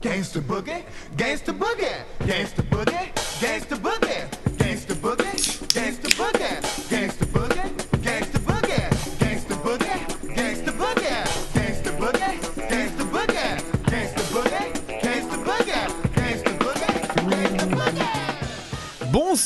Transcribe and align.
Gangsta 0.00 0.40
boogie, 0.40 0.84
gangsta 1.16 1.52
boogie, 1.52 2.04
gangsta 2.24 2.62
boogie, 2.70 3.12
gangsta 3.40 3.76
boogie, 3.76 4.28
gangsta 4.56 4.94
boogie, 4.94 5.32
gangsta 5.74 6.08
boogie, 6.16 6.77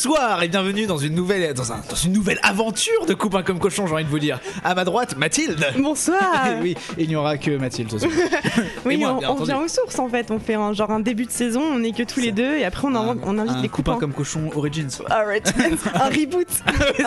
Bonsoir 0.05 0.43
et 0.43 0.49
bienvenue 0.49 0.87
dans 0.87 0.99
une 0.99 1.15
nouvelle 1.15 1.55
dans, 1.55 1.71
un- 1.71 1.81
dans 1.89 1.95
une 1.95 2.13
nouvelle 2.13 2.41
aventure 2.43 3.07
de 3.07 3.15
Coupin 3.15 3.45
comme 3.45 3.61
cochon, 3.61 3.87
j'ai 3.87 3.95
envie 3.95 4.03
de 4.05 4.09
vous 4.09 4.19
dire. 4.19 4.41
À 4.65 4.75
ma 4.75 4.85
droite, 4.85 5.17
Mathilde. 5.17 5.65
Bonsoir 5.79 6.45
oui, 6.61 6.77
il 6.99 7.07
n'y 7.07 7.15
aura 7.15 7.39
que 7.39 7.53
Mathilde 7.57 7.89
ce 7.93 7.99
soir. 8.01 8.11
Oui, 8.85 8.97
moi, 8.97 9.11
on, 9.13 9.25
on 9.25 9.29
entendu. 9.29 9.45
vient 9.53 9.61
aux 9.61 9.69
sources 9.69 10.01
en 10.01 10.09
fait, 10.09 10.33
on 10.33 10.41
fait 10.41 10.55
un, 10.55 10.73
genre 10.73 10.91
un 10.91 10.99
début 10.99 11.25
de 11.27 11.31
saison, 11.31 11.63
on 11.63 11.85
est 11.85 11.97
que 11.97 12.03
tous 12.03 12.19
les 12.19 12.33
deux 12.33 12.57
et 12.57 12.65
après 12.65 12.89
on, 12.89 12.97
invite 13.39 13.63
les 13.63 13.69
coupins. 13.69 13.97
comme 13.97 14.13
cochon 14.13 14.51
Origins. 14.57 14.89
Alright. 15.09 15.53
un 15.95 16.09
reboot, 16.09 16.49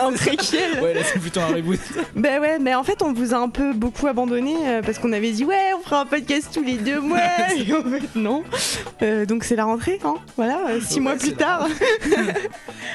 un 0.00 0.12
préquel. 0.12 0.80
Ouais, 0.82 0.94
là 0.94 1.00
c'est 1.04 1.18
plutôt 1.18 1.40
un 1.40 1.48
reboot. 1.54 1.78
Ben 2.14 2.40
ouais, 2.40 2.58
mais 2.58 2.74
en 2.74 2.82
fait 2.82 3.02
on 3.02 3.12
vous 3.12 3.34
a 3.34 3.36
un 3.36 3.50
peu 3.50 3.74
beaucoup 3.74 4.06
abandonné 4.06 4.54
euh, 4.64 4.80
parce 4.82 4.98
qu'on 4.98 5.12
avait 5.12 5.32
dit 5.32 5.44
ouais 5.44 5.72
on 5.78 5.82
fera 5.82 6.00
un 6.00 6.06
podcast 6.06 6.48
tous 6.54 6.62
les 6.62 6.78
deux 6.78 7.00
mois 7.00 7.18
et 7.58 7.74
en 7.74 7.82
fait 7.82 8.14
non. 8.18 8.42
Euh, 9.02 9.26
donc 9.26 9.44
c'est 9.44 9.56
la 9.56 9.66
rentrée, 9.66 10.00
hein 10.02 10.14
voilà, 10.38 10.60
euh, 10.70 10.80
six 10.80 10.94
Ouais, 10.96 11.00
mois 11.02 11.16
plus 11.16 11.34
tard. 11.34 11.68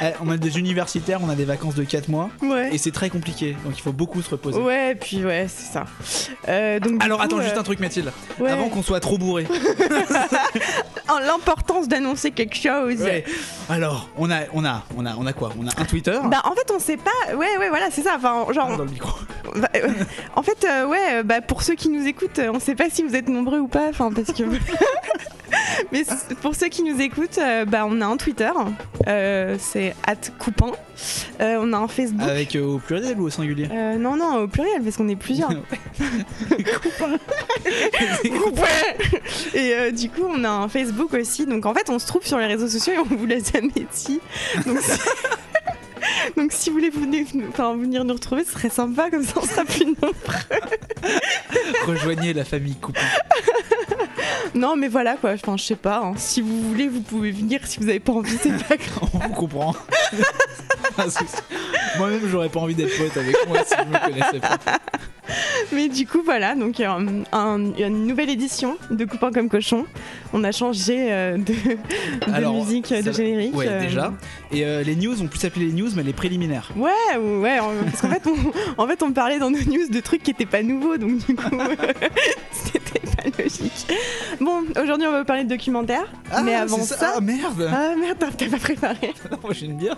Eh, 0.02 0.12
on 0.22 0.30
a 0.30 0.38
des 0.38 0.58
universitaires, 0.58 1.20
on 1.24 1.30
a 1.30 1.36
des 1.36 1.46
vacances 1.46 1.76
de 1.76 1.84
4 1.84 2.08
mois 2.10 2.30
ouais. 2.42 2.74
et 2.74 2.78
c'est 2.78 2.92
très 2.92 3.10
compliqué, 3.10 3.56
donc 3.66 3.78
il 3.78 3.82
faut 3.82 3.92
beaucoup 3.92 4.22
se 4.22 4.30
reposer. 4.30 4.60
Ouais, 4.60 4.96
puis 4.96 5.26
ouais, 5.26 5.48
c'est 5.48 5.74
ça. 5.74 5.86
Euh, 6.48 6.80
donc, 6.80 7.04
Alors 7.04 7.20
coup, 7.20 7.26
attends, 7.26 7.40
euh, 7.40 7.44
juste 7.44 7.58
un 7.58 7.64
truc 7.64 7.80
Mathilde. 7.80 8.12
ouais. 8.40 8.52
Avant 8.52 8.70
qu'on 8.70 8.84
soit 8.84 9.00
trop 9.00 9.18
bourré. 9.18 9.48
L'importance 11.28 11.90
d'annoncer 11.90 12.32
quelque 12.32 12.56
chose. 12.56 13.02
Ouais. 13.02 13.26
Alors, 13.70 14.10
on 14.18 14.32
a, 14.32 14.42
on 14.54 14.64
a, 14.64 14.84
on 14.96 15.06
a, 15.06 15.16
on 15.18 15.26
a 15.26 15.34
quoi? 15.34 15.52
On 15.60 15.68
a 15.68 15.72
un 15.78 15.86
Twitter? 15.86 16.18
Bah 16.26 16.42
en 16.46 16.54
fait 16.56 16.72
on 16.74 16.80
sait 16.80 16.98
pas, 16.98 17.36
ouais 17.36 17.58
ouais 17.58 17.70
voilà 17.70 17.92
c'est 17.92 18.02
ça, 18.02 18.14
enfin 18.16 18.46
genre 18.54 18.68
Parle 18.68 18.78
dans 18.78 18.84
le 18.86 18.92
micro. 18.92 19.20
Bah, 19.56 19.68
euh, 19.76 19.90
en 20.36 20.44
fait, 20.44 20.66
euh, 20.66 20.86
ouais, 20.88 21.16
euh, 21.16 21.24
bah, 21.24 21.42
pour 21.42 21.62
ceux 21.64 21.76
qui 21.76 21.90
nous 21.90 22.06
écoutent, 22.08 22.40
euh, 22.40 22.52
on 22.54 22.60
sait 22.60 22.76
pas 22.76 22.90
si 22.90 23.04
vous 23.04 23.16
êtes 23.16 23.28
nombreux 23.28 23.60
ou 23.60 23.68
pas, 23.68 23.90
enfin 23.90 24.12
parce 24.14 24.32
que. 24.32 24.44
Mais 25.92 26.04
pour 26.42 26.56
ceux 26.56 26.68
qui 26.68 26.84
nous 26.84 27.00
écoutent, 27.02 27.38
euh, 27.38 27.66
bah, 27.66 27.86
on 27.88 28.02
a 28.02 28.06
un 28.06 28.18
Twitter, 28.18 28.52
euh, 29.08 29.58
c'est 29.60 29.96
@coupin. 30.40 30.72
Euh, 31.40 31.58
on 31.60 31.74
a 31.74 31.78
un 31.78 31.88
Facebook. 31.88 32.22
Avec 32.22 32.56
euh, 32.56 32.64
au 32.64 32.78
pluriel 32.80 33.20
ou 33.20 33.26
au 33.26 33.30
singulier? 33.30 33.68
Euh, 33.72 33.96
non 33.98 34.16
non 34.16 34.44
au 34.44 34.48
pluriel 34.48 34.82
parce 34.84 34.98
qu'on 34.98 35.10
est 35.10 35.16
plusieurs. 35.16 35.50
Ouais. 38.22 38.98
Et 39.88 39.92
du 39.92 40.10
coup, 40.10 40.24
on 40.28 40.44
a 40.44 40.50
un 40.50 40.70
Facebook 40.70 41.14
aussi. 41.14 41.46
Donc 41.46 41.66
en 41.66 41.74
fait, 41.74 41.90
on 41.90 42.00
se 42.00 42.08
trouve 42.08 42.26
sur 42.26 42.38
les 42.38 42.46
réseaux 42.46 42.68
sociaux 42.68 42.94
et 42.94 42.98
on 43.00 43.04
vous 43.16 43.26
l'a 43.26 43.40
jamais 43.40 43.72
dit. 43.94 44.20
Donc 44.66 44.80
si, 44.82 45.00
Donc, 46.36 46.52
si 46.52 46.70
vous 46.70 46.76
voulez 46.76 46.90
venir, 46.90 47.26
enfin, 47.50 47.76
venir 47.76 48.04
nous 48.04 48.14
retrouver, 48.14 48.44
ce 48.44 48.52
serait 48.52 48.70
sympa, 48.70 49.10
comme 49.10 49.24
ça 49.24 49.34
on 49.38 49.46
sera 49.46 49.66
plus 49.66 49.86
nombreux. 49.86 50.14
Rejoignez 51.88 52.34
la 52.34 52.44
famille 52.44 52.76
Coupin. 52.76 53.02
Non, 54.56 54.76
mais 54.76 54.88
voilà 54.88 55.16
quoi, 55.16 55.32
enfin, 55.32 55.56
je 55.58 55.64
sais 55.64 55.76
pas. 55.76 56.02
hein. 56.04 56.14
Si 56.18 56.42
vous 56.42 56.62
voulez, 56.70 56.88
vous 56.88 57.02
pouvez 57.02 57.32
venir. 57.32 57.66
Si 57.66 57.80
vous 57.80 57.90
avez 57.90 58.00
pas 58.00 58.14
envie, 58.14 58.38
c'est 58.42 58.50
pas 58.68 58.76
grave. 58.78 59.10
On 59.14 59.18
vous 59.20 59.34
comprend. 59.34 59.74
Souci. 61.10 61.26
Moi-même, 61.98 62.28
j'aurais 62.30 62.50
pas 62.50 62.60
envie 62.60 62.76
d'être 62.76 62.96
pote 62.98 63.16
avec 63.18 63.36
moi 63.48 63.58
si 63.66 63.74
je 63.78 63.84
me 63.84 64.06
connaissais 64.06 64.40
pas. 64.40 64.58
Mais 65.74 65.88
du 65.90 66.06
coup, 66.08 66.22
voilà, 66.24 66.56
donc 66.56 66.80
euh, 66.80 66.88
un- 67.32 67.74
une 67.78 68.06
nouvelle 68.08 68.30
édition 68.30 68.78
de 68.90 69.06
Coupin 69.06 69.32
comme 69.32 69.50
cochon. 69.50 69.86
On 70.34 70.44
a 70.44 70.52
changé 70.52 71.12
euh, 71.12 71.38
de, 71.38 71.44
de 71.54 72.34
Alors, 72.34 72.54
musique, 72.54 72.94
de 72.94 73.12
générique. 73.12 73.56
Ouais, 73.56 73.66
euh, 73.68 73.82
déjà. 73.82 74.14
Et 74.52 74.64
euh, 74.66 74.84
les 74.84 74.96
news, 74.96 75.22
on 75.22 75.28
peut 75.28 75.38
s'appeler 75.38 75.66
les 75.66 75.74
news, 75.74 75.90
mais 75.96 76.04
les 76.04 76.14
préliminaires. 76.14 76.72
Ouais, 76.76 77.18
ouais, 77.18 77.60
parce 77.86 78.02
qu'en 78.02 78.10
fait, 78.10 78.24
on, 78.28 78.82
en 78.82 78.88
fait, 78.88 79.04
on 79.04 79.12
parlait 79.12 79.40
dans 79.40 79.50
nos 79.52 79.60
news 79.60 79.90
de 79.90 80.00
trucs 80.00 80.24
qui 80.24 80.32
étaient 80.32 80.46
pas 80.46 80.64
nouveaux, 80.64 80.98
donc 80.98 81.18
du 81.26 81.36
coup, 81.36 81.50
c'était 82.52 83.00
pas 83.00 83.42
logique. 83.42 83.88
Bon, 84.40 84.64
aujourd'hui, 84.82 85.08
on 85.08 85.12
va 85.12 85.20
vous 85.20 85.26
parler 85.26 85.44
de 85.44 85.50
documentaire, 85.50 86.06
mais 86.44 86.56
avant 86.56 86.78
c'est 86.78 86.96
ça. 86.96 87.14
Ah 87.18 87.22
merde 87.22 87.70
Ah 87.72 87.96
merde, 88.00 88.18
t'as- 88.20 88.32
t'as 88.32 88.50
pas 88.50 88.58
préparé. 88.58 89.14
Non, 89.32 89.38
moi 89.44 89.52
j'ai 89.54 89.66
une 89.66 89.78
bière. 89.78 89.98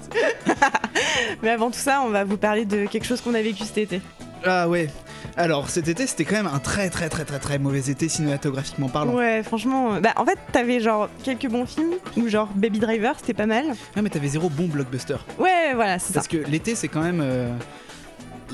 Mais 1.42 1.50
avant 1.50 1.70
tout 1.72 1.80
ça, 1.80 2.02
on 2.06 2.10
va 2.10 2.24
vous 2.24 2.38
parler 2.38 2.66
de 2.66 2.86
quelque 2.86 3.06
chose 3.06 3.22
qu'on 3.22 3.34
a 3.34 3.42
vécu 3.42 3.64
cet 3.64 3.78
été. 3.78 4.02
Ah 4.46 4.68
ouais. 4.68 4.90
Alors 5.38 5.70
cet 5.70 5.88
été, 5.88 6.06
c'était 6.08 6.26
quand 6.26 6.36
même 6.36 6.48
un 6.54 6.60
très 6.60 6.90
très 6.90 7.10
très 7.10 7.26
très 7.26 7.40
très 7.40 7.60
mauvais 7.60 7.90
été 7.90 8.10
cinématographiquement 8.10 8.90
parlant. 8.90 9.14
Ouais, 9.16 9.42
franchement, 9.44 9.96
euh, 9.96 10.00
bah 10.00 10.14
en 10.18 10.26
fait, 10.26 10.38
t'avais 10.52 10.80
genre 10.80 11.10
quelques 11.24 11.48
bons 11.48 11.66
films, 11.66 11.94
ou 12.18 12.28
genre 12.28 12.50
Baby 12.56 12.80
Driver, 12.80 13.16
c'était 13.20 13.34
pas 13.34 13.46
mal. 13.48 13.66
Ah 13.96 14.02
mais 14.02 14.10
t'avais 14.10 14.28
zéro 14.28 14.50
bon 14.50 14.68
blockbuster. 14.68 15.18
Ouais, 15.40 15.74
voilà, 15.76 16.00
c'est 16.00 16.10
ça. 16.10 16.16
Parce 16.16 16.28
que 16.28 16.38
l'été, 16.38 16.76
c'est 16.76 16.88
quand 16.88 17.02
même 17.02 17.22
euh, 17.24 17.50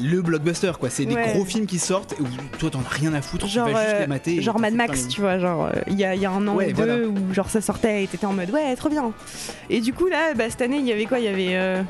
le 0.01 0.21
blockbuster 0.21 0.71
quoi. 0.79 0.89
C'est 0.89 1.05
des 1.05 1.15
Ouais. 1.15 1.33
gros 1.33 1.43
films 1.43 1.65
qui 1.65 1.79
sortent 1.79 2.15
où 2.19 2.25
toi 2.57 2.69
t'en 2.69 2.79
as 2.79 2.89
rien 2.89 3.13
à 3.13 3.21
foutre, 3.21 3.47
Genre, 3.47 3.67
tu 3.67 3.73
vas 3.73 3.81
juste 3.83 3.95
euh, 3.95 3.99
les 4.01 4.07
mater. 4.07 4.35
et 4.37 4.41
Genre 4.41 4.59
Mad 4.59 4.73
Max, 4.73 5.07
tu 5.09 5.19
vois, 5.21 5.39
genre 5.39 5.65
euh, 5.65 5.71
il 5.87 5.99
y, 5.99 6.05
a, 6.05 6.15
il 6.15 6.21
y 6.21 6.25
a 6.25 6.31
un 6.31 6.47
an 6.47 6.55
Ouais, 6.55 6.67
ou 6.71 6.73
deux 6.73 6.73
voilà. 6.85 7.07
où 7.07 7.33
genre 7.33 7.49
ça 7.49 7.59
sortait 7.61 8.03
et 8.03 8.07
t'étais 8.07 8.25
en 8.25 8.33
mode 8.33 8.51
ouais, 8.51 8.75
trop 8.75 8.89
bien. 8.89 9.11
Et 9.69 9.81
du 9.81 9.91
coup, 9.93 10.07
là, 10.07 10.33
bah, 10.35 10.45
cette 10.49 10.61
année, 10.61 10.77
il 10.77 10.85
y 10.85 10.91
avait 10.93 11.05
quoi? 11.05 11.19
Il 11.19 11.25
y 11.25 11.27
avait 11.27 11.55
euh, 11.57 11.81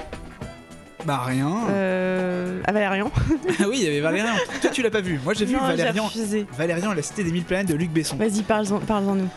Bah 1.05 1.21
rien. 1.25 1.67
euh, 1.69 2.61
à 2.65 2.71
Valérian. 2.71 3.11
Ah 3.59 3.63
oui, 3.67 3.77
il 3.79 3.83
y 3.83 3.87
avait 3.87 3.99
Valérian. 4.01 4.33
Toi 4.61 4.69
tu 4.69 4.81
l'as 4.81 4.89
pas 4.91 5.01
vu. 5.01 5.19
Moi 5.23 5.33
j'ai 5.33 5.45
vu 5.45 5.53
non, 5.55 5.61
Valérian. 5.61 6.05
refusé. 6.05 6.45
Valérian 6.57 6.93
la 6.93 7.01
cité 7.01 7.23
des 7.23 7.31
mille 7.31 7.45
planètes 7.45 7.67
de 7.67 7.75
Luc 7.75 7.89
Besson. 7.91 8.15
Vas-y, 8.17 8.43
parle-en 8.43 8.79
parle 8.79 9.05
nous. 9.05 9.29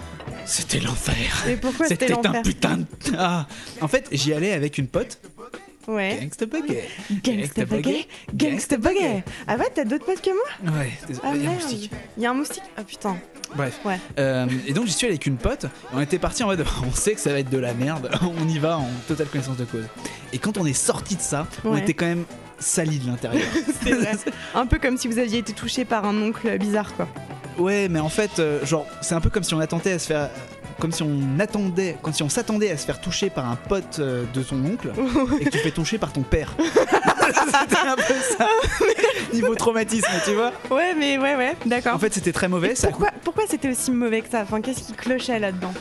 C'était 0.44 0.80
l'enfer. 0.80 1.44
C'était 1.44 2.08
C'était 2.08 2.12
un 2.26 2.42
putain 2.42 2.76
de. 2.78 2.84
Ah. 3.16 3.46
En 3.80 3.88
fait, 3.88 4.08
j'y 4.12 4.32
allais 4.34 4.52
avec 4.52 4.78
une 4.78 4.88
pote. 4.88 5.18
Ouais. 5.88 6.19
Gangsta 6.20 6.47
Buggy. 6.47 6.76
Gangsta 7.25 7.65
Buggy, 7.65 8.06
Gangsta 8.34 8.76
Buggy. 8.76 9.22
Ah 9.48 9.56
ouais, 9.56 9.66
t'as 9.75 9.84
d'autres 9.84 10.04
potes 10.04 10.20
que 10.22 10.31
moi 10.31 10.75
Ouais, 10.78 10.93
désolé. 11.09 11.26
Ah 11.28 11.32
il 11.34 11.43
y 11.43 11.47
a 11.47 11.50
un 11.50 11.54
moustique. 11.54 11.91
Il 12.16 12.22
y 12.22 12.26
a 12.26 12.31
un 12.31 12.34
moustique 12.34 12.62
Ah 12.76 12.84
putain. 12.84 13.16
Bref. 13.56 13.81
Ouais. 13.84 13.98
Euh, 14.19 14.47
et 14.66 14.72
donc 14.72 14.87
j'y 14.87 14.92
suis 14.92 15.06
allé 15.06 15.15
avec 15.15 15.26
une 15.26 15.37
pote. 15.37 15.66
On 15.92 16.00
était 16.00 16.19
parti 16.19 16.42
en 16.42 16.47
mode 16.47 16.65
on 16.87 16.92
sait 16.92 17.15
que 17.15 17.21
ça 17.21 17.32
va 17.32 17.41
être 17.41 17.50
de 17.50 17.59
la 17.59 17.75
merde. 17.75 18.10
On 18.22 18.48
y 18.48 18.59
va 18.59 18.78
en 18.78 18.88
totale 19.09 19.26
connaissance 19.26 19.56
de 19.56 19.65
cause. 19.65 19.84
Et 20.32 20.38
quand 20.38 20.56
on 20.56 20.65
est 20.65 20.72
sorti 20.72 21.16
de 21.16 21.21
ça, 21.21 21.47
on 21.65 21.76
était 21.76 21.92
quand 21.94 22.06
même 22.06 22.25
sali 22.59 22.98
de 22.98 23.06
l'intérieur. 23.06 23.47
C'est 23.82 23.92
vrai. 23.92 24.12
Un 24.54 24.66
peu 24.66 24.78
comme 24.78 24.97
si 24.97 25.09
vous 25.09 25.19
aviez 25.19 25.38
été 25.41 25.53
touché 25.53 25.84
par 25.84 26.04
un 26.06 26.16
oncle 26.22 26.56
bizarre 26.59 26.94
quoi. 26.94 27.09
ouais, 27.59 27.88
mais 27.88 28.00
en 28.00 28.09
fait, 28.09 28.38
euh, 28.38 28.65
genre, 28.65 28.87
c'est 29.03 29.15
un 29.15 29.21
peu 29.21 29.28
comme 29.31 29.42
si 29.42 29.53
on 29.53 29.60
attendait 29.60 29.92
à 29.92 29.98
se 29.98 30.06
faire. 30.06 30.31
Comme 30.78 30.93
si 30.93 31.03
on 31.03 31.38
attendait, 31.38 31.97
comme 32.03 32.12
si 32.12 32.22
on 32.22 32.28
s'attendait 32.28 32.71
à 32.71 32.77
se 32.77 32.87
faire 32.87 33.00
toucher 33.00 33.31
par 33.31 33.49
un 33.50 33.56
pote 33.56 33.99
euh, 33.99 34.25
de 34.33 34.43
ton 34.43 34.56
oncle 34.65 34.93
et 35.41 35.44
que 35.44 35.50
tu 35.50 35.59
fais 35.59 35.71
toucher 35.71 35.99
par 35.99 36.12
ton 36.12 36.22
père. 36.22 36.55
c'était 36.59 37.87
un 37.87 37.97
peu 37.97 38.15
ça. 38.38 38.49
Niveau 39.33 39.55
traumatisme, 39.55 40.06
tu 40.25 40.34
vois. 40.34 40.53
Ouais, 40.71 40.94
mais 40.94 41.19
ouais, 41.19 41.37
ouais, 41.37 41.56
d'accord. 41.66 41.94
En 41.94 41.99
fait, 41.99 42.12
c'était 42.12 42.33
très 42.33 42.49
mauvais. 42.49 42.75
Ça 42.75 42.88
pourquoi, 42.88 43.10
pourquoi 43.22 43.44
c'était 43.49 43.71
aussi 43.71 43.91
mauvais 43.91 44.21
que 44.21 44.31
ça? 44.31 44.43
Enfin, 44.43 44.60
qu'est-ce 44.60 44.83
qui 44.83 44.93
clochait 44.93 45.38
là-dedans? 45.38 45.72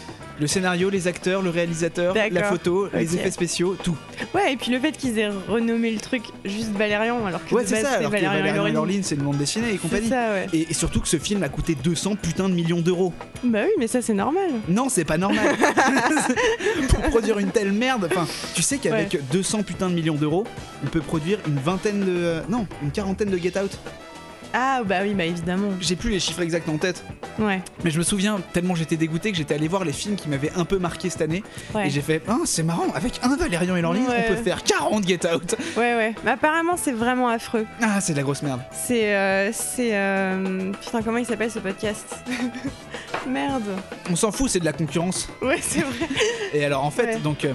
Le 0.41 0.47
scénario, 0.47 0.89
les 0.89 1.07
acteurs, 1.07 1.43
le 1.43 1.51
réalisateur, 1.51 2.15
la 2.15 2.43
photo, 2.43 2.89
les 2.93 3.15
effets 3.15 3.29
spéciaux, 3.29 3.75
tout. 3.81 3.95
Ouais, 4.33 4.53
et 4.53 4.57
puis 4.57 4.71
le 4.71 4.79
fait 4.79 4.91
qu'ils 4.91 5.19
aient 5.19 5.29
renommé 5.47 5.91
le 5.91 5.99
truc 5.99 6.23
juste 6.43 6.71
Valérian 6.71 7.23
alors 7.27 7.45
que 7.45 7.53
Ouais, 7.53 7.63
c'est 7.63 7.81
ça, 7.81 7.97
que 7.99 8.03
Valérian, 8.05 8.31
Valérian 8.31 8.65
et 8.65 8.71
Laureline. 8.71 9.03
C'est 9.03 9.13
une 9.15 9.21
bande 9.21 9.37
dessinée 9.37 9.73
et 9.73 9.77
compagnie. 9.77 10.09
ça, 10.09 10.31
ouais. 10.31 10.47
Et, 10.51 10.71
et 10.71 10.73
surtout 10.73 10.99
que 10.99 11.07
ce 11.07 11.17
film 11.17 11.43
a 11.43 11.49
coûté 11.49 11.75
200 11.75 12.15
putains 12.15 12.49
de 12.49 12.55
millions 12.55 12.81
d'euros. 12.81 13.13
Bah 13.43 13.59
oui, 13.65 13.71
mais 13.77 13.85
ça 13.87 14.01
c'est 14.01 14.15
normal. 14.15 14.49
Non, 14.67 14.89
c'est 14.89 15.05
pas 15.05 15.19
normal. 15.19 15.55
Pour 16.89 17.01
produire 17.03 17.37
une 17.37 17.51
telle 17.51 17.71
merde, 17.71 18.07
enfin, 18.11 18.27
tu 18.55 18.63
sais 18.63 18.77
qu'avec 18.79 19.19
200 19.31 19.61
putains 19.63 19.89
de 19.89 19.95
millions 19.95 20.15
d'euros, 20.15 20.45
on 20.83 20.87
peut 20.87 21.01
produire 21.01 21.37
une 21.47 21.59
vingtaine 21.59 21.99
de. 21.99 22.05
euh, 22.09 22.41
non, 22.49 22.65
une 22.81 22.91
quarantaine 22.91 23.29
de 23.29 23.37
Get 23.37 23.59
Out. 23.59 23.77
Ah 24.53 24.81
bah 24.85 24.97
oui, 25.03 25.13
bah 25.13 25.23
évidemment. 25.23 25.69
J'ai 25.79 25.95
plus 25.95 26.09
les 26.09 26.19
chiffres 26.19 26.41
exacts 26.41 26.67
en 26.67 26.77
tête, 26.77 27.03
Ouais. 27.39 27.61
mais 27.85 27.89
je 27.91 27.97
me 27.97 28.03
souviens 28.03 28.39
tellement 28.51 28.75
j'étais 28.75 28.97
dégoûté 28.97 29.31
que 29.31 29.37
j'étais 29.37 29.53
allé 29.53 29.67
voir 29.69 29.85
les 29.85 29.93
films 29.93 30.15
qui 30.17 30.27
m'avaient 30.27 30.51
un 30.55 30.65
peu 30.65 30.77
marqué 30.77 31.09
cette 31.09 31.21
année. 31.21 31.41
Ouais. 31.73 31.87
Et 31.87 31.89
j'ai 31.89 32.01
fait, 32.01 32.21
ah, 32.27 32.37
c'est 32.45 32.63
marrant, 32.63 32.87
avec 32.93 33.19
un 33.23 33.35
Valérian 33.37 33.75
et 33.77 33.81
Ouais. 33.83 34.25
on 34.29 34.35
peut 34.35 34.43
faire 34.43 34.63
40 34.63 35.07
Get 35.07 35.25
Out. 35.33 35.55
Ouais, 35.77 35.95
ouais. 35.95 36.15
Mais 36.25 36.31
apparemment 36.31 36.75
c'est 36.75 36.91
vraiment 36.91 37.29
affreux. 37.29 37.65
Ah, 37.81 38.01
c'est 38.01 38.11
de 38.11 38.17
la 38.17 38.23
grosse 38.23 38.41
merde. 38.43 38.61
C'est. 38.73 39.15
euh, 39.15 39.51
c'est. 39.53 39.91
euh, 39.95 40.71
Putain, 40.81 41.01
comment 41.01 41.17
il 41.17 41.25
s'appelle 41.25 41.51
ce 41.51 41.59
podcast 41.59 42.15
Merde. 43.27 43.63
On 44.09 44.15
s'en 44.15 44.31
fout, 44.31 44.49
c'est 44.49 44.59
de 44.59 44.65
la 44.65 44.73
concurrence. 44.73 45.29
Ouais, 45.41 45.59
c'est 45.61 45.81
vrai. 45.81 46.07
Et 46.53 46.65
alors 46.65 46.83
en 46.83 46.91
fait, 46.91 47.21
donc 47.21 47.45
euh, 47.45 47.53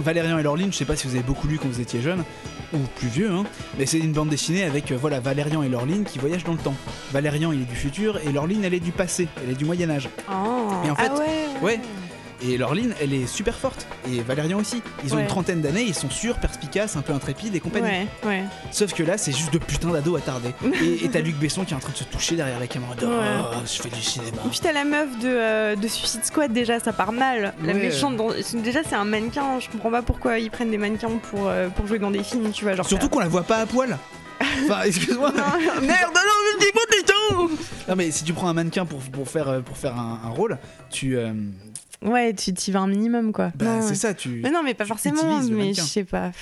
Valérian 0.00 0.38
et 0.38 0.42
Laureline, 0.42 0.72
je 0.72 0.76
sais 0.76 0.84
pas 0.84 0.96
si 0.96 1.06
vous 1.06 1.14
avez 1.14 1.22
beaucoup 1.24 1.46
lu 1.48 1.58
quand 1.58 1.68
vous 1.68 1.80
étiez 1.80 2.00
jeune 2.02 2.24
ou 2.72 2.78
plus 2.96 3.08
vieux, 3.08 3.30
hein, 3.30 3.44
mais 3.78 3.86
c'est 3.86 3.98
une 3.98 4.12
bande 4.12 4.28
dessinée 4.28 4.64
avec 4.64 4.90
euh, 4.90 4.96
voilà 5.00 5.20
Valérian 5.20 5.62
et 5.62 5.68
Laureline 5.68 6.04
qui 6.04 6.18
voyagent 6.18 6.44
dans 6.44 6.52
le 6.52 6.58
temps. 6.58 6.74
Valérian 7.12 7.52
il 7.52 7.62
est 7.62 7.66
du 7.66 7.76
futur 7.76 8.18
et 8.18 8.32
Laureline 8.32 8.64
elle 8.64 8.74
est 8.74 8.80
du 8.80 8.92
passé, 8.92 9.28
elle 9.42 9.50
est 9.50 9.58
du 9.58 9.64
Moyen 9.64 9.90
Âge. 9.90 10.08
Oh. 10.30 10.72
Et 10.84 10.90
en 10.90 10.96
fait, 10.96 11.10
ah 11.10 11.18
ouais. 11.18 11.62
ouais. 11.62 11.80
Et 12.42 12.58
Laureline, 12.58 12.94
elle 13.00 13.14
est 13.14 13.26
super 13.26 13.54
forte. 13.56 13.86
Et 14.10 14.20
Valérian 14.20 14.58
aussi. 14.58 14.82
Ils 15.04 15.12
ont 15.12 15.16
Ouais. 15.16 15.22
une 15.22 15.28
trentaine 15.28 15.60
d'années, 15.62 15.82
ils 15.82 15.94
sont 15.94 16.10
sûrs, 16.10 16.36
perspicaces, 16.38 16.96
un 16.96 17.02
peu 17.02 17.12
intrépides 17.12 17.54
et 17.54 17.60
compagnie. 17.60 17.86
Ouais, 17.86 18.06
ouais. 18.26 18.44
Sauf 18.70 18.92
que 18.92 19.02
là, 19.02 19.16
c'est 19.16 19.32
juste 19.32 19.52
de 19.52 19.58
putain 19.58 19.90
d'ados 19.90 20.18
attardés. 20.18 20.50
Et 20.82 21.04
et 21.04 21.08
t'as 21.08 21.20
Luc 21.22 21.36
Besson 21.36 21.64
qui 21.64 21.72
est 21.72 21.76
en 21.76 21.80
train 21.80 21.92
de 21.92 21.96
se 21.96 22.04
toucher 22.04 22.36
derrière 22.36 22.58
la 22.60 22.66
caméra. 22.66 22.94
Oh, 23.02 23.56
je 23.64 23.80
fais 23.82 23.88
du 23.88 24.02
cinéma. 24.02 24.30
Et 24.44 24.48
puis 24.48 24.60
t'as 24.60 24.72
la 24.72 24.84
meuf 24.84 25.08
de, 25.20 25.28
euh, 25.28 25.76
de 25.76 25.88
Suicide 25.88 26.24
Squad 26.24 26.52
déjà, 26.52 26.80
ça 26.80 26.92
part 26.92 27.12
mal. 27.12 27.54
La 27.62 27.72
méchante, 27.74 28.16
dans- 28.16 28.30
déjà 28.62 28.80
c'est 28.86 28.96
un 28.96 29.04
mannequin, 29.04 29.60
je 29.60 29.68
comprends 29.70 29.90
pas 29.90 30.02
pourquoi 30.02 30.38
ils 30.38 30.50
prennent 30.50 30.70
des 30.70 30.78
mannequins 30.78 31.10
pour, 31.30 31.48
euh, 31.48 31.68
pour 31.68 31.86
jouer 31.86 31.98
dans 31.98 32.10
des 32.10 32.22
films, 32.24 32.50
tu 32.52 32.64
vois. 32.64 32.74
Genre, 32.74 32.86
Surtout 32.86 33.08
qu'on 33.08 33.20
la 33.20 33.28
voit 33.28 33.44
pas 33.44 33.58
à 33.58 33.66
poil. 33.66 33.96
Enfin, 34.64 34.82
excuse-moi. 34.82 35.30
Merde, 35.32 35.42
non, 35.80 35.80
mais 35.80 36.66
dis-moi 36.66 36.82
des 36.90 37.02
temps 37.04 37.48
Non, 37.88 37.94
mais 37.96 38.10
si 38.10 38.24
tu 38.24 38.32
prends 38.32 38.48
un 38.48 38.52
mannequin 38.52 38.84
pour, 38.84 38.98
pour 39.00 39.28
faire, 39.28 39.48
euh, 39.48 39.60
pour 39.60 39.76
faire 39.76 39.96
un, 39.96 40.20
un 40.24 40.28
rôle, 40.30 40.58
tu. 40.90 41.16
euh, 41.16 41.32
Ouais, 42.04 42.34
tu 42.34 42.52
t'y 42.54 42.70
vas 42.70 42.80
un 42.80 42.86
minimum 42.86 43.32
quoi. 43.32 43.50
bah, 43.56 43.64
Non, 43.64 43.82
c'est 43.82 43.94
ça, 43.94 44.14
tu. 44.14 44.28
Mais 44.42 44.50
non, 44.50 44.62
mais 44.62 44.74
pas 44.74 44.84
forcément, 44.84 45.40
mais 45.50 45.74
je 45.74 45.80
sais 45.80 46.04
pas. 46.04 46.32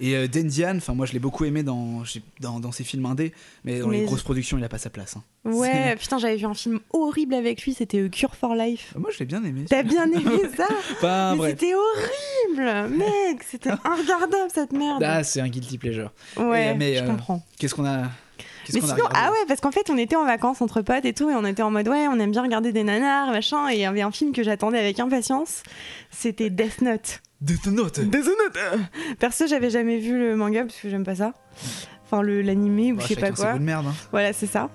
Et 0.00 0.14
euh, 0.14 0.28
Dendian, 0.28 0.76
enfin 0.76 0.94
moi 0.94 1.06
je 1.06 1.12
l'ai 1.12 1.18
beaucoup 1.18 1.44
aimé 1.44 1.64
dans, 1.64 2.04
dans, 2.38 2.60
dans 2.60 2.70
ses 2.70 2.84
films 2.84 3.04
indés, 3.06 3.32
mais 3.64 3.80
dans 3.80 3.90
les 3.90 4.04
grosses 4.04 4.22
productions 4.22 4.56
il 4.56 4.62
a 4.62 4.68
pas 4.68 4.78
sa 4.78 4.90
place. 4.90 5.16
hein. 5.16 5.24
Ouais, 5.44 5.96
putain, 5.96 6.18
j'avais 6.18 6.36
vu 6.36 6.44
un 6.44 6.54
film 6.54 6.78
horrible 6.92 7.34
avec 7.34 7.62
lui, 7.62 7.74
c'était 7.74 7.98
euh, 7.98 8.08
Cure 8.08 8.36
for 8.36 8.54
Life. 8.54 8.94
Moi 8.96 9.10
je 9.12 9.18
l'ai 9.18 9.24
bien 9.24 9.42
aimé. 9.42 9.64
T'as 9.68 9.82
bien 9.82 10.04
aimé 10.06 10.42
ça 10.56 10.66
Enfin 10.92 11.34
Mais 11.40 11.50
c'était 11.50 11.72
horrible, 11.74 12.96
mec, 12.96 13.42
c'était 13.42 13.72
regardable 13.72 14.50
cette 14.54 14.72
merde. 14.72 15.02
Ah, 15.04 15.24
c'est 15.24 15.40
un 15.40 15.48
guilty 15.48 15.78
pleasure. 15.78 16.12
ouais, 16.36 16.70
et, 16.70 16.74
mais, 16.74 16.94
je 16.94 17.02
euh, 17.02 17.06
comprends. 17.08 17.44
Qu'est-ce 17.58 17.74
qu'on 17.74 17.86
a 17.86 18.04
Mais 18.74 18.80
sinon, 18.80 19.04
ah 19.14 19.30
ouais, 19.30 19.44
parce 19.46 19.60
qu'en 19.60 19.70
fait, 19.70 19.90
on 19.90 19.96
était 19.96 20.16
en 20.16 20.24
vacances 20.24 20.60
entre 20.62 20.82
potes 20.82 21.04
et 21.04 21.12
tout, 21.12 21.30
et 21.30 21.34
on 21.34 21.44
était 21.44 21.62
en 21.62 21.70
mode 21.70 21.88
ouais, 21.88 22.06
on 22.08 22.18
aime 22.18 22.30
bien 22.30 22.42
regarder 22.42 22.72
des 22.72 22.84
nanars, 22.84 23.30
machin, 23.30 23.68
et 23.70 23.74
il 23.74 23.80
y 23.80 23.84
avait 23.84 24.02
un 24.02 24.10
film 24.10 24.32
que 24.32 24.42
j'attendais 24.42 24.78
avec 24.78 25.00
impatience, 25.00 25.62
c'était 26.10 26.50
Death 26.50 26.82
Note. 26.82 27.20
Death 27.40 27.66
Note. 27.66 28.00
Death 28.00 28.26
Note 28.26 28.58
Perso, 29.20 29.46
j'avais 29.46 29.70
jamais 29.70 29.98
vu 29.98 30.18
le 30.18 30.34
manga 30.34 30.64
parce 30.64 30.80
que 30.80 30.88
j'aime 30.90 31.04
pas 31.04 31.14
ça. 31.14 31.34
Enfin, 32.10 32.22
le- 32.22 32.40
l'animé 32.40 32.92
ou 32.92 32.96
Bah, 32.96 33.02
je 33.06 33.08
sais 33.14 33.20
pas 33.20 33.32
quoi. 33.32 33.52
de 33.52 33.58
merde. 33.58 33.84
hein. 33.88 33.94
Voilà, 34.12 34.32
c'est 34.32 34.46
ça. 34.46 34.70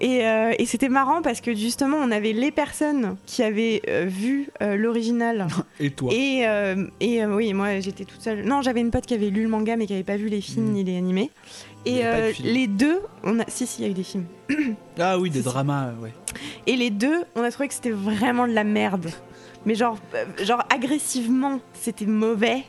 Et, 0.00 0.26
euh, 0.26 0.52
et 0.58 0.66
c'était 0.66 0.90
marrant 0.90 1.22
parce 1.22 1.40
que 1.40 1.54
justement, 1.54 1.96
on 1.96 2.10
avait 2.10 2.32
les 2.34 2.50
personnes 2.50 3.16
qui 3.24 3.42
avaient 3.42 3.80
euh, 3.88 4.04
vu 4.06 4.50
euh, 4.62 4.76
l'original. 4.76 5.46
Et 5.80 5.90
toi 5.90 6.10
Et, 6.12 6.44
et 7.00 7.24
oui, 7.26 7.54
moi 7.54 7.80
j'étais 7.80 8.04
toute 8.04 8.20
seule. 8.20 8.44
Non, 8.44 8.60
j'avais 8.62 8.80
une 8.80 8.90
pote 8.90 9.06
qui 9.06 9.14
avait 9.14 9.30
lu 9.30 9.42
le 9.44 9.48
manga 9.48 9.76
mais 9.76 9.86
qui 9.86 9.94
avait 9.94 10.02
pas 10.02 10.16
vu 10.18 10.28
les 10.28 10.40
films 10.42 10.66
Mm. 10.68 10.72
ni 10.72 10.84
les 10.84 10.96
animés. 10.98 11.30
Et 11.86 12.02
de 12.02 12.42
les 12.44 12.66
deux, 12.66 13.00
on 13.22 13.40
a. 13.40 13.44
Si, 13.48 13.66
si, 13.66 13.80
il 13.82 13.84
y 13.84 13.88
a 13.88 13.90
eu 13.90 13.94
des 13.94 14.02
films. 14.04 14.26
Ah 14.98 15.18
oui, 15.18 15.28
des 15.30 15.40
si, 15.40 15.44
dramas, 15.44 15.90
ouais. 16.00 16.12
Et 16.66 16.76
les 16.76 16.90
deux, 16.90 17.24
on 17.34 17.42
a 17.42 17.50
trouvé 17.50 17.66
que 17.68 17.74
c'était 17.74 17.90
vraiment 17.90 18.46
de 18.46 18.52
la 18.52 18.62
merde. 18.64 19.10
Mais 19.66 19.74
genre, 19.74 19.96
genre 20.42 20.62
agressivement, 20.72 21.60
c'était 21.72 22.06
mauvais. 22.06 22.64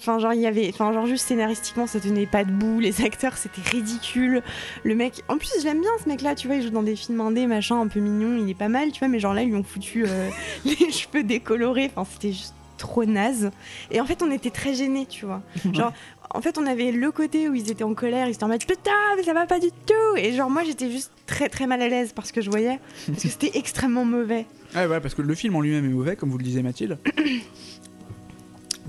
Enfin, 0.00 0.18
genre, 0.18 0.32
il 0.32 0.40
y 0.40 0.46
avait. 0.46 0.68
Enfin, 0.72 0.92
genre, 0.92 1.06
juste 1.06 1.26
scénaristiquement, 1.26 1.86
ça 1.86 2.00
tenait 2.00 2.26
pas 2.26 2.44
debout. 2.44 2.80
Les 2.80 3.02
acteurs, 3.04 3.36
c'était 3.36 3.62
ridicule. 3.62 4.42
Le 4.82 4.94
mec. 4.94 5.22
En 5.28 5.36
plus, 5.36 5.50
je 5.60 5.64
l'aime 5.64 5.80
bien 5.80 5.90
ce 6.02 6.08
mec-là, 6.08 6.34
tu 6.34 6.46
vois, 6.46 6.56
il 6.56 6.62
joue 6.62 6.70
dans 6.70 6.82
des 6.82 6.96
films 6.96 7.20
indés, 7.20 7.46
machin, 7.46 7.80
un 7.80 7.88
peu 7.88 8.00
mignon, 8.00 8.38
il 8.42 8.48
est 8.48 8.54
pas 8.54 8.68
mal, 8.68 8.92
tu 8.92 9.00
vois, 9.00 9.08
mais 9.08 9.18
genre 9.18 9.34
là, 9.34 9.42
ils 9.42 9.48
lui 9.48 9.56
ont 9.56 9.62
foutu 9.62 10.04
euh, 10.06 10.30
les 10.64 10.90
cheveux 10.90 11.22
décolorés. 11.22 11.90
Enfin, 11.94 12.08
c'était 12.10 12.32
juste 12.32 12.54
trop 12.78 13.04
naze. 13.04 13.50
Et 13.90 14.00
en 14.00 14.06
fait, 14.06 14.22
on 14.22 14.30
était 14.30 14.50
très 14.50 14.74
gênés, 14.74 15.06
tu 15.06 15.26
vois. 15.26 15.42
Genre, 15.72 15.92
en 16.32 16.40
fait, 16.40 16.58
on 16.58 16.66
avait 16.66 16.92
le 16.92 17.10
côté 17.10 17.48
où 17.48 17.54
ils 17.54 17.70
étaient 17.70 17.84
en 17.84 17.94
colère, 17.94 18.28
ils 18.28 18.32
étaient 18.32 18.44
en 18.44 18.48
mode 18.48 18.64
putain, 18.64 18.92
mais 19.16 19.22
ça 19.24 19.34
va 19.34 19.46
pas 19.46 19.58
du 19.58 19.68
tout. 19.70 20.16
Et 20.16 20.32
genre, 20.32 20.48
moi, 20.48 20.62
j'étais 20.62 20.88
juste 20.90 21.10
très 21.26 21.48
très 21.48 21.66
mal 21.66 21.82
à 21.82 21.88
l'aise 21.88 22.12
parce 22.14 22.30
que 22.30 22.40
je 22.40 22.48
voyais, 22.50 22.78
parce 23.08 23.22
que 23.22 23.28
c'était 23.28 23.50
extrêmement 23.58 24.04
mauvais. 24.04 24.46
Ah 24.74 24.86
ouais, 24.86 25.00
parce 25.00 25.14
que 25.14 25.22
le 25.22 25.34
film 25.34 25.56
en 25.56 25.60
lui-même 25.60 25.84
est 25.84 25.88
mauvais, 25.88 26.14
comme 26.14 26.30
vous 26.30 26.38
le 26.38 26.44
disiez 26.44 26.62
Mathilde. 26.62 26.98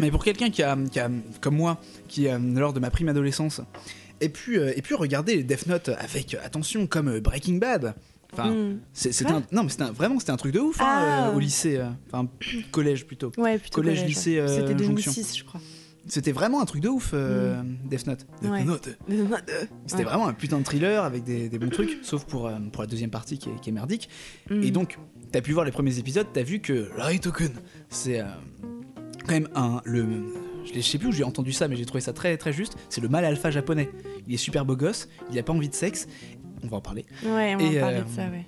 Mais 0.02 0.12
pour 0.12 0.24
quelqu'un 0.24 0.50
qui 0.50 0.64
a, 0.64 0.78
qui 0.92 1.00
a, 1.00 1.10
comme 1.40 1.56
moi, 1.56 1.80
qui 2.08 2.28
euh, 2.28 2.38
lors 2.38 2.74
de 2.74 2.80
ma 2.80 2.90
prime 2.90 3.08
adolescence, 3.10 3.62
ait 4.20 4.30
pu, 4.30 4.60
euh, 4.60 4.74
ait 4.76 4.82
pu 4.82 4.96
regarder 4.96 5.36
les 5.38 5.44
Death 5.44 5.68
Note 5.68 5.90
avec 5.98 6.34
euh, 6.34 6.40
attention, 6.44 6.88
comme 6.88 7.08
euh, 7.08 7.22
Breaking 7.22 7.56
Bad. 7.58 7.96
Enfin, 8.34 8.50
Mm. 8.50 8.80
c'est- 8.94 9.12
c'était 9.12 9.34
non 9.52 9.64
mais 9.64 9.68
c'était 9.70 9.84
vraiment 9.92 10.18
c'était 10.18 10.32
un 10.32 10.38
truc 10.38 10.54
de 10.54 10.60
ouf 10.60 10.80
hein, 10.80 10.86
Ah. 10.88 11.28
euh, 11.30 11.36
au 11.36 11.40
lycée, 11.40 11.76
euh, 11.78 11.90
enfin 12.12 12.30
collège 12.72 13.06
plutôt. 13.06 13.30
Ouais, 13.38 13.58
plutôt 13.58 13.76
Collège, 13.76 13.98
collège, 14.00 14.10
lycée, 14.10 14.36
ouais. 14.36 14.40
euh, 14.42 14.48
C'était 14.48 14.84
Jonction. 14.86 15.12
2006, 15.12 15.38
je 15.38 15.44
crois. 15.44 15.60
C'était 16.08 16.32
vraiment 16.32 16.62
un 16.62 16.66
truc 16.66 16.82
de 16.82 16.88
ouf, 16.90 17.12
euh, 17.14 17.62
Death 17.86 18.08
Note. 18.08 18.26
Death 18.42 18.52
Ouais. 18.52 18.64
Note. 18.64 18.90
C'était 19.86 20.04
vraiment 20.04 20.28
un 20.28 20.34
putain 20.34 20.60
de 20.60 20.64
thriller 20.64 21.04
avec 21.04 21.24
des, 21.26 21.48
des 21.50 21.60
bons 21.60 21.70
trucs, 21.70 22.00
sauf 22.04 22.24
pour, 22.26 22.48
euh, 22.48 22.58
pour 22.72 22.82
la 22.84 22.88
deuxième 22.88 23.12
partie 23.12 23.38
qui 23.38 23.50
est, 23.50 23.60
qui 23.62 23.70
est 23.70 23.74
merdique. 23.74 24.08
Mm. 24.50 24.64
Et 24.64 24.72
donc, 24.72 24.98
t'as 25.34 25.42
pu 25.42 25.52
voir 25.52 25.66
les 25.66 25.72
premiers 25.72 26.00
épisodes, 26.00 26.26
t'as 26.34 26.42
vu 26.44 26.60
que 26.60 26.90
Raitoken, 26.98 27.52
c'est 27.90 28.22
euh, 28.22 28.26
quand 29.26 29.34
même 29.34 29.50
un. 29.56 29.82
Le, 29.86 30.06
je, 30.74 30.80
sais 30.82 30.98
plus 30.98 31.08
où 31.08 31.12
j'ai 31.12 31.24
entendu 31.24 31.52
ça, 31.52 31.68
mais 31.68 31.76
j'ai 31.76 31.86
trouvé 31.86 32.02
ça 32.02 32.14
très 32.14 32.38
très 32.38 32.54
juste. 32.54 32.78
C'est 32.90 33.02
le 33.02 33.10
mâle 33.10 33.26
alpha 33.26 33.52
japonais. 33.52 33.90
Il 34.28 34.34
est 34.34 34.38
super 34.38 34.66
beau 34.66 34.76
gosse, 34.76 35.08
il 35.32 35.40
a 35.40 35.44
pas 35.44 35.54
envie 35.54 35.70
de 35.70 35.76
sexe. 35.76 36.08
On 36.64 36.68
va 36.68 36.78
en 36.78 36.82
parler. 36.82 37.06
Ouais, 37.24 37.56
on 37.56 37.60
Et, 37.60 37.76
va 37.76 37.82
parler 37.82 37.98
euh, 37.98 38.04
de 38.04 38.10
ça, 38.10 38.24
ouais. 38.24 38.46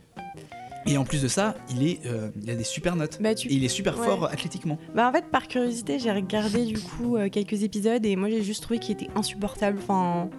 Et 0.86 0.98
en 0.98 1.06
plus 1.06 1.22
de 1.22 1.28
ça, 1.28 1.56
il, 1.72 1.88
est, 1.88 2.06
euh, 2.06 2.30
il 2.42 2.50
a 2.50 2.56
des 2.56 2.64
super 2.64 2.96
notes. 2.96 3.20
Bah, 3.22 3.34
tu... 3.34 3.48
Et 3.48 3.54
il 3.54 3.64
est 3.64 3.70
super 3.70 3.98
Ouais. 3.98 4.06
fort 4.06 4.25
athlétiquement. 4.25 4.78
bah, 4.94 5.08
en 5.08 5.12
fait, 5.14 5.25
par 5.31 5.48
curiosité, 5.48 5.98
j'ai 5.98 6.12
regardé 6.12 6.66
du 6.66 6.78
coup 6.78 7.16
euh, 7.16 7.30
quelques 7.30 7.64
épisodes 7.64 8.06
et 8.06 8.16
moi 8.16 8.30
j'ai 8.30 8.44
juste 8.44 8.62
trouvé 8.64 8.80
qu'il 8.80 8.94
était 8.94 9.10
insupportable. 9.16 9.80
Enfin, 9.81 10.30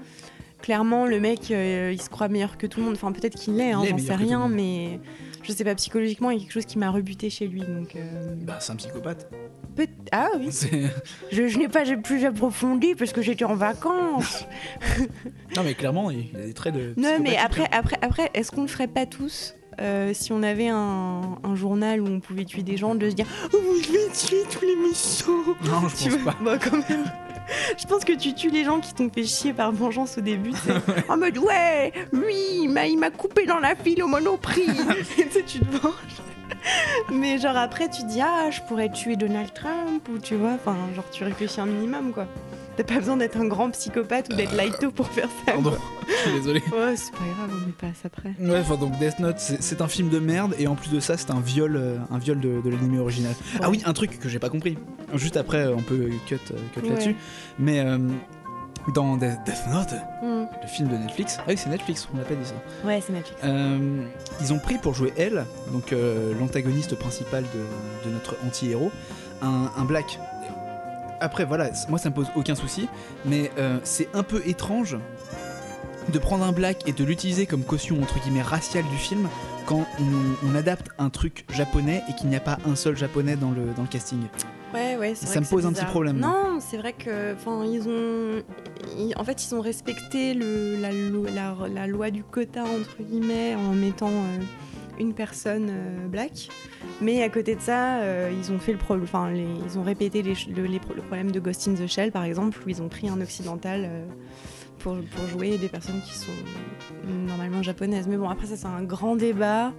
clairement, 0.60 1.06
le 1.06 1.18
mec, 1.18 1.50
il 1.50 2.00
se 2.00 2.10
croit 2.10 2.28
meilleur 2.28 2.58
que 2.58 2.66
tout 2.66 2.80
le 2.80 2.86
monde. 2.86 2.94
Enfin, 2.94 3.10
peut-être 3.12 3.36
qu'il 3.36 3.56
l'est, 3.56 3.72
hein, 3.72 3.82
j'en 3.88 3.98
sais 3.98 4.14
rien, 4.14 4.40
monde. 4.48 5.00
Je 5.44 5.52
sais 5.52 5.64
pas, 5.64 5.74
psychologiquement, 5.74 6.30
il 6.30 6.38
y 6.38 6.40
a 6.40 6.42
quelque 6.44 6.52
chose 6.52 6.64
qui 6.66 6.78
m'a 6.78 6.90
rebuté 6.90 7.30
chez 7.30 7.46
lui. 7.46 7.60
Donc, 7.60 7.94
euh, 7.96 8.34
Bah, 8.42 8.58
c'est 8.60 8.72
un 8.72 8.76
psychopathe. 8.76 9.28
peut- 9.76 9.86
Ah 10.12 10.28
oui, 10.38 10.48
je, 11.32 11.48
je 11.48 11.58
n'ai 11.58 11.68
pas 11.68 11.84
plus 12.02 12.24
approfondi 12.24 12.94
parce 12.94 13.12
que 13.12 13.22
j'étais 13.22 13.44
en 13.44 13.54
vacances. 13.54 14.44
non, 15.56 15.62
mais 15.64 15.74
clairement, 15.74 16.10
il 16.10 16.30
a 16.36 16.46
des 16.46 16.54
traits 16.54 16.74
de. 16.74 16.94
Non, 16.96 17.18
mais 17.20 17.36
après, 17.36 17.66
après, 17.72 17.96
après 18.02 18.30
est-ce 18.34 18.50
qu'on 18.50 18.62
le 18.62 18.68
ferait 18.68 18.88
pas 18.88 19.06
tous 19.06 19.54
euh, 19.80 20.12
si 20.14 20.32
on 20.32 20.44
avait 20.44 20.68
un, 20.68 21.36
un 21.42 21.54
journal 21.56 22.00
où 22.00 22.06
on 22.06 22.20
pouvait 22.20 22.44
tuer 22.44 22.62
des 22.62 22.76
gens, 22.76 22.94
de 22.94 23.10
se 23.10 23.14
dire 23.16 23.26
oh, 23.52 23.58
je 23.82 23.90
vais 23.90 24.12
tuer 24.12 24.42
tous 24.48 24.64
les 24.64 24.76
méchants 24.76 25.54
Non, 25.64 25.88
je 25.88 25.96
Tu 25.96 26.10
pense 26.10 26.18
vois 26.20 26.32
pas. 26.32 26.38
Bah, 26.44 26.58
quand 26.62 26.88
même. 26.88 27.04
Je 27.78 27.86
pense 27.86 28.04
que 28.04 28.12
tu 28.12 28.34
tues 28.34 28.50
les 28.50 28.64
gens 28.64 28.80
qui 28.80 28.94
t'ont 28.94 29.10
fait 29.10 29.24
chier 29.24 29.52
par 29.52 29.72
vengeance 29.72 30.18
au 30.18 30.20
début. 30.20 30.52
en 31.08 31.16
mode 31.16 31.38
ouais, 31.38 31.92
lui, 32.12 32.34
il 32.62 32.68
m'a- 32.68 32.86
il 32.86 32.98
m'a 32.98 33.10
coupé 33.10 33.46
dans 33.46 33.58
la 33.58 33.74
file 33.76 34.02
au 34.02 34.06
monoprix. 34.08 34.62
Et 35.18 35.26
tu 35.26 35.30
sais, 35.32 35.42
tu 35.44 35.60
te 35.60 35.76
venges. 35.76 35.92
Mais 37.12 37.38
genre 37.38 37.56
après, 37.56 37.88
tu 37.90 38.02
dis 38.04 38.20
ah, 38.22 38.50
je 38.50 38.60
pourrais 38.62 38.90
tuer 38.90 39.16
Donald 39.16 39.52
Trump 39.52 40.08
ou 40.10 40.18
tu 40.18 40.34
vois, 40.34 40.52
enfin, 40.52 40.76
genre 40.94 41.04
tu 41.10 41.22
réfléchis 41.24 41.60
un 41.60 41.66
minimum 41.66 42.12
quoi. 42.12 42.26
T'as 42.76 42.84
pas 42.84 42.98
besoin 42.98 43.16
d'être 43.16 43.36
un 43.36 43.46
grand 43.46 43.70
psychopathe 43.70 44.28
ou 44.32 44.36
d'être 44.36 44.54
lighto 44.56 44.90
pour 44.90 45.06
faire 45.08 45.28
ça. 45.46 45.52
Pardon, 45.52 45.70
quoi. 45.70 45.78
je 46.08 46.12
suis 46.30 46.32
désolé. 46.38 46.60
Ouais, 46.72 46.96
c'est 46.96 47.12
pas 47.12 47.18
grave, 47.18 47.50
on 47.52 47.66
met 47.66 47.72
pas 47.72 47.86
ça 48.02 48.06
après. 48.12 48.34
Ouais, 48.40 48.58
enfin 48.60 48.76
donc 48.76 48.98
Death 48.98 49.18
Note, 49.20 49.38
c'est 49.38 49.80
un 49.80 49.88
film 49.88 50.08
de 50.08 50.18
merde 50.18 50.54
et 50.58 50.66
en 50.66 50.74
plus 50.74 50.90
de 50.90 50.98
ça, 51.00 51.16
c'est 51.16 51.30
un 51.30 51.40
viol, 51.40 51.76
euh, 51.76 51.96
un 52.10 52.18
viol 52.18 52.40
de, 52.40 52.60
de 52.60 52.68
l'anime 52.70 52.98
original. 53.00 53.32
Ah 53.62 53.70
oui, 53.70 53.80
un 53.86 53.92
truc 53.92 54.18
que 54.18 54.28
j'ai 54.28 54.38
pas 54.40 54.48
compris. 54.50 54.76
Juste 55.14 55.36
après, 55.36 55.58
euh, 55.66 55.74
on 55.76 55.82
peut 55.82 56.10
cut, 56.26 56.34
euh, 56.50 56.56
cut 56.74 56.80
Ouais. 56.80 56.88
là-dessus. 56.90 57.16
Mais 57.60 57.78
euh, 57.80 57.98
dans 58.94 59.16
Death 59.16 59.66
Note, 59.70 59.94
Hmm. 60.22 60.44
le 60.62 60.68
film 60.68 60.88
de 60.88 60.96
Netflix, 60.96 61.36
ah 61.40 61.44
oui, 61.48 61.56
c'est 61.56 61.68
Netflix, 61.70 62.08
on 62.12 62.16
l'a 62.18 62.24
pas 62.24 62.34
dit 62.34 62.44
ça. 62.46 62.54
Ouais, 62.86 63.00
c'est 63.06 63.12
Netflix. 63.12 63.40
Euh, 63.44 64.02
ils 64.40 64.52
ont 64.52 64.58
pris 64.58 64.78
pour 64.78 64.94
jouer 64.94 65.12
elle, 65.16 65.44
donc 65.72 65.92
euh, 65.92 66.32
l'antagoniste 66.40 66.94
principal 66.96 67.44
de, 67.44 68.08
de 68.08 68.14
notre 68.14 68.36
anti-héros, 68.46 68.90
un, 69.42 69.70
un 69.76 69.84
black. 69.84 70.18
Après, 71.24 71.44
voilà, 71.46 71.70
moi 71.88 71.98
ça 71.98 72.10
me 72.10 72.14
pose 72.14 72.26
aucun 72.36 72.54
souci, 72.54 72.86
mais 73.24 73.50
euh, 73.58 73.78
c'est 73.82 74.08
un 74.12 74.22
peu 74.22 74.42
étrange 74.46 74.98
de 76.12 76.18
prendre 76.18 76.44
un 76.44 76.52
black 76.52 76.86
et 76.86 76.92
de 76.92 77.02
l'utiliser 77.02 77.46
comme 77.46 77.62
caution 77.62 78.00
entre 78.02 78.20
guillemets 78.20 78.42
raciale 78.42 78.84
du 78.90 78.96
film 78.96 79.26
quand 79.64 79.86
on, 79.98 80.46
on 80.50 80.54
adapte 80.54 80.88
un 80.98 81.08
truc 81.08 81.46
japonais 81.50 82.02
et 82.10 82.12
qu'il 82.12 82.28
n'y 82.28 82.36
a 82.36 82.40
pas 82.40 82.58
un 82.66 82.76
seul 82.76 82.94
japonais 82.94 83.36
dans 83.36 83.50
le, 83.52 83.72
dans 83.74 83.80
le 83.82 83.88
casting. 83.88 84.20
Ouais, 84.74 84.96
ouais, 84.98 85.14
c'est 85.14 85.24
Ça 85.24 85.32
vrai 85.32 85.40
me 85.40 85.44
que 85.46 85.50
pose 85.50 85.64
un 85.64 85.72
petit 85.72 85.84
problème. 85.86 86.18
Non, 86.18 86.58
c'est 86.60 86.76
vrai 86.76 86.92
que, 86.92 87.32
enfin, 87.32 87.64
ils 87.64 87.88
ont, 87.88 88.42
ils- 88.98 89.14
en 89.16 89.24
fait, 89.24 89.42
ils 89.46 89.54
ont 89.54 89.62
respecté 89.62 90.34
le, 90.34 90.76
la, 90.78 90.92
lo- 90.92 91.24
la, 91.34 91.56
la 91.72 91.86
loi 91.86 92.10
du 92.10 92.22
quota 92.22 92.64
entre 92.64 93.02
guillemets 93.02 93.54
en 93.54 93.72
mettant 93.72 94.08
euh, 94.10 94.38
une 94.98 95.14
personne 95.14 95.68
euh, 95.70 96.06
black. 96.08 96.48
Mais 97.00 97.22
à 97.22 97.28
côté 97.28 97.54
de 97.56 97.60
ça, 97.60 97.98
euh, 98.00 98.30
ils 98.32 98.52
ont 98.52 98.58
fait 98.58 98.72
le 98.72 98.78
problème, 98.78 99.04
enfin, 99.04 99.30
les- 99.30 99.46
ils 99.66 99.78
ont 99.78 99.82
répété 99.82 100.22
les 100.22 100.34
le, 100.54 100.64
les 100.64 100.78
pro- 100.78 100.94
le 100.94 101.02
problème 101.02 101.30
de 101.30 101.40
Ghost 101.40 101.66
in 101.68 101.74
the 101.74 101.86
Shell 101.86 102.12
par 102.12 102.24
exemple, 102.24 102.58
où 102.64 102.68
ils 102.68 102.80
ont 102.82 102.88
pris 102.88 103.08
un 103.08 103.20
occidental. 103.20 103.82
euh, 103.84 104.04
pour, 104.80 104.96
pour 105.16 105.26
jouer 105.28 105.56
des 105.56 105.68
personnes 105.68 106.02
qui 106.02 106.12
sont 106.12 106.32
normalement 107.26 107.62
japonaises. 107.62 108.06
Mais 108.06 108.18
bon, 108.18 108.28
après, 108.28 108.48
ça, 108.48 108.56
c'est 108.56 108.66
un 108.66 108.82
grand 108.82 109.16
débat. 109.16 109.72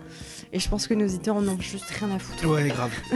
Et 0.51 0.57
je 0.59 0.67
pense 0.67 0.87
que 0.87 0.95
nos 0.95 1.05
auditeurs 1.05 1.35
en 1.35 1.47
ont 1.47 1.59
juste 1.59 1.85
rien 1.91 2.09
à 2.15 2.17
foutre. 2.17 2.47
Ouais, 2.49 2.67
grave. 2.69 2.91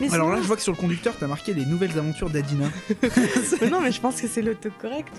Mais 0.00 0.12
Alors 0.12 0.30
là, 0.30 0.38
je 0.42 0.46
vois 0.46 0.56
que 0.56 0.62
sur 0.62 0.72
le 0.72 0.78
conducteur, 0.78 1.14
t'as 1.18 1.26
marqué 1.26 1.54
les 1.54 1.64
nouvelles 1.64 1.96
aventures 1.98 2.30
d'Adina. 2.30 2.66
Mais 3.60 3.70
non, 3.70 3.80
mais 3.80 3.92
je 3.92 4.00
pense 4.00 4.20
que 4.20 4.26
c'est 4.28 4.42
l'autocorrect. 4.42 5.12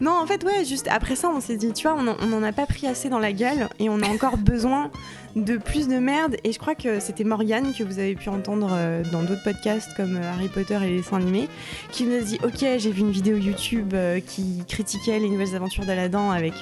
non, 0.00 0.12
en 0.12 0.26
fait, 0.26 0.44
ouais, 0.44 0.64
juste 0.64 0.88
après 0.88 1.16
ça, 1.16 1.30
on 1.30 1.40
s'est 1.40 1.56
dit, 1.56 1.72
tu 1.72 1.88
vois, 1.88 1.96
on 1.98 2.06
en- 2.08 2.16
on 2.20 2.32
en 2.32 2.42
a 2.42 2.52
pas 2.52 2.66
pris 2.66 2.86
assez 2.86 3.08
dans 3.08 3.18
la 3.18 3.32
gueule 3.32 3.68
et 3.78 3.88
on 3.88 4.00
a 4.00 4.08
encore 4.08 4.36
besoin 4.38 4.90
de 5.36 5.56
plus 5.56 5.88
de 5.88 5.96
merde. 5.98 6.36
Et 6.44 6.52
je 6.52 6.58
crois 6.58 6.74
que 6.74 7.00
c'était 7.00 7.24
Morgane 7.24 7.72
que 7.74 7.82
vous 7.82 7.98
avez 7.98 8.14
pu 8.14 8.28
entendre 8.28 8.68
euh, 8.72 9.02
dans 9.12 9.22
d'autres 9.22 9.42
podcasts 9.42 9.94
comme 9.96 10.16
euh, 10.16 10.32
Harry 10.32 10.48
Potter 10.48 10.76
et 10.82 10.86
les 10.90 10.96
dessins 10.98 11.16
animés, 11.16 11.48
qui 11.90 12.04
nous 12.04 12.16
a 12.16 12.20
dit, 12.20 12.38
ok, 12.44 12.58
j'ai 12.78 12.90
vu 12.92 13.00
une 13.00 13.10
vidéo 13.10 13.36
YouTube 13.36 13.94
euh, 13.94 14.20
qui 14.20 14.62
critiquait 14.68 15.18
les 15.18 15.28
nouvelles 15.28 15.54
aventures 15.56 15.84
d'Aladin 15.86 16.30
avec. 16.30 16.54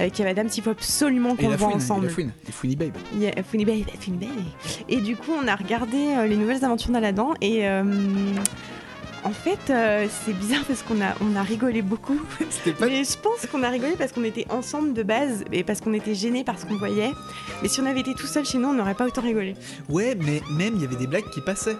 Avec 0.00 0.14
Kev 0.14 0.28
Adams, 0.28 0.48
il 0.56 0.62
faut 0.62 0.70
absolument 0.70 1.36
qu'on 1.36 1.48
voit 1.48 1.58
fouine, 1.58 1.70
et 1.70 1.74
ensemble. 1.74 2.06
la 2.06 2.12
fouine, 2.12 2.32
et 2.48 2.52
Fouine 2.52 2.74
Babe. 2.74 2.96
Yeah, 3.18 3.32
Funny 3.42 3.64
Baby, 3.64 3.84
Funny 4.00 4.16
Baby. 4.16 4.44
Et 4.88 4.96
du 4.96 5.16
coup, 5.16 5.32
on 5.32 5.46
a 5.46 5.54
regardé 5.54 5.96
euh, 5.96 6.26
les 6.26 6.36
nouvelles 6.36 6.64
aventures 6.64 6.90
d'Aladdin 6.90 7.34
et 7.40 7.68
euh, 7.68 7.82
en 9.24 9.30
fait, 9.30 9.58
euh, 9.68 10.06
c'est 10.24 10.32
bizarre 10.32 10.64
parce 10.66 10.82
qu'on 10.82 11.00
a, 11.02 11.14
on 11.20 11.36
a 11.36 11.42
rigolé 11.42 11.82
beaucoup. 11.82 12.18
Pas. 12.78 12.86
Mais 12.86 13.04
je 13.04 13.18
pense 13.18 13.46
qu'on 13.46 13.62
a 13.62 13.68
rigolé 13.68 13.94
parce 13.98 14.12
qu'on 14.12 14.24
était 14.24 14.46
ensemble 14.50 14.94
de 14.94 15.02
base 15.02 15.44
et 15.52 15.62
parce 15.64 15.80
qu'on 15.80 15.92
était 15.92 16.14
gênés 16.14 16.44
par 16.44 16.58
ce 16.58 16.64
qu'on 16.64 16.78
voyait. 16.78 17.10
Mais 17.62 17.68
si 17.68 17.80
on 17.80 17.86
avait 17.86 18.00
été 18.00 18.14
tout 18.14 18.26
seul 18.26 18.46
chez 18.46 18.56
nous, 18.56 18.68
on 18.68 18.74
n'aurait 18.74 18.94
pas 18.94 19.06
autant 19.06 19.22
rigolé. 19.22 19.54
Ouais, 19.90 20.16
mais 20.18 20.40
même 20.50 20.76
il 20.76 20.82
y 20.82 20.84
avait 20.86 20.96
des 20.96 21.06
blagues 21.06 21.28
qui 21.30 21.42
passaient. 21.42 21.76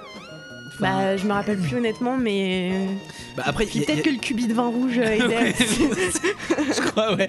Bah, 0.81 1.17
je 1.17 1.27
me 1.27 1.33
rappelle 1.33 1.59
plus 1.59 1.77
honnêtement, 1.77 2.17
mais 2.17 2.71
euh, 2.73 2.87
bah 3.37 3.43
après, 3.47 3.67
puis 3.67 3.83
a- 3.83 3.87
peut-être 3.87 4.03
que 4.03 4.11
le 4.11 4.17
cubi 4.19 4.47
de 4.47 4.55
vin 4.55 4.67
rouge 4.69 4.99
euh, 4.99 5.03
aidait. 5.13 5.55
Je 5.59 6.81
crois, 6.91 7.15
ouais. 7.15 7.29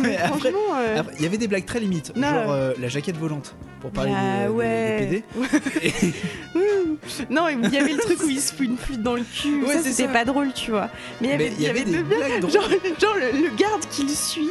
Mais 0.00 0.08
Mais 0.08 0.16
après, 0.16 0.28
franchement, 0.38 0.58
euh, 0.78 1.00
après, 1.00 1.14
il 1.18 1.22
y 1.22 1.26
avait 1.26 1.38
des 1.38 1.48
blagues 1.48 1.64
très 1.66 1.80
limites, 1.80 2.12
Non. 2.16 2.28
genre 2.28 2.50
euh, 2.52 2.72
la 2.80 2.88
jaquette 2.88 3.16
volante, 3.16 3.54
pour 3.80 3.90
parler 3.90 4.12
ah 4.14 4.50
ouais. 4.50 4.98
PD. 4.98 5.22
Et- 5.82 5.92
non, 7.30 7.48
il 7.48 7.72
y 7.72 7.78
avait 7.78 7.92
le 7.92 7.98
truc 7.98 8.22
où 8.24 8.28
il 8.28 8.40
se 8.40 8.52
fout 8.52 8.66
une 8.66 8.76
flûte 8.76 9.02
dans 9.02 9.14
le 9.14 9.22
cul. 9.22 9.62
Ouais, 9.64 9.74
ça, 9.74 9.82
c'était 9.90 10.08
pas 10.12 10.24
drôle, 10.24 10.52
tu 10.52 10.70
vois. 10.70 10.88
Mais 11.20 11.28
il 11.28 11.30
y 11.30 11.34
avait, 11.34 11.48
mais 11.50 11.54
il 11.58 11.62
y 11.64 11.68
avait 11.68 11.84
des 11.84 11.92
deux 11.92 12.02
blagues 12.02 12.40
drôles. 12.40 12.52
Genre, 12.52 12.68
genre 13.00 13.14
le, 13.16 13.38
le 13.42 13.56
garde 13.56 13.82
qui 13.90 14.02
le 14.02 14.08
suit, 14.08 14.50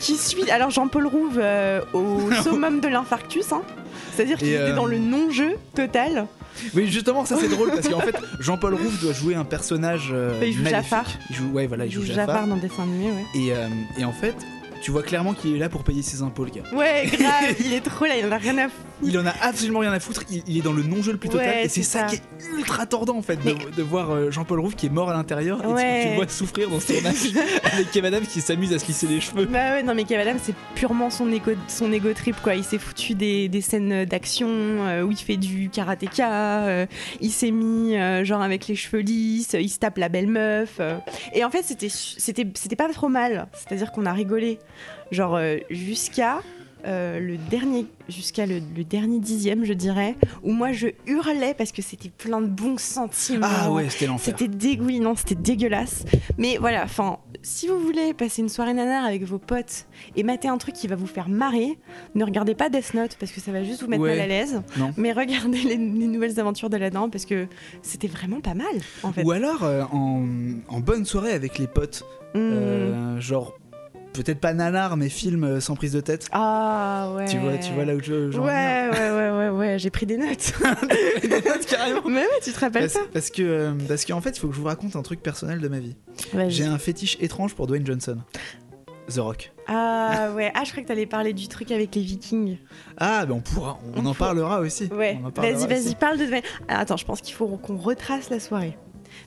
qui 0.00 0.16
suit. 0.16 0.50
Alors 0.50 0.70
Jean-Paul 0.70 1.06
Rouve 1.06 1.38
euh, 1.40 1.80
au 1.92 2.30
summum 2.42 2.80
de 2.80 2.88
l'infarctus, 2.88 3.52
hein. 3.52 3.62
c'est-à-dire 4.14 4.38
qu'il 4.38 4.48
était 4.52 4.72
dans 4.74 4.86
le 4.86 4.98
non-jeu 4.98 5.56
total. 5.74 6.26
Oui, 6.74 6.86
justement, 6.90 7.24
ça 7.24 7.36
c'est 7.40 7.48
drôle 7.48 7.70
parce 7.70 7.88
qu'en 7.88 8.00
fait, 8.00 8.16
Jean-Paul 8.40 8.74
Rouve 8.74 9.00
doit 9.00 9.12
jouer 9.12 9.34
un 9.34 9.44
personnage 9.44 10.10
euh, 10.12 10.38
Il 10.42 10.52
joue 10.52 10.62
maléfique. 10.62 10.90
Jafar. 10.90 11.06
Il 11.30 11.36
joue, 11.36 11.48
ouais, 11.52 11.66
voilà, 11.66 11.84
il 11.84 11.88
Il 11.88 11.94
joue 11.94 12.00
joue 12.02 12.06
Jafar. 12.08 12.26
Jafar 12.28 12.46
dans 12.46 12.54
le 12.56 12.60
dessin 12.60 12.82
animé, 12.82 13.10
ouais. 13.10 13.24
Et, 13.34 13.52
euh, 13.52 13.68
et 13.98 14.04
en 14.04 14.12
fait, 14.12 14.34
tu 14.82 14.90
vois 14.90 15.02
clairement 15.02 15.32
qu'il 15.34 15.54
est 15.56 15.58
là 15.58 15.68
pour 15.68 15.82
payer 15.84 16.02
ses 16.02 16.22
impôts, 16.22 16.44
le 16.44 16.50
gars. 16.50 16.62
Ouais, 16.74 17.06
grave, 17.06 17.54
il 17.64 17.72
est 17.72 17.80
trop 17.80 18.04
là, 18.04 18.16
il 18.18 18.26
en 18.26 18.32
a 18.32 18.38
rien 18.38 18.58
à 18.58 18.64
foutre. 18.64 18.78
Il 19.04 19.18
en 19.18 19.26
a 19.26 19.34
absolument 19.42 19.80
rien 19.80 19.92
à 19.92 20.00
foutre, 20.00 20.22
il, 20.30 20.42
il 20.46 20.58
est 20.58 20.62
dans 20.62 20.72
le 20.72 20.82
non-jeu 20.82 21.12
le 21.12 21.18
plus 21.18 21.28
total, 21.28 21.46
Ouais, 21.46 21.64
et 21.64 21.68
c'est 21.68 21.82
ça, 21.82 22.00
ça. 22.00 22.06
qui 22.06 22.16
est 22.16 22.56
ultra 22.56 22.86
tordant 22.86 23.16
en 23.16 23.22
fait, 23.22 23.36
de, 23.36 23.40
Mais- 23.44 23.54
de 23.76 23.82
voir 23.82 24.10
euh, 24.10 24.30
Jean-Paul 24.30 24.60
Rouve 24.60 24.74
qui 24.74 24.86
est 24.86 24.90
mort 24.90 25.10
à 25.10 25.12
l'intérieur, 25.14 25.60
et 25.62 25.66
tu- 25.66 25.72
Ouais. 25.72 26.02
tu, 26.04 26.08
le 26.10 26.14
vois 26.16 26.28
souffrir 26.28 26.68
dans 26.70 26.80
ce 26.80 26.92
tournage, 26.92 27.14
avec 27.64 27.90
Kev 27.90 28.06
Adams 28.06 28.26
qui 28.26 28.40
s'amuse 28.40 28.72
à 28.72 28.78
se 28.78 28.86
lisser 28.86 29.06
les 29.06 29.20
cheveux. 29.20 29.44
Bah 29.46 29.72
ouais, 29.72 29.82
non 29.82 29.94
mais 29.94 30.04
Kev 30.04 30.20
Adams, 30.20 30.38
c'est 30.42 30.54
purement 30.74 31.10
son 31.10 31.30
égo, 31.32 31.52
son 31.68 31.90
trip 32.14 32.36
quoi. 32.42 32.54
Il 32.54 32.64
s'est 32.64 32.78
foutu 32.78 33.14
des, 33.14 33.48
des 33.48 33.60
scènes 33.60 34.04
d'action 34.04 34.48
euh, 34.48 35.02
où 35.02 35.10
il 35.10 35.16
fait 35.18 35.36
du 35.36 35.68
karatéka, 35.70 36.64
euh, 36.66 36.86
il 37.20 37.30
s'est 37.30 37.50
mis 37.50 37.94
genre 38.24 38.42
avec 38.42 38.66
les 38.68 38.74
cheveux 38.76 39.00
lisses, 39.02 39.54
il 39.58 39.68
se 39.68 39.78
tape 39.78 39.98
la 39.98 40.08
belle 40.08 40.28
meuf. 40.28 40.80
Et 41.32 41.44
en 41.44 41.50
fait, 41.50 41.62
c'était 41.62 41.88
c'était 41.90 42.46
c'était 42.54 42.76
pas 42.76 42.88
trop 42.88 43.08
mal. 43.08 43.46
C'est-à-dire 43.52 43.92
qu'on 43.92 44.06
a 44.06 44.12
rigolé, 44.12 44.58
genre 45.10 45.38
jusqu'à 45.70 46.40
euh, 46.86 47.18
le 47.20 47.36
dernier 47.36 47.86
jusqu'à 48.08 48.46
le, 48.46 48.60
le 48.76 48.84
dernier 48.84 49.18
dixième, 49.18 49.64
je 49.64 49.72
dirais, 49.72 50.16
où 50.42 50.52
moi 50.52 50.72
je 50.72 50.88
hurlais 51.06 51.54
parce 51.54 51.72
que 51.72 51.80
c'était 51.82 52.10
plein 52.10 52.40
de 52.40 52.46
bons 52.46 52.78
sentiments. 52.78 53.46
Ah 53.48 53.72
ouais, 53.72 53.88
c'était 53.88 54.06
l'enfer. 54.06 54.34
C'était 54.38 54.54
dégoulinant, 54.54 55.14
c'était 55.16 55.34
dégueulasse. 55.34 56.04
Mais 56.38 56.58
voilà, 56.58 56.84
enfin, 56.84 57.18
si 57.42 57.68
vous 57.68 57.78
voulez 57.78 58.12
passer 58.14 58.42
une 58.42 58.48
soirée 58.48 58.74
nanar 58.74 59.04
avec 59.04 59.22
vos 59.24 59.38
potes 59.38 59.86
et 60.16 60.22
mater 60.22 60.48
un 60.48 60.58
truc 60.58 60.74
qui 60.74 60.86
va 60.86 60.96
vous 60.96 61.06
faire 61.06 61.28
marrer, 61.28 61.78
ne 62.14 62.24
regardez 62.24 62.54
pas 62.54 62.68
Death 62.68 62.94
Note 62.94 63.16
parce 63.18 63.32
que 63.32 63.40
ça 63.40 63.52
va 63.52 63.62
juste 63.64 63.82
vous 63.82 63.88
mettre 63.88 64.02
Ouais. 64.02 64.10
mal 64.10 64.20
à 64.20 64.26
l'aise. 64.26 64.60
Non. 64.76 64.92
Mais 64.96 65.12
regardez 65.12 65.58
les, 65.62 65.76
les 65.76 66.06
nouvelles 66.06 66.38
aventures 66.38 66.68
de 66.70 66.76
l'Adam 66.76 67.08
parce 67.10 67.24
que 67.24 67.46
c'était 67.82 68.08
vraiment 68.08 68.40
pas 68.40 68.54
mal 68.54 68.74
en 69.02 69.12
fait. 69.12 69.22
Ou 69.24 69.30
alors 69.32 69.64
euh, 69.64 69.82
en, 69.92 70.24
en 70.68 70.80
bonne 70.80 71.04
soirée 71.06 71.32
avec 71.32 71.58
les 71.58 71.66
potes, 71.66 72.04
Hmm. 72.36 72.38
euh, 72.40 73.20
genre 73.20 73.56
peut-être 74.14 74.40
pas 74.40 74.54
nanar 74.54 74.96
mais 74.96 75.08
film 75.08 75.44
euh, 75.44 75.60
sans 75.60 75.74
prise 75.76 75.92
de 75.92 76.00
tête. 76.00 76.26
Ah 76.32 77.12
ouais. 77.14 77.26
Tu 77.26 77.38
vois, 77.38 77.58
tu 77.58 77.72
vois 77.72 77.84
là 77.84 77.94
où 77.94 78.00
je 78.02 78.38
Ouais, 78.38 78.90
ouais, 78.90 79.10
ouais, 79.10 79.30
ouais, 79.30 79.48
ouais, 79.50 79.78
j'ai 79.78 79.90
pris 79.90 80.06
des 80.06 80.16
notes. 80.16 80.54
viens. 81.22 81.40
carrément. 81.68 82.08
Mais 82.08 82.20
ouais, 82.22 82.40
tu 82.42 82.52
te 82.52 82.60
rappelles 82.60 82.82
Parce, 82.82 82.94
pas 82.94 83.10
parce 83.12 83.30
que 83.30 83.42
euh, 83.42 83.72
parce 83.86 84.04
qu'en 84.04 84.20
fait, 84.20 84.30
il 84.36 84.40
faut 84.40 84.48
que 84.48 84.54
je 84.54 84.60
vous 84.60 84.66
raconte 84.66 84.96
un 84.96 85.02
truc 85.02 85.22
personnel 85.22 85.60
de 85.60 85.68
ma 85.68 85.80
vie. 85.80 85.96
J'ai 86.48 86.64
un 86.64 86.78
fétiche 86.78 87.18
étrange 87.20 87.54
pour 87.54 87.66
Dwayne 87.66 87.84
Johnson. 87.86 88.18
The 89.14 89.18
Rock. 89.18 89.52
Ah 89.66 90.30
ouais, 90.34 90.50
ah 90.54 90.62
je 90.64 90.70
crois 90.70 90.82
que 90.82 90.88
t'allais 90.88 91.04
parler 91.04 91.34
du 91.34 91.48
truc 91.48 91.70
avec 91.70 91.94
les 91.94 92.00
Vikings. 92.00 92.56
Ah, 92.96 93.26
ben 93.26 93.34
on 93.34 93.40
pourra, 93.40 93.78
on, 93.94 94.02
On 94.02 94.06
en 94.06 94.14
parlera 94.14 94.60
aussi. 94.60 94.86
Ouais, 94.86 95.18
vas-y, 95.36 95.66
vas-y, 95.66 95.94
parle 95.94 96.16
de 96.16 96.24
Dwayne. 96.24 96.42
Alors, 96.68 96.80
attends, 96.80 96.96
je 96.96 97.04
pense 97.04 97.20
qu'il 97.20 97.34
faut 97.34 97.46
qu'on 97.46 97.76
retrace 97.76 98.30
la 98.30 98.40
soirée. 98.40 98.78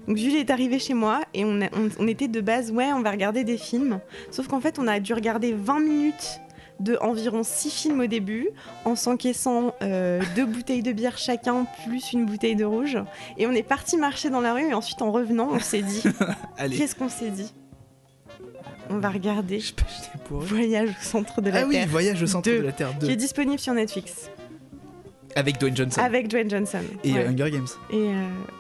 Donc 0.08 0.18
Julie 0.18 0.38
est 0.38 0.50
arrivée 0.50 0.80
chez 0.80 0.94
moi 0.94 1.22
et 1.34 1.46
on, 1.46 1.62
a- 1.62 1.70
on- 1.74 1.90
on 2.00 2.08
était 2.08 2.28
de 2.28 2.42
base, 2.42 2.72
ouais, 2.72 2.92
on 2.94 3.02
va 3.02 3.12
regarder 3.12 3.44
des 3.44 3.58
films. 3.58 4.00
Sauf 4.32 4.48
qu'en 4.48 4.60
fait, 4.62 4.80
on 4.80 4.88
a 4.88 5.00
dû 5.00 5.14
regarder 5.14 5.54
20 5.54 5.80
minutes 5.80 6.40
de 6.80 6.96
environ 7.02 7.42
6 7.44 7.72
films 7.72 8.02
au 8.02 8.06
début, 8.06 8.50
en 8.86 8.96
s'encaissant 8.96 9.74
euh, 9.82 10.22
deux 10.36 10.46
bouteilles 10.46 10.84
de 10.84 10.92
bière 10.92 11.18
chacun, 11.18 11.66
plus 11.88 12.14
une 12.14 12.26
bouteille 12.28 12.56
de 12.56 12.66
rouge. 12.66 13.00
Et 13.40 13.48
on 13.48 13.52
est 13.52 13.64
parti 13.64 13.98
marcher 13.98 14.30
dans 14.30 14.42
la 14.42 14.54
rue 14.54 14.70
et 14.70 14.74
ensuite 14.76 15.02
en 15.02 15.12
revenant, 15.12 15.50
on 15.52 15.60
s'est 15.60 15.82
dit, 15.82 16.04
qu'est-ce 16.78 16.94
qu'on 16.94 17.10
s'est 17.10 17.32
dit? 17.32 17.52
On 18.90 19.00
va 19.00 19.10
regarder 19.10 19.60
Je 19.60 19.68
sais 19.68 19.74
pas, 19.74 19.84
j'étais 19.90 20.24
pour 20.26 20.40
Voyage 20.40 20.90
au 20.90 21.04
centre 21.04 21.42
de 21.42 21.50
la 21.50 21.62
Ah 21.62 21.66
oui, 21.66 21.74
Terre, 21.76 21.88
Voyage 21.88 22.22
au 22.24 22.28
centre 22.28 22.50
Deux. 22.50 22.60
de 22.60 22.64
la 22.66 22.72
Terre 22.72 22.94
2. 23.00 23.08
qui 23.08 23.12
est 23.12 23.18
disponible 23.18 23.60
sur 23.60 23.74
Netflix, 23.74 24.30
Avec 25.38 25.60
Dwayne 25.60 25.76
Johnson. 25.78 26.02
avec 26.02 26.28
Dwayne 26.28 26.50
Johnson. 26.50 26.80
Et 27.04 27.14
Ouais. 27.14 27.20
euh, 27.20 27.30
Hunger 27.30 27.52
Games. 27.52 27.68
Et 27.92 27.96
euh, 27.96 28.12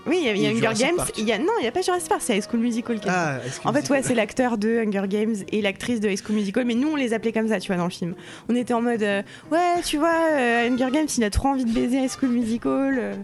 oui, 0.05 0.19
il 0.21 0.25
y 0.25 0.29
a, 0.29 0.35
y 0.35 0.47
Hunger 0.47 0.57
Jurassic 0.59 0.85
Games. 0.87 0.95
Park. 0.97 1.13
Il 1.17 1.25
y 1.25 1.31
a, 1.33 1.37
non, 1.39 1.51
il 1.59 1.63
n'y 1.63 1.67
a 1.67 1.71
pas 1.71 1.81
Jurassic 1.81 2.07
Park, 2.09 2.21
c'est 2.23 2.37
High 2.37 2.43
School 2.49 2.59
Musical. 2.59 2.99
qui 2.99 3.07
est- 3.07 3.11
Ah, 3.13 3.39
en 3.65 3.73
fait, 3.73 3.89
ouais, 3.89 4.01
c'est 4.03 4.15
l'acteur 4.15 4.57
de 4.57 4.83
Hunger 4.85 5.07
Games 5.09 5.35
et 5.51 5.61
l'actrice 5.61 5.99
de 5.99 6.07
High 6.09 6.19
School 6.23 6.35
Musical, 6.35 6.65
mais 6.65 6.75
nous, 6.75 6.89
on 6.89 6.95
les 6.95 7.13
appelait 7.13 7.31
comme 7.33 7.47
ça, 7.47 7.59
tu 7.59 7.67
vois, 7.67 7.77
dans 7.77 7.85
le 7.85 7.89
film. 7.89 8.13
On 8.49 8.55
était 8.55 8.73
en 8.73 8.81
mode, 8.81 9.01
euh, 9.03 9.21
ouais, 9.51 9.81
tu 9.83 9.97
vois, 9.97 10.13
euh, 10.31 10.69
Hunger 10.69 10.89
Games, 10.93 11.07
il 11.17 11.23
a 11.23 11.29
trop 11.29 11.49
envie 11.49 11.65
de 11.65 11.71
baiser 11.73 11.97
High 11.97 12.11
School 12.11 12.29
Musical. 12.29 12.95
euh, 12.99 13.15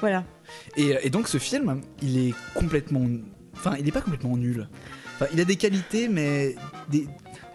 voilà. 0.00 0.24
Et, 0.76 0.94
et 1.02 1.10
donc 1.10 1.28
ce 1.28 1.38
film, 1.38 1.80
il 2.02 2.28
est 2.28 2.34
complètement... 2.54 3.04
Enfin, 3.54 3.74
il 3.78 3.88
est 3.88 3.92
pas 3.92 4.00
complètement 4.00 4.36
nul. 4.36 4.68
Enfin, 5.16 5.26
il 5.32 5.40
a 5.40 5.44
des 5.44 5.56
qualités, 5.56 6.08
mais 6.08 6.54
des- 6.88 7.08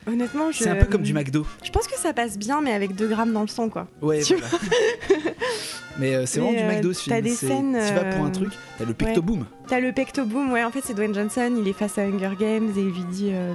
Honnêtement, 0.08 0.52
je. 0.52 0.60
c'est 0.64 0.70
un 0.70 0.76
peu 0.76 0.86
comme 0.86 1.02
du 1.04 1.14
McDo. 1.14 1.46
Je 1.64 1.70
pense 1.72 1.88
que 1.88 1.98
ça 1.98 2.14
passe 2.14 2.38
bien, 2.38 2.62
mais 2.62 2.74
avec 2.74 2.96
2 2.96 3.08
grammes 3.08 3.32
dans 3.34 3.42
le 3.42 3.48
sang, 3.48 3.70
quoi. 3.70 3.88
Ouais, 4.02 4.22
voilà. 4.22 4.48
mais 5.98 6.16
euh, 6.16 6.26
c'est 6.26 6.40
vraiment 6.40 6.58
du 6.58 6.64
euh, 6.64 6.68
McDo 6.68 6.94
ce 6.94 7.10
t'as 7.10 7.16
film. 7.16 7.26
des 7.28 7.36
C'est- 7.36 7.48
scènes, 7.48 7.78
Tu 7.88 7.94
vas 7.94 8.04
pour 8.16 8.26
un 8.26 8.30
euh, 8.30 8.32
truc, 8.32 8.54
t'as 8.78 8.86
le 8.86 8.94
pecto 8.94 9.22
boom. 9.22 9.46
T'as 9.68 9.80
le 9.80 9.92
pecto 9.92 10.26
boom, 10.26 10.52
ouais, 10.52 10.64
en 10.64 10.72
fait, 10.72 10.82
c'est 10.84 10.94
Dwayne 10.94 11.14
Johnson, 11.14 11.54
il 11.60 11.68
est 11.68 11.74
face 11.74 11.98
à 11.98 12.02
Hunger 12.04 12.32
Games 12.40 12.72
et 12.76 12.80
il 12.82 12.90
lui 12.90 13.04
dit. 13.12 13.30
euh, 13.32 13.54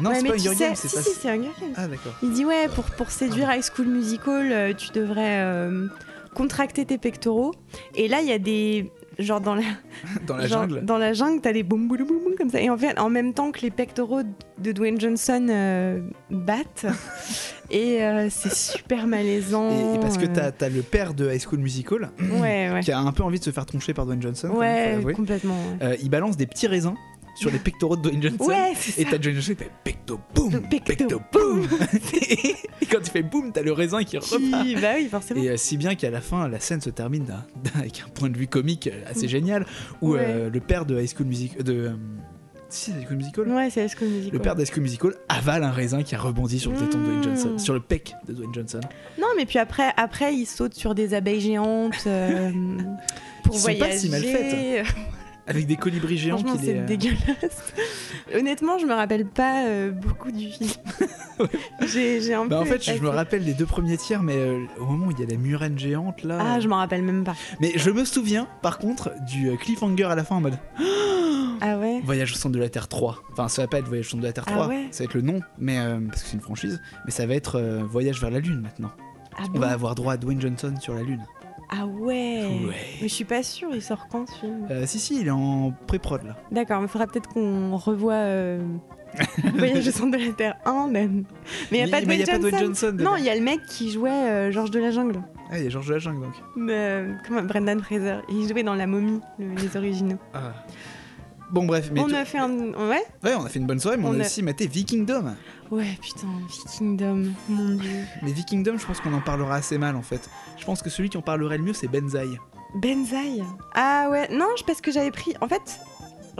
Non, 0.00 0.10
ouais, 0.10 0.16
c'est 0.20 0.26
pas 0.26 0.34
Hunger 0.34 0.48
sais- 0.48 0.54
Games, 0.56 0.74
c'est 0.74 0.88
si, 0.88 0.96
pas. 0.96 1.02
si, 1.02 1.10
c'est 1.20 1.28
Hunger 1.30 1.50
Games. 1.60 1.72
Ah 1.76 1.86
d'accord. 1.86 2.12
Il 2.22 2.30
dit 2.32 2.44
ouais, 2.44 2.68
pour, 2.74 2.84
pour 2.84 3.10
séduire 3.10 3.52
High 3.52 3.62
School 3.62 3.86
Musical, 3.86 4.52
euh, 4.52 4.72
tu 4.74 4.90
devrais 4.92 5.38
euh, 5.44 5.86
contracter 6.34 6.84
tes 6.84 6.98
pectoraux. 6.98 7.54
Et 7.94 8.08
là, 8.08 8.20
il 8.20 8.28
y 8.28 8.32
a 8.32 8.38
des... 8.38 8.90
Genre 9.18 9.40
dans 9.40 9.54
la, 9.54 9.62
Dans 10.26 10.36
la 10.36 10.46
genre, 10.46 10.62
jungle. 10.68 10.84
dans 10.84 10.98
la 10.98 11.12
jungle, 11.12 11.40
t'as 11.40 11.52
des 11.52 11.62
boum 11.62 11.86
boum 11.88 11.98
boum 12.04 12.18
boum 12.22 12.34
comme 12.36 12.50
ça. 12.50 12.60
Et 12.60 12.68
en 12.70 12.76
fait, 12.76 12.98
en 12.98 13.10
même 13.10 13.32
temps 13.32 13.50
que 13.52 13.60
les 13.60 13.70
pectoraux 13.70 14.22
de 14.58 14.72
Dwayne 14.72 15.00
Johnson 15.00 15.46
euh, 15.50 16.00
battent, 16.30 16.86
et 17.70 18.02
euh, 18.02 18.28
c'est 18.30 18.52
super 18.52 19.06
malaisant. 19.06 19.70
Et, 19.70 19.96
et 19.96 19.98
parce 20.00 20.18
que 20.18 20.24
euh, 20.26 20.50
t'as 20.56 20.66
as 20.66 20.68
le 20.68 20.82
père 20.82 21.14
de 21.14 21.30
High 21.32 21.40
School 21.40 21.60
Musical 21.60 22.10
Ouais, 22.40 22.70
ouais. 22.72 22.80
qui 22.82 22.90
a 22.92 22.98
un 22.98 23.12
peu 23.12 23.22
envie 23.22 23.38
de 23.38 23.44
se 23.44 23.50
faire 23.50 23.66
troncher 23.66 23.94
par 23.94 24.06
Dwayne 24.06 24.22
Johnson. 24.22 24.48
Ouais, 24.50 24.98
complètement. 25.14 25.58
Euh, 25.82 25.96
il 26.02 26.10
balance 26.10 26.36
des 26.36 26.46
petits 26.46 26.66
raisins 26.66 26.94
sur 27.34 27.50
les 27.50 27.58
pectoraux 27.58 27.96
de 27.96 28.02
Dwayne 28.02 28.22
Johnson. 28.22 28.44
Ouais, 28.44 28.72
c'est 28.76 29.00
Et 29.00 29.04
ça. 29.04 29.10
t'as 29.12 29.18
Dwayne 29.18 29.34
Johnson 29.36 29.52
qui 29.52 29.64
fait 29.64 29.70
pecto 29.84 30.20
boom, 30.34 30.52
Le 30.52 30.60
pecto 30.60 30.84
pecto 31.06 31.20
boom. 31.32 31.62
et 32.80 32.86
quand 32.86 32.98
il 33.00 33.10
fait 33.10 33.22
boom, 33.22 33.52
t'as 33.52 33.62
le 33.62 33.72
raisin 33.72 34.04
qui 34.04 34.18
repart. 34.18 34.40
Qui- 34.64 34.76
Bah 34.76 34.92
oui, 34.96 35.08
forcément. 35.10 35.42
Et 35.42 35.48
euh, 35.50 35.56
si 35.56 35.76
bien 35.76 35.94
qu'à 35.94 36.10
la 36.10 36.20
fin, 36.20 36.48
la 36.48 36.60
scène 36.60 36.80
se 36.80 36.90
termine 36.90 37.24
d'un- 37.24 37.44
d'un- 37.62 37.80
avec 37.80 38.02
un 38.06 38.08
point 38.10 38.30
de 38.30 38.36
vue 38.36 38.46
comique 38.46 38.86
euh, 38.86 39.02
assez 39.10 39.28
génial, 39.28 39.66
où 40.00 40.12
Ouais. 40.12 40.20
euh, 40.22 40.50
le 40.50 40.60
père 40.60 40.84
de 40.86 40.98
High 41.00 41.10
School 41.14 41.26
Musical, 41.26 41.62
de 41.62 41.72
euh, 41.74 41.90
si 42.68 42.90
c'est 42.90 42.98
High 42.98 43.06
School 43.06 43.16
Musical, 43.16 43.48
Ouais, 43.48 43.70
c'est 43.70 43.84
High 43.84 43.90
School 43.96 44.08
Musical. 44.08 44.32
le 44.32 44.38
père 44.40 44.54
de 44.56 44.62
High 44.62 44.68
School 44.72 44.82
Musical 44.82 45.14
avale 45.28 45.62
un 45.64 45.70
raisin 45.70 46.02
qui 46.02 46.14
a 46.14 46.18
rebondi 46.18 46.58
sur 46.58 46.70
le 46.72 46.78
téton 46.78 46.98
de 46.98 47.04
Dwayne 47.04 47.18
Mm. 47.20 47.22
Johnson, 47.24 47.58
sur 47.58 47.74
le 47.74 47.80
pec 47.80 48.14
de 48.26 48.32
Dwayne 48.32 48.54
Johnson. 48.54 48.80
Non, 49.18 49.28
mais 49.36 49.46
puis 49.46 49.58
après, 49.58 49.92
après 49.96 50.34
il 50.34 50.46
saute 50.46 50.74
sur 50.74 50.94
des 50.94 51.14
abeilles 51.14 51.40
géantes 51.40 52.04
euh, 52.06 52.50
pour 53.44 53.54
Qui 53.54 53.60
sont 53.60 53.66
pas 53.68 53.74
voyager. 53.74 53.98
si 53.98 54.08
mal 54.10 54.22
faites. 54.22 54.86
Avec 55.46 55.66
des 55.66 55.76
colibris 55.76 56.16
géants 56.16 56.38
Franchement, 56.38 56.56
qui 56.58 56.64
c'est 56.66 56.72
les. 56.72 56.78
euh, 56.80 56.86
dégueulasse. 56.86 57.72
Honnêtement, 58.34 58.78
je 58.78 58.86
me 58.86 58.94
rappelle 58.94 59.26
pas 59.26 59.66
euh, 59.66 59.90
beaucoup 59.90 60.32
du 60.32 60.48
film. 60.50 60.70
j'ai, 61.86 62.20
j'ai 62.22 62.32
un 62.34 62.46
Bah, 62.46 62.56
peu. 62.56 62.62
en 62.62 62.64
fait, 62.64 62.82
je 62.82 63.00
me 63.02 63.08
rappelle 63.10 63.44
des 63.44 63.52
deux 63.54 63.66
premiers 63.66 63.98
tiers, 63.98 64.22
mais 64.22 64.36
euh, 64.36 64.64
au 64.80 64.86
moment 64.86 65.06
où 65.06 65.10
il 65.10 65.20
y 65.20 65.22
a 65.22 65.26
la 65.26 65.36
murène 65.36 65.78
géante 65.78 66.22
là. 66.22 66.38
Ah, 66.40 66.60
je 66.60 66.68
m'en 66.68 66.76
rappelle 66.76 67.02
même 67.02 67.24
pas. 67.24 67.34
Mais 67.60 67.72
je 67.76 67.90
me 67.90 68.04
souviens, 68.06 68.48
par 68.62 68.78
contre, 68.78 69.10
du 69.26 69.54
cliffhanger 69.58 70.04
à 70.04 70.14
la 70.14 70.24
fin 70.24 70.36
en 70.36 70.40
mode 70.40 70.58
Ah 71.60 71.78
ouais? 71.78 72.00
Voyage 72.04 72.32
au 72.32 72.36
centre 72.36 72.54
de 72.54 72.58
la 72.60 72.68
Terre 72.68 72.88
3. 72.88 73.22
Enfin, 73.32 73.48
ça 73.48 73.62
va 73.62 73.68
pas 73.68 73.78
être 73.78 73.86
Voyage 73.88 74.06
au 74.06 74.10
centre 74.10 74.22
de 74.22 74.26
la 74.26 74.32
Terre 74.32 74.44
Ah 74.48 74.52
3, 74.52 74.68
ouais? 74.68 74.86
Ça 74.90 75.00
va 75.00 75.04
être 75.04 75.14
le 75.14 75.22
nom, 75.22 75.40
mais 75.58 75.78
euh, 75.78 76.00
parce 76.08 76.22
que 76.22 76.28
c'est 76.28 76.34
une 76.36 76.42
franchise, 76.42 76.80
mais 77.04 77.10
ça 77.10 77.26
va 77.26 77.34
être 77.34 77.60
Voyage 77.88 78.20
vers 78.20 78.30
la 78.30 78.40
Lune 78.40 78.60
maintenant. 78.60 78.90
Ah 79.36 79.42
On 79.48 79.52
bon? 79.52 79.58
va 79.60 79.68
avoir 79.72 79.94
droit 79.94 80.14
à 80.14 80.16
Dwayne 80.16 80.40
Johnson 80.40 80.74
sur 80.80 80.94
la 80.94 81.02
Lune. 81.02 81.22
Ah 81.70 81.86
ouais. 81.86 82.44
Ouais. 82.66 82.74
Mais 83.00 83.08
je 83.08 83.14
suis 83.14 83.24
pas 83.24 83.42
sûre, 83.42 83.70
il 83.72 83.82
sort 83.82 84.06
quand 84.10 84.28
ce 84.28 84.40
film? 84.40 84.66
Euh, 84.70 84.86
si, 84.86 84.98
si, 84.98 85.20
il 85.20 85.26
est 85.26 85.30
en 85.30 85.72
pré-prod 85.86 86.22
là. 86.22 86.36
D'accord, 86.52 86.80
mais 86.80 86.86
il 86.86 86.90
faudra 86.90 87.06
peut-être 87.06 87.28
qu'on 87.28 87.76
revoie 87.76 88.12
euh, 88.14 88.60
Voyage 89.56 89.86
au 89.88 89.90
centre 89.90 90.16
de 90.18 90.24
la 90.24 90.32
Terre 90.32 90.56
1 90.64 90.88
même. 90.88 91.24
Mais 91.70 91.78
il 91.78 91.84
n'y 91.84 91.90
a 91.90 91.96
pas 91.96 92.00
de 92.02 92.06
mais 92.06 92.18
y 92.18 92.22
a 92.22 92.26
pas 92.26 92.32
Johnson. 92.32 92.48
Dwayne 92.48 92.64
Johnson. 92.66 92.86
dedans. 92.92 93.04
non, 93.12 93.16
il 93.16 93.24
y 93.24 93.30
a 93.30 93.34
le 93.34 93.40
mec 93.40 93.60
qui 93.68 93.90
jouait 93.90 94.10
euh, 94.10 94.50
Georges 94.52 94.70
de 94.70 94.80
la 94.80 94.90
Jungle. 94.90 95.22
Ah, 95.50 95.58
il 95.58 95.64
y 95.64 95.66
a 95.66 95.70
Georges 95.70 95.88
de 95.88 95.92
la 95.94 95.98
Jungle 95.98 96.22
donc. 96.22 96.68
Euh, 96.70 97.14
comment 97.26 97.42
Brendan 97.42 97.80
Fraser. 97.80 98.16
Il 98.28 98.48
jouait 98.48 98.62
dans 98.62 98.74
La 98.74 98.86
Momie, 98.86 99.20
le- 99.38 99.54
les 99.54 99.76
originaux. 99.76 100.18
Ah. 100.32 100.52
Bon, 101.54 101.66
bref, 101.66 101.88
mais. 101.92 102.00
on 102.00 102.12
a 102.12 102.24
fait 102.24 102.38
un. 102.38 102.50
Ouais 102.50 103.04
Ouais, 103.22 103.34
on 103.38 103.44
a 103.44 103.48
fait 103.48 103.60
une 103.60 103.66
bonne 103.66 103.78
soirée, 103.78 103.96
mais 103.96 104.06
on, 104.06 104.10
On 104.10 104.18
a 104.20 104.24
aussi 104.24 104.42
maté 104.42 104.66
Vikingdom. 104.66 105.34
Ouais, 105.70 105.96
putain, 106.02 106.26
Vikingdom, 106.48 107.32
mon 107.48 107.76
dieu. 107.76 108.00
Mais 108.22 108.32
Vikingdom, 108.32 108.76
je 108.76 108.84
pense 108.84 109.00
qu'on 109.00 109.14
en 109.14 109.20
parlera 109.20 109.54
assez 109.54 109.78
mal 109.78 109.94
en 109.94 110.02
fait. 110.02 110.28
Je 110.58 110.64
pense 110.64 110.82
que 110.82 110.90
celui 110.90 111.10
qui 111.10 111.16
en 111.16 111.22
parlerait 111.22 111.58
le 111.58 111.62
mieux, 111.64 111.72
c'est 111.72 111.86
Benzaï. 111.86 112.38
Benzaï 112.74 113.44
Ah 113.74 114.08
ouais, 114.10 114.28
non, 114.32 114.48
parce 114.66 114.80
que 114.80 114.90
j'avais 114.90 115.12
pris. 115.12 115.32
En 115.40 115.46
fait, 115.46 115.78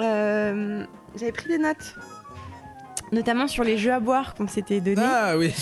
euh, 0.01 0.85
j'avais 1.17 1.33
pris 1.33 1.49
des 1.49 1.59
notes. 1.59 1.95
Notamment 3.13 3.47
sur 3.47 3.63
les 3.63 3.79
jeux 3.79 3.93
à 3.93 4.01
boire 4.01 4.35
qu'on 4.35 4.49
s'était 4.49 4.81
donné. 4.81 5.01
Ah 5.01 5.37
oui. 5.39 5.53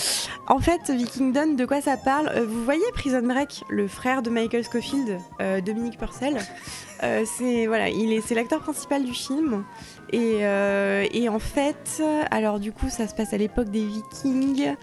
En 0.46 0.58
fait, 0.60 0.90
Vikingdom, 0.90 1.54
de 1.54 1.66
quoi 1.66 1.82
ça 1.82 1.98
parle? 1.98 2.30
Euh, 2.34 2.46
Vous 2.48 2.64
voyez 2.64 2.82
Prison 2.94 3.20
Break, 3.22 3.64
le 3.68 3.88
frère 3.88 4.22
de 4.22 4.30
Michael 4.30 4.64
Scofield, 4.64 5.18
euh, 5.42 5.60
Dominique 5.60 5.98
Purcell? 5.98 6.38
Euh, 7.02 7.24
C'est 7.26 7.66
voilà, 7.66 7.88
il 7.88 8.12
est 8.12 8.20
c'est 8.20 8.34
l'acteur 8.34 8.60
principal 8.60 9.04
du 9.04 9.12
film. 9.12 9.64
Et, 10.12 10.40
euh, 10.42 11.06
et 11.12 11.28
en 11.28 11.38
fait, 11.38 12.02
alors 12.30 12.60
du 12.60 12.70
coup, 12.70 12.88
ça 12.90 13.08
se 13.08 13.14
passe 13.14 13.32
à 13.32 13.38
l'époque 13.38 13.70
des 13.70 13.84
Vikings. 13.84 14.74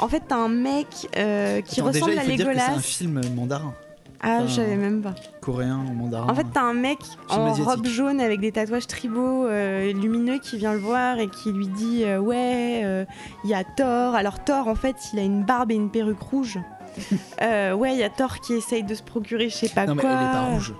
En 0.00 0.08
fait, 0.08 0.22
t'as 0.28 0.36
un 0.36 0.48
mec 0.48 0.86
euh, 1.16 1.60
qui 1.60 1.80
Attends, 1.80 1.90
déjà, 1.90 2.04
ressemble 2.06 2.12
il 2.14 2.18
à 2.18 2.22
faut 2.22 2.28
dire 2.28 2.36
que 2.36 2.42
c'est 2.54 2.60
un 2.60 2.66
Legolas. 2.68 2.80
film 2.80 3.20
mandarin. 3.36 3.74
Ah, 4.20 4.40
je 4.46 4.54
savais 4.54 4.74
même 4.76 5.00
pas. 5.00 5.14
Coréen 5.40 5.78
ou 5.88 5.92
mandarin. 5.92 6.26
En 6.28 6.34
fait, 6.34 6.46
t'as 6.52 6.62
un 6.62 6.72
mec 6.74 6.98
en 7.28 7.44
asiatique. 7.52 7.64
robe 7.66 7.86
jaune 7.86 8.20
avec 8.20 8.40
des 8.40 8.50
tatouages 8.50 8.88
tribaux 8.88 9.46
euh, 9.46 9.92
lumineux 9.92 10.38
qui 10.38 10.56
vient 10.56 10.72
le 10.72 10.80
voir 10.80 11.20
et 11.20 11.28
qui 11.28 11.52
lui 11.52 11.68
dit 11.68 12.02
euh, 12.04 12.18
Ouais, 12.18 12.80
euh, 12.82 13.04
il 13.44 13.50
y 13.50 13.54
a 13.54 13.62
Thor. 13.62 14.16
Alors, 14.16 14.42
Thor, 14.42 14.66
en 14.66 14.74
fait, 14.74 14.96
il 15.12 15.20
a 15.20 15.22
une 15.22 15.44
barbe 15.44 15.70
et 15.70 15.76
une 15.76 15.90
perruque 15.90 16.20
rouge. 16.22 16.58
Ouais, 17.40 17.92
il 17.92 17.98
y 17.98 18.02
a 18.02 18.10
Thor 18.10 18.40
qui 18.40 18.54
essaye 18.54 18.82
de 18.82 18.94
se 18.94 19.02
procurer 19.04 19.48
je 19.50 19.54
sais 19.54 19.68
pas 19.68 19.86
non, 19.86 19.94
mais 19.94 20.00
quoi. 20.00 20.10
elle 20.10 20.16
est 20.26 20.32
pas 20.32 20.44
rouge. 20.46 20.74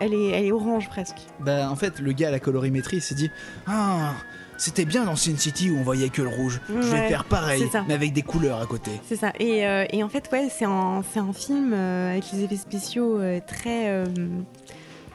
Elle 0.00 0.14
est, 0.14 0.28
elle 0.28 0.44
est 0.46 0.52
orange 0.52 0.88
presque. 0.88 1.16
Bah, 1.40 1.70
en 1.70 1.76
fait, 1.76 2.00
le 2.00 2.12
gars 2.12 2.28
à 2.28 2.30
la 2.30 2.40
colorimétrie 2.40 3.00
s'est 3.00 3.14
dit 3.14 3.30
Ah, 3.66 4.12
c'était 4.56 4.84
bien 4.84 5.04
dans 5.04 5.16
Sin 5.16 5.36
City 5.36 5.70
où 5.70 5.78
on 5.78 5.82
voyait 5.82 6.08
que 6.10 6.22
le 6.22 6.28
rouge. 6.28 6.60
Je 6.68 6.74
vais 6.74 6.90
Ouais, 6.92 7.08
faire 7.08 7.24
pareil, 7.24 7.64
mais 7.88 7.94
avec 7.94 8.12
des 8.12 8.22
couleurs 8.22 8.60
à 8.60 8.66
côté. 8.66 8.90
C'est 9.08 9.16
ça. 9.16 9.32
Et, 9.40 9.66
euh, 9.66 9.84
et 9.90 10.02
en 10.02 10.08
fait, 10.08 10.28
ouais, 10.32 10.48
c'est 10.50 10.64
un, 10.64 11.02
c'est 11.12 11.20
un 11.20 11.32
film 11.32 11.72
euh, 11.72 12.12
avec 12.12 12.24
les 12.32 12.44
effets 12.44 12.56
spéciaux 12.56 13.18
euh, 13.20 13.40
très, 13.46 14.04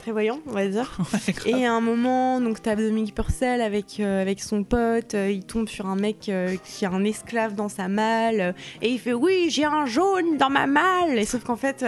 très 0.10 0.12
voyants, 0.12 0.40
on 0.48 0.52
va 0.52 0.68
dire. 0.68 0.98
Ouais. 1.14 1.52
Et 1.60 1.66
à 1.66 1.74
un 1.74 1.82
moment, 1.82 2.40
donc 2.42 2.62
t'as 2.62 2.76
Dominique 2.76 3.16
Purcell 3.16 3.62
avec, 3.62 4.00
euh, 4.00 4.22
avec 4.22 4.42
son 4.42 4.64
pote, 4.64 5.14
euh, 5.14 5.32
il 5.32 5.44
tombe 5.44 5.68
sur 5.68 5.88
un 5.88 5.96
mec 5.96 6.30
euh, 6.30 6.56
qui 6.64 6.86
a 6.86 6.92
un 6.92 7.04
esclave 7.04 7.56
dans 7.56 7.70
sa 7.70 7.88
malle, 7.88 8.54
et 8.82 8.90
il 8.90 9.00
fait 9.00 9.14
oui, 9.14 9.48
j'ai 9.50 9.66
un 9.66 9.86
jaune 9.86 10.38
dans 10.38 10.50
ma 10.50 10.68
malle. 10.68 11.18
Et 11.18 11.26
sauf 11.26 11.44
qu'en 11.44 11.56
fait, 11.56 11.86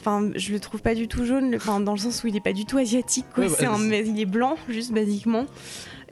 enfin, 0.00 0.30
je 0.34 0.52
le 0.52 0.60
trouve 0.60 0.80
pas 0.80 0.94
du 0.94 1.08
tout 1.08 1.24
jaune, 1.24 1.54
enfin 1.56 1.80
dans 1.80 1.92
le 1.92 1.98
sens 1.98 2.22
où 2.24 2.28
il 2.28 2.36
est 2.36 2.42
pas 2.42 2.52
du 2.52 2.64
tout 2.64 2.78
asiatique, 2.78 3.26
quoi. 3.34 3.44
Ouais, 3.44 3.50
bah, 3.60 3.72
un, 3.72 3.90
il 3.90 4.20
est 4.20 4.26
blanc, 4.26 4.56
juste 4.68 4.92
basiquement. 4.92 5.46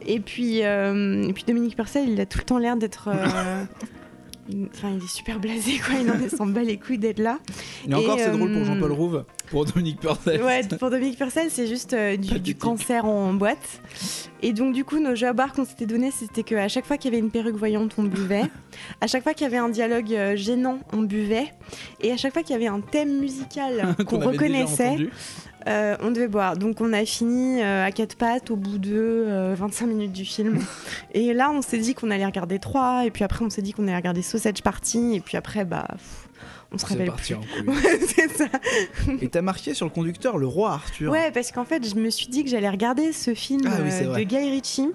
Et 0.05 0.19
puis, 0.19 0.59
et 0.59 1.33
puis 1.33 1.43
Dominique 1.45 1.75
Purcell, 1.75 2.09
il 2.09 2.19
a 2.19 2.25
tout 2.25 2.39
le 2.39 2.45
temps 2.45 2.57
l'air 2.57 2.75
d'être. 2.75 3.09
Enfin, 4.73 4.89
il 4.97 5.03
est 5.03 5.07
super 5.07 5.39
blasé, 5.39 5.79
quoi. 5.85 5.95
Il 6.01 6.09
en 6.09 6.19
est- 6.19 6.35
s'en 6.35 6.45
bat 6.45 6.63
les 6.63 6.77
couilles 6.77 6.97
d'être 6.97 7.19
là. 7.19 7.39
Et 7.87 7.93
encore, 7.93 8.17
c'est 8.17 8.31
drôle 8.31 8.51
pour 8.51 8.61
euh, 8.61 8.65
Jean-Paul 8.65 8.91
Rouve, 8.91 9.25
pour 9.49 9.65
Dominique 9.65 9.99
Purcell. 9.99 10.41
Ouais, 10.41 10.61
pour 10.79 10.89
Dominique 10.89 11.17
Purcell, 11.17 11.47
c'est 11.49 11.67
juste 11.67 11.93
euh, 11.93 12.17
du, 12.17 12.55
cancer 12.55 13.05
en 13.05 13.33
boîte. 13.33 13.81
Et 14.41 14.53
donc, 14.53 14.73
du 14.73 14.83
coup, 14.83 14.99
nos 14.99 15.15
jeux 15.15 15.27
à 15.27 15.33
boire 15.33 15.53
qu'on 15.53 15.65
s'était 15.65 15.85
donnés, 15.85 16.11
c'était 16.11 16.43
qu'à 16.43 16.67
chaque 16.67 16.85
fois 16.85 16.97
qu'il 16.97 17.11
y 17.11 17.15
avait 17.15 17.23
une 17.23 17.31
perruque 17.31 17.55
voyante, 17.55 17.93
on 17.97 18.03
buvait. 18.03 18.45
À 18.99 19.07
chaque 19.07 19.23
fois 19.23 19.33
qu'il 19.33 19.43
y 19.43 19.47
avait 19.47 19.57
un 19.57 19.69
dialogue 19.69 20.11
euh, 20.13 20.35
gênant, 20.35 20.79
on 20.91 21.03
buvait. 21.03 21.53
Et 22.01 22.11
à 22.11 22.17
chaque 22.17 22.33
fois 22.33 22.41
qu'il 22.41 22.53
y 22.53 22.55
avait 22.55 22.67
un 22.67 22.81
thème 22.81 23.19
musical 23.19 23.95
qu'on 24.05 24.19
reconnaissait. 24.19 24.97
Euh, 25.67 25.95
on 26.01 26.11
devait 26.11 26.27
boire. 26.27 26.57
Donc, 26.57 26.81
on 26.81 26.93
a 26.93 27.05
fini 27.05 27.61
euh, 27.61 27.85
à 27.85 27.91
quatre 27.91 28.15
pattes 28.15 28.51
au 28.51 28.55
bout 28.55 28.77
de 28.77 28.95
euh, 28.95 29.55
25 29.57 29.87
minutes 29.87 30.11
du 30.11 30.25
film. 30.25 30.59
et 31.13 31.33
là, 31.33 31.51
on 31.51 31.61
s'est 31.61 31.77
dit 31.77 31.93
qu'on 31.93 32.11
allait 32.11 32.25
regarder 32.25 32.59
3. 32.59 33.05
Et 33.05 33.11
puis 33.11 33.23
après, 33.23 33.45
on 33.45 33.49
s'est 33.49 33.61
dit 33.61 33.73
qu'on 33.73 33.83
allait 33.83 33.95
regarder 33.95 34.21
Sausage 34.21 34.61
Party. 34.63 35.15
Et 35.15 35.19
puis 35.19 35.37
après, 35.37 35.65
bah, 35.65 35.85
pff, 35.89 36.29
on 36.73 36.77
se 36.77 36.85
parti 36.85 37.33
plus. 37.33 37.35
en 37.35 37.41
couille. 37.41 37.67
Ouais, 37.83 37.99
c'est 38.05 38.31
ça. 38.31 38.45
Et 39.21 39.27
t'as 39.27 39.41
marqué 39.41 39.73
sur 39.73 39.85
le 39.85 39.91
conducteur 39.91 40.37
le 40.37 40.47
roi 40.47 40.71
Arthur. 40.71 41.11
Ouais, 41.11 41.31
parce 41.31 41.51
qu'en 41.51 41.65
fait, 41.65 41.87
je 41.87 41.95
me 41.95 42.09
suis 42.09 42.27
dit 42.27 42.43
que 42.43 42.49
j'allais 42.49 42.69
regarder 42.69 43.11
ce 43.11 43.33
film 43.33 43.61
Ah 43.65 43.79
oui, 43.83 43.89
euh, 43.91 44.15
de 44.15 44.23
Guy 44.23 44.49
Ritchie. 44.49 44.89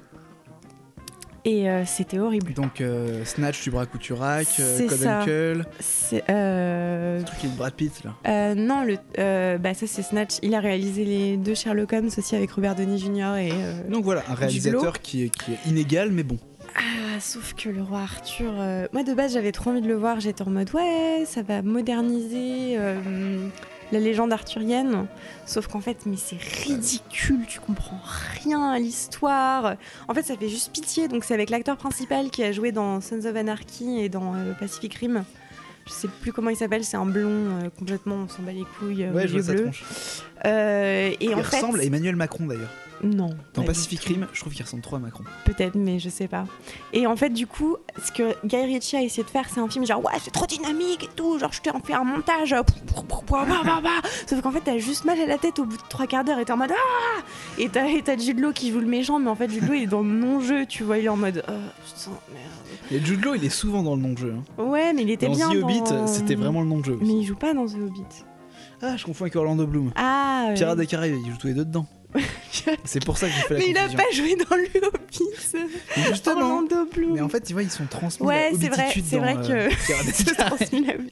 Et 1.48 1.70
euh, 1.70 1.84
c'était 1.86 2.18
horrible. 2.18 2.54
Donc, 2.54 2.80
euh, 2.80 3.24
Snatch 3.24 3.62
du 3.62 3.70
bras 3.70 3.86
Couturac, 3.86 4.48
euh, 4.58 4.74
C'est 4.76 4.86
Code 4.88 4.98
ça. 4.98 5.20
Uncle, 5.20 5.64
C'est, 5.78 6.24
euh, 6.28 7.18
le 7.20 7.24
truc 7.24 7.38
avec 7.44 7.56
Brad 7.56 7.72
Pitt 7.72 8.02
là. 8.02 8.14
euh, 8.26 8.54
non, 8.56 8.82
le, 8.82 9.56
bah 9.58 9.72
ça 9.72 9.86
c'est 9.86 10.02
Snatch. 10.02 10.38
Il 10.42 10.56
a 10.56 10.60
réalisé 10.60 11.04
les 11.04 11.36
deux 11.36 11.54
Sherlock 11.54 11.92
Holmes 11.92 12.10
aussi 12.18 12.34
avec 12.34 12.50
Robert 12.50 12.74
Downey 12.74 12.98
Jr. 12.98 13.36
et. 13.36 13.52
Donc 13.88 14.02
voilà, 14.02 14.24
un 14.28 14.34
réalisateur 14.34 15.00
qui 15.00 15.22
est, 15.22 15.28
qui 15.28 15.52
est 15.52 15.68
inégal 15.70 16.10
mais 16.10 16.24
bon. 16.24 16.36
Ah, 16.74 17.20
sauf 17.20 17.54
que 17.54 17.68
le 17.68 17.80
roi 17.82 18.00
Arthur. 18.00 18.52
Moi 18.92 19.04
de 19.04 19.14
base 19.14 19.34
j'avais 19.34 19.52
trop 19.52 19.70
envie 19.70 19.82
de 19.82 19.88
le 19.88 19.94
voir. 19.94 20.18
J'étais 20.18 20.42
en 20.42 20.50
mode 20.50 20.74
ouais, 20.74 21.22
ça 21.26 21.42
va 21.42 21.62
moderniser 21.62 22.76
la 23.92 23.98
légende 24.00 24.32
arthurienne. 24.32 25.06
Sauf 25.44 25.66
qu'en 25.66 25.80
fait, 25.80 25.98
mais 26.06 26.16
c'est 26.16 26.38
ridicule. 26.64 27.44
Tu 27.48 27.60
comprends 27.60 28.00
rien 28.42 28.70
à 28.70 28.78
l'histoire. 28.78 29.76
En 30.08 30.14
fait, 30.14 30.22
ça 30.22 30.36
fait 30.36 30.48
juste 30.48 30.72
pitié. 30.72 31.08
Donc 31.08 31.24
c'est 31.24 31.34
avec 31.34 31.50
l'acteur 31.50 31.76
principal 31.76 32.30
qui 32.30 32.42
a 32.42 32.52
joué 32.52 32.72
dans 32.72 33.00
Sons 33.00 33.24
of 33.24 33.36
Anarchy 33.36 34.00
et 34.00 34.08
dans 34.08 34.34
euh, 34.34 34.52
Pacific 34.58 34.94
Rim. 34.94 35.24
Je 35.86 35.92
sais 35.92 36.08
plus 36.20 36.32
comment 36.32 36.50
il 36.50 36.56
s'appelle, 36.56 36.82
c'est 36.84 36.96
un 36.96 37.06
blond 37.06 37.28
euh, 37.30 37.70
complètement, 37.78 38.16
on 38.16 38.28
s'en 38.28 38.42
bat 38.42 38.50
les 38.50 38.64
couilles, 38.64 39.04
euh, 39.04 39.12
ouais, 39.12 39.28
je 39.28 39.34
vois 39.34 39.42
sa 39.42 39.52
bleus. 39.52 39.62
tronche. 39.62 39.84
Et 40.44 41.16
il 41.20 41.32
en 41.32 41.44
fait, 41.44 41.56
ressemble 41.58 41.78
à 41.78 41.84
Emmanuel 41.84 42.16
Macron 42.16 42.46
d'ailleurs. 42.46 42.72
Non. 43.02 43.30
Dans 43.54 43.62
Pacific. 43.62 44.00
Rim, 44.04 44.26
je 44.32 44.40
trouve 44.40 44.52
qu'il 44.52 44.64
ressemble 44.64 44.82
trop 44.82 44.96
à 44.96 44.98
Macron. 44.98 45.24
Peut-être, 45.44 45.74
mais 45.74 45.98
je 45.98 46.08
sais 46.08 46.28
pas. 46.28 46.44
Et 46.92 47.06
en 47.06 47.16
fait, 47.16 47.30
du 47.30 47.46
coup, 47.46 47.76
ce 48.02 48.10
que 48.12 48.34
Guy 48.46 48.56
Ritchie 48.56 48.96
a 48.96 49.02
essayé 49.02 49.22
de 49.22 49.28
faire, 49.30 49.46
c'est 49.52 49.60
un 49.60 49.68
film 49.68 49.84
genre 49.86 50.04
ouais, 50.04 50.12
c'est 50.22 50.30
trop 50.32 50.46
dynamique 50.46 51.04
et 51.04 51.08
tout. 51.14 51.38
Genre, 51.38 51.52
je 51.52 51.60
t'ai 51.60 51.70
fait 51.84 51.94
un 51.94 52.04
montage. 52.04 52.52
euh. 52.52 52.62
Sauf 54.26 54.40
qu'en 54.42 54.50
fait, 54.50 54.62
t'as 54.64 54.78
juste 54.78 55.04
mal 55.04 55.20
à 55.20 55.26
la 55.26 55.38
tête 55.38 55.58
au 55.58 55.64
bout 55.64 55.76
de 55.76 55.82
trois 55.88 56.06
quarts 56.06 56.24
d'heure 56.24 56.38
et 56.38 56.44
t'es 56.44 56.52
en 56.52 56.56
mode 56.56 56.70
ah 56.72 57.20
Et 57.58 57.68
t'as 57.68 58.16
Jude 58.18 58.40
Law 58.40 58.52
qui 58.52 58.70
joue 58.72 58.80
le 58.80 58.86
méchant, 58.86 59.18
mais 59.18 59.30
en 59.30 59.34
fait, 59.36 59.50
Jude 59.50 59.66
Law 59.68 59.74
il 59.74 59.82
est 59.84 59.86
dans 59.86 60.02
le 60.02 60.08
non-jeu, 60.08 60.66
tu 60.66 60.82
vois. 60.84 60.98
Il 60.98 61.04
est 61.06 61.08
en 61.08 61.16
mode 61.16 61.42
oh, 61.48 61.52
putain, 61.86 62.10
merde. 62.32 62.46
Et 62.90 63.04
Jude 63.04 63.24
Law, 63.24 63.34
il 63.34 63.44
est 63.44 63.50
souvent 63.50 63.82
dans 63.82 63.96
le 63.96 64.02
non-jeu. 64.02 64.34
hein. 64.58 64.62
Ouais, 64.62 64.92
mais 64.92 65.02
il 65.02 65.10
était 65.10 65.26
Dans 65.26 65.34
bien. 65.34 65.50
The 65.50 65.56
Hobbit, 65.62 65.80
dans- 65.82 66.06
c'était 66.06 66.34
vraiment 66.34 66.62
le 66.62 66.68
non-jeu. 66.68 66.96
Mais 67.00 67.06
aussi. 67.08 67.18
il 67.20 67.24
joue 67.26 67.36
pas 67.36 67.52
dans 67.54 67.66
The 67.66 67.74
Hobbit. 67.74 68.02
Ah, 68.82 68.96
je 68.96 69.04
confonds 69.04 69.24
avec 69.24 69.36
Orlando 69.36 69.66
Bloom. 69.66 69.90
Ah. 69.96 70.50
Pirates 70.54 70.76
des 70.78 70.86
Caraïbes, 70.86 71.16
il 71.24 71.30
joue 71.32 71.38
tous 71.38 71.46
les 71.46 71.54
deux 71.54 71.64
dedans. 71.64 71.86
C'est 72.84 73.04
pour 73.04 73.18
ça 73.18 73.26
que 73.28 73.32
j'ai 73.34 73.40
fait 73.42 73.54
la 73.54 73.60
mais 73.60 73.66
il 73.70 73.78
a 73.78 73.88
pas 73.88 74.10
joué 74.12 74.36
dans 74.36 74.56
le 74.56 74.86
Hobbit. 74.86 76.08
Justement. 76.08 76.40
Orlando 76.40 76.84
Bloom. 76.86 77.12
Mais 77.14 77.20
en 77.20 77.28
fait, 77.28 77.40
tu 77.42 77.52
vois, 77.52 77.62
ils 77.62 77.70
sont 77.70 77.86
transmis 77.86 78.26
Ouais, 78.26 78.52
c'est 78.58 78.68
vrai, 78.68 78.88
c'est 79.04 79.18
vrai 79.18 79.36
euh, 79.50 79.68
que- 79.68 80.12
Se 80.12 80.34
transmis 80.34 80.82
vie. 80.84 81.10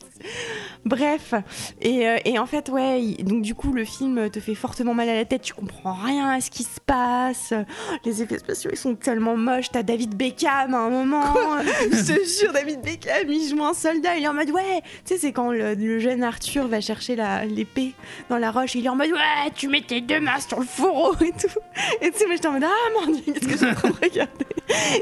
Bref, 0.85 1.33
et, 1.81 2.07
euh, 2.09 2.19
et 2.27 2.39
en 2.39 2.47
fait, 2.47 2.69
ouais, 2.69 3.17
donc 3.21 3.43
du 3.43 3.55
coup, 3.55 3.73
le 3.73 3.85
film 3.85 4.29
te 4.31 4.39
fait 4.39 4.55
fortement 4.55 4.93
mal 4.93 5.09
à 5.09 5.15
la 5.15 5.25
tête, 5.25 5.43
tu 5.43 5.55
comprends 5.55 5.95
rien 5.95 6.29
à 6.31 6.41
ce 6.41 6.51
qui 6.51 6.63
se 6.63 6.81
passe. 6.85 7.55
Les 8.05 8.23
effets 8.23 8.39
spéciaux, 8.39 8.71
ils 8.73 8.77
sont 8.79 8.95
tellement 8.95 9.37
moches. 9.37 9.71
T'as 9.73 9.83
David 9.83 10.15
Beckham 10.15 10.75
à 10.75 10.79
un 10.79 10.91
moment. 10.91 11.25
Je 11.91 12.15
te 12.15 12.41
jure, 12.43 12.53
David 12.53 12.83
Beckham, 12.83 13.31
il 13.31 13.49
joue 13.49 13.65
un 13.65 13.73
soldat, 13.75 14.17
il 14.17 14.25
est 14.25 14.29
en 14.29 14.35
mode, 14.35 14.51
ouais, 14.51 14.83
tu 15.07 15.15
sais, 15.15 15.19
c'est 15.19 15.33
quand 15.33 15.51
le, 15.53 15.75
le 15.75 15.99
jeune 15.99 16.23
Arthur 16.23 16.69
va 16.69 16.81
chercher 16.81 17.17
l'épée 17.49 17.95
dans 18.29 18.39
la 18.39 18.51
roche, 18.51 18.75
il 18.75 18.85
est 18.85 18.89
en 18.91 18.97
mode, 18.97 19.11
ouais, 19.11 19.51
tu 19.55 19.69
mets 19.69 19.83
tes 19.83 20.01
deux 20.03 20.21
mains 20.21 20.41
sur 20.41 20.61
le 20.61 20.67
et 21.21 21.33
tout. 21.33 21.59
Et 22.01 22.11
tu 22.11 22.19
sais, 22.19 22.27
moi, 22.27 22.35
j'étais 22.37 22.49
en 22.49 22.53
mode, 22.53 22.65
ah 22.65 22.91
mon 23.07 23.13
dieu, 23.13 23.23
qu'est-ce 23.33 23.47
que 23.47 23.51
je 23.53 23.57
suis 23.57 23.67
en 23.67 23.75
train 23.75 23.91
de 23.91 23.95
regarder? 23.97 24.47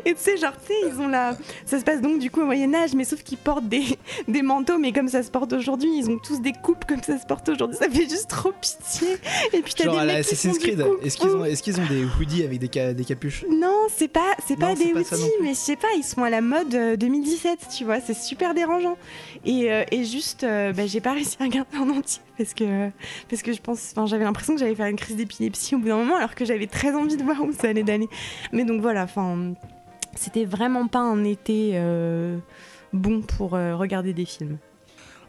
Et 0.05 0.15
tu 0.15 0.21
sais, 0.21 0.37
genre, 0.37 0.53
tu 0.67 0.73
sais, 0.73 0.79
ils 0.89 1.01
ont 1.01 1.09
la. 1.09 1.37
Ça 1.67 1.79
se 1.79 1.85
passe 1.85 2.01
donc 2.01 2.19
du 2.19 2.31
coup 2.31 2.41
au 2.41 2.45
Moyen-Âge, 2.47 2.95
mais 2.95 3.05
sauf 3.05 3.23
qu'ils 3.23 3.39
portent 3.39 3.69
des, 3.69 3.85
des 4.29 4.43
manteaux, 4.43 4.79
mais 4.79 4.93
comme 4.93 5.09
ça 5.09 5.23
se 5.23 5.31
porte 5.31 5.53
aujourd'hui. 5.53 5.91
Ils 5.97 6.11
ont 6.11 6.19
tous 6.19 6.41
des 6.41 6.53
coupes 6.53 6.85
comme 6.85 7.03
ça 7.03 7.19
se 7.19 7.27
porte 7.27 7.49
aujourd'hui. 7.49 7.77
Ça 7.79 7.89
fait 7.89 8.09
juste 8.09 8.29
trop 8.29 8.53
pitié. 8.53 9.09
Et 9.53 9.61
puis 9.63 9.75
t'as 9.75 9.85
Genre 9.85 9.95
des 9.95 10.01
à 10.01 10.05
la 10.05 10.15
Assassin's 10.17 10.59
Creed. 10.59 10.85
Est-ce 11.03 11.17
qu'ils 11.17 11.31
ont, 11.31 11.45
est 11.45 11.61
qu'ils 11.61 11.81
ont 11.81 11.87
des 11.87 12.05
hoodies 12.19 12.43
avec 12.45 12.59
des, 12.59 12.71
ca- 12.73 12.93
des 12.93 13.05
capuches? 13.05 13.45
Non, 13.49 13.87
c'est 13.95 14.09
pas, 14.09 14.35
c'est 14.47 14.57
pas 14.59 14.71
Non, 14.71 14.75
des 14.75 14.93
pas 14.93 15.03
plus. 15.03 15.19
mais 15.43 15.51
je 15.51 15.59
sais 15.59 15.77
pas, 15.77 15.89
ils 15.97 16.03
sont 16.05 16.23
à 16.25 16.31
la 16.31 16.41
mode 16.41 16.75
euh, 16.75 16.97
2017, 16.97 17.59
tu 17.77 17.85
vois, 17.85 18.01
c'est 18.01 18.15
super 18.17 18.55
dérangeant. 18.55 18.97
Et, 19.45 19.71
euh, 19.73 19.85
et 19.93 20.05
juste, 20.05 20.43
euh, 20.45 20.73
bah, 20.73 20.87
j'ai 20.87 21.01
pas 21.01 21.13
réussi 21.13 21.37
à 21.41 21.45
regarder 21.45 21.77
en 21.79 21.89
entier 21.91 22.21
parce 22.39 22.55
que, 22.55 22.89
parce 23.31 23.43
que 23.43 23.53
je 23.53 23.61
pense, 23.61 23.95
j'avais 24.07 24.25
l'impression 24.25 24.55
que 24.55 24.61
j'allais 24.61 24.75
faire 24.75 24.87
une 24.87 24.97
crise 24.97 25.17
d'épilepsie 25.17 25.72
au 25.75 25.79
bout 25.79 25.89
d'un 25.89 25.97
moment, 25.97 26.17
alors 26.17 26.35
que 26.35 26.45
j'avais 26.45 26.67
très 26.67 26.95
envie 26.95 27.17
de 27.17 27.23
voir 27.23 27.41
où 27.43 27.53
ça 27.53 27.69
allait 27.69 27.83
d'aller. 27.83 28.09
Mais 28.53 28.65
donc 28.65 28.81
voilà, 28.81 29.05
enfin, 29.05 29.55
c'était 30.15 30.45
vraiment 30.45 30.89
pas 30.89 31.01
un 31.01 31.25
été 31.25 31.73
euh, 31.75 32.39
bon 32.93 33.23
pour 33.23 33.55
euh, 33.55 33.77
regarder 33.77 34.13
des 34.13 34.25
films. 34.25 34.59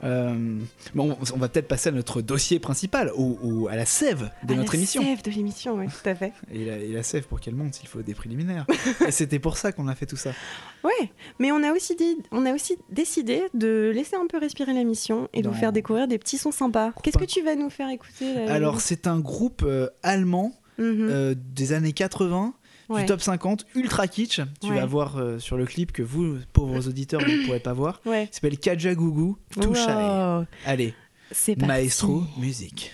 Euh, 0.04 0.60
bon, 0.94 1.18
on 1.34 1.38
va 1.38 1.48
peut-être 1.48 1.68
passer 1.68 1.90
à 1.90 1.92
notre 1.92 2.22
dossier 2.22 2.60
principal, 2.60 3.12
au, 3.16 3.38
au- 3.42 3.68
à 3.70 3.76
la 3.76 3.86
sève 3.86 4.30
de 4.44 4.54
À 4.54 4.58
notre 4.58 4.74
la 4.74 4.78
émission. 4.80 5.02
sève 5.02 5.22
de 5.24 5.32
l'émission, 5.32 5.76
oui, 5.76 5.86
tout 5.88 6.10
à 6.10 6.14
fait. 6.16 6.34
Et 6.54 6.66
la, 6.66 6.78
et 6.78 6.90
la 6.90 7.04
sève, 7.04 7.24
pour 7.26 7.40
qu'elle 7.40 7.56
monte, 7.56 7.82
il 7.82 7.88
faut 7.88 8.02
des 8.02 8.14
préliminaires. 8.14 8.66
et 9.08 9.12
c'était 9.12 9.40
pour 9.40 9.58
ça 9.58 9.72
qu'on 9.72 9.88
a 9.88 9.96
fait 9.96 10.06
tout 10.06 10.18
ça. 10.18 10.32
Ouais, 10.84 11.10
mais 11.40 11.54
on 11.54 11.64
a 11.64 11.72
aussi 11.72 11.96
dit, 11.96 12.18
on 12.34 12.46
a 12.46 12.54
aussi 12.54 12.76
décidé 12.92 13.44
de 13.54 13.90
laisser 13.96 14.18
un 14.18 14.28
peu 14.28 14.38
respirer 14.38 14.74
la 14.74 14.84
mission 14.84 15.30
et 15.34 15.42
de 15.42 15.48
vous 15.48 15.54
faire 15.54 15.72
découvrir 15.72 16.10
des 16.10 16.18
petits 16.18 16.38
sons 16.38 16.52
sympas. 16.52 16.92
Qu'est-ce 17.02 17.18
que 17.18 17.24
tu 17.24 17.42
vas 17.42 17.56
nous 17.56 17.70
faire 17.70 17.88
écouter 17.90 18.34
là, 18.34 18.54
Alors, 18.54 18.82
c'est 18.82 19.08
un 19.08 19.20
groupe 19.20 19.62
euh, 19.64 19.88
allemand 20.04 20.52
Mhm. 20.80 21.08
euh, 21.10 21.36
des 21.56 21.72
années 21.72 21.94
80, 21.94 22.54
Ouais. 22.90 23.02
du 23.02 23.06
top 23.08 23.22
50, 23.22 23.66
ultra 23.76 24.08
kitsch. 24.08 24.42
Tu 24.62 24.70
Ouais. 24.70 24.76
vas 24.80 24.86
voir 24.86 25.18
euh, 25.18 25.40
sur 25.40 25.58
le 25.58 25.66
clip 25.66 25.92
que 25.92 26.04
vous, 26.04 26.38
pauvres 26.52 26.88
auditeurs, 26.88 27.22
vous 27.22 27.32
ne 27.32 27.46
pourrez 27.46 27.60
pas 27.60 27.74
voir. 27.74 28.02
Ouais. 28.06 28.26
Il 28.32 28.34
s'appelle 28.36 28.58
Kajagougou, 28.58 29.38
Too 29.52 29.74
Shy. 29.76 29.88
Wow. 29.88 30.46
Allez, 30.66 30.94
C'est 31.32 31.56
parti. 31.56 31.68
maestro, 31.68 32.24
musique. 32.38 32.92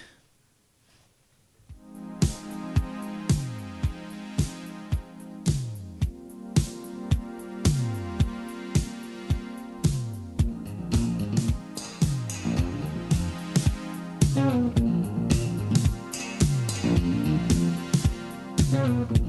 Tongue 18.71 19.28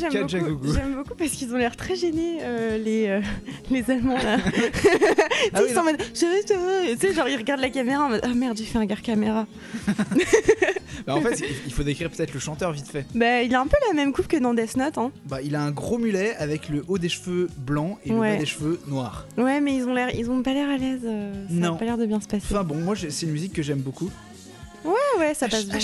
Moi 0.00 0.26
j'aime 0.28 0.44
beaucoup, 0.48 0.72
j'aime 0.74 0.94
beaucoup 0.94 1.14
parce 1.14 1.30
qu'ils 1.32 1.52
ont 1.54 1.56
l'air 1.56 1.76
très 1.76 1.96
gênés 1.96 2.38
euh, 2.42 2.78
les, 2.78 3.06
euh, 3.08 3.20
les 3.70 3.90
Allemands 3.90 4.16
là. 4.16 4.38
Ah 5.52 5.60
oui, 5.60 5.66
ils 5.68 5.74
sont 5.74 5.80
en 5.80 5.84
mode 5.84 5.96
je 6.14 6.94
tu 6.94 7.00
sais 7.00 7.14
genre 7.14 7.28
ils 7.28 7.36
regardent 7.36 7.60
la 7.60 7.68
caméra 7.70 8.04
en 8.04 8.08
mode 8.08 8.20
ah 8.24 8.28
merde 8.34 8.56
j'ai 8.56 8.64
fait 8.64 8.78
un 8.78 8.86
gars 8.86 8.96
caméra. 8.96 9.46
Bah, 11.06 11.16
en 11.16 11.20
fait, 11.20 11.42
il- 11.66 11.72
faut 11.72 11.82
décrire 11.82 12.08
peut-être 12.08 12.32
le 12.32 12.40
chanteur 12.40 12.72
vite 12.72 12.86
fait. 12.88 13.04
Bah 13.14 13.42
il 13.42 13.54
a 13.54 13.60
un 13.60 13.66
peu 13.66 13.76
la 13.88 13.94
même 13.94 14.12
coupe 14.12 14.26
que 14.26 14.38
dans 14.38 14.54
Death 14.54 14.76
Note 14.76 14.96
hein. 14.96 15.10
Bah, 15.26 15.42
il 15.42 15.54
a 15.54 15.60
un 15.62 15.70
gros 15.70 15.98
mulet 15.98 16.34
avec 16.36 16.70
le 16.70 16.82
haut 16.88 16.96
des 16.96 17.10
cheveux 17.10 17.50
blancs 17.58 17.98
et 18.06 18.10
le 18.10 18.14
Ouais. 18.16 18.32
bas 18.34 18.38
des 18.40 18.46
cheveux 18.46 18.80
noirs. 18.86 19.26
Ouais 19.36 19.60
mais 19.60 19.74
ils 19.76 19.84
ont 19.84 19.92
l'air 19.92 20.14
ils 20.14 20.30
ont 20.30 20.42
pas 20.42 20.54
l'air 20.54 20.70
à 20.70 20.78
l'aise. 20.78 21.00
euh, 21.04 21.32
ça 21.48 21.54
Non. 21.54 21.74
a 21.74 21.78
pas 21.78 21.84
l'air 21.84 21.98
de 21.98 22.06
bien 22.06 22.20
se 22.20 22.26
passer. 22.28 22.46
Enfin 22.50 22.64
bon, 22.64 22.76
moi 22.76 22.94
c'est 22.96 23.26
une 23.26 23.32
musique 23.32 23.52
que 23.52 23.62
j'aime 23.62 23.80
beaucoup. 23.80 24.10
Ah 24.86 25.18
ouais 25.18 25.34
ça 25.34 25.48
passe 25.48 25.66
bien. 25.66 25.78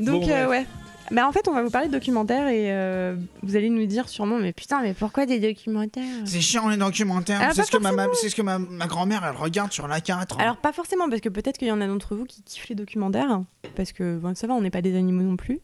Donc 0.00 0.22
Bon, 0.22 0.28
euh, 0.30 0.48
ouais. 0.48 0.66
Bah 1.10 1.26
en 1.26 1.32
fait 1.32 1.48
on 1.48 1.52
va 1.54 1.62
vous 1.62 1.70
parler 1.70 1.88
de 1.88 1.92
documentaires 1.92 2.48
et 2.48 2.72
euh, 2.72 3.16
vous 3.42 3.56
allez 3.56 3.70
nous 3.70 3.86
dire 3.86 4.08
sûrement 4.08 4.38
mais 4.38 4.52
putain 4.52 4.82
mais 4.82 4.92
pourquoi 4.94 5.24
des 5.26 5.38
documentaires? 5.40 6.04
C'est 6.24 6.40
chiant 6.40 6.68
les 6.68 6.76
documentaires. 6.76 7.50
C'est 7.54 7.64
ce 7.64 7.70
que 7.70 7.78
ma, 7.78 7.92
ma- 7.92 8.06
c'est 8.14 8.28
ce 8.28 8.34
que 8.36 8.42
ma, 8.42 8.58
ma 8.58 8.86
grand-mère 8.86 9.24
elle 9.24 9.36
regarde 9.36 9.72
sur 9.72 9.88
la 9.88 10.00
4. 10.00 10.38
Alors 10.40 10.56
pas 10.58 10.72
forcément 10.72 11.08
parce 11.08 11.20
que 11.20 11.28
peut-être 11.28 11.56
qu'il 11.58 11.68
y 11.68 11.72
en 11.72 11.80
a 11.80 11.86
d'entre 11.86 12.14
vous 12.14 12.24
qui 12.24 12.42
kiffent 12.42 12.68
les 12.68 12.74
documentaires 12.74 13.42
parce 13.74 13.92
que 13.92 14.18
bon, 14.18 14.34
ça 14.34 14.46
va 14.46 14.54
on 14.54 14.60
n'est 14.60 14.70
pas 14.70 14.82
des 14.82 14.96
animaux 14.96 15.22
non 15.22 15.36
plus. 15.36 15.60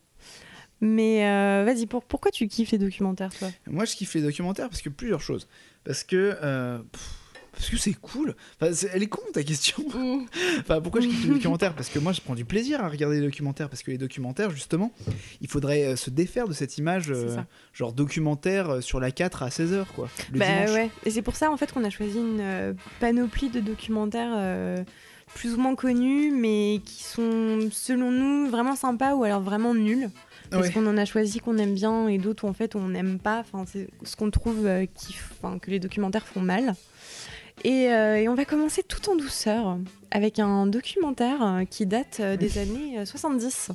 Mais 0.81 1.27
euh, 1.27 1.65
vas-y 1.65 1.87
pour, 1.87 2.05
pourquoi 2.05 2.31
tu 2.31 2.47
kiffes 2.49 2.73
les 2.73 2.79
documentaires 2.79 3.33
toi? 3.39 3.49
Moi 3.67 3.85
je 3.85 3.95
kiffe 3.97 4.15
les 4.15 4.23
documentaires 4.23 4.69
parce 4.69 4.83
que 4.83 4.89
plusieurs 4.91 5.21
choses. 5.21 5.49
Parce 5.85 6.05
que 6.05 6.37
euh, 6.43 6.79
pff, 6.79 7.11
parce 7.55 7.71
que 7.71 7.77
c'est 7.77 7.95
cool. 7.95 8.35
Enfin, 8.61 8.73
elle 8.93 9.03
est 9.03 9.07
con 9.09 9.23
ta 9.33 9.43
question. 9.43 9.85
Enfin, 10.61 10.81
pourquoi 10.81 11.01
je 11.01 11.09
kiffe 11.09 11.25
les 11.25 11.35
documentaires? 11.35 11.75
Parce 11.75 11.88
que 11.88 11.99
moi, 11.99 12.12
je 12.12 12.21
prends 12.21 12.35
du 12.35 12.45
plaisir 12.45 12.83
à 12.85 12.88
regarder 12.88 13.21
les 13.21 13.27
documentaires. 13.27 13.69
Parce 13.69 13.83
que 13.83 13.90
les 13.90 13.99
documentaires, 13.99 14.51
justement, 14.51 14.93
il 15.40 15.49
faudrait 15.49 15.85
euh, 15.85 15.97
se 15.97 16.11
défaire 16.11 16.49
de 16.49 16.53
cette 16.53 16.79
image, 16.79 17.11
euh, 17.11 17.37
genre 17.73 17.93
documentaire 17.93 18.71
euh, 18.71 18.81
sur 18.81 19.01
la 19.01 19.11
4 19.11 19.43
à 19.43 19.49
16h, 19.49 19.85
quoi. 19.95 20.09
Le 20.33 20.38
Bah 20.38 20.47
dimanche. 20.47 20.71
ouais 20.71 20.90
et 21.05 21.11
c'est 21.11 21.23
pour 21.23 21.37
ça 21.37 21.51
en 21.51 21.57
fait 21.57 21.73
qu'on 21.73 21.85
a 21.85 21.90
choisi 21.90 22.19
une 22.19 22.40
euh, 22.40 22.73
panoplie 23.01 23.49
de 23.51 23.61
documentaires 23.61 24.33
euh, 24.35 24.83
plus 25.35 25.55
ou 25.55 25.59
moins 25.59 25.75
connus 25.75 26.31
mais 26.31 26.81
qui 26.85 27.03
sont 27.05 27.69
selon 27.73 28.11
nous 28.11 28.49
vraiment 28.51 28.77
sympas 28.77 29.14
ou 29.14 29.25
alors 29.25 29.40
vraiment 29.43 29.75
nuls. 29.75 30.11
Parce 30.51 30.67
Ouais. 30.69 30.73
qu'on 30.73 30.87
en 30.87 30.97
a 30.99 31.05
choisi 31.05 31.40
qu'on 31.40 31.57
aime 31.59 31.75
bien 31.75 32.07
et 32.07 32.19
d'autres 32.19 32.45
où 32.45 32.49
en 32.49 32.53
fait 32.53 32.77
on 32.77 32.88
n'aime 32.88 33.19
pas. 33.19 33.40
Enfin, 33.40 33.64
c'est 33.67 33.88
ce 34.05 34.14
qu'on 34.14 34.31
trouve 34.31 34.67
euh, 34.67 34.87
qui, 34.95 35.17
que 35.62 35.71
les 35.71 35.81
documentaires 35.81 36.27
font 36.27 36.40
mal. 36.40 36.75
Et, 37.62 37.88
euh, 37.93 38.17
et 38.17 38.29
on 38.29 38.35
va 38.35 38.45
commencer 38.45 38.83
tout 38.83 39.09
en 39.09 39.14
douceur 39.17 39.79
avec 40.11 40.38
un 40.38 40.67
documentaire 40.67 41.43
euh, 41.43 41.64
qui 41.64 41.87
date 41.87 42.19
euh, 42.21 42.37
des 42.37 42.59
années 42.59 42.99
euh, 42.99 43.05
70. 43.07 43.71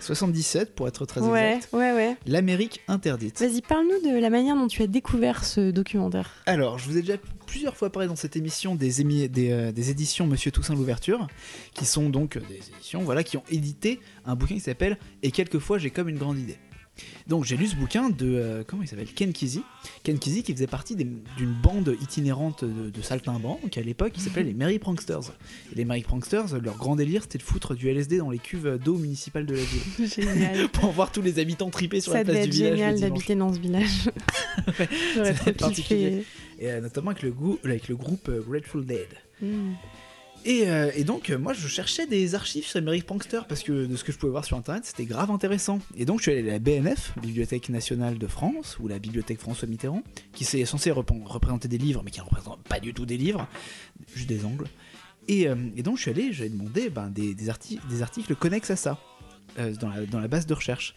77, 0.00 0.74
pour 0.74 0.88
être 0.88 1.04
très 1.06 1.20
Ouais, 1.20 1.56
exact. 1.56 1.72
ouais, 1.72 1.92
ouais. 1.92 2.16
L'Amérique 2.26 2.80
interdite. 2.88 3.40
Vas-y, 3.40 3.60
parle-nous 3.60 4.10
de 4.10 4.16
la 4.18 4.30
manière 4.30 4.54
dont 4.56 4.66
tu 4.68 4.82
as 4.82 4.86
découvert 4.86 5.44
ce 5.44 5.70
documentaire. 5.70 6.30
Alors, 6.46 6.78
je 6.78 6.88
vous 6.88 6.96
ai 6.96 7.00
déjà 7.02 7.16
plusieurs 7.46 7.76
fois 7.76 7.90
parlé 7.90 8.08
dans 8.08 8.16
cette 8.16 8.36
émission 8.36 8.74
des, 8.74 9.02
émi- 9.02 9.28
des, 9.28 9.50
euh, 9.50 9.72
des 9.72 9.90
éditions 9.90 10.26
Monsieur 10.26 10.50
Toussaint 10.50 10.74
l'ouverture, 10.74 11.26
qui 11.74 11.84
sont 11.84 12.08
donc 12.10 12.38
des 12.48 12.60
éditions 12.76 13.00
voilà, 13.02 13.22
qui 13.24 13.36
ont 13.36 13.44
édité 13.50 14.00
un 14.24 14.34
bouquin 14.36 14.54
qui 14.54 14.60
s'appelle 14.60 14.96
Et 15.22 15.30
quelquefois 15.30 15.78
j'ai 15.78 15.90
comme 15.90 16.08
une 16.08 16.18
grande 16.18 16.38
idée. 16.38 16.56
Donc 17.26 17.44
j'ai 17.44 17.56
lu 17.56 17.66
ce 17.66 17.74
bouquin 17.76 18.10
de 18.10 18.16
euh, 18.22 18.62
comment 18.66 18.82
il 18.82 18.88
s'appelle? 18.88 19.12
Ken 19.14 19.32
Kesey. 19.32 19.62
Ken 20.02 20.18
Kesey 20.18 20.42
qui 20.42 20.52
faisait 20.52 20.66
partie 20.66 20.94
d'une 20.94 21.20
bande 21.62 21.96
itinérante 22.00 22.64
de, 22.64 22.90
de 22.90 23.02
saltimbanques 23.02 23.76
à 23.76 23.80
l'époque 23.80 24.12
qui 24.12 24.20
s'appelait 24.20 24.44
les 24.44 24.54
Merry 24.54 24.78
Pranksters. 24.78 25.32
Et 25.72 25.76
les 25.76 25.84
Merry 25.84 26.02
Pranksters, 26.02 26.60
leur 26.62 26.76
grand 26.76 26.96
délire 26.96 27.22
c'était 27.22 27.38
de 27.38 27.42
foutre 27.42 27.74
du 27.74 27.88
LSD 27.88 28.18
dans 28.18 28.30
les 28.30 28.38
cuves 28.38 28.78
d'eau 28.82 28.96
municipales 28.96 29.46
de 29.46 29.54
la 29.54 29.62
ville 29.62 30.08
Génial. 30.14 30.68
pour 30.72 30.90
voir 30.92 31.10
tous 31.10 31.22
les 31.22 31.38
habitants 31.38 31.70
triper 31.70 32.00
sur 32.00 32.12
Ça 32.12 32.18
la 32.18 32.24
place 32.24 32.36
être 32.36 32.50
du 32.50 32.56
village. 32.58 32.70
génial 32.78 33.00
d'habiter 33.00 33.34
dans 33.34 33.52
ce 33.52 33.58
village. 33.58 34.10
J'aurais 35.14 35.34
ça 35.34 35.34
trop 35.34 35.44
devait 35.44 35.50
être 35.50 35.56
particulier. 35.58 36.10
kiffé. 36.10 36.24
Et 36.60 36.70
euh, 36.70 36.80
notamment 36.80 37.10
avec 37.10 37.22
le, 37.22 37.32
goût, 37.32 37.58
avec 37.64 37.88
le 37.88 37.96
groupe 37.96 38.28
euh, 38.28 38.40
Grateful 38.48 38.84
Dead. 38.86 39.08
Mm. 39.42 39.72
Et, 40.44 40.68
euh, 40.68 40.90
et 40.94 41.04
donc, 41.04 41.30
euh, 41.30 41.38
moi, 41.38 41.54
je 41.54 41.66
cherchais 41.66 42.06
des 42.06 42.34
archives 42.34 42.66
sur 42.66 42.78
American 42.78 43.06
Prankster 43.06 43.40
parce 43.48 43.62
que 43.62 43.86
de 43.86 43.96
ce 43.96 44.04
que 44.04 44.12
je 44.12 44.18
pouvais 44.18 44.32
voir 44.32 44.44
sur 44.44 44.58
internet, 44.58 44.84
c'était 44.84 45.06
grave 45.06 45.30
intéressant. 45.30 45.78
Et 45.96 46.04
donc, 46.04 46.18
je 46.18 46.24
suis 46.24 46.32
allé 46.32 46.48
à 46.50 46.52
la 46.52 46.58
BNF, 46.58 47.14
Bibliothèque 47.20 47.70
nationale 47.70 48.18
de 48.18 48.26
France, 48.26 48.78
ou 48.78 48.86
la 48.86 48.98
Bibliothèque 48.98 49.40
François 49.40 49.66
Mitterrand, 49.68 50.02
qui 50.34 50.44
est 50.44 50.64
censée 50.66 50.90
représenter 50.90 51.68
des 51.68 51.78
livres, 51.78 52.02
mais 52.04 52.10
qui 52.10 52.20
ne 52.20 52.24
représente 52.24 52.62
pas 52.64 52.78
du 52.78 52.92
tout 52.92 53.06
des 53.06 53.16
livres, 53.16 53.48
juste 54.14 54.28
des 54.28 54.44
angles. 54.44 54.66
Et, 55.28 55.48
euh, 55.48 55.54
donc, 55.82 55.96
je 55.96 56.02
suis 56.02 56.10
allé, 56.10 56.32
j'ai 56.34 56.50
demandé 56.50 56.90
ben, 56.90 57.08
des, 57.08 57.34
des, 57.34 57.50
des 57.88 58.02
articles 58.02 58.34
connexes 58.34 58.70
à 58.70 58.76
ça. 58.76 58.98
dans, 59.56 60.20
la, 60.20 60.28
base 60.28 60.44
de 60.44 60.52
recherche. 60.52 60.94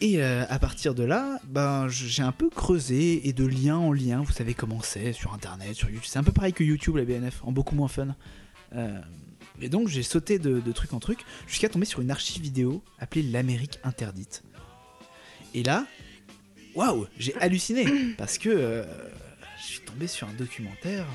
Et 0.00 0.22
à 0.22 0.58
partir 0.60 0.94
de 0.94 1.02
là, 1.02 1.40
ben, 1.48 1.88
j'ai 1.88 2.22
un 2.22 2.32
peu 2.32 2.50
creusé 2.50 3.26
et 3.26 3.32
de 3.32 3.46
lien 3.46 3.78
en 3.78 3.92
lien, 3.92 4.22
vous 4.22 4.32
savez 4.32 4.54
comment 4.54 4.80
c'est 4.80 5.12
sur 5.12 5.34
internet, 5.34 5.74
sur 5.74 5.88
YouTube. 5.88 6.06
C'est 6.06 6.20
un 6.20 6.24
peu 6.24 6.32
pareil 6.32 6.52
que 6.52 6.62
YouTube, 6.62 6.96
la 6.96 7.04
BNF, 7.04 7.42
en 7.42 7.50
beaucoup 7.50 7.74
moins 7.74 7.88
fun. 7.88 8.14
Euh, 8.76 9.00
et 9.60 9.68
donc 9.68 9.88
j'ai 9.88 10.02
sauté 10.02 10.38
de, 10.38 10.60
de 10.60 10.72
truc 10.72 10.92
en 10.92 11.00
truc 11.00 11.20
jusqu'à 11.46 11.68
tomber 11.68 11.86
sur 11.86 12.00
une 12.00 12.10
archive 12.10 12.42
vidéo 12.42 12.82
appelée 12.98 13.22
L'Amérique 13.22 13.78
interdite. 13.84 14.42
Et 15.54 15.62
là, 15.62 15.86
waouh, 16.74 17.06
j'ai 17.18 17.34
halluciné 17.36 17.86
parce 18.18 18.38
que 18.38 18.50
euh, 18.50 18.84
je 19.58 19.64
suis 19.64 19.80
tombé 19.80 20.06
sur 20.06 20.28
un 20.28 20.34
documentaire 20.34 21.06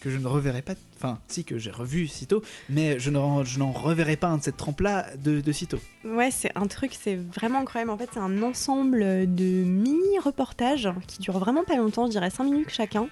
que 0.00 0.10
je 0.10 0.16
ne 0.16 0.26
reverrai 0.26 0.62
pas, 0.62 0.74
enfin 0.96 1.18
si 1.26 1.44
que 1.44 1.58
j'ai 1.58 1.70
revu 1.70 2.06
sitôt, 2.06 2.42
mais 2.68 2.98
je 2.98 3.10
n'en 3.10 3.44
je 3.44 3.58
n'en 3.58 3.72
reverrai 3.72 4.16
pas 4.16 4.28
un 4.28 4.38
de 4.38 4.42
cette 4.42 4.56
trempe-là 4.56 5.16
de, 5.16 5.40
de 5.40 5.52
sitôt. 5.52 5.80
Ouais, 6.04 6.30
c'est 6.30 6.52
un 6.54 6.66
truc, 6.66 6.96
c'est 6.98 7.16
vraiment 7.16 7.60
incroyable. 7.60 7.90
En 7.90 7.98
fait, 7.98 8.08
c'est 8.12 8.20
un 8.20 8.42
ensemble 8.42 9.00
de 9.34 9.64
mini-reportages 9.64 10.88
qui 11.06 11.18
durent 11.18 11.38
vraiment 11.38 11.64
pas 11.64 11.76
longtemps, 11.76 12.06
je 12.06 12.12
dirais 12.12 12.30
5 12.30 12.44
minutes 12.44 12.70
chacun, 12.70 13.08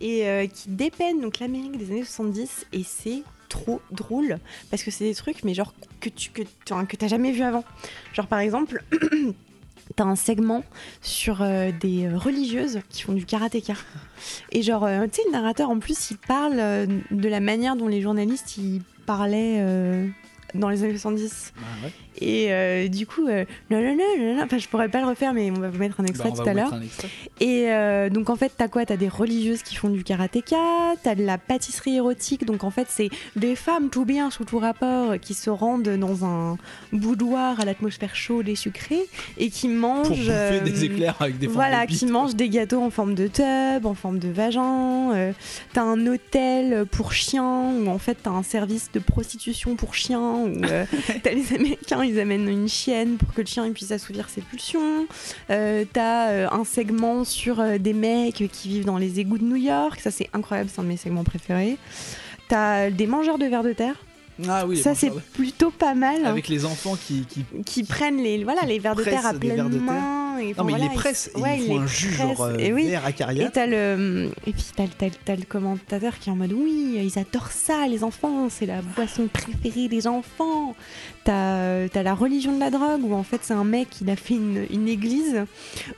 et 0.00 0.26
euh, 0.28 0.46
qui 0.46 0.68
dépeignent 0.70 1.20
donc 1.20 1.38
l'Amérique 1.40 1.76
des 1.76 1.90
années 1.90 2.04
70, 2.04 2.66
et 2.72 2.82
c'est 2.84 3.22
trop 3.48 3.80
drôle 3.90 4.38
parce 4.70 4.82
que 4.82 4.90
c'est 4.90 5.04
des 5.04 5.14
trucs 5.14 5.42
mais 5.42 5.54
genre 5.54 5.72
que 6.00 6.10
tu 6.10 6.30
que, 6.30 6.42
que 6.42 6.96
t'as 6.96 7.08
jamais 7.08 7.32
vu 7.32 7.42
avant. 7.42 7.64
Genre 8.12 8.26
par 8.26 8.40
exemple 8.40 8.82
t'as 9.96 10.04
un 10.04 10.16
segment 10.16 10.62
sur 11.00 11.40
euh, 11.40 11.70
des 11.80 12.08
religieuses 12.08 12.80
qui 12.90 13.02
font 13.02 13.14
du 13.14 13.24
karatéka. 13.24 13.74
Et 14.52 14.62
genre 14.62 14.84
euh, 14.84 15.06
tu 15.06 15.22
sais 15.22 15.22
le 15.26 15.32
narrateur 15.32 15.70
en 15.70 15.78
plus 15.78 16.10
il 16.10 16.18
parle 16.18 16.56
de 17.10 17.28
la 17.28 17.40
manière 17.40 17.74
dont 17.76 17.88
les 17.88 18.02
journalistes 18.02 18.58
ils 18.58 18.82
parlaient 19.06 19.64
dans 20.54 20.68
les 20.68 20.82
années 20.84 20.92
70 20.92 21.52
Bah 21.56 21.62
ouais. 21.84 21.92
Et 22.20 22.52
euh, 22.52 22.88
du 22.88 23.06
coup, 23.06 23.26
euh, 23.28 23.44
non, 23.70 23.80
non, 23.80 23.96
non, 23.96 24.42
enfin, 24.42 24.58
je 24.58 24.68
pourrais 24.68 24.88
pas 24.88 25.00
le 25.00 25.06
refaire, 25.06 25.32
mais 25.32 25.50
on 25.50 25.60
va 25.60 25.68
vous 25.68 25.78
mettre 25.78 26.00
un 26.00 26.04
Bah, 26.04 26.08
extrait 26.08 26.30
va 26.30 26.36
tout 26.36 26.48
à 26.48 26.54
l'heure. 26.54 26.74
Et 27.40 27.70
euh, 27.70 28.10
donc, 28.10 28.30
en 28.30 28.36
fait, 28.36 28.52
t'as 28.56 28.68
quoi? 28.68 28.84
T'as 28.84 28.96
des 28.96 29.08
religieuses 29.08 29.62
qui 29.62 29.76
font 29.76 29.88
du 29.88 30.02
karatéka, 30.02 30.56
t'as 31.02 31.14
de 31.14 31.24
la 31.24 31.38
pâtisserie 31.38 31.96
érotique, 31.96 32.44
donc 32.44 32.64
en 32.64 32.70
fait, 32.70 32.88
c'est 32.90 33.10
des 33.36 33.54
femmes 33.54 33.88
tout 33.90 34.04
bien 34.04 34.30
sous 34.30 34.44
tout 34.44 34.58
rapport 34.58 35.18
qui 35.20 35.34
se 35.34 35.50
rendent 35.50 35.88
dans 35.88 36.24
un 36.24 36.56
boudoir 36.92 37.60
à 37.60 37.64
l'atmosphère 37.64 38.16
chaude 38.16 38.48
et 38.48 38.56
sucrée 38.56 39.06
et 39.38 39.50
qui 39.50 39.68
mangent. 39.68 40.08
Pour 40.08 40.16
bouffer 40.16 40.30
euh, 40.30 40.60
des 40.60 40.84
éclairs 40.84 41.16
avec 41.20 41.38
des 41.38 41.46
voilà, 41.46 41.86
de 41.86 41.92
qui 41.92 42.06
mangent 42.06 42.34
des 42.34 42.48
gâteaux 42.48 42.82
en 42.82 42.90
forme 42.90 43.14
de 43.14 43.28
tub, 43.28 43.86
en 43.86 43.94
forme 43.94 44.18
de 44.18 44.28
vagin. 44.28 45.32
t'as 45.72 45.82
un 45.82 46.06
hôtel 46.06 46.86
pour 46.86 47.12
chiens, 47.12 47.70
où 47.80 47.88
en 47.88 47.98
fait 47.98 48.18
t'as 48.22 48.30
un 48.30 48.42
service 48.42 48.90
de 48.92 48.98
prostitution 48.98 49.76
pour 49.76 49.94
chiens, 49.94 50.34
où 50.34 50.60
t'as 51.22 51.30
les 51.30 51.54
Américains, 51.54 52.07
ils 52.08 52.18
amènent 52.18 52.48
une 52.48 52.68
chienne 52.68 53.16
pour 53.16 53.32
que 53.34 53.40
le 53.40 53.46
chien 53.46 53.70
puisse 53.72 53.90
assouvir 53.90 54.28
ses 54.28 54.40
pulsions. 54.40 55.06
Euh, 55.50 55.84
t'as 55.92 56.30
euh, 56.30 56.48
un 56.50 56.64
segment 56.64 57.24
sur 57.24 57.60
euh, 57.60 57.78
des 57.78 57.92
mecs 57.92 58.44
qui 58.50 58.68
vivent 58.68 58.84
dans 58.84 58.98
les 58.98 59.20
égouts 59.20 59.38
de 59.38 59.44
New 59.44 59.56
York, 59.56 60.00
ça 60.00 60.10
c'est 60.10 60.28
incroyable, 60.32 60.70
c'est 60.72 60.80
un 60.80 60.84
de 60.84 60.88
mes 60.88 60.96
segments 60.96 61.24
préférés. 61.24 61.76
T'as 62.48 62.90
des 62.90 63.06
mangeurs 63.06 63.38
de 63.38 63.44
vers 63.44 63.62
de 63.62 63.72
terre, 63.72 63.96
Ah 64.48 64.66
oui, 64.66 64.76
ça 64.76 64.94
c'est 64.94 65.10
plutôt 65.32 65.70
pas 65.70 65.94
mal. 65.94 66.24
hein, 66.24 66.30
avec 66.30 66.48
les 66.48 66.64
enfants 66.64 66.96
qui, 66.96 67.24
qui 67.26 67.44
qui 67.64 67.82
prennent 67.84 68.18
les, 68.22 68.44
voilà, 68.44 68.62
les 68.62 68.78
vers 68.78 68.94
de 68.94 69.02
terre 69.02 69.26
à 69.26 69.34
pleine 69.34 69.56
vers 69.56 69.64
de 69.68 69.74
terre. 69.74 69.82
main. 69.82 70.38
et, 70.38 70.54
Non, 70.56 70.62
mais 70.64 70.72
voilà, 70.72 70.78
ils 70.84 70.88
les 70.90 70.94
pressent 70.94 71.30
et 71.36 71.40
ouais, 71.40 71.56
ils 71.58 71.62
ils 71.62 71.66
font 71.66 71.74
les 71.74 71.80
un 71.80 71.86
genre 72.26 72.40
euh, 72.44 72.56
et 72.58 72.72
oui. 72.72 72.86
vert 72.88 73.02
Et 73.04 73.08
acaria. 73.08 73.50
t'as 73.50 73.66
le 73.66 74.30
et 74.46 74.52
puis 74.52 74.64
t'as, 74.76 74.84
le- 74.84 74.90
t'as 74.96 75.06
le- 75.06 75.12
t'as 75.24 75.34
le 75.36 75.42
commentateur 75.42 76.18
qui 76.20 76.28
est 76.28 76.32
en 76.32 76.36
mode 76.36 76.52
oui 76.52 76.98
ils 77.02 77.18
adorent 77.18 77.50
ça 77.50 77.86
les 77.88 78.04
enfants 78.04 78.48
c'est 78.48 78.66
la 78.66 78.80
boisson 78.82 79.26
préférée 79.32 79.88
des 79.88 80.06
enfants 80.06 80.76
t'as, 81.24 81.88
t'as 81.88 82.02
la 82.04 82.14
religion 82.14 82.54
de 82.54 82.60
la 82.60 82.70
drogue 82.70 83.02
où 83.04 83.14
en 83.14 83.24
fait 83.24 83.40
c'est 83.42 83.54
un 83.54 83.64
mec 83.64 83.88
il 84.00 84.08
a 84.10 84.16
fait 84.16 84.34
une, 84.34 84.64
une 84.70 84.86
église 84.88 85.44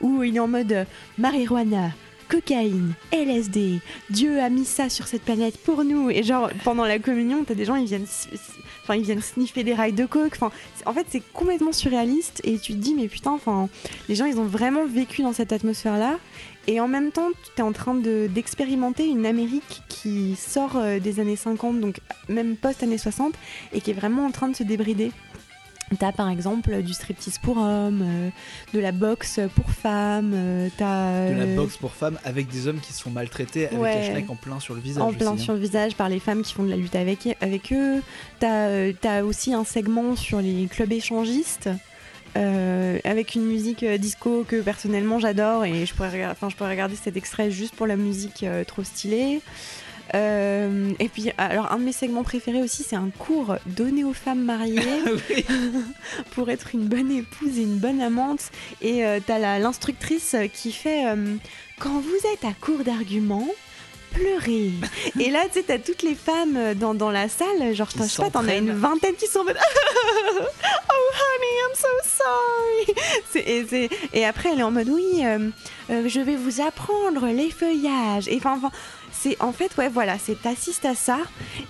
où 0.01 0.23
il 0.23 0.37
est 0.37 0.41
en 0.41 0.49
mode 0.49 0.87
marijuana 1.19 1.91
cocaïne, 2.31 2.93
LSD, 3.13 3.81
Dieu 4.09 4.41
a 4.41 4.49
mis 4.49 4.65
ça 4.65 4.89
sur 4.89 5.07
cette 5.07 5.23
planète 5.23 5.59
pour 5.59 5.85
nous. 5.85 6.11
Et 6.11 6.23
genre, 6.23 6.49
pendant 6.65 6.85
la 6.85 6.99
communion, 6.99 7.45
t'as 7.45 7.55
des 7.55 7.65
gens, 7.65 7.75
ils 7.75 7.87
viennent, 7.87 8.07
enfin, 8.85 8.95
ils 8.95 9.03
viennent 9.03 9.21
sniffer 9.21 9.65
des 9.65 9.75
rails 9.75 9.93
de 9.93 10.07
coke. 10.07 10.33
Enfin, 10.37 10.51
en 10.87 10.93
fait, 10.93 11.07
c'est 11.11 11.23
complètement 11.33 11.73
surréaliste. 11.73 12.41
Et 12.45 12.59
tu 12.59 12.73
te 12.73 12.79
dis, 12.79 12.95
mais 12.95 13.09
putain, 13.09 13.33
enfin, 13.33 13.69
les 14.09 14.15
gens, 14.15 14.25
ils 14.27 14.39
ont 14.39 14.45
vraiment 14.45 14.87
vécu 14.87 15.23
dans 15.23 15.33
cette 15.33 15.53
atmosphère-là. 15.53 16.19
Et 16.67 16.79
en 16.79 16.89
même 16.89 17.11
temps, 17.11 17.31
tu 17.57 17.61
es 17.61 17.63
en 17.65 17.73
train 17.73 17.95
de- 17.95 18.29
d'expérimenter 18.33 19.07
une 19.09 19.27
Amérique 19.27 19.83
qui 19.89 20.37
sort 20.37 20.77
euh, 20.77 20.99
des 21.01 21.19
années 21.19 21.35
50, 21.37 21.81
donc 21.81 21.97
même 22.29 22.55
post-années 22.57 22.99
60, 22.99 23.35
et 23.73 23.81
qui 23.81 23.91
est 23.91 23.95
vraiment 23.95 24.27
en 24.27 24.31
train 24.31 24.49
de 24.49 24.55
se 24.55 24.63
débrider. 24.63 25.11
T'as 25.99 26.13
par 26.13 26.31
exemple 26.31 26.83
du 26.83 26.93
striptease 26.93 27.39
pour 27.39 27.59
hommes, 27.59 28.03
euh, 28.03 28.31
de 28.73 28.79
la 28.79 28.93
boxe 28.93 29.41
pour 29.57 29.71
femmes, 29.71 30.31
euh, 30.35 30.69
t'as 30.77 31.31
De 31.31 31.35
la 31.37 31.45
euh, 31.47 31.57
boxe 31.57 31.77
pour 31.79 31.93
femmes 31.95 32.17
avec 32.25 32.49
des 32.49 32.69
hommes 32.69 32.79
qui 32.79 32.93
se 32.93 33.03
font 33.03 33.11
maltraiter 33.11 33.67
avec 33.67 33.81
Ouais. 33.81 34.05
schneck 34.09 34.31
en 34.31 34.37
plein 34.37 34.61
sur 34.61 34.75
le 34.75 34.81
visage. 34.81 35.03
en 35.03 35.13
plein 35.13 35.33
aussi, 35.33 35.41
hein. 35.41 35.45
sur 35.45 35.53
le 35.55 35.59
visage 35.59 35.97
par 35.97 36.09
les 36.09 36.21
femmes 36.21 36.43
qui 36.43 36.55
font 36.55 36.63
de 36.63 36.71
la 36.71 36.77
lutte 36.77 36.95
avec, 36.95 37.37
avec 37.41 37.73
eux. 37.73 38.03
T'as 38.39 38.69
euh, 38.69 39.23
aussi 39.25 39.53
un 39.53 39.65
segment 39.65 40.15
sur 40.15 40.41
les 40.41 40.67
clubs 40.71 40.93
échangistes. 40.93 41.69
avec 42.37 43.35
une 43.35 43.47
musique 43.47 43.85
disco 43.85 44.45
que 44.47 44.61
personnellement 44.63 45.19
j'adore 45.19 45.65
et 45.65 45.85
je 45.87 45.93
pourrais, 45.95 46.25
enfin, 46.27 46.49
je 46.49 46.55
pourrais 46.55 46.71
regarder 46.71 46.95
cet 46.95 47.17
extrait 47.17 47.51
juste 47.51 47.75
pour 47.75 47.89
la 47.89 47.97
musique 47.97 48.47
trop 48.69 48.85
stylée. 48.85 49.41
Euh, 50.15 50.93
et 50.99 51.09
puis, 51.09 51.31
alors, 51.39 51.71
un 51.73 51.79
de 51.79 51.85
mes 51.85 51.93
segments 51.93 52.25
préférés 52.25 52.63
aussi, 52.63 52.83
c'est 52.83 52.97
un 52.97 53.11
cours 53.19 53.57
donné 53.67 54.05
aux 54.05 54.13
femmes 54.13 54.43
mariées 54.43 54.83
Oui. 55.07 55.45
pour 56.33 56.51
être 56.51 56.75
une 56.75 56.87
bonne 56.87 57.11
épouse 57.11 57.59
et 57.59 57.63
une 57.63 57.79
bonne 57.79 58.01
amante. 58.01 58.51
Et 58.81 59.05
euh, 59.05 59.21
t'as 59.25 59.59
l'instructrice 59.59 60.37
qui 60.53 60.73
fait 60.73 61.07
euh, 61.07 61.37
Quand 61.79 62.01
vous 62.01 62.29
êtes 62.33 62.45
à 62.45 62.53
court 62.53 62.85
d'arguments, 62.85 63.49
pleurez. 64.13 64.73
et 65.19 65.31
là, 65.31 65.45
tu 65.47 65.55
sais, 65.55 65.65
t'as 65.67 65.79
toutes 65.79 66.03
les 66.03 66.15
femmes 66.15 66.57
euh, 66.57 66.75
dans, 66.75 66.95
dans 66.95 67.11
la 67.11 67.29
salle, 67.29 67.75
genre, 67.75 67.89
je 67.95 68.03
sais 68.03 68.23
pas, 68.23 68.31
t'en 68.31 68.47
as 68.49 68.57
une 68.57 68.73
vingtaine 68.73 69.15
qui 69.15 69.27
sont 69.27 69.41
en 69.41 69.45
mode 69.45 69.59
Oh 70.93 71.13
honey, 71.13 71.57
I'm 71.67 71.75
so 71.75 71.89
sorry. 72.05 73.89
Et, 74.13 74.25
après, 74.25 74.51
elle 74.53 74.61
est 74.61 74.65
en 74.65 74.71
mode 74.71 74.89
Oui, 74.89 75.23
euh, 75.25 75.51
euh, 75.91 76.09
je 76.09 76.21
vais 76.21 76.37
vous 76.37 76.61
apprendre 76.61 77.27
les 77.27 77.51
feuillages. 77.51 78.29
Et 78.29 78.37
enfin, 78.37 78.57
enfin, 78.57 78.71
c'est 79.23 79.41
en 79.43 79.53
fait, 79.53 79.77
ouais, 79.77 79.89
voilà, 79.89 80.19
c'est 80.19 80.41
t'assistes 80.41 80.87
à 80.87 80.95
ça 80.95 81.19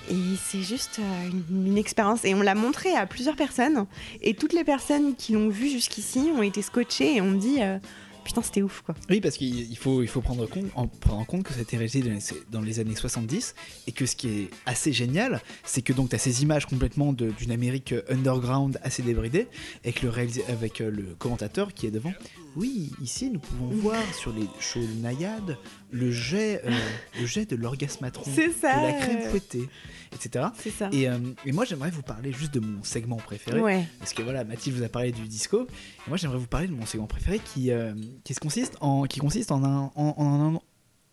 et 0.09 0.15
c'est 0.45 0.63
juste 0.63 1.01
euh, 1.01 1.31
une, 1.51 1.79
expérience. 1.79 2.25
Et 2.25 2.35
on 2.35 2.43
l'a 2.43 2.55
montré 2.55 2.95
à 2.95 3.07
plusieurs 3.07 3.37
personnes 3.37 3.87
et 4.23 4.35
toutes 4.35 4.53
les 4.53 4.65
personnes 4.65 5.17
qui 5.17 5.33
l'ont 5.33 5.49
vu 5.49 5.69
jusqu'ici 5.69 6.31
ont 6.37 6.43
été 6.43 6.63
scotchées 6.63 7.17
et 7.17 7.21
ont 7.21 7.33
dit 7.33 7.61
euh, 7.61 7.79
putain, 8.23 8.43
c'était 8.43 8.63
ouf 8.63 8.83
quoi. 8.83 8.95
Oui, 9.09 9.21
parce 9.21 9.37
qu'il 9.37 9.69
il 9.69 9.77
faut, 9.77 10.03
il 10.03 10.09
faut 10.09 10.21
prendre, 10.21 10.47
compte, 10.47 10.67
en, 10.77 10.87
prendre 10.87 11.21
en 11.21 11.25
compte 11.25 11.43
que 11.43 11.53
ça 11.53 11.59
a 11.59 11.63
été 11.63 11.77
réalisé 11.77 12.05
dans 12.51 12.61
les, 12.61 12.79
années 12.79 12.95
70 12.95 13.55
et 13.89 13.93
que 13.93 14.07
ce 14.07 14.15
qui 14.15 14.29
est 14.29 14.51
assez 14.67 14.93
génial, 14.93 15.41
c'est 15.65 15.83
que 15.83 15.93
donc 15.93 16.11
tu 16.11 16.15
as 16.15 16.19
ces 16.19 16.43
images 16.43 16.67
complètement 16.67 17.13
d'une 17.13 17.51
Amérique 17.51 17.95
underground 18.09 18.79
assez 18.85 19.03
débridée 19.03 19.49
avec 19.85 20.03
le, 20.03 20.11
avec 20.49 20.81
euh, 20.81 20.91
le 20.91 21.03
commentateur 21.19 21.75
qui 21.75 21.87
est 21.87 21.91
devant. 21.91 22.13
Oui, 22.57 22.91
ici 23.01 23.31
nous 23.31 23.39
pouvons 23.39 23.69
voir 23.69 24.03
sur 24.15 24.33
les 24.33 24.47
shows 24.59 24.81
naïades 25.01 25.57
le 25.93 26.11
jet, 26.11 26.63
euh, 26.65 26.71
le 27.21 27.27
jet 27.27 27.47
de 27.47 27.57
l'orgasmatron, 27.57 28.31
de 28.31 28.63
la 28.63 28.93
crème 28.93 29.31
fouettée, 29.31 29.69
etc. 30.13 30.47
C'est 30.59 30.71
ça. 30.71 30.89
Et, 30.93 31.09
euh, 31.09 31.19
et 31.47 31.53
moi 31.53 31.65
j'aimerais 31.65 31.91
vous 31.91 32.03
parler 32.03 32.33
juste 32.33 32.53
de 32.55 32.61
mon 32.61 32.83
segment 32.83 33.17
préféré. 33.17 33.61
Ouais. 33.61 33.87
Parce 33.99 34.13
que 34.13 34.23
voilà, 34.23 34.45
Mathilde 34.45 34.77
vous 34.77 34.83
a 34.83 34.89
parlé 34.89 35.13
du 35.13 35.23
disco. 35.29 35.63
Et 36.07 36.09
moi, 36.09 36.17
j'aimerais 36.17 36.39
vous 36.39 36.47
parler 36.47 36.67
de 36.67 36.73
mon 36.73 36.87
segment 36.87 37.07
préféré 37.07 37.39
qui, 37.39 37.71
euh, 37.71 37.95
qui, 38.25 38.35
consiste, 38.35 38.77
en, 38.81 39.05
qui 39.05 39.21
consiste 39.21 39.53
en 39.53 39.63
un, 39.65 39.93
en, 39.95 40.15
en 40.17 40.55
un, 40.55 40.61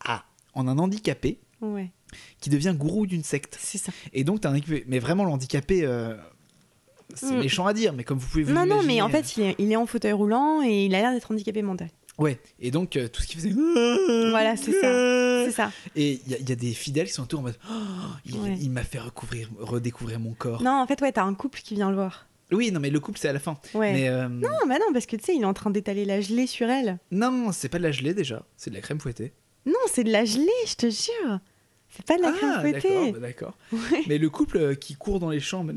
ah, 0.05 0.25
en 0.53 0.67
un 0.67 0.77
handicapé 0.77 1.39
Ouais. 1.61 1.91
qui 2.39 2.49
devient 2.51 2.75
gourou 2.77 3.07
d'une 3.07 3.23
secte. 3.23 3.57
C'est 3.59 3.79
ça. 3.79 3.91
Et 4.13 4.23
donc, 4.23 4.41
t'as 4.41 4.49
un 4.49 4.53
handicapé. 4.53 4.85
Mais 4.87 4.99
vraiment, 4.99 5.23
l'handicapé, 5.25 5.85
c'est 7.13 7.31
Mm. 7.33 7.39
méchant 7.39 7.65
à 7.67 7.73
dire, 7.73 7.93
mais 7.93 8.03
comme 8.03 8.17
vous 8.17 8.27
pouvez 8.27 8.43
vous 8.43 8.53
Non, 8.53 8.65
non, 8.65 8.83
mais 8.83 9.01
en 9.01 9.09
fait, 9.09 9.37
il 9.37 9.43
est, 9.43 9.55
il 9.59 9.71
est 9.71 9.75
en 9.75 9.85
fauteuil 9.85 10.11
roulant 10.13 10.61
et 10.63 10.85
il 10.85 10.95
a 10.95 11.01
l'air 11.01 11.11
d'être 11.13 11.31
handicapé 11.31 11.61
mental. 11.61 11.87
euh, 11.89 12.23
Ouais, 12.23 12.39
et 12.59 12.71
donc, 12.71 12.97
euh, 12.97 13.07
tout 13.07 13.21
ce 13.21 13.27
qu'il 13.27 13.39
faisait. 13.39 13.51
Voilà, 14.31 14.55
c'est 14.57 14.71
ça. 14.73 15.45
C'est 15.45 15.51
ça. 15.51 15.71
Et 15.95 16.19
il 16.25 16.31
y, 16.31 16.35
a- 16.35 16.39
il 16.39 16.49
y 16.49 16.51
a 16.51 16.55
des 16.55 16.73
fidèles 16.73 17.07
qui 17.07 17.13
sont 17.13 17.23
autour 17.23 17.39
en 17.39 17.43
mode. 17.43 17.57
Oh, 17.69 17.73
il 18.25 18.35
Ouais. 18.37 18.57
il 18.59 18.71
m'a 18.71 18.83
fait 18.83 18.99
recouvrir, 18.99 19.49
redécouvrir 19.59 20.19
mon 20.19 20.33
corps. 20.33 20.61
Non, 20.61 20.71
en 20.81 20.87
fait, 20.87 20.99
ouais, 21.01 21.11
t'as 21.11 21.23
un 21.23 21.33
couple 21.35 21.59
qui 21.63 21.75
vient 21.75 21.89
le 21.89 21.95
voir. 21.95 22.25
Oui, 22.51 22.71
non, 22.71 22.79
mais 22.79 22.89
le 22.89 22.99
couple, 22.99 23.19
c'est 23.19 23.27
à 23.29 23.33
la 23.33 23.39
fin. 23.39 23.57
Ouais. 23.73 23.93
Mais 23.93 24.09
euh, 24.09 24.27
Non, 24.29 24.49
bah 24.67 24.75
non, 24.79 24.93
parce 24.93 25.05
que 25.05 25.15
tu 25.15 25.23
sais, 25.25 25.35
il 25.35 25.41
est 25.41 25.45
en 25.45 25.53
train 25.53 25.69
d'étaler 25.69 26.05
la 26.05 26.19
gelée 26.21 26.47
sur 26.47 26.69
elle. 26.69 26.97
non, 27.11 27.51
c'est 27.51 27.69
pas 27.69 27.77
de 27.77 27.83
la 27.83 27.91
gelée 27.91 28.13
déjà, 28.13 28.43
c'est 28.55 28.69
de 28.71 28.75
la 28.75 28.81
crème 28.81 28.99
fouettée. 28.99 29.33
Non, 29.65 29.73
c'est 29.91 30.03
de 30.05 30.11
la 30.11 30.23
gelée, 30.25 30.47
je 30.65 30.75
te 30.75 30.89
jure. 30.89 31.39
C'est 31.89 32.05
pas 32.05 32.17
de 32.17 32.21
la 32.21 32.31
crème 32.31 32.53
ah, 32.55 32.61
fouettée. 32.61 32.89
d'accord, 32.89 33.11
bah, 33.13 33.19
d'accord. 33.19 33.57
Ouais. 33.73 34.03
Mais 34.07 34.17
le 34.17 34.29
couple 34.29 34.57
euh, 34.57 34.75
qui 34.75 34.95
court 34.95 35.19
dans 35.19 35.29
les 35.29 35.39
champs, 35.41 35.63
mais- 35.63 35.73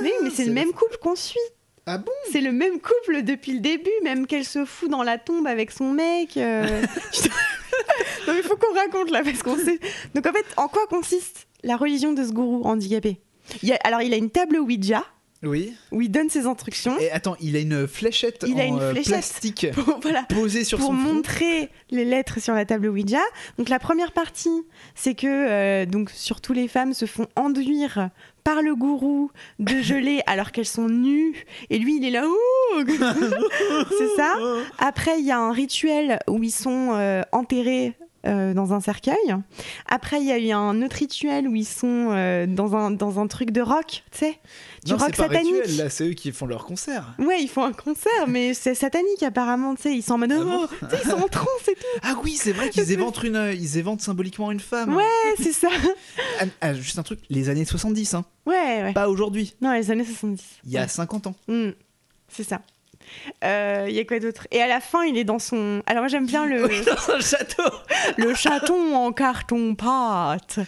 Mais 0.00 0.08
oui, 0.10 0.12
mais 0.24 0.30
c'est 0.30 0.44
le 0.44 0.52
même 0.52 0.72
couple 0.72 0.96
qu'on 1.00 1.16
suit. 1.16 1.38
Ah 1.86 1.98
bon? 1.98 2.12
C'est 2.30 2.40
le 2.40 2.52
même 2.52 2.78
couple 2.80 3.22
depuis 3.24 3.52
le 3.54 3.58
début, 3.60 3.90
même 4.04 4.26
qu'elle 4.28 4.44
se 4.44 4.64
fout 4.64 4.88
dans 4.88 5.02
la 5.02 5.18
tombe 5.18 5.46
avec 5.48 5.70
son 5.72 5.90
mec. 5.92 6.36
euh. 6.36 6.82
non, 8.26 8.32
mais 8.34 8.38
il 8.38 8.42
faut 8.44 8.56
qu'on 8.56 8.72
raconte 8.74 9.10
là, 9.10 9.22
parce 9.24 9.42
qu'on 9.42 9.56
sait. 9.56 9.80
Donc 10.14 10.26
en 10.26 10.32
fait, 10.32 10.46
en 10.56 10.68
quoi 10.68 10.86
consiste 10.86 11.46
la 11.64 11.76
religion 11.76 12.12
de 12.12 12.22
ce 12.24 12.30
gourou 12.32 12.62
handicapé? 12.64 13.20
Il 13.62 13.68
y 13.68 13.72
a- 13.72 13.78
Alors, 13.84 14.02
il 14.02 14.14
a 14.14 14.16
une 14.16 14.30
table 14.30 14.58
Ouija 14.58 15.04
Oui. 15.42 15.74
où 15.90 16.00
il 16.00 16.08
donne 16.10 16.30
ses 16.30 16.46
instructions 16.46 16.96
Et 17.00 17.10
attends, 17.10 17.36
il 17.40 17.56
a 17.56 17.58
une 17.58 17.88
fléchette 17.88 18.44
Il 18.46 18.60
a 18.60 18.64
en 18.64 18.66
une 18.76 18.80
euh, 18.80 18.90
fléchette. 18.92 19.12
plastique 19.14 19.66
pour, 19.74 19.98
voilà, 20.00 20.22
posée 20.24 20.62
sur 20.64 20.78
pour 20.78 20.88
son 20.88 20.92
montrer 20.92 21.68
les 21.90 22.04
lettres 22.04 22.40
sur 22.40 22.54
la 22.54 22.64
table 22.64 22.86
Ouija. 22.88 23.20
Donc 23.58 23.68
la 23.68 23.80
première 23.80 24.12
partie, 24.12 24.62
c'est 24.94 25.14
que 25.14 25.26
euh, 25.26 25.86
donc 25.86 26.10
surtout 26.10 26.52
les 26.52 26.68
femmes 26.68 26.94
se 26.94 27.06
font 27.06 27.26
enduire 27.34 28.10
par 28.44 28.62
le 28.62 28.74
gourou 28.74 29.30
de 29.58 29.80
gelée 29.80 30.20
alors 30.26 30.52
qu'elles 30.52 30.64
sont 30.64 30.88
nues. 30.88 31.44
Et 31.70 31.78
lui 31.78 31.96
il 31.96 32.04
est 32.04 32.10
là 32.10 32.24
c'est 33.98 34.16
ça? 34.16 34.36
Après 34.78 35.18
il 35.18 35.26
y 35.26 35.30
a 35.30 35.38
un 35.38 35.52
rituel 35.52 36.18
où 36.28 36.42
ils 36.42 36.50
sont 36.50 36.92
euh, 36.92 37.22
enterrés 37.32 37.94
euh, 38.26 38.54
dans 38.54 38.72
un 38.72 38.80
cercueil. 38.80 39.16
Après, 39.88 40.20
il 40.20 40.26
y 40.26 40.32
a 40.32 40.38
eu 40.38 40.50
un 40.52 40.80
autre 40.82 40.96
rituel 40.96 41.48
où 41.48 41.54
ils 41.56 41.66
sont 41.66 42.08
euh, 42.12 42.46
dans, 42.46 42.74
un, 42.76 42.90
dans 42.90 43.18
un 43.20 43.26
truc 43.26 43.50
de 43.50 43.60
rock, 43.60 44.04
tu 44.12 44.18
sais, 44.18 44.38
du 44.84 44.92
non, 44.92 44.98
rock 44.98 45.08
c'est 45.14 45.16
pas 45.26 45.28
satanique. 45.34 45.54
rituel, 45.62 45.76
là, 45.76 45.90
c'est 45.90 46.08
eux 46.08 46.12
qui 46.14 46.30
font 46.32 46.46
leur 46.46 46.64
concert. 46.64 47.14
Ouais, 47.18 47.42
ils 47.42 47.48
font 47.48 47.64
un 47.64 47.72
concert, 47.72 48.26
mais 48.28 48.54
c'est 48.54 48.74
satanique 48.74 49.22
apparemment, 49.22 49.74
tu 49.74 49.82
sais, 49.82 49.94
ils 49.96 50.02
sont 50.02 50.14
en 50.14 50.18
mode, 50.18 50.32
Ah 50.32 50.38
oh, 50.40 50.66
bon 50.82 50.88
ils 50.92 51.10
sont 51.10 51.16
en 51.16 51.28
transe 51.28 51.68
et 51.68 51.74
tout. 51.74 52.00
Ah 52.02 52.14
oui, 52.22 52.32
c'est 52.32 52.52
vrai 52.52 52.70
qu'ils 52.70 52.90
éventent 52.92 53.22
une, 53.22 53.52
ils 53.54 53.78
éventent 53.78 54.00
symboliquement 54.02 54.50
une 54.52 54.60
femme. 54.60 54.94
Ouais, 54.94 55.04
c'est 55.38 55.52
ça. 55.52 55.68
Ah, 56.40 56.44
ah, 56.60 56.74
juste 56.74 56.98
un 56.98 57.02
truc, 57.02 57.20
les 57.30 57.48
années 57.48 57.64
70, 57.64 58.14
hein, 58.14 58.24
Ouais, 58.46 58.82
ouais. 58.82 58.92
pas 58.92 59.08
aujourd'hui, 59.08 59.54
Non, 59.60 59.72
les 59.72 59.90
années 59.90 60.04
70. 60.04 60.42
il 60.64 60.70
y 60.72 60.78
a 60.78 60.82
Ouais. 60.82 60.88
50 60.88 61.26
ans. 61.28 61.34
Mm, 61.48 61.70
c'est 62.28 62.44
ça. 62.44 62.60
Euh, 63.44 63.86
Il 63.88 63.94
y 63.94 63.98
a 63.98 64.04
quoi 64.04 64.18
d'autre? 64.20 64.46
Et 64.50 64.60
à 64.60 64.66
la 64.66 64.80
fin, 64.80 65.04
il 65.04 65.16
est 65.16 65.24
dans 65.24 65.38
son. 65.38 65.82
Alors 65.86 66.02
moi 66.02 66.08
j'aime 66.08 66.26
bien 66.26 66.46
le, 66.46 66.62
Dans 66.84 67.14
un 67.14 67.20
château. 67.20 67.62
le 68.18 68.34
chaton 68.34 68.94
en 68.94 69.12
carton 69.12 69.74
pâte. 69.74 70.60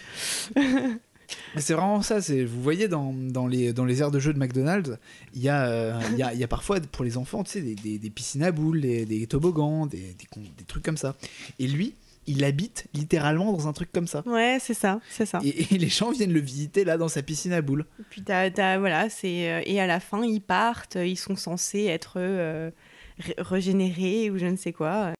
Mais 0.55 1.61
c'est 1.61 1.73
vraiment 1.73 2.01
ça, 2.01 2.21
c'est 2.21 2.43
vous 2.43 2.61
voyez 2.61 2.87
dans, 2.87 3.13
dans 3.13 3.47
les 3.47 3.73
dans 3.73 3.85
les 3.85 4.01
aires 4.01 4.11
de 4.11 4.19
jeux 4.19 4.33
de 4.33 4.39
McDonald's, 4.39 4.91
il 5.33 5.41
y 5.41 5.49
a 5.49 5.65
euh, 5.65 5.99
il 6.11 6.17
y, 6.17 6.23
a, 6.23 6.33
il 6.33 6.39
y 6.39 6.43
a 6.43 6.47
parfois 6.47 6.79
pour 6.79 7.03
les 7.03 7.17
enfants, 7.17 7.43
tu 7.43 7.51
sais, 7.51 7.61
des, 7.61 7.75
des, 7.75 7.97
des 7.97 8.09
piscines 8.09 8.43
à 8.43 8.51
boules, 8.51 8.81
des, 8.81 9.05
des 9.05 9.25
toboggans, 9.25 9.85
des, 9.87 10.15
des 10.35 10.63
trucs 10.67 10.83
comme 10.83 10.97
ça. 10.97 11.15
Et 11.57 11.67
lui, 11.67 11.95
il 12.27 12.43
habite 12.43 12.87
littéralement 12.93 13.51
dans 13.53 13.67
un 13.67 13.73
truc 13.73 13.91
comme 13.91 14.07
ça. 14.07 14.23
Ouais, 14.25 14.57
c'est 14.59 14.73
ça, 14.73 14.99
c'est 15.09 15.25
ça. 15.25 15.39
Et, 15.43 15.73
et 15.75 15.77
les 15.77 15.89
gens 15.89 16.11
viennent 16.11 16.33
le 16.33 16.39
visiter 16.39 16.83
là 16.83 16.97
dans 16.97 17.07
sa 17.07 17.21
piscine 17.21 17.53
à 17.53 17.61
boules. 17.61 17.85
Et 17.99 18.03
puis 18.09 18.21
t'as, 18.23 18.49
t'as- 18.49 18.77
voilà, 18.79 19.09
c'est 19.09 19.49
euh, 19.51 19.61
et 19.65 19.79
à 19.79 19.87
la 19.87 19.99
fin 19.99 20.23
ils 20.23 20.41
partent, 20.41 20.95
ils 20.95 21.17
sont 21.17 21.35
censés 21.35 21.83
être 21.85 22.13
euh, 22.17 22.71
ré- 23.19 23.35
régénérés 23.37 24.29
ou 24.31 24.37
je 24.37 24.45
ne 24.45 24.55
sais 24.57 24.73
quoi. 24.73 25.11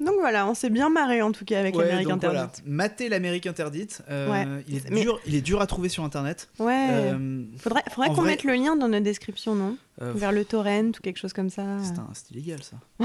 Donc 0.00 0.16
voilà, 0.18 0.46
on 0.48 0.54
s'est 0.54 0.70
bien 0.70 0.90
marré 0.90 1.22
en 1.22 1.30
tout 1.30 1.44
cas 1.44 1.60
avec 1.60 1.74
Ouais, 1.76 1.84
l'Amérique 1.86 2.10
Interdite. 2.10 2.30
voilà. 2.40 2.52
Matez 2.66 3.08
l'Amérique 3.08 3.46
interdite. 3.46 4.02
euh, 4.10 4.30
Ouais. 4.30 4.64
il, 4.68 4.76
est 4.76 4.90
Mais- 4.90 5.02
dur, 5.02 5.20
il 5.24 5.34
est 5.36 5.40
dur 5.40 5.60
à 5.62 5.66
trouver 5.66 5.88
sur 5.88 6.04
internet. 6.04 6.48
Ouais. 6.58 6.88
Euh, 6.90 7.44
faudrait 7.58 7.82
faudrait 7.90 8.08
qu'on 8.08 8.14
vrai- 8.22 8.32
mette 8.32 8.42
le 8.44 8.54
lien 8.54 8.76
dans 8.76 8.88
notre 8.88 9.04
description, 9.04 9.54
non? 9.54 9.76
Euh, 10.02 10.12
Vers 10.14 10.32
le 10.32 10.44
torrent 10.44 10.88
ou 10.88 11.00
quelque 11.00 11.18
chose 11.18 11.32
comme 11.32 11.48
ça. 11.48 11.62
c'est 11.82 11.98
un- 11.98 12.08
c'est 12.12 12.32
illégal 12.32 12.58
ça. 12.62 12.76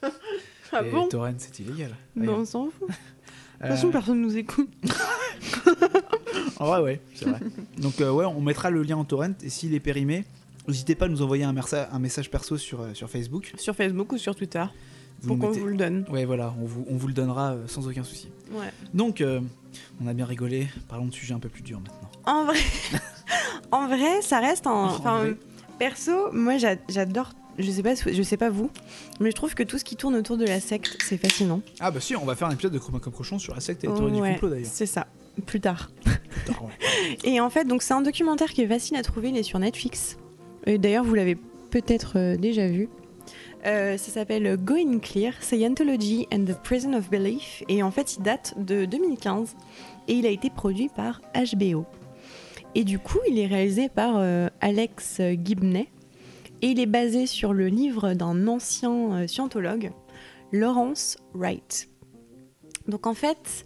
Ah 0.80 0.86
Et 0.86 0.90
bon 0.90 1.08
torrent, 1.08 1.32
c'est 1.38 1.58
illégal. 1.60 1.90
Non, 2.14 2.38
on 2.40 2.44
s'en 2.44 2.64
fout. 2.70 2.88
De 2.88 2.94
toute 2.94 2.96
Euh, 3.64 3.68
façon, 3.70 3.90
personne 3.90 4.20
nous 4.20 4.36
écoute. 4.36 4.70
En 6.58 6.66
vrai, 6.66 6.80
ouais, 6.80 7.00
c'est 7.14 7.26
vrai. 7.26 7.38
Donc, 7.78 8.00
euh, 8.00 8.10
ouais, 8.10 8.24
on 8.24 8.40
mettra 8.40 8.70
le 8.70 8.82
lien 8.82 8.96
en 8.96 9.04
torrent 9.04 9.32
et 9.42 9.50
s'il 9.50 9.74
est 9.74 9.80
périmé, 9.80 10.24
n'hésitez 10.66 10.94
pas 10.94 11.04
à 11.04 11.08
nous 11.08 11.20
envoyer 11.22 11.44
un, 11.44 11.52
mersa- 11.52 11.88
un 11.92 11.98
message 11.98 12.30
perso 12.30 12.56
sur, 12.56 12.80
euh, 12.80 12.94
sur 12.94 13.10
Facebook. 13.10 13.52
Sur 13.58 13.74
Facebook 13.76 14.12
ou 14.12 14.18
sur 14.18 14.34
Twitter, 14.34 14.64
Vous 15.20 15.28
pour 15.28 15.38
qu'on 15.38 15.48
mettez- 15.50 15.60
vous 15.60 15.66
le 15.66 15.76
donne. 15.76 16.06
Ouais, 16.10 16.24
voilà, 16.24 16.54
on 16.60 16.64
vous, 16.64 16.86
on 16.88 16.96
vous 16.96 17.08
le 17.08 17.12
donnera 17.14 17.52
euh, 17.52 17.66
sans 17.66 17.86
aucun 17.86 18.04
souci. 18.04 18.28
Ouais. 18.52 18.72
Donc, 18.94 19.20
euh, 19.20 19.40
on 20.02 20.06
a 20.06 20.14
bien 20.14 20.24
rigolé. 20.24 20.68
Parlons 20.88 21.06
de 21.06 21.12
sujets 21.14 21.34
un 21.34 21.38
peu 21.38 21.48
plus 21.50 21.62
durs 21.62 21.80
maintenant. 21.80 22.10
En 22.24 22.44
vrai, 22.46 22.58
en 23.70 23.86
vrai, 23.88 24.22
ça 24.22 24.40
reste. 24.40 24.66
En 24.66 24.84
Enfin, 24.86 25.18
vrai. 25.18 25.36
perso, 25.78 26.32
moi, 26.32 26.56
j'a- 26.56 26.76
j'adore. 26.88 27.32
Je 27.58 27.70
sais 27.70 27.82
pas, 27.82 27.94
je 27.94 28.22
sais 28.22 28.36
pas 28.36 28.50
vous, 28.50 28.70
mais 29.20 29.30
je 29.30 29.34
trouve 29.34 29.54
que 29.54 29.62
tout 29.62 29.78
ce 29.78 29.84
qui 29.84 29.96
tourne 29.96 30.14
autour 30.14 30.36
de 30.36 30.44
la 30.44 30.60
secte, 30.60 30.98
c'est 31.02 31.16
fascinant. 31.16 31.62
Ah, 31.80 31.90
bah 31.90 32.00
si, 32.00 32.14
on 32.14 32.24
va 32.24 32.36
faire 32.36 32.48
un 32.48 32.52
épisode 32.52 32.72
de 32.72 32.78
Chroma 32.78 32.98
comme 32.98 33.14
cochon 33.14 33.38
sur 33.38 33.54
la 33.54 33.60
secte 33.60 33.84
et 33.84 33.86
les 33.86 33.94
théories 33.94 34.20
Ouais, 34.20 34.28
du 34.28 34.34
complot 34.34 34.50
d'ailleurs. 34.50 34.70
C'est 34.70 34.86
ça. 34.86 35.06
Plus 35.44 35.60
tard. 35.60 35.90
Ouais. 36.48 36.54
Et 37.24 37.40
en 37.40 37.50
fait, 37.50 37.64
donc 37.64 37.82
c'est 37.82 37.94
un 37.94 38.02
documentaire 38.02 38.52
qui 38.52 38.62
est 38.62 38.66
facile 38.66 38.96
à 38.96 39.02
trouver, 39.02 39.28
il 39.28 39.36
est 39.36 39.42
sur 39.42 39.58
Netflix. 39.58 40.16
Et 40.66 40.78
d'ailleurs, 40.78 41.04
vous 41.04 41.14
l'avez 41.14 41.36
peut-être 41.70 42.18
euh, 42.18 42.36
déjà 42.36 42.66
vu. 42.68 42.88
Euh, 43.66 43.96
ça 43.96 44.12
s'appelle 44.12 44.56
Going 44.56 45.00
Clear, 45.00 45.32
Scientology 45.42 46.26
and 46.32 46.44
the 46.44 46.54
Prison 46.62 46.92
of 46.94 47.10
Belief. 47.10 47.62
Et 47.68 47.82
en 47.82 47.90
fait, 47.90 48.16
il 48.16 48.22
date 48.22 48.54
de 48.58 48.84
2015 48.84 49.56
et 50.08 50.14
il 50.14 50.26
a 50.26 50.30
été 50.30 50.50
produit 50.50 50.88
par 50.88 51.20
HBO. 51.34 51.84
Et 52.74 52.84
du 52.84 52.98
coup, 52.98 53.18
il 53.28 53.38
est 53.38 53.46
réalisé 53.46 53.88
par 53.88 54.16
euh, 54.16 54.48
Alex 54.60 55.20
Gibney 55.42 55.88
et 56.62 56.68
il 56.68 56.80
est 56.80 56.86
basé 56.86 57.26
sur 57.26 57.52
le 57.52 57.68
livre 57.68 58.14
d'un 58.14 58.48
ancien 58.48 59.12
euh, 59.12 59.26
scientologue, 59.26 59.92
Lawrence 60.52 61.18
Wright. 61.34 61.88
Donc 62.88 63.06
en 63.06 63.14
fait, 63.14 63.64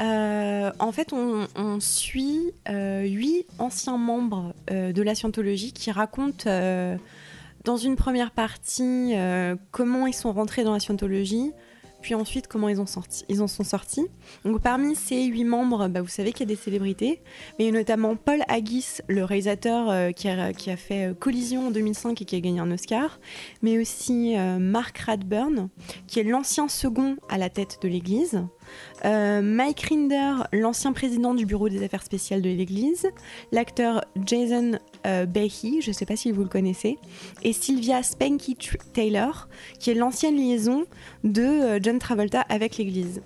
euh, 0.00 0.70
en 0.78 0.92
fait, 0.92 1.12
on, 1.12 1.80
suit 1.80 2.52
euh, 2.68 3.02
huit 3.02 3.46
anciens 3.58 3.98
membres 3.98 4.54
de 4.68 5.02
la 5.02 5.14
scientologie 5.14 5.72
qui 5.72 5.90
racontent 5.90 6.50
dans 7.64 7.76
une 7.76 7.94
première 7.94 8.32
partie 8.32 9.14
comment 9.70 10.06
ils 10.08 10.14
sont 10.14 10.32
rentrés 10.32 10.64
dans 10.64 10.72
la 10.72 10.80
scientologie, 10.80 11.52
puis 12.02 12.14
ensuite 12.14 12.48
comment 12.48 12.68
ils, 12.68 12.80
ont 12.80 12.86
sorti, 12.86 13.24
ils 13.28 13.40
en 13.40 13.46
sont 13.46 13.64
sortis. 13.64 14.06
Donc 14.44 14.60
parmi 14.60 14.94
ces 14.94 15.24
huit 15.24 15.44
membres, 15.44 15.88
bah, 15.88 16.02
vous 16.02 16.08
savez 16.08 16.32
qu'il 16.32 16.40
y 16.40 16.52
a 16.52 16.54
des 16.54 16.60
célébrités, 16.60 17.22
mais 17.58 17.64
il 17.64 17.68
y 17.68 17.70
a 17.70 17.78
notamment 17.78 18.16
Paul 18.16 18.42
Haggis, 18.48 18.98
le 19.08 19.24
réalisateur 19.24 19.90
euh, 19.90 20.10
qui, 20.10 20.28
a, 20.28 20.52
fait 20.76 21.10
euh, 21.10 21.14
Collision 21.14 21.68
en 21.68 21.70
2005 21.70 22.20
et 22.20 22.24
qui 22.24 22.36
a 22.36 22.40
gagné 22.40 22.60
un 22.60 22.70
Oscar, 22.70 23.20
mais 23.62 23.78
aussi 23.78 24.36
euh, 24.36 24.58
Mark 24.58 24.98
Radburn, 24.98 25.68
qui 26.06 26.20
est 26.20 26.24
l'ancien 26.24 26.68
second 26.68 27.16
à 27.28 27.38
la 27.38 27.48
tête 27.48 27.78
de 27.82 27.88
l'Église. 27.88 28.42
Mike 29.04 29.80
Rinder, 29.80 30.44
l'ancien 30.52 30.92
président 30.92 31.34
du 31.34 31.44
bureau 31.44 31.68
des 31.68 31.82
affaires 31.82 32.04
spéciales 32.04 32.40
de 32.40 32.48
l'Église, 32.48 33.06
l'acteur 33.50 34.04
Jason 34.24 34.78
euh, 35.06 35.26
Behe, 35.26 35.80
je 35.80 35.88
ne 35.88 35.92
sais 35.92 36.06
pas 36.06 36.16
si 36.16 36.30
vous 36.32 36.42
le 36.42 36.48
connaissez, 36.48 36.98
et 37.42 37.52
Sylvia 37.52 38.02
Spanky 38.02 38.56
Taylor, 38.92 39.48
qui 39.78 39.90
est 39.90 39.94
l'ancienne 39.94 40.36
liaison 40.36 40.84
de 41.24 41.42
euh, 41.42 41.78
John 41.82 41.98
Travolta 41.98 42.40
avec 42.42 42.76
l'Église. 42.76 43.22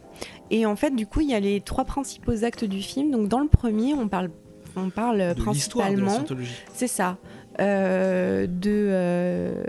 Et 0.51 0.67
en 0.67 0.77
fait, 0.77 0.95
du 0.95 1.07
coup, 1.07 1.21
il 1.21 1.31
y 1.31 1.35
a 1.35 1.41
les 1.41 1.61
trois 1.61 1.85
principaux 1.85 2.45
actes 2.45 2.65
du 2.65 2.81
film. 2.81 3.11
Donc, 3.11 3.29
dans 3.29 3.41
le 3.41 3.49
premier, 3.49 3.95
on 3.95 4.09
parle, 4.09 4.31
on 4.77 4.91
parle 4.91 5.35
De 5.35 5.43
principalement 5.43 6.25
c'est 6.73 6.87
ça. 6.89 7.19
Euh, 7.61 8.47
de, 8.47 8.89
euh, 8.91 9.63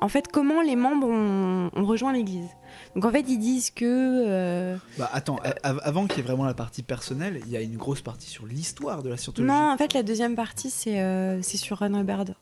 en 0.00 0.08
fait, 0.08 0.28
comment 0.28 0.62
les 0.62 0.76
membres 0.76 1.08
ont, 1.08 1.70
ont 1.74 1.84
rejoint 1.84 2.12
l'Église. 2.12 2.48
Donc 2.94 3.04
en 3.04 3.10
fait, 3.10 3.24
ils 3.28 3.38
disent 3.38 3.70
que... 3.70 3.84
euh, 4.28 4.76
Bah 4.98 5.10
attends, 5.12 5.38
av- 5.62 5.80
avant 5.82 6.06
qu'il 6.06 6.18
y 6.18 6.20
ait 6.20 6.24
vraiment 6.24 6.44
la 6.44 6.54
partie 6.54 6.82
personnelle, 6.82 7.40
il 7.46 7.52
y 7.52 7.56
a 7.56 7.60
une 7.60 7.76
grosse 7.76 8.00
partie 8.02 8.28
sur 8.30 8.46
l'histoire 8.46 9.02
de 9.02 9.08
la 9.08 9.16
scientologie. 9.16 9.52
Non, 9.52 9.70
en 9.72 9.76
fait, 9.76 9.94
la 9.94 10.02
deuxième 10.02 10.36
partie, 10.36 10.70
c'est 10.70 11.00
euh, 11.00 11.42
c'est 11.42 11.56
sur 11.56 11.78
Ron 11.80 12.02
Bird. 12.04 12.34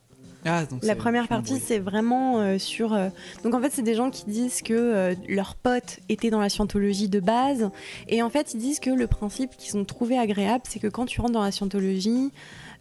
Ah, 0.45 0.67
donc 0.67 0.83
La 0.83 0.97
première 0.97 1.29
partie, 1.29 1.61
c'est 1.61 1.79
vraiment 1.79 2.41
euh, 2.41 2.59
sur... 2.59 2.93
euh, 2.95 3.11
Donc 3.45 3.55
en 3.55 3.61
fait, 3.61 3.71
c'est 3.73 3.83
des 3.83 3.95
gens 3.95 4.11
qui 4.11 4.25
disent 4.27 4.61
que 4.61 4.75
euh, 4.75 5.15
leurs 5.29 5.55
potes 5.55 6.01
étaient 6.09 6.31
dans 6.31 6.41
la 6.41 6.49
scientologie 6.49 7.09
de 7.09 7.21
base. 7.21 7.71
Et 8.09 8.23
en 8.25 8.29
fait, 8.29 8.53
ils 8.53 8.59
disent 8.59 8.81
que 8.81 8.91
le 8.91 9.07
principe 9.07 9.57
qu'ils 9.57 9.77
ont 9.77 9.85
trouvé 9.85 10.19
agréable, 10.19 10.65
c'est 10.69 10.81
que 10.81 10.89
quand 10.89 11.07
tu 11.07 11.21
rentres 11.21 11.33
dans 11.35 11.45
la 11.45 11.53
scientologie, 11.53 12.33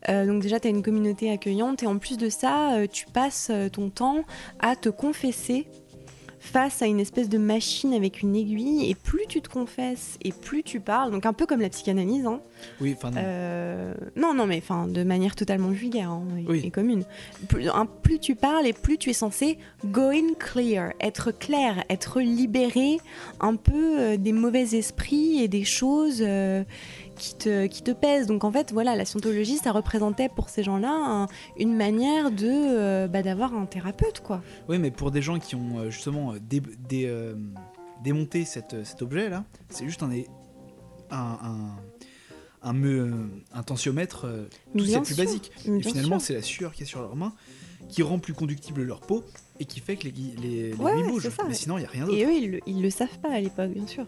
euh, 0.09 0.25
donc 0.25 0.41
déjà, 0.41 0.59
tu 0.59 0.67
as 0.67 0.71
une 0.71 0.81
communauté 0.81 1.31
accueillante. 1.31 1.83
Et 1.83 1.87
en 1.87 1.99
plus 1.99 2.17
de 2.17 2.29
ça, 2.29 2.73
euh, 2.73 2.87
tu 2.91 3.05
passes 3.05 3.49
euh, 3.51 3.69
ton 3.69 3.91
temps 3.91 4.23
à 4.59 4.75
te 4.75 4.89
confesser 4.89 5.67
face 6.41 6.81
à 6.81 6.87
une 6.87 6.99
espèce 6.99 7.29
de 7.29 7.37
machine 7.37 7.93
avec 7.93 8.21
une 8.21 8.35
aiguille. 8.35 8.89
Et 8.89 8.95
plus 8.95 9.25
tu 9.29 9.41
te 9.41 9.47
confesses 9.47 10.17
et 10.23 10.31
plus 10.31 10.63
tu 10.63 10.79
parles, 10.79 11.11
donc 11.11 11.25
un 11.25 11.33
peu 11.33 11.45
comme 11.45 11.61
la 11.61 11.69
psychanalyse, 11.69 12.25
hein, 12.25 12.41
Oui, 12.81 12.95
enfin, 12.97 13.15
euh, 13.15 13.93
non, 14.15 14.33
non, 14.33 14.47
mais 14.47 14.57
enfin, 14.57 14.87
de 14.87 15.03
manière 15.03 15.35
totalement 15.35 15.69
vulgaire 15.69 16.09
hein, 16.09 16.23
et, 16.39 16.45
Oui. 16.49 16.61
et 16.65 16.71
commune. 16.71 17.03
Plus, 17.47 17.69
plus 18.01 18.19
tu 18.19 18.35
parles 18.35 18.65
et 18.65 18.73
plus 18.73 18.97
tu 18.97 19.11
es 19.11 19.13
censé 19.13 19.59
go 19.85 20.09
in 20.09 20.33
clear, 20.39 20.93
être 20.99 21.31
clair, 21.31 21.83
être 21.89 22.19
libéré 22.19 22.97
un 23.39 23.55
peu 23.55 23.99
euh, 23.99 24.17
des 24.17 24.33
mauvais 24.33 24.75
esprits 24.75 25.43
et 25.43 25.47
des 25.47 25.63
choses 25.63 26.23
euh, 26.25 26.63
qui, 27.17 27.35
te, 27.35 27.67
qui 27.67 27.81
te 27.83 27.91
pèsent. 27.91 28.27
Donc 28.27 28.43
en 28.43 28.51
fait, 28.51 28.71
voilà, 28.71 28.95
la 28.95 29.05
scientologie, 29.05 29.57
ça 29.57 29.71
représentait 29.71 30.29
pour 30.29 30.49
ces 30.49 30.63
gens-là 30.63 30.91
un- 30.91 31.27
une 31.57 31.75
manière 31.75 32.31
de 32.31 32.47
euh, 32.47 33.07
bah, 33.07 33.21
d'avoir 33.21 33.53
un 33.53 33.65
thérapeute, 33.65 34.21
quoi. 34.21 34.41
Oui, 34.69 34.79
mais 34.79 34.91
pour 34.91 35.11
des 35.11 35.21
gens 35.21 35.39
qui 35.39 35.55
ont 35.55 35.79
euh, 35.79 35.89
justement 35.89 36.33
euh, 36.33 36.39
dé- 36.39 36.61
dé- 36.89 37.05
euh, 37.07 37.35
démonté 38.03 38.45
cette- 38.45 38.83
cet 38.85 39.01
objet-là, 39.01 39.43
c'est 39.69 39.85
juste 39.85 40.03
un, 40.03 40.09
un, 41.11 41.37
un, 41.43 41.75
un, 42.63 42.73
me- 42.73 43.29
un 43.53 43.63
tensiomètre, 43.63 44.25
euh, 44.25 44.45
tout 44.73 44.79
ce 44.79 44.83
qu'il 44.83 44.91
y 44.91 44.95
a 44.95 44.99
Bien 44.99 44.99
de 45.01 45.05
plus 45.05 45.17
basique. 45.17 45.51
mais 45.67 45.79
Et 45.79 45.83
finalement, 45.83 46.19
c'est 46.19 46.33
la 46.33 46.41
sueur 46.41 46.73
qui 46.73 46.83
est 46.83 46.85
sur 46.87 47.01
leurs 47.01 47.15
mains 47.15 47.33
qui 47.89 48.03
rend 48.03 48.19
plus 48.19 48.33
conductible 48.33 48.83
leur 48.83 49.01
peau 49.01 49.23
et 49.59 49.65
qui 49.65 49.79
fait 49.81 49.97
que 49.97 50.03
les, 50.05 50.13
les, 50.41 50.69
les 50.69 50.73
Ouais, 50.75 51.03
bougent. 51.03 51.23
c'est 51.23 51.31
ça. 51.31 51.43
Mais 51.47 51.53
sinon, 51.55 51.77
il 51.77 51.81
n'y 51.81 51.87
a 51.87 51.89
rien 51.89 52.05
d'autre. 52.05 52.17
Et 52.17 52.23
eux, 52.25 52.33
ils 52.33 52.59
ils 52.67 52.81
le 52.81 52.89
savent 52.89 53.19
pas 53.19 53.31
à 53.33 53.39
l'époque, 53.39 53.71
bien 53.71 53.85
sûr. 53.87 54.05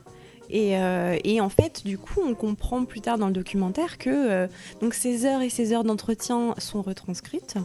Et, 0.49 0.77
euh, 0.77 1.17
et 1.23 1.41
en 1.41 1.49
fait, 1.49 1.83
du 1.85 1.97
coup, 1.97 2.21
on 2.25 2.35
comprend 2.35 2.85
plus 2.85 3.01
tard 3.01 3.17
dans 3.17 3.27
le 3.27 3.33
documentaire 3.33 3.97
que 3.97 4.09
euh, 4.09 4.47
donc 4.81 4.93
ces 4.93 5.25
heures 5.25 5.41
et 5.41 5.49
ces 5.49 5.73
heures 5.73 5.83
d'entretien 5.83 6.53
sont 6.57 6.81
retranscrites. 6.81 7.55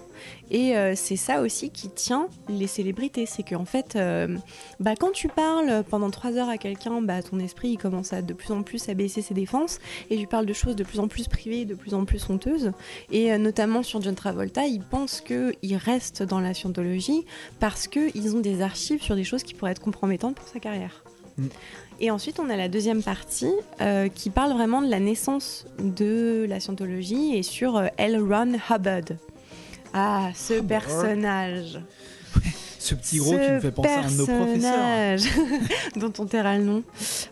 Et 0.51 0.77
euh, 0.77 0.95
c'est 0.97 1.17
ça 1.17 1.43
aussi 1.43 1.71
qui 1.71 1.89
tient 1.91 2.29
les 2.49 2.67
célébrités. 2.67 3.27
C'est 3.27 3.43
qu'en 3.43 3.65
fait, 3.65 3.99
bah, 4.81 4.95
quand 4.99 5.13
tu 5.13 5.29
parles 5.29 5.85
pendant 5.89 6.11
trois 6.11 6.37
heures 6.37 6.49
à 6.49 6.59
quelqu'un, 6.59 7.03
bah, 7.03 7.23
ton 7.23 7.39
esprit 7.39 7.71
il 7.71 7.79
commence 7.79 8.13
à 8.13 8.23
de 8.23 8.33
plus 8.33 8.53
en 8.53 8.63
plus 8.63 8.89
à 8.89 8.95
baisser 8.95 9.23
ses 9.23 9.35
défenses. 9.35 9.79
Et 10.11 10.17
tu 10.17 10.27
parles 10.27 10.47
de 10.47 10.53
choses 10.53 10.77
de 10.77 10.85
plus 10.85 11.01
en 11.01 11.09
plus 11.09 11.29
privées, 11.29 11.65
de 11.65 11.75
plus 11.75 11.95
en 11.95 12.05
plus 12.05 12.29
honteuses. 12.31 12.73
Et 13.11 13.37
notamment 13.39 13.83
sur 13.83 14.01
John 14.01 14.15
Travolta, 14.15 14.67
ils 14.67 14.83
pensent 14.83 15.21
qu'il 15.21 15.77
reste 15.77 16.23
dans 16.23 16.41
la 16.41 16.55
scientologie 16.55 17.25
parce 17.61 17.89
qu'ils 17.89 18.37
ont 18.37 18.41
des 18.41 18.63
archives 18.63 19.03
sur 19.03 19.17
des 19.17 19.25
choses 19.25 19.43
qui 19.43 19.55
pourraient 19.55 19.73
être 19.73 19.83
compromettantes 19.83 20.37
pour 20.37 20.49
sa 20.49 20.61
carrière. 20.61 21.03
Mm. 21.37 21.47
Et 22.01 22.11
ensuite, 22.11 22.39
on 22.39 22.49
a 22.49 22.57
la 22.57 22.69
deuxième 22.69 23.03
partie 23.03 23.51
euh, 23.81 24.09
qui 24.09 24.31
parle 24.31 24.53
vraiment 24.53 24.83
de 24.83 24.89
la 24.89 25.01
naissance 25.01 25.67
de 25.79 26.47
la 26.49 26.61
scientologie 26.61 27.37
et 27.37 27.43
sur 27.43 27.77
euh, 27.77 27.87
L. 27.97 28.21
Ron 28.21 28.55
Hubbard. 28.71 29.17
Ah, 29.93 30.31
ce 30.35 30.55
Hubbard. 30.55 30.83
personnage. 30.85 31.81
Ce 32.79 32.95
petit 32.95 33.19
gros 33.19 33.33
Ce 33.33 33.37
qui 33.37 33.51
me 33.53 33.61
fait 33.61 33.71
penser 33.73 33.89
à 33.89 34.05
un 34.05 34.11
de 34.11 34.17
nos 34.17 34.27
professeurs. 34.27 35.19
dont 35.97 36.13
on 36.21 36.27
taira 36.27 36.57
le 36.57 36.65
nom 36.65 36.83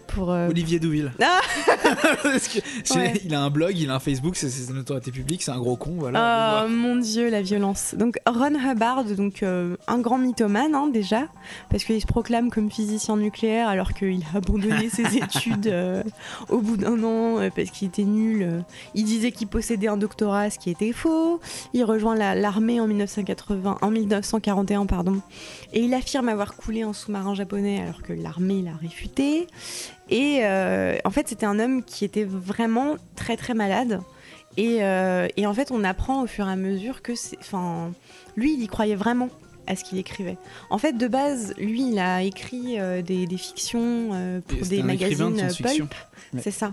pour. 0.07 0.31
euh, 0.33 0.49
Olivier 0.49 0.79
Douville. 0.79 1.13
Ah 1.23 1.41
Ouais. 2.95 3.15
Il 3.25 3.35
a 3.35 3.41
un 3.43 3.51
blog, 3.51 3.77
il 3.77 3.91
a 3.91 3.95
un 3.97 3.99
Facebook, 3.99 4.37
c'est 4.37 4.49
une 4.71 4.79
autorité 4.79 5.11
publique, 5.11 5.43
c'est 5.43 5.51
un 5.51 5.59
gros 5.59 5.77
con, 5.77 5.95
voilà. 5.99 6.65
Oh 6.65 6.69
mon 6.69 6.97
dieu, 6.97 7.31
la 7.31 7.43
violence. 7.43 7.95
Donc 7.97 8.19
Ron 8.27 8.55
Hubbard, 8.55 9.05
donc 9.05 9.43
euh, 9.43 9.77
un 9.87 9.99
grand 9.99 10.19
mythomane 10.19 10.75
hein, 10.75 10.89
déjà, 10.93 11.25
parce 11.71 11.85
qu'il 11.85 12.01
se 12.01 12.07
proclame 12.07 12.51
comme 12.51 12.71
physicien 12.71 13.17
nucléaire 13.17 13.69
alors 13.69 13.93
qu'il 13.93 14.23
a 14.35 14.39
abandonné 14.39 14.89
ses 14.91 15.17
études 15.17 15.67
euh, 15.67 16.03
au 16.49 16.59
bout 16.59 16.77
d'un 16.77 17.03
an 17.03 17.39
parce 17.55 17.71
qu'il 17.71 17.89
était 17.89 18.05
nul. 18.05 18.63
Il 18.95 19.05
disait 19.05 19.33
qu'il 19.33 19.49
possédait 19.49 19.89
un 19.89 19.97
doctorat, 19.97 20.51
ce 20.51 20.59
qui 20.59 20.71
était 20.71 20.93
faux. 20.93 21.41
Il 21.75 21.85
rejoint 21.85 22.15
la- 22.15 22.35
l'armée 22.35 22.81
en 22.81 22.87
1980, 22.87 23.79
en 23.81 23.91
1941 23.91 24.87
pardon, 24.87 25.21
et 25.73 25.81
il 25.81 25.93
affirme 25.95 26.29
avoir 26.29 26.57
coulé 26.57 26.83
un 26.83 26.93
sous-marin 26.93 27.35
japonais 27.35 27.81
alors 27.83 28.03
que 28.03 28.13
l'armée 28.13 28.63
l'a 28.63 28.75
réfuté. 28.77 29.47
Et 30.11 30.41
euh, 30.43 30.97
en 31.05 31.11
fait, 31.11 31.29
c'était 31.29 31.47
un 31.47 31.59
homme 31.59 31.83
qui 31.83 32.05
était 32.05 32.25
vraiment 32.25 32.97
très 33.17 33.37
très 33.37 33.55
malade. 33.55 34.01
Et, 34.57 34.83
euh, 34.83 35.29
et 35.37 35.47
en 35.47 35.53
fait, 35.53 35.71
on 35.71 35.85
apprend 35.85 36.23
au 36.23 36.27
fur 36.27 36.49
et 36.49 36.53
à 36.53 36.57
mesure 36.57 37.03
que 37.03 37.15
c'est. 37.15 37.39
Enfin, 37.41 37.93
lui, 38.37 38.55
il 38.55 38.63
y 38.63 38.69
croyait 38.69 38.95
vraiment 38.95 39.29
à 39.67 39.75
ce 39.77 39.85
qu'il 39.85 39.99
écrivait. 39.99 40.39
En 40.71 40.79
fait, 40.79 40.93
de 40.93 41.09
base, 41.09 41.53
lui, 41.59 41.91
il 41.91 41.99
a 41.99 42.23
écrit 42.23 42.79
euh, 42.79 43.03
des, 43.03 43.27
des 43.27 43.37
fictions 43.37 44.11
euh, 44.15 44.41
pour 44.47 44.67
des 44.67 44.79
de 44.79 44.83
magazines 44.83 45.37
pulp. 45.61 45.95
Ouais. 46.33 46.41
C'est 46.41 46.53
ça. 46.53 46.73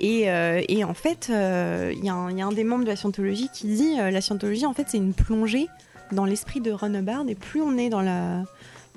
Et, 0.00 0.28
euh, 0.30 0.60
et 0.68 0.82
en 0.82 0.94
fait, 0.94 1.26
il 1.30 2.04
y, 2.04 2.08
a 2.08 2.14
un- 2.14 2.30
il 2.30 2.38
y 2.38 2.42
a 2.42 2.46
un 2.46 2.52
des 2.52 2.64
membres 2.64 2.84
de 2.84 2.88
la 2.88 2.96
scientologie 2.96 3.48
qui 3.52 3.66
dit 3.68 3.94
la 3.96 4.20
scientologie, 4.20 4.66
en 4.66 4.72
fait, 4.74 4.86
c'est 4.88 4.96
une 4.96 5.14
plongée 5.14 5.68
dans 6.14 6.24
l'esprit 6.24 6.60
de 6.60 6.70
Ron 6.72 6.94
Hubbard. 6.94 7.24
Et 7.28 7.34
plus 7.34 7.60
on 7.60 7.76
est 7.76 7.88
dans 7.90 8.00
la, 8.02 8.44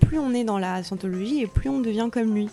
plus 0.02 0.20
on 0.20 0.34
est 0.34 0.44
dans 0.44 0.58
la 0.60 0.84
scientologie, 0.84 1.42
et 1.42 1.48
plus 1.48 1.70
on 1.70 1.80
devient 1.82 2.10
comme 2.12 2.34
lui. 2.36 2.48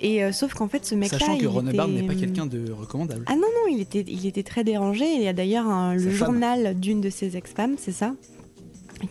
Et 0.00 0.24
euh, 0.24 0.32
sauf 0.32 0.54
qu'en 0.54 0.68
fait, 0.68 0.84
ce 0.86 0.94
mec-là, 0.94 1.18
Sachant 1.18 1.36
que 1.36 1.42
il 1.42 1.48
Ron 1.48 1.62
était, 1.62 1.72
Hubbard 1.74 1.88
n'est 1.88 2.02
pas 2.02 2.12
hum, 2.14 2.20
quelqu'un 2.20 2.46
de 2.46 2.72
recommandable. 2.72 3.24
ah 3.26 3.34
non, 3.34 3.42
non, 3.42 3.68
il 3.70 3.80
était, 3.80 4.04
il 4.06 4.26
était 4.26 4.42
très 4.42 4.64
dérangé. 4.64 5.04
Il 5.14 5.22
y 5.22 5.28
a 5.28 5.32
d'ailleurs 5.32 5.66
un- 5.66 5.94
le 5.94 6.10
journal 6.10 6.78
d'une 6.78 7.00
de 7.00 7.10
ses 7.10 7.36
ex-femmes, 7.36 7.76
c'est 7.78 7.92
ça 7.92 8.14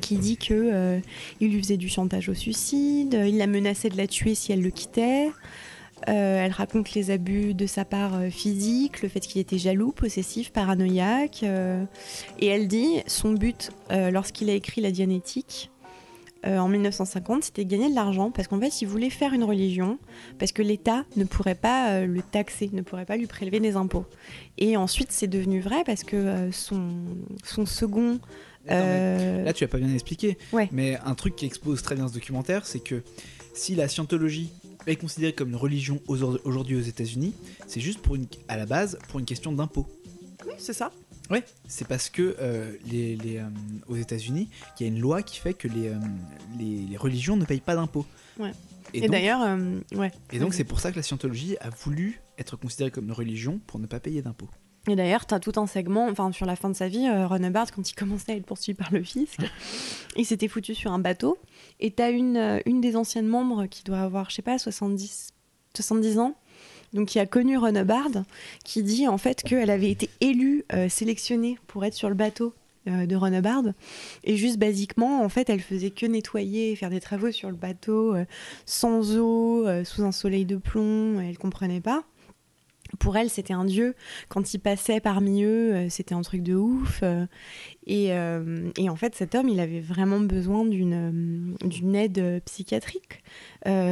qui 0.01 0.17
dit 0.17 0.35
que 0.35 0.53
euh, 0.53 0.99
il 1.39 1.49
lui 1.53 1.61
faisait 1.61 1.77
du 1.77 1.87
chantage 1.87 2.27
au 2.27 2.33
suicide, 2.33 3.15
euh, 3.15 3.25
il 3.25 3.37
la 3.37 3.47
menaçait 3.47 3.87
de 3.87 3.95
la 3.95 4.05
tuer 4.05 4.35
si 4.35 4.51
elle 4.51 4.61
le 4.61 4.69
quittait. 4.69 5.31
Euh, 6.07 6.45
elle 6.45 6.51
raconte 6.51 6.93
les 6.93 7.11
abus 7.11 7.53
de 7.53 7.65
sa 7.65 7.83
part 7.83 8.15
euh, 8.15 8.29
physique, 8.29 9.01
le 9.01 9.09
fait 9.09 9.19
qu'il 9.19 9.41
était 9.41 9.57
jaloux, 9.57 9.91
possessif, 9.91 10.51
paranoïaque. 10.51 11.41
euh, 11.43 11.83
et 12.39 12.47
elle 12.47 12.67
dit 12.67 13.01
son 13.07 13.33
but 13.33 13.71
lorsqu'il 13.89 14.49
a 14.49 14.53
écrit 14.53 14.81
La 14.81 14.91
Dianétique 14.91 15.71
en 16.45 16.69
1950, 16.69 17.43
c'était 17.43 17.65
de 17.65 17.69
gagner 17.69 17.89
de 17.89 17.95
l'argent 17.95 18.31
parce 18.31 18.47
qu'en 18.47 18.59
fait, 18.59 18.81
il 18.81 18.87
voulait 18.87 19.09
faire 19.09 19.33
une 19.33 19.43
religion 19.43 19.97
parce 20.39 20.53
que 20.53 20.61
l'État 20.61 21.03
ne 21.17 21.25
pourrait 21.25 21.55
pas 21.55 22.01
le 22.05 22.21
taxer, 22.21 22.69
ne 22.71 22.81
pourrait 22.81 23.05
pas 23.05 23.17
lui 23.17 23.25
prélever 23.25 23.59
des 23.59 23.75
impôts. 23.75 24.05
Et 24.57 24.77
ensuite, 24.77 25.11
c'est 25.11 25.27
devenu 25.27 25.59
vrai 25.59 25.83
parce 25.85 26.03
que 26.03 26.49
son, 26.51 26.91
son 27.43 27.65
second. 27.65 28.19
Là, 28.67 29.51
tu 29.51 29.63
as 29.63 29.67
pas 29.67 29.79
bien 29.79 29.93
expliqué. 29.93 30.37
Ouais. 30.53 30.69
Mais 30.71 30.97
un 31.05 31.15
truc 31.15 31.35
qui 31.35 31.45
expose 31.45 31.81
très 31.81 31.95
bien 31.95 32.07
ce 32.07 32.13
documentaire, 32.13 32.65
c'est 32.65 32.79
que 32.79 33.03
si 33.53 33.75
la 33.75 33.87
scientologie 33.89 34.51
est 34.87 34.95
considérée 34.95 35.33
comme 35.33 35.49
une 35.49 35.55
religion 35.55 36.01
aujourd'hui 36.07 36.75
aux 36.75 36.81
États-Unis, 36.81 37.33
c'est 37.67 37.81
juste 37.81 37.99
pour 37.99 38.15
une, 38.15 38.27
à 38.47 38.57
la 38.57 38.65
base 38.65 38.97
pour 39.09 39.19
une 39.19 39.25
question 39.25 39.51
d'impôt. 39.51 39.87
Oui, 40.45 40.53
c'est 40.57 40.73
ça. 40.73 40.91
Ouais, 41.29 41.43
c'est 41.67 41.87
parce 41.87 42.09
que 42.09 42.37
euh, 42.39 42.71
les, 42.85 43.17
les, 43.17 43.37
euh, 43.37 43.49
aux 43.87 43.97
États-Unis, 43.97 44.49
il 44.79 44.83
y 44.83 44.85
a 44.85 44.87
une 44.87 44.99
loi 44.99 45.23
qui 45.23 45.39
fait 45.39 45.53
que 45.53 45.67
les, 45.67 45.89
euh, 45.89 45.95
les, 46.57 46.85
les 46.89 46.97
religions 46.97 47.35
ne 47.35 47.43
payent 47.43 47.59
pas 47.59 47.75
d'impôts. 47.75 48.05
Ouais. 48.39 48.51
Et, 48.93 49.09
d'ailleurs, 49.09 49.41
ouais. 49.95 50.11
et 50.31 50.39
donc 50.39 50.53
c'est 50.53 50.63
pour 50.63 50.79
ça 50.79 50.91
que 50.91 50.95
la 50.95 51.03
scientologie 51.03 51.57
a 51.59 51.69
voulu 51.69 52.21
être 52.37 52.55
considérée 52.55 52.89
comme 52.89 53.03
une 53.05 53.11
religion 53.11 53.59
pour 53.67 53.81
ne 53.81 53.85
pas 53.85 53.99
payer 53.99 54.21
d'impôts. 54.21 54.49
Et 54.87 54.95
d'ailleurs, 54.95 55.25
tu 55.25 55.33
as 55.33 55.41
tout 55.41 55.51
un 55.57 55.67
segment, 55.67 56.07
enfin 56.07 56.31
sur 56.31 56.45
la 56.45 56.55
fin 56.55 56.69
de 56.69 56.73
sa 56.73 56.87
vie, 56.87 57.05
Ron 57.09 57.43
Hubbard, 57.43 57.73
quand 57.73 57.89
il 57.89 57.93
commençait 57.95 58.31
à 58.31 58.35
être 58.35 58.45
poursuivi 58.45 58.77
par 58.77 58.93
le 58.93 59.03
fisc, 59.03 59.41
il 60.15 60.25
s'était 60.25 60.47
foutu 60.47 60.73
sur 60.73 60.93
un 60.93 60.99
bateau. 60.99 61.37
Et 61.79 61.91
tu 61.91 62.01
as 62.01 62.09
une, 62.09 62.37
euh, 62.37 62.59
une 62.65 62.81
des 62.81 62.95
anciennes 62.95 63.27
membres 63.27 63.65
qui 63.67 63.83
doit 63.83 63.99
avoir, 63.99 64.29
je 64.29 64.35
sais 64.35 64.41
pas, 64.41 64.57
70, 64.57 65.29
70 65.75 66.19
ans, 66.19 66.35
donc 66.93 67.09
qui 67.09 67.19
a 67.19 67.25
connu 67.25 67.57
Ron 67.57 67.75
Hubbard, 67.75 68.23
qui 68.63 68.83
dit 68.83 69.07
en 69.07 69.17
fait 69.17 69.43
qu'elle 69.43 69.69
avait 69.69 69.91
été 69.91 70.09
élue, 70.21 70.65
euh, 70.73 70.89
sélectionnée 70.89 71.57
pour 71.67 71.85
être 71.85 71.93
sur 71.93 72.09
le 72.09 72.15
bateau 72.15 72.53
euh, 72.87 73.05
de 73.05 73.15
Ron 73.15 73.33
Hubbard. 73.33 73.63
Et 74.23 74.37
juste 74.37 74.57
basiquement, 74.57 75.21
en 75.21 75.29
fait, 75.29 75.49
elle 75.49 75.61
faisait 75.61 75.91
que 75.91 76.05
nettoyer, 76.05 76.75
faire 76.75 76.89
des 76.89 77.01
travaux 77.01 77.31
sur 77.31 77.49
le 77.49 77.57
bateau, 77.57 78.15
sans 78.65 79.17
eau, 79.17 79.65
sous 79.83 80.03
un 80.03 80.11
soleil 80.11 80.45
de 80.45 80.55
plomb, 80.55 81.19
elle 81.19 81.37
comprenait 81.37 81.81
pas. 81.81 82.03
Pour 82.99 83.17
elle, 83.17 83.29
c'était 83.29 83.53
un 83.53 83.65
dieu. 83.65 83.95
Quand 84.29 84.53
il 84.53 84.59
passait 84.59 84.99
parmi 84.99 85.43
eux, 85.43 85.73
euh, 85.73 85.89
c'était 85.89 86.15
un 86.15 86.21
truc 86.21 86.41
de 86.43 86.55
ouf. 86.55 87.01
euh, 87.03 87.25
et, 87.85 88.13
euh, 88.13 88.69
et 88.77 88.89
en 88.89 88.95
fait, 88.95 89.15
cet 89.15 89.35
homme, 89.35 89.49
il 89.49 89.59
avait 89.59 89.79
vraiment 89.79 90.19
besoin 90.19 90.65
d'une 90.65 91.95
aide 91.95 92.41
psychiatrique, 92.45 93.23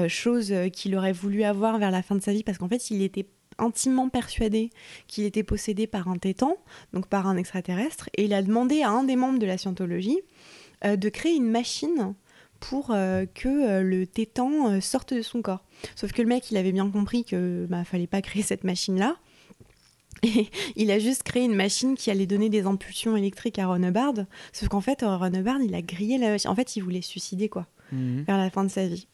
chose 0.07 0.53
qu'il 0.73 0.95
aurait 0.95 1.13
voulu 1.13 1.43
avoir 1.43 1.77
vers 1.77 1.91
la 1.91 2.01
fin 2.01 2.15
de 2.15 2.21
sa 2.21 2.33
vie, 2.33 2.43
parce 2.43 2.57
qu'en 2.57 2.67
fait, 2.67 2.89
il 2.91 3.01
était 3.01 3.27
intimement 3.57 4.09
persuadé 4.09 4.69
qu'il 5.07 5.23
était 5.23 5.43
possédé 5.43 5.87
par 5.87 6.09
un 6.09 6.17
tétan, 6.17 6.57
donc 6.93 7.07
par 7.07 7.27
un 7.27 7.37
extraterrestre, 7.37 8.09
et 8.17 8.25
il 8.25 8.33
a 8.33 8.41
demandé 8.41 8.81
à 8.81 8.89
un 8.89 9.03
des 9.03 9.15
membres 9.15 9.39
de 9.39 9.45
la 9.45 9.57
scientologie 9.57 10.19
de 10.83 11.09
créer 11.09 11.35
une 11.35 11.49
machine 11.49 12.15
pour 12.59 12.91
euh, 12.91 13.25
que 13.33 13.47
euh, 13.47 13.81
le 13.81 14.07
tétan 14.07 14.71
euh, 14.71 14.81
sorte 14.81 15.13
de 15.13 15.21
son 15.21 15.41
corps. 15.41 15.63
Sauf 15.95 16.11
que 16.11 16.21
le 16.21 16.27
mec, 16.27 16.49
il 16.51 16.57
avait 16.57 16.71
bien 16.71 16.89
compris 16.89 17.23
que 17.23 17.65
bah, 17.69 17.83
fallait 17.83 18.07
pas 18.07 18.21
créer 18.21 18.43
cette 18.43 18.63
machine-là. 18.63 19.15
Et 20.23 20.47
il 20.75 20.91
a 20.91 20.99
juste 20.99 21.23
créé 21.23 21.43
une 21.43 21.55
machine 21.55 21.95
qui 21.95 22.11
allait 22.11 22.25
donner 22.25 22.49
des 22.49 22.65
impulsions 22.65 23.15
électriques 23.15 23.59
à 23.59 23.67
Ron 23.67 23.83
Hubbard. 23.83 24.13
Sauf 24.53 24.69
qu'en 24.69 24.81
fait, 24.81 25.01
Ron 25.01 25.33
Hubbard, 25.33 25.61
il 25.61 25.75
a 25.75 25.81
grillé 25.81 26.17
la 26.17 26.29
machine. 26.29 26.49
En 26.49 26.55
fait, 26.55 26.75
il 26.75 26.81
voulait 26.81 27.01
suicider, 27.01 27.49
quoi, 27.49 27.67
vers 27.91 28.37
la 28.37 28.49
fin 28.49 28.63
de 28.63 28.69
sa 28.69 28.87
vie. 28.87 29.07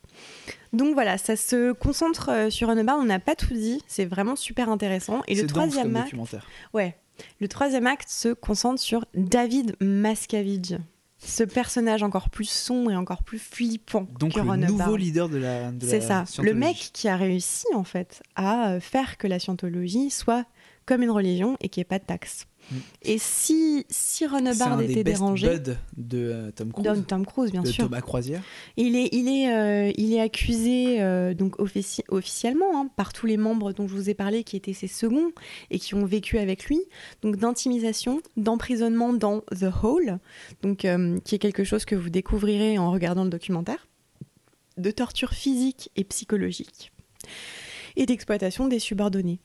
Donc 0.73 0.93
voilà, 0.93 1.17
ça 1.17 1.35
se 1.35 1.73
concentre 1.73 2.51
sur 2.51 2.67
Ron 2.67 2.77
Hubbard. 2.77 2.97
On 2.99 3.05
n'a 3.05 3.19
pas 3.19 3.35
tout 3.35 3.53
dit. 3.53 3.81
C'est 3.87 4.05
vraiment 4.05 4.35
super 4.35 4.69
intéressant. 4.69 5.21
Et 5.27 5.35
le 5.35 5.47
troisième 5.47 5.95
acte, 5.95 6.15
ouais, 6.73 6.95
le 7.39 7.47
troisième 7.47 7.87
acte 7.87 8.09
se 8.09 8.29
concentre 8.33 8.79
sur 8.79 9.05
David 9.13 9.75
Mascavige. 9.81 10.77
Ce 11.23 11.43
personnage 11.43 12.03
encore 12.03 12.29
plus 12.29 12.49
sombre 12.49 12.91
et 12.91 12.95
encore 12.95 13.23
plus 13.23 13.39
flippant 13.39 14.07
Donc 14.19 14.33
que 14.33 14.39
le 14.39 14.49
Ron 14.49 14.57
nouveau 14.57 14.95
leader 14.95 15.29
de 15.29 15.37
la 15.37 15.71
C'est 15.79 16.01
ça. 16.01 16.25
Le 16.41 16.53
mec 16.53 16.89
qui 16.93 17.07
a 17.07 17.15
réussi, 17.15 17.67
en 17.75 17.83
fait, 17.83 18.23
à 18.35 18.79
faire 18.79 19.17
que 19.17 19.27
la 19.27 19.39
scientologie 19.39 20.09
soit 20.09 20.45
comme 20.85 21.03
une 21.03 21.11
religion 21.11 21.57
et 21.61 21.69
qu'il 21.69 21.81
n'y 21.81 21.83
ait 21.83 21.85
pas 21.85 21.99
de 21.99 22.05
taxes. 22.05 22.47
Mm. 22.69 22.75
Et 23.03 23.17
si, 23.17 23.85
si 23.89 24.25
Ron 24.27 24.39
c'est 24.45 24.51
Hubbard 24.55 24.73
un 24.73 24.77
des 24.77 24.91
était 24.91 25.03
dérangé, 25.03 25.47
buds 25.47 25.75
de 25.97 26.17
euh, 26.17 26.51
Tom 26.51 26.71
Cruise, 26.71 26.85
Tom, 26.85 27.03
Tom 27.03 27.25
Cruise, 27.25 27.51
bien 27.51 27.61
de 27.63 27.67
sûr, 27.67 27.85
Thomas 27.85 28.01
Croisière. 28.01 28.41
il 28.77 28.95
est, 28.95 29.09
il 29.13 29.27
est, 29.27 29.53
euh, 29.53 29.91
il 29.97 30.13
est 30.13 30.19
accusé 30.21 31.01
euh, 31.01 31.33
donc 31.33 31.57
offici- 31.59 32.03
officiellement 32.09 32.79
hein, 32.81 32.89
par 32.95 33.13
tous 33.13 33.25
les 33.25 33.37
membres 33.37 33.73
dont 33.73 33.87
je 33.87 33.93
vous 33.95 34.09
ai 34.09 34.13
parlé 34.13 34.43
qui 34.43 34.55
étaient 34.55 34.73
ses 34.73 34.87
seconds 34.87 35.31
et 35.69 35.79
qui 35.79 35.95
ont 35.95 36.05
vécu 36.05 36.37
avec 36.37 36.65
lui, 36.65 36.79
donc 37.21 37.37
d'intimidation, 37.37 38.21
d'emprisonnement 38.37 39.13
dans 39.13 39.41
The 39.51 39.69
Hole, 39.83 40.19
donc 40.61 40.79
qui 41.23 41.35
est 41.35 41.39
quelque 41.39 41.63
chose 41.63 41.85
que 41.85 41.95
vous 41.95 42.09
découvrirez 42.09 42.77
en 42.77 42.91
regardant 42.91 43.23
le 43.23 43.29
documentaire, 43.29 43.87
de 44.77 44.91
torture 44.91 45.33
physique 45.33 45.91
et 45.95 46.03
psychologique 46.03 46.91
et 47.95 48.05
d'exploitation 48.05 48.67
des 48.67 48.79
subordonnés. 48.79 49.39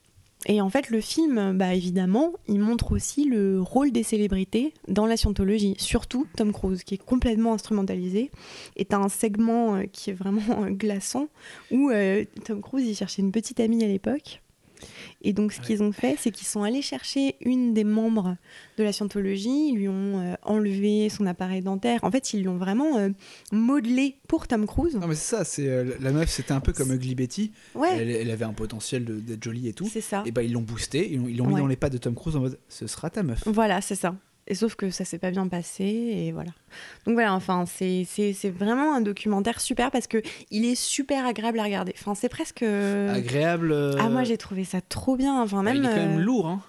Et 0.47 0.61
en 0.61 0.71
fait, 0.71 0.91
le 0.91 1.01
film, 1.01 1.59
bah, 1.59 1.75
évidemment, 1.75 2.33
il 2.47 2.61
montre 2.61 2.93
aussi 2.93 3.25
le 3.25 3.61
rôle 3.61 3.91
des 3.91 4.05
célébrités 4.05 4.73
dans 4.87 5.07
la 5.07 5.17
scientologie. 5.17 5.75
Surtout 5.79 6.27
Tom 6.37 6.53
Cruise, 6.53 6.85
qui 6.85 6.95
est 6.95 7.05
complètement 7.05 7.53
instrumentalisé. 7.53 8.31
Et 8.77 8.85
t'as 8.85 8.99
un 8.99 9.09
segment 9.09 9.75
euh, 9.75 9.83
qui 9.91 10.11
est 10.11 10.15
vraiment 10.15 10.63
euh, 10.63 10.71
glaçant, 10.71 11.29
où 11.73 11.91
euh, 11.91 12.25
Tom 12.45 12.63
Cruise, 12.63 12.87
il 12.87 12.95
cherchait 12.95 13.23
une 13.23 13.33
petite 13.33 13.59
amie 13.59 13.83
à 13.83 13.89
l'époque. 13.89 14.41
Et 15.23 15.33
donc, 15.33 15.53
ce 15.53 15.61
Ouais. 15.61 15.67
qu'ils 15.67 15.83
ont 15.83 15.93
fait, 15.93 16.17
c'est 16.19 16.31
qu'ils 16.31 16.47
sont 16.47 16.63
allés 16.63 16.83
chercher 16.83 17.37
une 17.41 17.75
des 17.75 17.85
membres 17.85 18.37
de 18.79 18.85
la 18.85 18.93
scientologie, 18.93 19.71
ils 19.71 19.77
lui 19.77 19.89
ont 19.89 20.21
euh, 20.21 20.35
enlevé 20.43 21.09
son 21.09 21.27
appareil 21.27 21.63
dentaire. 21.63 22.01
En 22.03 22.11
fait, 22.11 22.33
ils 22.35 22.45
l'ont 22.45 22.57
vraiment 22.59 22.97
euh, 22.99 23.11
modelé 23.53 24.17
pour 24.29 24.47
Tom 24.47 24.67
Cruise. 24.67 24.95
Non 24.97 25.07
mais 25.07 25.15
c'est 25.15 25.37
ça, 25.37 25.45
c'est 25.45 25.69
euh, 25.69 25.95
la 26.01 26.13
meuf, 26.13 26.29
c'était 26.31 26.53
un 26.53 26.61
peu 26.61 26.73
comme 26.73 26.93
Ugly 26.93 27.15
Betty. 27.15 27.53
Ouais, 27.75 27.97
Elle, 27.99 28.11
elle 28.11 28.31
avait 28.31 28.45
un 28.45 28.53
potentiel 28.53 29.05
de- 29.05 29.21
d'être 29.21 29.43
jolie 29.43 29.69
et 29.69 29.73
tout. 29.73 29.89
c'est 29.91 30.01
ça. 30.01 30.23
Et 30.27 30.31
bah 30.33 30.43
ils 30.43 30.53
l'ont 30.53 30.63
boosté, 30.63 31.09
ils 31.13 31.19
l'ont 31.19 31.29
ils 31.29 31.37
l'ont 31.37 31.47
mis 31.47 31.55
Ouais. 31.55 31.61
dans 31.61 31.67
les 31.67 31.77
pattes 31.77 31.93
de 31.93 31.99
Tom 31.99 32.15
Cruise 32.15 32.37
en 32.37 32.41
mode 32.41 32.59
ce 32.69 32.87
sera 32.87 33.11
ta 33.11 33.23
meuf. 33.23 33.43
Voilà, 33.47 33.81
c'est 33.81 33.95
ça. 33.95 34.15
Et 34.49 34.55
sauf 34.55 34.77
que 34.77 34.91
ça 34.91 35.05
s'est 35.05 35.19
pas 35.19 35.31
bien 35.33 35.49
passé 35.49 35.85
et 35.85 36.31
voilà. 36.33 36.53
Donc 37.05 37.15
voilà, 37.15 37.35
enfin 37.35 37.65
c'est 37.67 38.05
c'est- 38.09 38.33
c'est 38.33 38.51
vraiment 38.51 38.95
un 38.95 39.01
documentaire 39.01 39.61
super 39.61 39.91
parce 39.91 40.07
que 40.07 40.23
il 40.53 40.65
est 40.65 40.77
super 40.77 41.27
agréable 41.27 41.59
à 41.59 41.65
regarder. 41.65 41.93
Enfin 41.99 42.15
c'est 42.15 42.29
presque. 42.29 42.63
Agréable. 42.63 43.73
euh, 43.73 43.97
Ah 43.99 44.09
moi 44.09 44.23
j'ai 44.25 44.37
trouvé 44.39 44.65
ça 44.65 44.81
trop 44.81 45.17
bien. 45.17 45.43
Enfin 45.43 45.59
bah, 45.65 45.73
même. 45.73 45.77
il 45.77 45.85
est 45.85 45.89
quand 45.89 45.97
même 45.97 46.19
euh, 46.19 46.23
lourd, 46.23 46.47
hein. 46.47 46.61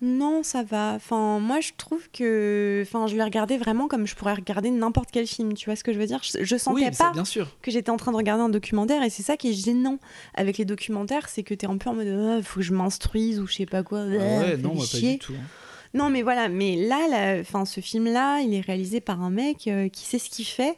Non 0.00 0.42
ça 0.42 0.62
va. 0.62 0.92
Enfin 0.94 1.38
moi 1.40 1.60
je 1.60 1.70
trouve 1.76 2.08
que. 2.12 2.82
Enfin 2.86 3.06
je 3.08 3.16
l'ai 3.16 3.22
regardé 3.22 3.56
vraiment 3.56 3.88
comme 3.88 4.06
je 4.06 4.14
pourrais 4.14 4.34
regarder 4.34 4.70
n'importe 4.70 5.08
quel 5.10 5.26
film. 5.26 5.54
Tu 5.54 5.64
vois 5.66 5.76
ce 5.76 5.82
que 5.82 5.92
je 5.92 5.98
veux 5.98 6.06
dire? 6.06 6.20
Je, 6.22 6.44
je 6.44 6.56
sentais 6.56 6.84
Oui, 6.88 6.94
ça, 6.94 7.06
pas 7.06 7.12
bien 7.12 7.24
sûr. 7.24 7.48
que 7.62 7.70
j'étais 7.70 7.90
en 7.90 7.96
train 7.96 8.12
de 8.12 8.16
regarder 8.16 8.42
un 8.44 8.48
documentaire 8.48 9.02
et 9.02 9.10
c'est 9.10 9.22
ça 9.24 9.36
qui 9.36 9.50
est 9.50 9.54
gênant 9.54 9.98
avec 10.34 10.58
les 10.58 10.64
documentaires, 10.66 11.28
c'est 11.28 11.42
que 11.42 11.54
t'es 11.54 11.66
un 11.66 11.78
peu 11.78 11.90
en 11.90 11.94
mode 11.94 12.08
Ah, 12.08 12.42
faut 12.42 12.60
que 12.60 12.66
je 12.66 12.74
m'instruise 12.74 13.40
ou 13.40 13.46
je 13.46 13.54
sais 13.54 13.66
pas 13.66 13.82
quoi. 13.82 14.00
Ah 14.02 14.06
ouais, 14.06 14.56
non, 14.56 14.74
moi, 14.74 14.84
pas 14.90 14.98
du 14.98 15.18
tout. 15.18 15.32
hein. 15.34 15.46
Non, 15.94 16.10
mais 16.10 16.22
voilà, 16.22 16.48
mais 16.48 16.76
là, 16.76 17.06
la- 17.08 17.40
enfin, 17.40 17.64
ce 17.64 17.80
film-là, 17.80 18.40
il 18.40 18.52
est 18.52 18.60
réalisé 18.60 19.00
par 19.00 19.22
un 19.22 19.30
mec 19.30 19.68
euh, 19.68 19.88
qui 19.88 20.04
sait 20.04 20.18
ce 20.18 20.28
qu'il 20.28 20.44
fait. 20.46 20.76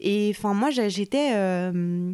Et 0.00 0.32
enfin, 0.36 0.54
moi, 0.54 0.70
j'étais, 0.70 1.32
euh, 1.34 2.12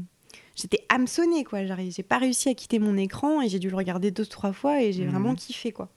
j'étais 0.57 0.81
hameçonnée, 0.89 1.45
quoi. 1.45 1.61
J'ai 1.89 2.03
pas 2.03 2.19
réussi 2.19 2.49
à 2.49 2.55
quitter 2.55 2.79
mon 2.79 2.97
écran 2.97 3.41
et 3.43 3.49
j'ai 3.49 3.59
dû 3.59 3.69
le 3.71 3.77
regarder 3.77 4.11
deux, 4.11 4.27
trois 4.27 4.53
fois 4.53 4.83
et 4.83 4.93
j'ai 4.93 5.05
Mhm. 5.05 5.11
vraiment 5.11 5.35
kiffé, 5.35 5.73
quoi. 5.73 5.89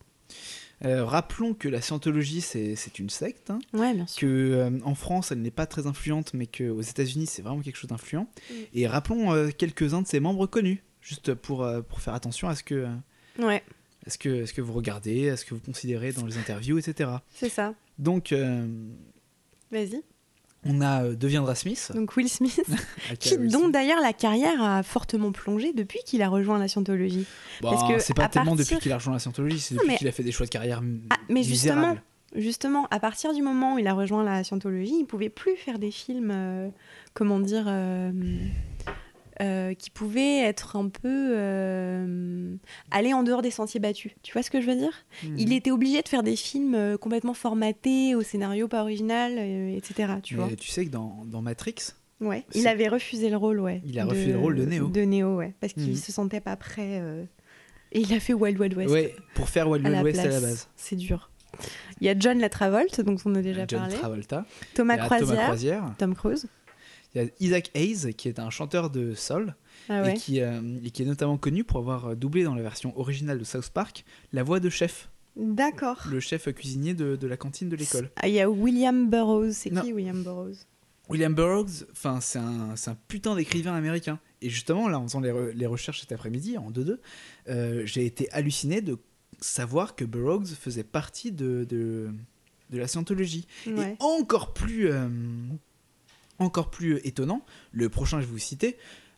Euh, 0.83 1.05
rappelons 1.05 1.53
que 1.53 1.69
la 1.69 1.79
scientologie, 1.79 2.41
c'est 2.41 2.97
une 2.97 3.09
secte. 3.09 3.51
hein, 3.51 3.59
Ouais, 3.73 3.93
bien 3.93 4.05
que 4.05 4.09
sûr. 4.09 4.27
euh, 4.27 4.71
en 4.83 4.95
France, 4.95 5.31
elle 5.31 5.41
n'est 5.41 5.51
pas 5.51 5.67
très 5.67 5.85
influente, 5.85 6.33
mais 6.33 6.47
qu'aux 6.47 6.81
États-Unis, 6.81 7.27
c'est 7.27 7.41
vraiment 7.43 7.61
quelque 7.61 7.75
chose 7.75 7.89
d'influent. 7.89 8.25
Et 8.73 8.87
rappelons 8.87 9.31
euh, 9.33 9.49
quelques-uns 9.55 10.01
de 10.01 10.07
ses 10.07 10.19
membres 10.19 10.47
connus, 10.47 10.83
juste 11.01 11.33
pour, 11.35 11.67
pour 11.87 11.99
faire 12.01 12.13
attention 12.15 12.49
à 12.49 12.55
ce 12.55 12.63
que, 12.63 12.87
Ouais, 13.39 13.63
à 14.05 14.09
ce 14.09 14.17
que, 14.17 14.43
à 14.43 14.47
ce 14.47 14.53
que 14.53 14.61
vous 14.61 14.73
regardez, 14.73 15.29
à 15.29 15.37
ce 15.37 15.45
que 15.45 15.53
vous 15.53 15.59
considérez 15.59 16.11
dans 16.11 16.25
les 16.25 16.37
interviews, 16.37 16.77
etc. 16.77 17.09
c'est 17.33 17.49
ça. 17.49 17.73
Donc, 17.99 18.31
euh, 18.31 18.65
Vas-y. 19.71 20.01
on 20.65 20.81
a 20.81 21.03
euh, 21.03 21.15
Deviendra 21.15 21.53
Smith, 21.55 21.91
Donc 21.93 22.15
Will 22.17 22.27
Smith, 22.29 22.61
qui 23.19 23.35
Will 23.37 23.51
dont 23.51 23.69
d'ailleurs 23.69 24.01
la 24.01 24.13
carrière 24.13 24.61
a 24.61 24.81
fortement 24.83 25.31
plongé 25.31 25.71
depuis 25.73 25.99
qu'il 26.05 26.21
a 26.21 26.29
rejoint 26.29 26.57
la 26.59 26.67
scientologie. 26.67 27.25
Bon, 27.61 27.69
parce 27.71 27.91
que 27.91 27.99
c'est 27.99 28.13
pas 28.15 28.27
tellement 28.27 28.55
partir- 28.55 28.65
depuis 28.75 28.83
qu'il 28.83 28.91
a 28.91 28.95
rejoint 28.97 29.13
la 29.13 29.19
scientologie, 29.19 29.59
c'est 29.59 29.75
depuis 29.75 29.87
mais- 29.87 29.97
qu'il 29.97 30.07
a 30.07 30.11
fait 30.11 30.23
des 30.23 30.31
choix 30.31 30.45
de 30.45 30.51
carrière 30.51 30.81
Ah, 31.09 31.17
mais 31.29 31.43
justement. 31.43 31.95
Justement, 32.33 32.87
à 32.91 33.01
partir 33.01 33.33
du 33.33 33.41
moment 33.41 33.73
où 33.75 33.79
il 33.79 33.87
a 33.87 33.93
rejoint 33.93 34.23
la 34.23 34.45
scientologie, 34.45 34.95
il 35.01 35.05
pouvait 35.05 35.27
plus 35.27 35.57
faire 35.57 35.77
des 35.79 35.91
films, 35.91 36.31
euh, 36.31 36.69
comment 37.13 37.41
dire, 37.41 37.65
euh, 39.41 39.73
qui 39.73 39.89
pouvaient 39.89 40.39
être 40.39 40.75
un 40.75 40.87
peu 40.89 41.33
euh, 41.37 42.55
aller 42.91 43.13
en 43.13 43.23
dehors 43.23 43.41
des 43.41 43.51
sentiers 43.51 43.79
battus. 43.79 44.11
Tu 44.23 44.33
vois 44.33 44.43
ce 44.43 44.51
que 44.51 44.61
je 44.61 44.67
veux 44.67 44.75
dire? 44.75 44.93
Mhm. 45.23 45.35
Il 45.39 45.53
était 45.53 45.71
obligé 45.71 46.01
de 46.01 46.07
faire 46.07 46.23
des 46.23 46.35
films 46.35 46.75
euh, 46.75 46.97
complètement 46.97 47.33
formatés, 47.33 48.13
au 48.15 48.21
scénario 48.21 48.67
pas 48.67 48.81
original, 48.81 49.37
etc. 49.39 50.13
Tu 50.23 50.35
Mais 50.35 50.43
vois 50.43 50.55
tu 50.55 50.69
sais 50.69 50.85
que 50.85 50.91
dans, 50.91 51.23
dans 51.25 51.41
Matrix, 51.41 51.75
Ouais. 52.19 52.45
Il 52.53 52.67
avait 52.67 52.87
refusé 52.87 53.31
le 53.31 53.37
rôle, 53.37 53.59
ouais. 53.59 53.81
Il 53.83 53.97
a 53.97 54.05
refusé 54.05 54.33
le 54.33 54.37
rôle 54.37 54.55
de 54.55 54.65
Neo. 54.65 54.89
De 54.89 55.01
Neo, 55.01 55.37
ouais, 55.37 55.55
parce 55.59 55.73
qu'il 55.73 55.89
Mhm. 55.89 55.95
se 55.95 56.11
sentait 56.11 56.39
pas 56.39 56.55
prêt. 56.55 57.01
Et 57.93 57.99
il 58.01 58.13
a 58.13 58.19
fait 58.19 58.33
Wild 58.33 58.59
Wild 58.59 58.77
West. 58.77 58.91
ouais, 58.93 59.15
pour 59.33 59.49
faire 59.49 59.67
Wild 59.67 59.83
Wild 59.83 59.97
la 59.97 60.03
West 60.03 60.19
à 60.19 60.23
la 60.25 60.29
place. 60.29 60.41
base. 60.43 60.69
C'est 60.75 60.95
dur. 60.95 61.31
Il 61.99 62.05
y 62.05 62.09
a 62.09 62.15
John 62.17 62.37
Latravolta, 62.39 63.01
dont 63.03 63.17
on 63.25 63.33
a 63.35 63.41
déjà 63.41 63.65
John 63.67 63.79
parlé. 63.81 63.95
Travolta, 63.95 64.45
Thomas 64.75 64.97
Croisière, 64.97 65.27
Thomas 65.29 65.43
Croisière, 65.45 65.93
Tom 65.97 66.15
Cruise. 66.15 66.47
Il 67.13 67.21
y 67.21 67.25
a 67.25 67.29
Isaac 67.39 67.71
Hayes 67.73 68.13
qui 68.15 68.27
est 68.29 68.39
un 68.39 68.49
chanteur 68.49 68.89
de 68.89 69.13
soul 69.13 69.55
Ah 69.89 69.99
et, 69.99 70.01
ouais. 70.01 70.13
qui, 70.15 70.41
euh, 70.41 70.61
et 70.83 70.91
qui 70.91 71.03
est 71.03 71.05
notamment 71.05 71.37
connu 71.37 71.63
pour 71.63 71.77
avoir 71.79 72.07
euh, 72.11 72.15
doublé 72.15 72.43
dans 72.43 72.55
la 72.55 72.61
version 72.61 72.97
originale 72.99 73.37
de 73.39 73.43
South 73.43 73.69
Park 73.69 74.05
la 74.31 74.43
voix 74.43 74.59
de 74.59 74.69
chef, 74.69 75.09
D'accord. 75.35 76.03
le 76.09 76.19
chef 76.19 76.51
cuisinier 76.53 76.93
de, 76.93 77.15
de 77.15 77.27
la 77.27 77.37
cantine 77.37 77.69
de 77.69 77.75
l'école. 77.75 78.09
Ah, 78.17 78.27
Il 78.27 78.33
y 78.33 78.39
a 78.41 78.49
William 78.49 79.09
Burroughs. 79.09 79.51
C'est 79.53 79.69
qui 79.69 79.93
William 79.93 80.23
Burroughs? 80.23 80.65
William 81.09 81.33
Burroughs, 81.33 81.85
enfin 81.91 82.19
c'est 82.21 82.39
un, 82.39 82.75
putain 83.09 83.35
d'écrivain 83.35 83.73
américain. 83.73 84.19
Et 84.41 84.49
justement 84.49 84.87
là, 84.87 84.97
en 84.99 85.03
faisant 85.03 85.19
les, 85.19 85.31
re- 85.31 85.51
les 85.51 85.65
recherches 85.65 85.99
cet 86.01 86.11
après-midi 86.13 86.57
en 86.57 86.71
2-2, 86.71 86.97
euh, 87.49 87.81
j'ai 87.85 88.05
été 88.05 88.31
halluciné 88.31 88.79
de 88.81 88.97
savoir 89.41 89.95
que 89.95 90.05
Burroughs 90.05 90.45
faisait 90.57 90.83
partie 90.85 91.31
de, 91.33 91.65
de, 91.67 92.09
de 92.69 92.77
la 92.77 92.87
scientologie. 92.87 93.45
Ouais. 93.67 93.91
Et 93.93 93.95
encore 93.99 94.53
plus, 94.53 94.89
euh, 94.89 95.09
encore 96.41 96.69
plus 96.71 96.99
étonnant, 97.03 97.45
le 97.71 97.89
prochain 97.89 98.17
que 98.17 98.23
je 98.23 98.27
vais 98.27 98.33
vous 98.33 98.37
citer, 98.39 98.77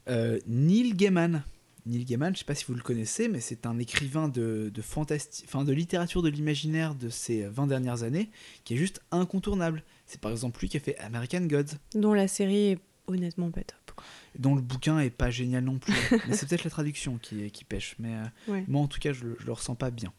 euh, 0.10 0.40
Neil 0.48 0.94
Gaiman. 0.94 1.44
Neil 1.86 2.06
Gaiman, 2.06 2.28
je 2.30 2.32
ne 2.32 2.38
sais 2.40 2.46
pas 2.46 2.56
si 2.56 2.66
vous 2.66 2.76
le 2.76 2.82
connaissez, 2.82 3.28
mais 3.28 3.40
c'est 3.42 3.66
un 3.66 3.78
écrivain 3.80 4.30
de, 4.30 4.72
de, 4.74 4.82
enfin, 4.82 5.64
de 5.66 5.74
littérature 5.74 6.22
de 6.22 6.30
l'imaginaire 6.30 6.96
de 6.96 7.10
ces 7.10 7.44
20 7.44 7.68
dernières 7.68 8.04
années 8.04 8.30
qui 8.64 8.74
est 8.76 8.78
juste 8.78 9.02
incontournable. 9.12 9.84
C'est 10.06 10.22
par 10.22 10.32
exemple 10.32 10.60
lui 10.62 10.70
qui 10.70 10.78
a 10.78 10.80
fait 10.80 10.98
American 11.00 11.42
Gods, 11.42 11.76
Dont 11.96 12.14
la 12.14 12.28
série 12.30 12.72
est 12.72 12.80
honnêtement 13.08 13.52
pas 13.52 13.64
top. 13.64 13.92
quoi. 13.98 14.06
dont 14.40 14.56
le 14.56 14.62
bouquin 14.62 15.00
est 15.00 15.10
pas 15.10 15.30
génial 15.30 15.66
non 15.66 15.78
plus. 15.78 15.94
mais 16.28 16.36
c'est 16.38 16.48
peut-être 16.48 16.64
la 16.64 16.70
traduction 16.70 17.18
qui, 17.18 17.52
qui 17.52 17.66
pêche, 17.66 17.96
mais 18.00 18.14
euh, 18.16 18.52
Ouais. 18.54 18.64
moi 18.70 18.82
en 18.82 18.88
tout 18.88 19.00
cas 19.00 19.12
je, 19.12 19.26
je 19.40 19.46
le 19.46 19.52
ressens 19.52 19.76
pas 19.76 19.92
bien. 19.92 20.14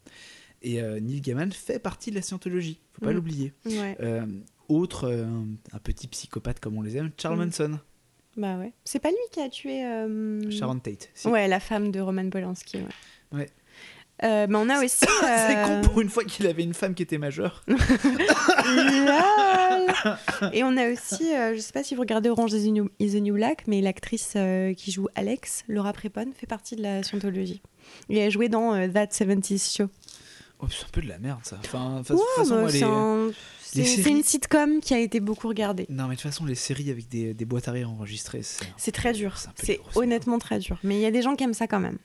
Et 0.61 0.81
euh, 0.83 1.01
Neil 1.01 1.21
Gaiman 1.23 1.51
fait 1.53 1.79
partie 1.79 2.11
de 2.11 2.17
la 2.17 2.23
scientologie, 2.23 2.79
faut 2.93 3.05
pas 3.07 3.13
Mm. 3.13 3.17
l'oublier. 3.17 3.53
Ouais. 3.67 3.97
Euh, 4.01 4.27
autre, 4.69 5.09
euh, 5.09 5.25
un 5.73 5.79
petit 5.79 6.07
psychopathe 6.09 6.61
comme 6.61 6.77
on 6.79 6.83
les 6.83 6.97
aime, 6.97 7.11
Charles 7.21 7.37
Mm. 7.39 7.45
Manson, 7.45 7.79
Bah 8.37 8.57
ouais. 8.57 8.73
C'est 8.85 8.99
pas 8.99 9.11
lui 9.11 9.17
qui 9.33 9.41
a 9.41 9.49
tué. 9.49 9.85
euh, 9.85 10.51
Sharon 10.51 10.79
Tate. 10.79 11.11
Si. 11.15 11.29
Ouais, 11.29 11.47
la 11.49 11.61
femme 11.61 11.91
de 11.93 12.01
Roman 12.01 12.29
Polanski. 12.31 12.79
Ouais. 12.79 13.39
Ouais. 13.39 13.51
Euh, 14.23 14.47
mais 14.49 14.57
on 14.57 14.69
a 14.69 14.83
aussi. 14.85 15.05
C'est 15.21 15.63
con 15.65 15.81
pour 15.89 16.01
une 16.01 16.09
fois 16.09 16.25
qu'il 16.25 16.47
avait 16.47 16.63
une 16.63 16.73
femme 16.75 16.95
qui 16.95 17.03
était 17.03 17.19
majeure. 17.19 17.65
Et 20.53 20.63
on 20.63 20.77
a 20.77 20.91
aussi, 20.93 21.31
je 21.55 21.59
sais 21.61 21.73
pas 21.73 21.83
si 21.83 21.95
vous 21.95 22.01
regardez 22.03 22.29
Orange 22.31 22.53
is 22.53 22.69
the 22.69 22.73
New, 22.73 22.89
is 22.99 23.13
the 23.13 23.23
New 23.23 23.35
Black, 23.35 23.65
mais 23.67 23.81
l'actrice 23.81 24.37
qui 24.77 24.91
joue 24.93 25.09
Alex, 25.15 25.65
Laura 25.69 25.93
Prepon, 25.93 26.27
fait 26.37 26.47
partie 26.47 26.77
de 26.77 26.83
la 26.83 27.03
scientologie. 27.03 27.61
Et 28.09 28.19
elle 28.19 28.27
a 28.29 28.31
joué 28.31 28.49
dans 28.49 28.73
That 28.93 29.07
70s 29.07 29.77
Show. 29.77 29.87
Oh, 30.61 30.67
c'est 30.71 30.85
un 30.85 30.89
peu 30.93 31.03
de 31.03 31.09
la 31.09 31.19
merde 31.19 31.41
ça. 31.43 31.57
Enfin, 31.65 31.97
Ouais, 31.99 32.05
façon, 32.05 32.23
bah, 32.55 32.61
moi, 32.61 32.71
c'est 32.71 32.79
les- 32.79 32.83
un- 32.85 33.27
les 33.27 33.33
c'est 33.83 34.03
séries- 34.03 34.11
une 34.19 34.23
sitcom 34.23 34.81
qui 34.81 34.95
a 34.95 34.99
été 34.99 35.21
beaucoup 35.21 35.49
regardée. 35.49 35.87
Non, 35.89 36.05
mais 36.05 36.17
de 36.17 36.21
toute 36.21 36.31
façon, 36.31 36.45
les 36.45 36.55
séries 36.55 36.91
avec 36.91 37.09
des, 37.09 37.35
des 37.35 37.45
boîtes 37.45 37.69
à 37.69 37.73
rire 37.73 37.91
enregistrées, 37.91 38.43
c'est. 38.77 38.93
Très 38.93 39.13
dur. 39.13 39.37
C'est 39.63 39.81
honnêtement 39.97 40.39
très 40.39 40.59
dur. 40.59 40.79
Mais 40.85 40.97
il 40.97 41.01
y 41.01 41.07
a 41.07 41.11
des 41.11 41.23
gens 41.23 41.35
qui 41.37 41.45
aiment 41.45 41.55
ça 41.55 41.67
quand 41.67 41.81
même. 41.81 41.99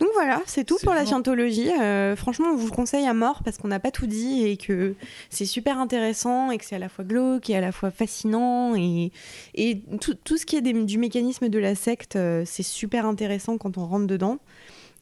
Donc 0.00 0.08
voilà, 0.12 0.42
c'est 0.46 0.64
tout 0.64 0.76
pour 0.82 0.92
la 0.92 1.06
scientologie. 1.06 1.70
Euh, 1.80 2.14
franchement, 2.16 2.48
on 2.52 2.56
vous 2.56 2.66
le 2.66 2.72
conseille 2.72 3.06
à 3.06 3.14
mort 3.14 3.42
parce 3.42 3.56
qu'on 3.56 3.68
n'a 3.68 3.80
pas 3.80 3.90
tout 3.90 4.06
dit 4.06 4.44
et 4.44 4.56
que 4.58 4.94
c'est 5.30 5.46
super 5.46 5.78
intéressant 5.78 6.50
et 6.50 6.58
que 6.58 6.64
c'est 6.66 6.76
à 6.76 6.78
la 6.78 6.90
fois 6.90 7.04
glauque 7.04 7.48
et 7.48 7.56
à 7.56 7.60
la 7.62 7.72
fois 7.72 7.90
fascinant. 7.90 8.74
Et, 8.76 9.12
et 9.54 9.80
tout, 10.00 10.14
tout 10.14 10.36
ce 10.36 10.44
qui 10.44 10.56
est 10.56 10.60
des- 10.60 10.74
du 10.84 10.98
mécanisme 10.98 11.48
de 11.48 11.58
la 11.58 11.74
secte, 11.74 12.16
euh, 12.16 12.42
c'est 12.44 12.62
super 12.64 13.06
intéressant 13.06 13.56
quand 13.56 13.78
on 13.78 13.86
rentre 13.86 14.06
dedans. 14.06 14.38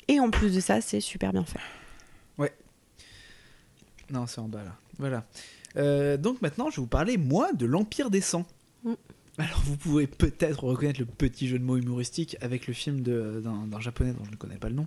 Et 0.07 0.21
en 0.21 0.31
plus 0.31 0.55
de 0.55 0.61
ça, 0.61 0.81
c'est 0.81 1.01
super 1.01 1.33
bien 1.33 1.45
fait. 1.45 1.59
Non, 4.11 4.27
c'est 4.27 4.41
en 4.41 4.49
bas 4.49 4.63
là. 4.63 4.77
Voilà. 4.99 5.25
Euh, 5.77 6.17
donc 6.17 6.43
maintenant, 6.43 6.71
je 6.71 6.77
vais 6.77 6.83
vous 6.83 6.89
parler, 6.89 7.17
moi, 7.17 7.53
de 7.53 7.67
l'Empire 7.67 8.11
des 8.11 8.21
Sangs. 8.21 8.47
Mm. 8.85 8.95
Alors, 9.39 9.61
vous 9.65 9.77
pouvez 9.77 10.07
peut-être 10.07 10.65
reconnaître 10.65 11.01
le 11.01 11.07
petit 11.07 11.49
jeu 11.49 11.59
de 11.59 11.65
mots 11.65 11.77
humoristique 11.77 12.37
avec 12.41 12.67
le 12.67 12.75
film 12.75 13.01
d'un 13.01 13.81
japonais 13.81 14.13
dont 14.13 14.25
je 14.25 14.31
ne 14.31 14.37
connais 14.37 14.59
pas 14.59 14.69
le 14.69 14.77
nom, 14.77 14.87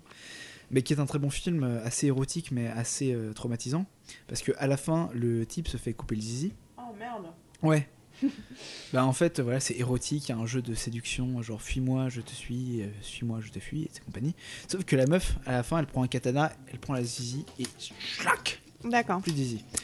mais 0.71 0.83
qui 0.83 0.93
est 0.93 0.99
un 0.99 1.05
très 1.05 1.19
bon 1.19 1.29
film, 1.29 1.63
euh, 1.63 1.83
assez 1.83 2.07
érotique, 2.07 2.51
mais 2.51 2.67
assez 2.67 3.13
euh, 3.13 3.33
traumatisant. 3.33 3.85
Parce 4.27 4.41
que 4.41 4.53
à 4.57 4.67
la 4.67 4.77
fin, 4.77 5.09
le 5.13 5.45
type 5.45 5.67
se 5.67 5.77
fait 5.77 5.93
couper 5.93 6.15
le 6.15 6.21
zizi. 6.21 6.53
Oh 6.77 6.93
merde 6.97 7.27
Ouais. 7.61 7.89
bah 8.93 9.05
en 9.05 9.13
fait 9.13 9.39
voilà 9.39 9.59
c'est 9.59 9.75
érotique, 9.75 10.27
il 10.27 10.31
y 10.31 10.35
a 10.35 10.37
un 10.39 10.47
jeu 10.47 10.63
de 10.63 10.73
séduction 10.73 11.39
genre 11.43 11.61
fuis-moi 11.61 12.09
je 12.09 12.21
te 12.21 12.31
suis, 12.31 12.81
euh, 12.81 12.87
suis-moi 13.01 13.41
je 13.41 13.51
te 13.51 13.59
fuis 13.59 13.83
et 13.83 13.89
ses 13.93 14.01
compagnie. 14.01 14.33
Sauf 14.67 14.83
que 14.85 14.95
la 14.95 15.05
meuf 15.05 15.37
à 15.45 15.51
la 15.51 15.61
fin 15.61 15.77
elle 15.77 15.85
prend 15.85 16.01
un 16.01 16.07
katana, 16.07 16.51
elle 16.71 16.79
prend 16.79 16.93
la 16.93 17.03
zizi 17.03 17.45
et 17.59 17.65
schlac 17.77 18.61
D'accord. 18.89 19.21
Plus. 19.21 19.33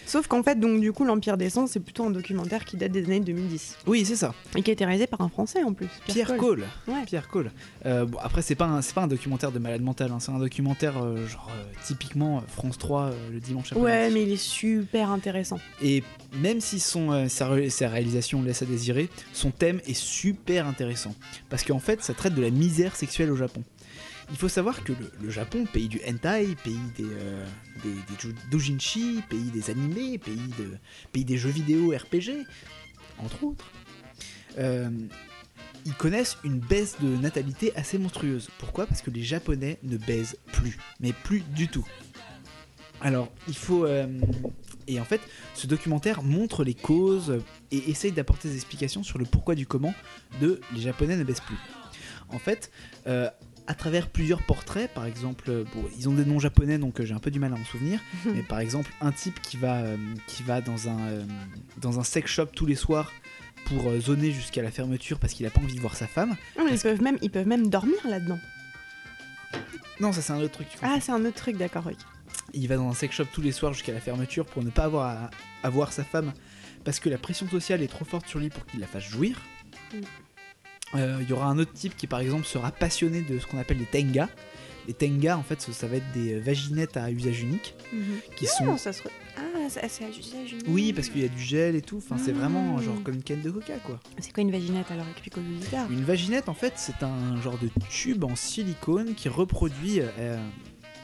Sauf 0.06 0.28
qu'en 0.28 0.44
fait, 0.44 0.60
donc 0.60 0.80
du 0.82 0.92
coup, 0.92 1.06
l'Empire 1.06 1.38
des 1.38 1.50
Sangs, 1.50 1.68
c'est 1.68 1.80
plutôt 1.80 2.04
un 2.06 2.10
documentaire 2.12 2.66
qui 2.66 2.78
date 2.78 2.92
des 2.92 3.04
années 3.06 3.20
2010 3.20 3.78
Oui, 3.88 4.06
c'est 4.06 4.16
ça. 4.16 4.34
et 4.56 4.62
qui 4.62 4.70
a 4.70 4.74
été 4.74 4.86
réalisé 4.86 5.08
par 5.08 5.22
un 5.22 5.30
Français 5.30 5.64
en 5.64 5.74
plus. 5.74 5.88
Pierre, 6.08 6.36
Cole. 6.38 6.66
Ouais. 6.88 7.04
Pierre 7.06 7.28
Cole. 7.28 7.52
Euh, 7.86 8.06
bon, 8.06 8.18
après, 8.22 8.42
c'est 8.42 8.56
pas, 8.56 8.66
un- 8.66 8.82
c'est 8.82 8.94
pas 8.94 9.02
un 9.04 9.08
documentaire 9.08 9.52
de 9.52 9.60
malade 9.60 9.82
mental, 9.82 10.12
hein, 10.12 10.20
c'est 10.20 10.32
un 10.32 10.40
documentaire 10.40 11.04
euh, 11.04 11.26
genre 11.28 11.50
euh, 11.56 11.64
typiquement 11.86 12.42
France 12.48 12.78
3 12.78 13.02
euh, 13.04 13.12
le 13.32 13.40
dimanche 13.40 13.72
après. 13.72 13.84
Ouais, 13.84 14.10
mais 14.12 14.24
il 14.24 14.32
est 14.32 14.38
super 14.38 15.10
intéressant. 15.12 15.60
Et 15.82 16.04
même 16.42 16.62
si 16.62 16.80
son, 16.80 17.28
sa 17.30 17.48
réalisation 17.88 18.42
laisse 18.42 18.62
à 18.62 18.66
désirer, 18.66 19.10
son 19.34 19.52
thème 19.52 19.80
est 19.88 19.94
super 19.94 20.68
intéressant. 20.68 21.16
Parce 21.50 21.64
qu'en 21.64 21.80
fait, 21.80 22.04
ça 22.04 22.14
traite 22.14 22.36
de 22.36 22.42
la 22.42 22.50
misère 22.50 22.96
sexuelle 22.96 23.32
au 23.32 23.36
Japon. 23.36 23.64
Il 24.32 24.38
faut 24.38 24.50
savoir 24.50 24.84
que 24.84 24.94
le, 25.22 25.30
Japon, 25.30 25.66
pays 25.72 25.88
du 25.88 26.02
hentai, 26.08 26.56
pays 26.64 26.80
des, 26.98 27.04
euh, 27.04 27.46
doujinshi, 28.50 29.22
pays 29.30 29.52
des 29.52 29.70
animés, 29.70 30.18
pays 30.18 31.26
des 31.26 31.38
jeux 31.38 31.50
vidéo 31.50 31.90
RPG, 31.90 32.46
entre 33.20 33.44
autres, 33.44 33.72
euh, 34.58 34.90
ils 35.86 35.94
connaissent 35.94 36.38
une 36.44 36.60
baisse 36.60 36.96
de 37.02 37.08
natalité 37.18 37.76
assez 37.76 37.98
monstrueuse. 37.98 38.50
Pourquoi? 38.60 38.86
Parce 38.86 39.02
que 39.02 39.12
les 39.12 39.24
Japonais 39.24 39.80
ne 39.84 39.98
baisent 39.98 40.38
plus, 40.52 40.78
mais 41.00 41.12
plus 41.12 41.42
du 41.42 41.68
tout. 41.68 41.88
Alors, 43.02 43.30
il 43.48 43.56
faut... 43.56 43.86
euh, 43.86 44.08
et 44.88 45.00
en 45.00 45.06
fait, 45.06 45.22
ce 45.56 45.68
documentaire 45.68 46.24
montre 46.24 46.64
les 46.64 46.74
causes 46.74 47.42
et 47.72 47.90
essaye 47.90 48.12
d'apporter 48.12 48.50
des 48.50 48.56
explications 48.56 49.04
sur 49.04 49.18
le 49.18 49.26
pourquoi 49.26 49.56
du 49.56 49.66
comment 49.66 49.94
de 50.42 50.62
les 50.74 50.82
Japonais 50.82 51.18
ne 51.18 51.24
baissent 51.24 51.42
plus. 51.42 51.58
En 52.30 52.40
fait, 52.40 52.72
euh, 53.08 53.30
à 53.68 53.74
travers 53.76 54.10
plusieurs 54.10 54.42
portraits, 54.44 54.94
par 54.94 55.06
exemple, 55.06 55.46
euh, 55.50 55.64
bon, 55.74 55.86
ils 55.98 56.10
ont 56.10 56.14
des 56.14 56.26
noms 56.26 56.40
japonais 56.40 56.78
donc 56.78 57.00
euh, 57.00 57.06
j'ai 57.06 57.14
un 57.14 57.20
peu 57.20 57.32
du 57.32 57.40
mal 57.40 57.54
à 57.54 57.56
en 57.56 57.64
souvenir, 57.66 58.00
mais 58.26 58.44
par 58.44 58.60
exemple 58.60 58.92
un 59.02 59.12
type 59.12 59.42
qui 59.42 59.58
va, 59.58 59.78
euh, 59.78 59.98
qui 60.28 60.44
va 60.44 60.62
dans, 60.62 60.90
un, 60.90 61.00
euh, 61.00 61.24
dans 61.78 62.00
un 62.00 62.04
sex 62.04 62.30
shop 62.30 62.48
tous 62.48 62.66
les 62.66 62.76
soirs 62.76 63.12
pour 63.66 63.88
euh, 63.90 64.00
zoner 64.00 64.32
jusqu'à 64.32 64.62
la 64.62 64.72
fermeture 64.72 65.20
parce 65.20 65.34
qu'il 65.34 65.46
a 65.46 65.50
pas 65.50 65.62
envie 65.62 65.76
de 65.76 65.80
voir 65.82 65.96
sa 65.96 66.08
femme. 66.08 66.36
Non, 66.58 66.66
mais 66.66 66.72
ils 66.74 66.80
peuvent 66.82 67.02
même, 67.02 67.18
ils 67.22 67.32
peuvent 67.32 67.48
même 67.48 67.70
dormir 67.70 67.96
là-dedans. 68.06 68.40
Non, 70.00 70.12
ça 70.12 70.22
c'est 70.22 70.34
un 70.34 70.42
autre 70.42 70.54
truc. 70.54 70.68
Ah, 70.82 70.98
c'est 71.00 71.12
un 71.12 71.24
autre 71.24 71.38
truc, 71.38 71.58
d'accord. 71.58 71.88
ok. 71.88 71.96
Il 72.54 72.68
va 72.68 72.76
dans 72.76 72.90
un 72.90 72.94
sex 72.94 73.16
shop 73.16 73.26
tous 73.32 73.42
les 73.42 73.52
soirs 73.52 73.74
jusqu'à 73.74 73.94
la 73.94 74.02
fermeture 74.02 74.46
pour 74.46 74.64
ne 74.64 74.70
pas 74.70 74.84
avoir 74.84 75.08
à, 75.08 75.30
à 75.64 75.70
voir 75.70 75.94
sa 75.94 76.04
femme 76.04 76.34
parce 76.84 77.00
que 77.00 77.10
la 77.10 77.18
pression 77.18 77.48
sociale 77.48 77.82
est 77.82 77.88
trop 77.88 78.04
forte 78.04 78.28
sur 78.28 78.40
lui 78.40 78.50
pour 78.50 78.66
qu'il 78.66 78.80
la 78.82 78.88
fasse 78.88 79.04
jouir. 79.04 79.40
Euh, 80.96 81.18
Il 81.22 81.30
y 81.30 81.34
aura 81.34 81.48
un 81.48 81.58
autre 81.58 81.74
type 81.74 81.96
qui 81.98 82.08
par 82.08 82.20
exemple 82.20 82.46
sera 82.46 82.72
passionné 82.72 83.22
de 83.22 83.40
ce 83.40 83.46
qu'on 83.48 83.58
appelle 83.58 83.78
les 83.80 83.86
tenga. 83.86 84.30
Les 84.88 84.94
tenga 84.94 85.38
en 85.38 85.44
fait 85.44 85.62
ça, 85.62 85.72
ça 85.72 85.88
va 85.88 85.96
être 85.98 86.12
des 86.14 86.34
euh, 86.34 86.40
vaginettes 86.42 86.98
à 86.98 87.10
usage 87.10 87.42
unique 87.42 87.74
qui 88.36 88.46
sont... 88.46 88.66
Non, 88.66 88.78
ça 88.78 88.92
se. 88.92 89.02
Ah, 89.38 89.42
c'est 89.70 89.82
à 90.04 90.10
usage 90.10 90.52
unique. 90.52 90.66
Oui 90.68 90.92
parce 90.94 91.08
qu'il 91.10 91.22
y 91.22 91.26
a 91.26 91.30
du 91.30 91.42
gel 91.42 91.76
et 91.76 91.82
tout, 91.82 91.98
enfin 91.98 92.18
c'est 92.24 92.34
vraiment 92.34 92.78
Mm. 92.78 92.82
genre 92.84 93.04
comme 93.04 93.16
une 93.16 93.24
canne 93.24 93.42
de 93.42 93.50
coca 93.50 93.78
quoi. 93.86 94.00
C'est 94.20 94.34
quoi 94.34 94.42
une 94.42 94.52
vaginette 94.52 94.92
alors 94.92 95.06
Explique 95.12 95.38
aux 95.38 95.42
auditeurs. 95.42 95.90
Une 95.90 96.04
vaginette 96.04 96.50
en 96.50 96.54
fait 96.54 96.74
c'est 96.76 97.02
un 97.02 97.42
genre 97.42 97.58
de 97.60 97.70
tube 97.90 98.24
en 98.26 98.36
silicone 98.36 99.16
qui 99.16 99.30
reproduit 99.30 100.02
euh, 100.02 100.38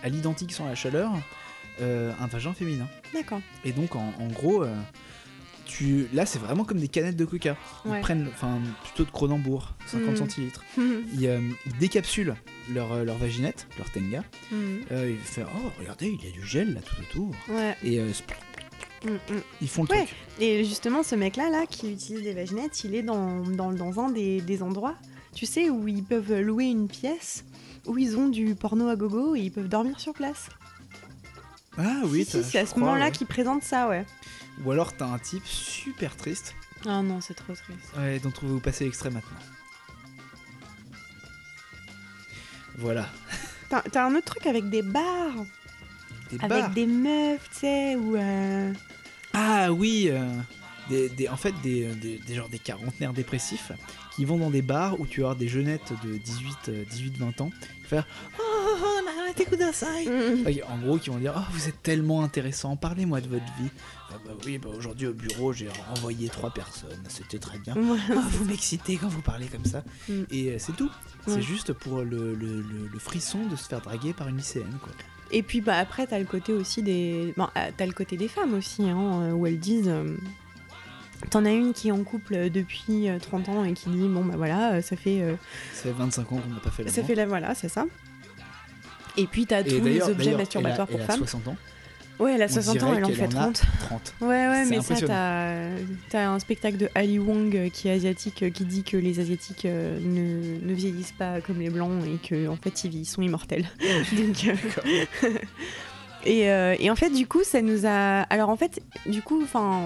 à 0.03 0.09
l'identique 0.09 0.51
sans 0.51 0.65
la 0.65 0.75
chaleur 0.75 1.11
euh, 1.81 2.11
un 2.19 2.27
vagin 2.27 2.53
féminin. 2.53 2.87
D'accord. 3.13 3.39
Et 3.63 3.71
donc, 3.71 3.95
en, 3.95 4.13
en 4.19 4.27
gros, 4.27 4.63
euh, 4.63 4.75
tu, 5.69 6.07
là, 6.13 6.25
c'est 6.25 6.39
vraiment 6.39 6.63
comme 6.65 6.79
des 6.79 6.87
canettes 6.87 7.15
de 7.15 7.25
coca. 7.25 7.55
Ils 7.85 7.91
Ouais. 7.91 8.01
prennent, 8.01 8.27
enfin, 8.33 8.59
plutôt 8.83 9.05
de 9.05 9.11
Cronenbourg, 9.11 9.73
50 9.85 10.13
Mm. 10.13 10.17
centilitres. 10.17 10.63
Ils, 10.77 11.27
euh, 11.27 11.39
ils 11.65 11.77
décapsulent 11.77 12.35
leur, 12.73 12.91
euh, 12.91 13.03
leur 13.03 13.17
vaginette, 13.17 13.67
leur 13.77 13.89
tenga. 13.91 14.23
Mhm. 14.51 14.81
Euh, 14.91 15.11
ils 15.11 15.17
font 15.25 15.43
Oh, 15.55 15.71
regardez, 15.79 16.07
il 16.19 16.25
y 16.25 16.29
a 16.29 16.31
du 16.31 16.45
gel 16.45 16.73
là 16.73 16.81
tout 16.81 16.95
autour. 17.01 17.35
Ouais. 17.49 17.75
Et 17.83 17.99
euh, 17.99 18.09
Mm, 19.05 19.11
mm. 19.11 19.17
ils 19.61 19.69
font 19.69 19.83
le 19.83 19.89
Ouais. 19.91 20.05
truc. 20.05 20.15
Et 20.41 20.65
justement, 20.65 21.03
ce 21.03 21.15
mec-là, 21.15 21.49
là, 21.49 21.65
qui 21.69 21.91
utilise 21.91 22.21
des 22.23 22.33
vaginettes, 22.33 22.83
il 22.83 22.95
est 22.95 23.01
dans, 23.03 23.39
dans, 23.47 23.71
dans 23.71 23.99
un 24.01 24.09
des, 24.11 24.41
des 24.41 24.61
endroits, 24.61 24.95
tu 25.33 25.45
sais, 25.45 25.69
où 25.69 25.87
ils 25.87 26.03
peuvent 26.03 26.33
louer 26.41 26.65
une 26.65 26.87
pièce, 26.89 27.45
où 27.85 27.97
ils 27.97 28.17
ont 28.17 28.27
du 28.27 28.55
porno 28.55 28.89
à 28.89 28.95
gogo 28.97 29.35
et 29.35 29.39
ils 29.41 29.51
peuvent 29.51 29.69
dormir 29.69 29.99
sur 30.01 30.13
place. 30.13 30.49
Ah 31.77 32.01
oui, 32.07 32.25
si, 32.25 32.43
si, 32.43 32.51
c'est 32.51 32.59
à 32.59 32.65
ce 32.65 32.77
moment-là 32.79 33.05
ouais. 33.05 33.11
qu'ils 33.11 33.27
présentent 33.27 33.63
ça, 33.63 33.87
ouais. 33.87 34.05
Ou 34.63 34.71
alors, 34.71 34.95
t'as 34.95 35.05
un 35.07 35.19
type 35.19 35.45
super 35.45 36.15
triste. 36.15 36.55
Ah 36.85 37.01
non, 37.01 37.21
c'est 37.21 37.33
trop 37.33 37.53
triste. 37.53 37.91
Ouais, 37.97 38.19
dont 38.19 38.31
on 38.41 38.45
va 38.45 38.51
vous 38.53 38.59
passer 38.59 38.83
l'extrait 38.85 39.09
maintenant. 39.09 39.37
Voilà. 42.77 43.07
T'as 43.69 43.81
t'as 43.81 44.05
un 44.05 44.15
autre 44.15 44.25
truc 44.25 44.45
avec 44.47 44.69
des 44.69 44.81
bars, 44.81 45.45
Des 46.31 46.37
avec 46.39 46.49
bars. 46.49 46.69
des 46.71 46.87
meufs, 46.87 47.49
tu 47.51 47.57
sais, 47.59 47.95
ou. 47.95 48.15
euh, 48.15 48.73
Ah 49.33 49.71
oui, 49.71 50.07
euh, 50.09 50.25
des, 50.89 51.09
des- 51.09 51.27
en 51.29 51.37
fait 51.37 51.53
des, 51.61 51.93
des, 51.95 52.17
des 52.19 52.35
genres 52.35 52.49
des 52.49 52.59
quarantenaires 52.59 53.13
dépressifs 53.13 53.71
qui 54.19 54.25
vont 54.25 54.37
dans 54.37 54.49
des 54.49 54.61
bars 54.61 54.99
où 54.99 55.07
tu 55.07 55.21
vas 55.21 55.27
avoir 55.27 55.37
des 55.39 55.47
jeunettes 55.47 55.93
de 56.03 56.17
18, 56.17 56.57
euh, 56.67 56.83
18-20 56.91 57.41
ans 57.41 57.51
faire 57.85 58.05
Oh, 58.37 58.41
oh, 58.43 58.75
oh, 58.83 60.09
mm, 60.09 60.61
En 60.69 60.77
gros, 60.79 60.97
qui 60.97 61.09
vont 61.09 61.19
dire 61.19 61.33
Oh, 61.37 61.41
vous 61.53 61.69
êtes 61.69 61.81
tellement 61.81 62.21
intéressant, 62.21 62.75
parlez-moi 62.75 63.21
de 63.21 63.29
votre 63.29 63.45
vie. 63.61 63.69
Ah 64.09 64.15
bah 64.25 64.31
oui, 64.45 64.57
bah 64.57 64.67
aujourd'hui 64.77 65.07
au 65.07 65.13
bureau, 65.13 65.53
j'ai 65.53 65.69
renvoyé 65.95 66.27
trois 66.27 66.49
personnes, 66.49 67.01
c'était 67.07 67.39
très 67.39 67.59
bien. 67.59 67.75
Ouais. 67.77 67.97
Ah, 68.09 68.25
vous 68.31 68.43
m'excitez 68.43 68.97
quand 68.97 69.07
vous 69.07 69.21
parlez 69.21 69.45
comme 69.47 69.63
ça. 69.63 69.85
Mm. 70.09 70.13
Et 70.31 70.49
euh, 70.49 70.55
c'est 70.59 70.75
tout. 70.75 70.89
Ouais. 71.27 71.35
C'est 71.35 71.41
juste 71.41 71.71
pour 71.71 71.99
le, 71.99 72.33
le- 72.35 72.59
le- 72.61 72.89
le 72.91 72.99
frisson 72.99 73.45
de 73.47 73.55
se 73.55 73.69
faire 73.69 73.79
draguer 73.79 74.11
par 74.11 74.27
une 74.27 74.35
lycéenne. 74.35 74.77
Quoi. 74.83 74.91
Et 75.31 75.43
puis 75.43 75.61
bah 75.61 75.77
après 75.77 76.07
t'as 76.07 76.19
le 76.19 76.25
côté 76.25 76.51
aussi 76.51 76.83
des, 76.83 77.33
bon, 77.37 77.47
euh, 77.55 77.69
t'as 77.77 77.85
le 77.85 77.93
côté 77.93 78.17
des 78.17 78.27
femmes 78.27 78.53
aussi, 78.53 78.83
hein, 78.83 79.31
où 79.33 79.47
elles 79.47 79.59
disent, 79.59 79.87
t'en 81.29 81.45
as 81.45 81.51
une 81.51 81.73
qui 81.73 81.89
est 81.89 81.91
en 81.91 82.03
couple 82.03 82.49
depuis 82.49 83.09
euh, 83.09 83.19
30 83.19 83.49
ans 83.49 83.65
et 83.65 83.73
qui 83.73 83.89
dit 83.89 84.07
bon 84.07 84.23
bah 84.23 84.35
voilà, 84.37 84.73
euh, 84.73 84.81
ça 84.81 84.95
fait, 84.95 85.21
euh, 85.21 85.35
Ça 85.73 85.83
fait 85.83 85.91
25 85.91 86.31
ans 86.31 86.37
qu'on 86.37 86.53
n'a 86.53 86.59
pas 86.59 86.71
fait 86.71 86.83
la 86.83 86.91
ça 86.91 87.03
fait 87.03 87.15
la 87.15 87.25
voilà, 87.25 87.55
c'est 87.55 87.69
ça. 87.69 87.85
Et 89.17 89.27
puis 89.27 89.45
t'as 89.45 89.63
tous 89.63 89.83
les 89.83 90.01
objets 90.03 90.35
masturbatoires 90.35 90.87
elle 90.89 90.97
pour 90.97 90.99
elle 91.01 91.09
a 91.09 91.13
femmes. 91.13 91.19
60 91.19 91.47
ans. 91.49 91.57
Ouais, 92.19 92.33
elle 92.35 92.41
a 92.41 92.45
On 92.45 92.49
60 92.49 92.83
ans, 92.83 92.93
elle 92.93 93.05
en 93.05 93.09
fait 93.09 93.23
en 93.27 93.37
a 93.37 93.51
30. 93.51 93.61
30. 93.79 94.13
Ouais, 94.21 94.27
ouais, 94.27 94.65
mais 94.65 94.81
ça, 94.81 94.95
t'as 96.09 96.27
un 96.27 96.39
spectacle 96.39 96.77
de 96.77 96.89
Ali 96.93 97.17
Wong 97.17 97.55
euh, 97.55 97.69
qui 97.69 97.87
est 97.87 97.93
asiatique, 97.93 98.43
euh, 98.43 98.49
qui 98.49 98.65
dit 98.65 98.83
que 98.83 98.97
les 98.97 99.21
asiatiques 99.21 99.63
euh, 99.65 99.97
ne, 100.01 100.67
ne 100.67 100.73
vieillissent 100.73 101.13
pas 101.13 101.39
comme 101.39 101.59
les 101.59 101.69
blancs 101.69 102.03
et 102.05 102.17
que 102.27 102.49
en 102.49 102.57
fait 102.57 102.83
ils, 102.83 103.05
sont 103.05 103.21
immortels. 103.21 103.69
Donc, 104.11 104.53
euh, 105.23 105.29
et, 106.25 106.49
euh, 106.51 106.75
et 106.79 106.89
en 106.91 106.95
fait, 106.95 107.09
du 107.09 107.27
coup, 107.27 107.43
ça 107.43 107.61
nous 107.61 107.85
a. 107.85 108.21
Alors 108.29 108.49
en 108.49 108.55
fait, 108.57 108.81
du 109.05 109.21
coup, 109.21 109.43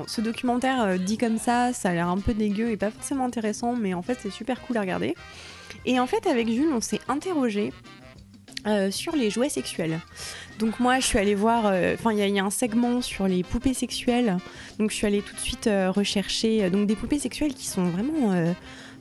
ce 0.08 0.22
documentaire 0.22 0.82
euh, 0.82 0.98
dit 0.98 1.18
comme 1.18 1.38
ça, 1.38 1.74
ça 1.74 1.90
a 1.90 1.94
l'air 1.94 2.08
un 2.08 2.18
peu 2.18 2.34
dégueu 2.34 2.72
et 2.72 2.78
pas 2.78 2.92
forcément 2.92 3.26
intéressant, 3.26 3.76
mais 3.76 3.94
en 3.94 4.02
fait, 4.02 4.18
c'est 4.22 4.32
super 4.32 4.62
cool 4.62 4.78
à 4.78 4.82
regarder. 4.82 5.16
Et 5.86 6.00
en 6.00 6.08
fait, 6.08 6.26
avec 6.28 6.48
Jules, 6.50 6.72
on 6.74 6.82
s'est 6.82 7.02
interrogé 7.08 7.72
euh, 8.68 8.90
sur 8.92 9.16
les 9.16 9.30
jouets 9.30 9.50
sexuels. 9.50 10.00
Donc 10.60 10.80
moi, 10.80 11.00
je 11.00 11.06
suis 11.06 11.20
allée 11.20 11.36
voir, 11.36 11.66
enfin, 11.94 12.14
il 12.14 12.20
y, 12.20 12.40
a- 12.40 12.44
un 12.46 12.50
segment 12.50 13.02
sur 13.02 13.28
les 13.28 13.44
poupées 13.44 13.74
sexuelles. 13.74 14.38
Donc 14.80 14.92
je 14.92 14.96
suis 14.96 15.08
allée 15.08 15.22
tout 15.22 15.36
de 15.36 15.40
suite 15.40 15.70
rechercher 15.90 16.70
donc 16.70 16.88
des 16.88 16.96
poupées 16.96 17.20
sexuelles 17.20 17.54
qui 17.54 17.66
sont 17.66 17.86
vraiment, 17.86 18.30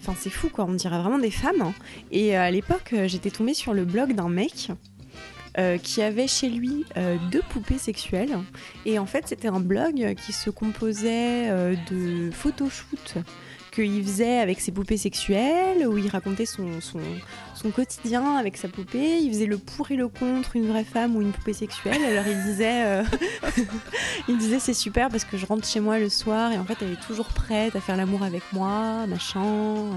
enfin, 0.01 0.14
c'est 0.18 0.30
fou 0.30 0.49
quoi, 0.49 0.64
on 0.64 0.72
dirait 0.72 0.99
vraiment 0.99 1.18
des 1.18 1.30
femmes. 1.30 1.72
Et 2.11 2.35
à 2.37 2.51
l'époque, 2.51 2.95
j'étais 3.07 3.30
tombée 3.30 3.55
sur 3.55 3.74
le 3.74 3.85
blog 3.85 4.14
d'un 4.14 4.30
mec. 4.30 4.70
Euh, 5.59 5.76
qui 5.76 6.00
avait 6.00 6.28
chez 6.28 6.48
lui 6.48 6.86
euh, 6.96 7.18
deux 7.30 7.42
poupées 7.50 7.76
sexuelles. 7.76 8.38
Et 8.86 8.98
en 8.98 9.05
fait 9.05 9.28
c'était 9.28 9.48
un 9.48 9.61
blog 9.61 10.14
qui 10.14 10.32
se 10.32 10.48
composait 10.48 11.50
euh, 11.50 11.74
de 11.90 12.30
photoshoots 12.30 13.18
qu'il 13.70 14.03
faisait 14.03 14.38
avec 14.38 14.61
ses 14.61 14.72
poupées 14.72 14.96
sexuelles, 14.96 15.86
où 15.86 15.98
il 15.98 16.09
racontait 16.09 16.46
son, 16.46 16.80
son, 16.80 17.00
son 17.55 17.70
quotidien 17.70 18.36
avec 18.36 18.57
sa 18.57 18.68
poupée, 18.68 19.18
il 19.20 19.30
faisait 19.30 19.46
le 19.46 19.57
pour 19.57 19.90
et 19.90 19.96
le 19.96 20.09
contre, 20.09 20.57
une 20.57 20.68
vraie 20.68 20.84
femme 20.84 21.16
ou 21.16 21.22
une 21.22 21.32
poupée 21.32 21.55
sexuelle, 21.55 22.03
alors 22.05 22.26
il 22.26 22.42
disait, 22.44 23.03
il 24.28 24.36
disait 24.36 24.59
c'est 24.59 24.74
super 24.74 25.09
parce 25.09 25.24
que 25.24 25.38
je 25.38 25.46
rentre 25.46 25.66
chez 25.66 25.80
moi 25.80 25.98
le 25.98 26.11
soir 26.11 26.53
et 26.53 26.59
en 26.59 26.64
fait 26.64 26.76
elle 26.82 26.92
est 26.92 27.07
toujours 27.07 27.28
prête 27.28 27.74
à 27.74 27.80
faire 27.80 27.96
l'amour 27.96 28.22
avec 28.22 28.42
moi, 28.53 29.07
machin. 29.07 29.90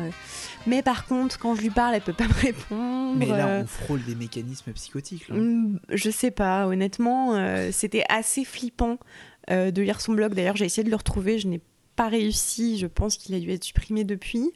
Mais 0.67 0.81
par 0.81 1.05
contre 1.05 1.37
quand 1.39 1.55
je 1.55 1.61
lui 1.61 1.69
parle 1.69 1.95
elle 1.95 2.01
peut 2.01 2.13
pas 2.13 2.27
me 2.27 2.33
répondre. 2.33 3.15
Mais 3.17 3.25
là, 3.27 3.47
euh. 3.47 3.61
on 3.63 3.67
frôle 3.67 4.03
des 4.03 4.15
mécanismes 4.15 4.71
psychotiques. 4.73 5.29
là. 5.29 5.35
Hmm, 5.35 5.79
Je 5.89 6.09
sais 6.09 6.31
pas, 6.31 6.67
honnêtement, 6.67 7.35
euh, 7.35 7.69
c'était 7.71 8.03
assez 8.09 8.43
flippant 8.43 8.97
euh, 9.49 9.71
de 9.71 9.81
lire 9.81 10.01
son 10.01 10.13
blog. 10.13 10.33
D'ailleurs, 10.33 10.55
j'ai 10.55 10.65
essayé 10.65 10.83
de 10.83 10.89
le 10.89 10.95
retrouver, 10.95 11.39
je 11.39 11.47
n'ai 11.47 11.61
pas 11.95 12.09
réussi. 12.09 12.77
Je 12.77 12.87
pense 12.87 13.17
qu'il 13.17 13.35
a 13.35 13.39
dû 13.39 13.51
être 13.51 13.63
supprimé 13.63 14.03
depuis. 14.03 14.51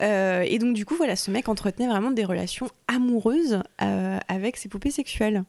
Euh, 0.00 0.40
et 0.46 0.58
donc, 0.58 0.74
du 0.74 0.86
coup, 0.86 0.94
voilà, 0.96 1.16
ce 1.16 1.30
mec 1.30 1.48
entretenait 1.48 1.86
vraiment 1.86 2.10
des 2.12 2.24
relations 2.24 2.68
amoureuses 2.88 3.60
euh, 3.82 4.18
avec 4.26 4.56
ses 4.56 4.68
poupées 4.68 4.90
sexuelles. 4.90 5.44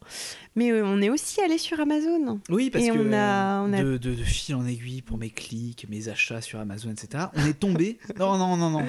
Mais 0.55 0.71
euh, 0.71 0.83
on 0.85 1.01
est 1.01 1.09
aussi 1.09 1.39
allé 1.41 1.57
sur 1.57 1.79
Amazon. 1.79 2.39
Oui, 2.49 2.69
parce 2.69 2.83
Et 2.85 2.89
que 2.89 2.97
on 2.97 3.13
a- 3.13 3.61
on 3.61 3.71
a- 3.73 3.81
De, 3.83 3.97
de- 3.97 4.13
de 4.15 4.23
fil 4.23 4.55
en 4.55 4.65
aiguille 4.67 5.01
pour 5.01 5.17
mes 5.17 5.29
clics, 5.29 5.87
mes 5.89 6.09
achats 6.09 6.41
sur 6.41 6.59
Amazon, 6.59 6.91
etc. 6.91 7.25
On 7.35 7.45
est 7.47 7.57
tombé. 7.57 7.97
non, 8.19 8.37
non, 8.37 8.57
non, 8.57 8.69
non. 8.69 8.85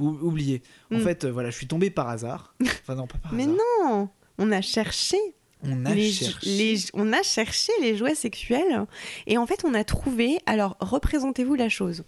Ou- 0.00 0.18
oubliez. 0.22 0.62
En 0.90 0.96
Mm. 0.96 1.00
fait, 1.02 1.24
voilà, 1.26 1.50
je 1.50 1.56
suis 1.56 1.66
tombé 1.66 1.90
par 1.90 2.08
hasard. 2.08 2.54
Enfin, 2.62 2.94
non, 2.94 3.06
pas 3.06 3.18
par 3.18 3.32
Mais 3.34 3.44
hasard. 3.44 3.56
non 3.82 4.08
On 4.38 4.50
a 4.52 4.62
cherché. 4.62 5.18
On 5.66 5.86
a 5.86 5.94
les- 5.94 6.10
cherché. 6.12 6.46
les- 6.50 6.78
on 6.92 7.12
a 7.14 7.22
cherché 7.22 7.72
les 7.80 7.96
jouets 7.96 8.14
sexuels 8.14 8.84
et 9.26 9.38
en 9.38 9.46
fait 9.46 9.64
on 9.64 9.72
a 9.72 9.82
trouvé. 9.82 10.38
Alors 10.44 10.76
représentez-vous 10.80 11.54
la 11.54 11.70
chose. 11.70 12.04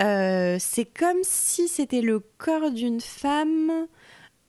Euh, 0.00 0.56
c'est 0.58 0.86
comme 0.86 1.22
si 1.22 1.68
c'était 1.68 2.00
le 2.00 2.20
corps 2.38 2.70
d'une 2.70 3.00
femme, 3.00 3.86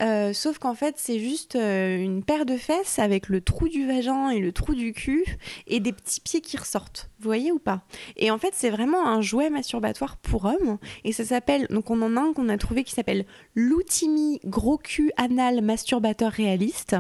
euh, 0.02 0.34
sauf 0.34 0.58
qu'en 0.58 0.76
fait 0.76 0.96
c'est 0.98 1.20
juste 1.20 1.56
euh, 1.56 1.98
une 1.98 2.24
paire 2.24 2.46
de 2.46 2.58
fesses 2.58 3.00
avec 3.00 3.30
le 3.30 3.40
trou 3.40 3.70
du 3.70 3.88
vagin 3.88 4.30
et 4.30 4.40
le 4.40 4.52
trou 4.52 4.76
du 4.76 4.92
cul 4.92 5.24
et 5.68 5.80
des 5.80 5.94
petits 5.94 6.20
pieds 6.20 6.42
qui 6.42 6.58
ressortent. 6.58 7.10
Vous 7.20 7.30
voyez 7.30 7.52
ou 7.52 7.60
pas? 7.60 7.84
Et 8.18 8.30
en 8.30 8.38
fait 8.38 8.54
c'est 8.54 8.70
vraiment 8.70 9.08
un 9.08 9.22
jouet 9.22 9.50
masturbatoire 9.50 10.18
pour 10.18 10.46
hommes 10.46 10.78
et 11.06 11.14
ça 11.14 11.24
s'appelle 11.24 11.68
donc 11.70 11.90
on 11.92 12.02
en 12.02 12.18
a 12.18 12.22
un 12.22 12.34
qu'on 12.34 12.50
a 12.50 12.58
trouvé 12.58 12.84
qui 12.84 12.94
s'appelle 12.94 13.26
l'Outimi 13.56 14.40
gros 14.44 14.78
cul 14.78 15.12
anal 15.16 15.62
masturbateur 15.62 16.32
réaliste 16.32 16.98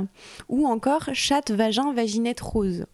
ou 0.47 0.65
encore 0.65 1.09
chatte 1.13 1.51
vagin 1.51 1.93
vaginette 1.93 2.39
rose. 2.39 2.85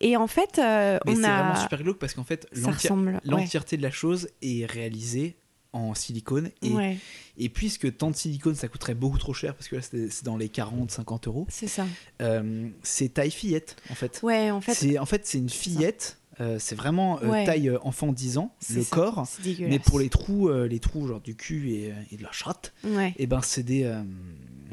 Et 0.00 0.16
en 0.16 0.26
fait 0.26 0.58
euh, 0.58 0.98
Mais 1.04 1.12
on 1.12 1.16
c'est 1.16 1.24
a 1.26 1.42
vraiment 1.42 1.60
super 1.60 1.82
glauque 1.82 1.98
parce 1.98 2.14
qu'en 2.14 2.24
fait, 2.24 2.46
ouais. 2.54 3.12
l'entièreté 3.24 3.76
de 3.76 3.82
la 3.82 3.90
chose 3.90 4.28
est 4.40 4.64
réalisée 4.64 5.36
en 5.72 5.94
silicone. 5.94 6.50
Et, 6.62 6.70
Ouais, 6.70 6.98
et 7.38 7.48
puisque 7.48 7.96
tant 7.96 8.10
de 8.10 8.16
silicone, 8.16 8.54
ça 8.54 8.68
coûterait 8.68 8.94
beaucoup 8.94 9.18
trop 9.18 9.32
cher, 9.34 9.54
parce 9.54 9.68
que 9.68 9.76
là, 9.76 9.82
c'est 9.82 10.24
dans 10.24 10.36
les 10.36 10.48
40-50 10.48 11.26
euros, 11.28 11.46
c'est 11.48 11.66
ça. 11.66 11.86
euh, 12.20 12.68
c'est 12.82 13.14
taille 13.14 13.30
fillette, 13.30 13.76
en 13.90 13.94
fait. 13.94 14.20
Ouais, 14.22 14.50
en 14.50 14.60
fait, 14.60 14.74
C'est 14.74 14.98
en 14.98 15.06
fait 15.06 15.26
c'est 15.26 15.38
une 15.38 15.48
fillette. 15.50 16.18
euh, 16.40 16.58
c'est 16.58 16.74
vraiment 16.74 17.20
euh, 17.22 17.28
Ouais. 17.28 17.44
taille 17.44 17.70
enfant 17.82 18.10
10 18.12 18.38
ans, 18.38 18.54
c'est 18.58 18.74
le 18.76 18.82
ça. 18.84 18.96
corps. 18.96 19.26
Mais 19.60 19.78
pour 19.78 19.98
les 19.98 20.08
trous, 20.08 20.50
les 20.50 20.78
trous 20.80 21.06
genre 21.06 21.20
du 21.20 21.34
cul 21.36 21.70
et, 21.72 21.92
et 22.10 22.16
de 22.16 22.22
la 22.22 22.32
chatte, 22.32 22.72
Ouais. 22.84 23.14
et 23.18 23.26
ben 23.26 23.40
c'est 23.42 23.62
des, 23.62 23.84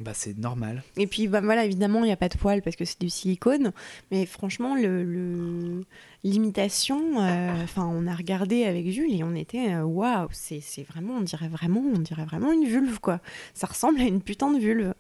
bah 0.02 0.12
c'est 0.14 0.38
normal. 0.38 0.84
Et 0.98 1.08
puis 1.08 1.28
bah, 1.28 1.42
voilà, 1.42 1.66
évidemment, 1.66 2.00
il 2.00 2.08
n'y 2.08 2.12
a 2.12 2.18
pas 2.18 2.30
de 2.30 2.38
poils 2.38 2.62
parce 2.62 2.76
que 2.76 2.86
c'est 2.86 3.00
du 3.00 3.10
silicone. 3.10 3.72
Mais 4.12 4.26
franchement, 4.26 4.76
le, 4.76 5.04
le- 5.04 5.84
l'imitation, 6.24 7.22
euh, 7.22 7.64
enfin, 7.64 7.86
on 7.92 8.06
a 8.08 8.14
regardé 8.16 8.64
avec 8.66 8.90
Jules 8.92 9.14
et 9.14 9.24
on 9.24 9.36
était 9.36 9.74
euh, 9.74 9.84
waouh, 9.84 10.28
c'est, 10.32 10.60
c'est 10.62 10.84
vraiment, 10.84 11.16
on 11.18 11.22
dirait 11.22 11.48
vraiment, 11.48 11.82
on 11.94 12.00
dirait 12.00 12.26
vraiment 12.26 12.52
une 12.52 12.66
vulve 12.66 13.00
quoi. 13.00 13.20
Ça 13.54 13.68
ressemble 13.68 14.00
à 14.02 14.04
une 14.04 14.22
putain 14.22 14.52
de 14.52 14.60
vulve. 14.60 14.94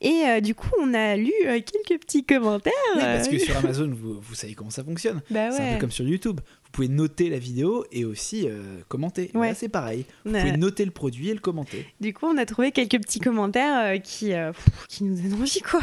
Et 0.00 0.22
euh, 0.26 0.40
du 0.40 0.54
coup, 0.54 0.70
on 0.80 0.94
a 0.94 1.16
lu 1.16 1.32
euh, 1.46 1.60
quelques 1.60 2.00
petits 2.02 2.24
commentaires. 2.24 2.72
Oui, 2.94 3.00
parce 3.02 3.28
que 3.28 3.38
sur 3.38 3.56
Amazon, 3.56 3.90
vous, 3.92 4.20
vous 4.20 4.34
savez 4.34 4.54
comment 4.54 4.70
ça 4.70 4.84
fonctionne. 4.84 5.20
bah 5.30 5.50
C'est 5.50 5.60
un 5.60 5.64
ouais. 5.66 5.74
peu 5.74 5.80
comme 5.80 5.90
sur 5.90 6.06
YouTube. 6.06 6.40
Vous 6.70 6.76
pouvez 6.84 6.88
noter 6.88 7.30
la 7.30 7.40
vidéo 7.40 7.84
et 7.90 8.04
aussi 8.04 8.46
euh, 8.46 8.80
commenter. 8.86 9.32
Ouais. 9.34 9.48
Là, 9.48 9.54
c'est 9.56 9.68
pareil. 9.68 10.06
Vous 10.24 10.30
pouvez 10.30 10.56
noter 10.56 10.84
le 10.84 10.92
produit 10.92 11.28
et 11.28 11.34
le 11.34 11.40
commenter. 11.40 11.84
Du 12.00 12.14
coup, 12.14 12.26
on 12.26 12.36
a 12.36 12.46
trouvé 12.46 12.70
quelques 12.70 13.00
petits 13.02 13.18
commentaires 13.18 13.94
euh, 13.94 13.98
qui, 13.98 14.32
euh, 14.34 14.52
pff, 14.52 14.86
qui 14.86 15.02
nous 15.02 15.20
donnent 15.20 15.42
envie 15.42 15.62
quoi. 15.62 15.80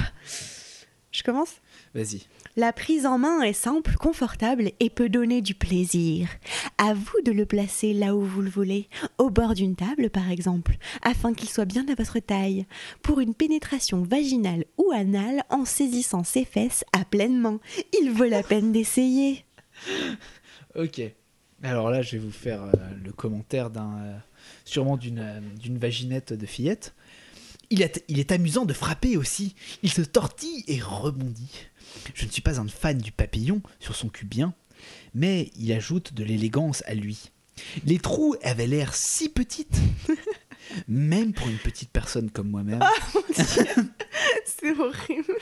Je 1.11 1.23
commence 1.23 1.55
Vas-y. 1.93 2.21
La 2.55 2.71
prise 2.71 3.05
en 3.05 3.17
main 3.17 3.41
est 3.41 3.51
simple, 3.51 3.95
confortable 3.97 4.71
et 4.79 4.89
peut 4.89 5.09
donner 5.09 5.41
du 5.41 5.55
plaisir. 5.55 6.29
À 6.77 6.93
vous 6.93 7.21
de 7.25 7.33
le 7.33 7.45
placer 7.45 7.91
là 7.91 8.15
où 8.15 8.21
vous 8.21 8.41
le 8.41 8.49
voulez, 8.49 8.87
au 9.17 9.29
bord 9.29 9.55
d'une 9.55 9.75
table 9.75 10.09
par 10.09 10.31
exemple, 10.31 10.77
afin 11.01 11.33
qu'il 11.33 11.49
soit 11.49 11.65
bien 11.65 11.85
à 11.89 11.95
votre 11.95 12.19
taille, 12.19 12.65
pour 13.01 13.19
une 13.19 13.33
pénétration 13.33 14.03
vaginale 14.03 14.63
ou 14.77 14.91
anale 14.91 15.43
en 15.49 15.65
saisissant 15.65 16.23
ses 16.23 16.45
fesses 16.45 16.85
à 16.93 17.03
pleine 17.03 17.37
main. 17.37 17.59
Il 17.99 18.11
vaut 18.11 18.23
la 18.23 18.41
peine 18.41 18.71
d'essayer. 18.71 19.43
Ok. 20.77 21.01
Alors 21.63 21.89
là, 21.89 22.03
je 22.03 22.11
vais 22.11 22.17
vous 22.19 22.31
faire 22.31 22.61
euh, 22.61 22.71
le 23.03 23.11
commentaire 23.11 23.71
d'un, 23.71 23.97
euh, 23.97 24.17
sûrement 24.63 24.95
d'une, 24.95 25.19
euh, 25.19 25.39
d'une 25.59 25.79
vaginette 25.79 26.33
de 26.33 26.45
fillette. 26.45 26.93
Il 27.71 27.81
est, 27.81 28.03
il 28.07 28.19
est 28.19 28.31
amusant 28.31 28.63
de 28.63 28.73
frapper 28.73 29.17
aussi. 29.17 29.55
Il 29.81 29.91
se 29.91 30.03
tortille 30.03 30.63
et 30.67 30.79
rebondit. 30.79 31.65
Je 32.13 32.25
ne 32.25 32.31
suis 32.31 32.43
pas 32.43 32.59
un 32.59 32.67
fan 32.67 32.99
du 32.99 33.11
papillon 33.11 33.61
sur 33.79 33.95
son 33.95 34.07
cul 34.07 34.25
bien, 34.25 34.53
mais 35.15 35.51
il 35.57 35.73
ajoute 35.73 36.13
de 36.13 36.23
l'élégance 36.23 36.83
à 36.85 36.93
lui. 36.93 37.31
Les 37.85 37.97
trous 37.97 38.35
avaient 38.43 38.67
l'air 38.67 38.93
si 38.93 39.29
petites, 39.29 39.79
même 40.87 41.33
pour 41.33 41.47
une 41.47 41.57
petite 41.57 41.89
personne 41.91 42.29
comme 42.31 42.49
moi-même. 42.49 42.83
C'est 44.45 44.71
horrible. 44.77 45.35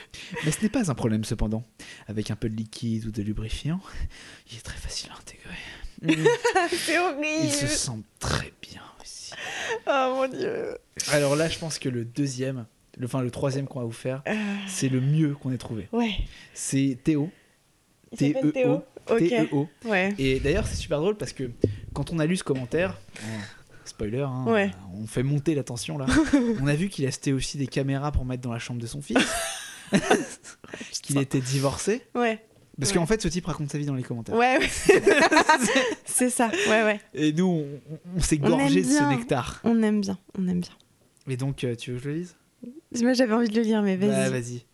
Mais 0.44 0.50
ce 0.50 0.62
n'est 0.62 0.68
pas 0.68 0.90
un 0.90 0.94
problème 0.94 1.24
cependant. 1.24 1.64
Avec 2.06 2.30
un 2.30 2.36
peu 2.36 2.48
de 2.48 2.56
liquide 2.56 3.06
ou 3.06 3.10
de 3.10 3.22
lubrifiant, 3.22 3.80
il 4.50 4.58
est 4.58 4.62
très 4.62 4.76
facile 4.78 5.10
à 5.12 5.18
intégrer. 5.18 5.56
C'est 6.70 6.94
Il 6.94 7.50
se 7.50 7.64
horrible. 7.64 7.68
sent 7.68 8.02
très 8.18 8.52
bien 8.62 8.82
aussi. 9.02 9.32
Oh 9.86 10.14
mon 10.16 10.28
dieu. 10.28 10.76
Alors 11.12 11.36
là, 11.36 11.48
je 11.48 11.58
pense 11.58 11.78
que 11.78 11.88
le 11.88 12.04
deuxième, 12.04 12.66
le, 12.98 13.06
enfin 13.06 13.22
le 13.22 13.30
troisième 13.30 13.66
qu'on 13.66 13.80
va 13.80 13.86
vous 13.86 13.92
faire, 13.92 14.22
Euh, 14.26 14.34
c'est 14.66 14.88
le 14.88 15.00
mieux 15.00 15.34
qu'on 15.34 15.52
ait 15.52 15.58
trouvé. 15.58 15.88
ouais. 15.92 16.14
C'est 16.54 16.98
Théo. 17.02 17.30
T-E-O. 18.16 18.50
Théo. 18.52 18.84
Ok. 19.10 19.18
T-E-O. 19.18 19.68
Ouais. 19.84 20.14
Et 20.18 20.40
d'ailleurs, 20.40 20.66
c'est 20.66 20.76
super 20.76 21.00
drôle 21.00 21.16
parce 21.16 21.32
que 21.32 21.50
quand 21.92 22.12
on 22.12 22.18
a 22.18 22.26
lu 22.26 22.36
ce 22.36 22.44
commentaire, 22.44 22.98
spoiler, 23.96 24.20
hein, 24.20 24.44
Ouais. 24.46 24.70
on 24.94 25.06
fait 25.06 25.22
monter 25.22 25.54
la 25.54 25.62
tension 25.64 25.96
là. 25.98 26.06
on 26.60 26.66
a 26.66 26.74
vu 26.74 26.88
qu'il 26.88 27.06
achetait 27.06 27.32
aussi 27.32 27.56
des 27.58 27.66
caméras 27.66 28.12
pour 28.12 28.24
mettre 28.26 28.42
dans 28.42 28.52
la 28.52 28.58
chambre 28.58 28.80
de 28.80 28.86
son 28.86 29.00
fils. 29.00 29.18
qu'il 31.02 31.18
était 31.18 31.40
divorcé. 31.40 32.02
Ouais. 32.14 32.44
Parce 32.78 32.90
Ouais. 32.90 32.96
qu'en 32.98 33.06
fait, 33.06 33.22
ce 33.22 33.28
type 33.28 33.46
raconte 33.46 33.70
sa 33.70 33.78
vie 33.78 33.86
dans 33.86 33.94
les 33.94 34.02
commentaires. 34.02 34.34
Ouais, 34.36 34.58
ouais. 34.58 34.68
c'est 36.04 36.28
ça. 36.28 36.50
Ouais, 36.68 36.82
ouais. 36.82 37.00
Et 37.14 37.32
nous, 37.32 37.46
on, 37.46 37.98
on 38.16 38.20
s'est 38.20 38.36
gorgé 38.36 38.82
de 38.82 38.86
ce 38.86 39.02
nectar. 39.16 39.60
On 39.64 39.82
aime 39.82 40.02
bien. 40.02 40.18
On 40.38 40.46
aime 40.46 40.60
bien. 40.60 40.72
Et 41.28 41.36
donc, 41.38 41.64
euh, 41.64 41.74
tu 41.74 41.92
veux 41.92 41.96
que 41.98 42.02
je 42.04 42.08
le 42.10 42.14
lise? 42.16 42.36
Moi, 43.02 43.14
j'avais 43.14 43.32
envie 43.32 43.48
de 43.48 43.56
le 43.56 43.62
lire, 43.62 43.80
mais 43.82 43.96
vas-y. 43.96 44.10
Bah, 44.10 44.30
vas-y. 44.30 44.64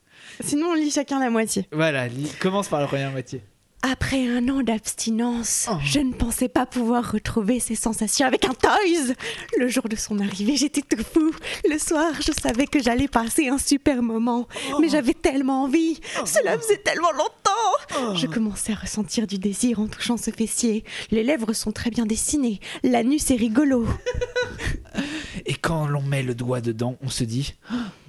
Sinon, 0.41 0.69
on 0.71 0.75
lit 0.75 0.91
chacun 0.91 1.21
la 1.21 1.31
moitié. 1.31 1.69
Voilà, 1.73 2.09
lis- 2.09 2.33
commence 2.41 2.69
par 2.69 2.81
la 2.81 2.87
première 2.89 3.13
moitié. 3.13 3.41
Après 3.85 4.29
un 4.29 4.49
an 4.49 4.63
d'abstinence, 4.63 5.67
Oh. 5.69 5.75
je 5.85 5.99
ne 5.99 6.13
pensais 6.13 6.49
pas 6.49 6.67
pouvoir 6.67 7.11
retrouver 7.11 7.59
ces 7.59 7.75
sensations 7.75 8.27
avec 8.27 8.45
un 8.45 8.55
Toys. 8.55 9.15
Le 9.59 9.67
jour 9.69 9.89
de 9.89 9.97
son 9.97 10.21
arrivée, 10.21 10.57
j'étais 10.57 10.83
tout 10.83 11.03
fou. 11.03 11.33
Le 11.69 11.79
soir, 11.79 12.13
je 12.25 12.31
savais 12.33 12.67
que 12.67 12.81
j'allais 12.81 13.09
passer 13.09 13.49
un 13.49 13.59
super 13.59 14.01
moment. 14.03 14.47
Mais 14.81 14.89
j'avais 14.89 15.15
tellement 15.15 15.65
envie. 15.65 16.01
Cela 16.25 16.57
faisait 16.59 16.79
tellement 16.79 17.11
longtemps. 17.11 18.15
Je 18.15 18.27
commençais 18.29 18.73
à 18.73 18.77
ressentir 18.77 19.27
du 19.27 19.39
désir 19.39 19.81
en 19.81 19.89
touchant 19.89 20.17
ce 20.17 20.31
fessier. 20.31 20.85
Les 21.11 21.25
lèvres 21.25 21.53
sont 21.53 21.73
très 21.73 21.91
bien 21.91 22.07
dessinées. 22.07 22.61
L'anus 22.85 23.31
est 23.33 23.37
rigolo. 23.37 23.87
Et 25.47 25.55
quand 25.55 25.87
l'on 25.89 26.03
met 26.03 26.23
le 26.23 26.37
doigt 26.37 26.61
dedans, 26.61 26.97
on 27.03 27.09
se 27.11 27.25
dit 27.25 27.55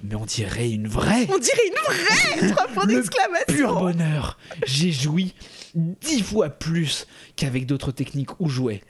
Mais 0.04 0.14
on 0.14 0.24
dirait 0.24 0.70
une 0.70 0.86
vraie 0.86 1.26
On 1.30 1.38
dirait 1.38 1.66
une 1.66 1.94
vraie 1.94 2.48
Trois 2.52 2.68
points 2.68 2.86
d'exclamation. 2.86 3.44
Pur 3.48 3.80
bonheur 3.80 4.38
J'ai 4.66 4.92
joui 4.92 5.34
dix 5.74 6.22
fois 6.22 6.48
plus 6.50 7.06
qu'avec 7.36 7.66
d'autres 7.66 7.92
techniques 7.92 8.38
ou 8.40 8.48
jouets. 8.48 8.80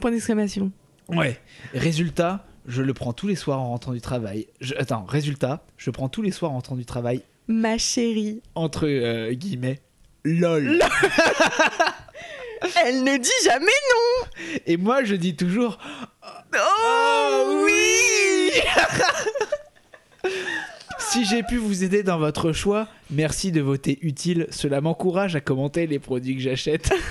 Point 0.00 0.10
d'exclamation. 0.10 0.70
Ouais. 1.08 1.38
Résultat, 1.74 2.44
je 2.66 2.82
le 2.82 2.94
prends 2.94 3.12
tous 3.12 3.26
les 3.26 3.36
soirs 3.36 3.60
en 3.60 3.68
rentrant 3.70 3.92
du 3.92 4.00
travail. 4.00 4.46
Je- 4.60 4.74
Attends, 4.76 5.04
résultat, 5.04 5.64
je 5.76 5.90
prends 5.90 6.08
tous 6.08 6.22
les 6.22 6.30
soirs 6.30 6.50
en 6.50 6.54
rentrant 6.54 6.76
du 6.76 6.84
travail, 6.86 7.22
Ma 7.48 7.76
chérie. 7.78 8.40
entre 8.54 8.86
euh, 8.86 9.32
guillemets, 9.32 9.80
LOL. 10.24 10.80
Elle 12.86 13.04
ne 13.04 13.18
dit 13.18 13.30
jamais 13.44 13.66
non. 13.66 14.26
Et 14.66 14.76
moi, 14.78 15.04
je 15.04 15.14
dis 15.14 15.36
toujours 15.36 15.76
Oh 16.56 17.62
oui 17.66 18.50
Si 21.14 21.24
j'ai 21.24 21.44
pu 21.44 21.58
vous 21.58 21.84
aider 21.84 22.02
dans 22.02 22.18
votre 22.18 22.50
choix, 22.50 22.88
merci 23.08 23.52
de 23.52 23.60
voter 23.60 24.00
utile. 24.02 24.48
Cela 24.50 24.80
m'encourage 24.80 25.36
à 25.36 25.40
commenter 25.40 25.86
les 25.86 26.00
produits 26.00 26.34
que 26.34 26.42
j'achète. 26.42 26.92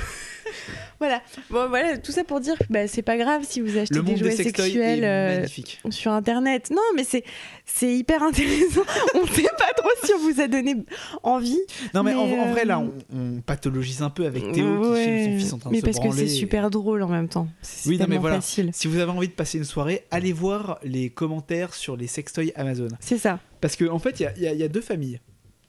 Voilà. 0.99 1.21
Bon, 1.49 1.67
voilà, 1.67 1.97
tout 1.97 2.13
ça 2.13 2.23
pour 2.23 2.39
dire 2.39 2.57
que 2.57 2.63
bah, 2.69 2.87
c'est 2.87 3.01
pas 3.01 3.17
grave 3.17 3.41
si 3.45 3.59
vous 3.59 3.77
achetez 3.77 4.01
des 4.01 4.15
jouets 4.15 4.31
sexuels 4.31 5.03
euh, 5.03 5.45
sur 5.89 6.13
internet. 6.13 6.69
Non, 6.71 6.81
mais 6.95 7.03
c'est 7.03 7.25
c'est 7.65 7.93
hyper 7.93 8.23
intéressant. 8.23 8.83
on 9.15 9.25
sait 9.27 9.41
pas 9.43 9.73
trop 9.75 9.89
si 10.01 10.13
on 10.13 10.19
vous 10.19 10.39
a 10.39 10.47
donné 10.47 10.75
envie. 11.23 11.59
Non 11.93 12.03
mais, 12.03 12.13
en, 12.13 12.27
mais, 12.27 12.39
en 12.39 12.51
vrai 12.51 12.63
là, 12.63 12.79
euh, 12.79 12.87
on, 13.13 13.19
on 13.37 13.41
pathologise 13.41 14.01
un 14.01 14.11
peu 14.11 14.25
avec 14.25 14.53
Théo 14.53 14.79
qui 14.81 14.87
Ouais, 14.87 15.23
filme 15.25 15.33
son 15.33 15.43
fils 15.43 15.53
en 15.53 15.57
train 15.57 15.69
mais 15.71 15.81
de 15.81 15.81
se 15.81 15.85
parce 15.91 15.97
que 15.99 16.07
branler. 16.07 16.27
c'est 16.29 16.33
super 16.35 16.69
drôle 16.69 17.01
en 17.03 17.09
même 17.09 17.27
temps. 17.27 17.49
C'est 17.61 17.89
Oui, 17.89 17.97
non, 17.97 18.05
mais 18.07 18.17
voilà. 18.17 18.37
facile. 18.37 18.69
Si 18.73 18.87
vous 18.87 18.99
avez 18.99 19.11
envie 19.11 19.27
de 19.27 19.33
passer 19.33 19.57
une 19.57 19.65
soirée, 19.65 20.05
allez 20.09 20.31
voir 20.31 20.79
les 20.83 21.09
commentaires 21.09 21.73
sur 21.73 21.97
les 21.97 22.07
sextoys 22.07 22.53
Amazon. 22.55 22.87
C'est 23.01 23.17
ça. 23.17 23.39
Parce 23.63 23.77
qu'en 23.77 23.93
en 23.93 23.99
fait, 23.99 24.19
il 24.19 24.23
y 24.41 24.45
a- 24.47 24.53
y, 24.53 24.61
y 24.61 24.67
deux 24.69 24.81
familles. 24.81 25.21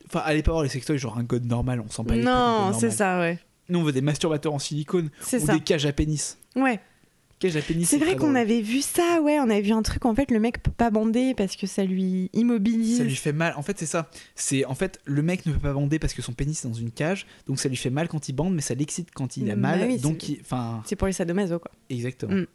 Enfin, 0.07 0.20
allez 0.24 0.42
pas 0.42 0.51
voir 0.51 0.64
les 0.64 0.68
sextoys 0.68 0.99
genre 0.99 1.16
un 1.16 1.24
code 1.24 1.45
normal, 1.47 1.80
on 1.80 1.88
sent 1.88 2.03
pas 2.05 2.14
les 2.16 2.22
trucs 2.22 2.34
en 2.34 2.70
Non, 2.72 2.78
c'est 2.78 2.90
ça, 2.90 3.20
ouais. 3.20 3.38
Nous, 3.68 3.78
on 3.78 3.84
veut 3.84 3.92
des 3.92 4.01
masturbateurs 4.01 4.53
en 4.53 4.59
silicone 4.59 5.11
C'est 5.20 5.40
ou 5.40 5.47
ça. 5.47 5.55
des 5.55 5.61
cages 5.61 5.86
à 5.86 5.92
pénis. 5.92 6.36
Ouais. 6.57 6.80
Cage 7.38 7.57
à 7.57 7.61
pénis. 7.62 7.88
C'est 7.88 7.99
vrai 7.99 8.16
qu'on 8.16 8.34
avait 8.34 8.61
vu 8.62 8.80
ça, 8.80 9.20
ouais. 9.22 9.38
On 9.38 9.45
avait 9.49 9.61
vu 9.62 9.70
un 9.72 9.82
truc, 9.82 10.05
en 10.07 10.14
fait, 10.16 10.30
le 10.32 10.40
mec 10.40 10.61
peut 10.62 10.72
pas 10.72 10.90
bander 10.90 11.34
parce 11.34 11.55
que 11.57 11.66
ça 11.68 11.84
lui 11.84 12.30
immobilise. 12.32 12.99
Ça 12.99 13.05
lui 13.05 13.14
fait 13.14 13.32
mal. 13.32 13.55
En 13.57 13.62
fait, 13.62 13.78
c'est 13.78 13.86
ça. 13.86 14.11
C'est 14.34 14.64
en 14.64 14.74
fait 14.74 15.01
le 15.05 15.22
mec 15.22 15.47
ne 15.47 15.53
peut 15.53 15.59
pas 15.61 15.72
bander 15.72 15.99
parce 16.01 16.14
que 16.14 16.22
son 16.22 16.32
pénis 16.32 16.64
est 16.64 16.68
dans 16.68 16.74
une 16.74 16.90
cage, 16.90 17.26
donc 17.47 17.59
ça 17.61 17.68
lui 17.68 17.76
fait 17.76 17.90
mal 17.90 18.09
quand 18.09 18.28
il 18.28 18.32
bande, 18.34 18.55
mais 18.55 18.61
ça 18.61 18.74
l'excite 18.74 19.11
quand 19.14 19.36
il 19.36 19.49
a 19.51 19.55
Bah 19.55 19.76
mal. 19.76 19.84
oui, 19.86 19.99
donc, 19.99 20.28
il- 20.28 20.40
enfin, 20.42 20.82
C'est 20.84 20.97
pour 20.97 21.07
les 21.07 21.12
sadomaso, 21.12 21.59
quoi. 21.61 21.70
exactement. 21.90 22.34
Mm. 22.34 22.47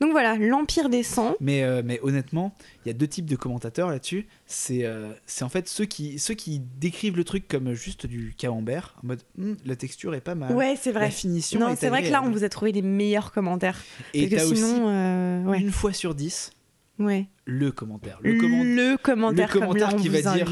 Donc 0.00 0.10
voilà, 0.12 0.36
l'Empire 0.36 0.88
des 0.88 1.02
sangs. 1.02 1.34
Mais, 1.40 1.62
euh, 1.62 1.82
mais 1.84 2.00
honnêtement, 2.02 2.54
il 2.84 2.88
y 2.88 2.90
a 2.90 2.94
deux 2.94 3.06
types 3.06 3.26
de 3.26 3.36
commentateurs 3.36 3.88
là-dessus. 3.90 4.26
C'est 4.46 4.84
euh, 4.84 5.12
c'est 5.26 5.44
en 5.44 5.48
fait 5.48 5.68
ceux 5.68 5.84
qui, 5.84 6.18
ceux 6.18 6.34
qui 6.34 6.60
décrivent 6.80 7.16
le 7.16 7.24
truc 7.24 7.46
comme 7.48 7.72
juste 7.74 8.06
du 8.06 8.34
camembert, 8.36 8.94
en 9.02 9.08
mode 9.08 9.20
Hum, 9.38 9.56
la 9.64 9.76
texture 9.76 10.14
est 10.14 10.20
pas 10.20 10.34
mal. 10.34 10.54
Ouais, 10.54 10.74
c'est 10.80 10.92
La 10.92 11.00
vrai. 11.00 11.10
finition 11.10 11.60
Non, 11.60 11.68
est 11.68 11.76
c'est 11.76 11.88
vrai 11.88 12.02
que 12.02 12.08
là, 12.10 12.22
on 12.24 12.30
vous 12.30 12.44
a 12.44 12.48
trouvé 12.48 12.72
des 12.72 12.82
meilleurs 12.82 13.32
commentaires. 13.32 13.78
Et 14.14 14.28
Parce 14.28 14.48
que 14.50 14.54
sinon, 14.56 14.68
aussi, 14.72 14.80
euh, 14.86 15.44
ouais. 15.44 15.60
une 15.60 15.70
fois 15.70 15.92
sur 15.92 16.14
dix, 16.14 16.52
ouais. 16.98 17.26
le 17.44 17.70
commentaire. 17.72 18.18
Le, 18.22 18.38
comment- 18.40 18.62
Le 18.64 18.96
commentaire, 18.96 19.46
le 19.46 19.60
commentaire 19.60 19.68
comme 19.68 19.76
là, 19.76 19.90
on 19.94 19.96
qui 20.02 20.08
vous 20.08 20.20
va 20.20 20.34
dire. 20.36 20.50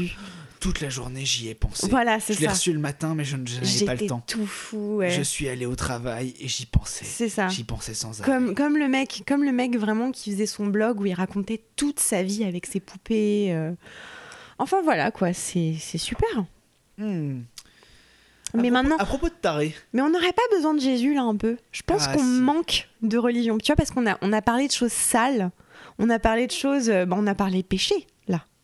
Toute 0.59 0.81
la 0.81 0.89
journée, 0.89 1.23
j'y 1.25 1.47
ai 1.49 1.55
pensé. 1.55 1.87
Voilà, 1.89 2.19
c'est 2.19 2.33
Je 2.33 2.39
l'ai 2.41 2.47
ça. 2.47 2.51
reçu 2.53 2.73
le 2.73 2.79
matin, 2.79 3.15
mais 3.15 3.23
je 3.23 3.37
n'avais 3.37 3.53
pas 3.55 3.59
le 3.61 3.65
J'étais 3.65 4.07
temps. 4.07 4.23
tout 4.27 4.45
fou, 4.45 4.97
ouais. 4.97 5.09
Je 5.11 5.21
suis 5.21 5.47
allé 5.47 5.65
au 5.65 5.75
travail 5.75 6.33
et 6.39 6.47
j'y 6.49 6.65
pensais. 6.65 7.05
C'est 7.05 7.29
ça. 7.29 7.47
J'y 7.47 7.63
pensais 7.63 7.93
sans 7.93 8.19
arrêt. 8.21 8.29
Comme, 8.29 8.55
comme 8.55 8.77
le 8.77 8.87
mec, 8.89 9.23
comme 9.27 9.43
le 9.45 9.51
mec 9.53 9.77
vraiment 9.77 10.11
qui 10.11 10.31
faisait 10.31 10.45
son 10.45 10.67
blog 10.67 10.99
où 10.99 11.05
il 11.05 11.13
racontait 11.13 11.61
toute 11.77 11.99
sa 12.01 12.23
vie 12.23 12.43
avec 12.43 12.65
ses 12.65 12.79
poupées. 12.81 13.53
euh. 13.53 13.71
Enfin 14.57 14.81
voilà 14.83 15.11
quoi, 15.11 15.31
c'est 15.33 15.75
super. 15.97 16.27
Hmm. 16.97 17.41
Mais 18.55 18.71
maintenant, 18.71 18.97
À 18.97 19.05
propos 19.05 19.29
de 19.29 19.33
taré, 19.39 19.75
mais 19.93 20.01
on 20.01 20.09
n'aurait 20.09 20.33
pas 20.33 20.41
besoin 20.55 20.73
de 20.73 20.81
Jésus 20.81 21.13
là 21.13 21.21
un 21.21 21.35
peu. 21.35 21.55
Je 21.71 21.83
pense 21.85 22.05
Ah, 22.07 22.13
qu'on 22.15 22.23
manque 22.23 22.89
de 23.03 23.17
religion. 23.17 23.57
Tu 23.59 23.67
vois 23.67 23.75
parce 23.75 23.91
qu'on 23.91 24.07
a 24.07 24.17
on 24.21 24.33
a 24.33 24.41
parlé 24.41 24.67
de 24.67 24.71
choses 24.73 24.91
sales, 24.91 25.51
on 25.99 26.09
a 26.09 26.17
parlé 26.17 26.47
de 26.47 26.51
choses, 26.51 26.89
euh, 26.89 27.05
bah, 27.05 27.15
on 27.19 27.27
a 27.27 27.35
parlé 27.35 27.61
péché 27.63 27.93
là. 27.95 28.03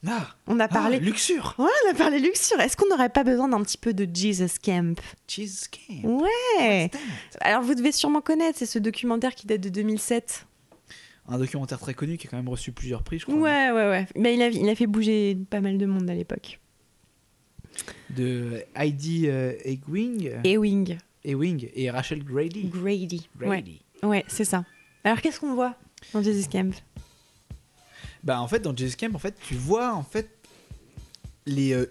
Ah, 0.08 0.36
On 0.48 0.60
a 0.60 0.66
ah, 0.66 0.68
parlé, 0.68 1.00
luxure. 1.00 1.56
ouais, 1.58 1.70
on 1.86 1.92
a 1.92 1.94
parlé 1.94 2.20
luxure. 2.20 2.60
Est-ce 2.60 2.78
qu'on 2.78 2.88
n'aurait 2.88 3.10
pas 3.10 3.24
besoin 3.24 3.48
d'un 3.48 3.62
petit 3.62 3.78
peu 3.78 3.94
de 3.94 4.08
Jesus 4.14 4.60
Camp 4.62 5.00
Cheesecake. 5.28 6.04
Ouais. 6.04 6.84
What's 6.84 6.92
that 6.92 7.40
Alors 7.42 7.62
vous 7.62 7.76
devez 7.76 7.92
sûrement 7.92 8.22
connaître, 8.22 8.58
c'est 8.58 8.66
ce 8.66 8.80
documentaire 8.80 9.36
qui 9.36 9.48
date 9.48 9.62
de 9.62 9.70
2007. 9.70 10.46
Un 11.28 11.40
documentaire 11.40 11.80
très 11.80 11.94
connu 11.94 12.18
qui 12.18 12.28
a 12.28 12.30
quand 12.30 12.38
même 12.38 12.50
reçu 12.50 12.72
plusieurs 12.72 13.02
prix, 13.02 13.20
je 13.20 13.26
crois. 13.26 13.36
Ouais, 13.36 13.72
ouais, 13.72 13.90
ouais. 13.90 14.08
Mais 14.16 14.36
il 14.36 14.42
a, 14.42 14.50
il 14.50 14.70
a 14.70 14.76
fait 14.76 14.86
bouger 14.86 15.36
pas 15.50 15.60
mal 15.60 15.78
de 15.78 15.86
monde 15.86 16.10
à 16.10 16.14
l'époque. 16.14 16.60
De 18.12 18.64
Heidi 18.76 19.28
euh, 19.28 19.54
Ewing, 19.66 20.32
Ewing, 20.44 20.98
Ewing 21.26 21.70
et 21.74 21.90
Rachel 21.90 22.24
Grady. 22.24 22.66
Grady. 22.66 23.28
Ouais, 23.42 23.48
Grady. 23.48 23.82
ouais 24.04 24.24
c'est 24.28 24.46
ça. 24.46 24.64
Alors 25.04 25.20
qu'est-ce 25.22 25.40
qu'on 25.40 25.56
voit 25.56 25.76
dans 26.14 26.22
Jesus 26.22 26.48
Camp? 26.48 26.72
Bah 28.26 28.42
en 28.42 28.48
fait 28.48 28.60
dans 28.60 28.76
Jesus 28.76 28.96
Camp 28.98 29.14
en 29.16 29.20
fait 29.20 29.36
tu 29.48 29.56
vois 29.56 29.94
en 29.94 30.04
fait 30.04 30.30
les 31.46 31.74
euh, 31.74 31.86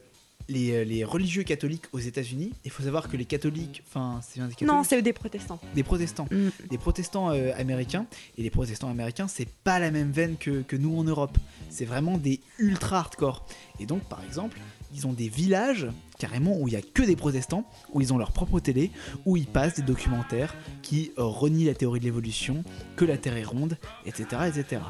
les, 0.49 0.73
euh, 0.73 0.85
les 0.85 1.05
religieux 1.05 1.43
catholiques 1.43 1.85
aux 1.93 1.99
États-Unis. 2.01 2.53
Il 2.67 2.71
faut 2.71 2.83
savoir 2.83 3.09
que 3.09 3.17
les 3.17 3.25
catholiques, 3.25 3.83
enfin 3.89 4.21
c'est 4.23 4.35
bien 4.41 4.47
des 4.47 4.53
catholiques, 4.53 4.75
Non, 4.75 4.85
c'est 4.85 5.01
des 5.01 5.15
protestants. 5.15 5.59
des 5.75 5.83
protestants, 5.83 6.27
Mm. 6.31 6.49
des 6.69 6.77
protestants 6.77 7.31
euh, 7.31 7.53
américains 7.57 8.05
et 8.37 8.43
les 8.43 8.51
protestants 8.51 8.91
américains 8.91 9.27
c'est 9.27 9.49
pas 9.49 9.79
la 9.79 9.91
même 9.91 10.11
veine 10.13 10.37
que, 10.37 10.61
que 10.61 10.77
nous 10.77 10.99
en 10.99 11.05
Europe. 11.05 11.39
C'est 11.71 11.87
vraiment 11.87 12.19
des 12.19 12.41
ultra 12.59 12.99
hardcore. 12.99 13.47
Et 13.81 13.87
donc 13.87 14.03
par 14.05 14.23
exemple 14.23 14.59
ils 14.93 15.07
ont 15.07 15.15
des 15.15 15.29
villages 15.31 15.87
carrément 16.19 16.57
où 16.61 16.69
il 16.69 16.75
y 16.75 16.77
a 16.77 16.83
que 16.83 17.03
des 17.03 17.17
protestants, 17.17 17.65
où 17.95 18.01
ils 18.03 18.13
ont 18.13 18.19
leur 18.19 18.31
propre 18.33 18.61
télé, 18.61 18.91
où 19.25 19.37
ils 19.39 19.47
passent 19.47 19.77
des 19.77 19.83
documentaires 19.83 20.55
qui 20.83 21.11
euh, 21.19 21.25
renient 21.25 21.65
la 21.65 21.75
théorie 21.75 22.01
de 22.01 22.05
l'évolution, 22.05 22.65
que 22.97 23.05
la 23.07 23.17
Terre 23.17 23.37
est 23.39 23.45
ronde, 23.45 23.77
etc., 24.05 24.43
etc. 24.47 24.83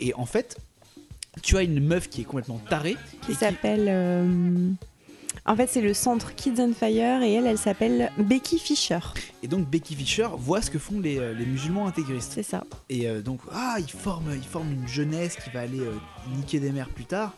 Et 0.00 0.12
en 0.14 0.26
fait, 0.26 0.58
tu 1.42 1.56
as 1.56 1.62
une 1.62 1.80
meuf 1.80 2.08
qui 2.08 2.22
est 2.22 2.24
complètement 2.24 2.58
tarée, 2.70 2.96
Qui 3.26 3.34
s'appelle. 3.34 3.86
euh, 3.88 4.70
En 5.44 5.54
fait, 5.56 5.68
c'est 5.68 5.80
le 5.82 5.94
centre 5.94 6.34
Kids 6.34 6.54
on 6.58 6.72
Fire 6.72 7.22
et 7.22 7.34
elle, 7.34 7.46
elle 7.46 7.58
s'appelle 7.58 8.10
Becky 8.18 8.58
Fisher. 8.58 8.98
et 9.42 9.48
donc 9.48 9.68
Becky 9.68 9.94
Fischer 9.94 10.28
voit 10.36 10.60
ce 10.62 10.70
que 10.70 10.78
font 10.78 10.98
les, 11.00 11.18
euh, 11.18 11.34
les 11.34 11.46
musulmans 11.46 11.86
intégristes. 11.86 12.32
C'est 12.34 12.42
ça. 12.42 12.64
Et 12.88 13.06
euh, 13.08 13.20
donc, 13.22 13.40
ah, 13.52 13.76
ils 13.78 13.90
forment, 13.90 14.32
ils 14.34 14.42
forment 14.46 14.72
une 14.72 14.88
jeunesse 14.88 15.36
qui 15.36 15.50
va 15.50 15.60
aller 15.60 15.80
euh, 15.80 15.92
niquer 16.36 16.58
des 16.58 16.70
mères 16.72 16.88
plus 16.88 17.04
tard. 17.04 17.32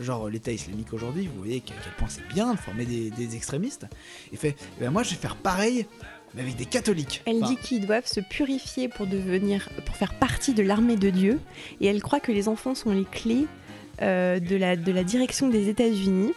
Genre 0.00 0.28
l'État 0.28 0.50
islamique 0.50 0.92
aujourd'hui, 0.92 1.28
vous 1.32 1.38
voyez 1.38 1.60
qu'à 1.60 1.74
quel 1.82 1.92
point 1.92 2.08
c'est 2.08 2.26
bien 2.34 2.52
de 2.54 2.58
former 2.58 2.84
des, 2.84 3.10
des 3.10 3.36
extrémistes. 3.36 3.86
Et 4.32 4.36
fait, 4.36 4.56
eh 4.76 4.80
ben 4.80 4.90
moi 4.90 5.04
je 5.04 5.10
vais 5.10 5.16
faire 5.16 5.36
pareil, 5.36 5.86
mais 6.34 6.42
avec 6.42 6.56
des 6.56 6.64
catholiques. 6.66 7.22
Elle 7.26 7.36
Enfin, 7.42 7.48
dit 7.48 7.56
qu'ils 7.56 7.86
doivent 7.86 8.06
se 8.06 8.20
purifier 8.20 8.88
pour 8.88 9.06
devenir, 9.06 9.68
pour 9.86 9.96
faire 9.96 10.14
partie 10.14 10.54
de 10.54 10.62
l'armée 10.62 10.96
de 10.96 11.10
Dieu, 11.10 11.40
et 11.80 11.86
elle 11.86 12.02
croit 12.02 12.20
que 12.20 12.32
les 12.32 12.48
enfants 12.48 12.74
sont 12.74 12.90
les 12.90 13.04
clés 13.04 13.46
euh, 14.02 14.40
de, 14.40 14.56
la, 14.56 14.76
de 14.76 14.92
la 14.92 15.04
direction 15.04 15.48
des 15.48 15.68
États-Unis. 15.68 16.32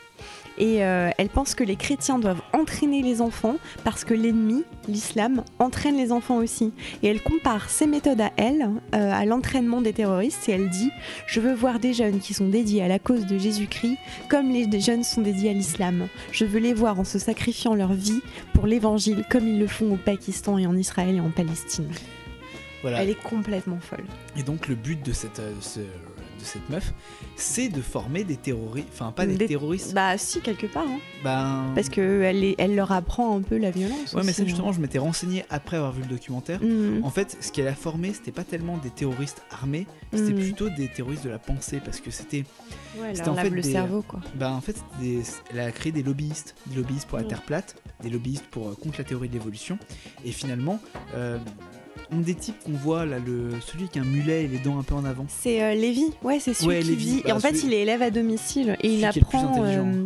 Et 0.58 0.84
euh, 0.84 1.10
elle 1.18 1.30
pense 1.30 1.54
que 1.56 1.64
les 1.64 1.76
chrétiens 1.76 2.18
doivent 2.20 2.42
entraîner 2.54 3.02
les 3.02 3.22
enfants 3.22 3.58
parce 3.84 4.04
que 4.04 4.14
l'ennemi, 4.14 4.64
l'islam, 4.88 5.44
entraîne 5.60 5.98
les 5.98 6.12
enfants 6.12 6.38
aussi. 6.38 6.74
Et 7.04 7.08
elle 7.08 7.22
compare 7.22 7.70
ses 7.70 7.86
méthodes 7.88 8.22
à 8.22 8.32
elle, 8.38 8.70
euh, 8.96 9.12
à 9.14 9.26
l'entraînement 9.26 9.82
des 9.82 9.94
terroristes, 9.94 10.50
et 10.50 10.54
elle 10.54 10.70
dit 10.70 10.90
Je 11.28 11.40
veux 11.40 11.54
voir 11.54 11.80
des 11.80 11.94
jeunes 11.94 12.20
qui 12.20 12.34
sont 12.34 12.48
dédiés 12.50 12.84
à 12.84 12.88
la 12.88 13.00
cause 13.00 13.26
de 13.26 13.38
Jésus-Christ 13.38 13.98
comme 14.30 14.50
les 14.50 14.68
jeunes 14.82 15.04
sont 15.04 15.22
dédiés 15.22 15.52
à 15.52 15.54
l'islam. 15.54 16.08
Je 16.32 16.46
veux 16.46 16.60
les 16.60 16.74
voir 16.74 17.00
en 17.00 17.04
se 17.04 17.20
sacrifiant 17.20 17.76
leur 17.76 17.94
vie 17.94 18.22
pour 18.54 18.66
l'évangile 18.68 19.24
comme 19.30 19.48
ils 19.48 19.60
le 19.60 19.68
font 19.68 19.94
au 19.94 19.98
Pakistan 19.98 20.58
et 20.58 20.66
en 20.66 20.76
Israël 20.76 21.16
et 21.16 21.20
en 21.22 21.30
Palestine. 21.30 21.88
voilà. 22.82 23.04
Elle 23.04 23.10
est 23.10 23.22
complètement 23.22 23.80
folle. 23.80 24.06
Et 24.38 24.44
donc 24.44 24.68
le 24.68 24.76
but 24.76 25.04
de 25.06 25.12
cette, 25.14 25.40
euh, 25.40 25.54
ce- 25.62 25.80
de 26.38 26.44
cette 26.46 26.70
meuf, 26.70 26.94
c'est 27.36 27.70
de 27.70 27.82
former 27.82 28.24
des 28.24 28.36
terroristes, 28.38 28.88
enfin 28.94 29.12
pas 29.12 29.26
des, 29.26 29.36
Des- 29.36 29.48
terroristes, 29.48 29.94
Bah 29.94 30.18
si, 30.18 30.42
quelque 30.42 30.68
part. 30.68 30.86
hein. 30.88 31.00
ben... 31.24 31.72
Parce 31.76 31.90
que 31.90 32.22
elle, 32.24 32.76
leur 32.76 32.92
apprend 32.92 33.36
un 33.38 33.42
peu 33.42 33.58
la 33.58 33.72
violence. 33.72 34.14
Ouais, 34.14 34.22
mais 34.24 34.34
ça 34.34 34.44
justement, 34.46 34.70
hein. 34.70 34.74
je 34.76 34.80
m'étais 34.82 35.00
renseigné 35.00 35.46
après 35.50 35.78
avoir 35.78 35.92
vu 35.92 36.02
le 36.04 36.08
documentaire. 36.10 36.62
Mhm. 36.62 37.04
En 37.04 37.10
fait, 37.10 37.38
ce 37.42 37.52
qu'elle 37.52 37.68
a 37.68 37.76
formé, 37.76 38.14
c'était 38.14 38.32
pas 38.32 38.44
tellement 38.44 38.78
des 38.78 38.90
terroristes 38.90 39.42
armés, 39.52 39.88
c'était 40.14 40.34
Mhm. 40.34 40.40
plutôt 40.40 40.70
des 40.70 40.88
terroristes 40.88 41.24
de 41.26 41.30
la 41.30 41.40
pensée, 41.40 41.82
parce 41.84 42.00
que 42.00 42.12
c'était 42.12 42.46
Ouais, 42.98 43.08
elle 43.10 43.16
c'était 43.18 43.26
leur 43.30 43.38
en 43.38 43.42
fait 43.42 43.50
le 43.50 43.62
des- 43.62 43.72
cerveau, 43.72 44.02
quoi. 44.02 44.20
Bah 44.36 44.52
en 44.52 44.62
fait, 44.62 44.78
des- 45.00 45.22
elle 45.52 45.60
a 45.60 45.72
créé 45.72 45.92
des 45.92 46.04
lobbyistes, 46.04 46.56
des 46.68 46.76
lobbyistes 46.78 47.08
pour 47.08 47.18
la 47.18 47.24
Mm. 47.24 47.28
Terre 47.28 47.42
plate, 47.44 47.76
des 48.02 48.10
lobbyistes 48.10 48.46
pour 48.46 48.70
euh, 48.70 48.76
contre 48.76 49.00
la 49.00 49.04
théorie 49.04 49.28
de 49.30 49.34
l'évolution, 49.34 49.78
et 50.26 50.32
finalement, 50.32 50.80
euh, 51.16 51.38
un 52.12 52.18
des 52.20 52.36
types 52.36 52.56
qu'on 52.64 52.72
voit 52.74 53.06
là, 53.06 53.18
le 53.20 53.50
celui 53.62 53.88
qui 53.90 54.00
a 54.00 54.02
un 54.02 54.06
mulet 54.06 54.44
et 54.46 54.48
les 54.48 54.60
dents 54.60 54.80
un 54.80 54.84
peu 54.84 54.96
en 54.96 55.06
avant. 55.06 55.26
C'est 55.28 55.62
euh, 55.62 55.74
Lévi, 55.74 56.06
ouais, 56.24 56.40
c'est 56.40 56.54
celui 56.54 56.68
Ouais, 56.70 56.80
qui 56.82 56.90
Lévi, 56.90 57.22
bah, 57.24 57.30
et 57.30 57.32
en 57.34 57.40
fait, 57.40 57.64
il 57.64 57.74
est 57.74 57.82
élève 57.82 58.02
à 58.02 58.12
domicile 58.12 58.78
et 58.82 58.94
il 58.94 59.06
apprend. 59.06 59.64
euh, 59.64 60.06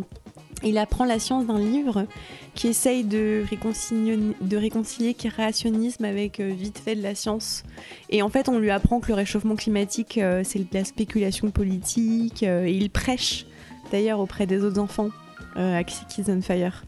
il 0.64 0.78
apprend 0.78 1.04
la 1.04 1.18
science 1.18 1.46
d'un 1.46 1.58
livre 1.58 2.06
qui 2.54 2.68
essaye 2.68 3.02
de 3.02 3.42
réconcilier, 3.48 4.16
de 4.40 4.56
réconcilier 4.56 5.14
créationnisme 5.14 6.04
avec 6.04 6.38
euh, 6.38 6.52
vite 6.56 6.78
fait 6.78 6.94
de 6.94 7.02
la 7.02 7.14
science. 7.16 7.64
Et 8.10 8.22
en 8.22 8.28
fait, 8.28 8.48
on 8.48 8.58
lui 8.58 8.70
apprend 8.70 9.00
que 9.00 9.08
le 9.08 9.14
réchauffement 9.14 9.56
climatique, 9.56 10.20
c'est 10.44 10.58
de 10.60 10.66
la 10.72 10.84
spéculation 10.84 11.50
politique. 11.50 12.42
et 12.44 12.72
il 12.72 12.90
prêche 12.90 13.46
d'ailleurs 13.90 14.20
auprès 14.20 14.46
des 14.46 14.62
autres 14.62 14.78
enfants 14.78 15.08
à 15.56 15.82
Kids 15.84 16.24
on 16.28 16.40
Fire. 16.40 16.84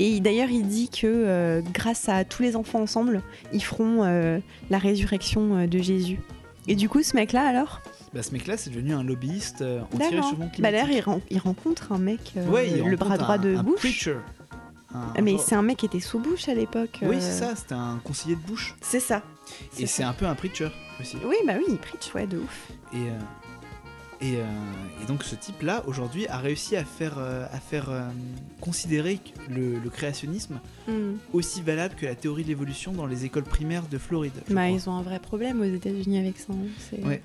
Et 0.00 0.20
d'ailleurs, 0.20 0.48
il 0.50 0.66
dit 0.68 0.88
que 0.88 1.06
euh, 1.06 1.60
grâce 1.74 2.08
à 2.08 2.24
tous 2.24 2.42
les 2.42 2.54
enfants 2.56 2.80
ensemble, 2.80 3.20
ils 3.52 3.62
feront 3.64 4.04
euh, 4.04 4.38
la 4.70 4.78
résurrection 4.78 5.56
euh, 5.56 5.66
de 5.66 5.78
Jésus. 5.80 6.20
Et 6.68 6.76
du 6.76 6.88
coup, 6.88 7.02
ce 7.02 7.16
mec-là, 7.16 7.46
alors? 7.46 7.80
Bah 8.14 8.22
ce 8.22 8.30
mec-là, 8.32 8.56
c'est 8.56 8.70
devenu 8.70 8.94
un 8.94 9.02
lobbyiste 9.02 9.62
anti-réchauffement 9.92 10.46
Bah 10.46 10.50
climatique. 10.54 10.62
d'ailleurs, 10.62 10.90
il, 10.90 11.00
ren- 11.00 11.20
il 11.30 11.38
rencontre 11.38 11.92
un 11.92 11.98
mec, 11.98 12.32
Ouais, 12.48 12.68
il 12.70 12.76
le 12.76 12.82
rencontre 12.82 12.96
bras 13.04 13.18
droit 13.18 13.34
un- 13.34 13.38
de 13.38 13.56
un 13.56 13.62
Bush. 13.62 13.76
preacher. 13.80 14.16
Un- 14.94 15.20
Mais 15.20 15.36
c'est 15.36 15.54
un 15.54 15.62
mec 15.62 15.78
qui 15.78 15.86
était 15.86 16.00
sous 16.00 16.18
Bush 16.18 16.48
à 16.48 16.54
l'époque. 16.54 17.00
Oui, 17.02 17.16
c'est 17.20 17.32
ça, 17.32 17.54
c'était 17.56 17.74
un 17.74 18.00
conseiller 18.04 18.36
de 18.36 18.40
Bush. 18.40 18.74
C'est 18.80 19.00
ça. 19.00 19.22
Et 19.78 19.86
c'est 19.86 20.02
un 20.04 20.12
peu 20.14 20.24
un 20.26 20.34
preacher 20.34 20.68
aussi. 21.00 21.16
Oui, 21.26 21.36
bah 21.46 21.54
oui, 21.58 21.64
il 21.68 21.76
preach, 21.76 22.14
ouais, 22.14 22.26
de 22.26 22.38
ouf. 22.38 22.68
Et, 22.94 22.96
euh, 22.96 23.18
et, 24.20 24.36
euh, 24.36 24.44
et 25.02 25.06
donc 25.06 25.22
ce 25.22 25.34
type-là, 25.34 25.82
aujourd'hui, 25.86 26.26
a 26.28 26.38
réussi 26.38 26.76
à 26.76 26.84
faire, 26.84 27.16
euh, 27.18 27.46
à 27.52 27.60
faire 27.60 27.90
euh, 27.90 28.02
considérer 28.60 29.20
le, 29.48 29.78
le 29.78 29.90
créationnisme 29.90 30.60
Hmm. 30.88 31.16
aussi 31.34 31.60
valable 31.60 31.94
que 31.96 32.06
la 32.06 32.14
théorie 32.14 32.42
de 32.44 32.48
l'évolution 32.48 32.92
dans 32.92 33.04
les 33.06 33.24
écoles 33.26 33.44
primaires 33.44 33.86
de 33.90 33.98
Floride. 33.98 34.32
Bah, 34.50 34.68
ils 34.70 34.88
ont 34.88 34.92
un 34.94 35.02
vrai 35.02 35.18
problème 35.20 35.60
aux 35.60 35.64
États-Unis 35.64 36.18
avec 36.18 36.38
ça. 36.38 36.52
hein, 36.52 36.98
Ouais. 37.04 37.22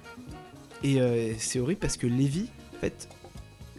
Et 0.84 1.36
c'est 1.39 1.60
horrible 1.60 1.80
parce 1.80 1.96
que 1.96 2.06
Lévi, 2.08 2.48
en 2.76 2.80
fait, 2.82 3.08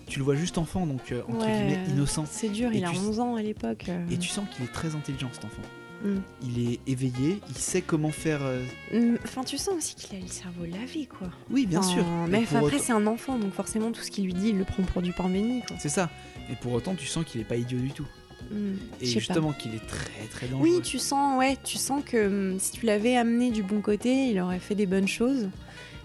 tu 0.06 0.18
le 0.18 0.24
vois 0.24 0.34
juste 0.36 0.56
enfant, 0.56 0.86
donc 0.86 1.12
entre 1.28 1.38
Ouais. 1.46 1.52
guillemets 1.66 1.84
innocent. 1.90 2.24
C'est 2.30 2.48
dur, 2.48 2.72
Et 2.72 2.78
il 2.78 2.84
a 2.86 2.90
tu- 2.90 2.96
11 2.98 3.20
ans 3.20 3.36
à 3.36 3.42
l'époque. 3.42 3.90
Et 4.10 4.16
tu 4.16 4.28
sens 4.28 4.46
qu'il 4.54 4.64
est 4.64 4.72
très 4.72 4.94
intelligent 4.94 5.28
cet 5.32 5.44
enfant. 5.44 5.62
Mm. 6.04 6.18
Il 6.42 6.68
est 6.72 6.80
éveillé, 6.86 7.40
il 7.48 7.56
sait 7.56 7.80
comment 7.80 8.10
faire. 8.10 8.40
euh, 8.42 8.62
Hmm, 8.92 9.16
Enfin, 9.24 9.42
tu 9.42 9.56
sens 9.58 9.74
aussi 9.78 9.94
qu'il 9.94 10.16
a 10.16 10.20
le 10.20 10.28
cerveau 10.28 10.64
lavé, 10.66 11.06
quoi. 11.06 11.28
Oui, 11.50 11.66
bien 11.66 11.78
Enfin, 11.80 11.88
sûr. 11.88 12.04
Mais 12.28 12.38
enfin, 12.38 12.58
après, 12.58 12.74
autant- 12.76 12.84
c'est 12.84 12.92
un 12.92 13.06
enfant, 13.06 13.38
donc 13.38 13.52
forcément, 13.54 13.90
tout 13.90 14.02
ce 14.02 14.10
qu'il 14.10 14.24
lui 14.26 14.34
dit, 14.34 14.50
il 14.50 14.58
le 14.58 14.64
prend 14.64 14.82
pour 14.82 15.00
du 15.02 15.12
pain 15.12 15.28
béni, 15.28 15.62
quoi. 15.66 15.76
C'est 15.80 15.88
ça. 15.88 16.10
Et 16.50 16.56
pour 16.56 16.72
autant, 16.74 16.94
tu 16.94 17.06
sens 17.06 17.24
qu'il 17.24 17.40
est 17.40 17.44
pas 17.44 17.56
idiot 17.56 17.78
du 17.78 17.90
tout. 17.90 18.06
Hmm, 18.50 18.74
Et 19.00 19.06
justement, 19.06 19.52
qu'il 19.52 19.74
est 19.74 19.86
très 19.86 20.26
très 20.30 20.46
dangereux. 20.46 20.68
Oui, 20.76 20.82
tu 20.82 20.98
sens, 20.98 21.38
ouais, 21.38 21.56
tu 21.64 21.78
sens 21.78 22.02
que 22.04 22.54
si 22.58 22.72
tu 22.72 22.84
l'avais 22.84 23.16
amené 23.16 23.50
du 23.50 23.62
bon 23.62 23.80
côté, 23.80 24.28
il 24.28 24.38
aurait 24.40 24.58
fait 24.58 24.74
des 24.74 24.86
bonnes 24.86 25.08
choses. 25.08 25.48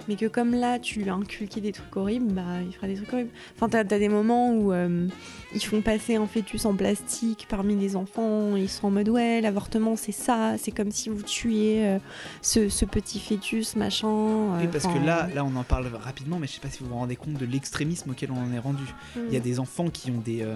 mais 0.08 0.16
que 0.16 0.26
comme 0.26 0.56
là, 0.56 0.80
tu 0.80 1.02
lui 1.02 1.10
as 1.10 1.14
inculqué 1.14 1.62
des 1.62 1.72
trucs 1.72 1.96
horribles, 1.96 2.32
bah, 2.34 2.62
il 2.66 2.74
fera 2.74 2.88
des 2.88 2.96
trucs 2.96 3.14
horribles. 3.14 3.30
Enfin, 3.56 3.70
t'as 3.70 3.80
as 3.82 4.00
des 4.00 4.10
moments 4.10 4.52
où 4.54 4.72
euh, 4.74 5.08
ils 5.54 5.64
font 5.64 5.82
passer 5.82 6.16
un 6.16 6.28
fœtus 6.28 6.66
en 6.66 6.76
plastique 6.76 7.48
parmi 7.50 7.76
les 7.76 7.96
enfants, 7.96 8.56
ils 8.56 8.70
sont 8.70 8.88
en 8.88 8.92
mode 8.92 9.10
ouais, 9.10 9.42
l'avortement 9.42 9.96
c'est 9.96 10.12
ça, 10.12 10.56
c'est 10.58 10.72
comme 10.72 10.92
si 10.92 11.10
vous 11.10 11.22
tuiez 11.24 11.88
euh, 11.88 12.00
ce, 12.42 12.70
ce 12.70 12.86
petit 12.86 13.20
fœtus, 13.20 13.76
machin. 13.76 14.08
euh, 14.08 14.62
Oui, 14.62 14.68
parce 14.72 14.86
que 14.86 15.04
là, 15.06 15.28
là, 15.34 15.44
on 15.44 15.56
en 15.56 15.64
parle 15.64 15.88
rapidement, 16.02 16.38
mais 16.40 16.48
je 16.48 16.54
sais 16.54 16.60
pas 16.60 16.70
si 16.70 16.84
vous 16.84 16.90
vous 16.90 16.96
rendez 16.96 17.16
compte 17.16 17.34
de 17.34 17.46
l'extrémisme 17.46 18.12
auquel 18.12 18.32
on 18.32 18.38
en 18.38 18.54
est 18.54 18.60
rendu. 18.60 18.84
Il 19.16 19.34
y 19.34 19.38
a 19.38 19.40
mm. 19.40 19.44
des 19.44 19.60
enfants 19.60 19.90
qui 19.90 20.12
ont 20.12 20.20
des, 20.24 20.42
euh, 20.44 20.56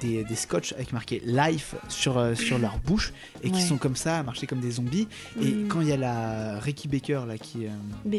des, 0.00 0.24
des 0.24 0.34
scotch 0.36 0.72
avec 0.74 0.92
marqué 0.92 1.20
life 1.24 1.74
sur, 1.88 2.36
sur 2.36 2.58
leur 2.58 2.78
bouche 2.78 3.12
et 3.42 3.50
qui 3.50 3.62
sont 3.62 3.76
comme 3.76 3.96
ça, 3.96 4.18
à 4.18 4.22
marcher 4.22 4.46
comme 4.46 4.60
des 4.60 4.72
zombies. 4.72 5.08
Et 5.40 5.48
Mm. 5.52 5.68
quand 5.68 5.80
il 5.80 5.88
y 5.88 5.92
a 5.92 5.96
la 5.96 6.60
Ricky 6.60 6.88
Baker 6.88 7.22
là, 7.26 7.38
qui, 7.38 7.66
euh, 7.66 8.10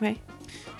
ouais. 0.00 0.16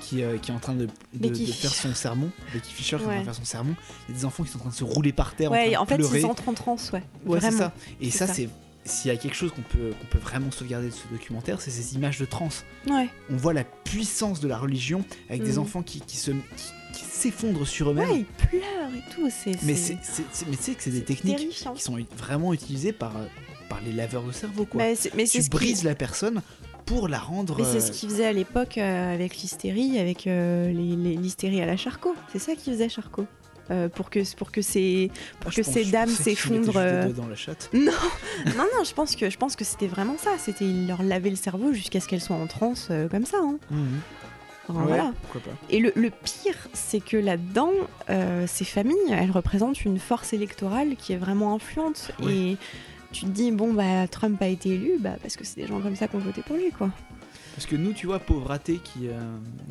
Qui, 0.01 0.23
euh, 0.23 0.39
qui 0.39 0.51
est 0.51 0.55
en 0.55 0.59
train 0.59 0.75
de, 0.75 0.87
de- 0.87 0.91
Becky 1.15 1.47
de 1.47 1.53
faire 1.53 1.73
son 1.73 1.95
sermon, 1.95 2.31
Becky 2.53 2.73
Fischer 2.73 2.97
qui 2.97 3.03
est 3.03 3.07
en 3.07 3.09
train 3.09 3.15
de 3.15 3.19
Ouais. 3.21 3.25
faire 3.25 3.35
son 3.35 3.45
sermon, 3.45 3.75
il 4.09 4.13
y 4.13 4.17
a 4.17 4.19
des 4.21 4.25
enfants 4.25 4.43
qui 4.45 4.51
sont 4.51 4.59
en 4.59 4.63
train 4.63 4.71
de 4.71 4.75
se 4.75 4.85
rouler 4.85 5.13
par 5.13 5.35
terre, 5.35 5.51
Ouais, 5.51 5.77
en 5.77 5.83
en 5.83 5.87
train 5.87 5.97
fait, 5.97 6.03
de 6.03 6.07
pleurer. 6.09 6.21
ils 6.21 6.27
entrent 6.27 6.49
en 6.49 6.55
transe, 6.55 6.91
ouais. 6.93 7.03
Ouais, 7.27 7.41
c'est 7.41 7.53
ça. 7.53 7.73
Et 8.01 8.11
ça, 8.11 8.27
ça. 8.27 8.35
c'est 8.35 8.49
s'il 8.85 9.13
y 9.13 9.15
a 9.15 9.17
quelque 9.17 9.37
chose 9.37 9.53
qu'on 9.53 9.63
peut, 9.63 9.93
qu'on 10.01 10.07
peut 10.09 10.19
vraiment 10.19 10.51
sauvegarder 10.51 10.89
de 10.89 10.93
ce 10.93 11.07
documentaire, 11.13 11.61
c'est 11.61 11.71
ces 11.71 11.95
images 11.95 12.19
de 12.19 12.25
transe. 12.25 12.65
Ouais. 12.91 13.09
On 13.31 13.37
voit 13.37 13.53
la 13.53 13.63
puissance 13.63 14.41
de 14.41 14.49
la 14.49 14.59
religion 14.59 15.05
avec 15.31 15.45
des 15.45 15.53
Mm. 15.53 15.59
enfants 15.61 15.83
qui, 15.83 16.01
qui 16.01 16.17
se 16.17 16.33
qui, 16.33 16.39
qui 16.95 17.05
s'effondrent 17.05 17.65
sur 17.67 17.91
eux-mêmes. 17.91 18.11
Ouais, 18.11 18.19
ils 18.19 18.49
pleurent 18.49 18.93
et 18.97 19.15
tout. 19.15 19.31
C'est, 19.31 19.63
Mais 19.63 19.75
tu 19.75 20.63
sais 20.63 20.75
que 20.75 20.83
c'est 20.83 20.91
des 20.91 21.05
techniques 21.05 21.37
terrifiant. 21.37 21.75
qui 21.75 21.83
sont 21.83 21.97
vraiment 22.19 22.53
utilisées 22.53 22.93
par, 22.93 23.17
euh, 23.17 23.25
par 23.69 23.81
les 23.83 23.93
laveurs 23.93 24.25
de 24.25 24.33
cerveau 24.33 24.65
quoi. 24.67 24.83
C'est, 24.97 25.15
mais 25.15 25.29
tu 25.29 25.41
qui- 25.41 25.49
brises 25.49 25.85
la 25.85 25.95
personne 25.95 26.43
pour 26.93 27.09
la 27.09 27.19
rendre. 27.19 27.57
Mais 27.59 27.65
c'est 27.65 27.77
euh, 27.79 27.81
ce 27.81 27.93
qu'ils 27.93 28.09
faisaient 28.11 28.27
à 28.27 28.33
l'époque 28.33 28.79
euh, 28.79 29.15
avec 29.15 29.37
l'hystérie, 29.39 29.99
avec 29.99 30.27
euh, 30.27 30.71
l'hystérie 30.73 31.61
à 31.61 31.67
la 31.67 31.77
Charcot. 31.77 32.15
C'est 32.33 32.39
ça 32.39 32.55
qu'ils 32.55 32.73
faisaient 32.73 32.89
Charcot. 32.89 33.27
Euh, 33.71 33.89
pour 33.89 34.11
que 34.11 34.19
pour 34.35 34.51
que 34.51 34.61
ces 34.61 35.11
pour 35.39 35.53
ah, 35.53 35.57
que 35.57 35.63
ces 35.63 35.85
dames 35.85 36.09
s'effondrent. 36.09 36.77
euh, 36.77 37.11
dans 37.13 37.29
la 37.29 37.37
chatte. 37.37 37.71
Non, 37.75 37.93
non, 38.47 38.65
non. 38.77 38.85
Je 38.85 38.93
pense 38.93 39.15
que 39.15 39.31
je 39.31 39.39
pense 39.39 39.55
que 39.55 39.65
c'était 39.65 39.87
vraiment 39.87 40.17
ça. 40.19 40.33
C'était 40.39 40.65
ils 40.65 40.89
leur 40.89 41.03
lavaient 41.05 41.31
le 41.31 41.37
cerveau 41.37 41.73
jusqu'à 41.73 42.01
ce 42.01 42.09
qu'elles 42.09 42.21
soient 42.21 42.37
en 42.37 42.49
transe 42.49 42.89
euh, 42.91 43.09
comme 43.09 43.25
ça. 43.25 43.39
hein. 43.41 43.59
Enfin, 44.69 44.81
Ouais, 44.81 44.87
voilà. 44.89 45.13
Pourquoi 45.23 45.41
pas. 45.53 45.57
Et 45.71 45.79
le, 45.79 45.93
le 45.97 46.11
pire, 46.11 46.57
c'est 46.73 47.01
que 47.01 47.17
là-dedans, 47.17 47.71
euh, 48.11 48.47
ces 48.49 48.65
familles, 48.65 48.97
elles 49.11 49.31
représentent 49.31 49.85
une 49.85 49.99
force 49.99 50.33
électorale 50.33 50.95
qui 50.97 51.13
est 51.13 51.17
vraiment 51.17 51.55
influente. 51.55 52.11
Et 52.29 52.57
tu 53.13 53.27
te 53.27 53.31
dis 53.31 53.51
bon 53.53 53.73
bah 53.75 54.09
Trump 54.09 54.41
a 54.43 54.49
été 54.49 54.71
élu, 54.71 54.99
bah 54.99 55.17
parce 55.23 55.37
que 55.37 55.45
c'est 55.45 55.61
des 55.61 55.67
gens 55.67 55.81
comme 55.81 55.97
ça 55.97 56.09
qui 56.09 56.17
ont 56.17 56.21
voté 56.21 56.43
pour 56.43 56.57
lui 56.57 56.71
quoi. 56.71 56.91
Parce 57.55 57.67
que 57.67 57.77
nous, 57.77 57.93
tu 57.93 58.07
vois, 58.07 58.19
pauvres 58.19 58.51
athées 58.51 58.79
qui, 58.83 59.09
euh, 59.09 59.21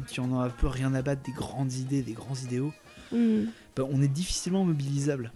qui 0.08 0.20
en 0.20 0.32
ont 0.32 0.40
un 0.40 0.50
peu 0.50 0.68
rien 0.68 0.94
à 0.94 1.02
battre 1.02 1.24
des 1.24 1.32
grandes 1.32 1.74
idées, 1.74 2.04
des 2.04 2.14
grands 2.14 2.36
idéaux, 2.36 2.72
Hmm. 3.12 3.46
bah, 3.76 3.84
on 3.92 4.02
est 4.02 4.08
difficilement 4.08 4.64
mobilisable. 4.64 5.34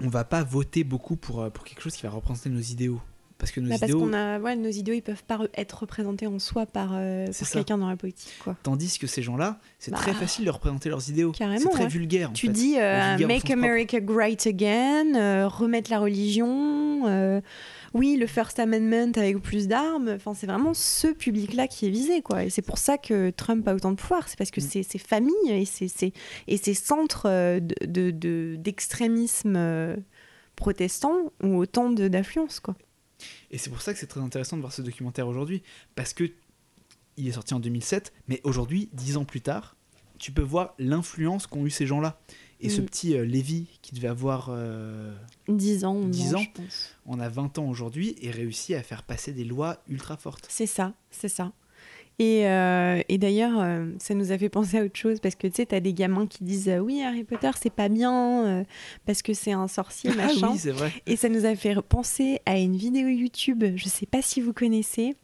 On 0.00 0.08
va 0.08 0.24
pas 0.24 0.42
voter 0.42 0.84
beaucoup 0.84 1.16
pour, 1.16 1.40
euh, 1.40 1.48
pour 1.50 1.64
quelque 1.64 1.80
chose 1.80 1.94
qui 1.94 2.02
va 2.02 2.10
représenter 2.10 2.50
nos 2.50 2.60
idéaux. 2.60 3.00
Parce 3.38 3.52
que 3.52 3.60
nos 3.60 3.68
Bah, 3.68 3.76
parce 3.78 3.92
idéaux, 3.92 4.12
a, 4.14 4.40
ouais, 4.40 4.56
nos 4.56 4.68
idéaux, 4.68 4.94
ils 4.96 5.00
peuvent 5.02 5.22
pas 5.22 5.36
re- 5.38 5.48
être 5.54 5.72
représentés 5.82 6.26
en 6.26 6.40
soi 6.40 6.66
par, 6.66 6.90
euh, 6.94 7.26
par 7.26 7.50
quelqu'un 7.50 7.78
dans 7.78 7.88
la 7.88 7.96
politique, 7.96 8.32
quoi. 8.42 8.56
tandis 8.64 8.98
que 8.98 9.06
ces 9.06 9.22
gens-là, 9.22 9.60
c'est 9.78 9.92
Bah, 9.92 9.98
très 9.98 10.12
facile 10.12 10.44
de 10.44 10.50
représenter 10.50 10.88
leurs 10.88 11.08
idéaux. 11.08 11.30
carrément, 11.30 11.60
C'est 11.62 11.68
très 11.68 11.84
ouais. 11.84 11.88
vulgaire. 11.88 12.30
en 12.30 12.32
Tu 12.32 12.48
fait. 12.48 12.52
dis 12.52 12.74
euh, 12.80 13.16
Make 13.28 13.44
propre. 13.44 13.52
America 13.52 14.00
Great 14.00 14.44
Again, 14.46 15.14
euh, 15.14 15.46
remettre 15.46 15.88
la 15.88 16.00
religion, 16.00 17.04
oui, 17.94 18.16
le 18.16 18.26
First 18.26 18.58
Amendment 18.58 19.12
avec 19.16 19.38
plus 19.40 19.68
d'armes. 19.68 20.08
Enfin, 20.16 20.34
c'est 20.34 20.48
vraiment 20.48 20.74
ce 20.74 21.06
public-là 21.06 21.68
qui 21.68 21.86
est 21.86 21.90
visé, 21.90 22.22
quoi. 22.22 22.42
Et 22.44 22.50
c'est 22.50 22.60
pour 22.62 22.78
ça 22.78 22.98
que 22.98 23.30
Trump 23.30 23.66
a 23.68 23.74
autant 23.74 23.92
de 23.92 23.96
pouvoir. 23.96 24.26
C'est 24.28 24.36
parce 24.36 24.50
que 24.50 24.60
Mm. 24.60 24.64
c'est 24.68 24.82
ces 24.82 24.98
familles 24.98 25.32
et 25.50 25.64
ces, 25.64 25.86
ces- 25.86 26.12
et 26.48 26.56
ces 26.56 26.74
centres 26.74 27.28
de- 27.60 27.86
de- 27.86 28.10
de- 28.10 28.56
d'extrémisme 28.58 29.96
protestant 30.56 31.32
ont 31.42 31.56
autant 31.56 31.90
de- 31.90 32.08
d'influence, 32.08 32.58
quoi. 32.60 32.74
Et 33.50 33.58
c'est 33.58 33.70
pour 33.70 33.80
ça 33.82 33.92
que 33.92 33.98
c'est 33.98 34.06
très 34.06 34.20
intéressant 34.20 34.56
de 34.56 34.62
voir 34.62 34.72
ce 34.72 34.82
documentaire 34.82 35.26
aujourd'hui, 35.28 35.62
parce 35.94 36.12
que 36.12 36.30
il 37.16 37.26
est 37.26 37.32
sorti 37.32 37.52
en 37.54 37.60
2007, 37.60 38.12
mais 38.28 38.40
aujourd'hui, 38.44 38.88
dix 38.92 39.16
ans 39.16 39.24
plus 39.24 39.40
tard, 39.40 39.76
tu 40.18 40.30
peux 40.32 40.42
voir 40.42 40.74
l'influence 40.78 41.46
qu'ont 41.46 41.66
eu 41.66 41.70
ces 41.70 41.86
gens-là. 41.86 42.20
Et 42.60 42.68
ce 42.70 42.80
Mm. 42.80 42.84
petit 42.86 43.16
euh, 43.16 43.24
Lévi, 43.24 43.66
qui 43.82 43.94
devait 43.94 44.08
avoir, 44.08 44.48
euh, 44.50 45.16
10 45.48 45.84
ans, 45.84 45.94
11 45.94 46.10
10 46.10 46.34
ans, 46.34 46.38
ans. 46.38 46.42
je 46.42 46.62
pense. 46.62 46.94
on 47.06 47.20
a 47.20 47.28
20 47.28 47.58
ans 47.58 47.68
aujourd'hui, 47.68 48.16
et 48.20 48.30
réussi 48.32 48.74
à 48.74 48.82
faire 48.82 49.02
passer 49.04 49.32
des 49.32 49.44
lois 49.44 49.82
ultra 49.88 50.16
fortes. 50.16 50.46
C'est 50.48 50.66
ça, 50.66 50.92
c'est 51.10 51.28
ça. 51.28 51.52
Et, 52.20 52.48
euh, 52.48 53.00
et 53.08 53.16
d'ailleurs, 53.16 53.60
euh, 53.60 53.86
ça 54.00 54.12
nous 54.14 54.32
a 54.32 54.38
fait 54.38 54.48
penser 54.48 54.78
à 54.78 54.82
autre 54.84 54.96
chose 54.98 55.20
parce 55.20 55.36
que 55.36 55.46
tu 55.46 55.54
sais, 55.54 55.66
t'as 55.66 55.78
des 55.78 55.92
gamins 55.94 56.26
qui 56.26 56.42
disent 56.42 56.68
euh, 56.68 56.78
oui, 56.78 57.00
Harry 57.02 57.22
Potter, 57.22 57.50
c'est 57.60 57.72
pas 57.72 57.88
bien 57.88 58.64
parce 59.06 59.22
que 59.22 59.34
c'est 59.34 59.52
un 59.52 59.68
sorcier, 59.68 60.10
Ah 60.14 60.26
machin. 60.26 60.50
oui, 60.52 60.58
c'est 60.58 60.72
vrai. 60.72 60.92
Et 61.06 61.14
ça 61.14 61.28
nous 61.28 61.46
a 61.46 61.54
fait 61.54 61.80
penser 61.80 62.40
à 62.44 62.58
une 62.58 62.76
vidéo 62.76 63.06
YouTube, 63.06 63.62
je 63.76 63.88
sais 63.88 64.06
pas 64.06 64.20
si 64.20 64.40
vous 64.40 64.52
connaissez, 64.52 65.14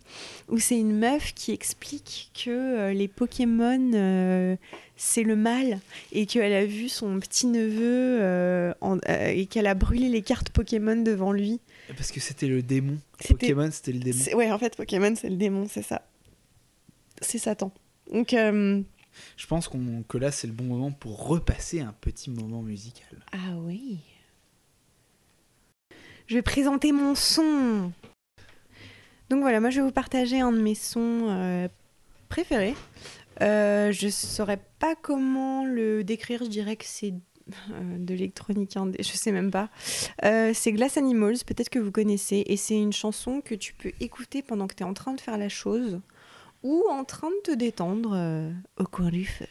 où 0.49 0.59
c'est 0.59 0.79
une 0.79 0.97
meuf 0.97 1.35
qui 1.35 1.51
explique 1.51 2.31
que 2.45 2.93
les 2.93 3.09
Pokémon 3.09 4.57
c'est 4.97 5.25
le 5.25 5.35
mal 5.35 5.81
et 6.13 6.27
qu'elle 6.27 6.53
a 6.53 6.65
vu 6.65 6.89
son 6.89 7.19
petit 7.19 7.49
neveu 7.49 8.73
et 9.27 9.47
qu'elle 9.47 9.67
a 9.67 9.75
brûlé 9.75 10.09
les 10.09 10.23
cartes 10.23 10.51
Pokémon 10.51 10.97
devant 11.03 11.33
lui. 11.33 11.61
Parce 11.97 12.13
que 12.13 12.21
c'était 12.21 12.47
le 12.47 12.63
démon. 12.63 12.99
Pokémon, 13.29 13.69
c'était 13.73 13.93
le 13.93 13.99
démon. 13.99 14.19
Ouais, 14.37 14.53
en 14.53 14.59
fait, 14.61 14.77
Pokémon 14.77 15.13
c'est 15.17 15.29
le 15.31 15.37
démon, 15.37 15.67
c'est 15.69 15.83
ça. 15.83 16.03
C'est 17.25 17.39
Satan. 17.39 17.73
Donc, 18.13 18.35
euh, 18.35 18.83
Je 19.37 19.47
pense 19.47 19.69
que 20.09 20.19
là, 20.19 20.31
c'est 20.31 20.47
le 20.47 20.53
bon 20.53 20.65
moment 20.65 20.93
pour 20.93 21.27
repasser 21.27 21.81
un 21.81 21.95
petit 22.01 22.31
moment 22.31 22.63
musical. 22.63 23.25
ah 23.33 23.57
oui. 23.59 23.99
Je 26.27 26.37
vais 26.37 26.43
présenter 26.43 26.93
mon 26.93 27.15
son. 27.15 27.93
Donc 29.29 29.41
voilà, 29.41 29.61
moi 29.61 29.71
je 29.71 29.81
vais 29.81 29.87
vous 29.87 29.93
partager 29.93 30.41
un 30.41 30.53
de 30.53 30.61
mes 30.61 30.75
sons 30.75 31.27
euh, 31.29 31.69
préférés. 32.29 32.75
Euh, 33.43 33.93
je 33.93 34.09
saurais 34.09 34.61
pas 34.79 34.95
comment 34.95 35.65
le 35.67 36.03
décrire, 36.05 36.45
je 36.45 36.49
dirais 36.49 36.77
que 36.77 36.85
c'est 36.87 37.13
euh, 37.13 37.99
de 37.99 38.15
l'électronique 38.15 38.77
indé, 38.77 39.03
je 39.03 39.13
sais 39.13 39.33
même 39.33 39.51
pas. 39.51 39.69
C'est 40.23 40.73
Glass 40.73 40.97
Animals, 40.97 41.39
peut-être 41.47 41.69
que 41.69 41.79
vous 41.79 41.91
connaissez, 41.91 42.43
et 42.47 42.57
c'est 42.57 42.79
une 42.79 42.93
chanson 42.93 43.43
que 43.43 43.55
tu 43.55 43.75
peux 43.75 43.93
écouter 44.01 44.43
pendant 44.43 44.67
que 44.67 44.75
tu 44.75 44.83
es 44.83 44.87
en 44.87 44.95
train 44.95 45.13
de 45.13 45.21
faire 45.21 45.37
la 45.37 45.51
chose 45.51 46.01
ou 46.65 46.85
en 46.91 47.05
train 47.05 47.31
de 47.31 47.53
te 47.53 47.55
détendre 47.55 48.15
euh, 48.15 48.51
au 48.79 48.85
coin 48.85 49.11
du 49.11 49.25
feu. 49.25 49.47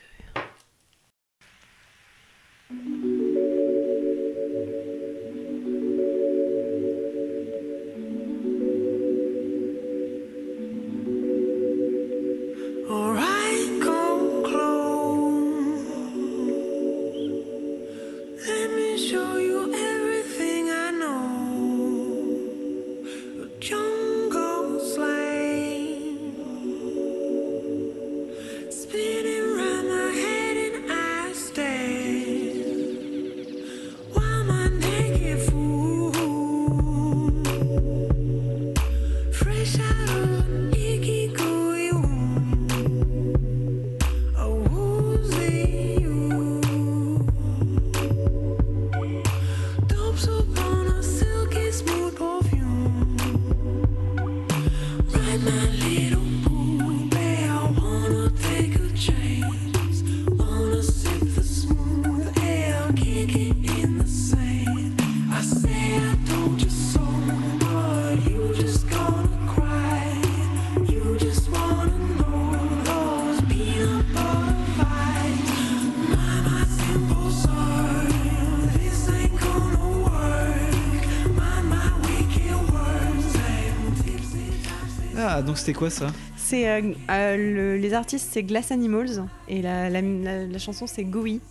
Donc 85.53 85.59
c'était 85.59 85.73
quoi 85.73 85.91
ça? 85.91 86.07
C'est 86.35 86.67
euh, 86.67 86.81
euh, 87.11 87.37
le- 87.37 87.77
les 87.77 87.93
artistes 87.93 88.27
c'est 88.31 88.41
Glass 88.41 88.71
Animals 88.71 89.23
et 89.47 89.61
la, 89.61 89.87
la- 89.87 90.01
la- 90.01 90.47
la 90.47 90.57
chanson 90.57 90.87
c'est 90.87 91.03
Gooey. 91.03 91.41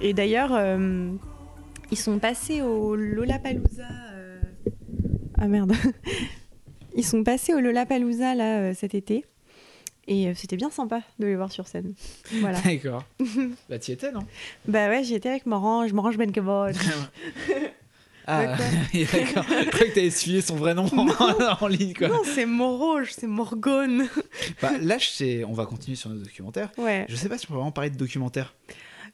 Et 0.00 0.12
d'ailleurs 0.14 0.50
euh, 0.52 1.10
ils 1.90 1.98
sont 1.98 2.20
passés 2.20 2.62
au 2.62 2.94
Lollapalooza. 2.94 3.82
Ah 5.38 5.48
merde. 5.48 5.72
Ils 6.94 7.04
sont 7.04 7.24
passés 7.24 7.52
au 7.52 7.58
Lollapalooza 7.58 8.36
là 8.36 8.74
cet 8.74 8.94
été 8.94 9.24
et 10.06 10.32
c'était 10.36 10.56
bien 10.56 10.70
sympa 10.70 11.00
de 11.18 11.26
les 11.26 11.34
voir 11.34 11.50
sur 11.50 11.66
scène. 11.66 11.94
Voilà. 12.40 12.60
D'accord. 12.64 13.02
bah, 13.68 13.80
t'y 13.80 13.90
étais, 13.90 14.12
non? 14.12 14.20
Bah 14.68 14.88
ouais, 14.88 15.02
j'y 15.02 15.14
étais 15.16 15.30
avec 15.30 15.46
Morange, 15.46 15.92
Morange 15.92 16.16
Benkebot. 16.16 16.68
Ah, 18.30 18.46
d'accord. 18.46 18.62
Je 18.92 19.68
croyais 19.70 19.88
que 19.90 19.94
t'avais 19.94 20.10
suivi 20.10 20.42
son 20.42 20.56
vrai 20.56 20.74
nom 20.74 20.86
en, 20.96 21.08
en 21.64 21.66
ligne, 21.66 21.94
quoi. 21.94 22.08
non, 22.08 22.20
c'est 22.24 22.46
Morange, 22.46 23.12
c'est 23.12 23.26
Morgone. 23.26 24.06
Bah, 24.62 24.72
là, 24.80 24.98
je 24.98 25.06
sais- 25.06 25.44
on 25.44 25.52
va 25.52 25.64
continuer 25.66 25.96
sur 25.96 26.10
nos 26.10 26.20
documentaires. 26.20 26.70
Ouais. 26.78 27.06
Je 27.08 27.16
sais 27.16 27.28
pas 27.28 27.38
si 27.38 27.46
on 27.46 27.48
peut 27.48 27.54
vraiment 27.54 27.72
parler 27.72 27.90
de 27.90 27.96
documentaires. 27.96 28.54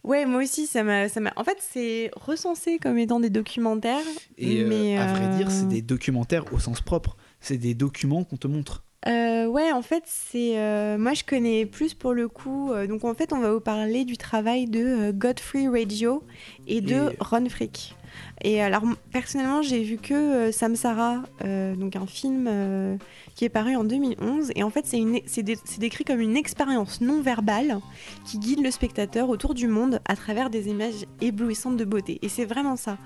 Ouais, 0.03 0.27
moi 0.27 0.43
aussi, 0.43 0.67
ça 0.67 0.83
m'a. 0.83 1.05
En 1.37 1.45
fait, 1.45 1.57
c'est 1.61 2.11
recensé 2.15 2.79
comme 2.79 2.99
étant 2.99 3.21
des 3.21 3.31
documentaires. 3.31 4.03
Et 4.37 4.61
euh, 4.61 4.69
mais, 4.69 4.99
à 4.99 5.07
vrai 5.07 5.37
dire, 5.39 5.47
euh, 5.47 5.51
c'est 5.51 5.69
des 5.69 5.81
documentaires 5.81 6.45
au 6.53 6.59
sens 6.59 6.83
propre. 6.83 7.17
C'est 7.41 7.57
des 7.57 7.73
documents 7.75 8.23
qu'on 8.25 8.37
te 8.37 8.47
montre. 8.47 8.85
Euh, 9.07 9.47
ouais, 9.47 9.71
en 9.73 9.81
fait, 9.83 10.03
c'est. 10.07 10.59
euh, 10.59 10.99
moi, 10.99 11.15
je 11.15 11.25
connais 11.25 11.65
plus 11.65 11.95
pour 11.95 12.13
le 12.13 12.29
coup. 12.29 12.71
euh, 12.73 12.87
donc, 12.87 13.05
en 13.05 13.15
fait, 13.15 13.33
on 13.33 13.39
va 13.39 13.53
vous 13.53 13.61
parler 13.61 14.05
du 14.05 14.19
travail 14.19 14.67
de 14.67 14.81
euh, 14.81 15.13
Godfrey 15.13 15.69
Radio 15.69 16.23
et 16.67 16.81
de 16.83 17.11
Et- 17.13 17.17
Ron 17.21 17.49
Frick. 17.49 17.95
Et 18.43 18.61
alors, 18.63 18.83
personnellement, 19.13 19.63
j'ai 19.63 19.83
vu 19.83 19.97
que 19.97 20.15
euh, 20.15 20.53
Samsara, 20.53 21.23
euh, 21.45 21.75
donc 21.77 21.97
un 21.97 22.07
film 22.07 22.47
euh, 22.51 22.97
qui 23.35 23.45
est 23.45 23.49
paru 23.49 23.77
en 23.77 23.85
2011. 23.85 24.51
Et 24.55 24.63
en 24.63 24.71
fait, 24.71 24.85
c'est, 24.87 24.99
une, 24.99 25.21
c'est, 25.27 25.43
dé- 25.43 25.59
c'est 25.65 25.81
décrit 25.81 26.05
comme 26.05 26.21
une 26.21 26.37
expérience 26.37 27.01
non 27.01 27.21
verbale 27.23 27.79
qui 28.25 28.39
guide 28.39 28.63
le 28.63 28.71
spectateur 28.71 29.29
autour 29.29 29.55
du 29.55 29.69
monde 29.69 30.01
à 30.09 30.17
travers 30.17 30.51
des 30.51 30.69
images 30.69 31.07
éblouissantes 31.21 31.77
de 31.77 31.85
beauté. 31.85 32.19
Et 32.23 32.29
c'est 32.29 32.45
vraiment 32.45 32.77
ça. 32.77 32.99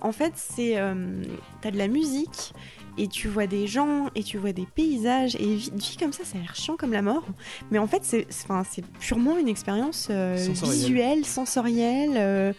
En 0.00 0.12
fait, 0.12 0.32
c'est. 0.36 0.76
euh, 0.78 1.22
t'as 1.62 1.70
de 1.70 1.78
la 1.78 1.88
musique 1.88 2.52
et 2.96 3.08
tu 3.08 3.26
vois 3.26 3.48
des 3.48 3.66
gens 3.66 4.08
et 4.14 4.22
tu 4.22 4.38
vois 4.38 4.52
des 4.52 4.66
paysages 4.72 5.34
et 5.34 5.56
vi- 5.56 5.72
dit 5.72 5.96
comme 5.98 6.12
ça 6.12 6.22
ça 6.24 6.38
a 6.38 6.40
l'air 6.40 6.54
chiant 6.54 6.76
comme 6.76 6.92
la 6.92 7.02
mort 7.02 7.24
mais 7.72 7.80
en 7.80 7.88
fait 7.88 8.04
c'est 8.04 8.24
c'est- 8.30 8.84
purement 9.00 9.36
une 9.36 9.48
expérience 9.48 10.06
euh, 10.12 10.36
Sensorielle. 10.38 10.76
visuelle 10.78 11.24
sensorielle 11.24 12.12
euh, 12.14 12.52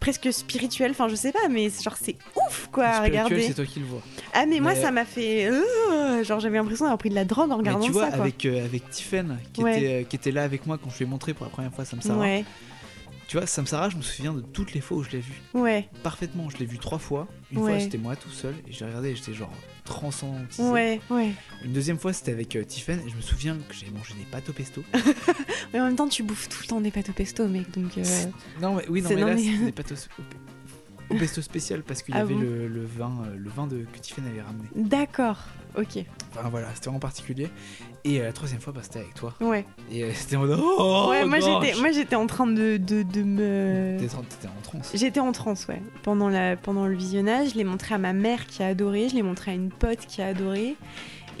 presque 0.00 0.32
spirituelle 0.32 0.90
enfin 0.92 1.08
je 1.08 1.14
sais 1.14 1.30
pas 1.30 1.48
mais 1.50 1.68
genre 1.70 1.96
c'est 2.00 2.16
ouf 2.34 2.68
quoi 2.72 2.86
Spirituel, 2.94 3.10
regarder 3.24 3.42
c'est 3.42 3.54
toi 3.54 3.66
qui 3.66 3.80
le 3.80 3.86
vois. 3.86 4.00
ah 4.32 4.46
mais, 4.46 4.58
moi 4.58 4.72
Mais- 4.74 4.80
ça 4.80 4.90
m'a 4.90 5.04
fait 5.04 5.46
euh, 5.50 6.24
genre 6.24 6.40
j'avais 6.40 6.56
l'impression 6.56 6.86
d'avoir 6.86 6.98
pris 6.98 7.10
de 7.10 7.14
la 7.14 7.24
drogue 7.26 7.50
en 7.50 7.56
Mais 7.58 7.68
regardant 7.68 7.84
tu 7.84 7.92
vois, 7.92 8.06
ça 8.10 8.12
quoi 8.16 8.22
avec, 8.22 8.44
euh, 8.46 8.64
avec 8.64 8.88
Tiffen, 8.90 9.38
qui, 9.52 9.62
Ouais. 9.62 9.76
était, 9.78 9.94
euh, 9.94 10.04
qui 10.04 10.16
était 10.16 10.32
là 10.32 10.42
avec 10.42 10.66
moi 10.66 10.78
quand 10.82 10.90
je 10.90 10.98
lui 10.98 11.04
ai 11.04 11.08
montré 11.08 11.34
pour 11.34 11.44
la 11.46 11.50
première 11.50 11.72
fois 11.72 11.84
Samsara. 11.84 12.18
ouais 12.18 12.44
Tu 13.28 13.36
vois, 13.36 13.46
Samsara, 13.46 13.90
je 13.90 13.96
me 13.96 14.02
souviens 14.02 14.32
de 14.32 14.40
toutes 14.40 14.72
les 14.72 14.80
fois 14.80 14.96
où 14.98 15.02
je 15.04 15.10
l'ai 15.10 15.20
vu. 15.20 15.34
ouais 15.54 15.88
Parfaitement, 16.02 16.48
je 16.50 16.56
l'ai 16.56 16.66
vu 16.66 16.78
trois 16.78 16.98
fois. 16.98 17.28
Une 17.52 17.58
Ouais. 17.58 17.70
fois, 17.72 17.78
j'étais 17.78 17.98
moi 17.98 18.16
tout 18.16 18.30
seul 18.30 18.54
et 18.66 18.72
j'ai 18.72 18.84
regardé 18.86 19.10
et 19.10 19.14
j'étais 19.16 19.34
genre 19.34 19.52
transcendantisé. 19.90 20.62
ouais 20.62 21.00
ouais 21.10 21.32
Une 21.64 21.72
deuxième 21.72 21.98
fois, 21.98 22.12
c'était 22.12 22.32
avec 22.32 22.54
euh, 22.56 22.64
Tiffen 22.64 23.00
et 23.06 23.08
je 23.10 23.16
me 23.16 23.20
souviens 23.20 23.56
que 23.68 23.74
j'ai 23.74 23.90
mangé 23.90 24.14
des 24.14 24.24
pâtes 24.24 24.48
au 24.48 24.52
pesto. 24.52 24.82
mais 25.72 25.80
en 25.80 25.84
même 25.86 25.96
temps 25.96 26.08
tu 26.08 26.22
bouffes 26.22 26.48
tout 26.48 26.58
le 26.62 26.66
temps 26.68 26.80
des 26.80 26.90
pâtes 26.90 27.08
au 27.10 27.12
pesto 27.12 27.46
mec 27.48 27.70
donc 27.70 27.98
euh, 27.98 28.02
Non, 28.62 28.74
mais 28.76 28.84
oui, 28.88 29.02
non, 29.02 29.10
mais 29.10 29.20
non, 29.20 29.26
là, 29.28 29.34
mais- 29.34 29.42
c'était 29.42 29.64
des 29.66 29.72
pâtes 29.72 29.92
au, 29.92 31.14
au- 31.14 31.18
pesto 31.18 31.42
spécial 31.42 31.82
parce 31.82 32.02
qu'il 32.02 32.14
y 32.14 32.18
Ah 32.18 32.20
avait 32.20 32.34
bon 32.34 32.40
le, 32.40 32.68
le 32.68 32.84
vin, 32.84 33.12
euh, 33.26 33.36
le 33.36 33.50
vin 33.50 33.66
de, 33.66 33.84
que 33.92 33.98
Tiffen 33.98 34.24
avait 34.26 34.42
ramené. 34.42 34.68
d'accord 34.76 35.38
ok 35.76 36.04
Enfin 36.36 36.48
voilà, 36.48 36.68
c'était 36.74 36.86
vraiment 36.86 37.00
particulier. 37.00 37.48
Et 38.04 38.20
euh, 38.20 38.24
la 38.26 38.32
troisième 38.32 38.60
fois, 38.60 38.72
bah, 38.72 38.80
c'était 38.82 39.00
avec 39.00 39.14
toi. 39.14 39.34
ouais 39.40 39.64
Et 39.92 40.04
euh, 40.04 40.10
c'était 40.14 40.36
en 40.36 40.40
mode 40.40 40.58
Oh 40.62 41.06
ouais 41.10 41.24
moi 41.26 41.38
j'étais 41.40 41.78
moi 41.80 41.90
j'étais 41.92 42.16
en 42.16 42.26
train 42.26 42.46
de, 42.46 42.76
de, 42.78 43.02
de 43.02 43.22
me 43.22 43.96
T'étais 43.98 44.14
en- 44.16 44.22
transe. 44.62 44.90
J'étais 44.94 45.20
en 45.20 45.32
transe, 45.32 45.66
ouais. 45.68 45.82
Pendant, 46.02 46.28
la, 46.28 46.56
pendant 46.56 46.86
le 46.86 46.94
visionnage, 46.96 47.50
je 47.50 47.54
l'ai 47.56 47.64
montré 47.64 47.94
à 47.94 47.98
ma 47.98 48.12
mère 48.12 48.46
qui 48.46 48.62
a 48.62 48.68
adoré, 48.68 49.08
je 49.08 49.14
l'ai 49.16 49.22
montré 49.22 49.50
à 49.50 49.54
une 49.54 49.70
pote 49.70 49.98
qui 50.06 50.22
a 50.22 50.26
adoré. 50.28 50.76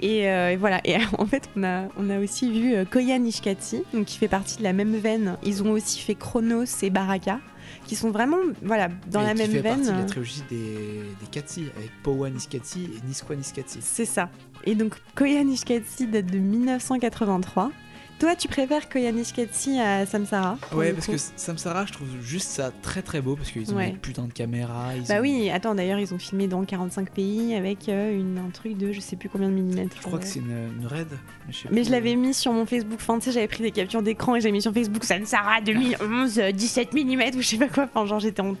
Et, 0.02 0.28
euh, 0.28 0.50
et 0.52 0.56
voilà. 0.56 0.80
Et 0.84 0.96
en 1.18 1.26
fait, 1.26 1.48
on 1.56 1.62
a, 1.64 1.84
on 1.98 2.10
a 2.10 2.18
aussi 2.18 2.50
vu 2.50 2.74
Koya 2.86 3.18
Nishikati, 3.18 3.82
donc 3.94 4.06
qui 4.06 4.18
fait 4.18 4.28
partie 4.28 4.58
de 4.58 4.62
la 4.62 4.72
même 4.72 4.96
veine. 4.96 5.36
Ils 5.44 5.62
ont 5.62 5.70
aussi 5.72 6.00
fait 6.00 6.14
Chronos 6.14 6.64
et 6.82 6.90
Baraka, 6.90 7.38
qui 7.86 7.96
sont 7.96 8.10
vraiment, 8.10 8.36
voilà, 8.62 8.88
dans 9.10 9.20
Et 9.22 9.24
la 9.24 9.32
qui 9.34 9.38
même 9.38 9.50
fait 9.50 9.60
veine. 9.60 9.76
partie 9.78 9.92
de 9.92 9.98
la 9.98 10.04
trilogie 10.04 10.42
des, 10.48 11.02
des 11.20 11.26
Katsi, 11.30 11.66
avec 11.76 11.90
Powa 12.02 12.30
Niskatsi 12.30 12.84
et 12.96 13.06
Niskwa 13.06 13.36
Niskatsi. 13.36 13.78
C'est 13.80 14.04
ça. 14.04 14.30
Et 14.64 14.74
donc, 14.74 14.94
Koya 15.16 15.42
Nishikatsi 15.42 16.06
date 16.06 16.26
de 16.26 16.38
1983. 16.38 17.72
Toi, 18.20 18.36
tu 18.36 18.48
préfères 18.48 18.86
Koya 18.90 19.12
Nishikatsi 19.12 19.80
à 19.80 20.04
Samsara 20.04 20.58
pour 20.68 20.78
Ouais, 20.78 20.92
parce 20.92 21.06
que 21.06 21.16
Samsara, 21.36 21.86
je 21.86 21.92
trouve 21.94 22.08
juste 22.20 22.50
ça 22.50 22.70
très 22.82 23.00
très 23.00 23.22
beau 23.22 23.34
parce 23.34 23.50
qu'ils 23.50 23.72
ont 23.72 23.78
Ouais. 23.78 23.92
des 23.92 23.96
putains 23.96 24.26
de 24.26 24.32
caméras. 24.34 24.94
Ils 24.94 25.04
Bah 25.08 25.14
ont- 25.16 25.20
oui, 25.22 25.48
attends, 25.48 25.74
d'ailleurs, 25.74 25.98
ils 25.98 26.12
ont 26.12 26.18
filmé 26.18 26.46
dans 26.46 26.62
45 26.62 27.10
pays 27.12 27.54
avec 27.54 27.88
euh, 27.88 28.14
une, 28.14 28.36
un 28.36 28.50
truc 28.50 28.76
de 28.76 28.92
je 28.92 29.00
sais 29.00 29.16
plus 29.16 29.30
combien 29.30 29.48
de 29.48 29.54
millimètres. 29.54 29.96
Je 29.96 30.02
crois 30.02 30.18
euh. 30.18 30.20
que 30.20 30.26
c'est 30.28 30.40
une, 30.40 30.50
une 30.80 30.86
raid. 30.86 31.08
Mais 31.46 31.52
je, 31.54 31.58
sais 31.60 31.68
Mais 31.72 31.82
je 31.82 31.90
l'avais 31.90 32.14
mis 32.14 32.34
sur 32.34 32.52
mon 32.52 32.66
Facebook. 32.66 32.98
Enfin, 33.00 33.18
tu 33.18 33.24
sais, 33.24 33.32
j'avais 33.32 33.48
pris 33.48 33.62
des 33.62 33.70
captures 33.70 34.02
d'écran 34.02 34.36
et 34.36 34.40
j'avais 34.42 34.52
mis 34.52 34.60
sur 34.60 34.74
Facebook 34.74 35.02
Sansara 35.04 35.62
2011, 35.62 36.38
euh, 36.40 36.52
17 36.52 36.92
mm 36.92 37.22
ou 37.36 37.40
je 37.40 37.46
sais 37.46 37.56
pas 37.56 37.68
quoi. 37.68 37.84
Enfin, 37.84 38.04
genre, 38.04 38.20
j'étais 38.20 38.42
en. 38.42 38.54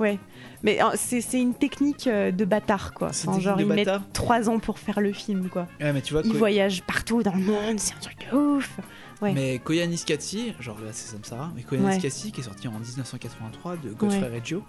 Ouais. 0.00 0.18
Mais 0.64 0.82
euh, 0.82 0.86
c'est 0.96 1.20
une 1.40 1.54
technique 1.54 2.06
euh, 2.08 2.32
de 2.32 2.44
bâtard, 2.44 2.92
quoi. 2.94 3.10
Enfin, 3.10 3.38
genre, 3.38 3.60
ils 3.60 3.66
bâtard 3.66 4.00
mettent 4.00 4.12
3 4.14 4.48
ans 4.48 4.58
pour 4.58 4.78
faire 4.80 5.00
le 5.00 5.12
film, 5.12 5.48
quoi. 5.50 5.68
Ouais, 5.80 5.92
mais 5.92 6.00
tu 6.00 6.14
vois, 6.14 6.22
Ils 6.24 6.32
voyagent 6.32 6.82
partout 6.82 7.22
dans 7.22 7.34
le 7.34 7.42
monde, 7.44 7.78
c'est 7.78 7.94
un 7.94 7.98
truc 8.00 8.16
de 8.32 8.36
ouf. 8.36 8.70
ouais. 9.22 9.32
mais 9.32 9.58
Koya 9.58 9.86
Niskatsi, 9.86 10.54
genre 10.60 10.78
là 10.80 10.90
c'est 10.92 11.14
Samsara, 11.14 11.52
mais 11.54 11.62
Koya 11.62 11.82
Ouais. 11.82 11.94
Niskatsi 11.94 12.32
qui 12.32 12.40
est 12.40 12.44
sorti 12.44 12.66
en 12.66 12.72
1983 12.72 13.76
de 13.76 13.90
Godfrey 13.92 14.20
Ouais. 14.20 14.34
Reggio, 14.34 14.62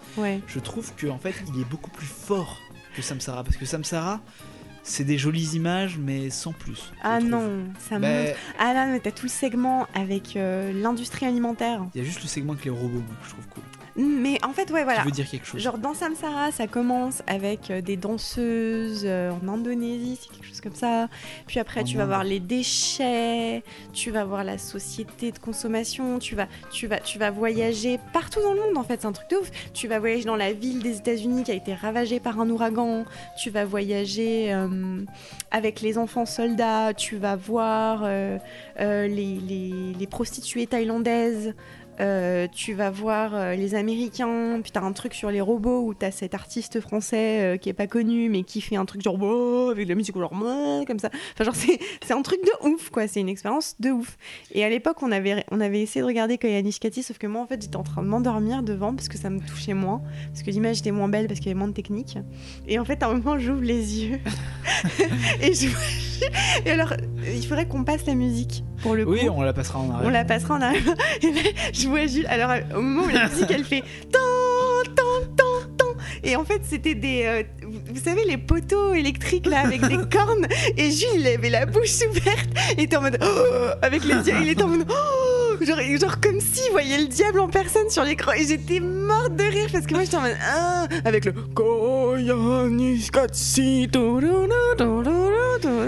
je 0.48 0.60
trouve 0.60 0.94
que 0.96 1.08
en 1.08 1.18
fait 1.18 1.34
il 1.54 1.62
est 1.62 1.66
beaucoup 1.70 1.90
plus 1.92 2.06
fort 2.06 2.60
que 2.96 3.02
Samsara 3.02 3.44
parce 3.44 3.58
que 3.58 3.66
Samsara 3.66 4.20
c'est 4.84 5.04
des 5.04 5.18
jolies 5.18 5.56
images 5.56 5.98
mais 5.98 6.30
sans 6.30 6.52
plus. 6.54 6.92
Ah 7.02 7.18
trouve. 7.20 7.30
non, 7.32 7.64
ça 7.80 7.98
Bah, 8.00 8.08
montre. 8.08 8.32
Ah 8.60 8.74
là, 8.74 8.86
mais 8.86 9.00
t'as 9.00 9.12
tout 9.12 9.26
le 9.26 9.30
segment 9.32 9.88
avec 9.96 10.36
euh, 10.36 10.72
l'industrie 10.74 11.26
alimentaire. 11.26 11.82
Il 11.96 12.02
y 12.02 12.04
a 12.04 12.06
juste 12.06 12.22
le 12.22 12.28
segment 12.28 12.54
avec 12.54 12.66
les 12.66 12.72
robots 12.72 12.88
moi, 12.90 13.16
que 13.22 13.26
je 13.28 13.32
trouve 13.32 13.48
cool. 13.48 13.64
Mais 13.98 14.44
en 14.44 14.52
fait, 14.52 14.70
ouais, 14.72 14.84
voilà. 14.84 15.00
Qui 15.02 15.06
veut 15.06 15.12
dire 15.12 15.30
quelque 15.30 15.46
chose. 15.46 15.62
Genre 15.62 15.78
dans 15.78 15.94
Samsara, 15.94 16.52
ça 16.52 16.68
commence 16.68 17.24
avec 17.28 17.72
euh, 17.72 17.80
des 17.82 17.96
danseuses 17.96 19.04
euh, 19.06 19.32
en 19.32 19.48
Indonésie, 19.48 20.20
c'est 20.22 20.30
quelque 20.34 20.46
chose 20.48 20.60
comme 20.62 20.76
ça. 20.76 21.08
Puis 21.48 21.60
après, 21.60 21.82
En 21.82 21.84
tu 21.86 21.96
vas 21.98 22.06
voir 22.06 22.24
les 22.26 22.40
déchets, 22.42 23.64
tu 23.94 24.12
vas 24.12 24.26
voir 24.26 24.44
la 24.44 24.58
société 24.58 25.32
de 25.32 25.40
consommation, 25.40 26.20
tu 26.20 26.36
vas, 26.36 26.48
tu 26.72 26.88
vas, 26.88 27.00
tu 27.00 27.18
vas 27.20 27.32
voyager 27.32 28.00
partout 28.14 28.42
dans 28.42 28.54
le 28.54 28.60
monde 28.62 28.78
en 28.78 28.84
fait, 28.84 29.02
c'est 29.02 29.08
un 29.08 29.12
truc 29.14 29.30
de 29.30 29.38
ouf. 29.38 29.50
Tu 29.74 29.88
vas 29.88 30.00
voyager 30.00 30.26
dans 30.26 30.36
la 30.36 30.52
ville 30.54 30.82
des 30.82 30.98
États-Unis 30.98 31.44
qui 31.44 31.52
a 31.52 31.56
été 31.56 31.74
ravagée 31.74 32.20
par 32.20 32.40
un 32.40 32.50
ouragan. 32.50 33.06
Tu 33.42 33.50
vas 33.50 33.64
voyager 33.66 34.54
euh, 34.54 35.02
avec 35.52 35.80
les 35.82 35.98
enfants 35.98 36.26
soldats. 36.26 36.94
Tu 36.94 37.16
vas 37.18 37.36
voir 37.38 38.02
euh, 38.04 38.38
euh, 38.80 39.08
les, 39.08 39.36
les- 39.36 39.94
les 39.98 40.08
prostituées 40.08 40.68
thaïlandaises. 40.68 41.54
Euh, 42.00 42.48
tu 42.52 42.74
vas 42.74 42.90
voir 42.90 43.34
euh, 43.34 43.56
les 43.56 43.74
Américains, 43.74 44.60
puis 44.62 44.72
t'as 44.72 44.82
un 44.82 44.92
truc 44.92 45.14
sur 45.14 45.32
les 45.32 45.40
robots 45.40 45.82
où 45.86 45.94
t'as 45.94 46.12
cet 46.12 46.34
artiste 46.34 46.82
français 46.82 47.42
euh, 47.42 47.58
qui 47.58 47.70
est 47.70 47.74
pas 47.74 47.88
connu 47.88 48.28
mais 48.28 48.44
qui 48.44 48.60
fait 48.60 48.76
un 48.76 48.86
truc 48.86 49.02
genre 49.02 49.18
oh, 49.22 49.70
avec 49.72 49.86
de 49.86 49.90
la 49.90 49.96
musique 49.96 50.18
genre 50.18 50.34
comme 50.86 51.00
ça. 51.00 51.10
Enfin 51.34 51.44
genre 51.46 51.56
c'est 52.06 52.14
un 52.14 52.22
truc 52.22 52.40
de 52.44 52.68
ouf 52.68 52.90
quoi, 52.90 53.08
c'est 53.08 53.22
une 53.22 53.30
expérience 53.30 53.76
de 53.80 53.92
ouf. 53.92 54.18
Et 54.52 54.66
à 54.66 54.70
l'époque 54.70 54.98
on 55.04 55.12
avait 55.12 55.46
on 55.52 55.62
avait 55.62 55.82
essayé 55.82 56.02
de 56.02 56.08
regarder 56.08 56.38
Koya 56.38 56.62
Nishikati 56.62 57.02
sauf 57.02 57.18
que 57.18 57.28
moi 57.28 57.42
en 57.42 57.48
fait 57.48 57.62
j'étais 57.62 57.78
en 57.78 57.84
train 57.84 58.02
de 58.02 58.08
m'endormir 58.08 58.62
devant 58.62 58.94
parce 58.94 59.08
que 59.08 59.18
ça 59.18 59.30
me 59.30 59.40
touchait 59.40 59.74
moins, 59.74 60.02
parce 60.28 60.44
que 60.44 60.52
l'image 60.52 60.80
était 60.80 60.92
moins 60.92 61.08
belle 61.08 61.28
parce 61.28 61.40
qu'il 61.40 61.48
y 61.48 61.52
avait 61.52 61.60
moins 61.60 61.70
de 61.70 61.74
technique. 61.74 62.18
Et 62.68 62.78
en 62.78 62.86
fait 62.86 63.04
à 63.04 63.08
un 63.08 63.14
moment 63.14 63.40
j'ouvre 63.40 63.62
les 63.62 64.06
yeux 64.06 64.20
et 65.42 65.54
je 65.54 65.70
et 66.66 66.72
alors 66.72 66.94
il 67.34 67.46
faudrait 67.46 67.68
qu'on 67.68 67.84
passe 67.84 68.06
la 68.06 68.16
musique 68.16 68.64
pour 68.82 68.96
le 68.96 69.06
coup. 69.06 69.14
Oui, 69.14 69.28
on 69.30 69.42
la 69.42 69.54
passera 69.54 69.80
en 69.80 69.90
arrière. 69.90 70.08
On 70.08 70.12
la 70.12 70.26
passera 70.26 70.56
en 70.56 70.62
arrière. 70.62 70.96
Et 71.24 71.32
là, 71.32 71.42
je 71.74 71.85
vois 71.88 72.08
Jules. 72.08 72.28
Alors, 72.28 72.52
euh, 72.52 72.60
au 72.78 72.82
moment 72.82 73.06
où 73.06 73.10
la 73.10 73.28
musique, 73.30 73.52
elle 73.52 73.64
fait 73.66 73.84
tant, 74.12 74.94
tant, 74.96 75.28
tant, 75.38 75.68
tant. 75.78 75.86
Et 76.24 76.36
en 76.36 76.44
fait, 76.46 76.62
c'était 76.64 76.96
des. 76.96 77.24
euh, 77.26 77.44
vous 77.64 78.02
savez, 78.04 78.24
les 78.26 78.38
poteaux 78.38 78.94
électriques 78.94 79.46
là, 79.46 79.62
avec 79.62 79.82
des 79.82 79.98
cornes. 80.12 80.48
Et 80.78 80.92
Jules, 80.92 81.08
il 81.20 81.28
avait 81.28 81.50
la 81.50 81.66
bouche 81.66 82.02
ouverte. 82.10 82.50
Il 82.78 82.84
était 82.84 82.98
en 82.98 83.02
mode. 83.02 83.18
Oh 83.22 83.70
avec 83.82 84.04
les 84.04 84.16
yeux. 84.16 84.36
Il 84.42 84.50
était 84.50 84.64
en 84.64 84.68
mode. 84.68 84.88
Oh 84.90 85.64
genre, 85.66 85.80
genre 86.00 86.20
comme 86.20 86.40
s'il 86.42 86.70
voyait 86.72 86.98
le 87.00 87.08
diable 87.08 87.40
en 87.40 87.48
personne 87.48 87.90
sur 87.90 88.04
l'écran. 88.04 88.32
Et 88.34 88.46
j'étais 88.48 88.80
morte 88.80 89.36
de 89.36 89.44
rire 89.44 89.68
parce 89.72 89.86
que 89.86 89.94
moi, 89.94 90.04
j'étais 90.04 90.18
en 90.18 90.22
mode. 90.22 90.38
Ah 90.42 90.88
avec 91.06 91.26
le. 91.26 91.34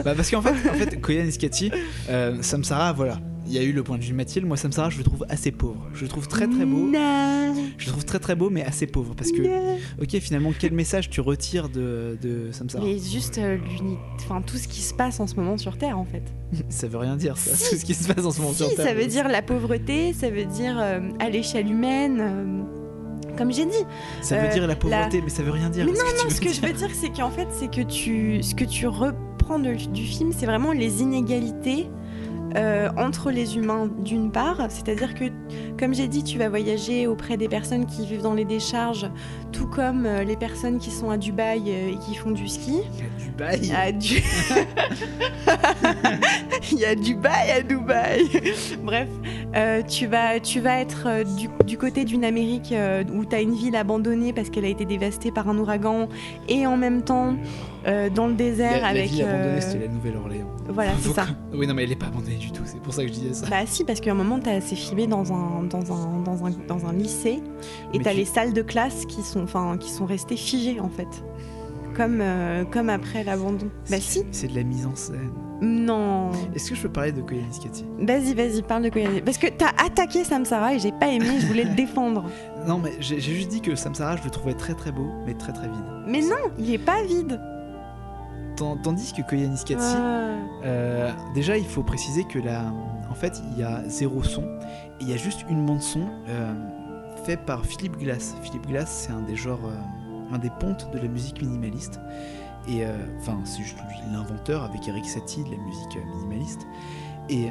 Bah 0.04 0.14
parce 0.16 0.30
qu'en 0.32 0.42
fait, 0.42 0.50
en 0.70 0.74
fait 0.74 1.02
Koya 1.02 1.24
Niskatsi, 1.24 1.72
euh, 2.10 2.38
Samsara, 2.42 2.94
voilà. 2.94 3.20
Il 3.48 3.54
y 3.54 3.58
a 3.58 3.64
eu 3.64 3.72
le 3.72 3.84
point 3.84 3.98
de 3.98 4.04
vue 4.04 4.12
de 4.12 4.16
Mathilde. 4.16 4.46
Moi, 4.46 4.58
Samsara, 4.58 4.90
je 4.90 4.98
le 4.98 5.04
trouve 5.04 5.26
assez 5.30 5.52
pauvre. 5.52 5.88
Je 5.94 6.04
le 6.04 6.08
trouve 6.08 6.28
très 6.28 6.48
très 6.48 6.66
beau. 6.66 6.88
Non. 6.92 7.54
Je 7.78 7.86
le 7.86 7.92
trouve 7.92 8.06
très 8.06 8.20
très 8.20 8.36
beau, 8.36 8.50
mais 8.50 8.64
assez 8.64 8.88
pauvre. 8.88 9.14
Parce 9.16 9.32
que, 9.32 9.42
ok, 10.02 10.20
finalement, 10.20 10.52
quel 10.58 10.74
message 10.74 11.10
tu 11.10 11.22
retires 11.22 11.70
de, 11.70 12.18
de 12.22 12.52
Samsara? 12.52 12.84
Mais 12.84 12.98
juste 13.00 13.38
euh, 13.38 13.58
l'uni- 13.58 13.98
enfin, 14.20 14.42
tout 14.42 14.58
ce 14.58 14.68
qui 14.68 14.82
se 14.82 14.94
passe 14.94 15.20
en 15.20 15.28
ce 15.28 15.36
moment 15.36 15.58
sur 15.58 15.78
Terre 15.78 15.98
en 15.98 16.06
fait. 16.06 16.24
Ça 16.70 16.88
veut 16.88 16.98
rien 16.98 17.16
dire, 17.16 17.38
ça. 17.38 17.56
Si. 17.56 17.70
Tout 17.72 17.76
ce 17.82 17.86
qui 17.86 17.94
se 17.94 18.12
passe 18.14 18.26
en 18.26 18.32
ce 18.32 18.40
moment 18.42 18.54
sur 18.54 18.74
Terre. 18.76 18.86
ça 18.86 18.94
veut 18.94 19.06
dire 19.08 19.28
la 19.28 19.42
pauvreté, 19.42 20.14
ça 20.14 20.30
veut 20.30 20.46
dire 20.46 20.78
euh, 20.80 21.00
à 21.20 21.30
l'échelle 21.30 21.70
humaine. 21.70 22.18
euh, 22.22 22.64
comme 23.38 23.52
j'ai 23.52 23.66
dit. 23.66 23.84
Ça 24.22 24.38
veut 24.40 24.50
dire 24.50 24.66
la 24.66 24.76
pauvreté, 24.76 25.22
mais 25.22 25.30
ça 25.30 25.44
veut 25.44 25.52
rien 25.52 25.70
dire. 25.70 25.86
Mais 25.86 25.92
non, 25.92 25.98
non, 26.24 26.30
ce 26.30 26.42
que 26.42 26.52
je 26.52 26.60
veux 26.62 26.74
dire, 26.74 26.90
c'est 26.94 27.10
qu'en 27.10 27.30
fait, 27.30 27.48
c'est 27.52 27.70
que 27.70 27.82
tu, 27.82 28.42
ce 28.42 28.56
que 28.56 28.64
tu 28.66 28.88
reprends 28.88 29.60
de- 29.60 29.74
du 29.94 30.04
film, 30.04 30.32
c'est 30.36 30.46
vraiment 30.48 30.72
les 30.72 31.02
inégalités 31.04 31.88
euh, 32.56 32.90
entre 32.98 33.32
les 33.32 33.58
humains 33.58 33.90
d'une 34.00 34.32
part, 34.32 34.58
c'est-à-dire 34.70 35.14
que, 35.14 35.26
comme 35.78 35.94
j'ai 35.94 36.08
dit, 36.08 36.24
tu 36.24 36.38
vas 36.38 36.50
voyager 36.50 37.06
auprès 37.08 37.36
des 37.38 37.48
personnes 37.48 37.86
qui 37.86 38.06
vivent 38.06 38.22
dans 38.22 38.34
les 38.34 38.46
décharges, 38.46 39.10
tout 39.52 39.68
comme 39.68 40.06
euh, 40.06 40.24
les 40.24 40.38
personnes 40.38 40.80
qui 40.80 40.92
sont 40.92 41.10
à 41.10 41.18
Dubaï 41.18 41.64
euh, 41.68 41.92
et 41.92 41.98
qui 41.98 42.16
font 42.16 42.32
du 42.32 42.48
ski. 42.48 42.82
Du 43.20 43.32
bail. 43.32 43.72
À 43.76 43.92
du... 43.92 44.24
Il 46.72 46.80
y 46.80 46.86
a 46.86 46.96
Dubaï 46.96 47.52
à 47.52 47.62
Dubaï. 47.62 48.24
Bref, 48.84 49.10
tu, 49.88 50.08
vas, 50.08 50.40
tu 50.40 50.60
vas 50.60 50.80
être 50.80 51.24
du, 51.38 51.50
du 51.66 51.78
côté 51.78 52.06
d'une 52.06 52.24
Amérique 52.24 52.74
où 53.14 53.26
tu 53.26 53.36
as 53.36 53.42
une 53.42 53.56
ville 53.56 53.76
abandonnée 53.76 54.34
parce 54.34 54.50
qu'elle 54.50 54.66
a 54.66 54.70
été 54.70 54.86
dévastée 54.86 55.32
par 55.32 55.50
un 55.50 55.58
ouragan 55.58 56.08
et 56.48 56.68
en 56.68 56.78
même 56.78 57.04
temps 57.04 57.36
euh, 57.88 58.10
dans 58.10 58.28
le 58.28 58.34
désert 58.34 58.82
la 58.82 58.88
avec. 58.88 59.10
ville 59.10 59.24
abandonnée, 59.24 59.48
euh, 59.58 59.62
c'était 59.62 59.86
la 59.88 59.92
Nouvelle-Orléans. 59.94 60.48
Voilà, 60.70 60.92
c'est 61.00 61.10
ça. 61.14 61.26
Oui, 61.54 61.66
non, 61.68 61.74
mais 61.74 61.84
elle 61.84 61.92
est 61.92 61.96
pas 61.96 62.08
abandonnée 62.08 62.36
du 62.36 62.52
tout, 62.52 62.62
c'est 62.66 62.80
pour 62.82 62.94
ça 62.94 63.02
que 63.04 63.08
je 63.08 63.14
disais 63.14 63.34
ça. 63.34 63.48
Bah 63.50 63.66
si, 63.66 63.84
parce 63.84 64.00
qu'à 64.02 64.12
un 64.12 64.16
moment, 64.16 64.40
t'as- 64.40 64.62
c'est 64.62 64.76
filmé 64.76 65.08
dans 65.08 65.34
un, 65.34 65.64
dans, 65.64 65.92
un, 65.94 66.22
dans, 66.22 66.46
un, 66.46 66.52
dans 66.68 66.86
un 66.86 66.94
lycée 66.94 67.40
et 67.94 68.00
t'as 68.00 68.12
tu- 68.12 68.18
les 68.18 68.26
salles 68.26 68.54
de 68.54 68.62
classe 68.62 69.06
qui 69.06 69.22
sont, 69.24 69.46
qui 69.80 69.90
sont 69.90 70.06
restées 70.06 70.36
figées 70.38 70.80
en 70.80 70.90
fait. 70.90 71.08
Comme, 71.96 72.20
euh, 72.22 72.64
comme 72.66 72.90
après 72.90 73.24
l'abandon. 73.24 73.70
Bah 73.90 73.98
si, 74.00 74.24
C'est 74.32 74.48
de 74.52 74.56
la 74.56 74.64
mise 74.64 74.86
en 74.86 74.96
scène. 74.96 75.32
non. 75.62 76.30
Est-ce 76.54 76.70
que 76.70 76.76
je 76.76 76.84
peux 76.84 76.90
parler 76.92 77.12
de 77.12 77.22
Koyaanisqatsi 77.22 77.86
Vas-y, 78.00 78.36
vas-y, 78.36 78.62
parle 78.62 78.84
de 78.84 78.90
Koyaanisqatsi. 78.90 79.24
Parce 79.26 79.38
que 79.40 79.48
t'as 79.48 79.72
attaqué 79.84 80.24
Samsara 80.24 80.76
et 80.76 80.80
j'ai 80.80 80.92
pas 80.92 81.08
aimé, 81.08 81.26
je 81.40 81.48
voulais 81.48 81.64
le 81.64 81.74
défendre. 81.76 82.26
Non, 82.68 82.78
mais 82.84 82.92
j'ai 83.00 83.20
j'ai 83.20 83.34
juste 83.34 83.48
dit 83.50 83.62
que 83.62 83.74
Samsara, 83.76 84.16
je 84.18 84.24
le 84.26 84.30
trouvais 84.30 84.54
très 84.54 84.76
très 84.76 84.92
beau, 84.92 85.08
mais 85.26 85.34
très 85.34 85.54
très 85.54 85.68
vide. 85.68 85.86
Mais 86.06 86.20
non, 86.22 86.52
il 86.60 86.72
est 86.72 86.78
pas 86.78 87.02
vide. 87.08 87.40
Tandis 88.58 89.14
que 89.14 89.22
Koyaanisqatsi, 89.22 89.96
Ah. 89.98 90.36
euh, 90.66 91.12
déjà, 91.34 91.58
il 91.58 91.66
faut 91.66 91.84
préciser 91.84 92.24
que 92.24 92.40
là, 92.40 92.74
en 93.10 93.14
fait, 93.14 93.42
il 93.52 93.60
y 93.60 93.64
a 93.64 93.84
zéro 93.88 94.24
son, 94.24 94.42
et 94.44 95.02
il 95.02 95.10
y 95.10 95.14
a 95.14 95.18
juste 95.18 95.46
une 95.50 95.66
bande 95.66 95.82
son 95.82 96.02
euh, 96.28 96.54
fait 97.24 97.38
par 97.38 97.66
Philippe 97.66 97.98
Glass. 97.98 98.36
Philippe 98.42 98.68
Glass, 98.68 98.90
c'est 99.08 99.12
un 99.14 99.22
des 99.22 99.36
genres, 99.36 99.60
euh, 99.66 100.34
un 100.36 100.40
des 100.40 100.50
pontes 100.60 100.90
de 100.92 100.98
la 101.00 101.08
musique 101.08 101.42
minimaliste. 101.42 102.00
Et 102.70 102.84
enfin, 103.20 103.38
c'est 103.46 103.62
juste 103.64 103.78
l'inventeur 104.12 104.62
avec 104.66 104.86
Eric 104.90 105.06
Satie 105.06 105.42
de 105.46 105.52
la 105.52 105.58
musique 105.58 105.98
minimaliste. 106.14 106.68
Et 107.30 107.50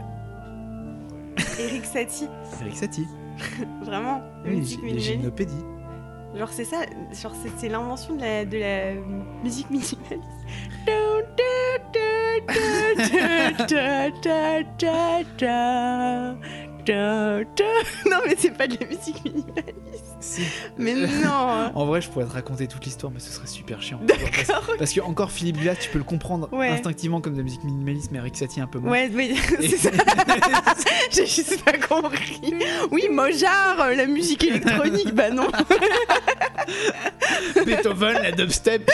Eric 1.59 1.87
Satie, 1.87 2.28
Eric 2.61 2.77
Satie, 2.77 3.07
vraiment. 3.83 4.20
oui, 4.45 4.57
musique 4.57 4.83
minimaliste. 4.83 5.24
Genre 6.37 6.51
c'est 6.51 6.65
ça, 6.65 6.83
genre 7.13 7.35
c'est, 7.43 7.51
c'est 7.57 7.69
l'invention 7.69 8.15
de 8.15 8.21
la, 8.21 8.45
de 8.45 8.59
la 8.59 8.93
musique 9.43 9.71
minimaliste. 9.71 9.97
Non 18.11 18.17
mais 18.27 18.35
c'est 18.39 18.51
pas 18.57 18.67
de 18.67 18.77
la 18.81 18.87
musique 18.87 19.23
minimaliste. 19.25 20.05
Si. 20.21 20.43
Mais 20.79 20.95
non. 20.95 21.71
En 21.75 21.85
vrai, 21.87 22.01
je 22.01 22.09
pourrais 22.09 22.25
te 22.27 22.33
raconter 22.33 22.67
toute 22.67 22.85
l'histoire, 22.85 23.13
mais 23.13 23.21
ce 23.21 23.31
serait 23.31 23.47
super 23.47 23.83
chiant. 23.83 24.01
D'accord. 24.03 24.75
Parce 24.79 24.93
que 24.93 25.01
encore 25.01 25.31
Philippe 25.31 25.59
Glass, 25.61 25.79
tu 25.81 25.91
peux 25.91 25.99
le 25.99 26.05
comprendre 26.05 26.49
Ouais. 26.53 26.69
instinctivement 26.69 27.21
comme 27.21 27.33
de 27.35 27.39
la 27.39 27.45
musique 27.45 27.65
minimaliste, 27.65 28.11
mais 28.13 28.19
Eric 28.19 28.37
Satie 28.37 28.61
un 28.61 28.67
peu 28.67 28.79
moins. 28.79 28.91
Ouais, 28.93 29.11
oui, 29.13 29.39
Et- 29.61 29.69
c'est 29.69 29.77
ça. 29.77 29.91
J'ai 31.11 31.27
juste 31.27 31.63
pas 31.65 31.77
compris. 31.79 32.55
Oui, 32.91 33.09
Mojart, 33.11 33.81
euh, 33.81 33.95
la 33.95 34.07
musique 34.07 34.45
électronique, 34.45 35.15
bah 35.15 35.31
non. 35.31 35.49
Beethoven, 37.65 38.23
la 38.23 38.33
dubstep. 38.33 38.91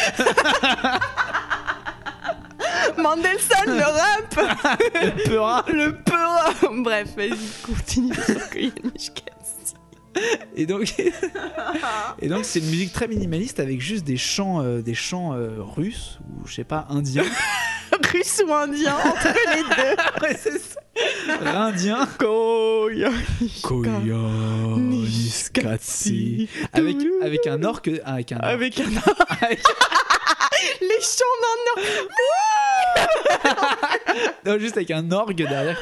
Mendelssohn, 2.98 3.66
le 3.66 3.82
rap, 3.82 4.80
le 4.94 5.24
Peura. 5.24 5.64
le 5.68 5.92
peura. 6.02 6.52
Bref, 6.82 7.08
vas-y, 7.16 7.36
continue 7.64 8.14
sur 8.14 8.50
Koyaanisqatsi. 8.50 9.74
Et 10.56 10.66
donc, 10.66 10.94
et 12.20 12.28
donc 12.28 12.44
c'est 12.44 12.58
une 12.58 12.66
musique 12.68 12.92
très 12.92 13.08
minimaliste 13.08 13.60
avec 13.60 13.80
juste 13.80 14.04
des 14.04 14.18
chants, 14.18 14.60
euh, 14.62 14.82
des 14.82 14.94
chants 14.94 15.32
euh, 15.32 15.56
russes 15.62 16.18
ou 16.28 16.46
je 16.46 16.54
sais 16.54 16.64
pas 16.64 16.86
indiens. 16.90 17.24
Russe 18.12 18.42
ou 18.46 18.52
indien, 18.52 18.94
entre 18.94 19.28
les 19.54 19.62
deux. 19.62 20.22
ouais, 20.22 20.36
c'est 20.38 20.58
ça. 20.58 20.81
Indiens. 21.44 22.08
Koyaanisqatsi. 23.62 26.48
Avec 26.72 26.96
avec 27.22 27.46
un 27.46 27.62
orque, 27.62 27.90
avec 28.04 28.32
un 28.32 28.36
orque. 28.36 28.44
Avec 28.46 28.80
un 28.80 28.84
Avec- 29.40 29.62
Les 30.80 31.00
chants 31.00 31.38
d'un 31.42 31.58
or. 31.72 31.78
non, 34.46 34.58
juste 34.58 34.76
avec 34.76 34.90
un 34.90 35.10
orgue 35.12 35.46
derrière. 35.48 35.80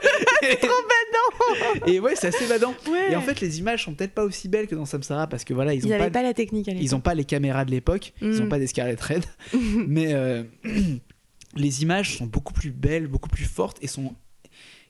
Trop 0.60 0.68
badant. 0.68 1.86
Et 1.86 2.00
ouais, 2.00 2.14
c'est 2.16 2.28
assez 2.28 2.46
badant. 2.46 2.74
Ouais. 2.88 3.12
Et 3.12 3.16
en 3.16 3.20
fait, 3.20 3.40
les 3.40 3.58
images 3.58 3.84
sont 3.84 3.94
peut-être 3.94 4.12
pas 4.14 4.24
aussi 4.24 4.48
belles 4.48 4.66
que 4.66 4.74
dans 4.74 4.84
Samsara 4.86 5.26
parce 5.26 5.44
que 5.44 5.52
voilà, 5.54 5.74
ils 5.74 5.84
ont 5.86 5.88
n'avaient 5.88 6.04
pas, 6.04 6.20
pas 6.20 6.22
la 6.22 6.34
technique 6.34 6.68
à 6.68 6.72
ils 6.72 6.94
ont 6.94 7.00
pas 7.00 7.14
les 7.14 7.24
caméras 7.24 7.64
de 7.64 7.70
l'époque, 7.70 8.12
ils 8.22 8.40
ont 8.40 8.46
Mm. 8.46 8.48
pas 8.48 8.58
des 8.58 8.66
Scarlett 8.66 9.00
Red, 9.00 9.24
mais 9.86 10.12
euh, 10.14 10.42
les 11.56 11.82
images 11.82 12.16
sont 12.16 12.26
beaucoup 12.26 12.52
plus 12.52 12.70
belles, 12.70 13.06
beaucoup 13.06 13.28
plus 13.28 13.44
fortes 13.44 13.78
et 13.82 13.86
sont 13.86 14.14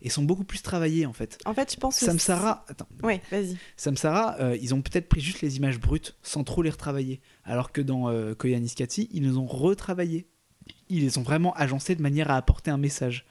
et 0.01 0.11
sont 0.11 0.23
beaucoup 0.23 0.45
plus 0.45 0.63
travaillées 0.63 1.07
en 1.07 1.13
fait. 1.13 1.39
En 1.45 1.55
fait, 1.55 1.73
je 1.73 1.77
pense 1.77 1.99
que. 1.99 2.05
Samsara, 2.07 2.65
attends, 2.69 2.87
Ouais, 3.03 3.21
vas-y. 3.33 3.57
Samsara, 3.77 4.37
euh, 4.39 4.57
ils 4.61 4.73
ont 4.73 4.81
peut-être 4.81 5.09
pris 5.09 5.21
juste 5.21 5.41
les 5.41 5.57
images 5.57 5.81
brutes 5.81 6.17
sans 6.23 6.45
trop 6.45 6.63
les 6.63 6.71
retravailler, 6.71 7.21
alors 7.45 7.73
que 7.73 7.81
dans 7.81 8.09
euh, 8.09 8.35
Koyaanisqatsi, 8.35 9.09
ils 9.13 9.25
les 9.25 9.37
ont 9.37 9.47
retravaillées. 9.47 10.29
Ils 10.89 11.03
les 11.03 11.19
ont 11.19 11.23
vraiment 11.23 11.53
agencées 11.55 11.97
de 11.97 12.03
manière 12.03 12.31
à 12.31 12.37
apporter 12.37 12.71
un 12.71 12.77
message. 12.77 13.27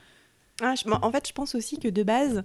Ah, 0.62 0.74
je- 0.76 0.90
en 0.90 1.12
fait, 1.12 1.28
je 1.28 1.34
pense 1.34 1.54
aussi 1.54 1.78
que 1.78 1.88
de 1.88 2.02
base, 2.02 2.44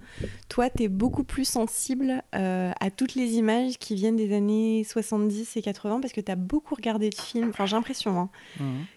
toi, 0.51 0.69
t'es 0.69 0.89
beaucoup 0.89 1.25
plus 1.25 1.47
sensible 1.47 2.23
euh, 2.35 2.71
à 2.79 2.91
toutes 2.91 3.15
les 3.15 3.37
images 3.37 3.79
qui 3.79 3.95
viennent 3.95 4.17
des 4.17 4.35
années 4.35 4.85
70 4.85 5.57
et 5.57 5.63
80 5.63 6.01
parce 6.01 6.13
que 6.13 6.21
t'as 6.21 6.35
beaucoup 6.35 6.75
regardé 6.75 7.09
de 7.09 7.15
films. 7.15 7.49
Enfin, 7.51 7.65
j'ai 7.65 7.75
l'impression 7.77 8.19
hein, 8.19 8.29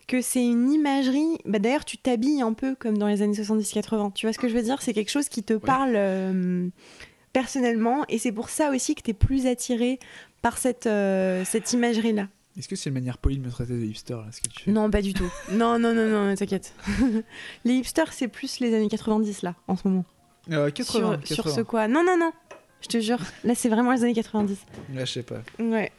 que 0.08 0.22
c'est 0.22 0.46
une 0.46 0.70
imagerie. 0.72 1.38
Bah, 1.46 1.60
D'ailleurs, 1.60 1.86
tu 1.86 1.98
t'habilles 1.98 2.42
un 2.42 2.52
peu 2.54 2.76
comme 2.76 2.98
dans 2.98 3.08
les 3.08 3.22
années 3.22 3.34
70-80. 3.42 4.12
Tu 4.14 4.26
vois 4.26 4.34
ce 4.34 4.38
que 4.40 4.50
je 4.50 4.54
veux 4.56 4.64
dire? 4.64 4.82
C'est 4.82 4.94
quelque 4.94 5.12
chose 5.12 5.30
qui 5.30 5.44
te 5.44 5.54
parle 5.54 5.94
euh, 5.96 6.68
personnellement 7.34 8.04
et 8.10 8.18
c'est 8.18 8.32
pour 8.32 8.50
ça 8.50 8.70
aussi 8.72 8.96
que 8.96 9.02
t'es 9.02 9.14
plus 9.14 9.48
attiré 9.48 10.00
par 10.42 10.58
cette, 10.58 10.88
euh, 10.88 11.44
cette 11.46 11.72
imagerie-là. 11.74 12.28
Est-ce 12.58 12.70
que 12.70 12.76
c'est 12.76 12.90
une 12.90 12.94
manière 12.94 13.18
polie 13.18 13.38
de 13.38 13.46
me 13.46 13.52
traiter 13.52 13.74
de 13.74 13.84
hipster 13.84 14.14
là, 14.14 14.28
ce 14.32 14.40
que 14.40 14.48
tu 14.48 14.64
fais? 14.64 14.72
Non, 14.72 14.90
pas 14.90 15.02
du 15.02 15.14
tout. 15.14 15.30
Non, 15.52 15.78
non, 15.78 15.94
non, 15.94 16.08
non, 16.08 16.36
t'inquiète. 16.36 16.74
les 17.66 17.74
hipsters, 17.74 18.14
c'est 18.14 18.28
plus 18.30 18.60
les 18.60 18.74
années 18.74 18.88
90 18.88 19.42
là, 19.42 19.56
en 19.68 19.76
ce 19.76 19.88
moment. 19.88 20.06
Euh, 20.52 20.70
80, 20.72 21.20
sur, 21.26 21.36
sur 21.36 21.44
80. 21.44 21.56
ce 21.56 21.62
quoi? 21.62 21.88
Non, 21.88 22.04
non, 22.04 22.18
non. 22.18 22.32
Je 22.82 22.88
te 22.88 23.00
jure, 23.00 23.20
là 23.44 23.56
c'est 23.56 23.70
vraiment 23.70 23.92
les 23.94 24.04
années 24.04 24.14
90. 24.14 24.58
Là, 24.94 25.06
je 25.06 25.12
sais 25.12 25.24
pas. 25.24 25.42
Ouais. 25.60 25.92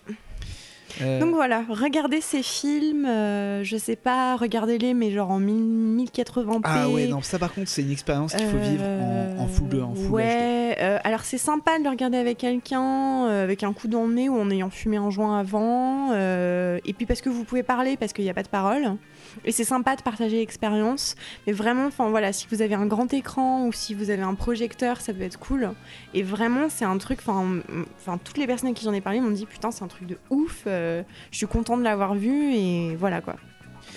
Euh, 1.03 1.21
Donc 1.21 1.35
voilà, 1.35 1.63
regardez 1.69 2.21
ces 2.21 2.43
films, 2.43 3.05
euh, 3.07 3.63
je 3.65 3.77
sais 3.77 3.97
pas, 3.97 4.37
regardez-les, 4.37 4.95
mais 4.95 5.11
genre 5.11 5.31
en 5.31 5.39
1000 5.39 6.07
1080p. 6.07 6.61
Ah 6.65 6.89
ouais, 6.89 7.07
non, 7.07 7.21
ça 7.23 7.39
par 7.39 7.53
contre, 7.53 7.69
c'est 7.69 7.83
une 7.83 7.91
expérience 7.91 8.35
qu'il 8.35 8.47
faut 8.47 8.57
vivre 8.59 8.85
en, 8.85 9.43
en 9.43 9.47
full, 9.47 9.83
en 9.83 9.95
full. 9.95 10.11
Ouais, 10.13 10.77
euh, 10.81 10.99
alors 11.05 11.21
c'est 11.21 11.39
sympa 11.39 11.79
de 11.79 11.85
le 11.85 11.91
regarder 11.91 12.19
avec 12.19 12.39
quelqu'un, 12.39 13.27
euh, 13.29 13.45
avec 13.45 13.63
un 13.63 13.73
coup 13.73 13.89
dans 13.89 14.07
le 14.07 14.15
nez 14.15 14.29
ou 14.29 14.39
en 14.39 14.51
ayant 14.51 14.71
fumé 14.71 14.97
un 14.97 15.11
joint 15.11 15.39
avant. 15.39 16.11
euh, 16.13 16.79
et 16.85 16.93
puis 16.93 17.07
parce 17.07 17.21
que 17.21 17.29
vous 17.29 17.45
pouvez 17.45 17.63
parler, 17.63 17.97
parce 17.97 18.13
qu'il 18.13 18.25
n'y 18.25 18.31
a 18.31 18.35
pas 18.35 18.43
de 18.43 18.49
parole. 18.49 18.97
Et 19.45 19.53
c'est 19.53 19.65
sympa 19.65 19.95
de 19.97 20.03
partager 20.03 20.39
l'expérience. 20.39 21.15
Mais 21.47 21.53
vraiment, 21.53 21.87
enfin 21.87 22.09
voilà, 22.09 22.33
si 22.33 22.47
vous 22.51 22.63
avez 22.63 22.75
un 22.75 22.87
grand 22.87 23.13
écran 23.15 23.67
ou 23.67 23.73
si 23.73 23.95
vous 23.95 24.11
avez 24.11 24.23
un 24.23 24.35
projecteur, 24.35 25.01
ça 25.01 25.13
peut 25.13 25.23
être 25.23 25.39
cool. 25.39 25.71
Et 26.15 26.23
vraiment, 26.23 26.69
c'est 26.69 26.85
un 26.85 26.99
truc, 26.99 27.21
enfin, 27.27 28.19
toutes 28.25 28.39
les 28.39 28.47
personnes 28.47 28.71
à 28.71 28.73
qui 28.73 28.85
j'en 28.85 28.93
ai 28.93 29.01
parlé 29.01 29.21
m'ont 29.21 29.31
dit 29.31 29.47
putain, 29.47 29.71
c'est 29.71 29.85
un 29.85 29.89
truc 29.89 30.07
de 30.09 30.19
ouf. 30.31 30.63
euh, 30.67 31.03
je 31.31 31.37
suis 31.37 31.47
contente 31.47 31.79
de 31.81 31.85
l'avoir 31.85 32.15
vu 32.15 32.53
et 32.55 32.97
voilà 32.97 33.21
quoi. 33.21 33.37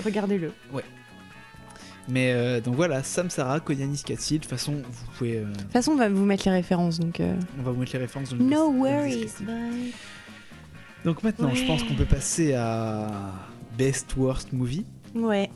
Regardez-le. 0.05 0.51
Mais 2.07 2.31
euh, 2.33 2.59
donc 2.59 2.75
voilà, 2.75 3.03
Samsara, 3.03 3.59
Koyaanisqatsi, 3.59 4.35
de 4.35 4.39
toute 4.43 4.49
façon, 4.49 4.73
vous 4.73 5.11
pouvez. 5.17 5.37
euh, 5.37 5.45
De 5.45 5.57
toute 5.59 5.71
façon, 5.71 5.91
on 5.91 5.95
va 5.95 6.09
vous 6.09 6.25
mettre 6.25 6.45
les 6.47 6.51
références 6.55 6.99
donc. 6.99 7.19
euh, 7.19 7.35
on 7.59 7.63
va 7.63 7.71
vous 7.71 7.79
mettre 7.79 7.93
les 7.93 7.99
références 7.99 8.31
dans 8.31 8.37
le 8.37 8.43
No 8.45 8.71
worries, 8.71 9.27
bye. 9.41 9.93
Donc 11.05 11.21
maintenant, 11.23 11.53
je 11.53 11.61
Ouais. 11.61 11.67
pense 11.67 11.83
qu'on 11.83 11.93
peut 11.95 12.05
passer 12.05 12.53
à 12.55 13.31
Best 13.77 14.15
Worst 14.17 14.53
Movie. 14.53 14.85
Ouais. 15.23 15.49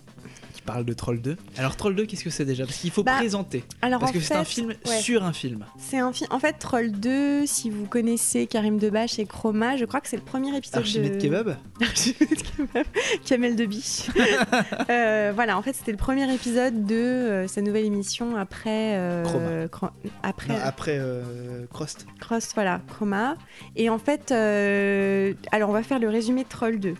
Parle 0.65 0.85
de 0.85 0.93
Troll 0.93 1.21
2. 1.21 1.35
Alors 1.57 1.75
Troll 1.75 1.95
2, 1.95 2.05
qu'est-ce 2.05 2.23
que 2.23 2.29
c'est 2.29 2.45
déjà? 2.45 2.65
Parce 2.65 2.77
qu'il 2.77 2.91
faut 2.91 3.03
Bah, 3.03 3.15
présenter. 3.17 3.63
Alors 3.81 3.99
Parce 3.99 4.11
que 4.13 4.19
c'est 4.19 4.35
un 4.35 4.43
film 4.43 4.69
ouais. 4.69 4.97
sur 5.01 5.23
un 5.23 5.33
film. 5.33 5.65
C'est 5.77 5.99
un 5.99 6.11
film. 6.13 6.29
En 6.31 6.39
fait, 6.39 6.53
Troll 6.53 6.91
2, 6.91 7.45
si 7.45 7.69
vous 7.69 7.85
connaissez 7.85 8.47
Karim 8.47 8.77
Debache 8.77 9.19
et 9.19 9.25
Chroma, 9.25 9.75
je 9.77 9.85
crois 9.85 9.99
que 10.01 10.07
c'est 10.07 10.15
le 10.17 10.23
premier 10.23 10.55
épisode 10.55 10.77
Archimède 10.79 11.17
de. 11.17 11.21
Kebab? 11.21 11.57
Archimède 11.81 12.41
Kebab, 12.57 12.85
Kamel 13.25 13.55
de 13.55 13.65
Biche. 13.65 14.03
Euh, 14.89 15.31
voilà, 15.33 15.57
en 15.57 15.61
fait, 15.61 15.73
c'était 15.73 15.91
le 15.91 15.97
premier 15.97 16.31
épisode 16.33 16.85
de 16.85 16.95
euh, 16.95 17.47
sa 17.47 17.61
nouvelle 17.61 17.85
émission 17.85 18.35
après. 18.35 18.95
euh, 18.97 19.23
Chroma. 19.23 19.67
Cro- 19.67 19.89
après 20.21 20.53
Non, 20.53 20.59
Après 20.63 20.97
euh, 20.99 21.65
Crost. 21.71 22.05
Cross, 22.19 22.49
voilà, 22.53 22.81
Chroma. 22.89 23.35
Et 23.75 23.89
en 23.89 23.97
fait, 23.99 24.31
euh, 24.31 25.33
alors 25.51 25.69
on 25.69 25.73
va 25.73 25.83
faire 25.83 25.99
le 25.99 26.09
résumé 26.09 26.43
de 26.43 26.49
Troll 26.49 26.79
2. 26.79 26.93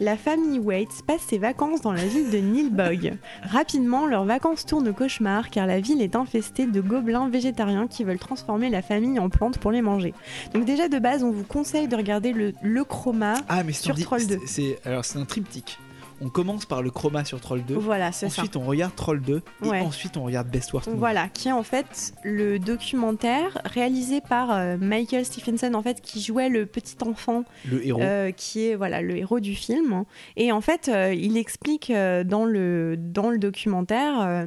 La 0.00 0.16
famille 0.16 0.58
Waits 0.58 1.02
passe 1.06 1.22
ses 1.28 1.38
vacances 1.38 1.80
dans 1.80 1.92
la 1.92 2.04
ville 2.04 2.30
de 2.30 2.38
Nilbog. 2.38 3.07
Rapidement, 3.42 4.06
leurs 4.06 4.24
vacances 4.24 4.66
tournent 4.66 4.88
au 4.88 4.92
cauchemar 4.92 5.50
car 5.50 5.66
la 5.66 5.80
ville 5.80 6.02
est 6.02 6.16
infestée 6.16 6.66
de 6.66 6.80
gobelins 6.80 7.28
végétariens 7.28 7.86
qui 7.86 8.04
veulent 8.04 8.18
transformer 8.18 8.68
la 8.70 8.82
famille 8.82 9.18
en 9.18 9.28
plantes 9.28 9.58
pour 9.58 9.70
les 9.70 9.82
manger. 9.82 10.14
Donc 10.54 10.64
déjà 10.64 10.88
de 10.88 10.98
base, 10.98 11.22
on 11.24 11.30
vous 11.30 11.44
conseille 11.44 11.88
de 11.88 11.96
regarder 11.96 12.32
le, 12.32 12.52
le 12.62 12.84
Chroma. 12.84 13.34
Ah, 13.48 13.62
mais 13.64 13.72
Sur 13.72 13.96
Troll 13.98 14.26
2. 14.26 14.38
c'est- 14.46 14.46
C'est 14.46 14.88
alors 14.88 15.04
c'est 15.04 15.18
un 15.18 15.24
triptyque. 15.24 15.78
On 16.20 16.28
commence 16.30 16.66
par 16.66 16.82
le 16.82 16.90
chroma 16.90 17.24
sur 17.24 17.40
Troll 17.40 17.64
2. 17.64 17.74
Voilà, 17.74 18.10
c'est 18.12 18.28
ça. 18.28 18.42
Ensuite, 18.42 18.56
on 18.56 18.64
regarde 18.64 18.94
Troll 18.96 19.20
2 19.20 19.40
Ouais. 19.62 19.78
et 19.78 19.82
ensuite 19.82 20.16
on 20.16 20.24
regarde 20.24 20.48
Best 20.48 20.72
Worst 20.72 20.88
Movie. 20.88 20.98
Voilà, 20.98 21.28
qui 21.28 21.48
est 21.48 21.52
en 21.52 21.62
fait 21.62 22.12
le 22.24 22.58
documentaire 22.58 23.58
réalisé 23.64 24.20
par 24.20 24.50
euh, 24.52 24.76
Michael 24.80 25.24
Stephenson, 25.24 25.72
en 25.74 25.82
fait, 25.82 26.00
qui 26.00 26.20
jouait 26.20 26.48
le 26.48 26.66
petit 26.66 26.96
enfant 27.06 27.44
Le 27.70 27.86
héros. 27.86 28.00
euh, 28.02 28.32
qui 28.32 28.66
est 28.66 28.74
voilà 28.74 29.00
le 29.00 29.16
héros 29.16 29.38
du 29.40 29.54
film. 29.54 30.04
Et 30.36 30.50
en 30.50 30.60
fait, 30.60 30.88
euh, 30.88 31.14
il 31.14 31.36
explique 31.36 31.92
dans 31.92 32.44
le 32.44 32.96
dans 32.98 33.30
le 33.30 33.38
documentaire, 33.38 34.46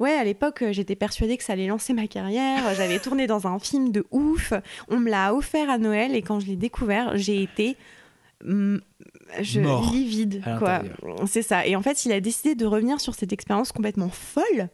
ouais, 0.00 0.12
à 0.12 0.24
l'époque, 0.24 0.64
j'étais 0.72 0.96
persuadée 0.96 1.36
que 1.36 1.44
ça 1.44 1.52
allait 1.52 1.66
lancer 1.68 1.92
ma 1.92 2.06
carrière. 2.08 2.74
J'avais 2.74 2.98
tourné 2.98 3.26
dans 3.26 3.46
un 3.46 3.58
film 3.58 3.92
de 3.92 4.04
ouf. 4.10 4.52
On 4.88 4.98
me 4.98 5.08
l'a 5.10 5.34
offert 5.34 5.70
à 5.70 5.78
Noël 5.78 6.14
et 6.16 6.22
quand 6.22 6.40
je 6.40 6.46
l'ai 6.46 6.56
découvert, 6.56 7.12
j'ai 7.16 7.42
été 7.42 7.76
je, 8.44 9.60
Mort 9.60 9.92
livide 9.92 10.42
quoi. 10.58 10.82
c'est 11.26 11.42
ça. 11.42 11.66
Et 11.66 11.76
en 11.76 11.82
fait 11.82 12.04
il 12.04 12.12
a 12.12 12.20
décidé 12.20 12.54
de 12.54 12.66
revenir 12.66 13.00
sur 13.00 13.14
cette 13.14 13.32
expérience 13.32 13.72
complètement 13.72 14.08
folle. 14.08 14.68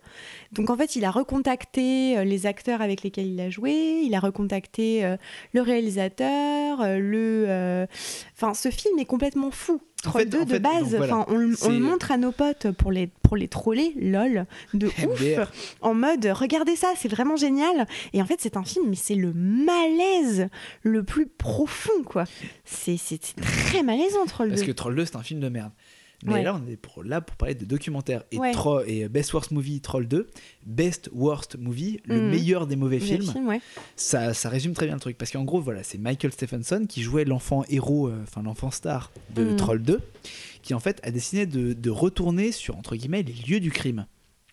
Donc 0.52 0.70
en 0.70 0.76
fait 0.76 0.96
il 0.96 1.04
a 1.04 1.10
recontacté 1.10 2.18
euh, 2.18 2.24
les 2.24 2.46
acteurs 2.46 2.80
avec 2.80 3.02
lesquels 3.02 3.26
il 3.26 3.40
a 3.40 3.50
joué. 3.50 4.02
Il 4.04 4.14
a 4.14 4.20
recontacté 4.20 5.04
euh, 5.04 5.16
le 5.52 5.60
réalisateur 5.60 6.80
euh, 6.80 6.98
le 6.98 7.44
euh, 7.48 7.86
enfin 8.34 8.54
ce 8.54 8.70
film 8.70 8.98
est 8.98 9.04
complètement 9.04 9.50
fou 9.50 9.80
Troll 10.02 10.22
fait- 10.22 10.26
2 10.28 10.38
en 10.40 10.44
de 10.44 10.58
base. 10.58 10.80
donc 10.82 10.90
voilà. 10.98 11.16
enfin 11.18 11.26
on, 11.28 11.36
le- 11.36 11.56
on 11.62 11.70
le 11.70 11.78
montre 11.80 12.12
à 12.12 12.16
nos 12.16 12.30
potes 12.32 12.70
pour 12.72 12.92
les 12.92 13.08
pour 13.22 13.36
les 13.36 13.48
troller 13.48 13.92
lol 14.00 14.46
de 14.72 14.86
ouf 15.06 15.22
en 15.80 15.92
mode 15.94 16.24
regardez 16.26 16.76
ça 16.76 16.88
c'est 16.96 17.08
vraiment 17.08 17.36
génial. 17.36 17.86
Et 18.12 18.22
en 18.22 18.26
fait 18.26 18.36
c'est 18.38 18.56
un 18.56 18.64
film 18.64 18.86
mais 18.90 18.96
c'est 18.96 19.14
le 19.16 19.32
malaise 19.32 20.48
le 20.82 21.02
plus 21.02 21.26
profond 21.26 22.02
quoi. 22.04 22.24
C'est 22.64 22.96
c'est 22.96 23.18
c'est 23.22 23.36
très 23.40 23.82
malaisant 23.82 24.24
Troll 24.26 24.48
2 24.50 24.54
Parce 24.54 24.66
que 24.66 24.72
Troll 24.72 24.94
2, 24.94 25.04
c'est 25.04 25.16
un 25.16 25.22
film 25.22 25.40
de 25.40 25.48
merde. 25.48 25.72
Mais 26.24 26.32
Ouais. 26.32 26.42
là, 26.42 26.60
on 26.60 26.68
est 26.68 26.76
pour, 26.76 27.04
là 27.04 27.20
pour 27.20 27.36
parler 27.36 27.54
de 27.54 27.64
documentaire. 27.64 28.24
Et, 28.32 28.38
Ouais. 28.38 28.50
Tro- 28.52 28.82
et 28.84 29.08
Best 29.08 29.32
Worst 29.34 29.52
Movie, 29.52 29.80
Troll 29.80 30.08
2, 30.08 30.28
Best 30.66 31.08
Worst 31.12 31.56
Movie, 31.58 32.00
le 32.06 32.20
Mhm. 32.20 32.30
meilleur 32.30 32.66
des 32.66 32.74
mauvais 32.74 32.98
films. 32.98 33.32
ouais. 33.46 33.60
Ça, 33.94 34.34
ça 34.34 34.48
résume 34.48 34.72
très 34.72 34.86
bien 34.86 34.96
le 34.96 35.00
truc. 35.00 35.16
Parce 35.16 35.30
qu'en 35.30 35.44
gros, 35.44 35.60
voilà, 35.60 35.82
c'est 35.84 35.98
Michael 35.98 36.32
Stephenson 36.32 36.86
qui 36.88 37.02
jouait 37.02 37.24
l'enfant 37.24 37.62
héros, 37.68 38.08
euh, 38.08 38.18
enfin 38.24 38.42
l'enfant 38.42 38.70
star 38.72 39.12
de 39.34 39.44
Mhm. 39.44 39.56
Troll 39.56 39.82
2, 39.82 40.00
qui 40.62 40.74
en 40.74 40.80
fait 40.80 41.00
a 41.04 41.12
décidé 41.12 41.46
de, 41.46 41.72
de 41.72 41.90
retourner 41.90 42.50
sur, 42.50 42.76
entre 42.76 42.96
guillemets, 42.96 43.22
les 43.22 43.32
lieux 43.32 43.60
du 43.60 43.70
crime. 43.70 44.06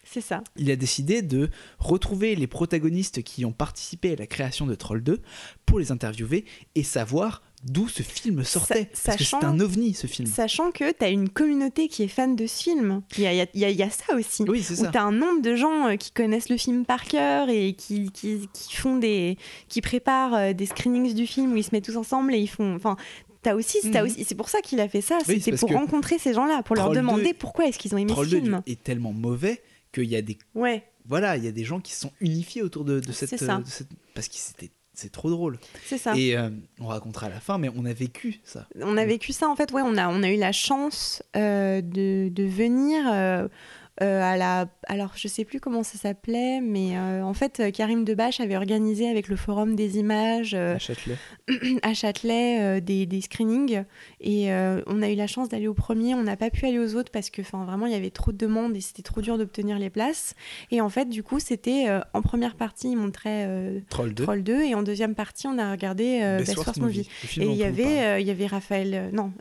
c'est 0.07 0.21
ça 0.21 0.43
il 0.55 0.69
a 0.69 0.75
décidé 0.75 1.23
de 1.23 1.49
retrouver 1.79 2.35
les 2.35 2.45
protagonistes 2.45 3.23
qui 3.23 3.43
ont 3.43 3.51
participé 3.51 4.13
à 4.13 4.15
la 4.15 4.27
création 4.27 4.67
de 4.67 4.75
Troll 4.75 5.01
2 5.01 5.19
pour 5.65 5.79
les 5.79 5.91
interviewer 5.91 6.45
et 6.75 6.83
savoir 6.83 7.41
d'où 7.63 7.87
ce 7.87 8.03
film 8.03 8.43
sortait. 8.43 8.89
Sa- 8.93 9.11
parce 9.11 9.17
que 9.17 9.23
c'est 9.23 9.43
un 9.43 9.59
ovni 9.59 9.93
ce 9.93 10.07
film. 10.07 10.27
Sachant 10.27 10.71
que 10.71 10.91
tu 10.91 11.03
as 11.03 11.09
une 11.09 11.29
communauté 11.29 11.87
qui 11.87 12.03
est 12.03 12.07
fan 12.07 12.35
de 12.35 12.45
ce 12.47 12.63
film. 12.63 13.01
Il 13.17 13.23
y 13.23 13.27
a, 13.27 13.33
y 13.33 13.47
y 13.55 13.89
ça 13.91 14.15
aussi. 14.15 14.43
Oui, 14.47 14.61
c'est 14.61 14.73
Où 14.79 14.83
ça. 14.85 14.91
tu 14.91 14.97
as 14.97 15.03
un 15.03 15.11
nombre 15.11 15.41
de 15.41 15.55
gens 15.55 15.87
euh, 15.87 15.95
qui 15.95 16.11
connaissent 16.11 16.49
le 16.49 16.57
film 16.57 16.85
par 16.85 17.05
cœur 17.05 17.49
et 17.49 17.73
qui, 17.73 18.11
qui, 18.11 18.47
qui 18.53 18.75
font 18.75 18.97
des. 18.97 19.37
qui 19.69 19.81
préparent 19.81 20.35
euh, 20.35 20.53
des 20.53 20.65
screenings 20.65 21.13
du 21.13 21.25
film 21.27 21.53
où 21.53 21.55
ils 21.55 21.63
se 21.63 21.69
mettent 21.71 21.85
tous 21.85 21.97
ensemble 21.97 22.33
et 22.35 22.39
ils 22.39 22.49
font. 22.49 22.75
Enfin, 22.75 22.95
T'as 23.41 23.53
aussi, 23.53 23.77
t'as 23.91 24.01
Mhm. 24.01 24.07
aussi, 24.09 24.23
c'est 24.23 24.33
pour 24.33 24.49
ça 24.49 24.59
qu'il 24.61 24.79
a 24.79 24.89
fait 24.89 25.01
ça. 25.01 25.19
Oui, 25.27 25.35
c'est 25.35 25.39
C'était 25.51 25.57
pour 25.57 25.69
rencontrer 25.71 26.17
ces 26.17 26.33
gens-là, 26.33 26.63
pour 26.63 26.75
leur 26.75 26.85
Troll 26.85 26.95
2 26.95 27.01
demander 27.01 27.33
pourquoi 27.35 27.67
est-ce 27.67 27.77
qu'ils 27.77 27.93
ont 27.93 27.97
aimé 27.99 28.09
Troll 28.11 28.25
ce 28.25 28.31
2 28.31 28.41
film. 28.41 28.61
est 28.65 28.81
tellement 28.83 29.13
mauvais 29.13 29.61
qu'il 29.93 30.05
y 30.05 30.15
a 30.15 30.23
des 30.23 30.35
Ouais, 30.55 30.83
voilà, 31.05 31.37
il 31.37 31.45
y 31.45 31.47
a 31.47 31.51
des 31.51 31.63
gens 31.63 31.79
qui 31.79 31.93
se 31.93 31.99
sont 32.01 32.11
unifiés 32.21 32.63
autour 32.63 32.85
de, 32.85 32.99
de 32.99 33.11
cette, 33.11 33.29
C'est 33.29 33.37
ça. 33.37 33.57
de 33.57 33.67
cette- 33.67 33.89
parce 34.15 34.29
que 34.29 34.33
c'était 34.37 34.71
c'est 34.95 35.11
trop 35.11 35.29
drôle. 35.29 35.57
c'est 35.85 35.97
ça. 35.97 36.15
Et 36.15 36.37
euh, 36.37 36.49
on 36.79 36.87
racontera 36.87 37.27
à 37.27 37.29
la 37.29 37.39
fin, 37.39 37.57
mais 37.57 37.69
on 37.75 37.85
a 37.85 37.93
vécu 37.93 38.39
ça. 38.43 38.67
On 38.81 38.97
a 38.97 39.05
vécu 39.05 39.33
ça 39.33 39.47
en 39.49 39.55
fait, 39.55 39.71
ouais, 39.71 39.81
on 39.83 39.97
a, 39.97 40.09
on 40.09 40.23
a 40.23 40.29
eu 40.29 40.37
la 40.37 40.51
chance 40.51 41.23
euh, 41.35 41.81
de, 41.81 42.29
de 42.29 42.43
venir 42.43 43.03
euh, 44.01 44.21
à 44.21 44.35
la. 44.35 44.67
Alors 44.87 45.13
je 45.15 45.27
sais 45.27 45.45
plus 45.45 45.59
comment 45.59 45.83
ça 45.83 45.97
s'appelait, 45.97 46.59
mais 46.59 46.97
euh, 46.97 47.23
en 47.23 47.33
fait 47.33 47.59
euh, 47.59 47.71
Karim 47.71 48.03
Debache 48.03 48.41
avait 48.41 48.57
organisé 48.57 49.09
avec 49.09 49.29
le 49.29 49.37
Forum 49.37 49.75
des 49.75 49.97
images 49.97 50.53
euh, 50.53 50.75
à 50.75 50.79
Châtelet. 50.79 51.15
à 51.81 51.93
Châtelet 51.93 52.81
des, 52.81 53.05
des 53.05 53.21
screenings 53.21 53.83
et 54.19 54.49
on 54.87 55.01
a 55.01 55.09
eu 55.09 55.15
la 55.15 55.27
chance 55.27 55.49
d'aller 55.49 55.67
au 55.67 55.73
premier, 55.73 56.13
on 56.13 56.23
n'a 56.23 56.35
pas 56.35 56.49
pu 56.49 56.65
aller 56.65 56.79
aux 56.79 56.95
autres 56.95 57.11
parce 57.11 57.29
que 57.29 57.41
vraiment 57.41 57.85
il 57.85 57.93
y 57.93 57.95
avait 57.95 58.09
trop 58.09 58.31
de 58.31 58.37
demandes 58.37 58.75
et 58.75 58.81
c'était 58.81 59.01
trop 59.01 59.21
dur 59.21 59.37
d'obtenir 59.37 59.79
les 59.79 59.89
places. 59.89 60.33
Et 60.71 60.81
en 60.81 60.89
fait 60.89 61.09
du 61.09 61.23
coup 61.23 61.39
c'était 61.39 61.87
en 62.13 62.21
première 62.21 62.55
partie 62.55 62.89
ils 62.91 62.97
montraient 62.97 63.47
Troll 63.89 64.13
2. 64.13 64.23
Troll 64.23 64.43
2 64.43 64.63
et 64.63 64.75
en 64.75 64.83
deuxième 64.83 65.15
partie 65.15 65.47
on 65.47 65.57
a 65.57 65.71
regardé 65.71 66.19
Best 66.39 66.55
Best 66.55 66.77
Movie. 66.77 67.07
Et 67.37 67.45
il 67.45 67.55
y 67.55 67.63
avait, 67.63 68.21
il 68.21 68.27
y 68.27 68.31
avait 68.31 68.47
Raphaël. 68.47 69.09
non, 69.13 69.31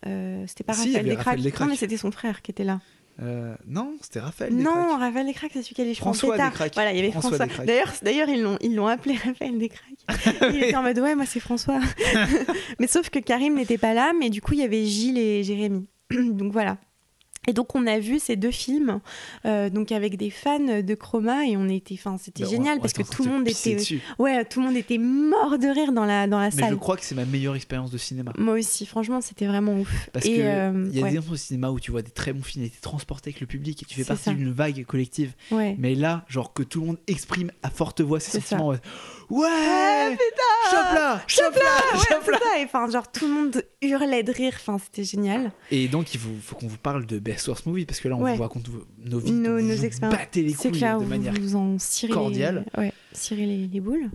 c'était 0.46 0.64
pas 0.64 0.74
Si. 0.74 0.94
Raphaël 0.94 1.42
Descraques. 1.42 1.60
Non, 1.60 1.66
mais 1.66 1.76
c'était 1.76 1.96
son 1.96 2.12
frère 2.12 2.42
qui 2.42 2.50
était 2.50 2.64
là. 2.64 2.80
Euh, 3.22 3.54
non, 3.66 3.94
c'était 4.00 4.20
Raphaël. 4.20 4.54
non. 4.54 4.96
Raphaël 4.98 5.26
Descraques, 5.26 5.52
c'est 5.54 5.62
celui 5.62 5.74
qui 5.74 5.82
a 5.82 5.84
les 5.84 5.94
cheveux 5.94 6.02
François. 6.02 6.36
Descraques. 6.36 6.74
Voilà, 6.74 6.92
il 6.92 6.96
y 6.96 7.00
avait 7.00 7.10
François 7.10 7.36
François. 7.36 7.64
D'ailleurs, 7.64 7.92
d'ailleurs, 8.02 8.28
ils 8.28 8.42
l'ont, 8.42 8.58
ils 8.60 8.74
l'ont 8.74 8.86
appelé 8.86 9.16
Raphaël 9.16 9.58
Descraques. 9.58 9.90
il 10.52 10.64
était 10.64 10.76
en 10.76 10.82
mode 10.82 10.98
ouais, 10.98 11.14
moi 11.14 11.26
c'est 11.26 11.40
François. 11.40 11.80
mais 12.78 12.86
sauf 12.86 13.10
que 13.10 13.18
Karim 13.18 13.54
n'était 13.54 13.78
pas 13.78 13.94
là, 13.94 14.12
mais 14.18 14.30
du 14.30 14.40
coup 14.40 14.54
il 14.54 14.60
y 14.60 14.64
avait 14.64 14.84
Gilles 14.84 15.18
et 15.18 15.42
Jérémy. 15.44 15.86
donc 16.10 16.52
voilà. 16.52 16.78
Et 17.46 17.52
donc 17.52 17.74
on 17.74 17.86
a 17.86 17.98
vu 17.98 18.18
ces 18.18 18.36
deux 18.36 18.50
films, 18.50 19.00
euh, 19.44 19.68
donc 19.70 19.92
avec 19.92 20.16
des 20.16 20.30
fans 20.30 20.58
de 20.82 20.94
Chroma 20.94 21.46
et 21.46 21.56
on 21.56 21.68
était, 21.68 21.94
enfin 21.94 22.16
c'était 22.18 22.44
Bah, 22.44 22.48
génial 22.50 22.78
on 22.78 22.80
parce 22.80 22.92
que 22.94 23.02
tout 23.02 23.24
le 23.24 23.30
monde 23.30 23.48
était, 23.48 23.74
dessus. 23.76 24.00
ouais, 24.18 24.44
tout 24.44 24.60
le 24.60 24.66
monde 24.66 24.76
était 24.76 24.98
mort 24.98 25.58
de 25.58 25.66
rire 25.66 25.92
dans 25.92 26.04
la 26.06 26.26
dans 26.26 26.38
la 26.38 26.46
Mais 26.46 26.62
salle. 26.62 26.70
je 26.70 26.74
crois 26.76 26.96
que 26.96 27.04
c'est 27.04 27.14
ma 27.14 27.24
meilleure 27.26 27.54
expérience 27.56 27.90
de 27.90 27.98
cinéma. 27.98 28.32
Moi 28.38 28.54
aussi, 28.54 28.86
franchement, 28.86 29.20
c'était 29.20 29.46
vraiment 29.46 29.74
ouf. 29.78 30.08
Parce 30.12 30.24
que 30.24 30.30
euh, 30.32 30.88
il 30.90 30.96
y 30.96 31.00
a 31.00 31.04
ouais, 31.04 31.10
des 31.12 31.18
endroits 31.18 31.34
au 31.34 31.36
cinéma 31.36 31.70
où 31.70 31.78
tu 31.80 31.90
vois 31.90 32.02
des 32.02 32.10
très 32.10 32.32
bons 32.32 32.42
films 32.42 32.64
et 32.64 32.70
t'es 32.70 32.80
transporté 32.80 33.28
avec 33.30 33.40
le 33.40 33.46
public 33.46 33.82
et 33.82 33.84
tu 33.86 33.94
fais 33.96 34.04
partie 34.04 34.34
d'une 34.34 34.52
vague 34.52 34.84
collective. 34.86 35.32
ouais. 35.50 35.76
Mais 35.78 35.94
là, 35.94 36.24
genre 36.28 36.52
que 36.52 36.62
tout 36.62 36.80
le 36.80 36.86
monde 36.86 36.98
exprime 37.06 37.50
à 37.62 37.70
forte 37.70 38.00
voix 38.00 38.20
ses 38.20 38.40
ça. 38.40 38.56
Ouais. 39.30 39.46
Ouais, 39.46 40.16
Chope 40.70 40.94
là 40.94 41.22
Chope 41.26 41.54
là 41.54 41.60
Ouais, 41.94 41.98
Chope 42.08 42.22
c'est 42.24 42.30
là 42.32 42.38
ça. 42.42 42.58
Et 42.60 42.64
enfin, 42.64 42.88
genre 42.90 43.10
tout 43.10 43.26
le 43.26 43.32
monde 43.34 43.62
hurlait 43.82 44.22
de 44.22 44.32
rire. 44.32 44.52
Enfin, 44.56 44.78
c'était 44.78 45.04
génial. 45.04 45.52
Et 45.70 45.88
donc, 45.88 46.14
il 46.14 46.20
faut, 46.20 46.30
faut 46.42 46.56
qu'on 46.56 46.66
vous 46.66 46.78
parle 46.78 47.06
de 47.06 47.18
Best 47.18 47.46
Worst 47.48 47.66
Movie 47.66 47.86
parce 47.86 48.00
que 48.00 48.08
là, 48.08 48.16
on 48.16 48.22
Ouais. 48.22 48.36
vous 48.36 48.42
raconte 48.42 48.68
nos 48.98 49.18
vies. 49.18 49.32
Nos- 49.32 49.58
vous 49.58 49.62
nos 49.62 49.74
vous 49.74 49.84
expériences. 49.84 50.18
battez 50.18 50.42
les 50.42 50.54
couilles 50.54 50.70
clair, 50.72 50.98
de 50.98 51.04
vous 51.04 51.10
manière. 51.10 51.34
vous 51.34 51.56
en 51.56 51.78
cordiale. 52.14 52.64
les, 52.76 52.80
ouais, 52.84 52.92
cirez 53.12 53.46
les, 53.46 53.66
les 53.66 53.80
boules. 53.80 54.10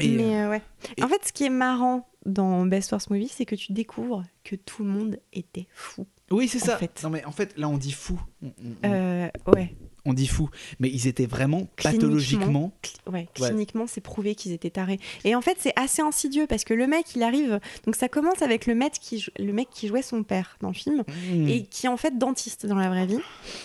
Et, 0.00 0.08
Mais 0.08 0.36
euh, 0.36 0.46
euh, 0.46 0.50
ouais. 0.50 0.62
et- 0.96 1.02
En 1.02 1.08
fait, 1.08 1.20
ce 1.26 1.32
qui 1.32 1.44
est 1.44 1.50
marrant 1.50 2.08
dans 2.26 2.66
Best 2.66 2.90
Worst 2.92 3.10
Movie, 3.10 3.28
c'est 3.28 3.44
que 3.46 3.54
tu 3.54 3.72
découvres 3.72 4.22
que 4.44 4.56
tout 4.56 4.82
le 4.84 4.90
monde 4.90 5.18
était 5.32 5.66
fou. 5.72 6.06
Oui, 6.30 6.46
c'est 6.48 6.58
ça. 6.58 6.76
fait. 6.76 7.00
Non, 7.02 7.10
mais 7.10 7.24
en 7.24 7.32
fait, 7.32 7.56
là, 7.56 7.68
on 7.68 7.78
dit 7.78 7.92
fou. 7.92 8.20
On, 8.42 8.48
on- 8.48 8.88
Euh, 8.88 9.28
ouais. 9.54 9.74
On 10.08 10.12
dit 10.12 10.26
fou. 10.26 10.48
Mais 10.80 10.88
ils 10.88 11.06
étaient 11.06 11.26
vraiment 11.26 11.68
Cliniquement. 11.76 11.92
pathologiquement. 11.92 12.72
Ouais, 13.06 13.28
cliniquement, 13.34 13.86
c'est 13.86 14.00
prouvé 14.00 14.34
qu'ils 14.34 14.52
étaient 14.52 14.70
tarés. 14.70 14.98
Et 15.24 15.34
en 15.34 15.40
fait, 15.40 15.56
c'est 15.60 15.72
assez 15.76 16.02
insidieux 16.02 16.46
parce 16.46 16.64
que 16.64 16.74
le 16.74 16.86
mec, 16.86 17.14
il 17.14 17.22
arrive. 17.22 17.60
Donc, 17.84 17.96
ça 17.96 18.08
commence 18.08 18.42
avec 18.42 18.66
le 18.66 18.74
mec 18.74 18.94
qui, 19.00 19.24
le 19.38 19.52
mec 19.52 19.68
qui 19.70 19.88
jouait 19.88 20.02
son 20.02 20.22
père 20.22 20.56
dans 20.60 20.68
le 20.68 20.74
film. 20.74 21.04
Mmh. 21.08 21.48
et 21.48 21.64
qui 21.64 21.86
est 21.86 21.88
en 21.88 21.96
fait 21.96 22.18
dentiste 22.18 22.66
dans 22.66 22.76
la 22.76 22.88
vraie 22.88 23.06
vie. 23.06 23.18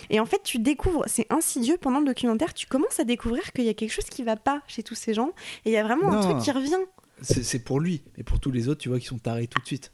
Et 0.10 0.20
en 0.20 0.26
fait, 0.26 0.42
tu 0.44 0.60
découvres, 0.60 1.04
c'est 1.08 1.32
insidieux 1.32 1.78
pendant 1.78 2.00
le 2.00 2.06
documentaire, 2.06 2.54
tu 2.54 2.68
commences 2.68 3.00
à 3.00 3.04
découvrir 3.04 3.52
qu'il 3.54 3.66
y 3.66 3.70
a 3.70 3.74
quelque 3.74 3.92
chose 3.92 4.06
qui 4.06 4.24
va 4.24 4.36
pas 4.36 4.62
chez 4.68 4.84
tous 4.84 4.96
ces 4.96 5.14
gens. 5.14 5.32
Et 5.66 5.70
il 5.70 5.74
y 5.74 5.78
a 5.78 5.84
vraiment 5.84 6.12
un 6.12 6.22
truc 6.22 6.44
qui 6.44 6.52
revient. 6.52 6.80
C'est 7.22 7.44
c'est 7.44 7.60
pour 7.60 7.80
lui. 7.80 8.04
Mais 8.18 8.24
pour 8.24 8.40
tous 8.40 8.52
les 8.52 8.68
autres, 8.68 8.82
tu 8.82 8.90
vois, 8.90 9.00
qui 9.00 9.06
sont 9.06 9.20
tarés 9.20 9.48
tout 9.48 9.62
de 9.62 9.66
suite. 9.66 9.92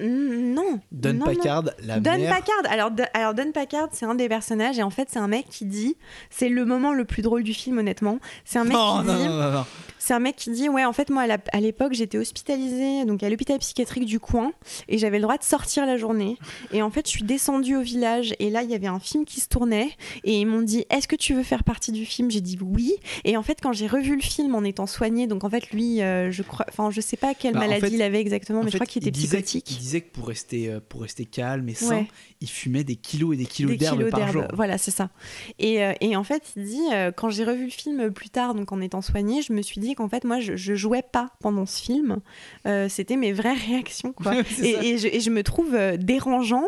Non. 0.00 0.80
Don 0.90 1.12
non, 1.14 1.18
non. 1.18 1.24
Packard, 1.26 1.64
la 1.84 2.00
Don 2.00 2.18
mère. 2.18 2.34
Packard. 2.34 2.70
Alors, 2.72 2.90
alors 3.14 3.34
Don 3.34 3.52
Packard, 3.52 3.88
c'est 3.92 4.06
un 4.06 4.14
des 4.14 4.28
personnages 4.28 4.78
et 4.78 4.82
en 4.82 4.90
fait 4.90 5.08
c'est 5.10 5.18
un 5.18 5.28
mec 5.28 5.46
qui 5.50 5.64
dit, 5.64 5.96
c'est 6.30 6.48
le 6.48 6.64
moment 6.64 6.92
le 6.92 7.04
plus 7.04 7.22
drôle 7.22 7.42
du 7.42 7.54
film 7.54 7.78
honnêtement. 7.78 8.18
C'est 8.44 8.58
un 8.58 8.64
mec 8.64 8.72
Non, 8.72 9.00
qui 9.00 9.08
dit, 9.08 9.24
non, 9.28 9.36
non, 9.36 9.50
non. 9.52 9.66
C'est 10.04 10.14
un 10.14 10.18
mec 10.18 10.36
qui 10.36 10.50
dit, 10.50 10.68
ouais 10.68 10.84
en 10.84 10.92
fait 10.92 11.10
moi 11.10 11.24
à 11.52 11.60
l'époque 11.60 11.92
j'étais 11.92 12.18
hospitalisée 12.18 13.04
donc 13.04 13.22
à 13.22 13.30
l'hôpital 13.30 13.58
psychiatrique 13.58 14.04
du 14.04 14.18
coin 14.18 14.52
et 14.88 14.98
j'avais 14.98 15.18
le 15.18 15.22
droit 15.22 15.38
de 15.38 15.44
sortir 15.44 15.86
la 15.86 15.96
journée 15.96 16.36
et 16.72 16.82
en 16.82 16.90
fait 16.90 17.06
je 17.06 17.10
suis 17.12 17.22
descendue 17.22 17.76
au 17.76 17.82
village 17.82 18.34
et 18.38 18.50
là 18.50 18.62
il 18.62 18.70
y 18.70 18.74
avait 18.74 18.86
un 18.88 18.98
film 18.98 19.24
qui 19.24 19.40
se 19.40 19.48
tournait 19.48 19.90
et 20.24 20.40
ils 20.40 20.46
m'ont 20.46 20.62
dit 20.62 20.84
est-ce 20.90 21.06
que 21.08 21.16
tu 21.16 21.34
veux 21.34 21.42
faire 21.42 21.64
partie 21.64 21.92
du 21.92 22.04
film? 22.04 22.30
J'ai 22.30 22.40
dit 22.40 22.58
oui 22.60 22.94
et 23.24 23.36
en 23.36 23.42
fait 23.42 23.58
quand 23.62 23.72
j'ai 23.72 23.86
revu 23.86 24.16
le 24.16 24.22
film 24.22 24.54
en 24.54 24.64
étant 24.64 24.86
soignée 24.86 25.26
donc 25.26 25.44
en 25.44 25.50
fait 25.50 25.70
lui 25.70 26.02
euh, 26.02 26.30
je 26.30 26.42
crois, 26.42 26.66
enfin 26.68 26.90
je 26.90 27.00
sais 27.00 27.16
pas 27.16 27.34
quelle 27.34 27.52
Bah, 27.54 27.60
en 27.60 27.62
maladie 27.62 27.86
fait- 27.86 27.92
il 27.92 28.02
avait 28.02 28.20
exactement 28.20 28.60
En 28.60 28.64
mais 28.64 28.68
je 28.70 28.72
fait, 28.72 28.78
crois 28.78 28.86
qu'il 28.86 29.02
était 29.06 29.10
il 29.10 29.20
disait, 29.22 29.40
psychotique. 29.42 29.70
Il 29.70 29.78
disait 29.78 30.00
que 30.00 30.10
pour 30.12 30.26
rester, 30.28 30.68
euh, 30.70 30.80
pour 30.86 31.02
rester 31.02 31.24
calme 31.26 31.68
et 31.68 31.74
sain, 31.74 31.90
Ouais. 31.98 32.08
il 32.40 32.48
fumait 32.48 32.84
des 32.84 32.96
kilos 32.96 33.34
et 33.34 33.36
des 33.36 33.46
kilos 33.46 33.76
d'herbe 33.76 34.08
par 34.10 34.30
jour. 34.32 34.44
Voilà, 34.54 34.78
c'est 34.78 34.90
ça. 34.90 35.10
Et, 35.58 35.82
euh, 35.84 35.92
et 36.00 36.16
en 36.16 36.24
fait, 36.24 36.42
il 36.56 36.64
dit, 36.64 36.80
quand 37.16 37.28
j'ai 37.30 37.44
revu 37.44 37.64
le 37.64 37.70
film 37.70 38.10
plus 38.12 38.30
tard, 38.30 38.54
donc 38.54 38.72
en 38.72 38.80
étant 38.80 39.00
soignée, 39.02 39.42
je 39.42 39.52
me 39.52 39.62
suis 39.62 39.80
dit 39.80 39.91
qu'en 39.94 40.08
fait, 40.08 40.24
moi, 40.24 40.40
je, 40.40 40.56
je 40.56 40.74
jouais 40.74 41.02
pas 41.02 41.30
pendant 41.40 41.66
ce 41.66 41.80
film. 41.82 42.18
Euh, 42.66 42.88
C'était 42.88 43.16
mes 43.16 43.32
vraies 43.32 43.54
réactions, 43.68 44.12
quoi. 44.12 44.34
Et, 44.62 44.98
je, 44.98 45.06
et 45.08 45.20
je 45.20 45.30
me 45.30 45.42
trouve 45.42 45.74
euh, 45.74 45.96
dérangeant. 45.96 46.64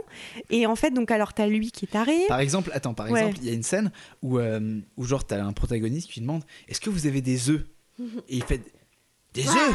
Et 0.51 0.67
en 0.67 0.77
fait, 0.77 0.91
donc, 0.91 1.11
alors, 1.11 1.33
t'as 1.35 1.47
lui 1.47 1.71
qui 1.71 1.85
est 1.85 1.89
taré. 1.89 2.17
Par 2.29 2.41
exemple, 2.41 2.71
attends, 2.75 2.95
par 2.95 3.11
Ouais. 3.11 3.21
exemple, 3.21 3.39
il 3.43 3.49
y 3.49 3.51
a 3.51 3.55
une 3.55 3.63
scène 3.63 3.91
où, 4.23 4.39
euh, 4.39 4.81
où 4.97 5.05
genre 5.05 5.25
t'as 5.27 5.43
un 5.43 5.53
protagoniste 5.53 6.09
qui 6.11 6.21
lui 6.21 6.27
demande 6.27 6.43
Est-ce 6.69 6.81
que 6.81 6.91
vous 6.91 7.07
avez 7.07 7.21
des 7.21 7.51
œufs? 7.51 7.65
Et 8.29 8.37
il 8.37 8.43
fait 8.45 8.61
Des 9.35 9.47
œufs 9.47 9.75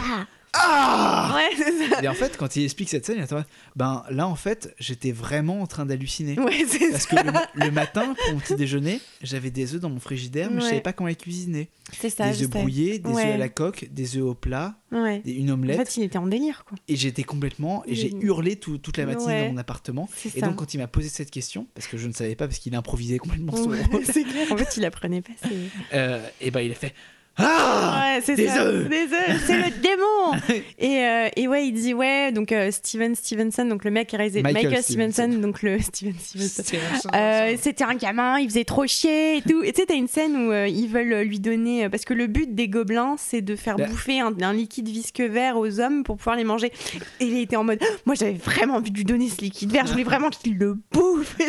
Ah 0.53 1.31
Ouais, 1.35 1.49
c'est 1.57 1.89
ça. 1.89 2.01
Et 2.03 2.07
en 2.07 2.13
fait, 2.13 2.35
quand 2.37 2.55
il 2.55 2.63
explique 2.63 2.89
cette 2.89 3.05
scène, 3.05 3.17
il 3.17 3.23
est 3.23 3.33
en 3.33 3.43
ben 3.75 4.03
là 4.09 4.27
en 4.27 4.35
fait, 4.35 4.73
j'étais 4.79 5.11
vraiment 5.11 5.61
en 5.61 5.67
train 5.67 5.85
d'halluciner. 5.85 6.39
Ouais, 6.39 6.65
c'est 6.67 6.89
Parce 6.91 7.03
ça. 7.07 7.21
que 7.23 7.27
le, 7.27 7.65
le 7.65 7.71
matin, 7.71 8.15
pour 8.15 8.33
mon 8.33 8.39
petit 8.39 8.55
déjeuner, 8.55 8.99
j'avais 9.21 9.51
des 9.51 9.75
œufs 9.75 9.81
dans 9.81 9.89
mon 9.89 9.99
frigidaire, 9.99 10.49
mais 10.51 10.59
je 10.59 10.63
Ouais. 10.65 10.69
savais 10.71 10.81
pas 10.81 10.93
comment 10.93 11.07
les 11.07 11.15
cuisiner. 11.15 11.69
C'est 11.99 12.09
ça, 12.09 12.29
des 12.31 12.37
je 12.37 12.43
œufs 12.45 12.49
brouillés, 12.49 12.99
des 12.99 13.09
Ouais. 13.09 13.27
œufs 13.27 13.33
à 13.35 13.37
la 13.37 13.49
coque, 13.49 13.87
des 13.91 14.17
œufs 14.17 14.23
au 14.23 14.33
plat, 14.35 14.75
Ouais. 14.91 15.19
des- 15.23 15.33
une 15.33 15.51
En 15.51 15.53
omelette. 15.55 15.77
fait, 15.77 15.97
il 15.97 16.03
était 16.03 16.17
en 16.17 16.27
délire, 16.27 16.63
quoi. 16.67 16.77
Et 16.87 16.95
j'étais 16.95 17.23
complètement. 17.23 17.83
Et 17.87 17.95
j'ai 17.95 18.09
Il- 18.09 18.23
hurlé 18.23 18.55
tout- 18.55 18.77
toute 18.79 18.97
la 18.97 19.05
matinée 19.05 19.45
dans 19.47 19.53
mon 19.53 19.57
appartement. 19.57 20.09
C'est 20.15 20.35
Et 20.35 20.39
ça. 20.39 20.47
donc, 20.47 20.55
quand 20.57 20.73
il 20.73 20.77
m'a 20.79 20.87
posé 20.87 21.09
cette 21.09 21.31
question, 21.31 21.67
parce 21.75 21.87
que 21.87 21.97
je 21.97 22.07
ne 22.07 22.13
savais 22.13 22.35
pas, 22.35 22.47
parce 22.47 22.59
qu'il 22.59 22.73
improvisait 22.75 23.17
complètement 23.19 23.55
son 23.55 23.69
rôle, 23.69 23.69
c'est 24.05 24.23
clair. 24.23 24.47
En 24.51 24.57
fait, 24.57 24.77
il 24.77 24.85
apprenait 24.85 25.21
pas. 25.21 25.33
c'est- 25.41 25.49
euh, 25.93 26.27
et 26.41 26.51
ben 26.51 26.61
il 26.61 26.71
a 26.71 26.75
fait 26.75 26.93
Ah 27.39 28.13
Ouais, 28.15 28.21
c'est 28.21 28.35
des 28.35 28.49
œufs 28.49 28.87
Des 28.89 29.03
œufs, 29.03 29.41
c'est 29.45 29.57
le 29.57 29.69
démon. 29.81 30.61
et, 30.79 31.03
euh, 31.05 31.29
et 31.35 31.47
ouais, 31.47 31.67
il 31.67 31.73
dit 31.73 31.93
ouais, 31.93 32.31
donc 32.31 32.51
euh, 32.51 32.71
Steven 32.71 33.15
Stevenson, 33.15 33.65
donc 33.65 33.83
le 33.85 33.91
mec 33.91 34.07
qui 34.09 34.15
a 34.15 34.19
réalisé 34.19 34.41
Michael 34.41 34.65
Michael, 34.65 34.83
Stevenson. 34.83 35.11
Stevenson, 35.23 35.39
donc 35.41 35.61
le 35.63 35.79
Steven 35.81 36.15
Stevenson. 36.19 37.09
Euh, 37.15 37.55
c'était 37.59 37.83
un 37.83 37.95
gamin, 37.95 38.39
il 38.39 38.49
faisait 38.49 38.65
trop 38.65 38.85
chier 38.87 39.37
et 39.37 39.41
tout. 39.41 39.63
Et 39.63 39.71
tu 39.73 39.81
sais, 39.81 39.87
t'as 39.87 39.95
une 39.95 40.07
scène 40.07 40.35
où 40.35 40.51
euh, 40.51 40.67
ils 40.67 40.87
veulent 40.87 41.21
lui 41.21 41.39
donner. 41.39 41.89
parce 41.89 42.03
que 42.05 42.13
le 42.13 42.27
but 42.27 42.53
des 42.53 42.67
gobelins, 42.67 43.15
c'est 43.17 43.41
de 43.41 43.55
faire 43.55 43.77
Bah. 43.77 43.87
bouffer 43.87 44.19
un, 44.19 44.33
un 44.41 44.53
liquide 44.53 44.87
visqueux 44.89 45.27
vert 45.27 45.57
aux 45.57 45.79
hommes 45.79 46.03
pour 46.03 46.17
pouvoir 46.17 46.35
les 46.35 46.43
manger. 46.43 46.71
Et 47.19 47.25
il 47.25 47.37
était 47.39 47.55
en 47.55 47.63
mode 47.63 47.79
Moi, 48.05 48.15
j'avais 48.15 48.33
vraiment 48.33 48.75
envie 48.75 48.91
de 48.91 48.97
lui 48.97 49.05
donner 49.05 49.29
ce 49.29 49.41
liquide 49.41 49.71
vert, 49.71 49.85
je 49.85 49.91
voulais 49.91 50.03
vraiment 50.03 50.29
qu'il 50.29 50.57
le 50.57 50.77
bouffe. 50.91 51.35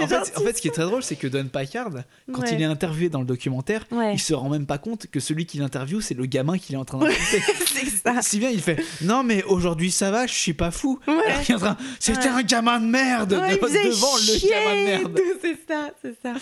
En, 0.00 0.06
fait, 0.06 0.16
en 0.36 0.40
fait, 0.42 0.56
ce 0.56 0.62
qui 0.62 0.68
est 0.68 0.72
très 0.72 0.82
drôle, 0.84 1.02
c'est 1.02 1.16
que 1.16 1.26
Don 1.26 1.46
Packard, 1.50 1.90
quand 2.32 2.42
Ouais. 2.42 2.48
il 2.52 2.60
est 2.62 2.66
interviewé 2.66 3.08
dans 3.08 3.20
le 3.20 3.26
documentaire, 3.26 3.84
Ouais. 3.90 4.14
il 4.14 4.18
se 4.18 4.34
rend 4.34 4.48
même 4.48 4.66
pas 4.66 4.78
compte 4.78 5.06
que 5.10 5.17
celui 5.20 5.46
qui 5.46 5.58
l'interviewe, 5.58 6.00
c'est 6.00 6.14
le 6.14 6.26
gamin 6.26 6.58
qu'il 6.58 6.74
est 6.74 6.78
en 6.78 6.84
train 6.84 7.00
c'est 7.30 7.84
ça. 7.86 8.20
si 8.22 8.38
bien 8.38 8.50
il 8.50 8.60
fait 8.60 8.82
Non, 9.02 9.22
mais 9.22 9.42
aujourd'hui 9.44 9.90
ça 9.90 10.10
va, 10.10 10.26
je 10.26 10.34
suis 10.34 10.54
pas 10.54 10.70
fou. 10.70 10.98
Ouais. 11.06 11.14
Train, 11.56 11.76
C'était 12.00 12.18
Ouais. 12.20 12.28
un 12.28 12.42
gamin 12.42 12.80
de 12.80 12.86
merde 12.86 13.32
Ouais, 13.32 13.56
de- 13.56 13.88
devant 13.88 14.16
le 14.16 14.48
gamin 14.48 14.74
de 14.80 14.84
merde. 14.84 15.20
C'est 15.42 15.58
ça, 15.68 15.90
c'est 16.02 16.14
ça. 16.22 16.34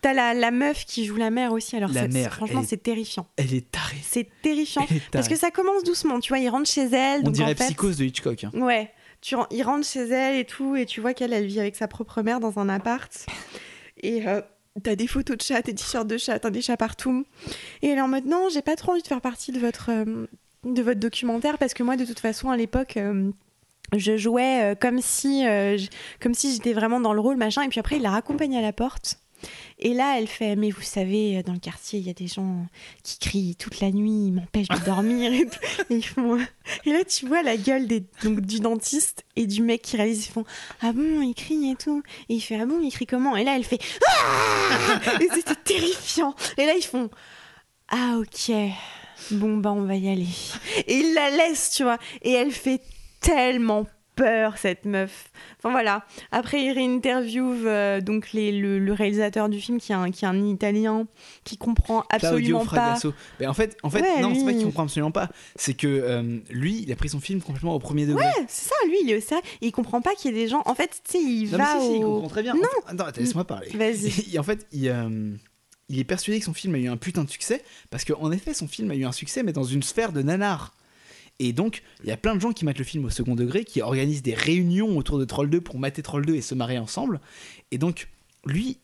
T'as 0.00 0.12
la, 0.14 0.34
la 0.34 0.50
meuf 0.50 0.84
qui 0.84 1.04
joue 1.06 1.16
la 1.16 1.30
mère 1.30 1.52
aussi. 1.52 1.76
Alors, 1.76 1.90
La 1.92 2.08
mère, 2.08 2.34
franchement, 2.34 2.62
c'est 2.66 2.82
terrifiant. 2.82 3.26
Elle 3.36 3.52
est 3.54 3.70
tarée. 3.70 3.96
C'est 4.02 4.28
terrifiant. 4.42 4.86
Parce 5.12 5.28
que 5.28 5.36
ça 5.36 5.50
commence 5.50 5.82
doucement, 5.84 6.20
tu 6.20 6.28
vois, 6.30 6.38
il 6.38 6.48
rentre 6.48 6.68
chez 6.70 6.84
elle. 6.92 7.20
On 7.22 7.24
donc 7.24 7.34
dirait 7.34 7.52
en 7.52 7.56
fait, 7.56 7.64
Psychose 7.66 7.96
de 7.96 8.04
Hitchcock. 8.04 8.44
hein. 8.44 8.50
Ouais, 8.54 8.90
tu, 9.20 9.34
il 9.50 9.62
rentre 9.62 9.86
chez 9.86 10.08
elle 10.08 10.36
et 10.36 10.44
tout, 10.44 10.76
et 10.76 10.86
tu 10.86 11.00
vois 11.00 11.14
qu'elle, 11.14 11.32
elle 11.32 11.46
vit 11.46 11.60
avec 11.60 11.74
sa 11.76 11.88
propre 11.88 12.22
mère 12.22 12.38
dans 12.40 12.58
un 12.58 12.68
appart. 12.68 13.26
Et 14.02 14.26
euh, 14.28 14.40
t'as 14.82 14.96
des 14.96 15.06
photos 15.06 15.36
de 15.36 15.42
chats, 15.42 15.62
des 15.62 15.74
t-shirts 15.74 16.06
de 16.06 16.18
chats, 16.18 16.38
t'as 16.38 16.50
des 16.50 16.62
chats 16.62 16.76
partout. 16.76 17.24
Et 17.82 17.94
mode 17.94 18.26
non, 18.26 18.48
j'ai 18.52 18.62
pas 18.62 18.76
trop 18.76 18.92
envie 18.92 19.02
de 19.02 19.06
faire 19.06 19.20
partie 19.20 19.52
de 19.52 19.58
votre, 19.58 19.90
euh, 19.90 20.26
de 20.64 20.82
votre 20.82 21.00
documentaire 21.00 21.58
parce 21.58 21.74
que 21.74 21.82
moi, 21.82 21.96
de 21.96 22.04
toute 22.04 22.20
façon, 22.20 22.50
à 22.50 22.56
l'époque. 22.56 22.96
euh, 22.96 23.30
je 23.96 24.18
jouais 24.18 24.62
euh, 24.62 24.74
comme 24.74 25.00
si, 25.00 25.46
comme 26.20 26.34
si 26.34 26.52
j'étais 26.52 26.74
vraiment 26.74 27.00
dans 27.00 27.14
le 27.14 27.20
rôle, 27.20 27.38
machin. 27.38 27.62
Et 27.62 27.68
puis 27.68 27.80
après, 27.80 27.96
il 27.96 28.02
la 28.02 28.10
raccompagne 28.10 28.54
à 28.54 28.60
la 28.60 28.74
porte. 28.74 29.18
Et 29.78 29.94
là, 29.94 30.18
elle 30.18 30.26
fait, 30.26 30.56
mais 30.56 30.70
vous 30.70 30.82
savez, 30.82 31.42
dans 31.42 31.52
le 31.52 31.58
quartier, 31.58 31.98
il 32.00 32.06
y 32.06 32.10
a 32.10 32.14
des 32.14 32.26
gens 32.26 32.66
qui 33.04 33.18
crient 33.18 33.56
toute 33.56 33.80
la 33.80 33.90
nuit, 33.90 34.26
ils 34.26 34.32
m'empêchent 34.32 34.68
de 34.68 34.84
dormir 34.84 35.32
et 35.32 35.46
tout. 35.46 35.84
Et 35.90 35.94
ils 35.96 36.04
font, 36.04 36.38
et 36.84 36.92
là, 36.92 37.04
tu 37.04 37.26
vois 37.26 37.42
la 37.42 37.56
gueule 37.56 37.86
des, 37.86 38.04
donc, 38.22 38.40
du 38.40 38.60
dentiste 38.60 39.24
et 39.36 39.46
du 39.46 39.62
mec 39.62 39.82
qui 39.82 39.96
réalise. 39.96 40.26
Ils 40.26 40.32
font 40.32 40.44
Ah 40.80 40.92
bon, 40.92 41.22
il 41.22 41.34
crie 41.34 41.70
et 41.70 41.76
tout. 41.76 42.02
Et 42.28 42.34
il 42.34 42.40
fait 42.40 42.58
Ah 42.60 42.66
bon, 42.66 42.80
il 42.82 42.90
crie 42.90 43.06
comment? 43.06 43.36
Et 43.36 43.44
là, 43.44 43.56
elle 43.56 43.64
fait 43.64 43.80
Ah 44.06 44.98
Et 45.20 45.28
c'était 45.34 45.54
terrifiant. 45.54 46.34
Et 46.56 46.66
là, 46.66 46.74
ils 46.76 46.84
font 46.84 47.10
Ah 47.88 48.18
ok, 48.18 48.54
bon, 49.32 49.58
bah, 49.58 49.72
on 49.72 49.82
va 49.82 49.96
y 49.96 50.08
aller. 50.08 50.26
Et 50.86 50.96
il 50.96 51.14
la 51.14 51.30
laisse, 51.30 51.70
tu 51.70 51.84
vois. 51.84 51.98
Et 52.22 52.32
elle 52.32 52.52
fait 52.52 52.80
tellement 53.20 53.86
peur, 54.18 54.58
cette 54.58 54.84
meuf. 54.84 55.30
Enfin 55.58 55.70
voilà. 55.70 56.04
Après, 56.32 56.62
il 56.62 56.72
réinterviewe 56.72 57.66
euh, 57.66 58.00
donc 58.00 58.32
les, 58.32 58.52
le, 58.52 58.78
le 58.78 58.92
réalisateur 58.92 59.48
du 59.48 59.60
film 59.60 59.78
qui 59.78 59.92
est 59.92 59.94
un, 59.94 60.10
qui 60.10 60.24
est 60.24 60.28
un 60.28 60.44
Italien 60.46 61.06
qui 61.44 61.56
comprend 61.56 62.04
absolument 62.10 62.64
Claudio 62.64 62.76
pas. 62.76 62.98
Mais 63.40 63.46
en 63.46 63.54
fait, 63.54 63.76
en 63.82 63.90
fait 63.90 64.00
Ouais, 64.02 64.20
non, 64.20 64.34
c'est 64.34 64.44
pas 64.44 64.50
lui- 64.50 64.56
qu'il 64.58 64.66
comprend 64.66 64.82
absolument 64.84 65.10
pas. 65.12 65.28
C'est 65.56 65.74
que 65.74 65.86
euh, 65.86 66.38
lui, 66.50 66.82
il 66.82 66.92
a 66.92 66.96
pris 66.96 67.08
son 67.08 67.20
film 67.20 67.40
complètement 67.40 67.74
au 67.74 67.78
premier 67.78 68.06
degré. 68.06 68.24
Ouais, 68.24 68.44
c'est 68.48 68.68
ça, 68.68 68.74
lui, 68.86 68.96
il 69.04 69.10
est 69.10 69.16
au 69.16 69.20
ça. 69.20 69.40
Il 69.60 69.72
comprend 69.72 70.00
pas 70.02 70.14
qu'il 70.14 70.32
y 70.32 70.38
ait 70.38 70.42
des 70.42 70.48
gens. 70.48 70.62
En 70.66 70.74
fait, 70.74 71.00
tu 71.04 71.12
sais, 71.12 71.22
il 71.22 71.44
Non, 71.50 71.58
mais 71.58 71.64
va 71.64 71.80
si, 71.80 71.96
il 71.98 72.04
au. 72.04 72.12
comprend 72.14 72.28
très 72.28 72.42
bien. 72.42 72.54
Non. 72.54 72.60
En 72.60 72.64
fait- 72.88 72.92
Attends, 72.94 73.04
attends, 73.06 73.20
laisse-moi 73.20 73.44
parler. 73.44 73.68
Vas-y. 73.74 74.12
Et 74.34 74.38
en 74.38 74.42
fait, 74.42 74.66
il, 74.72 74.88
euh, 74.88 75.30
il 75.88 75.98
est 75.98 76.04
persuadé 76.04 76.38
que 76.40 76.44
son 76.44 76.54
film 76.54 76.74
a 76.74 76.78
eu 76.78 76.88
un 76.88 76.96
putain 76.96 77.24
de 77.24 77.30
succès 77.30 77.62
parce 77.90 78.04
qu'en 78.04 78.30
effet, 78.32 78.52
son 78.54 78.68
film 78.68 78.90
a 78.90 78.94
eu 78.94 79.04
un 79.04 79.12
succès, 79.12 79.42
mais 79.42 79.52
dans 79.52 79.64
une 79.64 79.82
sphère 79.82 80.12
de 80.12 80.22
nanar. 80.22 80.74
Et 81.38 81.52
donc, 81.52 81.82
il 82.02 82.08
y 82.08 82.12
a 82.12 82.16
plein 82.16 82.34
de 82.34 82.40
gens 82.40 82.52
qui 82.52 82.64
matent 82.64 82.78
le 82.78 82.84
film 82.84 83.04
au 83.04 83.10
second 83.10 83.36
degré, 83.36 83.64
qui 83.64 83.80
organisent 83.80 84.22
des 84.22 84.34
réunions 84.34 84.96
autour 84.96 85.18
de 85.18 85.24
Troll 85.24 85.50
2 85.50 85.60
pour 85.60 85.78
mater 85.78 86.02
Troll 86.02 86.26
2 86.26 86.34
et 86.34 86.40
se 86.40 86.54
marier 86.54 86.78
ensemble. 86.78 87.20
Et 87.70 87.78
donc, 87.78 88.08
lui, 88.44 88.78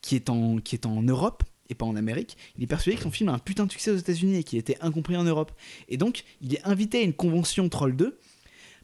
qui 0.00 0.14
est 0.14 0.30
en, 0.30 0.60
Europe 1.02 1.42
et 1.68 1.74
pas 1.74 1.84
en 1.84 1.96
Amérique, 1.96 2.36
il 2.56 2.64
est 2.64 2.66
persuadé 2.66 2.96
que 2.96 3.02
son 3.02 3.10
film 3.10 3.28
a 3.28 3.32
un 3.32 3.38
putain 3.38 3.66
de 3.66 3.72
succès 3.72 3.90
aux 3.90 3.96
États-Unis 3.96 4.36
et 4.36 4.44
qu'il 4.44 4.58
était 4.58 4.78
incompris 4.80 5.16
en 5.16 5.24
Europe. 5.24 5.52
Et 5.88 5.98
donc, 5.98 6.24
il 6.40 6.54
est 6.54 6.64
invité 6.64 7.00
à 7.00 7.02
une 7.02 7.12
convention 7.12 7.68
Troll 7.68 7.94
2 7.94 8.18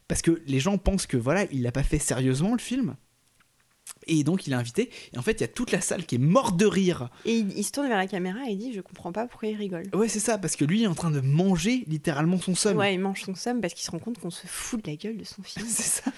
parce 0.07 0.21
que 0.21 0.43
les 0.45 0.59
gens 0.59 0.77
pensent 0.77 1.07
que 1.07 1.17
voilà, 1.17 1.45
il 1.51 1.63
l'a 1.63 1.71
pas 1.71 1.83
fait 1.83 1.97
sérieusement 1.97 2.51
le 2.51 2.59
film. 2.59 2.95
Et 4.07 4.23
donc 4.23 4.45
il 4.47 4.53
est 4.53 4.55
invité, 4.55 4.89
et 5.13 5.17
en 5.17 5.21
fait 5.21 5.33
il 5.33 5.41
y 5.41 5.43
a 5.43 5.47
toute 5.47 5.71
la 5.71 5.81
salle 5.81 6.05
qui 6.05 6.15
est 6.15 6.19
morte 6.19 6.57
de 6.57 6.65
rire. 6.65 7.09
Et 7.25 7.37
il, 7.37 7.57
il 7.57 7.63
se 7.63 7.71
tourne 7.71 7.87
vers 7.87 7.97
la 7.97 8.07
caméra 8.07 8.39
et 8.47 8.51
il 8.51 8.57
dit 8.57 8.73
Je 8.73 8.81
comprends 8.81 9.11
pas 9.11 9.25
pourquoi 9.27 9.49
il 9.49 9.55
rigole. 9.55 9.83
Ouais, 9.93 10.07
c'est 10.07 10.19
ça, 10.19 10.37
parce 10.37 10.55
que 10.55 10.65
lui 10.65 10.81
il 10.81 10.83
est 10.83 10.87
en 10.87 10.93
train 10.95 11.11
de 11.11 11.21
manger 11.21 11.83
littéralement 11.87 12.39
son 12.39 12.55
somme. 12.55 12.77
Ouais, 12.77 12.93
il 12.93 12.99
mange 12.99 13.21
son 13.23 13.35
somme 13.35 13.61
parce 13.61 13.73
qu'il 13.73 13.83
se 13.83 13.91
rend 13.91 13.99
compte 13.99 14.19
qu'on 14.19 14.29
se 14.31 14.45
fout 14.47 14.83
de 14.83 14.89
la 14.91 14.95
gueule 14.95 15.17
de 15.17 15.23
son 15.23 15.41
film. 15.43 15.65
c'est 15.67 16.01
ça. 16.03 16.11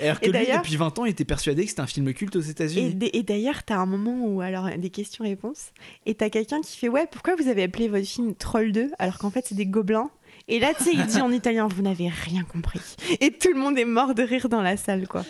Alors 0.00 0.20
que 0.20 0.26
Et 0.26 0.32
lui, 0.32 0.46
depuis 0.46 0.76
20 0.76 0.98
ans, 0.98 1.04
il 1.04 1.10
était 1.10 1.24
persuadé 1.24 1.62
que 1.64 1.70
c'était 1.70 1.80
un 1.82 1.86
film 1.86 2.12
culte 2.12 2.36
aux 2.36 2.40
Et, 2.40 2.50
États-Unis. 2.50 2.94
d- 2.94 3.10
et 3.12 3.22
d'ailleurs, 3.22 3.62
t'as 3.64 3.76
un 3.76 3.86
moment 3.86 4.24
où, 4.26 4.40
alors, 4.40 4.68
des 4.76 4.90
questions-réponses, 4.90 5.66
et 6.06 6.14
t'as 6.14 6.30
quelqu'un 6.30 6.60
qui 6.60 6.76
fait 6.76 6.88
Ouais, 6.88 7.06
pourquoi 7.10 7.36
vous 7.36 7.48
avez 7.48 7.64
appelé 7.64 7.88
votre 7.88 8.06
film 8.06 8.34
Troll 8.34 8.72
2 8.72 8.90
alors 8.98 9.18
qu'en 9.18 9.30
fait 9.30 9.44
c'est 9.46 9.54
des 9.54 9.66
gobelins? 9.66 10.10
Et 10.50 10.60
là, 10.60 10.72
tu 10.76 10.84
sais, 10.84 10.90
il 10.94 11.04
dit 11.06 11.20
en 11.20 11.30
italien 11.32 11.68
Vous 11.68 11.82
n'avez 11.82 12.08
rien 12.08 12.42
compris. 12.42 12.80
Et 13.20 13.30
tout 13.32 13.48
le 13.52 13.58
monde 13.60 13.78
est 13.78 13.84
mort 13.84 14.14
de 14.14 14.22
rire 14.22 14.48
dans 14.48 14.62
la 14.62 14.76
salle, 14.78 15.06
quoi. 15.06 15.24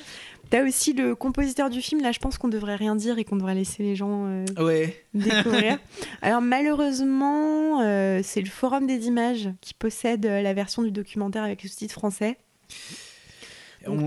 T'as 0.50 0.64
aussi 0.66 0.92
le 0.94 1.14
compositeur 1.14 1.68
du 1.70 1.82
film, 1.82 2.00
là, 2.02 2.10
je 2.12 2.18
pense 2.18 2.38
qu'on 2.38 2.48
devrait 2.48 2.76
rien 2.76 2.96
dire 2.96 3.18
et 3.18 3.24
qu'on 3.24 3.36
devrait 3.36 3.54
laisser 3.54 3.82
les 3.82 3.96
gens 3.96 4.26
euh, 4.26 4.44
Ouais. 4.58 5.04
découvrir. 5.14 5.78
Alors 6.22 6.40
malheureusement, 6.40 7.82
euh, 7.82 8.20
c'est 8.22 8.40
le 8.40 8.48
Forum 8.48 8.86
des 8.86 9.06
images 9.06 9.50
qui 9.60 9.74
possède 9.74 10.24
euh, 10.26 10.40
la 10.42 10.54
version 10.54 10.82
du 10.82 10.90
documentaire 10.90 11.42
avec 11.44 11.62
le 11.62 11.68
sous-titre 11.68 11.94
français. 11.94 12.38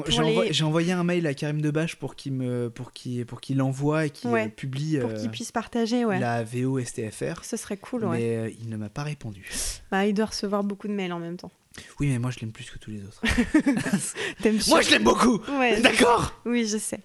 J'ai 0.08 0.22
les- 0.22 0.64
envoyé, 0.64 0.92
un 0.92 1.04
mail 1.04 1.26
à 1.26 1.34
Karim 1.34 1.62
Debache 1.62 1.96
pour 1.96 2.16
qu'il 2.16 2.34
me, 2.34 2.70
pour 2.70 2.92
qu'il, 2.92 3.26
pour 3.26 3.40
qu'il 3.42 3.58
l'envoie 3.58 4.06
et 4.06 4.10
qu'il 4.10 4.30
Ouais, 4.30 4.50
publie 4.50 5.00
Pour 5.00 5.14
qu'ils 5.14 5.30
puissent 5.32 5.52
partager, 5.54 6.06
ouais. 6.06 6.20
la 6.20 6.44
VO 6.44 6.78
STFR. 6.80 7.44
Ce 7.44 7.56
serait 7.58 7.78
cool. 7.78 8.06
Mais 8.12 8.54
il 8.62 8.70
ne 8.70 8.78
m'a 8.78 8.90
pas 8.90 9.04
répondu. 9.04 9.50
Bah, 9.90 10.06
il 10.06 10.14
doit 10.14 10.26
recevoir 10.26 10.64
beaucoup 10.64 10.88
de 10.88 10.94
mails 10.94 11.14
en 11.14 11.20
même 11.20 11.38
temps. 11.38 11.52
Oui, 12.00 12.08
mais 12.10 12.20
moi 12.20 12.32
je 12.32 12.40
l'aime 12.40 12.52
plus 12.52 12.70
que 12.70 12.78
tous 12.78 12.92
les 12.92 13.02
autres. 13.04 13.22
Moi 14.70 14.82
je 14.82 14.90
l'aime 14.92 15.04
beaucoup 15.04 15.40
Ouais, 15.58 15.80
D'accord 15.82 16.34
Oui, 16.46 16.66
je 16.68 16.78
sais. 16.78 17.00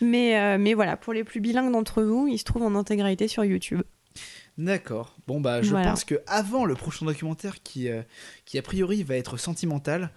Mais, 0.00 0.38
euh, 0.38 0.58
mais 0.58 0.74
voilà, 0.74 0.96
pour 0.96 1.12
les 1.12 1.24
plus 1.24 1.40
bilingues 1.40 1.72
d'entre 1.72 2.02
vous, 2.02 2.28
il 2.28 2.38
se 2.38 2.44
trouve 2.44 2.62
en 2.62 2.74
intégralité 2.74 3.26
sur 3.28 3.44
YouTube. 3.44 3.82
D'accord. 4.58 5.16
Bon 5.26 5.40
bah 5.40 5.62
je 5.62 5.70
Voilà. 5.70 5.90
pense 5.90 6.04
que 6.04 6.20
avant 6.26 6.66
le 6.66 6.74
prochain 6.74 7.06
documentaire 7.06 7.62
qui, 7.62 7.88
euh, 7.88 8.02
qui 8.44 8.58
a 8.58 8.62
priori 8.62 9.02
va 9.02 9.16
être 9.16 9.38
sentimental, 9.38 10.10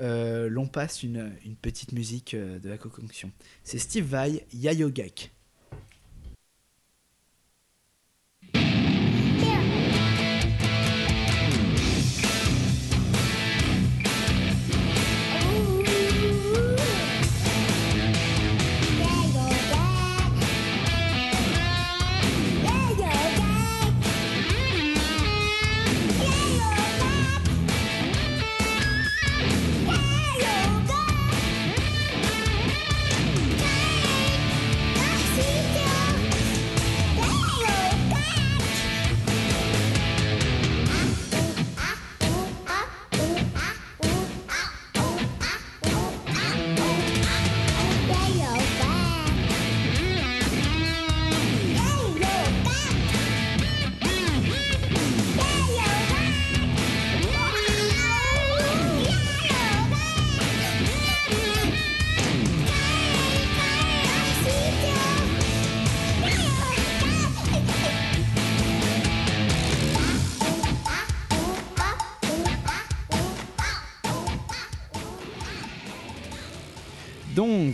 euh, 0.00 0.48
l'on 0.48 0.68
passe 0.68 1.02
une, 1.02 1.32
une 1.44 1.56
petite 1.56 1.90
musique 1.92 2.36
de 2.36 2.68
la 2.68 2.78
concoction. 2.78 3.32
C'est 3.64 3.78
Steve 3.78 4.04
Vai, 4.04 4.46
Yayogak. 4.52 5.32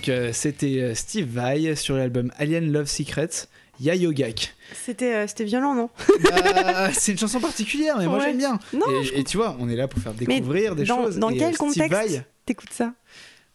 Donc, 0.07 0.17
euh, 0.17 0.33
c'était 0.33 0.81
euh, 0.81 0.95
Steve 0.95 1.27
Vai 1.27 1.75
sur 1.75 1.97
l'album 1.97 2.31
Alien 2.39 2.71
Love 2.71 2.87
Secrets, 2.87 3.49
Yayogak. 3.81 4.55
C'était 4.85 5.15
euh, 5.15 5.27
c'était 5.27 5.43
violent, 5.43 5.75
non? 5.75 5.91
Bah, 6.23 6.93
c'est 6.93 7.11
une 7.13 7.19
chanson 7.19 7.41
particulière, 7.41 7.99
mais 7.99 8.07
moi 8.07 8.19
Ouais. 8.19 8.27
j'aime 8.27 8.39
bien. 8.39 8.61
Non, 8.73 8.87
et, 9.13 9.25
tu 9.25 9.37
vois, 9.37 9.57
on 9.59 9.69
est 9.69 9.75
là 9.75 9.89
pour 9.89 10.01
faire 10.01 10.15
découvrir 10.15 10.77
des 10.77 10.85
dans, 10.85 11.05
choses. 11.05 11.19
dans 11.19 11.31
et, 11.31 11.39
quel 11.39 11.55
Steve 11.55 11.59
contexte 11.59 12.23
t'écoutes 12.45 12.73
ça? 12.73 12.95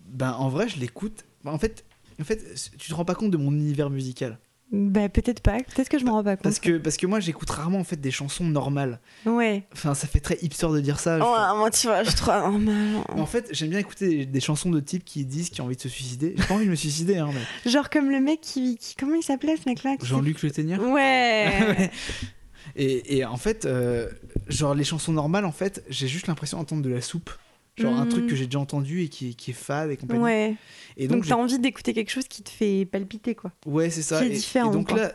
Ben, 0.02 0.34
en 0.34 0.50
vrai, 0.50 0.68
je 0.68 0.78
l'écoute. 0.78 1.24
En, 1.46 1.58
fait, 1.58 1.86
en 2.20 2.26
fait, 2.26 2.44
tu 2.78 2.90
te 2.90 2.94
rends 2.94 3.06
pas 3.06 3.16
compte 3.16 3.32
de 3.32 3.38
mon 3.38 3.52
univers 3.54 3.90
musical. 3.90 4.38
Bah 4.72 5.10
peut-être 5.10 5.42
pas, 5.42 5.58
peut-être 5.58 5.90
que 5.90 6.00
je 6.00 6.06
m'en 6.06 6.14
rends 6.14 6.24
pas 6.24 6.38
compte. 6.38 6.44
Parce 6.44 6.60
que, 6.60 6.78
parce 6.78 6.96
que 6.96 7.06
moi, 7.06 7.20
j'écoute 7.20 7.50
rarement 7.50 7.80
en 7.80 7.84
fait 7.84 8.00
des 8.00 8.12
chansons 8.12 8.46
normales. 8.46 9.00
Ouais. 9.26 9.64
Enfin, 9.74 9.94
ça 9.94 10.08
fait 10.08 10.22
très 10.22 10.38
hipster 10.42 10.68
de 10.70 10.80
dire 10.80 11.00
ça. 11.00 11.20
je 11.20 11.24
Oh, 11.24 11.58
moi 11.58 11.70
tu 11.72 11.88
vois, 11.88 12.04
je 12.04 12.16
trouve 12.16 12.34
normal. 12.34 13.04
En 13.10 13.26
fait, 13.26 13.50
j'aime 13.52 13.70
bien 13.70 13.80
écouter 13.80 14.26
des, 14.26 14.40
chansons 14.40 14.70
de 14.70 14.80
type 14.80 15.04
qui 15.04 15.26
disent 15.26 15.50
qu'ils 15.50 15.62
ont 15.62 15.66
envie 15.66 15.76
de 15.76 15.82
se 15.82 15.90
suicider. 15.90 16.36
J'ai 16.38 16.46
pas 16.46 16.54
envie 16.54 16.66
de 16.66 16.72
me 16.72 16.76
suicider, 16.76 17.18
hein, 17.18 17.30
mais 17.34 17.42
Genre 17.72 17.90
comme 17.90 18.10
le 18.10 18.22
mec 18.22 18.40
qui, 18.40 18.78
qui- 18.78 18.96
comment 18.96 19.16
il 19.16 19.24
s'appelait 19.24 19.58
ce 19.58 19.68
mec-là 19.68 19.98
qui 19.98 20.06
Jean-Luc 20.06 20.42
Le 20.42 20.52
Ténière. 20.52 20.82
Ouais. 20.82 21.92
Et, 22.76 23.18
et 23.18 23.26
en 23.26 23.38
fait, 23.38 23.66
euh, 23.66 24.08
genre 24.48 24.76
les 24.76 24.84
chansons 24.86 25.12
normales, 25.12 25.46
en 25.46 25.52
fait, 25.52 25.84
j'ai 25.90 26.08
juste 26.08 26.28
l'impression 26.28 26.58
d'entendre 26.58 26.82
de 26.84 26.90
la 26.90 27.02
soupe. 27.02 27.32
Genre 27.78 27.98
un 27.98 28.06
truc 28.06 28.28
que 28.28 28.36
j'ai 28.36 28.46
déjà 28.46 28.60
entendu 28.60 29.02
et 29.04 29.08
qui, 29.08 29.36
qui 29.36 29.52
est 29.52 29.56
fade 29.56 29.92
et 29.92 29.98
compagnie. 29.98 30.20
ouais. 30.22 30.56
Et 30.98 31.08
Donc 31.08 31.20
donc, 31.20 31.28
t'as 31.28 31.36
envie 31.36 31.58
d'écouter 31.58 31.94
quelque 31.94 32.12
chose 32.12 32.28
qui 32.28 32.44
te 32.44 32.50
fait 32.50 32.86
palpiter 32.86 33.34
quoi. 33.34 33.52
ouais, 33.66 33.90
c'est 33.90 34.02
ça. 34.02 34.20
qui 34.20 34.26
est 34.26 34.28
et, 34.28 34.36
différent, 34.36 34.72
et 34.72 34.74
donc 34.74 34.90
quoi. 34.90 34.98
là, 34.98 35.14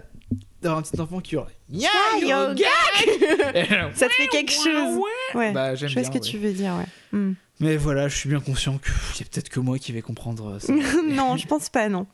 d'avoir 0.62 0.78
un 0.78 0.82
petit 0.82 0.98
enfant 1.00 1.20
qui 1.20 1.34
hurle 1.34 1.48
yoga 2.22 2.64
Ça 3.94 4.08
te 4.08 4.12
fait 4.14 4.28
quelque 4.28 4.52
chose. 4.52 4.98
Ouais. 5.34 5.52
Bah, 5.52 5.74
j'aime 5.74 5.88
je 5.90 5.94
vois 5.94 6.02
bien. 6.02 6.10
ce 6.12 6.18
que 6.18 6.24
ouais. 6.24 6.30
tu 6.30 6.38
veux 6.38 6.52
dire, 6.52 6.74
ouais. 6.76 7.18
Hmm. 7.18 7.34
Mais 7.60 7.76
voilà, 7.76 8.08
je 8.08 8.16
suis 8.16 8.28
bien 8.28 8.40
conscient 8.40 8.78
qu'il 8.78 9.20
y 9.20 9.22
a 9.22 9.30
peut-être 9.30 9.48
que 9.48 9.60
moi 9.60 9.78
qui 9.78 9.92
vais 9.92 10.02
comprendre 10.02 10.58
ça. 10.60 10.72
non, 11.08 11.36
je 11.36 11.46
pense 11.46 11.68
pas, 11.68 11.88
non. 11.88 12.06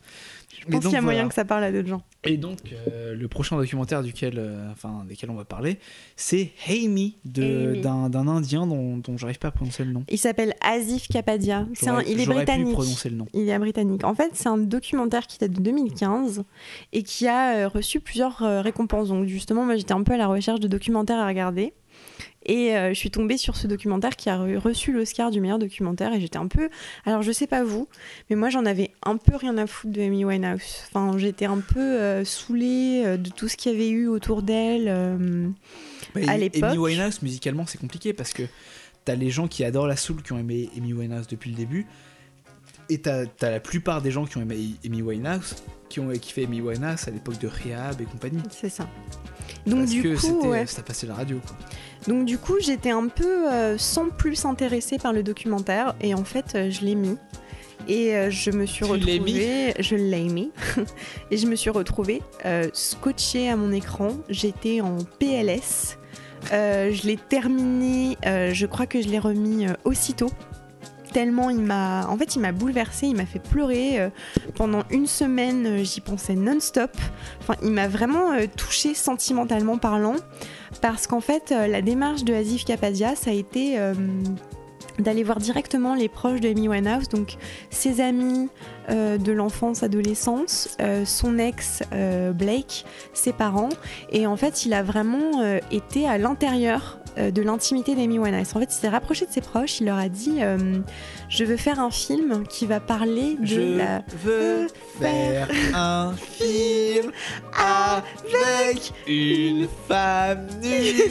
Je 0.65 0.71
pense 0.71 0.83
qu'il 0.85 0.93
y 0.93 0.95
a 0.95 1.01
moyen 1.01 1.19
voilà. 1.19 1.29
que 1.29 1.35
ça 1.35 1.45
parle 1.45 1.63
à 1.63 1.71
d'autres 1.71 1.87
gens. 1.87 2.01
Et 2.23 2.37
donc, 2.37 2.59
euh, 2.91 3.15
le 3.15 3.27
prochain 3.27 3.57
documentaire 3.57 4.01
duquel, 4.01 4.35
euh, 4.37 4.71
enfin, 4.71 5.03
desquels 5.07 5.29
on 5.29 5.35
va 5.35 5.43
parler, 5.45 5.77
c'est 6.15 6.51
Me. 6.69 7.81
d'un 7.81 8.27
Indien 8.27 8.65
dont, 8.65 8.97
dont 8.97 9.17
j'arrive 9.17 9.39
pas 9.39 9.49
à 9.49 9.51
prononcer 9.51 9.83
le 9.83 9.91
nom. 9.91 10.03
Il 10.09 10.17
s'appelle 10.17 10.53
Asif 10.61 11.07
Kapadia. 11.09 11.59
Un- 11.59 11.67
J'aurais- 11.73 12.05
il 12.07 12.19
est 12.21 12.23
j'aurais 12.23 12.45
pu 12.45 12.45
britannique. 12.45 12.73
prononcer 12.73 13.09
le 13.09 13.15
nom. 13.17 13.25
Il 13.33 13.49
est 13.49 13.59
britannique. 13.59 14.03
En 14.05 14.15
fait, 14.15 14.31
c'est 14.33 14.47
un 14.47 14.57
documentaire 14.57 15.27
qui 15.27 15.37
date 15.37 15.51
de 15.51 15.61
2015 15.61 16.43
et 16.93 17.03
qui 17.03 17.27
a 17.27 17.57
euh, 17.57 17.67
reçu 17.67 17.99
plusieurs 17.99 18.37
récompenses. 18.63 19.09
Donc, 19.09 19.25
justement, 19.27 19.65
moi, 19.65 19.75
j'étais 19.75 19.93
un 19.93 20.03
peu 20.03 20.13
à 20.13 20.17
la 20.17 20.27
recherche 20.27 20.59
de 20.61 20.67
documentaires 20.67 21.19
à 21.19 21.27
regarder. 21.27 21.73
Et 22.45 22.75
euh, 22.75 22.89
je 22.89 22.93
suis 22.99 23.09
tombée 23.11 23.37
sur 23.37 23.55
ce 23.55 23.67
documentaire 23.67 24.15
qui 24.15 24.29
a 24.29 24.37
re- 24.37 24.57
reçu 24.57 24.91
l'Oscar 24.91 25.31
du 25.31 25.39
meilleur 25.41 25.59
documentaire. 25.59 26.13
Et 26.13 26.19
j'étais 26.21 26.37
un 26.37 26.47
peu. 26.47 26.69
Alors, 27.05 27.21
je 27.21 27.31
sais 27.31 27.47
pas 27.47 27.63
vous, 27.63 27.87
mais 28.29 28.35
moi, 28.35 28.49
j'en 28.49 28.65
avais 28.65 28.91
un 29.03 29.17
peu 29.17 29.35
rien 29.35 29.57
à 29.57 29.65
foutre 29.67 29.93
de 29.93 30.01
Amy 30.01 30.25
Winehouse. 30.25 30.83
Enfin, 30.93 31.17
j'étais 31.17 31.45
un 31.45 31.59
peu 31.59 31.79
euh, 31.79 32.25
saoulée 32.25 33.03
euh, 33.05 33.17
de 33.17 33.29
tout 33.29 33.47
ce 33.47 33.55
qu'il 33.57 33.71
y 33.71 33.75
avait 33.75 33.89
eu 33.89 34.07
autour 34.07 34.41
d'elle. 34.43 34.87
euh, 34.87 35.47
Bah, 36.13 36.21
à 36.27 36.31
Amy 36.31 36.41
l'époque- 36.41 36.77
Winehouse, 36.77 37.21
musicalement, 37.21 37.65
c'est 37.65 37.79
compliqué 37.79 38.13
parce 38.13 38.33
que 38.33 38.43
t'as 39.05 39.15
les 39.15 39.29
gens 39.29 39.47
qui 39.47 39.63
adorent 39.63 39.87
la 39.87 39.95
soul 39.97 40.21
qui 40.21 40.33
ont 40.33 40.37
aimé 40.39 40.69
Amy 40.77 40.93
Winehouse 40.93 41.27
depuis 41.27 41.49
le 41.49 41.55
début, 41.57 41.85
et 42.89 42.99
t'as 42.99 43.23
as 43.41 43.49
la 43.49 43.59
plupart 43.59 44.01
des 44.01 44.11
gens 44.11 44.25
qui 44.25 44.37
ont 44.37 44.41
aimé 44.41 44.71
Amy 44.85 45.01
Winehouse, 45.01 45.55
qui 45.93 45.99
ont 45.99 46.09
kiffé 46.09 46.45
Amy 46.45 46.59
Winehouse 46.59 47.07
à 47.07 47.11
l'époque 47.11 47.37
de 47.37 47.47
Rehab 47.47 48.01
et 48.01 48.05
compagnie. 48.05 48.41
C'est 48.49 48.69
ça. 48.69 48.87
Donc, 49.67 49.81
parce 49.81 49.91
du 49.91 50.01
que 50.01 50.19
coup, 50.19 50.47
ouais. 50.47 50.65
ça 50.65 50.81
passait 50.81 51.05
la 51.05 51.13
radio. 51.13 51.39
Quoi. 51.45 51.55
Donc 52.07 52.25
du 52.25 52.39
coup, 52.39 52.55
j'étais 52.59 52.89
un 52.89 53.07
peu 53.09 53.51
euh, 53.51 53.77
sans 53.77 54.09
plus 54.09 54.43
intéressée 54.45 54.97
par 54.97 55.13
le 55.13 55.21
documentaire 55.21 55.93
et 56.01 56.15
en 56.15 56.23
fait, 56.23 56.55
euh, 56.55 56.71
je 56.71 56.81
l'ai 56.81 56.95
mis. 56.95 57.15
Et 57.87 58.15
euh, 58.15 58.31
je 58.31 58.49
me 58.49 58.65
suis 58.65 58.85
Tu 58.85 58.91
retrouvée, 58.91 59.75
je 59.77 59.95
l'ai 59.95 60.29
mis, 60.29 60.51
et 61.31 61.37
je 61.37 61.45
me 61.45 61.55
suis 61.55 61.69
retrouvée 61.69 62.23
euh, 62.45 62.69
scotchée 62.73 63.49
à 63.49 63.55
mon 63.55 63.71
écran. 63.71 64.17
J'étais 64.29 64.81
en 64.81 64.97
PLS. 65.19 65.99
Euh, 66.51 66.91
je 66.91 67.07
l'ai 67.07 67.17
terminé, 67.17 68.17
euh, 68.25 68.51
je 68.53 68.65
crois 68.65 68.85
que 68.85 69.01
je 69.01 69.09
l'ai 69.09 69.19
remis 69.19 69.67
euh, 69.67 69.73
aussitôt. 69.83 70.31
Tellement 71.13 71.51
il 71.51 71.61
m'a, 71.61 72.07
en 72.07 72.17
fait, 72.17 72.35
il 72.35 72.39
m'a 72.39 72.51
bouleversée, 72.51 73.07
il 73.07 73.15
m'a 73.15 73.27
fait 73.27 73.39
pleurer 73.39 73.99
euh, 73.99 74.09
pendant 74.55 74.83
une 74.89 75.05
semaine. 75.05 75.65
euh, 75.67 75.83
J'y 75.83 76.01
pensais 76.01 76.33
non-stop. 76.33 76.91
Enfin, 77.39 77.53
il 77.63 77.71
m'a 77.71 77.87
vraiment 77.87 78.31
euh, 78.31 78.45
touchée 78.57 78.95
sentimentalement 78.95 79.77
parlant 79.77 80.15
parce 80.81 81.05
qu'en 81.05 81.21
fait, 81.21 81.51
la 81.51 81.81
démarche 81.83 82.23
de 82.23 82.33
Asif 82.33 82.65
Kapadia, 82.65 83.15
ça 83.15 83.29
a 83.29 83.33
été 83.33 83.77
d'aller 84.97 85.23
voir 85.23 85.37
directement 85.37 85.93
les 85.93 86.09
proches 86.09 86.41
de 86.41 86.49
Amy 86.49 86.67
Winehouse, 86.67 87.09
donc 87.09 87.37
ses 87.69 88.01
amis 88.01 88.49
euh, 88.89 89.17
de 89.17 89.31
l'enfance, 89.31 89.83
adolescence, 89.83 90.69
euh, 90.81 91.05
son 91.05 91.37
ex 91.37 91.83
euh, 91.93 92.31
Blake, 92.31 92.85
ses 93.13 93.33
parents, 93.33 93.69
et 94.11 94.27
en 94.27 94.35
fait, 94.37 94.65
il 94.65 94.73
a 94.73 94.83
vraiment 94.83 95.31
été 95.71 96.07
à 96.07 96.17
l'intérieur 96.17 96.99
de 97.17 97.41
l'intimité 97.43 97.93
d'Amy 97.95 98.17
Winehouse. 98.17 98.55
En 98.55 98.59
fait, 98.59 98.65
il 98.65 98.71
s'est 98.73 98.89
rapproché 98.89 99.27
de 99.27 99.31
ses 99.31 99.41
proches, 99.41 99.79
il 99.79 99.85
leur 99.85 99.97
a 99.97 100.09
dit 100.09 100.37
euh, 100.41 100.79
Je 101.29 101.43
veux 101.45 101.57
faire 101.57 101.79
un 101.79 101.91
film 101.91 102.43
qui 102.47 102.65
va 102.65 102.79
parler 102.79 103.35
de 103.39 103.45
Je 103.45 103.77
la. 103.77 104.01
veux 104.23 104.67
faire 104.99 105.47
un 105.75 106.13
film 106.17 107.11
avec 107.55 108.91
une 109.07 109.67
femme 109.87 110.47
nue 110.63 111.03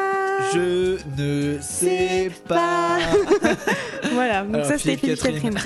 Je 0.53 0.99
ne 1.19 1.59
sais 1.61 2.31
pas. 2.47 2.99
Voilà, 4.13 4.43
donc 4.43 4.55
Alors, 4.55 4.67
ça 4.67 4.79
c'était 4.79 4.97
Philippe 4.97 5.21
Philippe 5.21 5.43
Catherine. 5.43 5.59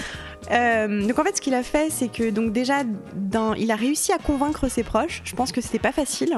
Euh, 0.50 1.06
donc 1.06 1.18
en 1.18 1.24
fait, 1.24 1.36
ce 1.36 1.40
qu'il 1.40 1.54
a 1.54 1.62
fait, 1.62 1.90
c'est 1.90 2.08
que 2.08 2.30
donc 2.30 2.52
déjà, 2.52 2.82
il 3.56 3.70
a 3.70 3.76
réussi 3.76 4.12
à 4.12 4.18
convaincre 4.18 4.68
ses 4.68 4.82
proches. 4.82 5.20
Je 5.24 5.34
pense 5.34 5.52
que 5.52 5.60
c'était 5.60 5.78
pas 5.78 5.92
facile. 5.92 6.36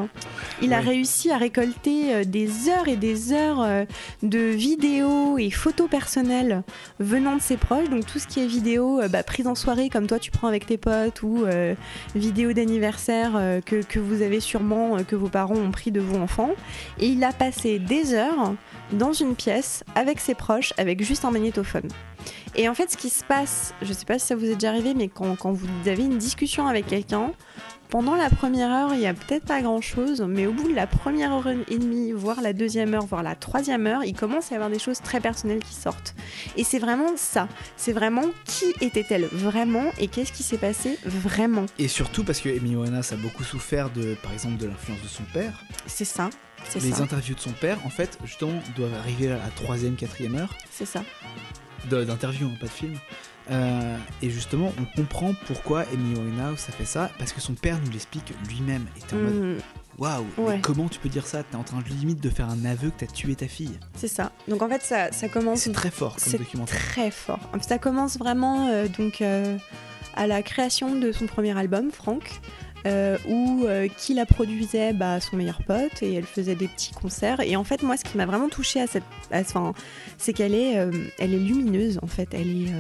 Il 0.63 0.73
a 0.73 0.81
réussi 0.81 1.31
à 1.31 1.37
récolter 1.37 2.15
euh, 2.15 2.25
des 2.25 2.69
heures 2.69 2.89
et 2.89 2.97
des 2.97 3.33
heures 3.33 3.63
euh, 3.63 3.85
de 4.23 4.39
vidéos 4.39 5.39
et 5.39 5.51
photos 5.51 5.89
personnelles 5.89 6.63
venant 6.99 7.37
de 7.37 7.43
ses 7.43 7.57
proches. 7.57 7.89
Donc 7.89 8.07
tout 8.07 8.19
ce 8.19 8.27
qui 8.27 8.41
est 8.41 8.47
vidéo 8.47 9.01
bah, 9.09 9.23
prise 9.23 9.47
en 9.47 9.55
soirée, 9.55 9.89
comme 9.89 10.07
toi 10.07 10.19
tu 10.19 10.31
prends 10.31 10.49
avec 10.49 10.67
tes 10.67 10.77
potes, 10.77 11.23
ou 11.23 11.45
euh, 11.45 11.75
vidéo 12.15 12.53
d'anniversaire 12.53 13.33
euh, 13.37 13.61
que, 13.61 13.83
que 13.83 13.99
vous 13.99 14.23
avez 14.23 14.41
sûrement, 14.41 15.03
que 15.05 15.17
vos 15.17 15.29
parents 15.29 15.57
ont 15.57 15.71
pris 15.71 15.91
de 15.91 16.01
vos 16.01 16.19
enfants. 16.19 16.51
Et 16.99 17.09
il 17.09 17.23
a 17.25 17.33
passé 17.33 17.79
des 17.79 18.15
heures 18.15 18.55
dans 18.93 19.13
une 19.13 19.35
pièce 19.35 19.85
avec 19.95 20.21
ses 20.21 20.35
proches, 20.35 20.73
avec 20.79 21.03
juste 21.03 21.25
un 21.25 21.31
magnétophone. 21.31 21.89
Et 22.55 22.69
en 22.69 22.75
fait, 22.75 22.91
ce 22.91 22.97
qui 22.97 23.11
se 23.11 23.25
passe, 23.25 23.75
je 23.83 23.93
sais 23.93 24.05
pas 24.05 24.19
si 24.19 24.27
ça 24.27 24.37
vous 24.37 24.47
est 24.47 24.55
déjà 24.55 24.71
arrivé, 24.71 24.95
mais 24.95 25.09
quand, 25.09 25.37
quand 25.37 25.53
vous 25.53 25.69
avez 25.87 26.05
une 26.05 26.19
discussion 26.19 26.67
avec 26.67 26.87
quelqu'un, 26.87 27.33
pendant 27.91 28.15
la 28.15 28.31
première 28.31 28.71
heure, 28.71 28.95
il 28.95 29.01
y 29.01 29.07
a 29.07 29.15
peut-être 29.15 29.45
pas 29.45 29.61
grand-chose, 29.63 30.25
mais 30.29 30.47
au 30.47 30.53
bout 30.53 30.69
de 30.69 30.75
la 30.75 30.87
première 30.87 31.33
heure 31.33 31.49
et 31.49 31.79
demie, 31.79 32.13
voire 32.13 32.41
la 32.41 32.53
deuxième 32.53 32.95
heure, 32.95 33.05
voire 33.05 33.25
la 33.25 33.35
troisième 33.35 33.87
heure, 33.87 34.05
il 34.05 34.15
commence 34.15 34.53
à 34.53 34.55
y 34.55 34.57
avoir 34.57 34.71
des 34.71 34.79
choses 34.79 35.01
très 35.01 35.21
personnelles 35.21 35.63
qui 35.63 35.75
sortent. 35.75 36.15
Et 36.57 36.63
c'est 36.63 36.79
vraiment 36.79 37.17
ça. 37.17 37.49
C'est 37.77 37.93
vraiment 37.93 38.23
qui 38.45 38.67
était-elle 38.81 39.25
vraiment 39.25 39.87
et 39.99 40.07
qu'est-ce 40.07 40.33
qui 40.33 40.45
s'est 40.45 40.59
passé 40.59 40.99
vraiment. 41.05 41.67
Et 41.79 41.89
surtout 41.89 42.23
parce 42.23 42.41
que 42.41 42.49
Amy 42.49 42.77
Winehouse 42.77 43.13
a 43.13 43.17
beaucoup 43.17 43.43
souffert 43.43 43.91
de, 43.91 44.15
par 44.23 44.33
exemple, 44.33 44.57
de 44.57 44.67
l'influence 44.67 45.03
de 45.03 45.09
son 45.09 45.25
père. 45.35 45.65
C'est 45.87 46.05
ça. 46.05 46.31
Les 46.75 46.93
ça. 46.93 47.03
interviews 47.03 47.35
de 47.35 47.41
son 47.41 47.53
père, 47.53 47.79
en 47.85 47.91
fait, 47.91 48.19
justement, 48.25 48.61
doivent 48.77 48.95
arriver 48.95 49.33
à 49.33 49.39
la 49.39 49.51
troisième, 49.57 49.97
quatrième 49.97 50.37
heure 50.37 50.55
C'est 50.71 50.87
ça. 50.87 51.03
De- 51.89 52.05
d'interview, 52.05 52.47
hein, 52.49 52.57
pas 52.61 52.67
de 52.67 52.71
film. 52.73 52.95
Euh, 53.51 53.97
et 54.23 54.31
justement, 54.31 54.73
on 54.79 54.85
comprend 54.97 55.35
pourquoi 55.47 55.81
Amy 55.93 56.15
Winehouse 56.17 56.67
a 56.69 56.73
fait 56.73 56.85
ça, 56.85 57.11
parce 57.19 57.33
que 57.33 57.41
son 57.41 57.55
père 57.55 57.79
nous 57.85 57.91
l'explique 57.91 58.33
lui-même. 58.49 58.87
Et 58.97 59.01
t'es 59.01 59.15
en 59.17 59.19
mode, 59.19 59.35
Mhm, 59.35 59.59
waouh, 59.99 60.25
Ouais. 60.39 60.61
comment 60.63 60.89
tu 60.89 61.01
peux 61.01 61.09
dire 61.09 61.27
ça? 61.27 61.43
T'es 61.43 61.57
en 61.57 61.65
train 61.65 61.83
limite 61.89 62.21
de 62.23 62.31
faire 62.31 62.49
un 62.49 62.65
aveu 62.65 62.91
que 62.91 63.05
t'as 63.05 63.13
tué 63.13 63.35
ta 63.35 63.49
fille. 63.49 63.79
c'est 63.97 64.07
ça. 64.09 64.31
Donc 64.47 64.63
en 64.63 64.69
fait, 64.69 64.83
ça, 64.83 65.11
ça 65.11 65.29
commence 65.29 65.61
C'est 65.61 65.73
très 65.73 65.91
fort 65.91 66.15
comme 66.17 66.25
c'est 66.25 66.39
documentaire. 66.39 66.79
très 66.79 67.11
fort. 67.11 67.41
Ça 67.63 67.79
commence 67.79 68.19
vraiment 68.19 68.69
euh, 68.69 68.87
donc 68.87 69.21
euh, 69.21 69.57
à 70.15 70.27
la 70.29 70.43
création 70.43 70.95
de 70.95 71.11
son 71.11 71.27
premier 71.27 71.57
album, 71.59 71.91
Franck, 71.91 72.41
euh, 72.87 73.19
où 73.29 73.65
euh, 73.67 73.89
qui 73.99 74.15
la 74.15 74.25
produisait 74.25 74.93
bah, 74.93 75.21
son 75.21 75.37
meilleur 75.37 75.63
pote 75.67 76.03
et 76.03 76.15
elle 76.15 76.25
faisait 76.25 76.55
des 76.55 76.69
petits 76.69 76.93
concerts. 76.93 77.41
Et 77.41 77.57
en 77.57 77.65
fait, 77.65 77.83
moi, 77.83 77.97
ce 77.97 78.05
qui 78.05 78.17
m'a 78.17 78.27
vraiment 78.27 78.49
touchée 78.49 78.81
à 78.81 78.87
cette, 78.87 79.05
enfin, 79.33 79.75
c'est 80.17 80.33
qu'elle 80.33 80.55
est, 80.55 80.79
euh, 80.79 80.91
elle 81.19 81.35
est 81.35 81.39
lumineuse 81.39 81.99
en 82.03 82.07
fait. 82.07 82.29
Elle 82.33 82.49
est 82.49 82.73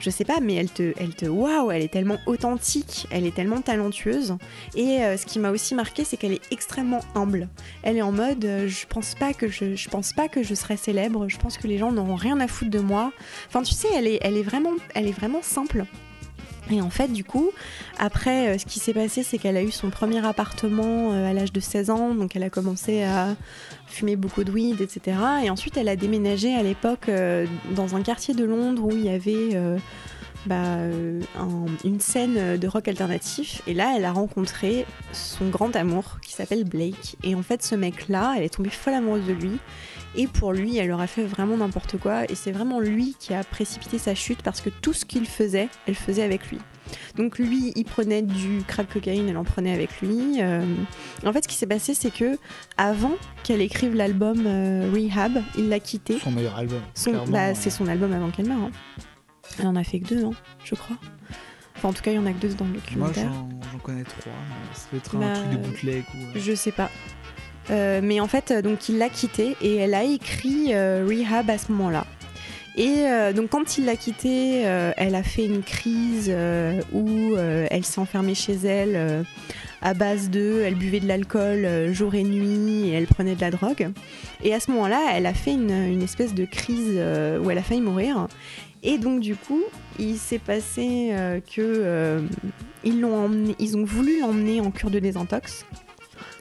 je 0.00 0.10
sais 0.10 0.24
pas, 0.24 0.38
mais 0.40 0.54
elle 0.54 0.70
te, 0.70 0.92
elle 1.00 1.12
te, 1.16 1.26
waouh, 1.26 1.72
elle 1.72 1.82
est 1.82 1.92
tellement 1.92 2.18
authentique, 2.26 3.08
elle 3.10 3.26
est 3.26 3.34
tellement 3.34 3.60
talentueuse. 3.60 4.36
Et 4.76 4.98
ce 5.16 5.26
qui 5.26 5.40
m'a 5.40 5.50
aussi 5.50 5.74
marqué, 5.74 6.04
c'est 6.04 6.16
qu'elle 6.16 6.34
est 6.34 6.52
extrêmement 6.52 7.00
humble. 7.16 7.48
Elle 7.82 7.96
est 7.96 8.02
en 8.02 8.12
mode, 8.12 8.48
je 8.68 8.86
pense 8.86 9.16
pas 9.16 9.34
que 9.34 9.48
je, 9.48 9.74
je 9.74 9.88
pense 9.88 10.12
pas 10.12 10.28
que 10.28 10.44
je 10.44 10.54
serai 10.54 10.76
célèbre. 10.76 11.28
Je 11.28 11.36
pense 11.36 11.58
que 11.58 11.66
les 11.66 11.78
gens 11.78 11.90
n'auront 11.90 12.14
rien 12.14 12.38
à 12.38 12.46
foutre 12.46 12.70
de 12.70 12.78
moi. 12.78 13.10
Enfin, 13.48 13.64
tu 13.64 13.74
sais, 13.74 13.88
elle 13.92 14.06
est, 14.06 14.20
elle 14.22 14.36
est 14.36 14.44
vraiment, 14.44 14.74
elle 14.94 15.08
est 15.08 15.12
vraiment 15.12 15.42
simple. 15.42 15.84
Et 16.70 16.80
en 16.82 16.90
fait, 16.90 17.08
du 17.08 17.24
coup, 17.24 17.50
après, 17.98 18.48
euh, 18.48 18.58
ce 18.58 18.66
qui 18.66 18.78
s'est 18.78 18.92
passé, 18.92 19.22
c'est 19.22 19.38
qu'elle 19.38 19.56
a 19.56 19.62
eu 19.62 19.70
son 19.70 19.90
premier 19.90 20.24
appartement 20.26 21.12
euh, 21.12 21.30
à 21.30 21.32
l'âge 21.32 21.52
de 21.52 21.60
16 21.60 21.90
ans, 21.90 22.14
donc 22.14 22.36
elle 22.36 22.42
a 22.42 22.50
commencé 22.50 23.02
à 23.02 23.34
fumer 23.86 24.16
beaucoup 24.16 24.44
de 24.44 24.50
weed, 24.52 24.80
etc. 24.80 25.16
Et 25.44 25.50
ensuite, 25.50 25.76
elle 25.76 25.88
a 25.88 25.96
déménagé 25.96 26.54
à 26.54 26.62
l'époque 26.62 27.08
euh, 27.08 27.46
dans 27.74 27.96
un 27.96 28.02
quartier 28.02 28.34
de 28.34 28.44
Londres 28.44 28.84
où 28.84 28.90
il 28.92 29.04
y 29.04 29.08
avait 29.08 29.56
bah, 30.46 30.56
un- 31.38 31.66
une 31.84 32.00
scène 32.00 32.56
de 32.58 32.68
rock 32.68 32.86
alternatif. 32.88 33.62
Et 33.66 33.74
là, 33.74 33.94
elle 33.96 34.04
a 34.04 34.12
rencontré 34.12 34.84
son 35.12 35.48
grand 35.48 35.74
amour 35.74 36.18
qui 36.22 36.32
s'appelle 36.32 36.64
Blake. 36.64 37.16
Et 37.22 37.34
en 37.34 37.42
fait, 37.42 37.62
ce 37.62 37.74
mec-là, 37.74 38.34
elle 38.36 38.44
est 38.44 38.54
tombée 38.54 38.70
folle 38.70 38.94
amoureuse 38.94 39.26
de 39.26 39.32
lui. 39.32 39.58
Et 40.18 40.26
pour 40.26 40.52
lui, 40.52 40.76
elle 40.76 40.90
aurait 40.92 41.06
fait 41.06 41.24
vraiment 41.24 41.56
n'importe 41.56 41.96
quoi. 41.96 42.24
Et 42.30 42.34
c'est 42.34 42.52
vraiment 42.52 42.80
lui 42.80 43.14
qui 43.18 43.32
a 43.34 43.42
précipité 43.44 43.96
sa 43.98 44.14
chute 44.14 44.42
parce 44.42 44.60
que 44.60 44.68
tout 44.68 44.92
ce 44.92 45.04
qu'il 45.06 45.24
faisait, 45.26 45.68
elle 45.86 45.94
faisait 45.94 46.22
avec 46.24 46.50
lui. 46.50 46.58
Donc 47.16 47.38
lui, 47.38 47.72
il 47.76 47.84
prenait 47.84 48.22
du 48.22 48.62
crack 48.66 48.92
cocaïne, 48.92 49.28
elle 49.28 49.36
en 49.36 49.44
prenait 49.44 49.72
avec 49.72 50.00
lui. 50.00 50.42
Euh, 50.42 50.64
En 51.24 51.32
fait, 51.32 51.44
ce 51.44 51.48
qui 51.48 51.54
s'est 51.54 51.66
passé, 51.66 51.94
c'est 51.94 52.10
que 52.12 52.36
avant 52.76 53.14
qu'elle 53.44 53.60
écrive 53.60 53.94
l'album 53.94 54.44
euh, 54.46 54.90
Rehab, 54.92 55.40
il 55.56 55.68
l'a 55.68 55.78
quitté. 55.80 56.18
Son 56.18 56.32
meilleur 56.32 56.56
album. 56.56 56.80
Bah, 57.28 57.54
c'est 57.54 57.70
son 57.70 57.86
album 57.86 58.12
avant 58.12 58.30
qu'elle 58.30 58.48
meure. 58.48 58.58
hein. 58.58 58.70
Elle 59.58 59.66
en 59.66 59.76
a 59.76 59.84
fait 59.84 60.00
que 60.00 60.08
deux, 60.08 60.24
hein, 60.24 60.32
je 60.64 60.74
crois. 60.74 60.96
Enfin, 61.76 61.88
en 61.90 61.92
tout 61.92 62.02
cas, 62.02 62.10
il 62.10 62.16
y 62.16 62.18
en 62.18 62.26
a 62.26 62.32
que 62.32 62.38
deux 62.40 62.54
dans 62.54 62.64
le 62.64 62.72
Moi, 62.72 62.80
documentaire. 62.80 63.30
j'en 63.32 63.48
j'en 63.72 63.78
connais 63.78 64.02
trois. 64.04 64.32
Ça 64.74 64.86
peut 64.90 64.96
être 64.96 65.16
Bah, 65.16 65.26
un 65.26 65.32
truc 65.34 65.50
de 65.50 65.56
bootleg 65.58 66.04
ou. 66.14 66.18
euh, 66.36 66.40
Je 66.40 66.54
sais 66.54 66.72
pas. 66.72 66.90
Euh, 67.70 68.00
mais 68.02 68.20
en 68.20 68.28
fait, 68.28 68.52
donc 68.52 68.88
il 68.88 68.98
l'a 68.98 69.08
quitté 69.08 69.56
et 69.60 69.76
elle 69.76 69.94
a 69.94 70.04
écrit 70.04 70.74
euh, 70.74 71.06
Rehab 71.08 71.50
à 71.50 71.58
ce 71.58 71.70
moment-là. 71.72 72.06
Et 72.76 73.06
euh, 73.06 73.32
donc 73.32 73.50
quand 73.50 73.76
il 73.76 73.86
l'a 73.86 73.96
quitté, 73.96 74.66
euh, 74.66 74.92
elle 74.96 75.14
a 75.14 75.22
fait 75.22 75.44
une 75.44 75.62
crise 75.62 76.32
où 76.92 77.36
elle 77.36 77.84
s'est 77.84 78.00
enfermée 78.00 78.34
chez 78.34 78.54
elle 78.54 79.24
à 79.80 79.94
base 79.94 80.28
de, 80.30 80.62
elle 80.64 80.74
buvait 80.74 81.00
de 81.00 81.06
l'alcool 81.06 81.92
jour 81.92 82.14
et 82.14 82.24
nuit 82.24 82.88
et 82.88 82.92
elle 82.92 83.06
prenait 83.06 83.34
de 83.34 83.40
la 83.40 83.50
drogue. 83.50 83.90
Et 84.42 84.54
à 84.54 84.60
ce 84.60 84.70
moment-là, 84.72 85.00
elle 85.14 85.26
a 85.26 85.34
fait 85.34 85.52
une, 85.52 85.70
une 85.70 86.02
espèce 86.02 86.34
de 86.34 86.44
crise 86.44 86.96
où 87.42 87.50
elle 87.50 87.58
a 87.58 87.62
failli 87.62 87.80
mourir. 87.80 88.28
Et 88.84 88.98
donc 88.98 89.20
du 89.20 89.34
coup, 89.34 89.62
il 89.98 90.16
s'est 90.16 90.38
passé 90.38 91.12
que 91.52 92.22
ils 92.84 93.00
l'ont 93.00 93.24
emmené, 93.24 93.56
ils 93.58 93.76
ont 93.76 93.84
voulu 93.84 94.20
l'emmener 94.20 94.60
en 94.60 94.70
cure 94.70 94.90
de 94.90 95.00
désintox. 95.00 95.64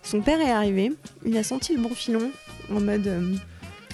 Son 0.08 0.22
père 0.22 0.40
est 0.40 0.52
arrivé, 0.52 0.94
il 1.26 1.36
a 1.36 1.44
senti 1.44 1.76
le 1.76 1.82
bon 1.82 1.90
filon 1.90 2.32
en 2.74 2.80
mode 2.80 3.08
euh, 3.08 3.36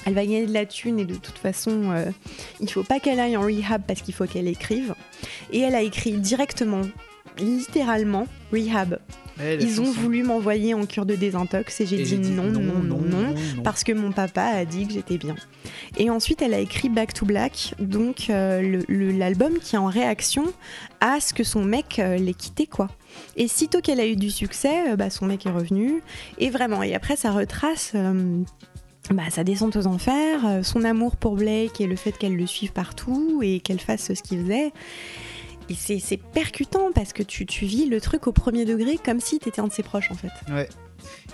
elle 0.06 0.14
va 0.14 0.22
gagner 0.22 0.46
de 0.46 0.54
la 0.54 0.68
thune 0.68 1.00
et 1.00 1.06
de 1.06 1.16
toute 1.16 1.40
façon 1.40 1.90
euh, 1.90 2.12
il 2.60 2.70
faut 2.70 2.84
pas 2.84 3.00
qu'elle 3.00 3.20
aille 3.20 3.36
en 3.36 3.42
rehab 3.42 3.82
parce 3.88 4.04
qu'il 4.04 4.14
faut 4.14 4.28
qu'elle 4.28 4.48
écrive. 4.48 4.94
Et 5.52 5.62
elle 5.62 5.74
a 5.74 5.82
écrit 5.82 6.12
directement, 6.12 6.82
littéralement, 7.40 8.28
rehab. 8.52 9.00
Eh, 9.42 9.58
Ils 9.62 9.82
ont 9.82 9.92
voulu 9.92 10.24
m'envoyer 10.24 10.74
en 10.74 10.86
cure 10.86 11.06
de 11.06 11.16
désintox 11.16 11.82
et 11.82 11.86
j'ai 11.86 12.04
dit, 12.04 12.32
non, 12.32 12.44
non, 12.44 12.62
non, 12.62 12.82
non, 12.82 13.02
non. 13.02 13.36
parce 13.64 13.84
que 13.84 13.92
mon 13.92 14.12
papa 14.12 14.44
a 14.44 14.66
dit 14.66 14.88
que 14.88 14.94
j'étais 14.94 15.18
bien. 15.18 15.36
Et 15.98 16.10
ensuite, 16.10 16.42
elle 16.42 16.54
a 16.54 16.60
écrit 16.60 16.90
Back 16.90 17.14
to 17.14 17.26
Black, 17.26 17.76
donc 17.80 18.30
euh, 18.30 18.82
l'album 18.90 19.60
qui 19.60 19.76
est 19.76 19.80
en 19.80 19.88
réaction 19.88 20.46
à 21.04 21.20
ce 21.20 21.34
que 21.34 21.44
son 21.44 21.64
mec 21.64 22.00
euh, 22.00 22.16
l'ait 22.16 22.34
quitté, 22.34 22.66
quoi. 22.66 22.88
Et 23.36 23.48
sitôt 23.48 23.82
qu'elle 23.82 24.00
a 24.00 24.08
eu 24.08 24.16
du 24.16 24.32
succès, 24.32 24.92
euh, 24.92 24.96
bah, 24.96 25.10
son 25.10 25.26
mec 25.26 25.46
est 25.46 25.52
revenu. 25.52 26.02
Et 26.38 26.50
vraiment, 26.50 26.82
et 26.82 26.96
après, 26.96 27.16
ça 27.16 27.32
retrace 27.32 27.92
euh, 27.94 28.42
bah, 29.12 29.24
sa 29.30 29.44
descente 29.44 29.76
aux 29.76 29.86
enfers, 29.86 30.64
son 30.64 30.84
amour 30.84 31.18
pour 31.18 31.36
Blake 31.36 31.82
et 31.82 31.88
le 31.88 31.98
fait 31.98 32.14
qu'elle 32.14 32.38
le 32.38 32.48
suive 32.48 32.72
partout 32.72 33.42
et 33.44 33.60
qu'elle 33.60 33.82
fasse 33.82 34.14
ce 34.14 34.22
qu'il 34.24 34.44
faisait. 34.44 34.72
Et 35.70 35.76
c'est 35.76 36.18
percutant 36.18 36.92
parce 36.94 37.14
que 37.14 37.24
tu, 37.24 37.46
tu 37.46 37.66
vis 37.66 37.86
le 37.86 38.02
truc 38.02 38.28
au 38.28 38.32
premier 38.32 38.66
degré 38.66 38.98
comme 38.98 39.20
si 39.20 39.40
t'étais 39.40 39.62
un 39.62 39.68
de 39.68 39.72
ses 39.72 39.84
proches, 39.84 40.12
en 40.12 40.16
fait. 40.16 40.32
Ouais. 40.50 40.70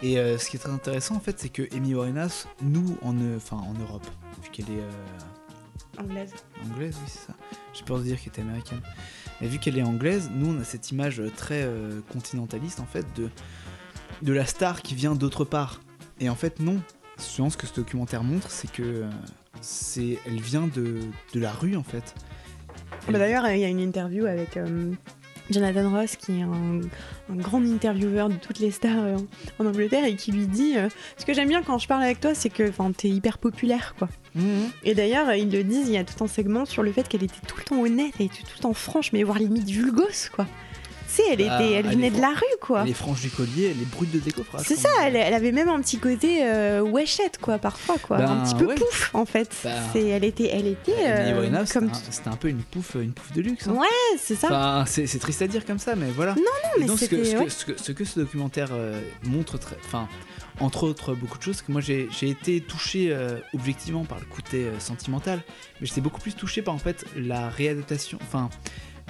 Et 0.02 0.18
euh, 0.18 0.38
ce 0.38 0.50
qui 0.50 0.56
est 0.56 0.60
très 0.60 0.72
intéressant 0.72 1.16
en 1.16 1.20
fait, 1.20 1.40
c'est 1.40 1.50
que 1.50 1.64
Amy 1.76 1.94
Winehouse, 1.94 2.48
nous 2.62 2.98
en, 3.04 3.16
enfin, 3.36 3.58
en 3.58 3.74
Europe, 3.80 4.06
vu 4.44 4.50
qu'elle 4.50 4.66
est 4.66 4.80
euh, 4.80 6.02
Anglaise. 6.02 6.34
anglaise, 6.66 6.96
oui 7.02 7.08
c'est 7.08 7.28
ça. 7.28 7.34
J'ai 7.74 7.84
peur 7.84 8.00
de 8.00 8.04
dire 8.04 8.18
qu'elle 8.18 8.30
était 8.30 8.42
américaine. 8.42 8.82
Mais 9.42 9.48
vu 9.48 9.60
qu'elle 9.60 9.78
est 9.78 9.84
anglaise, 9.84 10.30
nous 10.34 10.56
on 10.56 10.60
a 10.60 10.64
cette 10.64 10.92
image 10.92 11.22
très 11.36 11.64
euh, 11.64 12.02
continentaliste 12.12 12.80
en 12.80 12.86
fait 12.86 13.06
de 13.16 13.30
de 14.22 14.34
la 14.34 14.46
star 14.46 14.82
qui 14.82 14.96
vient 14.96 15.14
d'autre 15.16 15.46
part. 15.46 15.82
Et 16.20 16.30
en 16.30 16.36
fait 16.36 16.60
non. 16.60 16.82
Souvent 17.18 17.50
ce 17.50 17.58
que 17.58 17.68
ce 17.68 17.76
documentaire 17.76 18.24
montre, 18.24 18.50
c'est 18.50 18.72
que 18.72 19.06
c'est, 19.60 20.20
elle 20.26 20.40
vient 20.40 20.68
de, 20.68 21.00
de 21.34 21.40
la 21.40 21.52
rue 21.52 21.76
en 21.76 21.84
fait. 21.84 22.16
Elle- 23.08 23.14
Bah, 23.14 23.20
D'ailleurs, 23.20 23.48
il 23.50 23.60
y 23.60 23.66
a 23.66 23.70
une 23.70 23.80
interview 23.80 24.26
avec 24.26 24.56
euh, 24.58 24.92
Jonathan 25.50 25.90
Ross, 25.90 26.16
qui 26.16 26.40
est 26.40 26.44
un, 26.44 26.82
un 27.32 27.36
grand 27.36 27.62
intervieweur 27.66 28.30
de 28.30 28.36
toutes 28.36 28.60
les 28.60 28.72
stars 28.72 29.04
euh, 29.04 29.18
en 29.60 29.66
Angleterre, 29.66 30.06
et 30.06 30.16
qui 30.16 30.32
lui 30.32 30.46
dit 30.48 30.74
euh, 30.78 30.90
Ce 31.18 31.26
que 31.26 31.34
j'aime 31.34 31.48
bien 31.50 31.64
quand 31.64 31.78
je 31.80 31.88
parle 31.88 32.04
avec 32.04 32.20
toi, 32.20 32.36
c'est 32.36 32.50
que 32.50 32.72
t'es 32.98 33.10
hyper 33.10 33.38
populaire, 33.40 33.96
quoi. 33.98 34.10
Mhm. 34.36 34.70
Et 34.84 34.94
d'ailleurs, 34.94 35.34
ils 35.34 35.50
le 35.52 35.64
disent, 35.64 35.88
il 35.88 35.94
y 35.96 35.98
a 35.98 36.04
tout 36.04 36.24
un 36.24 36.28
segment 36.28 36.66
sur 36.66 36.84
le 36.84 36.92
fait 36.92 37.08
qu'elle 37.08 37.24
était 37.24 37.46
tout 37.48 37.58
le 37.58 37.64
temps 37.64 37.82
honnête, 37.82 38.14
elle 38.20 38.28
était 38.28 38.44
tout 38.44 38.54
le 38.58 38.62
temps 38.62 38.74
franche, 38.74 39.12
mais 39.12 39.24
voire 39.24 39.40
limite 39.40 39.68
vulgose, 39.70 40.30
quoi. 40.30 40.46
Sais, 41.12 41.24
elle, 41.32 41.42
était, 41.42 41.50
elle 41.74 41.86
elle 41.88 41.88
venait 41.88 42.12
de 42.12 42.22
la 42.22 42.30
rue, 42.30 42.58
quoi. 42.62 42.84
Elle 42.84 42.92
est 42.92 42.94
franche 42.94 43.22
du 43.22 43.32
collier, 43.32 43.72
elle 43.76 43.82
est 43.82 43.90
brute 43.92 44.12
de 44.12 44.20
décoffrage. 44.20 44.62
C'est 44.68 44.76
ça, 44.76 44.90
elle, 45.04 45.16
elle 45.16 45.34
avait 45.34 45.52
même 45.52 45.68
un 45.68 45.82
petit 45.82 45.98
côté 45.98 46.42
euh, 46.44 46.82
wesh-ette, 46.82 47.40
quoi, 47.40 47.58
parfois, 47.58 47.96
quoi. 47.98 48.18
Ben, 48.20 48.30
un 48.30 48.44
petit 48.46 48.54
peu 48.56 48.66
ouais. 48.68 48.76
pouf, 48.76 49.10
en 49.16 49.26
fait. 49.26 49.50
Ben, 49.64 49.74
C'est- 49.92 50.08
elle 50.08 50.24
était, 50.24 50.50
elle 50.54 50.68
était 50.68 50.94
euh, 51.00 51.66
comme 51.74 51.90
c'était 52.12 52.28
un- 52.28 52.36
peu 52.36 52.48
une 52.50 52.62
pouffe, 52.62 52.96
une 52.96 53.12
pouffe 53.12 53.34
de 53.34 53.42
luxe. 53.42 53.68
hein. 53.68 53.72
Ouais, 53.74 53.88
c'est 54.20 54.36
ça. 54.36 54.48
Enfin, 54.48 54.84
c'est 54.86 55.20
triste 55.20 55.42
à 55.42 55.48
dire 55.48 55.66
comme 55.66 55.80
ça, 55.80 55.96
mais 55.96 56.12
voilà. 56.16 56.36
non, 56.36 56.42
Et 56.78 56.82
mais 56.82 56.86
donc, 56.86 57.00
ce 57.00 57.06
que, 57.06 57.24
ce, 57.24 57.36
que, 57.36 57.50
ce 57.50 57.66
que- 57.66 57.82
ce 57.82 57.92
que 57.92 58.06
ce 58.06 58.20
documentaire 58.20 58.70
euh, 58.72 59.02
montre, 59.24 59.58
très, 59.58 59.78
enfin, 59.86 60.08
entre 60.60 60.84
autres 60.84 61.16
beaucoup 61.16 61.38
de 61.40 61.44
choses, 61.44 61.62
que 61.64 61.72
moi 61.72 61.82
j'ai 61.82 62.08
j'ai 62.12 62.30
été 62.30 62.62
touché 62.62 63.08
euh, 63.12 63.38
objectivement 63.56 64.04
par 64.06 64.20
le 64.20 64.26
côté 64.26 64.66
euh, 64.66 64.80
sentimental, 64.80 65.42
mais 65.82 65.88
j'étais 65.88 66.02
beaucoup 66.02 66.22
plus 66.22 66.36
touché 66.36 66.62
par 66.62 66.74
en 66.76 66.80
fait 66.80 67.04
la 67.16 67.50
réadaptation, 67.50 68.20
enfin, 68.22 68.50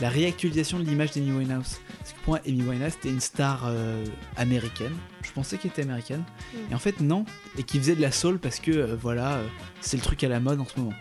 la 0.02 0.10
réactualisation 0.10 0.80
de 0.80 0.84
l'image 0.84 1.12
d'Amy 1.12 1.32
Winehouse. 1.32 1.80
Parce 2.00 2.14
que 2.14 2.20
pour 2.24 2.34
moi, 2.34 2.40
Amy 2.48 2.64
Winehouse 2.64 2.94
était 2.96 3.10
une 3.10 3.20
star 3.20 3.64
euh, 3.66 4.06
américaine. 4.38 4.94
Je 5.24 5.32
pensais 5.32 5.58
qu'elle 5.58 5.72
était 5.72 5.82
américaine. 5.82 6.24
Mm. 6.54 6.72
Et 6.72 6.76
en 6.76 6.80
fait, 6.80 7.00
non. 7.02 7.26
Et 7.58 7.64
qui 7.64 7.78
faisait 7.80 7.96
de 7.96 8.02
la 8.02 8.12
soul 8.12 8.40
parce 8.40 8.60
que, 8.60 8.72
euh, 8.72 8.96
voilà, 8.96 9.36
euh, 9.36 9.48
c'est 9.82 9.98
le 9.98 10.04
truc 10.04 10.24
à 10.24 10.30
la 10.30 10.40
mode 10.40 10.60
en 10.60 10.66
ce 10.66 10.80
moment. 10.80 10.94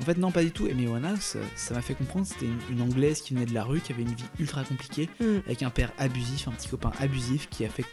En 0.00 0.04
fait, 0.04 0.16
non, 0.16 0.30
pas 0.30 0.44
du 0.44 0.52
tout. 0.52 0.66
Amy 0.66 0.86
Winehouse, 0.86 1.36
ça 1.56 1.74
m'a 1.74 1.82
fait 1.82 1.94
comprendre, 1.94 2.24
c'était 2.26 2.46
une, 2.46 2.60
une 2.70 2.82
anglaise 2.82 3.20
qui 3.20 3.34
venait 3.34 3.46
de 3.46 3.54
la 3.54 3.64
rue, 3.64 3.80
qui 3.80 3.92
avait 3.92 4.02
une 4.02 4.14
vie 4.14 4.24
ultra 4.38 4.62
compliquée, 4.62 5.08
Mm. 5.20 5.38
avec 5.46 5.62
un 5.62 5.70
père 5.70 5.92
abusif, 5.98 6.46
un 6.46 6.52
petit 6.52 6.68
copain 6.68 6.92
abusif 7.00 7.48
qui 7.50 7.64
a 7.64 7.68
fait. 7.68 7.84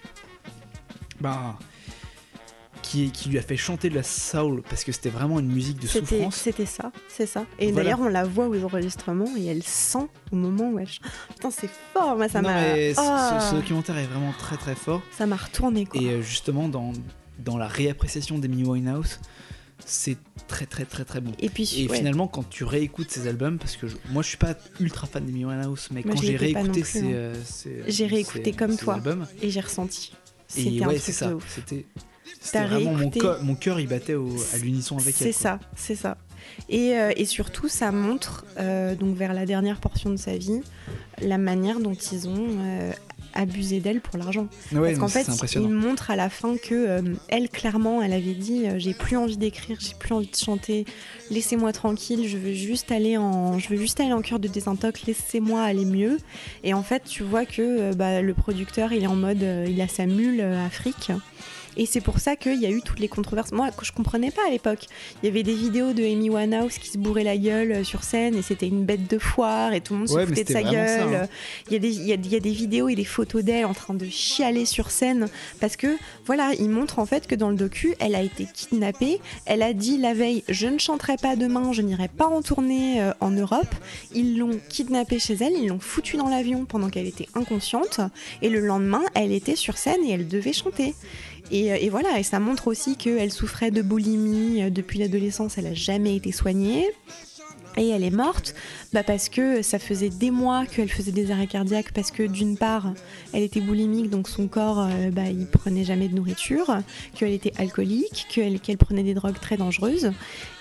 Ben. 1.19 1.57
Qui, 2.85 3.09
qui 3.11 3.29
lui 3.29 3.37
a 3.39 3.41
fait 3.41 3.57
chanter 3.57 3.89
de 3.89 3.95
la 3.95 4.03
soul 4.03 4.61
parce 4.69 4.83
que 4.83 4.91
c'était 4.91 5.09
vraiment 5.09 5.39
une 5.39 5.51
musique 5.51 5.79
de 5.79 5.87
souffrance. 5.87 6.35
c'était 6.35 6.65
ça, 6.67 6.91
c'est 7.07 7.25
ça. 7.25 7.45
Et 7.57 7.71
Voilà. 7.71 7.83
d'ailleurs, 7.83 7.99
on 8.01 8.07
la 8.09 8.23
voit 8.23 8.47
aux 8.47 8.63
enregistrements 8.63 9.29
et 9.37 9.45
elle 9.45 9.63
sent 9.63 10.07
au 10.31 10.35
moment 10.35 10.69
où 10.71 10.79
elle 10.79 10.87
chante. 10.87 11.01
Putain, 11.29 11.51
c'est 11.51 11.69
fort, 11.93 12.15
moi 12.15 12.29
ça 12.29 12.41
m'a. 12.41 12.59
ce- 12.75 12.93
Ah, 12.97 13.47
ce, 13.49 13.55
documentaire 13.55 13.97
est 13.97 14.05
vraiment 14.05 14.33
très 14.37 14.57
très 14.57 14.75
fort. 14.75 15.01
Ça 15.17 15.25
m'a 15.25 15.35
retourné 15.35 15.85
quoi. 15.85 15.99
Et 16.01 16.05
euh, 16.09 16.21
justement, 16.21 16.67
dans, 16.69 16.93
dans 17.39 17.57
la 17.57 17.67
réappréciation 17.67 18.37
d'Amy 18.37 18.63
Winehouse, 18.63 19.19
c'est 19.85 20.17
très 20.47 20.65
très 20.65 20.85
très 20.85 21.05
très 21.05 21.21
bon. 21.21 21.31
Et 21.39 21.49
puis, 21.49 21.69
Et 21.77 21.87
ouais. 21.87 21.97
finalement, 21.97 22.27
quand 22.27 22.47
tu 22.49 22.63
réécoutes 22.63 23.09
ces 23.11 23.27
albums, 23.27 23.57
parce 23.57 23.77
que 23.77 23.87
je- 23.87 23.97
moi 24.11 24.21
je 24.23 24.27
suis 24.29 24.37
pas 24.37 24.53
ultra 24.79 25.07
fan 25.07 25.25
d'Amy 25.25 25.43
Winehouse, 25.45 25.87
mais 25.91 26.01
Moi, 26.05 26.13
quand 26.15 26.21
j'ai 26.21 26.35
réécouté 26.37 26.81
plus, 26.81 26.89
ces, 26.91 26.99
hein. 27.01 27.09
euh, 27.11 27.35
ces- 27.45 27.83
J'ai 27.87 28.05
réécouté 28.07 28.51
ces- 28.51 28.57
comme 28.57 28.71
ces 28.71 28.77
toi. 28.85 28.93
albums, 28.95 29.25
Et 29.41 29.49
j'ai 29.49 29.59
ressenti. 29.59 30.13
C'était 30.47 30.83
un 30.83 30.87
ouais, 30.87 30.93
truc 30.93 31.03
c'est 31.05 31.11
ça. 31.11 31.33
C'était 31.47 31.85
c'était 32.45 32.65
vraiment 32.65 32.91
mon, 32.91 32.97
réécouté. 32.97 33.19
co- 33.19 33.33
mon 33.43 33.55
cœur, 33.55 33.79
il 33.79 33.87
battait 33.87 34.15
au- 34.15 34.35
à 34.53 34.57
l'unisson 34.57 34.97
avec 34.97 35.15
elle. 35.21 35.27
C'est 35.27 35.31
ça, 35.33 35.59
c'est 35.75 35.95
ça. 35.95 36.17
Et, 36.69 36.95
euh, 36.97 37.11
et 37.17 37.25
surtout, 37.25 37.67
ça 37.67 37.91
montre, 37.91 38.45
euh, 38.59 38.95
donc 38.95 39.15
vers 39.15 39.33
la 39.33 39.45
dernière 39.45 39.79
portion 39.79 40.11
de 40.11 40.15
sa 40.17 40.37
vie, 40.37 40.61
la 41.21 41.37
manière 41.39 41.79
dont 41.79 41.93
ils 41.93 42.27
ont 42.29 42.47
euh, 42.59 42.91
abusé 43.33 43.79
d'elle 43.79 43.99
pour 43.99 44.17
l'argent. 44.17 44.47
Ouais, 44.71 44.95
Parce 44.95 44.99
qu'en 44.99 45.07
fait, 45.07 45.27
il 45.55 45.69
montre 45.69 46.11
à 46.11 46.15
la 46.15 46.29
fin 46.29 46.55
que 46.55 47.01
elle, 47.27 47.49
clairement, 47.49 48.01
elle 48.01 48.13
avait 48.13 48.35
dit 48.35 48.65
j'ai 48.77 48.93
plus 48.93 49.17
envie 49.17 49.35
d'écrire, 49.37 49.77
j'ai 49.81 49.95
plus 49.99 50.13
envie 50.13 50.29
de 50.29 50.35
chanter, 50.35 50.85
laissez-moi 51.31 51.73
tranquille, 51.73 52.27
je 52.29 52.37
veux 52.37 52.53
juste 52.53 52.91
aller 52.91 53.17
en, 53.17 53.57
je 53.59 53.67
veux 53.69 53.77
juste 53.77 53.99
aller 53.99 54.13
en 54.13 54.21
cure 54.21 54.39
de 54.39 54.47
désintox, 54.47 55.05
laissez-moi 55.07 55.61
aller 55.63 55.83
mieux. 55.85 56.17
Et 56.63 56.73
en 56.75 56.83
fait, 56.83 57.03
tu 57.05 57.23
vois 57.23 57.45
que 57.45 57.93
bah, 57.95 58.21
le 58.21 58.33
producteur, 58.35 58.93
il 58.93 59.03
est 59.03 59.07
en 59.07 59.15
mode, 59.15 59.43
il 59.67 59.81
a 59.81 59.87
sa 59.87 60.05
mule 60.05 60.41
Afrique. 60.41 61.11
Et 61.77 61.85
c'est 61.85 62.01
pour 62.01 62.19
ça 62.19 62.35
qu'il 62.35 62.59
y 62.61 62.65
a 62.65 62.69
eu 62.69 62.81
toutes 62.81 62.99
les 62.99 63.07
controverses. 63.07 63.51
Moi, 63.51 63.69
je 63.81 63.91
comprenais 63.91 64.31
pas 64.31 64.41
à 64.47 64.51
l'époque. 64.51 64.85
Il 65.21 65.25
y 65.27 65.29
avait 65.29 65.43
des 65.43 65.53
vidéos 65.53 65.93
de 65.93 66.03
Amy 66.03 66.29
Winehouse 66.29 66.77
qui 66.77 66.89
se 66.89 66.97
bourrait 66.97 67.23
la 67.23 67.37
gueule 67.37 67.71
euh, 67.71 67.83
sur 67.83 68.03
scène 68.03 68.35
et 68.35 68.41
c'était 68.41 68.67
une 68.67 68.85
bête 68.85 69.09
de 69.09 69.17
foire 69.17 69.73
et 69.73 69.81
tout 69.81 69.93
le 69.93 69.99
monde 69.99 70.09
Ouais, 70.11 70.21
se 70.23 70.27
foutait 70.27 70.43
de 70.43 70.53
sa 70.53 70.61
ça, 70.63 70.71
gueule. 70.71 71.13
hein. 71.15 71.27
Il 71.67 71.73
y, 71.73 71.75
a 71.75 71.79
des, 71.79 71.89
il, 71.95 72.05
y 72.05 72.11
a, 72.13 72.15
il 72.15 72.27
y 72.31 72.35
a 72.35 72.39
des 72.39 72.51
vidéos 72.51 72.87
et 72.89 72.95
des 72.95 73.05
photos 73.05 73.43
d'elle 73.43 73.65
en 73.65 73.73
train 73.73 73.93
de 73.93 74.05
chialer 74.05 74.65
sur 74.65 74.91
scène 74.91 75.27
parce 75.59 75.75
que 75.75 75.97
voilà, 76.25 76.51
il 76.59 76.69
montre 76.69 76.99
en 76.99 77.05
fait 77.05 77.27
que 77.27 77.35
dans 77.35 77.49
le 77.49 77.55
docu, 77.55 77.95
elle 77.99 78.15
a 78.15 78.21
été 78.21 78.47
kidnappée. 78.53 79.19
Elle 79.45 79.61
a 79.61 79.73
dit 79.73 79.97
la 79.97 80.13
veille 80.13 80.43
Je 80.49 80.67
ne 80.67 80.77
chanterai 80.77 81.17
pas 81.17 81.35
demain, 81.35 81.71
je 81.73 81.81
n'irai 81.81 82.07
pas 82.07 82.25
en 82.27 82.41
tournée 82.41 83.01
euh, 83.01 83.11
en 83.19 83.31
Europe. 83.31 83.73
Ils 84.13 84.37
l'ont 84.37 84.59
kidnappée 84.69 85.19
chez 85.19 85.35
elle, 85.41 85.53
ils 85.53 85.67
l'ont 85.67 85.79
foutue 85.79 86.17
dans 86.17 86.29
l'avion 86.29 86.65
pendant 86.65 86.89
qu'elle 86.89 87.07
était 87.07 87.27
inconsciente. 87.35 87.99
Et 88.41 88.49
le 88.49 88.59
lendemain, 88.59 89.01
elle 89.13 89.31
était 89.31 89.55
sur 89.55 89.77
scène 89.77 90.03
et 90.05 90.11
elle 90.11 90.27
devait 90.27 90.53
chanter. 90.53 90.93
Et, 91.51 91.71
euh, 91.71 91.77
et 91.79 91.89
voilà, 91.89 92.19
et 92.19 92.23
ça 92.23 92.39
montre 92.39 92.67
aussi 92.67 92.95
qu'elle 92.95 93.31
souffrait 93.31 93.71
de 93.71 93.81
boulimie 93.81 94.63
euh, 94.63 94.69
depuis 94.69 94.99
l'adolescence, 94.99 95.57
elle 95.57 95.67
a 95.67 95.73
jamais 95.73 96.15
été 96.15 96.31
soignée. 96.31 96.91
Et 97.77 97.89
elle 97.89 98.03
est 98.03 98.11
morte 98.11 98.55
bah 98.93 99.03
parce 99.03 99.29
que 99.29 99.61
ça 99.61 99.79
faisait 99.79 100.09
des 100.09 100.31
mois 100.31 100.65
qu'elle 100.65 100.89
faisait 100.89 101.11
des 101.11 101.31
arrêts 101.31 101.47
cardiaques 101.47 101.91
parce 101.93 102.11
que 102.11 102.23
d'une 102.23 102.57
part 102.57 102.93
elle 103.33 103.43
était 103.43 103.59
boulimique 103.59 104.09
donc 104.09 104.29
son 104.29 104.47
corps 104.47 104.79
euh, 104.79 105.09
bah, 105.11 105.27
il 105.29 105.47
prenait 105.47 105.83
jamais 105.83 106.07
de 106.07 106.15
nourriture, 106.15 106.77
qu'elle 107.15 107.31
était 107.31 107.53
alcoolique, 107.57 108.27
qu'elle 108.29 108.77
prenait 108.77 109.03
des 109.03 109.13
drogues 109.13 109.39
très 109.39 109.57
dangereuses 109.57 110.11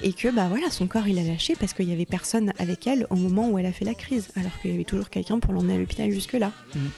et 0.02 0.12
que 0.12 0.28
bah 0.28 0.46
voilà 0.48 0.70
son 0.70 0.86
corps 0.86 1.06
il 1.06 1.18
a 1.18 1.22
lâché 1.22 1.54
parce 1.58 1.72
qu'il 1.72 1.88
y 1.88 1.92
avait 1.92 2.06
personne 2.06 2.52
avec 2.58 2.86
elle 2.86 3.06
au 3.10 3.16
moment 3.16 3.48
où 3.48 3.58
elle 3.58 3.66
a 3.66 3.72
fait 3.72 3.84
la 3.84 3.94
crise 3.94 4.28
alors 4.36 4.52
qu'il 4.60 4.72
y 4.72 4.74
avait 4.74 4.84
toujours 4.84 5.10
quelqu'un 5.10 5.38
pour 5.38 5.52
l'emmener 5.52 5.74
à 5.74 5.78
l'hôpital 5.78 6.10
jusque 6.10 6.34
là. 6.34 6.52
Mhm. 6.74 6.90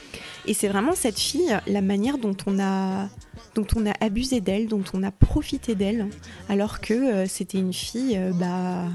Et 0.47 0.53
c'est 0.53 0.69
vraiment 0.69 0.93
cette 0.95 1.19
fille 1.19 1.57
la 1.67 1.81
manière 1.81 2.17
dont 2.17 2.37
on 2.45 2.59
a 2.59 3.09
dont 3.55 3.67
on 3.75 3.85
a 3.85 3.93
abusé 4.01 4.39
d'elle, 4.39 4.67
dont 4.67 4.83
on 4.93 5.03
a 5.03 5.11
profité 5.11 5.75
d'elle 5.75 6.07
alors 6.47 6.79
que 6.79 6.93
euh, 6.93 7.25
c'était 7.27 7.57
une 7.57 7.73
fille 7.73 8.15
euh, 8.17 8.31
bah 8.33 8.85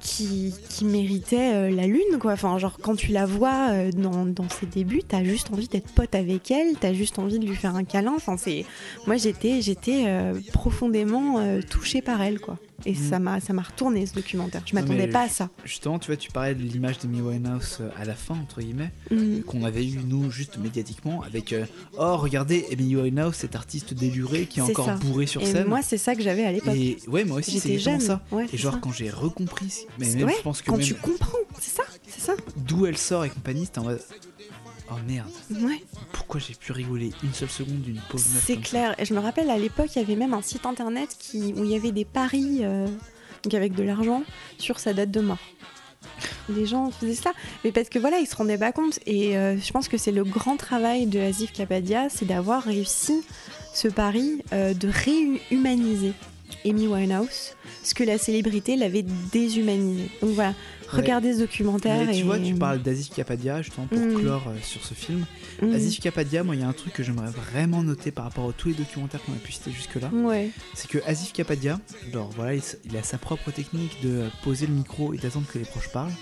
qui, 0.00 0.84
méritait 0.84 1.54
euh, 1.54 1.70
la 1.70 1.86
lune 1.86 2.18
quoi. 2.20 2.32
Enfin 2.32 2.58
genre 2.58 2.78
quand 2.80 2.96
tu 2.96 3.12
la 3.12 3.26
vois 3.26 3.70
euh, 3.70 3.92
dans, 3.92 4.24
dans 4.24 4.48
ses 4.48 4.66
débuts, 4.66 5.02
t'as 5.06 5.22
juste 5.22 5.50
envie 5.52 5.68
d'être 5.68 5.92
pote 5.92 6.14
avec 6.14 6.50
elle, 6.50 6.76
t'as 6.80 6.92
juste 6.92 7.18
envie 7.18 7.38
de 7.38 7.46
lui 7.46 7.54
faire 7.54 7.76
un 7.76 7.84
câlin. 7.84 8.14
Enfin 8.16 8.36
c'est 8.36 8.64
moi 9.06 9.16
j'étais 9.16 9.60
j'étais 9.60 10.04
euh, 10.06 10.34
profondément 10.52 11.60
touchée 11.68 12.02
par 12.02 12.22
elle 12.22 12.40
quoi. 12.40 12.58
Et 12.86 12.92
Mhm. 12.92 13.10
ça 13.10 13.18
m'a 13.18 13.40
ça 13.40 13.52
m'a 13.52 13.62
retourné 13.62 14.06
ce 14.06 14.14
documentaire. 14.14 14.62
Je 14.66 14.74
m'attendais 14.74 15.08
pas 15.08 15.22
à 15.22 15.28
ça. 15.28 15.50
Justement, 15.64 15.98
tu 15.98 16.06
vois, 16.08 16.16
tu 16.16 16.30
parlais 16.30 16.54
de 16.54 16.62
l'image 16.62 16.98
d'Amy 16.98 17.20
Winehouse 17.20 17.78
euh, 17.80 17.90
à 17.96 18.04
la 18.04 18.14
fin, 18.14 18.34
entre 18.34 18.60
guillemets, 18.60 18.92
Mhm. 19.10 19.42
qu'on 19.42 19.64
avait 19.64 19.86
eu 19.86 19.98
nous 20.06 20.30
juste 20.30 20.58
médiatiquement 20.58 21.22
avec 21.22 21.52
euh, 21.52 21.66
Oh, 21.98 22.16
regardez, 22.16 22.66
Amy 22.72 22.96
Winehouse, 22.96 23.34
cet 23.34 23.54
artiste 23.56 23.94
déluré 23.94 24.46
qui 24.46 24.60
est 24.60 24.62
encore 24.62 24.86
ça. 24.86 24.94
bourré 24.96 25.26
sur 25.26 25.42
Et 25.42 25.46
scène. 25.46 25.66
moi 25.68 25.80
c'est 25.82 25.98
ça 25.98 26.14
que 26.14 26.22
j'avais 26.22 26.44
à 26.44 26.52
l'époque. 26.52 26.74
Et 26.74 26.98
ouais, 27.08 27.24
moi 27.24 27.38
aussi, 27.38 27.60
c'est 27.60 27.78
jeune. 27.78 28.00
ça. 28.00 28.22
Ouais, 28.32 28.46
Et 28.52 28.56
genre, 28.56 28.74
ça. 28.74 28.80
quand 28.82 28.92
j'ai 28.92 29.10
recompris, 29.10 29.86
mais 29.98 30.08
même, 30.14 30.26
ouais, 30.26 30.34
je 30.38 30.42
pense 30.42 30.62
que 30.62 30.70
quand 30.70 30.76
même 30.76 30.86
tu 30.86 30.94
comprends, 30.94 31.38
c'est 31.60 31.74
ça, 31.76 31.82
c'est 32.06 32.20
ça. 32.20 32.32
d'où 32.56 32.86
elle 32.86 32.96
sort 32.96 33.24
et 33.24 33.30
compagnie, 33.30 33.64
c'était 33.66 33.80
en 33.80 33.84
mode 33.84 34.00
Oh 34.92 34.96
merde, 35.06 35.28
Ouais. 35.62 35.82
pourquoi 36.12 36.40
j'ai 36.40 36.54
pu 36.54 36.72
rigoler 36.72 37.12
une 37.22 37.32
seule 37.32 37.48
seconde 37.50 37.80
d'une 37.82 38.00
pauvre 38.10 38.24
meuf 38.34 38.42
C'est 38.44 38.56
clair. 38.56 38.94
Et 38.98 39.04
je 39.04 39.14
me 39.14 39.20
rappelle 39.20 39.48
à 39.50 39.56
l'époque, 39.56 39.90
il 39.94 40.00
y 40.00 40.02
avait 40.04 40.16
même 40.16 40.34
un 40.34 40.42
site 40.42 40.66
internet 40.66 41.16
qui, 41.18 41.52
où 41.56 41.64
il 41.64 41.70
y 41.70 41.76
avait 41.76 41.92
des 41.92 42.04
paris, 42.04 42.58
euh, 42.62 42.86
donc 43.44 43.54
avec 43.54 43.74
de 43.74 43.82
l'argent, 43.84 44.24
sur 44.58 44.80
sa 44.80 44.92
date 44.92 45.10
de 45.12 45.20
mort. 45.20 45.38
Les 46.48 46.66
gens 46.66 46.90
faisaient 46.90 47.14
ça, 47.14 47.32
mais 47.62 47.70
parce 47.70 47.88
que 47.88 47.98
voilà, 48.00 48.18
ils 48.18 48.26
se 48.26 48.34
rendaient 48.34 48.58
pas 48.58 48.72
compte. 48.72 48.98
Et 49.06 49.36
euh, 49.36 49.56
je 49.56 49.70
pense 49.70 49.86
que 49.86 49.96
c'est 49.96 50.12
le 50.12 50.24
grand 50.24 50.56
travail 50.56 51.06
de 51.06 51.20
Asif 51.20 51.52
Kapadia, 51.52 52.08
c'est 52.08 52.24
d'avoir 52.26 52.64
réussi 52.64 53.22
ce 53.72 53.86
pari 53.86 54.42
euh, 54.52 54.74
de 54.74 54.88
réhumaniser 54.88 56.12
Amy 56.64 56.86
Winehouse, 56.86 57.54
ce 57.82 57.94
que 57.94 58.04
la 58.04 58.18
célébrité 58.18 58.76
l'avait 58.76 59.04
déshumanisé. 59.32 60.10
Donc 60.20 60.30
voilà, 60.30 60.54
regardez 60.88 61.34
ce 61.34 61.38
documentaire. 61.40 62.04
Mais 62.06 62.12
tu 62.12 62.20
et... 62.20 62.22
vois, 62.22 62.38
tu 62.38 62.54
parles 62.54 62.82
d'Azif 62.82 63.10
Kapadia, 63.14 63.62
justement, 63.62 63.86
pour 63.86 63.98
Mm. 63.98 64.14
clore 64.20 64.48
euh, 64.48 64.56
sur 64.62 64.84
ce 64.84 64.94
film. 64.94 65.24
Mm. 65.62 65.72
Azif 65.74 66.00
Kapadia, 66.00 66.42
moi, 66.44 66.54
il 66.54 66.60
y 66.60 66.64
a 66.64 66.68
un 66.68 66.72
truc 66.72 66.92
que 66.92 67.02
j'aimerais 67.02 67.30
vraiment 67.30 67.82
noter 67.82 68.10
par 68.10 68.24
rapport 68.24 68.48
à 68.48 68.52
tous 68.52 68.68
les 68.68 68.74
documentaires 68.74 69.22
qu'on 69.24 69.32
a 69.32 69.36
pu 69.36 69.52
citer 69.52 69.70
jusque-là. 69.72 70.08
Ouais. 70.12 70.50
c'est 70.74 70.88
que 70.88 70.98
Asif 71.06 71.32
Kapadia, 71.32 71.80
genre 72.12 72.30
voilà, 72.36 72.54
il, 72.54 72.96
a 72.96 73.02
sa 73.02 73.18
propre 73.18 73.50
technique 73.50 73.96
de 74.02 74.10
euh, 74.10 74.28
poser 74.42 74.66
le 74.66 74.74
micro 74.74 75.14
et 75.14 75.18
d'attendre 75.18 75.46
que 75.52 75.58
les 75.58 75.64
proches 75.64 75.88
parlent. 75.92 76.12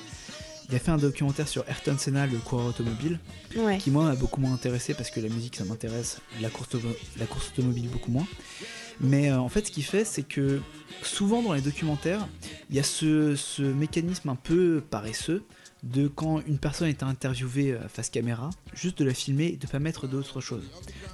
Il 0.70 0.76
a 0.76 0.78
fait 0.78 0.90
un 0.90 0.98
documentaire 0.98 1.48
sur 1.48 1.64
Ayrton 1.66 1.96
Senna, 1.96 2.26
le 2.26 2.36
coureur 2.36 2.66
automobile, 2.66 3.18
Ouais. 3.56 3.78
qui 3.78 3.90
moi 3.90 4.04
m'a 4.04 4.14
beaucoup 4.14 4.38
moins 4.42 4.52
intéressé 4.52 4.92
parce 4.92 5.08
que 5.10 5.18
la 5.18 5.30
musique 5.30 5.56
ça 5.56 5.64
m'intéresse, 5.64 6.18
la 6.42 6.50
course, 6.50 6.74
auto- 6.74 6.86
la 7.18 7.24
course 7.24 7.48
automobile 7.56 7.88
beaucoup 7.88 8.10
moins. 8.10 8.26
Mais 9.00 9.30
euh, 9.30 9.38
en 9.38 9.48
fait, 9.48 9.66
ce 9.66 9.70
qu'il 9.72 9.84
fait, 9.84 10.04
c'est 10.04 10.22
que 10.22 10.60
souvent 11.02 11.42
dans 11.42 11.52
les 11.52 11.60
documentaires, 11.60 12.26
il 12.70 12.76
y 12.76 12.78
a 12.78 12.82
ce, 12.82 13.36
ce 13.36 13.62
mécanisme 13.62 14.28
un 14.28 14.36
peu 14.36 14.82
paresseux 14.90 15.44
de 15.84 16.08
quand 16.08 16.40
une 16.46 16.58
personne 16.58 16.88
est 16.88 17.02
interviewée 17.02 17.72
euh, 17.72 17.88
face 17.88 18.10
caméra, 18.10 18.50
juste 18.74 18.98
de 18.98 19.04
la 19.04 19.14
filmer 19.14 19.46
et 19.46 19.56
de 19.56 19.66
pas 19.66 19.78
mettre 19.78 20.08
d'autres 20.08 20.40
choses. 20.40 20.64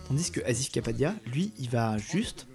Tandis 0.09 0.31
que 0.31 0.41
Asif 0.45 0.71
Kapadia, 0.71 1.15
lui, 1.27 1.53
il 1.59 1.69
va 1.69 1.99
juste 1.99 2.47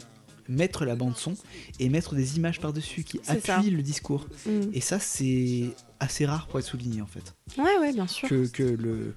mettre 0.48 0.84
la 0.84 0.96
bande 0.96 1.16
son 1.16 1.36
et 1.80 1.90
mettre 1.90 2.16
des 2.16 2.38
images 2.38 2.60
par-dessus 2.60 3.04
qui 3.04 3.20
ça. 3.24 3.34
appuient 3.34 3.70
le 3.70 3.84
discours. 3.84 4.28
Mm. 4.48 4.62
Et 4.74 4.82
ça, 4.82 5.00
c'est 5.00 5.70
assez 6.00 6.26
rare 6.26 6.48
pour 6.48 6.60
être 6.60 6.66
souligné 6.66 7.02
en 7.02 7.06
fait. 7.06 7.36
Ouais, 7.58 7.78
ouais, 7.80 7.94
bien 7.94 8.08
sûr. 8.08 8.28
Que, 8.28 8.48
que 8.48 8.64
le, 8.64 9.14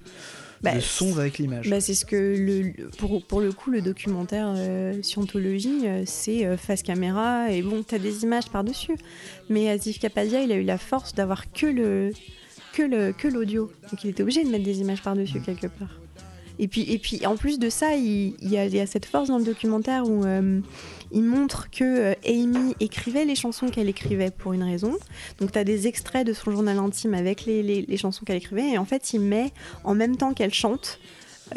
Bah, 0.63 0.75
le 0.75 0.81
son 0.81 1.11
va 1.11 1.23
avec 1.23 1.39
l'image. 1.39 1.69
Bah, 1.69 1.81
c'est 1.81 1.93
ce 1.93 2.05
que 2.05 2.15
le, 2.15 2.87
pour, 2.97 3.21
pour 3.25 3.41
le 3.41 3.51
coup 3.51 3.69
le 3.69 3.81
documentaire 3.81 4.53
euh, 4.55 5.01
Scientologie 5.01 5.81
euh, 5.85 6.03
c'est 6.05 6.45
euh, 6.45 6.55
face 6.55 6.83
caméra 6.83 7.51
et 7.51 7.61
bon 7.61 7.83
t'as 7.83 7.99
des 7.99 8.23
images 8.23 8.49
par 8.49 8.63
dessus 8.63 8.95
mais 9.49 9.69
Asif 9.69 9.99
Kapadia 9.99 10.41
il 10.41 10.51
a 10.53 10.55
eu 10.55 10.63
la 10.63 10.77
force 10.77 11.13
d'avoir 11.13 11.51
que 11.51 11.65
le 11.65 12.11
que 12.71 12.81
le 12.81 13.11
que 13.11 13.27
l'audio. 13.27 13.71
Donc 13.91 14.03
il 14.03 14.11
était 14.11 14.23
obligé 14.23 14.43
de 14.43 14.49
mettre 14.49 14.63
des 14.63 14.79
images 14.79 15.01
par 15.01 15.15
dessus 15.15 15.41
quelque 15.41 15.67
part 15.67 16.02
et 16.59 16.67
puis 16.67 16.91
et 16.91 16.97
puis 16.99 17.25
en 17.25 17.35
plus 17.35 17.59
de 17.59 17.69
ça 17.69 17.95
il, 17.95 18.35
y, 18.41 18.57
a, 18.57 18.87
cette 18.87 19.05
force 19.05 19.29
dans 19.29 19.37
le 19.37 19.43
documentaire 19.43 20.07
où 20.07 20.23
euh, 20.25 20.59
il 21.11 21.23
montre 21.23 21.69
que 21.71 21.83
euh, 21.83 22.13
Amy 22.27 22.75
écrivait 22.79 23.25
les 23.25 23.35
chansons 23.35 23.69
qu'elle 23.69 23.89
écrivait 23.89 24.31
pour 24.31 24.53
une 24.53 24.63
raison. 24.63 24.95
Donc 25.39 25.51
t'as 25.51 25.63
des 25.63 25.87
extraits 25.87 26.25
de 26.25 26.33
son 26.33 26.51
journal 26.51 26.77
intime 26.77 27.13
avec 27.13 27.45
les 27.45 27.97
chansons 27.97 28.25
qu'elle 28.25 28.37
écrivait. 28.37 28.71
Et 28.71 28.77
en 28.77 28.85
fait 28.85 29.13
il 29.13 29.21
met 29.21 29.51
en 29.83 29.95
même 29.95 30.17
temps 30.17 30.33
qu'elle 30.33 30.53
chante 30.53 30.99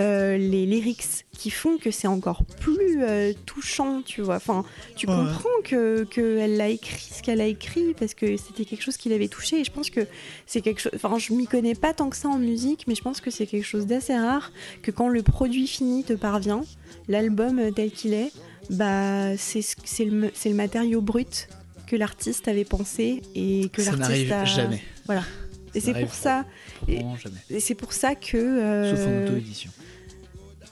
euh, 0.00 0.36
les 0.36 0.66
lyrics 0.66 1.24
qui 1.32 1.50
font 1.50 1.78
que 1.78 1.90
c'est 1.90 2.06
encore 2.08 2.44
plus 2.60 3.02
euh, 3.02 3.32
touchant, 3.46 4.02
tu 4.02 4.20
vois. 4.22 4.36
Enfin, 4.36 4.64
tu 4.94 5.06
Ouais. 5.08 5.14
comprends 5.14 5.48
que 5.64 6.04
qu'elle 6.04 6.60
a 6.60 6.68
écrit 6.68 7.08
ce 7.12 7.22
qu'elle 7.22 7.40
a 7.40 7.46
écrit 7.46 7.94
parce 7.98 8.14
que 8.14 8.36
c'était 8.36 8.64
quelque 8.64 8.82
chose 8.82 8.96
qui 8.96 9.08
l'avait 9.08 9.28
touché. 9.28 9.60
Et 9.60 9.64
je 9.64 9.70
pense 9.70 9.90
que 9.90 10.00
c'est 10.46 10.60
quelque 10.60 10.80
chose. 10.80 10.92
Enfin, 10.94 11.18
je 11.18 11.32
m'y 11.32 11.46
connais 11.46 11.74
pas 11.74 11.92
tant 11.94 12.08
que 12.10 12.16
ça 12.16 12.28
en 12.28 12.38
musique, 12.38 12.84
mais 12.88 12.94
je 12.94 13.02
pense 13.02 13.20
que 13.20 13.30
c'est 13.30 13.46
quelque 13.46 13.64
chose 13.66 13.86
d'assez 13.86 14.14
rare 14.16 14.52
que 14.82 14.90
quand 14.90 15.08
le 15.08 15.22
produit 15.22 15.66
fini 15.66 16.04
te 16.04 16.12
parvient, 16.14 16.62
l'album 17.08 17.58
euh, 17.58 17.70
tel 17.70 17.90
qu'il 17.90 18.14
est, 18.14 18.32
bah 18.70 19.36
c'est 19.36 19.62
ce- 19.62 19.76
c'est 19.84 20.04
le, 20.04 20.30
c'est 20.34 20.48
le 20.48 20.54
matériau 20.56 21.00
brut 21.00 21.48
que 21.86 21.94
l'artiste 21.96 22.48
avait 22.48 22.64
pensé 22.64 23.22
et 23.36 23.68
que 23.72 23.80
l'artiste 23.82 24.32
a. 24.32 24.44
jamais. 24.44 24.82
Et 25.76 25.80
c'est 25.80 25.94
pour 25.94 26.14
ça. 26.14 26.44
Et-. 26.88 27.02
Et 27.50 27.60
c'est 27.60 27.74
pour 27.74 27.92
ça 27.92 28.14
que. 28.14 28.36
euh, 28.36 28.96
Sauf 28.96 29.06
en 29.06 29.24
auto-édition. 29.26 29.70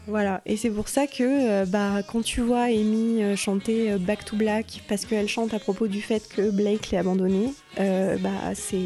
Voilà, 0.07 0.43
et 0.45 0.59
c'est 0.59 0.69
pour 0.69 0.89
ça 0.89 1.07
que 1.07 1.23
euh, 1.23 1.65
bah, 1.65 2.03
quand 2.07 2.21
tu 2.23 2.43
vois 2.43 2.65
Amy 2.65 3.23
euh, 3.23 3.37
chanter 3.37 3.91
euh, 3.93 3.97
Back 3.99 4.27
to 4.27 4.37
Black, 4.37 4.83
parce 4.87 5.07
qu'elle 5.07 5.29
chante 5.29 5.55
à 5.55 5.59
propos 5.59 5.87
du 5.89 6.03
fait 6.03 6.29
que 6.29 6.51
Blake 6.51 6.91
l'ait 6.91 6.99
abandonné, 6.99 7.55
euh, 7.81 8.19
bah 8.19 8.55
c'est 8.55 8.77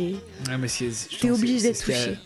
Ouais, 0.48 0.68
T'es 1.20 1.30
obligé 1.30 1.60
d'être 1.60 1.84
touché. 1.84 2.16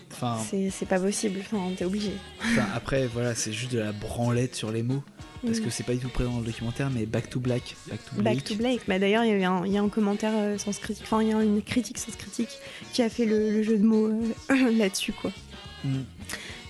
C'est 0.70 0.86
pas 0.88 1.00
possible, 1.00 1.40
enfin, 1.40 1.70
t'es 1.74 1.86
obligé. 1.86 2.10
enfin, 2.42 2.66
après, 2.74 3.06
voilà, 3.06 3.34
c'est 3.34 3.52
juste 3.54 3.72
de 3.72 3.78
la 3.78 3.92
branlette 3.92 4.54
sur 4.54 4.70
les 4.70 4.82
mots. 4.82 5.02
Parce 5.44 5.58
Mm. 5.58 5.64
que 5.64 5.70
c'est 5.70 5.82
pas 5.82 5.92
du 5.94 5.98
tout 5.98 6.08
présent 6.08 6.30
dans 6.32 6.38
le 6.40 6.46
documentaire, 6.46 6.88
mais 6.90 7.04
Back 7.06 7.28
to 7.30 7.40
Black. 7.40 7.74
Back 7.88 7.98
to 8.04 8.14
Blake. 8.16 8.24
Back 8.36 8.44
to 8.44 8.54
Blake. 8.54 8.80
Bah, 8.86 8.98
D'ailleurs, 8.98 9.24
il 9.24 9.40
y, 9.40 9.44
a 9.44 9.50
un- 9.50 9.66
il 9.66 9.72
y 9.72 9.78
a 9.78 9.82
un 9.82 9.88
commentaire 9.88 10.32
euh, 10.34 10.56
sans 10.58 10.78
critique, 10.78 11.02
enfin, 11.04 11.22
il 11.22 11.28
y 11.30 11.32
a 11.32 11.42
une 11.42 11.62
critique 11.62 11.98
sans 11.98 12.16
critique 12.16 12.50
qui 12.92 13.02
a 13.02 13.08
fait 13.08 13.24
le, 13.26 13.50
le 13.50 13.62
jeu 13.62 13.76
de 13.76 13.84
mots 13.84 14.06
euh, 14.08 14.18
là-dessus, 14.78 15.12
quoi. 15.12 15.30
Mm. 15.84 15.96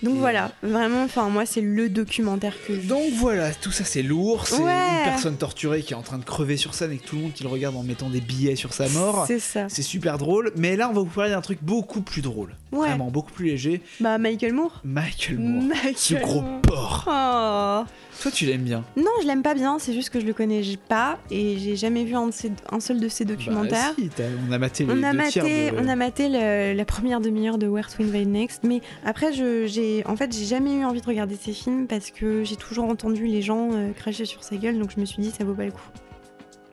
Donc 0.03 0.16
Et- 0.16 0.19
voilà, 0.19 0.51
vraiment, 0.65 1.05
enfin, 1.05 1.28
moi, 1.28 1.47
c'est 1.47 1.61
le 1.61 1.89
documentaire 1.89 2.55
que 2.66 2.74
je. 2.81 2.89
Donc 2.89 3.12
voilà, 3.12 3.55
tout 3.55 3.70
ça 3.70 3.85
c'est 3.85 4.03
lourd, 4.03 4.49
c'est 4.49 4.57
Ouais. 4.61 4.73
une 4.73 5.05
personne 5.05 5.36
torturée 5.36 5.82
qui 5.82 5.93
est 5.93 5.97
en 5.97 6.03
train 6.03 6.19
de 6.19 6.24
crever 6.24 6.57
sur 6.57 6.74
scène 6.74 6.90
et 6.90 6.97
que 6.97 7.05
tout 7.07 7.15
le 7.16 7.23
monde 7.23 7.32
qui 7.32 7.44
le 7.44 7.49
regarde 7.49 7.77
en 7.77 7.85
mettant 7.85 8.09
des 8.11 8.20
billets 8.20 8.57
sur 8.57 8.73
sa 8.73 8.89
mort. 8.89 9.27
C'est 9.28 9.39
ça. 9.39 9.69
C'est 9.69 9.82
super 9.82 10.19
drôle, 10.19 10.51
mais 10.57 10.74
là 10.77 10.89
on 10.89 10.93
va 10.93 11.01
vous 11.03 11.07
parler 11.07 11.31
d'un 11.31 11.40
truc 11.40 11.59
beaucoup 11.62 12.01
plus 12.01 12.20
drôle. 12.20 12.57
Ouais. 12.73 12.89
Vraiment 12.89 13.12
beaucoup 13.12 13.31
plus 13.31 13.47
léger. 13.47 13.81
Bah, 14.01 14.19
Michael 14.19 14.55
Moore. 14.55 14.81
Michael 14.82 15.39
Moore. 15.39 15.62
Michael 15.69 15.94
Ce 15.97 16.15
gros 16.15 16.43
porc. 16.62 17.05
Oh. 17.07 17.85
Toi 18.23 18.31
tu 18.31 18.47
l'aimes 18.47 18.62
bien. 18.62 18.85
Non, 18.97 19.11
je 19.20 19.27
l'aime 19.27 19.43
pas 19.43 19.55
bien, 19.55 19.78
c'est 19.81 19.93
juste 19.93 20.11
que 20.11 20.20
je 20.20 20.24
le 20.27 20.32
connais 20.32 20.62
pas 20.89 21.19
et 21.31 21.59
j'ai 21.59 21.74
jamais 21.77 22.05
vu 22.05 22.15
un, 22.15 22.28
de 22.28 22.32
ses- 22.32 22.53
un 22.70 22.78
seul 22.78 23.01
de 23.01 23.09
ses 23.09 23.24
documentaires. 23.24 23.94
Bah, 23.97 24.03
si, 24.03 24.09
t'as- 24.11 24.24
on 24.49 24.53
a 24.53 24.59
maté 24.59 24.85
les 24.85 24.93
On 24.93 25.03
a, 25.03 25.12
deux 25.12 25.23
tiers 25.28 25.44
maté, 25.44 25.70
de- 25.73 25.77
on 25.78 25.89
a 25.89 25.97
maté 25.97 26.28
le- 26.28 26.73
la 26.77 26.85
première 26.85 27.20
demi-heure 27.20 27.59
de 27.59 27.66
Where 27.66 27.89
to 27.93 28.03
Invade 28.03 28.28
Next, 28.28 28.62
mais 28.65 28.81
après, 29.05 29.32
j'ai, 29.32 30.05
en 30.07 30.15
fait, 30.16 30.32
j'ai 30.36 30.44
jamais 30.44 30.73
eu 30.77 30.85
envie 30.85 31.01
de 31.01 31.07
regarder 31.07 31.35
ces 31.36 31.53
films 31.53 31.86
parce 31.89 32.11
que 32.12 32.44
j'ai 32.44 32.57
toujours 32.57 32.85
entendu 32.85 33.27
les 33.27 33.43
gens 33.43 33.70
euh, 33.73 33.90
cracher 33.93 34.24
sur 34.24 34.44
sa 34.44 34.57
gueule, 34.57 34.78
donc 34.78 34.93
je 34.94 35.01
me 35.01 35.05
suis 35.05 35.20
dit 35.20 35.31
ça 35.31 35.43
vaut 35.44 35.55
pas 35.55 35.65
le 35.65 35.73
coup. 35.73 35.81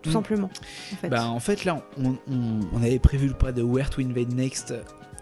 Tout 0.04 0.12
Mm. 0.12 0.14
simplement. 0.14 0.50
En 0.94 0.96
fait. 0.98 1.10
Bah 1.10 1.28
en 1.28 1.40
fait 1.40 1.66
là 1.66 1.84
on, 2.02 2.12
on- 2.32 2.60
on 2.74 2.84
avait 2.84 3.00
prévu 3.00 3.28
le 3.28 3.34
pas 3.34 3.52
de 3.52 3.62
Where 3.64 3.90
to 3.90 4.02
Invade 4.02 4.34
Next. 4.34 4.74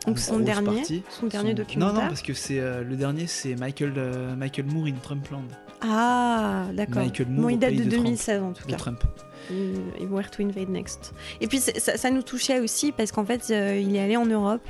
donc 0.06 0.20
son 0.20 0.40
dernier, 0.40 0.66
partie. 0.78 1.04
son 1.10 1.26
dernier 1.28 1.52
Son- 1.52 1.56
documentaire. 1.56 1.94
Non 1.96 2.02
non 2.02 2.08
parce 2.10 2.22
que 2.22 2.34
c'est 2.34 2.60
euh, 2.60 2.84
le 2.84 2.96
dernier 2.96 3.26
c'est 3.28 3.56
Michael 3.56 3.94
euh, 3.98 4.36
Michael 4.36 4.66
Moore 4.66 4.86
in 4.86 4.94
Trumpland 5.02 5.42
Ah, 5.82 6.66
d'accord. 6.74 7.04
Michael 7.04 7.28
Moore 7.28 7.42
Bon, 7.44 7.50
il 7.50 7.60
date 7.60 7.76
de, 7.76 7.84
de 7.84 7.90
Trump. 7.90 8.04
2016 8.06 8.44
en 8.44 8.54
tout 8.54 8.66
de 8.66 8.72
cas. 8.72 8.78
Trump. 8.78 9.04
Euh, 9.52 9.76
et 10.00 10.06
Where 10.06 10.30
to 10.30 10.44
Invade 10.44 10.70
Next. 10.70 11.14
Et 11.42 11.48
puis 11.48 11.60
ça, 11.60 11.98
ça 11.98 12.10
nous 12.10 12.22
touchait 12.22 12.60
aussi 12.60 12.92
parce 12.92 13.12
qu'en 13.12 13.26
fait, 13.26 13.48
euh, 13.52 13.78
il 13.80 13.96
est 13.96 14.00
allé 14.02 14.18
en 14.18 14.26
Europe. 14.26 14.68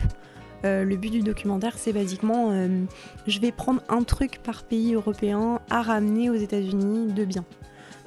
Euh, 0.66 0.84
le 0.84 0.96
but 0.96 1.12
du 1.12 1.22
documentaire, 1.22 1.78
c'est 1.78 1.94
basiquement 1.94 2.50
euh, 2.52 2.84
je 3.28 3.40
vais 3.40 3.52
prendre 3.52 3.82
un 3.90 4.02
truc 4.04 4.40
par 4.40 4.64
pays 4.64 4.96
européen 4.96 5.60
à 5.70 5.84
ramener 5.84 6.30
aux 6.30 6.36
États-Unis 6.36 7.14
de 7.14 7.26
bien. 7.26 7.46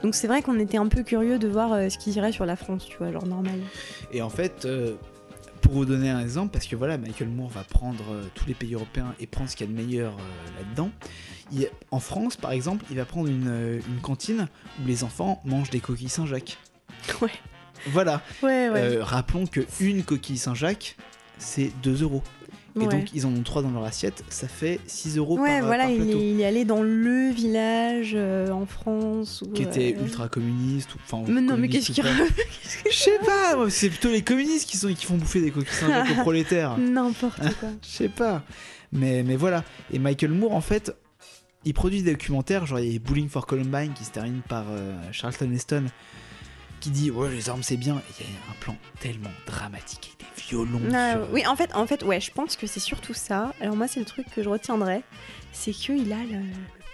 Donc 0.03 0.15
c'est 0.15 0.27
vrai 0.27 0.43
qu'on 0.43 0.59
était 0.59 0.79
un 0.79 0.89
peu 0.89 1.03
curieux 1.03 1.39
de 1.39 1.47
voir 1.47 1.91
ce 1.91 1.99
qui 1.99 2.11
irait 2.11 2.33
sur 2.33 2.47
la 2.47 2.57
France, 2.57 2.87
tu 2.87 2.97
vois, 2.97 3.13
genre 3.13 3.27
normal. 3.27 3.61
Et 4.13 4.23
en 4.23 4.31
fait, 4.31 4.67
pour 5.61 5.73
vous 5.75 5.85
donner 5.85 6.09
un 6.09 6.21
exemple, 6.21 6.53
parce 6.53 6.67
que 6.67 6.75
voilà, 6.75 6.97
Michael 6.97 7.29
Moore 7.29 7.51
va 7.51 7.65
prendre 7.65 8.03
tous 8.35 8.47
les 8.47 8.55
pays 8.55 8.75
européens 8.75 9.15
et 9.21 9.27
prendre 9.27 9.51
ce 9.51 9.57
qu'il 9.57 9.67
y 9.67 9.71
a 9.71 9.73
de 9.73 9.79
meilleur 9.79 10.17
là-dedans. 10.59 10.91
Il- 11.53 11.69
En 11.91 12.01
France, 12.01 12.37
par 12.37 12.53
exemple, 12.53 12.85
il 12.91 12.97
va 12.97 13.05
prendre 13.05 13.29
une, 13.29 13.49
euh, 13.49 13.81
une 13.89 14.01
cantine 14.01 14.49
où 14.83 14.87
les 14.87 15.05
enfants 15.05 15.41
mangent 15.45 15.71
des 15.71 15.81
coquilles 15.81 16.09
Saint-Jacques. 16.09 16.59
Ouais. 17.23 17.31
Voilà. 17.87 18.23
Ouais, 18.43 18.69
ouais. 18.69 18.81
Euh, 18.99 19.05
rappelons 19.05 19.47
que 19.47 19.61
une 19.81 20.03
coquille 20.05 20.37
Saint-Jacques, 20.37 20.97
c'est 21.39 21.71
2 21.83 22.03
euros. 22.03 22.23
Et 22.77 22.81
ouais. 22.81 22.87
donc, 22.89 23.13
ils 23.15 23.27
en 23.27 23.31
ont 23.35 23.43
3 23.43 23.63
dans 23.63 23.71
leur 23.71 23.83
assiette, 23.85 24.23
ça 24.29 24.47
fait 24.47 24.79
6 24.87 25.17
euros 25.17 25.39
Ouais, 25.39 25.59
par, 25.59 25.67
voilà, 25.67 25.85
par 25.85 25.93
il 25.93 26.03
plateau. 26.05 26.19
est, 26.21 26.31
il 26.31 26.41
est 26.41 26.45
allé 26.45 26.65
dans 26.65 26.83
le 26.83 27.31
village 27.31 28.13
euh, 28.15 28.51
en 28.51 28.65
France. 28.67 29.43
Où, 29.45 29.51
Qui 29.53 29.63
était 29.63 29.97
euh, 29.99 30.05
ultra 30.05 30.29
communiste. 30.29 30.91
ou- 30.95 31.25
Mais 31.27 31.41
non, 31.41 31.57
mais 31.57 31.69
qu'est-ce 31.69 31.91
qu'il. 31.91 32.05
Je 32.05 32.95
sais 32.97 33.19
pas, 33.27 33.57
c'est 33.71 33.89
plutôt 33.89 34.11
les 34.11 34.23
communistes 34.23 34.69
qui, 34.71 34.77
sont, 34.77 34.93
qui 34.95 35.05
font 35.07 35.17
bouffer 35.17 35.41
des 35.41 35.51
coquilles 35.51 35.73
Saint-Jacques 35.75 36.11
aux 36.19 36.21
prolétaires. 36.23 36.77
N'importe 36.79 37.41
quoi. 37.59 37.71
Je 37.83 37.89
sais 37.89 38.09
pas. 38.09 38.45
Mais, 38.93 39.23
mais 39.25 39.37
voilà. 39.37 39.65
Et 39.93 39.99
Michael 39.99 40.31
Moore, 40.33 40.53
en 40.53 40.61
fait, 40.61 40.95
il 41.65 41.75
produit 41.75 42.03
des 42.03 42.13
documentaires. 42.13 42.67
Genre, 42.67 42.81
il 42.81 42.93
y 42.93 42.97
a 42.97 42.99
Bowling 42.99 43.29
for 43.29 43.47
Columbine 43.47 43.93
qui 43.95 44.05
se 44.05 44.11
termine 44.11 44.41
par 44.49 44.65
euh, 44.69 44.95
Charlton 45.13 45.51
Heston 45.53 45.87
qui 46.81 46.91
dit 46.91 47.11
Ouais, 47.11 47.31
les 47.31 47.49
armes 47.51 47.63
c'est 47.63 47.77
bien. 47.77 47.97
Et 47.97 48.13
il 48.21 48.27
y 48.27 48.29
a 48.29 48.51
un 48.51 48.55
plan 48.61 48.77
tellement 49.01 49.31
dramatique 49.47 50.17
avec 50.21 50.35
des 50.37 50.43
violons. 50.43 50.81
Ah, 50.95 51.13
sur- 51.13 51.33
oui, 51.33 51.47
en 51.47 51.57
fait, 51.57 51.75
en 51.75 51.87
fait, 51.87 52.03
ouais, 52.05 52.21
je 52.21 52.31
pense 52.31 52.57
que 52.57 52.67
c'est 52.67 52.81
surtout 52.81 53.15
ça. 53.15 53.53
Alors 53.61 53.77
moi, 53.77 53.87
c'est 53.89 54.01
le 54.01 54.07
truc 54.07 54.27
que 54.35 54.43
je 54.43 54.49
retiendrai, 54.49 55.03
c'est 55.53 55.73
qu'il 55.73 56.13
a 56.13 56.19
le 56.25 56.41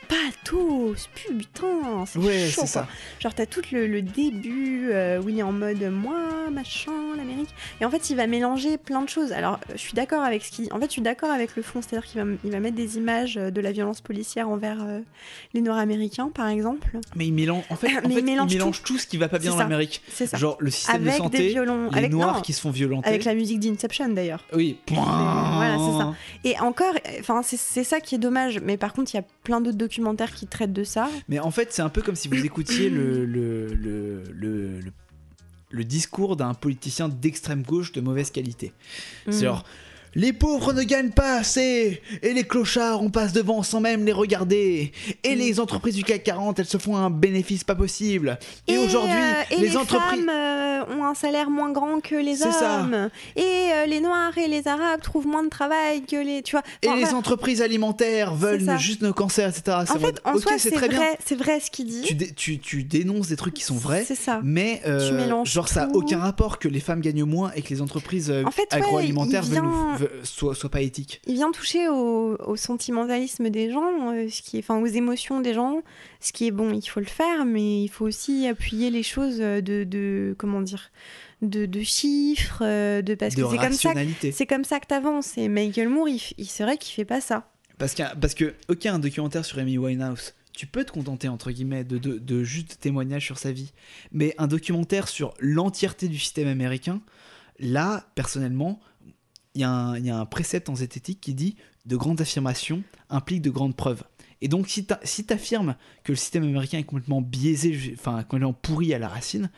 pathos, 0.08 1.08
putain, 1.14 2.04
c'est 2.06 2.18
Ouais, 2.18 2.48
chaud, 2.48 2.66
ça. 2.66 2.86
Genre 3.20 3.34
t'as 3.34 3.46
tout 3.46 3.62
le, 3.72 3.86
le 3.86 4.02
début 4.02 4.88
euh, 4.90 5.20
où 5.22 5.28
il 5.28 5.38
est 5.38 5.42
en 5.42 5.52
mode 5.52 5.82
moi, 5.90 6.50
machin, 6.52 6.92
l'Amérique, 7.16 7.50
et 7.80 7.84
en 7.84 7.90
fait 7.90 8.10
il 8.10 8.16
va 8.16 8.26
mélanger 8.26 8.78
plein 8.78 9.02
de 9.02 9.08
choses. 9.08 9.32
Alors 9.32 9.58
je 9.72 9.78
suis 9.78 9.94
d'accord 9.94 10.22
avec 10.22 10.44
ce 10.44 10.50
qu'il, 10.50 10.72
en 10.72 10.78
fait 10.80 10.86
je 10.86 10.92
suis 10.92 11.02
d'accord 11.02 11.30
avec 11.30 11.56
le 11.56 11.62
fond, 11.62 11.80
c'est-à-dire 11.82 12.06
qu'il 12.08 12.20
va, 12.22 12.26
il 12.44 12.50
va 12.50 12.60
mettre 12.60 12.76
des 12.76 12.96
images 12.96 13.36
euh, 13.36 13.50
de 13.50 13.60
la 13.60 13.72
violence 13.72 14.00
policière 14.00 14.48
envers 14.48 14.82
euh, 14.82 15.00
les 15.54 15.60
Nord-Américains, 15.60 16.30
par 16.34 16.48
exemple. 16.48 16.88
Mais 17.14 17.26
il 17.26 17.32
mélange, 17.34 17.64
en 17.70 17.76
fait, 17.76 17.88
en 18.04 18.08
Mais 18.08 18.14
fait, 18.14 18.20
il 18.20 18.24
mélange 18.24 18.82
tout. 18.82 18.98
ce 18.98 19.06
qui 19.06 19.16
va 19.16 19.28
pas 19.28 19.38
bien 19.38 19.50
C'est 19.50 19.56
en 19.56 19.58
ça. 19.60 19.64
Amérique. 19.64 20.02
C'est 20.08 20.26
ça. 20.26 20.36
Genre 20.36 20.56
le 20.60 20.70
système 20.70 21.02
de 21.02 21.08
avec 21.08 21.12
des 21.12 21.18
santé, 21.24 21.48
violons, 21.48 21.90
les 21.90 21.98
avec 21.98 22.10
noirs 22.12 22.36
non, 22.36 22.40
qui 22.42 22.52
se 22.52 22.60
font 22.60 22.70
violenter. 22.70 23.08
avec 23.08 23.24
la 23.24 23.34
musique 23.34 23.60
d'Inception 23.60 24.08
d'ailleurs. 24.10 24.44
Oui. 24.54 24.78
Voilà, 24.88 25.76
c'est 25.78 25.98
ça. 25.98 26.14
Et 26.44 26.58
encore, 26.60 26.94
enfin, 27.20 27.42
c'est 27.44 27.84
ça 27.84 28.00
qui 28.00 28.14
est 28.14 28.18
dommage. 28.18 28.60
Mais 28.62 28.76
par 28.76 28.92
contre, 28.92 29.12
il 29.14 29.16
y 29.16 29.20
a 29.20 29.24
plein 29.42 29.60
d'autres 29.60 29.76
qui 30.34 30.46
traitent 30.46 30.72
de 30.72 30.84
ça. 30.84 31.08
Mais 31.28 31.38
en 31.38 31.50
fait, 31.50 31.72
c'est 31.72 31.82
un 31.82 31.88
peu 31.88 32.02
comme 32.02 32.16
si 32.16 32.28
vous 32.28 32.44
écoutiez 32.44 32.88
le, 32.90 33.24
le, 33.24 33.66
le, 33.74 34.22
le, 34.32 34.80
le- 34.80 34.92
le 35.70 35.84
discours 35.84 36.36
d'un 36.36 36.54
politicien 36.54 37.08
d'extrême 37.08 37.62
gauche 37.62 37.90
de 37.92 38.00
mauvaise 38.00 38.30
qualité. 38.30 38.72
C'est 39.28 39.38
Mm. 39.40 39.44
genre. 39.44 39.64
Les 40.18 40.32
pauvres 40.32 40.72
ne 40.72 40.82
gagnent 40.82 41.10
pas 41.10 41.34
assez 41.36 42.00
et 42.22 42.32
les 42.32 42.42
clochards 42.44 43.02
on 43.02 43.10
passe 43.10 43.32
devant 43.34 43.62
sans 43.62 43.80
même 43.80 44.04
les 44.06 44.12
regarder 44.12 44.90
et 45.22 45.34
les 45.34 45.60
entreprises 45.60 45.94
du 45.94 46.04
CAC 46.04 46.22
40 46.24 46.58
elles 46.58 46.64
se 46.66 46.78
font 46.78 46.96
un 46.96 47.10
bénéfice 47.10 47.64
pas 47.64 47.74
possible 47.74 48.38
et, 48.66 48.78
aujourd'hui 48.78 49.12
euh, 49.12 49.56
les, 49.58 49.68
les, 49.68 49.76
entreprises 49.76 50.20
femmes 50.20 50.30
euh, 50.30 50.84
ont 50.98 51.04
un 51.04 51.14
salaire 51.14 51.50
moins 51.50 51.70
grand 51.70 52.00
que 52.00 52.14
les 52.14 52.36
C'est 52.36 52.50
ça. 52.50 52.80
hommes. 52.80 53.10
Et 53.36 53.42
euh, 53.42 53.84
les 53.86 54.00
noirs 54.00 54.36
et 54.38 54.48
les 54.48 54.66
arabes 54.68 55.02
trouvent 55.02 55.26
moins 55.26 55.44
de 55.44 55.48
travail 55.50 56.02
que 56.02 56.16
les. 56.16 56.42
Tu 56.42 56.52
vois. 56.52 56.62
et 56.82 56.86
Enfin, 56.88 56.96
les 56.96 57.02
voilà. 57.02 57.18
entreprises 57.18 57.60
alimentaires 57.60 58.34
veulent 58.34 58.78
juste 58.78 59.02
nos 59.02 59.12
cancers 59.12 59.48
etc. 59.50 59.78
C'est 59.86 59.92
En 59.96 59.98
fait, 59.98 60.20
en 60.24 60.38
soi, 60.38 60.52
c'est 60.58 60.70
très 60.70 60.88
bien 60.88 60.98
vrai, 60.98 61.18
c'est 61.24 61.34
vrai 61.36 61.60
ce 61.60 61.70
qu'il 61.70 61.86
dit. 61.86 62.02
tu, 62.02 62.14
dé- 62.14 62.32
tu, 62.34 62.58
tu 62.58 62.84
dénonces 62.84 63.28
des 63.28 63.36
trucs 63.36 63.54
qui 63.54 63.64
sont 63.64 63.74
vrais 63.76 64.04
C'est 64.04 64.14
ça. 64.14 64.40
mais 64.42 64.80
Tu 64.84 65.12
mélanges 65.14 65.50
genre 65.52 65.68
ça 65.68 65.82
a 65.82 65.86
tout. 65.88 65.98
aucun 65.98 66.18
rapport 66.18 66.58
que 66.58 66.68
les 66.68 66.80
femmes 66.80 67.00
gagnent 67.02 67.24
moins 67.24 67.52
et 67.54 67.60
que 67.62 67.68
les 67.68 67.82
entreprises 67.82 68.32
En 68.46 68.50
fait, 68.50 68.66
agroalimentaires 68.70 69.42
veulent 69.44 69.62
nous- 69.62 70.05
soient, 70.24 70.54
soient 70.54 70.70
pas 70.70 70.80
éthiques. 70.82 71.20
Il 71.26 71.34
vient 71.34 71.50
toucher 71.50 71.88
au, 71.88 72.36
au 72.36 72.56
sentimentalisme 72.56 73.50
des 73.50 73.70
gens, 73.70 74.12
euh, 74.12 74.28
ce 74.28 74.42
qui 74.42 74.56
est, 74.56 74.60
enfin, 74.60 74.78
aux 74.80 74.86
émotions 74.86 75.40
des 75.40 75.54
gens, 75.54 75.82
ce 76.20 76.32
qui 76.32 76.46
est 76.46 76.50
bon, 76.50 76.72
il 76.72 76.86
faut 76.86 77.00
le 77.00 77.06
faire, 77.06 77.44
mais 77.44 77.82
il 77.84 77.88
faut 77.88 78.06
aussi 78.06 78.46
appuyer 78.46 78.90
les 78.90 79.02
choses 79.02 79.38
de, 79.38 79.84
de 79.84 80.34
comment 80.38 80.60
dire, 80.60 80.90
de, 81.42 81.66
de 81.66 81.80
chiffres, 81.82 82.62
euh, 82.62 83.02
de 83.02 83.14
parce 83.14 83.34
de 83.34 83.42
que 83.42 83.48
c'est 83.50 83.56
comme 83.58 83.72
ça, 83.72 83.94
que- 83.94 84.30
c'est 84.32 84.46
comme 84.46 84.64
ça 84.64 84.80
que 84.80 84.86
t'avances. 84.86 85.36
Et 85.36 85.48
Michael 85.48 85.88
Moore, 85.88 86.08
il, 86.08 86.20
il 86.38 86.46
vrai 86.64 86.76
qu'il 86.78 86.94
fait 86.94 87.04
pas 87.04 87.20
ça. 87.20 87.50
Parce, 87.78 87.94
qu'un- 87.94 88.14
parce 88.20 88.34
que, 88.34 88.54
ok, 88.68 88.86
un 88.86 88.98
documentaire 88.98 89.44
sur 89.44 89.58
Amy 89.58 89.76
Winehouse, 89.76 90.32
tu 90.54 90.66
peux 90.66 90.84
te 90.84 90.92
contenter, 90.92 91.28
entre 91.28 91.50
guillemets, 91.50 91.84
de, 91.84 91.98
de, 91.98 92.16
de 92.18 92.42
juste 92.42 92.78
témoignages 92.80 93.26
sur 93.26 93.38
sa 93.38 93.52
vie. 93.52 93.72
Mais 94.12 94.34
un 94.38 94.46
documentaire 94.46 95.08
sur 95.08 95.34
l'entièreté 95.38 96.08
du 96.08 96.18
système 96.18 96.48
américain, 96.48 97.02
là, 97.58 98.06
personnellement, 98.14 98.80
il 99.56 99.60
y, 99.62 99.64
a 99.64 99.70
un- 99.70 99.96
il 99.98 100.06
y 100.06 100.10
a 100.10 100.16
un 100.18 100.26
précepte 100.26 100.68
en 100.68 100.76
zététique 100.76 101.20
qui 101.20 101.34
dit 101.34 101.56
de 101.86 101.96
grandes 101.96 102.20
affirmations 102.20 102.82
impliquent 103.10 103.42
de 103.42 103.50
grandes 103.50 103.74
preuves. 103.74 104.02
Et 104.42 104.48
donc, 104.48 104.68
si 104.68 104.84
tu 104.86 105.32
affirmes 105.32 105.76
que 106.04 106.12
le 106.12 106.16
système 106.16 106.42
américain 106.44 106.78
est 106.78 106.84
complètement 106.84 107.22
biaisé, 107.22 107.94
enfin, 107.98 108.22
complètement 108.22 108.52
pourri 108.52 108.92
à 108.94 108.98
la 108.98 109.08
racine, 109.08 109.50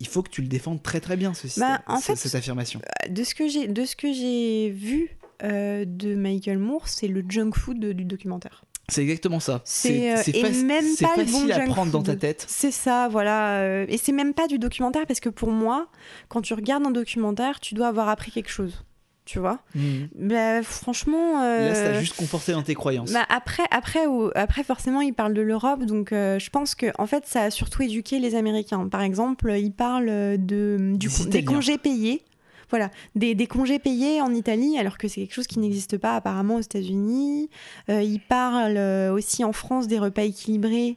il 0.00 0.06
faut 0.08 0.22
que 0.22 0.30
tu 0.30 0.40
le 0.42 0.48
défendes 0.48 0.82
très 0.82 1.00
très 1.00 1.16
bien, 1.16 1.34
ce 1.34 1.46
système, 1.48 1.78
Bah, 1.86 1.94
en 1.94 1.98
ce- 1.98 2.06
fait, 2.06 2.16
cette 2.16 2.34
affirmation. 2.34 2.80
De 3.10 3.22
ce 3.24 3.34
que 3.34 3.46
j'ai, 3.46 3.68
de 3.68 3.84
ce 3.84 3.94
que 3.94 4.12
j'ai 4.12 4.70
vu 4.70 5.16
euh, 5.44 5.84
de 5.86 6.14
Michael 6.14 6.58
Moore, 6.58 6.88
c'est 6.88 7.08
le 7.08 7.24
junk 7.28 7.50
food 7.54 7.78
de- 7.80 7.92
du 7.92 8.04
documentaire. 8.04 8.64
C'est 8.88 9.02
exactement 9.02 9.40
ça. 9.40 9.60
C'est, 9.64 10.16
euh, 10.16 10.22
et 10.32 10.42
même 10.62 10.84
pas 11.00 11.16
le 11.16 11.24
facile 11.24 11.32
bon 11.46 11.50
à 11.52 11.56
junk 11.56 11.66
prendre 11.66 11.90
dans 11.92 12.02
ta 12.02 12.12
food. 12.12 12.20
tête. 12.20 12.44
C'est 12.48 12.70
ça, 12.70 13.08
voilà. 13.08 13.58
euh, 13.60 13.86
Et 13.88 13.98
c'est 13.98 14.12
même 14.12 14.34
pas 14.34 14.46
du 14.48 14.58
documentaire 14.58 15.04
parce 15.06 15.20
que 15.20 15.28
pour 15.28 15.50
moi, 15.50 15.88
quand 16.28 16.42
tu 16.42 16.54
regardes 16.54 16.86
un 16.86 16.90
documentaire, 16.90 17.58
tu 17.60 17.74
dois 17.74 17.88
avoir 17.88 18.08
appris 18.08 18.30
quelque 18.30 18.50
chose. 18.50 18.84
Tu 19.24 19.38
vois 19.38 19.60
Mhm. 19.76 20.08
Bah, 20.16 20.62
franchement. 20.64 21.40
Là, 21.42 21.74
ça 21.74 21.80
euh, 21.86 22.00
juste 22.00 22.16
conforté 22.16 22.52
dans 22.52 22.62
tes 22.62 22.74
croyances. 22.74 23.12
bah, 23.12 23.24
après, 23.28 23.62
après, 23.70 24.06
au- 24.06 24.32
après, 24.34 24.64
forcément, 24.64 25.00
il 25.00 25.14
parle 25.14 25.32
de 25.34 25.42
l'Europe, 25.42 25.84
donc 25.84 26.12
euh, 26.12 26.38
je 26.40 26.50
pense 26.50 26.74
que 26.74 26.86
en 26.98 27.06
fait, 27.06 27.24
ça 27.26 27.42
a 27.42 27.50
surtout 27.50 27.82
éduqué 27.82 28.18
les 28.18 28.34
Américains. 28.34 28.88
Par 28.88 29.02
exemple, 29.02 29.52
il 29.56 29.70
parle 29.72 30.06
de, 30.06 30.92
du, 30.96 31.08
Des 31.28 31.44
congés 31.44 31.78
payés. 31.78 32.22
voilà, 32.68 32.90
des, 33.14 33.34
des 33.36 33.46
congés 33.46 33.78
payés 33.78 34.20
en 34.20 34.34
Italie, 34.34 34.76
alors 34.78 34.98
que 34.98 35.06
c'est 35.06 35.20
quelque 35.20 35.34
chose 35.34 35.46
qui 35.46 35.58
n'existe 35.60 35.98
pas 35.98 36.16
apparemment 36.16 36.56
aux 36.56 36.60
États-Unis. 36.60 37.48
Euh, 37.90 38.02
il 38.02 38.18
parle 38.18 38.76
euh, 38.76 39.12
aussi 39.12 39.44
en 39.44 39.52
France 39.52 39.86
des 39.86 39.98
repas 40.00 40.22
équilibrés 40.22 40.96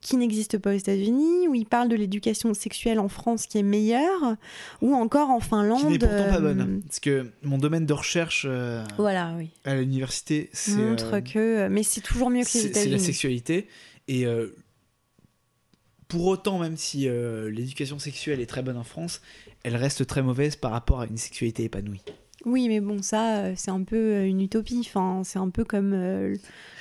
qui 0.00 0.16
n'existent 0.16 0.58
pas 0.58 0.70
aux 0.70 0.78
États-Unis, 0.78 1.46
où 1.48 1.54
il 1.54 1.66
parle 1.66 1.88
de 1.88 1.96
l'éducation 1.96 2.54
sexuelle 2.54 2.98
en 2.98 3.08
France 3.08 3.46
qui 3.46 3.58
est 3.58 3.62
meilleure, 3.62 4.36
ou 4.80 4.94
encore 4.94 5.28
en 5.30 5.40
Finlande. 5.40 5.80
Qui 5.80 5.86
n'est 5.88 5.98
pourtant 5.98 6.28
pas 6.28 6.36
euh, 6.38 6.40
bonne. 6.40 6.82
Parce 6.86 7.00
que 7.00 7.30
mon 7.42 7.58
domaine 7.58 7.84
de 7.84 7.92
recherche 7.92 8.46
euh, 8.48 8.82
Voilà, 8.96 9.34
oui. 9.36 9.50
à 9.64 9.74
l'université, 9.76 10.48
c'est 10.52 10.76
Montre 10.76 11.14
euh, 11.14 11.20
que. 11.20 11.68
Mais 11.68 11.82
c'est 11.82 12.00
toujours 12.00 12.30
mieux 12.30 12.44
que 12.44 12.46
les 12.46 12.50
c'est 12.50 12.58
c'est 12.60 12.66
la 12.66 12.80
États-Unis. 12.80 13.00
sexualité. 13.00 13.68
Et 14.08 14.26
pour 16.08 16.26
autant, 16.26 16.58
même 16.58 16.76
si 16.76 17.08
l'éducation 17.48 18.00
sexuelle 18.00 18.40
est 18.40 18.46
très 18.46 18.62
bonne 18.62 18.76
en 18.76 18.82
France, 18.84 19.20
elle 19.62 19.76
reste 19.76 20.06
très 20.06 20.22
mauvaise 20.22 20.56
par 20.56 20.72
rapport 20.72 21.00
à 21.00 21.06
une 21.06 21.16
sexualité 21.16 21.64
épanouie. 21.64 22.02
Oui, 22.46 22.68
mais 22.68 22.80
bon, 22.80 23.02
ça, 23.02 23.36
euh, 23.38 23.52
c'est 23.56 23.70
un 23.70 23.82
peu 23.82 23.96
euh, 23.96 24.26
une 24.26 24.40
utopie. 24.40 24.82
Enfin, 24.86 25.20
c'est 25.24 25.38
un 25.38 25.50
peu 25.50 25.62
comme. 25.64 25.92
euh, 25.92 26.34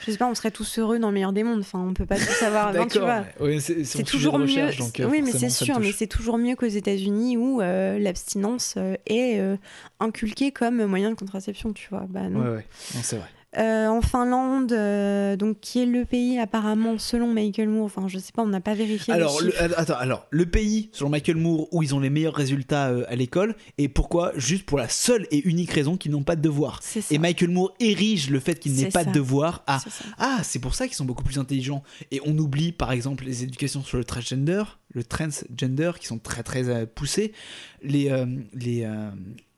je 0.06 0.12
sais 0.12 0.18
pas, 0.18 0.28
on 0.28 0.34
serait 0.36 0.52
tous 0.52 0.80
heureux 0.80 1.00
dans 1.00 1.10
le 1.10 1.14
meilleur 1.14 1.34
des 1.34 1.44
mondes. 1.44 1.60
Enfin, 1.60 1.80
on 1.80 1.94
peut 1.94 2.06
pas 2.06 2.16
tout 2.18 2.32
savoir. 2.40 2.70
Enfin, 2.70 2.88
tu 2.88 3.00
vois. 3.00 3.26
ouais. 3.42 3.60
C'est 3.60 4.04
toujours 4.04 4.40
mieux. 4.40 4.74
donc, 4.78 5.00
euh, 5.00 5.08
oui, 5.10 5.22
mais 5.22 5.32
c'est 5.32 5.50
sûr, 5.50 5.80
mais 5.80 5.92
c'est 5.92 6.08
toujours 6.08 6.38
mieux 6.38 6.56
qu'aux 6.56 6.66
États-Unis 6.66 7.36
où 7.36 7.62
euh, 7.62 8.00
l'abstinence 8.00 8.78
est 9.06 9.40
euh, 9.40 9.58
inculquée 10.00 10.52
comme 10.52 10.86
moyen 10.86 11.10
de 11.10 11.16
contraception, 11.16 11.74
tu 11.74 11.90
vois. 11.90 12.06
Bah 12.10 12.30
non. 12.30 12.40
Ouais, 12.40 12.50
ouais, 12.58 12.66
non, 12.96 13.02
c'est 13.04 13.18
vrai. 13.18 13.28
Euh, 13.58 13.88
en 13.88 14.04
Finlande, 14.04 14.72
euh, 14.72 15.36
donc 15.36 15.60
qui 15.60 15.82
est 15.82 15.88
le 15.88 16.06
pays 16.06 16.38
apparemment 16.38 17.00
selon 17.00 17.34
Michael 17.34 17.68
Moore. 17.68 17.86
Enfin, 17.86 18.08
je 18.08 18.20
sais 18.20 18.32
pas, 18.32 18.44
on 18.44 18.48
n'a 18.48 18.62
pas 18.62 18.76
vérifié. 18.76 19.12
Alors, 19.12 19.42
le, 19.42 19.52
euh, 19.60 19.70
attends, 19.76 19.98
alors, 19.98 20.28
le 20.30 20.46
pays, 20.46 20.90
selon 20.92 21.10
Michael 21.10 21.38
Moore, 21.38 21.68
où 21.72 21.82
ils 21.82 21.96
ont 21.96 22.00
les 22.00 22.12
meilleurs 22.12 22.36
résultats 22.36 22.90
euh, 22.90 23.06
à 23.10 23.16
l'école, 23.16 23.56
et 23.80 23.88
pourquoi? 23.90 24.34
Juste 24.36 24.68
pour 24.68 24.78
la 24.78 24.88
seule 24.88 25.26
et 25.32 25.48
unique 25.48 25.72
raison 25.72 25.98
qu'ils 25.98 26.12
n'ont 26.12 26.22
pas 26.22 26.36
de 26.36 26.42
devoirs. 26.42 26.80
Et 27.10 27.18
Michael 27.18 27.50
Moore 27.50 27.74
érige 27.80 28.30
le 28.30 28.40
fait 28.40 28.60
qu'ils 28.60 28.76
n'aient 28.76 28.90
pas 28.90 29.04
ça. 29.04 29.10
de 29.10 29.14
devoirs 29.14 29.64
à. 29.66 29.80
Ah, 30.20 30.42
c'est 30.44 30.60
pour 30.60 30.76
ça 30.76 30.86
qu'ils 30.86 30.96
sont 30.96 31.06
beaucoup 31.06 31.24
plus 31.24 31.40
intelligents. 31.40 31.82
Et 32.12 32.22
on 32.28 32.38
oublie 32.38 32.72
par 32.72 32.92
exemple 32.92 33.26
les 33.26 33.42
éducations 33.42 33.82
sur 33.82 33.98
le 33.98 34.04
transgender, 34.04 34.62
le 34.94 35.04
transgender 35.04 35.94
qui 36.00 36.06
sont 36.06 36.20
très 36.20 36.44
très 36.44 36.86
poussées, 36.86 37.34
les, 37.82 38.12
les, 38.54 38.88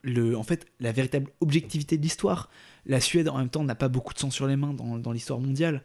le, 0.04 0.38
en 0.38 0.44
fait 0.44 0.66
la 0.80 0.94
véritable 0.94 1.30
objectivité 1.42 1.98
de 1.98 2.04
l'histoire. 2.04 2.50
La 2.86 3.00
Suède 3.00 3.30
en 3.30 3.38
même 3.38 3.50
temps 3.50 3.64
n'a 3.64 3.76
pas 3.76 3.90
beaucoup 3.90 4.14
de 4.14 4.20
sang 4.20 4.32
sur 4.32 4.48
les 4.48 4.56
mains 4.56 4.74
dans, 4.74 4.98
dans 4.98 5.12
l'histoire 5.12 5.40
mondiale 5.40 5.82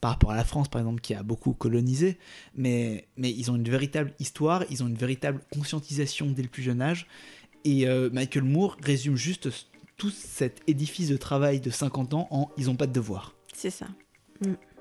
par 0.00 0.12
rapport 0.12 0.30
à 0.30 0.36
la 0.36 0.44
France 0.44 0.68
par 0.68 0.80
exemple 0.80 1.00
qui 1.00 1.14
a 1.14 1.22
beaucoup 1.22 1.52
colonisé, 1.52 2.18
mais, 2.54 3.08
mais 3.16 3.30
ils 3.30 3.50
ont 3.50 3.56
une 3.56 3.68
véritable 3.68 4.12
histoire, 4.20 4.64
ils 4.70 4.82
ont 4.82 4.86
une 4.86 4.94
véritable 4.94 5.40
conscientisation 5.52 6.26
dès 6.26 6.42
le 6.42 6.48
plus 6.48 6.62
jeune 6.62 6.80
âge. 6.80 7.06
Et 7.64 7.88
euh, 7.88 8.08
Michael 8.12 8.44
Moore 8.44 8.76
résume 8.82 9.16
juste 9.16 9.48
tout 9.96 10.10
cet 10.10 10.62
édifice 10.68 11.08
de 11.08 11.16
travail 11.16 11.60
de 11.60 11.70
50 11.70 12.14
ans 12.14 12.28
en 12.30 12.50
ils 12.56 12.66
n'ont 12.66 12.76
pas 12.76 12.86
de 12.86 12.92
devoirs. 12.92 13.34
C'est 13.52 13.70
ça. 13.70 13.86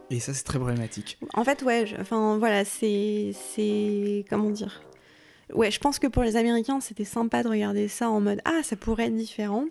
Et 0.10 0.20
ça, 0.20 0.34
c'est 0.34 0.44
très 0.44 0.60
problématique. 0.60 1.18
En 1.34 1.44
fait, 1.44 1.64
ouais, 1.64 1.86
enfin 2.00 2.38
voilà, 2.38 2.64
c'est. 2.64 3.32
c'est 3.34 4.24
Comment 4.30 4.52
dire? 4.52 4.82
Ouais, 5.54 5.72
je 5.72 5.80
pense 5.80 5.98
que 5.98 6.08
pour 6.08 6.24
les 6.24 6.36
Américains, 6.36 6.82
c'était 6.82 7.06
sympa 7.06 7.42
de 7.42 7.48
regarder 7.48 7.88
ça 7.88 8.10
en 8.10 8.20
mode 8.20 8.42
Ah, 8.44 8.62
ça 8.64 8.76
pourrait 8.76 9.06
être 9.06 9.16
différent. 9.16 9.66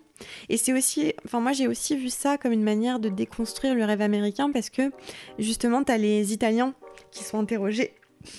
Et 0.49 0.57
c'est 0.57 0.73
aussi. 0.73 1.13
Enfin, 1.25 1.41
moi, 1.41 1.53
j'ai 1.53 1.69
aussi 1.69 1.97
vu 1.97 2.09
ça 2.09 2.39
comme 2.39 2.53
une 2.53 2.63
manière 2.63 2.99
de 2.99 3.11
déconstruire 3.11 3.75
le 3.75 3.85
rêve 3.85 4.01
américain 4.01 4.51
parce 4.51 4.71
que 4.71 4.91
justement, 5.39 5.85
t'as 5.85 5.99
les 5.99 6.33
Italiens 6.33 6.75
qui 7.11 7.25
sont 7.25 7.39
interrogés 7.39 7.93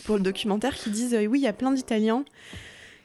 pour 0.05 0.18
le 0.18 0.23
documentaire 0.23 0.76
qui 0.76 0.89
disent 0.89 1.14
euh, 1.14 1.27
Oui, 1.27 1.39
il 1.39 1.43
y 1.43 1.47
a 1.47 1.53
plein 1.53 1.72
d'Italiens 1.72 2.26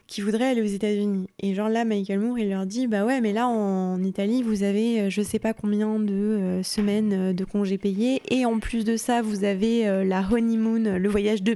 qui 0.07 0.21
voudraient 0.21 0.49
aller 0.49 0.61
aux 0.61 0.65
États-Unis. 0.65 1.27
Et 1.39 1.53
genre 1.53 1.69
là, 1.69 1.85
Michael 1.85 2.19
Moore, 2.19 2.39
il 2.39 2.49
leur 2.49 2.65
dit 2.65 2.87
Bah 2.87 3.05
ouais, 3.05 3.21
mais 3.21 3.33
là, 3.33 3.47
en 3.47 4.01
Italie, 4.01 4.41
vous 4.41 4.63
avez 4.63 5.01
euh, 5.01 5.09
je 5.11 5.21
sais 5.21 5.39
pas 5.39 5.53
combien 5.53 5.99
de 5.99 6.11
euh, 6.11 6.63
semaines 6.63 7.33
de 7.33 7.45
congés 7.45 7.77
payés. 7.77 8.21
Et 8.29 8.45
en 8.45 8.57
plus 8.57 8.83
de 8.83 8.97
ça, 8.97 9.21
vous 9.21 9.43
avez 9.43 10.03
la 10.03 10.27
honeymoon, 10.31 10.97
le 10.97 11.09
voyage 11.09 11.43
de, 11.43 11.55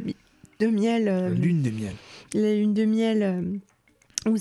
de 0.59 0.67
miel. 0.67 1.33
Lune 1.35 1.63
de 1.63 1.71
miel. 1.71 1.93
La 2.33 2.53
lune 2.53 2.73
de 2.73 2.85
miel 2.85 3.23
euh, 3.23 3.41
où 4.29 4.35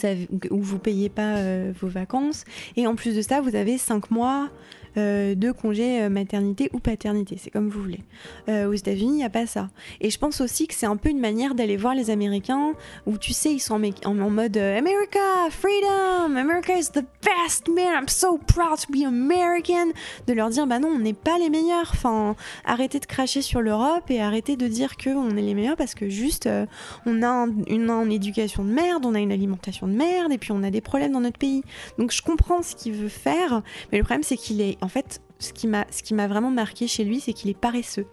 où 0.51 0.61
vous 0.61 0.79
payez 0.79 1.09
pas 1.09 1.37
euh, 1.37 1.73
vos 1.81 1.89
vacances. 1.89 2.45
Et 2.77 2.87
en 2.87 2.95
plus 2.95 3.15
de 3.15 3.23
ça, 3.23 3.41
vous 3.41 3.55
avez 3.57 3.79
5 3.79 4.11
mois 4.11 4.49
euh, 4.49 4.86
de 4.97 5.53
congé 5.53 6.03
euh, 6.03 6.09
maternité 6.09 6.71
ou 6.73 6.79
paternité, 6.79 7.37
c'est 7.39 7.51
comme 7.51 7.69
vous 7.69 7.83
voulez. 7.83 8.01
Euh, 8.49 8.69
aux 8.69 8.73
États-Unis, 8.73 9.13
il 9.13 9.17
n'y 9.17 9.25
a 9.25 9.31
pas 9.31 9.47
ça. 9.47 9.69
Et 10.01 10.11
je 10.11 10.19
pense 10.19 10.41
aussi 10.41 10.67
que 10.67 10.75
c'est 10.75 10.87
un 10.87 10.97
peu 10.97 11.09
une 11.09 11.21
manière 11.21 11.55
d'aller 11.55 11.77
voir 11.77 11.95
les 11.95 12.11
Américains 12.11 12.73
où 13.07 13.19
tu 13.19 13.33
sais, 13.33 13.53
ils 13.53 13.61
sont 13.61 13.75
en, 14.05 14.15
mode 14.31 14.57
euh, 14.57 14.79
America, 14.79 15.19
freedom, 15.51 16.37
America 16.37 16.73
is 16.79 16.91
the 16.93 17.05
best, 17.23 17.69
man, 17.69 17.95
I'm 18.03 18.09
so 18.09 18.39
proud 18.39 18.79
to 18.81 18.93
be 18.93 19.05
American. 19.07 19.93
De 20.27 20.33
leur 20.33 20.51
dire, 20.51 20.67
bah 20.67 20.79
non, 20.79 20.89
on 20.89 20.99
n'est 20.99 21.13
pas 21.13 21.39
les 21.39 21.51
meilleurs. 21.51 21.91
Enfin, 21.93 22.37
arrêtez 22.65 23.01
de 23.01 23.07
cracher 23.07 23.43
sur 23.43 23.61
l'Europe 23.61 24.11
et 24.11 24.21
arrêtez 24.21 24.57
de 24.57 24.67
dire 24.67 24.97
qu'on 24.97 25.37
est 25.37 25.43
les 25.43 25.55
meilleurs 25.55 25.77
parce 25.77 25.95
que 25.95 26.09
juste. 26.09 26.47
euh, 26.47 26.67
on 27.05 27.23
a 27.23 27.29
un- 27.29 27.51
une, 27.69 27.91
une 27.91 28.13
éducation 28.13 28.65
de 28.65 28.71
merde, 28.71 29.05
on 29.07 29.15
a 29.15 29.19
une 29.21 29.33
alimentation 29.33 29.87
de 29.87 29.93
merde, 29.93 30.33
et 30.33 30.39
puis 30.39 30.53
on 30.53 30.63
a 30.63 30.71
des 30.71 30.81
problèmes 30.81 31.13
dans 31.13 31.21
notre 31.21 31.39
pays. 31.39 31.63
Donc 31.99 32.13
je 32.13 32.23
comprends 32.23 32.63
ce 32.63 32.75
qu'il 32.75 32.93
veut 32.95 33.09
faire, 33.09 33.63
mais 33.93 33.99
le 33.99 34.05
problème 34.05 34.23
c'est 34.23 34.37
qu'il 34.37 34.61
est, 34.61 34.77
en 34.87 34.89
fait, 34.89 35.21
ce 35.41 35.53
qui 35.53 35.67
m'a, 35.67 36.29
vraiment 36.29 36.53
marqué 36.53 36.87
chez 36.87 37.03
lui, 37.03 37.19
c'est 37.19 37.33
qu'il 37.33 37.51
est 37.51 37.59
paresseux. 37.59 38.07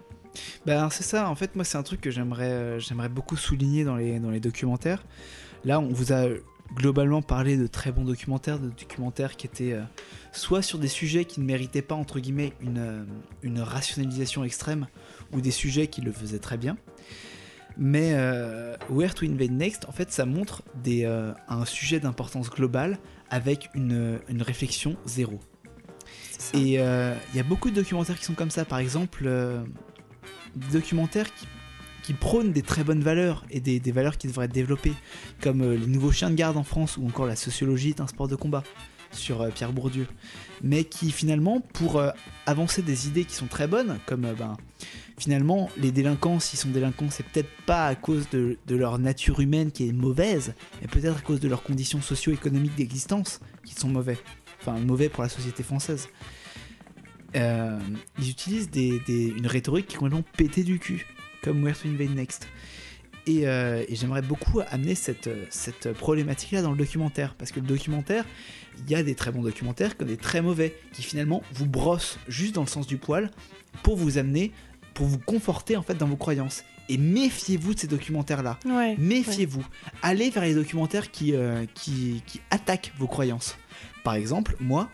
Bah, 0.66 0.90
c'est 0.91 1.04
ça, 1.04 1.30
en 1.30 1.36
fait, 1.36 1.56
moi, 1.56 1.64
c'est 1.64 1.78
un 1.78 1.84
truc 1.84 2.02
que 2.02 2.10
j'aimerais 2.10 2.50
euh, 2.50 3.10
beaucoup 3.12 3.38
souligner 3.38 3.84
dans 3.84 3.95
les, 3.95 4.40
documentaires. 4.40 5.06
Là, 5.66 5.80
on 5.80 5.90
vous 5.90 6.14
a 6.14 6.26
globalement 6.74 7.22
parlé 7.22 7.58
de 7.58 7.68
très 7.68 7.91
bons 7.91 8.06
documentaires, 8.06 8.58
de 8.58 8.70
documentaires 8.70 9.38
qui 9.38 9.45
étaient 9.45 9.74
euh, 9.74 9.84
soit 10.32 10.64
sur 10.64 10.80
des 10.80 10.88
sujets 10.88 11.26
qui 11.26 11.41
ne 11.41 11.45
méritaient 11.45 11.84
pas, 11.84 11.94
entre 11.94 12.20
guillemets, 12.20 12.54
une, 12.60 12.80
euh, 12.80 13.64
rationalisation 13.64 14.44
extrême, 14.44 14.88
ou 15.32 15.41
des 15.41 15.52
sujets 15.52 15.86
qui 15.86 16.02
le 16.02 16.12
faisaient 16.12 16.40
très 16.40 16.58
bien. 16.58 16.76
Mais 17.78 18.14
euh, 18.14 18.76
Where 18.90 19.14
to 19.14 19.26
Invade 19.26 19.52
Next, 19.52 19.86
en 19.88 19.91
fait, 19.91 20.12
ça 20.12 20.26
montre 20.26 20.64
euh, 20.88 21.34
un 21.48 21.66
sujet 21.66 22.00
d'importance 22.00 22.50
globale 22.50 22.98
avec 23.30 23.70
une 23.76 24.20
réflexion 24.41 24.95
zéro. 25.06 25.40
Et 26.53 26.80
euh, 26.80 27.15
il 27.34 27.38
y 27.38 27.39
a 27.39 27.43
beaucoup 27.43 27.69
de 27.69 27.76
documentaires 27.76 28.18
qui 28.18 28.26
sont 28.26 28.34
comme 28.34 28.51
ça. 28.51 28.65
Par 28.65 28.80
exemple, 28.80 29.23
euh, 29.26 29.64
des 30.55 30.80
documentaires 30.80 31.27
qui, 31.34 32.14
prônent 32.19 32.51
des 32.51 32.61
très 32.61 32.84
bonnes 32.84 33.01
valeurs 33.01 33.45
et 33.49 33.61
des, 33.61 33.80
valeurs 33.91 34.18
qui 34.18 34.27
devraient 34.27 34.45
être 34.45 34.53
développées, 34.53 34.93
comme 35.41 35.61
euh, 35.61 35.77
les 35.77 35.88
nouveaux 35.88 36.11
chiens 36.11 36.30
de 36.30 36.35
garde 36.35 36.57
en 36.57 36.64
France 36.64 36.97
ou 36.97 37.07
encore 37.07 37.26
la 37.26 37.38
sociologie 37.38 37.89
est 37.89 38.01
un 38.01 38.07
sport 38.07 38.27
de 38.27 38.35
combat 38.35 38.64
sur 39.11 39.47
Pierre 39.51 39.72
Bourdieu. 39.72 40.07
Mais 40.61 40.84
qui 40.84 41.11
finalement, 41.11 41.61
pour 41.61 42.01
avancer 42.45 42.81
des 42.81 43.07
idées 43.07 43.26
qui 43.26 43.35
sont 43.35 43.45
très 43.45 43.68
bonnes, 43.68 43.99
comme 44.05 44.22
ben, 44.22 44.57
finalement 45.18 45.69
les 45.77 45.91
délinquants, 45.91 46.39
s'ils 46.39 46.60
sont 46.60 46.69
délinquants, 46.69 47.10
c'est 47.10 47.26
peut-être 47.26 47.49
pas 47.65 47.88
à 47.88 47.95
cause 47.95 48.27
de, 48.31 48.57
de 48.65 48.76
leur 48.76 48.97
nature 48.97 49.39
humaine 49.39 49.72
qui 49.72 49.88
est 49.88 49.91
mauvaise, 49.91 50.55
mais 50.81 50.88
peut-être 50.88 51.18
à 51.18 51.22
cause 51.22 51.39
de 51.39 51.47
leurs 51.47 51.64
conditions 51.64 52.01
socio-économiques 52.01 52.76
d'existence 52.76 53.39
qui 53.64 53.76
sont 53.76 53.89
mauvais. 53.89 54.18
Enfin, 54.65 54.80
mauvais 54.80 55.10
pour 55.10 55.23
la 55.23 55.30
société 55.30 55.61
française. 55.64 56.07
Euh, 57.35 57.80
ils 58.19 58.30
utilisent 58.30 58.69
des- 58.69 58.99
des- 59.07 59.27
une 59.35 59.48
rhétorique 59.48 59.88
qui 59.88 59.95
est 59.95 59.98
complètement 59.98 60.23
pétée 60.38 60.64
du 60.64 60.80
cul, 60.80 61.06
comme 61.41 61.64
Where 61.64 61.77
to 61.77 61.88
Invade 61.90 62.15
Next. 62.15 62.48
Et, 63.26 63.48
euh, 63.48 63.84
et 63.88 63.95
j'aimerais 63.95 64.22
beaucoup 64.22 64.61
amener 64.69 64.95
cette, 64.95 65.30
cette 65.49 65.94
problématique-là 65.94 66.61
dans 66.61 66.72
le 66.72 66.77
documentaire, 66.77 67.35
parce 67.35 67.52
que 67.52 67.60
le 67.60 67.65
documentaire, 67.65 68.26
il 68.85 68.91
y 68.91 68.95
a 68.95 69.02
des 69.03 69.15
très 69.15 69.31
bons 69.31 69.41
documentaires 69.41 69.98
comme 69.98 70.10
des 70.10 70.18
très 70.18 70.41
mauvais, 70.41 70.76
qui 70.91 71.02
finalement 71.03 71.41
vous 71.53 71.65
brossent 71.65 72.19
juste 72.27 72.53
dans 72.56 72.61
le 72.61 72.68
sens 72.68 72.85
du 72.85 72.98
poil 72.98 73.31
pour 73.81 73.95
vous 73.98 74.18
amener, 74.18 74.52
pour 74.94 75.07
vous 75.07 75.19
conforter 75.19 75.76
en 75.77 75.81
fait 75.84 75.95
dans 75.95 76.07
vos 76.07 76.18
croyances. 76.18 76.64
Et 76.90 76.98
méfiez-vous 76.98 77.73
de 77.73 77.80
ces 77.80 77.88
documentaires-là. 77.88 78.60
Ouais. 78.65 78.95
Méfiez-vous. 78.98 79.65
Allez 80.02 80.30
vers 80.30 80.44
les 80.44 80.53
documentaires 80.53 81.10
qui, 81.11 81.34
euh, 81.34 81.65
qui, 81.73 82.22
qui 82.27 82.41
attaquent 82.52 82.91
vos 82.99 83.07
croyances. 83.07 83.57
Par 84.04 84.16
exemple, 84.16 84.56
moi, 84.60 84.90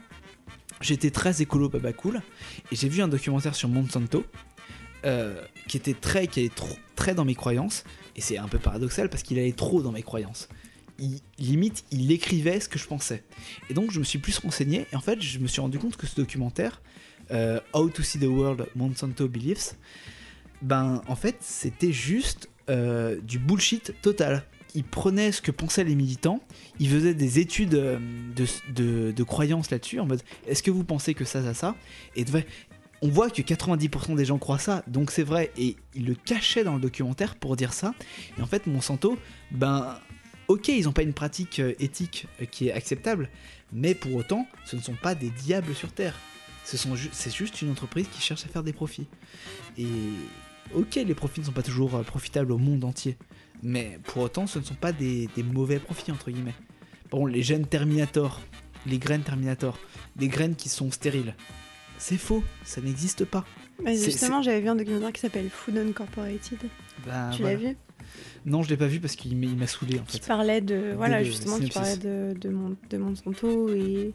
j'étais 0.82 1.12
très 1.12 1.42
écolo 1.42 1.70
baba 1.70 1.94
cool 1.94 2.22
et 2.72 2.76
j'ai 2.76 2.90
vu 2.90 3.02
un 3.02 3.08
documentaire 3.08 3.56
sur 3.56 3.70
Monsanto 3.70 4.26
euh, 5.06 5.42
qui 5.68 5.78
était 5.78 5.94
très, 5.94 6.28
qui 6.28 6.42
allait 6.42 6.52
très 6.96 7.16
dans 7.16 7.26
mes 7.26 7.36
croyances. 7.36 7.84
Et 8.16 8.22
c'est 8.22 8.38
un 8.38 8.48
peu 8.48 8.60
paradoxal 8.60 9.10
parce 9.10 9.24
qu'il 9.24 9.40
allait 9.40 9.54
trop 9.54 9.82
dans 9.82 9.92
mes 9.92 10.04
croyances. 10.04 10.50
Il, 11.00 11.22
limite, 11.38 11.86
il 11.92 12.12
écrivait 12.12 12.60
ce 12.60 12.68
que 12.68 12.78
je 12.78 12.86
pensais. 12.86 13.24
Et 13.70 13.74
donc, 13.74 13.92
je 13.92 14.00
me 14.00 14.04
suis 14.04 14.20
plus 14.20 14.38
renseigné. 14.40 14.88
Et 14.92 14.96
en 14.96 15.02
fait, 15.02 15.22
je 15.22 15.40
me 15.40 15.48
suis 15.48 15.62
rendu 15.62 15.80
compte 15.80 15.96
que 15.96 16.06
ce 16.06 16.16
documentaire, 16.16 16.82
euh, 17.32 17.60
How 17.74 17.90
to 17.90 18.04
See 18.04 18.20
the 18.20 18.24
World 18.24 18.68
Monsanto 18.76 19.30
Beliefs, 19.30 19.76
ben, 20.62 21.02
en 21.08 21.16
fait, 21.16 21.38
c'était 21.40 21.94
juste 21.94 22.50
euh, 22.70 23.20
du 23.22 23.40
bullshit 23.40 23.94
total. 24.02 24.44
Il 24.76 24.84
prenait 24.84 25.32
ce 25.32 25.42
que 25.42 25.52
pensaient 25.52 25.84
les 25.84 25.96
militants, 25.96 26.42
il 26.80 26.90
faisait 26.90 27.14
des 27.14 27.40
études 27.40 27.76
euh, 27.76 28.00
de, 28.70 29.24
croyances 29.24 29.72
là-dessus, 29.72 30.00
en 30.00 30.06
mode 30.06 30.22
est-ce 30.48 30.62
que 30.62 30.72
vous 30.72 30.84
pensez 30.84 31.14
que 31.14 31.26
ça, 31.26 31.44
ça, 31.44 31.54
ça? 31.54 31.76
Et 32.16 32.24
de 32.24 32.32
on 33.02 33.08
voit 33.08 33.30
que 33.30 33.42
90% 33.42 34.16
des 34.16 34.26
gens 34.26 34.38
croient 34.38 34.60
ça, 34.60 34.84
donc 34.88 35.12
c'est 35.12 35.24
vrai, 35.24 35.52
et 35.58 35.78
il 35.96 36.06
le 36.06 36.16
cachait 36.16 36.64
dans 36.64 36.76
le 36.76 36.82
documentaire 36.82 37.36
pour 37.36 37.56
dire 37.56 37.74
ça. 37.74 37.94
Et 38.38 38.42
en 38.42 38.46
fait, 38.46 38.68
Monsanto, 38.68 39.18
ben, 39.52 39.98
ok, 40.50 40.68
ils 40.68 40.84
n'ont 40.84 40.92
pas 40.92 41.04
une 41.04 41.14
pratique 41.14 41.60
euh, 41.60 41.74
éthique 41.80 42.28
euh, 42.42 42.46
qui 42.46 42.68
est 42.68 42.74
acceptable, 42.74 43.30
mais 43.72 43.96
pour 43.96 44.16
autant, 44.16 44.48
ce 44.66 44.76
ne 44.76 44.82
sont 44.82 44.96
pas 44.96 45.16
des 45.16 45.30
diables 45.30 45.74
sur 45.76 45.92
Terre. 45.92 46.16
C'est 46.66 47.34
juste 47.34 47.62
une 47.62 47.72
entreprise 47.72 48.08
qui 48.12 48.22
cherche 48.22 48.46
à 48.46 48.48
faire 48.48 48.62
des 48.64 48.74
profits. 48.74 49.08
Et 49.78 49.88
ok, 50.76 50.96
les 50.96 51.16
profits 51.16 51.40
ne 51.40 51.46
sont 51.46 51.52
pas 51.52 51.64
toujours 51.64 52.00
profitables 52.04 52.52
au 52.52 52.60
monde 52.60 52.84
entier, 52.84 53.18
mais 53.64 54.00
pour 54.06 54.24
autant, 54.24 54.48
ce 54.48 54.60
ne 54.60 54.64
sont 54.64 54.76
pas 54.76 54.92
des, 54.92 55.28
des 55.36 55.44
mauvais 55.44 55.80
profits, 55.80 56.12
entre 56.12 56.32
guillemets. 56.32 56.54
Bon, 57.12 57.26
les 57.26 57.42
gènes 57.42 57.66
Terminator, 57.66 58.42
les 58.86 58.98
graines 59.00 59.24
Terminator, 59.24 59.78
des 60.16 60.28
graines 60.28 60.56
qui 60.56 60.70
sont 60.70 60.92
stériles, 60.92 61.36
c'est 61.98 62.18
faux, 62.18 62.44
ça 62.64 62.82
n'existe 62.82 63.26
pas. 63.26 63.46
Justement, 63.86 64.42
j'avais 64.42 64.62
vu 64.62 64.68
un 64.70 64.76
documentaire 64.76 65.12
qui 65.14 65.22
s'appelle 65.22 65.50
Food 65.50 65.78
Uncorporated. 65.78 66.60
Ben, 67.06 67.30
tu 67.32 67.42
voilà. 67.42 67.58
l'as 67.58 67.70
vu? 67.70 67.78
Non, 68.46 68.64
je 68.64 68.70
l'ai 68.70 68.78
pas 68.78 68.88
vu 68.88 69.00
parce 69.00 69.16
qu'il 69.16 69.36
m'a 69.38 69.68
saoulé 69.68 70.00
en 70.00 70.04
Qui 70.04 70.20
fait. 70.20 70.28
parlait 70.28 70.62
de. 70.62 70.94
Voilà, 70.96 71.24
justement, 71.24 71.58
qui 71.60 71.70
parlait 71.70 71.98
de, 71.98 72.34
de, 72.40 72.50
Mon- 72.50 72.76
de 72.90 72.98
Monsanto 72.98 73.70
et. 73.74 74.14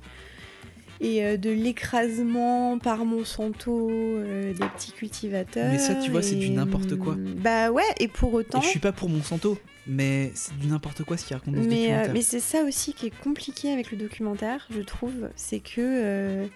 Et 1.00 1.24
euh, 1.24 1.36
de 1.36 1.50
l'écrasement 1.50 2.78
par 2.78 3.04
Monsanto 3.04 3.88
euh, 3.90 4.52
des 4.52 4.66
petits 4.76 4.92
cultivateurs. 4.92 5.70
Mais 5.72 5.78
ça, 5.78 5.94
tu 5.96 6.10
vois, 6.10 6.22
c'est 6.22 6.36
du 6.36 6.50
n'importe 6.50 6.96
quoi. 6.96 7.16
Bah 7.18 7.70
ouais, 7.70 7.82
et 7.98 8.08
pour 8.08 8.32
autant. 8.34 8.60
Et 8.60 8.62
je 8.62 8.68
suis 8.68 8.78
pas 8.80 8.92
pour 8.92 9.08
Monsanto, 9.08 9.58
mais 9.86 10.30
c'est 10.34 10.56
du 10.58 10.68
n'importe 10.68 11.02
quoi 11.04 11.16
ce 11.16 11.24
qu'il 11.26 11.36
raconte 11.36 11.54
dans 11.54 11.62
ce 11.62 11.68
Mais, 11.68 11.86
euh, 11.86 11.88
documentaire. 11.88 12.14
mais 12.14 12.22
c'est 12.22 12.40
ça 12.40 12.62
aussi 12.62 12.94
qui 12.94 13.06
est 13.06 13.18
compliqué 13.22 13.72
avec 13.72 13.90
le 13.90 13.98
documentaire, 13.98 14.66
je 14.70 14.80
trouve. 14.80 15.28
C'est 15.36 15.60
que 15.60 15.80
euh, 15.80 16.46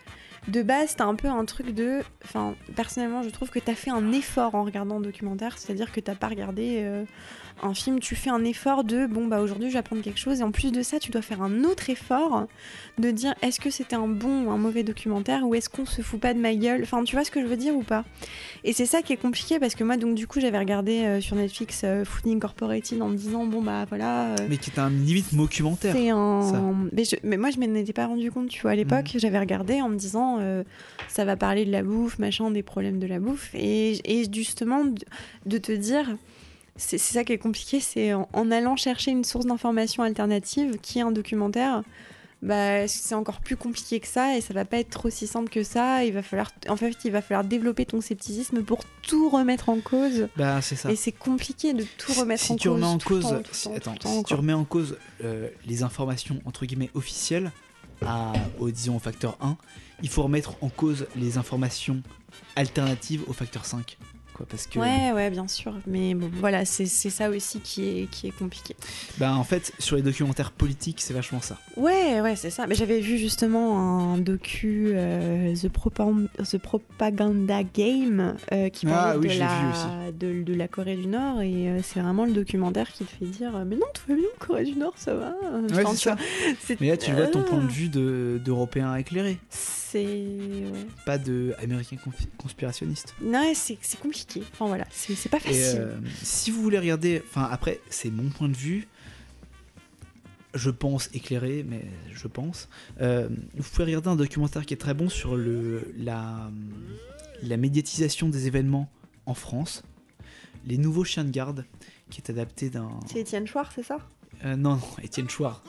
de 0.46 0.62
base, 0.62 0.94
t'as 0.96 1.04
un 1.04 1.14
peu 1.14 1.28
un 1.28 1.44
truc 1.44 1.74
de. 1.74 2.00
Enfin, 2.24 2.54
personnellement, 2.76 3.22
je 3.22 3.30
trouve 3.30 3.50
que 3.50 3.58
t'as 3.58 3.74
fait 3.74 3.90
un 3.90 4.12
effort 4.12 4.54
en 4.54 4.64
regardant 4.64 4.98
le 4.98 5.04
documentaire. 5.04 5.58
C'est-à-dire 5.58 5.92
que 5.92 6.00
t'as 6.00 6.14
pas 6.14 6.28
regardé 6.28 6.88
un 7.62 7.74
film, 7.74 8.00
tu 8.00 8.14
fais 8.16 8.30
un 8.30 8.44
effort 8.44 8.84
de 8.84 9.06
bon, 9.06 9.26
bah 9.26 9.40
aujourd'hui, 9.40 9.68
je 9.68 9.74
vais 9.74 9.78
apprendre 9.78 10.02
quelque 10.02 10.18
chose. 10.18 10.40
Et 10.40 10.42
en 10.42 10.50
plus 10.50 10.72
de 10.72 10.82
ça, 10.82 10.98
tu 10.98 11.10
dois 11.10 11.22
faire 11.22 11.42
un 11.42 11.64
autre 11.64 11.90
effort 11.90 12.46
de 12.98 13.10
dire 13.10 13.34
est-ce 13.42 13.60
que 13.60 13.70
c'était 13.70 13.96
un 13.96 14.08
bon 14.08 14.44
ou 14.46 14.50
un 14.50 14.56
mauvais 14.56 14.82
documentaire 14.82 15.46
ou 15.46 15.54
est-ce 15.54 15.68
qu'on 15.68 15.86
se 15.86 16.02
fout 16.02 16.20
pas 16.20 16.34
de 16.34 16.38
ma 16.38 16.54
gueule? 16.54 16.82
Enfin, 16.82 17.02
tu 17.04 17.16
vois 17.16 17.24
ce 17.24 17.30
que 17.30 17.40
je 17.40 17.46
veux 17.46 17.56
dire 17.56 17.74
ou 17.76 17.82
pas? 17.82 18.04
Et 18.64 18.72
c'est 18.72 18.86
ça 18.86 19.02
qui 19.02 19.12
est 19.12 19.16
compliqué 19.16 19.58
parce 19.58 19.74
que 19.74 19.84
moi, 19.84 19.96
donc, 19.96 20.14
du 20.14 20.26
coup, 20.26 20.40
j'avais 20.40 20.58
regardé 20.58 21.00
euh, 21.04 21.20
sur 21.20 21.36
Netflix 21.36 21.82
euh, 21.84 22.04
Food 22.04 22.26
Incorporated 22.32 23.00
en 23.02 23.08
me 23.08 23.16
disant 23.16 23.46
bon, 23.46 23.62
bah 23.62 23.84
voilà. 23.88 24.30
euh, 24.32 24.36
Mais 24.48 24.56
qui 24.58 24.70
est 24.70 24.78
un 24.78 24.90
limite 24.90 25.34
documentaire. 25.34 25.94
c'est 25.94 26.08
ça. 26.08 26.14
un. 26.14 26.88
Mais, 26.92 27.04
je- 27.04 27.16
mais 27.22 27.36
moi, 27.36 27.50
je 27.50 27.58
m'en 27.58 27.74
étais 27.74 27.92
pas 27.92 28.06
rendu 28.06 28.30
compte, 28.30 28.48
tu 28.48 28.62
vois. 28.62 28.72
À 28.72 28.74
l'époque, 28.76 29.10
Mhm. 29.14 29.20
j'avais 29.20 29.38
regardé 29.38 29.80
en 29.80 29.88
me 29.88 29.96
disant, 29.96 30.38
ça 31.08 31.24
va 31.24 31.36
parler 31.36 31.64
de 31.64 31.70
la 31.72 31.82
bouffe, 31.82 32.18
machin, 32.18 32.50
des 32.50 32.62
problèmes 32.62 32.98
de 32.98 33.06
la 33.06 33.18
bouffe. 33.20 33.50
Et, 33.54 34.00
et 34.04 34.24
justement, 34.32 34.84
de, 34.84 34.94
de 35.46 35.58
te 35.58 35.72
dire, 35.72 36.16
c'est 36.78 36.98
ça 36.98 37.24
qui 37.24 37.32
est 37.32 37.38
compliqué, 37.38 37.80
c'est 37.80 38.14
en, 38.14 38.28
en 38.32 38.50
allant 38.50 38.76
chercher 38.76 39.10
une 39.10 39.24
source 39.24 39.44
d'information 39.46 40.02
alternative, 40.02 40.78
qui 40.80 40.98
est 41.00 41.02
un 41.02 41.10
documentaire. 41.12 41.82
Bah, 42.40 42.86
c'est 42.86 43.16
encore 43.16 43.40
plus 43.40 43.56
compliqué 43.56 43.98
que 43.98 44.06
ça 44.06 44.36
et 44.36 44.40
ça 44.40 44.54
va 44.54 44.64
pas 44.64 44.78
être 44.78 45.06
aussi 45.06 45.26
simple 45.26 45.48
que 45.50 45.64
ça. 45.64 46.04
Il 46.04 46.12
va 46.12 46.22
falloir, 46.22 46.52
en 46.68 46.76
fait, 46.76 46.94
il 47.04 47.10
va 47.10 47.20
falloir 47.20 47.42
développer 47.42 47.84
ton 47.84 48.00
scepticisme 48.00 48.62
pour 48.62 48.84
tout 49.02 49.28
remettre 49.28 49.68
en 49.70 49.80
cause. 49.80 50.28
Bah, 50.36 50.62
c'est 50.62 50.76
ça. 50.76 50.88
Et 50.92 50.94
c'est 50.94 51.10
compliqué 51.10 51.72
de 51.74 51.84
tout 51.98 52.12
remettre 52.12 52.44
si 52.44 52.52
en 52.52 52.56
tu 52.56 52.68
cause. 52.68 52.76
remets 52.76 52.86
en 52.86 52.98
temps, 52.98 53.52
si- 53.52 53.64
temps, 53.64 53.74
attends, 53.74 53.90
tout 53.90 53.90
le 53.90 53.98
temps, 53.98 54.18
si 54.18 54.22
tu 54.24 54.34
remets 54.34 54.52
en 54.52 54.64
cause 54.64 54.98
euh, 55.24 55.48
les 55.66 55.82
informations 55.82 56.40
entre 56.44 56.64
guillemets 56.64 56.90
officielles 56.94 57.50
à, 58.06 58.32
au 58.60 58.70
disons 58.70 58.94
au 58.94 59.00
facteur 59.00 59.36
1, 59.40 59.56
il 60.04 60.08
faut 60.08 60.22
remettre 60.22 60.54
en 60.60 60.68
cause 60.68 61.08
les 61.16 61.38
informations 61.38 62.04
alternatives 62.54 63.24
au 63.26 63.32
facteur 63.32 63.64
5. 63.64 63.98
Quoi, 64.38 64.46
parce 64.48 64.66
que 64.68 64.78
Ouais, 64.78 65.12
ouais, 65.12 65.28
bien 65.30 65.46
sûr. 65.48 65.74
Mais 65.86 66.14
bon, 66.14 66.30
voilà, 66.38 66.64
c'est 66.64 66.86
ça 66.86 67.28
aussi 67.28 67.58
qui 67.60 67.88
est, 67.88 68.06
qui 68.10 68.28
est 68.28 68.30
compliqué. 68.38 68.74
bah, 69.18 69.34
en 69.34 69.42
fait 69.44 69.72
sur 69.80 69.96
les 69.96 70.02
documentaires 70.02 70.52
politiques 70.52 71.00
c'est 71.00 71.12
vachement 71.12 71.40
ça. 71.40 71.58
Ouais, 71.76 72.20
ouais, 72.20 72.36
c'est 72.36 72.50
ça. 72.50 72.66
Mais 72.68 72.74
j'avais 72.76 73.00
vu 73.00 73.18
justement 73.18 74.12
un 74.14 74.18
docu, 74.18 74.92
euh, 74.94 75.52
The, 75.56 75.66
Propam- 75.68 76.28
The 76.48 76.56
Propaganda 76.58 77.62
Game, 77.64 78.36
euh, 78.52 78.68
qui 78.68 78.86
Ah 78.88 79.16
oui, 79.18 79.26
de, 79.28 79.38
la, 79.40 80.12
de, 80.12 80.42
de 80.42 80.54
la 80.54 80.68
Corée 80.68 80.94
du 80.96 81.08
Nord. 81.08 81.42
Et 81.42 81.68
euh, 81.68 81.80
c'est 81.82 82.00
vraiment 82.00 82.24
le 82.24 82.32
documentaire 82.32 82.92
qui 82.92 83.04
te 83.04 83.10
fait 83.10 83.26
dire 83.26 83.50
Mais 83.66 83.74
non, 83.76 83.86
tout 83.92 84.02
va 84.08 84.14
bien, 84.14 84.24
Corée 84.38 84.64
du 84.64 84.76
Nord, 84.78 84.94
ça 84.96 85.14
va. 85.14 85.30
Ouais, 85.74 85.84
Enfin, 85.84 85.94
ça. 85.96 86.16
Mais 86.80 86.88
là 86.88 86.96
tu 86.96 87.10
vois 87.12 87.26
ton 87.26 87.40
Ah. 87.44 87.50
point 87.50 87.62
de 87.64 87.70
vue 87.70 87.88
de- 87.88 88.40
d'Européen 88.44 88.94
éclairé, 88.94 89.38
C'est. 89.50 90.04
Ouais. 90.04 90.86
pas 91.06 91.18
de 91.18 91.54
Américain 91.62 91.96
conspi- 91.96 92.28
conspirationniste. 92.36 93.14
Non, 93.22 93.42
c'est 93.54 93.78
c'est 93.80 93.98
compliqué. 94.28 94.46
Enfin 94.52 94.66
voilà, 94.66 94.86
c'est 94.90 95.28
pas 95.28 95.38
Et 95.38 95.40
facile. 95.40 95.62
euh, 95.80 95.96
si 96.22 96.50
vous 96.50 96.62
voulez 96.62 96.78
regarder, 96.78 97.22
enfin 97.26 97.48
après 97.50 97.80
c'est 97.90 98.10
mon 98.10 98.28
point 98.30 98.48
de 98.48 98.56
vue, 98.56 98.86
je 100.54 100.70
pense 100.70 101.10
éclairé, 101.14 101.64
mais 101.68 101.84
je 102.12 102.26
pense. 102.26 102.68
euh, 103.00 103.28
vous 103.56 103.68
pouvez 103.70 103.84
regarder 103.84 104.08
un 104.08 104.16
documentaire 104.16 104.64
qui 104.66 104.74
est 104.74 104.78
très 104.78 104.94
bon 104.94 105.08
sur 105.08 105.36
le 105.36 105.92
la 105.96 106.50
la 107.42 107.56
médiatisation 107.56 108.28
des 108.28 108.46
événements 108.48 108.90
en 109.26 109.34
France, 109.34 109.82
les 110.66 110.78
nouveaux 110.78 111.04
chiens 111.04 111.24
de 111.24 111.30
garde, 111.30 111.64
qui 112.10 112.20
est 112.20 112.30
adapté 112.30 112.70
d'un. 112.70 112.90
C'est 113.06 113.20
Étienne 113.20 113.46
Chouard, 113.46 113.70
c'est 113.74 113.82
ça? 113.84 113.98
Euh, 114.44 114.56
non 114.56 114.76
non 114.76 114.80
Étienne 115.02 115.28
Chouard. 115.28 115.62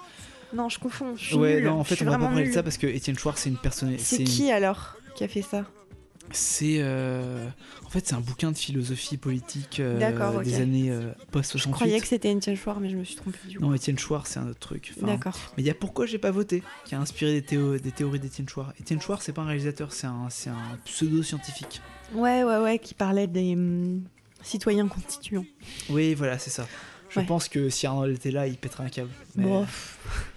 Non, 0.54 0.68
je 0.68 0.80
confonds. 0.80 1.16
Je 1.16 1.26
suis 1.26 1.36
Ouais 1.36 1.56
nulle. 1.56 1.66
non 1.66 1.80
en 1.80 1.84
fait 1.84 2.02
on 2.02 2.06
va 2.06 2.18
pas 2.18 2.26
parler 2.26 2.48
de 2.48 2.54
ça 2.54 2.64
parce 2.64 2.78
que 2.78 2.88
Étienne 2.88 3.18
Chouard 3.20 3.38
c'est 3.38 3.50
une 3.50 3.58
personne. 3.58 3.96
C'est 4.00 4.18
une- 4.18 4.24
qui 4.28 4.52
alors 4.52 4.96
qui 5.16 5.24
a 5.24 5.28
fait 5.28 5.42
ça? 5.44 5.66
C'est 6.32 6.78
euh, 6.80 7.48
en 7.86 7.90
fait 7.90 8.08
c'est 8.08 8.16
un 8.16 8.20
bouquin 8.22 8.52
de 8.52 8.58
philosophie 8.58 9.18
politique 9.18 9.80
euh, 9.80 9.98
des 10.44 10.56
années 10.62 10.92
euh, 10.92 11.12
post 11.32 11.54
Je 11.58 11.64
68. 11.64 11.72
croyais 11.72 12.00
que 12.00 12.08
c'était 12.08 12.32
Étienne 12.32 12.56
Chouard, 12.56 12.80
mais 12.80 12.90
je 12.90 12.98
me 12.98 13.04
suis 13.04 13.16
trompée 13.16 13.38
du 13.48 13.58
coup. 13.58 13.64
Non, 13.66 13.74
Étienne 13.74 13.98
Chouard, 14.00 14.28
c'est 14.28 14.40
un 14.40 14.48
autre 14.48 14.60
truc. 14.60 14.94
Enfin, 14.98 15.08
D'accord. 15.08 15.38
Mais 15.58 15.64
il 15.64 15.66
y 15.66 15.70
a 15.70 15.74
pourquoi 15.74 16.06
j'ai 16.06 16.18
pas 16.20 16.32
voté, 16.32 16.64
qui 16.86 16.96
a 16.96 17.00
inspiré 17.00 17.34
des, 17.34 17.42
théo- 17.42 17.78
des 17.78 17.92
théories 17.92 18.20
d'Étienne 18.20 18.48
Chouard. 18.48 18.74
Étienne 18.80 19.02
Chouard, 19.02 19.22
c'est 19.22 19.34
pas 19.34 19.42
un 19.42 19.46
réalisateur, 19.48 19.92
c'est 19.92 20.08
un, 20.08 20.28
c'est 20.30 20.50
un 20.50 20.78
pseudo-scientifique. 20.86 21.82
Ouais, 22.14 22.44
ouais, 22.44 22.58
ouais, 22.58 22.80
qui 22.80 22.94
parlait 22.94 23.28
des 23.28 23.54
hum, 23.54 24.04
citoyens 24.42 24.88
constituants. 24.88 25.46
Oui, 25.90 26.14
voilà, 26.14 26.38
c'est 26.40 26.50
ça. 26.50 26.68
Je 27.10 27.20
Ouais. 27.20 27.26
pense 27.26 27.50
que 27.50 27.70
si 27.70 27.88
Arnold 27.88 28.16
était 28.16 28.30
là, 28.30 28.46
il 28.46 28.56
pèterait 28.56 28.84
un 28.84 28.90
câble. 28.90 29.10
Mais, 29.36 29.44
Bon, 29.46 29.66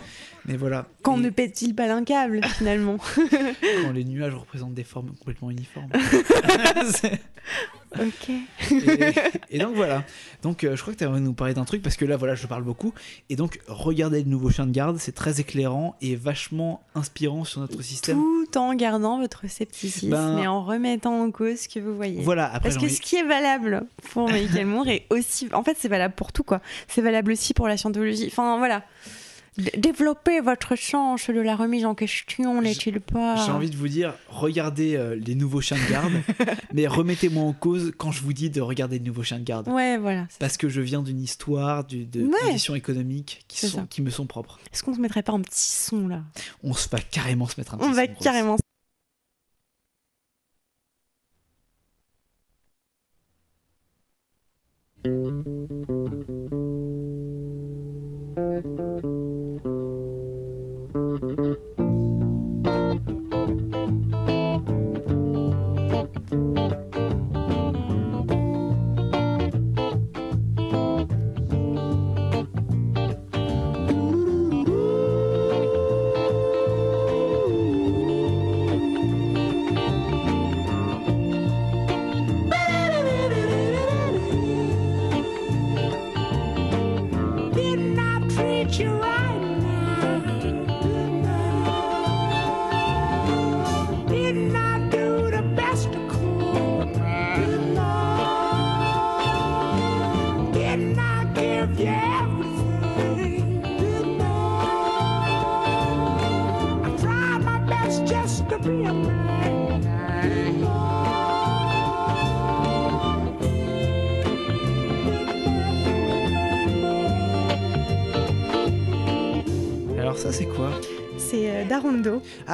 mais 0.46 0.56
voilà. 0.56 0.86
quand 1.02 1.16
Et 1.18 1.20
ne 1.22 1.30
pète-t-il 1.30 1.74
pas 1.74 1.92
un 1.92 2.04
câble 2.04 2.40
finalement 2.56 2.98
quand 3.84 3.92
les 3.92 4.04
nuages 4.04 4.34
représentent 4.34 4.74
des 4.74 4.84
formes 4.84 5.10
complètement 5.18 5.50
uniformes. 5.50 5.90
Ok. 8.00 8.30
et, 8.70 9.14
et 9.50 9.58
donc 9.58 9.74
voilà. 9.74 10.02
Donc 10.42 10.64
euh, 10.64 10.76
je 10.76 10.80
crois 10.80 10.94
que 10.94 10.98
tu 10.98 11.04
aimerais 11.04 11.20
nous 11.20 11.34
parler 11.34 11.52
d'un 11.52 11.64
truc 11.66 11.82
parce 11.82 11.96
que 11.96 12.06
là 12.06 12.16
voilà, 12.16 12.34
je 12.34 12.46
parle 12.46 12.62
beaucoup. 12.62 12.94
Et 13.28 13.36
donc 13.36 13.58
regardez 13.68 14.22
le 14.22 14.30
nouveau 14.30 14.48
chien 14.48 14.66
de 14.66 14.70
garde, 14.72 14.96
c'est 14.98 15.12
très 15.12 15.40
éclairant 15.40 15.94
et 16.00 16.16
vachement 16.16 16.82
inspirant 16.94 17.44
sur 17.44 17.60
notre 17.60 17.82
système. 17.82 18.16
Tout 18.16 18.56
en 18.58 18.72
gardant 18.74 19.18
votre 19.20 19.46
scepticisme 19.46 20.08
Ben- 20.08 20.38
et 20.38 20.46
en 20.46 20.64
remettant 20.64 21.20
en 21.22 21.30
cause 21.30 21.58
ce 21.60 21.68
que 21.68 21.80
vous 21.80 21.94
voyez. 21.94 22.22
Voilà, 22.22 22.46
après 22.46 22.60
Parce 22.70 22.76
que 22.76 22.86
envie- 22.86 22.94
ce 22.94 23.00
qui 23.02 23.16
est 23.16 23.24
valable 23.26 23.84
pour 24.12 24.26
Michael 24.30 24.66
Moore 24.68 24.88
est 24.88 25.04
aussi. 25.10 25.48
En 25.52 25.62
fait, 25.62 25.76
c'est 25.78 25.88
valable 25.88 26.14
pour 26.14 26.32
tout, 26.32 26.44
quoi. 26.44 26.62
C'est 26.88 27.02
valable 27.02 27.32
aussi 27.32 27.52
pour 27.52 27.68
la 27.68 27.76
scientologie. 27.76 28.28
Enfin, 28.28 28.56
voilà. 28.56 28.84
Développer 29.76 30.40
votre 30.40 30.76
sens 30.76 31.28
de 31.28 31.38
la 31.40 31.56
remise 31.56 31.84
en 31.84 31.94
question, 31.94 32.62
n'est-il 32.62 33.00
pas? 33.00 33.36
J'ai 33.44 33.52
envie 33.52 33.68
de 33.68 33.76
vous 33.76 33.88
dire, 33.88 34.14
regardez 34.28 34.96
euh, 34.96 35.14
les 35.14 35.34
nouveaux 35.34 35.60
chiens 35.60 35.76
de 35.76 35.90
garde, 35.90 36.12
mais 36.72 36.86
remettez-moi 36.86 37.42
en 37.42 37.52
cause 37.52 37.92
quand 37.98 38.10
je 38.12 38.22
vous 38.22 38.32
dis 38.32 38.48
de 38.48 38.62
regarder 38.62 38.98
les 38.98 39.04
nouveaux 39.04 39.22
chiens 39.22 39.38
de 39.38 39.44
garde. 39.44 39.68
Ouais, 39.68 39.98
voilà. 39.98 40.26
Parce 40.38 40.56
que 40.56 40.70
je 40.70 40.80
viens 40.80 41.02
d'une 41.02 41.20
histoire, 41.20 41.84
du- 41.84 42.06
de 42.06 42.22
Ouais. 42.22 42.32
conditions 42.46 42.74
économiques 42.74 43.44
qui, 43.46 43.66
sont, 43.66 43.86
me 44.00 44.10
sont 44.10 44.26
propres. 44.26 44.58
Est-ce 44.72 44.82
qu'on 44.82 44.94
se 44.94 45.00
mettrait 45.00 45.22
pas 45.22 45.32
un 45.32 45.40
petit 45.42 45.70
son 45.70 46.08
là? 46.08 46.22
On 46.62 46.72
se 46.72 46.88
va 46.88 46.98
carrément 47.00 47.46
se 47.46 47.60
mettre 47.60 47.74
un 47.74 47.78
petit 47.78 47.86
On 47.88 47.92
va 47.92 48.06
son, 48.06 48.12
carrément. 48.22 48.56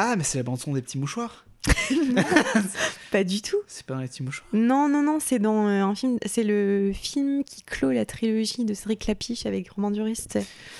Ah 0.01 0.15
mais 0.17 0.23
c'est 0.23 0.39
la 0.39 0.45
bande 0.45 0.61
son 0.61 0.73
des 0.75 0.83
petits 0.83 0.97
mouchoirs. 0.99 1.45
Pas 3.11 3.25
du 3.25 3.43
tout. 3.43 3.57
C'est 3.67 3.85
pas 3.85 3.95
un 3.95 4.03
des 4.03 4.07
petits 4.09 4.23
mouchoirs. 4.23 4.49
Non, 4.53 4.89
non, 4.89 5.03
non, 5.03 5.19
c'est 5.21 5.41
dans 5.41 5.67
euh, 5.67 5.83
un 5.83 5.95
film. 5.95 6.19
C'est 6.25 6.45
le 6.45 6.93
film 6.95 7.43
qui 7.43 7.63
clôt 7.63 7.91
la 7.91 8.07
trilogie 8.07 8.65
de 8.65 8.75
Cédric 8.75 9.07
Lapiche 9.09 9.45
avec 9.45 9.71
Romain 9.71 9.91
Duris. 9.91 10.25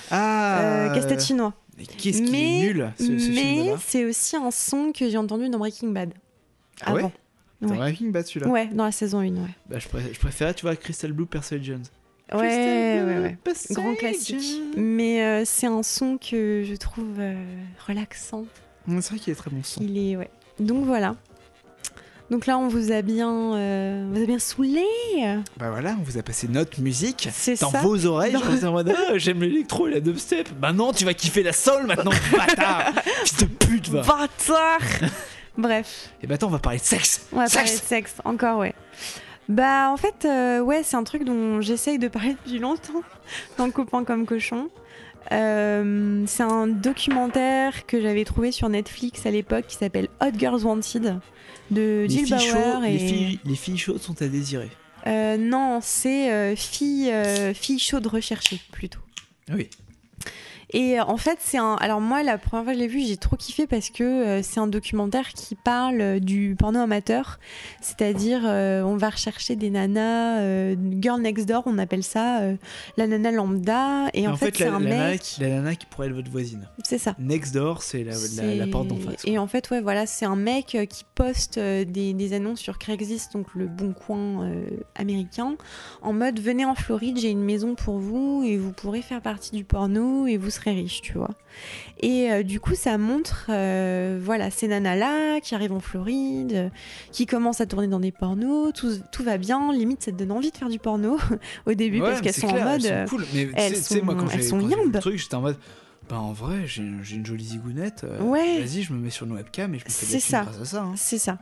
Ah. 0.09 0.61
Euh, 0.61 0.93
Casse-tête 0.95 1.21
chinois. 1.21 1.53
Mais 1.77 1.85
qu'est-ce 1.85 2.21
Mais- 2.31 2.59
est 2.59 2.73
nul 2.73 2.93
ce, 2.97 3.17
ce 3.19 3.31
Mais 3.31 3.73
c'est 3.85 4.05
aussi 4.05 4.37
un 4.37 4.51
son 4.51 4.93
que 4.93 5.09
j'ai 5.09 5.17
entendu 5.17 5.49
dans 5.49 5.59
Breaking 5.59 5.89
Bad. 5.89 6.13
Ah 6.81 6.93
ouais 6.93 6.99
avant. 7.01 7.11
Dans 7.61 7.69
Ouais. 7.71 7.77
Breaking 7.77 8.09
Bad 8.11 8.25
celui-là. 8.25 8.47
Ouais, 8.47 8.67
dans 8.67 8.85
la 8.85 8.93
saison 8.93 9.19
1, 9.19 9.23
ouais. 9.35 9.49
Bah, 9.69 9.79
je, 9.79 10.19
préférais, 10.19 10.53
tu 10.53 10.61
vois, 10.61 10.77
Crystal 10.77 11.11
Blue, 11.11 11.25
Percy 11.25 11.61
Jones. 11.61 11.83
Ouais, 12.31 13.01
ouais, 13.01 13.19
ouais. 13.19 13.37
Grand 13.71 13.95
classique. 13.95 14.61
Mais 14.77 15.23
euh, 15.23 15.43
c'est 15.45 15.67
un 15.67 15.83
son 15.83 16.17
que 16.17 16.63
je 16.65 16.75
trouve 16.75 17.19
euh, 17.19 17.35
relaxant. 17.87 18.45
Ouais, 18.89 19.01
C'est 19.01 19.09
vrai 19.11 19.19
qu'il 19.19 19.31
est 19.33 19.35
très 19.35 19.49
bon 19.51 19.61
son. 19.63 19.81
Il 19.81 19.97
est, 19.97 20.15
ouais. 20.17 20.29
Donc 20.59 20.85
voilà. 20.85 21.15
Donc 22.29 22.45
là, 22.45 22.59
on 22.59 22.67
vous 22.67 22.91
a 22.91 23.01
bien, 23.01 23.55
euh, 23.55 24.05
on 24.07 24.13
vous 24.13 24.21
a 24.21 24.25
bien 24.27 24.37
saoulé. 24.37 24.83
Bah 25.57 25.71
voilà, 25.71 25.95
on 25.99 26.03
vous 26.03 26.17
a 26.19 26.21
passé 26.21 26.47
notre 26.47 26.79
musique 26.79 27.27
C'est 27.31 27.59
dans 27.59 27.71
ça. 27.71 27.81
vos 27.81 28.05
oreilles. 28.05 28.33
Dans- 28.33 28.41
Je 28.41 28.65
en 28.67 28.71
mode, 28.71 28.93
ah, 28.95 29.17
j'aime 29.17 29.41
l'électro 29.41 29.87
et 29.87 29.91
la 29.91 29.99
dubstep. 29.99 30.47
Bah 30.59 30.71
non, 30.71 30.91
tu 30.93 31.05
vas 31.05 31.15
kiffer 31.15 31.41
la 31.41 31.53
soul 31.53 31.87
maintenant, 31.87 32.11
bâtard 32.37 32.93
Fils 33.25 33.37
de 33.37 33.45
pute, 33.45 33.89
va 33.89 34.01
Bâtard 34.01 34.79
Bref, 35.57 36.11
Et 36.21 36.27
bah 36.27 36.35
attends, 36.35 36.47
on 36.47 36.51
va 36.51 36.59
parler 36.59 36.77
de 36.79 36.83
sexe 36.83 37.27
on 37.33 37.37
va 37.37 37.47
parler 37.49 37.63
de 37.69 37.75
Sexe 37.75 37.87
sexe. 37.87 38.15
Encore, 38.23 38.59
ouais. 38.59 38.73
Bah, 39.49 39.89
en 39.91 39.97
fait, 39.97 40.25
euh, 40.25 40.59
ouais, 40.59 40.83
c'est 40.83 40.95
un 40.95 41.03
truc 41.03 41.23
dont 41.25 41.59
j'essaye 41.61 41.97
de 41.97 42.07
parler 42.07 42.35
depuis 42.45 42.59
longtemps 42.59 43.01
dans 43.57 43.71
Copain 43.71 44.03
comme 44.03 44.27
cochon. 44.27 44.69
Euh, 45.31 46.23
c'est 46.27 46.43
un 46.43 46.67
documentaire 46.67 47.85
que 47.85 48.01
j'avais 48.01 48.25
trouvé 48.25 48.51
sur 48.51 48.69
Netflix 48.69 49.25
à 49.25 49.31
l'époque 49.31 49.65
qui 49.67 49.75
s'appelle 49.75 50.07
Hot 50.21 50.37
Girls 50.37 50.63
Wanted 50.63 51.19
de 51.71 52.05
les 52.07 52.09
Jill 52.09 52.25
filles, 52.25 52.35
Bauer 52.35 52.73
chaudes, 52.73 52.83
et 52.85 52.91
les, 52.91 52.99
filles, 52.99 53.39
les 53.45 53.55
filles 53.55 53.77
chaudes 53.77 54.01
sont 54.01 54.21
à 54.21 54.27
désirer. 54.27 54.69
Euh, 55.07 55.37
non 55.37 55.79
c'est 55.81 56.31
euh, 56.31 56.55
fille 56.55 57.09
euh, 57.09 57.53
fille 57.53 57.79
chaude 57.79 58.05
recherchée 58.07 58.59
plutôt 58.71 58.99
Oui. 59.49 59.69
Et 60.71 60.99
euh, 60.99 61.03
en 61.03 61.17
fait 61.17 61.37
c'est 61.41 61.57
un 61.57 61.75
alors 61.75 62.01
moi 62.01 62.23
la 62.23 62.37
première 62.37 62.63
fois 62.63 62.73
que 62.73 62.79
je 62.79 62.83
l'ai 62.83 62.89
vu 62.89 63.01
j'ai 63.05 63.17
trop 63.17 63.35
kiffé 63.35 63.67
parce 63.67 63.89
que 63.89 64.03
euh, 64.03 64.41
c'est 64.43 64.59
un 64.59 64.67
documentaire 64.67 65.29
qui 65.29 65.55
parle 65.55 66.01
euh, 66.01 66.19
du 66.19 66.55
porno 66.57 66.79
amateur 66.79 67.39
c'est-à-dire 67.81 68.41
euh, 68.45 68.81
on 68.83 68.97
va 68.97 69.09
rechercher 69.09 69.55
des 69.55 69.69
nanas 69.69 70.39
euh, 70.39 70.75
girl 71.01 71.21
next 71.21 71.47
door 71.47 71.63
on 71.65 71.77
appelle 71.77 72.03
ça 72.03 72.41
euh, 72.41 72.55
la 72.97 73.07
nana 73.07 73.31
lambda 73.31 74.07
et, 74.13 74.27
en, 74.27 74.35
fait, 74.35 74.55
c'est 74.55 74.67
un 74.67 74.79
la 74.79 74.89
nana 74.89 75.09
mec 75.11 75.21
qui, 75.21 75.41
la 75.41 75.49
nana 75.49 75.75
qui 75.75 75.85
pourrait 75.85 76.07
être 76.07 76.13
votre 76.13 76.31
voisine. 76.31 76.67
c'est 76.83 76.97
ça 76.97 77.15
Next 77.19 77.53
door, 77.53 77.81
c'est 77.83 78.03
la, 78.03 78.13
la, 78.13 78.55
la 78.55 78.65
c'est- 78.65 78.71
porte 78.71 78.87
d'en 78.87 78.95
face. 78.97 79.21
Et 79.25 79.37
en 79.37 79.47
fait, 79.47 79.69
ouais, 79.69 79.81
voilà, 79.81 80.05
c'est 80.05 80.25
un 80.25 80.35
mec 80.35 80.77
qui 80.89 81.03
poste 81.15 81.59
des, 81.59 82.13
des 82.13 82.33
annonces 82.33 82.59
sur 82.59 82.77
Craigslist, 82.77 83.33
donc 83.33 83.47
le 83.55 83.67
bon 83.67 83.93
coin 83.93 84.49
américain, 84.95 85.55
en 86.01 86.13
mode 86.13 86.39
venez 86.39 86.65
en 86.65 86.75
Floride, 86.75 87.17
j'ai 87.19 87.29
une 87.29 87.43
maison 87.43 87.75
pour 87.75 87.99
vous 87.99 88.43
et 88.45 88.57
vous 88.57 88.71
pourrez 88.71 89.01
faire 89.01 89.21
partie 89.21 89.55
du 89.55 89.63
porno 89.63 90.27
et 90.27 90.37
vous 90.37 90.49
serez 90.59 90.71
riche, 90.71 91.01
tu 91.01 91.13
vois. 91.13 91.29
Et 92.01 92.31
euh, 92.31 92.43
du 92.43 92.59
coup, 92.59 92.75
ça 92.75 92.97
montre, 92.97 93.47
euh, 93.49 94.19
voilà, 94.21 94.51
ces 94.51 94.67
nanas-là 94.67 95.39
qui 95.41 95.55
arrivent 95.55 95.73
en 95.73 95.79
Floride, 95.79 96.53
euh, 96.53 96.69
qui 97.11 97.25
commencent 97.25 97.61
à 97.61 97.65
tourner 97.65 97.87
dans 97.87 97.99
des 97.99 98.11
pornos, 98.11 98.71
tout, 98.73 98.91
tout 99.11 99.23
va 99.23 99.37
bien, 99.37 99.73
limite, 99.73 100.03
ça 100.03 100.11
te 100.11 100.17
donne 100.17 100.31
envie 100.31 100.51
de 100.51 100.57
faire 100.57 100.69
du 100.69 100.79
porno 100.79 101.17
au 101.65 101.73
début 101.73 101.99
Ouais, 102.01 102.07
parce 102.09 102.21
qu'elles 102.21 102.33
sont 102.33 102.47
clair, 102.47 102.67
en 102.67 102.71
mode. 102.71 102.85
Elles 102.85 103.07
sont 103.07 103.15
cool. 103.15 103.25
Mais 103.33 103.49
elles 103.55 103.71
moi, 103.71 103.81
sont- 103.81 104.19
quand 104.19 104.29
elles 104.31 104.41
j'ai 104.41 104.47
sont 104.47 104.59
quand 104.59 104.69
j'ai 104.69 104.75
vu 104.75 104.75
le 104.81 104.85
yambes. 104.85 104.99
truc, 104.99 105.17
j'étais 105.17 105.35
en 105.35 105.41
mode. 105.41 105.57
Bah 106.09 106.19
en 106.19 106.31
vrai, 106.33 106.65
j'ai 106.65 106.81
une 106.81 107.25
jolie 107.25 107.43
zigounette. 107.45 108.03
euh, 108.03 108.19
Ouais. 108.23 108.59
Vas-y, 108.59 108.81
je 108.81 108.93
me 108.93 108.97
mets 108.99 109.11
sur 109.11 109.27
une 109.27 109.33
webcam 109.33 109.75
et 109.75 109.79
je 109.79 109.85
me 109.85 109.89
fais 109.91 110.11
des 110.13 110.19
ça. 110.19 110.41
grâce 110.43 110.59
à 110.59 110.65
ça. 110.65 110.81
hein. 110.81 110.93
C'est 110.95 111.19
ça. 111.19 111.37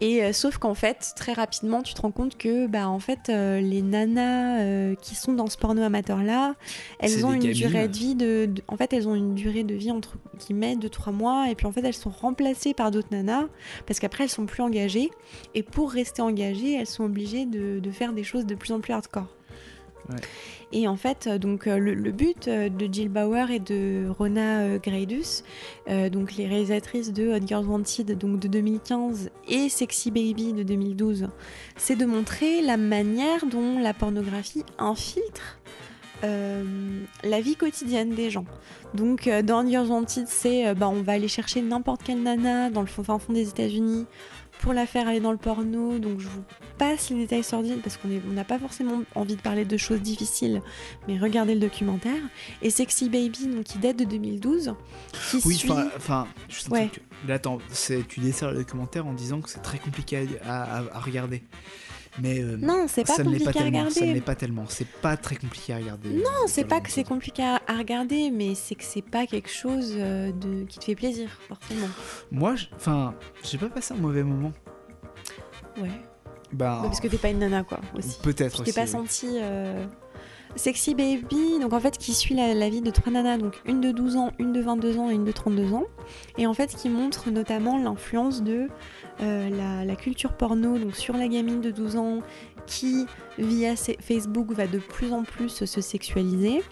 Et 0.00 0.22
euh, 0.24 0.32
sauf 0.32 0.58
qu'en 0.58 0.74
fait, 0.74 1.12
très 1.16 1.32
rapidement, 1.32 1.82
tu 1.82 1.94
te 1.94 2.00
rends 2.02 2.10
compte 2.12 2.36
que, 2.38 2.66
bah, 2.68 2.88
en 2.88 2.98
fait, 3.00 3.28
euh, 3.28 3.60
les 3.60 3.82
nanas 3.82 4.94
qui 5.02 5.14
sont 5.16 5.32
dans 5.32 5.48
ce 5.48 5.56
porno 5.56 5.82
amateur 5.82 6.22
là, 6.22 6.54
elles 7.00 7.24
ont 7.26 7.32
une 7.32 7.40
gamines. 7.40 7.54
durée 7.56 7.88
de 7.88 7.96
vie 7.96 8.14
de, 8.14 8.46
de- 8.46 8.62
en 8.68 8.76
fait, 8.76 8.92
elles 8.92 9.08
ont 9.08 9.14
une 9.16 9.34
durée 9.34 9.64
de 9.64 9.74
vie 9.74 9.90
entre 9.90 10.16
guillemets 10.38 10.76
de 10.76 10.86
trois 10.88 11.12
mois, 11.12 11.48
et 11.50 11.54
puis 11.56 11.66
en 11.66 11.72
fait, 11.72 11.82
elles 11.84 11.92
sont 11.94 12.10
remplacées 12.10 12.74
par 12.74 12.90
d'autres 12.92 13.08
nanas 13.10 13.46
parce 13.86 13.98
qu'après, 13.98 14.24
elles 14.24 14.30
sont 14.30 14.46
plus 14.46 14.62
engagées, 14.62 15.10
et 15.54 15.62
pour 15.64 15.90
rester 15.90 16.22
engagées, 16.22 16.74
elles 16.74 16.86
sont 16.86 17.04
obligées 17.04 17.46
de, 17.46 17.80
de 17.80 17.90
faire 17.90 18.12
des 18.12 18.24
choses 18.24 18.46
de 18.46 18.54
plus 18.54 18.72
en 18.72 18.80
plus 18.80 18.92
hardcore. 18.92 19.26
Et 20.72 20.88
en 20.88 20.96
fait, 20.96 21.26
euh, 21.26 21.38
donc 21.38 21.66
euh, 21.66 21.78
le, 21.78 22.10
but 22.10 22.48
euh, 22.48 22.68
de 22.68 22.92
Jill 22.92 23.08
Bauer 23.08 23.50
et 23.50 23.60
de 23.60 24.08
Rona 24.18 24.78
Greidus, 24.78 25.44
donc 26.10 26.34
les 26.36 26.46
réalisatrices 26.46 27.12
de 27.12 27.28
Hot 27.28 27.46
Girls 27.46 27.66
Wanted 27.66 28.18
donc 28.18 28.40
de 28.40 28.48
2015 28.48 29.30
et 29.48 29.68
Sexy 29.68 30.10
Baby 30.10 30.52
de 30.52 30.62
2012, 30.62 31.28
c'est 31.76 31.96
de 31.96 32.04
montrer 32.04 32.62
la 32.62 32.76
manière 32.76 33.46
dont 33.46 33.78
la 33.78 33.94
pornographie 33.94 34.64
infiltre 34.78 35.58
la 37.22 37.40
vie 37.42 37.56
quotidienne 37.56 38.14
des 38.14 38.30
gens. 38.30 38.46
Donc 38.94 39.26
euh, 39.26 39.42
dans 39.42 39.66
Girls 39.66 39.88
Wanted, 39.88 40.26
c'est 40.28 40.74
bah, 40.74 40.88
on 40.88 41.02
va 41.02 41.12
aller 41.12 41.28
chercher 41.28 41.60
n'importe 41.60 42.02
quelle 42.02 42.22
nana 42.22 42.70
dans 42.70 42.80
le 42.80 42.86
fin 42.86 43.18
fond 43.18 43.32
des 43.32 43.48
États-Unis 43.48 44.06
pour 44.64 44.72
la 44.72 44.86
faire 44.86 45.06
aller 45.06 45.20
dans 45.20 45.30
le 45.30 45.36
porno. 45.38 45.98
Donc 45.98 46.18
je 46.20 46.26
vous 46.26 46.42
passe 46.78 47.10
les 47.10 47.16
détails 47.16 47.44
sordides 47.44 47.80
parce 47.82 47.96
qu'on 47.98 48.08
n'a 48.32 48.44
pas 48.44 48.58
forcément 48.58 49.02
envie 49.14 49.36
de 49.36 49.40
parler 49.42 49.64
de 49.66 49.76
choses 49.76 50.00
difficiles, 50.00 50.62
mais 51.06 51.18
regardez 51.18 51.54
le 51.54 51.60
documentaire. 51.60 52.20
Et 52.62 52.70
Sexy 52.70 53.08
Baby, 53.10 53.46
donc 53.48 53.64
qui 53.64 53.78
date 53.78 53.96
de 53.98 54.04
2012, 54.04 54.74
qui 55.30 55.40
Oui, 55.44 55.54
suit. 55.56 55.70
enfin, 55.96 56.26
un 56.66 56.70
Ouais. 56.70 56.88
truc. 56.88 57.02
Là, 57.28 57.34
attends, 57.34 57.58
tu 58.08 58.20
desserres 58.20 58.50
le 58.52 58.58
documentaire 58.58 59.06
en 59.06 59.12
disant 59.12 59.40
que 59.40 59.50
c'est 59.50 59.62
très 59.62 59.78
compliqué 59.78 60.26
à, 60.44 60.78
à- 60.78 60.96
à 60.96 61.00
regarder. 61.00 61.42
Mais 62.22 62.38
euh, 62.40 62.56
Non, 62.56 62.86
c'est 62.88 63.04
pas 63.04 63.14
ça 63.14 63.24
compliqué 63.24 63.44
pas 63.44 63.50
à 63.50 63.52
tellement. 63.54 63.78
Ça 63.78 63.84
ne 63.84 63.88
regarder. 63.90 64.14
l'est 64.14 64.20
pas 64.20 64.34
tellement. 64.36 64.64
C'est 64.68 64.86
pas 64.86 65.16
très 65.16 65.36
compliqué 65.36 65.72
à 65.74 65.78
regarder. 65.78 66.10
Non, 66.10 66.46
c'est 66.46 66.64
pas 66.64 66.80
que 66.80 66.90
c'est 66.90 67.02
compliqué 67.04 67.42
à, 67.42 67.60
à 67.66 67.76
regarder, 67.76 68.30
mais 68.30 68.54
c'est 68.54 68.76
que 68.76 68.84
c'est 68.84 69.02
pas 69.02 69.26
quelque 69.26 69.50
chose 69.50 69.92
euh, 69.96 70.30
de, 70.32 70.64
qui 70.64 70.78
te 70.78 70.84
fait 70.84 70.94
plaisir, 70.94 71.28
forcément. 71.48 71.88
Moi, 72.30 72.54
enfin, 72.76 73.14
j'ai 73.42 73.58
pas 73.58 73.68
passé 73.68 73.94
un 73.94 73.96
mauvais 73.96 74.22
moment. 74.22 74.52
Ouais. 75.80 75.88
Bah, 76.52 76.78
Bah, 76.82 76.82
parce 76.84 77.00
que 77.00 77.08
t'es 77.08 77.18
pas 77.18 77.30
une 77.30 77.40
nana, 77.40 77.64
quoi, 77.64 77.80
aussi. 77.98 78.18
peut-être 78.22 78.56
Tu 78.56 78.62
aussi. 78.62 78.72
t'es 78.72 78.80
pas 78.80 78.86
oui. 78.86 78.92
senti. 78.92 79.26
euh, 79.40 79.84
Sexy 80.56 80.94
Baby, 80.94 81.58
donc 81.60 81.72
en 81.72 81.80
fait, 81.80 81.98
qui 81.98 82.14
suit 82.14 82.34
la, 82.34 82.68
vie 82.68 82.80
de 82.80 82.90
trois 82.90 83.12
nanas, 83.12 83.38
donc 83.38 83.60
une 83.64 83.80
de 83.80 83.90
12 83.90 84.16
ans, 84.16 84.32
une 84.38 84.52
de 84.52 84.60
22 84.60 84.98
ans 84.98 85.10
et 85.10 85.14
une 85.14 85.24
de 85.24 85.32
32 85.32 85.72
ans. 85.72 85.84
Et 86.38 86.46
en 86.46 86.54
fait, 86.54 86.74
qui 86.74 86.88
montre 86.88 87.30
notamment 87.30 87.78
l'influence 87.78 88.42
de 88.42 88.68
euh, 89.20 89.84
la, 89.84 89.96
culture 89.96 90.32
porno, 90.32 90.76
sur 90.92 91.16
la 91.16 91.28
gamine 91.28 91.60
de 91.60 91.70
12 91.70 91.96
ans, 91.96 92.18
qui, 92.66 93.06
via 93.38 93.74
Facebook, 93.76 94.52
va 94.52 94.66
de 94.66 94.78
plus 94.78 95.12
en 95.12 95.24
plus 95.24 95.64
se 95.64 95.80
sexualiser. 95.80 96.62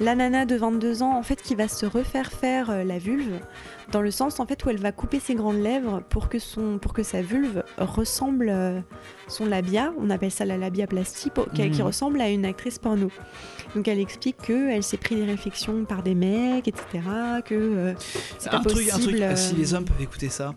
La 0.00 0.14
nana 0.14 0.46
de 0.46 0.56
22 0.56 1.02
ans, 1.02 1.16
en 1.16 1.22
fait, 1.22 1.40
qui 1.42 1.54
va 1.54 1.68
se 1.68 1.84
refaire 1.86 2.32
faire 2.32 2.70
euh, 2.70 2.82
la 2.82 2.98
vulve, 2.98 3.38
dans 3.92 4.00
le 4.00 4.10
sens 4.10 4.40
en 4.40 4.46
fait 4.46 4.64
où 4.64 4.70
elle 4.70 4.78
va 4.78 4.90
couper 4.90 5.20
ses 5.20 5.34
grandes 5.34 5.60
lèvres 5.62 6.02
pour 6.08 6.28
que, 6.30 6.38
son, 6.38 6.78
pour 6.78 6.94
que 6.94 7.02
sa 7.02 7.20
vulve 7.20 7.62
ressemble 7.76 8.48
euh, 8.48 8.80
son 9.28 9.44
labia, 9.44 9.92
on 9.98 10.08
appelle 10.08 10.30
ça 10.30 10.44
la 10.46 10.56
labia 10.56 10.86
plastique, 10.86 11.34
qui, 11.54 11.70
qui 11.70 11.80
Mhm. 11.80 11.86
ressemble 11.86 12.20
à 12.22 12.30
une 12.30 12.44
actrice 12.46 12.78
porno. 12.78 13.10
Donc 13.76 13.86
elle 13.86 14.00
explique 14.00 14.38
que 14.38 14.70
elle 14.70 14.82
s'est 14.82 14.96
pris 14.96 15.14
des 15.14 15.24
réflexions 15.24 15.84
par 15.84 16.02
des 16.02 16.14
mecs, 16.14 16.66
etc. 16.68 16.84
Que 17.44 17.54
euh, 17.54 17.94
c'est 18.38 18.52
un 18.52 18.60
truc, 18.60 18.88
un 18.88 18.98
truc, 18.98 19.04
possible, 19.04 19.22
euh, 19.22 19.36
si 19.36 19.54
les 19.54 19.74
hommes 19.74 19.84
peuvent 19.84 20.00
écouter 20.02 20.30
ça, 20.30 20.54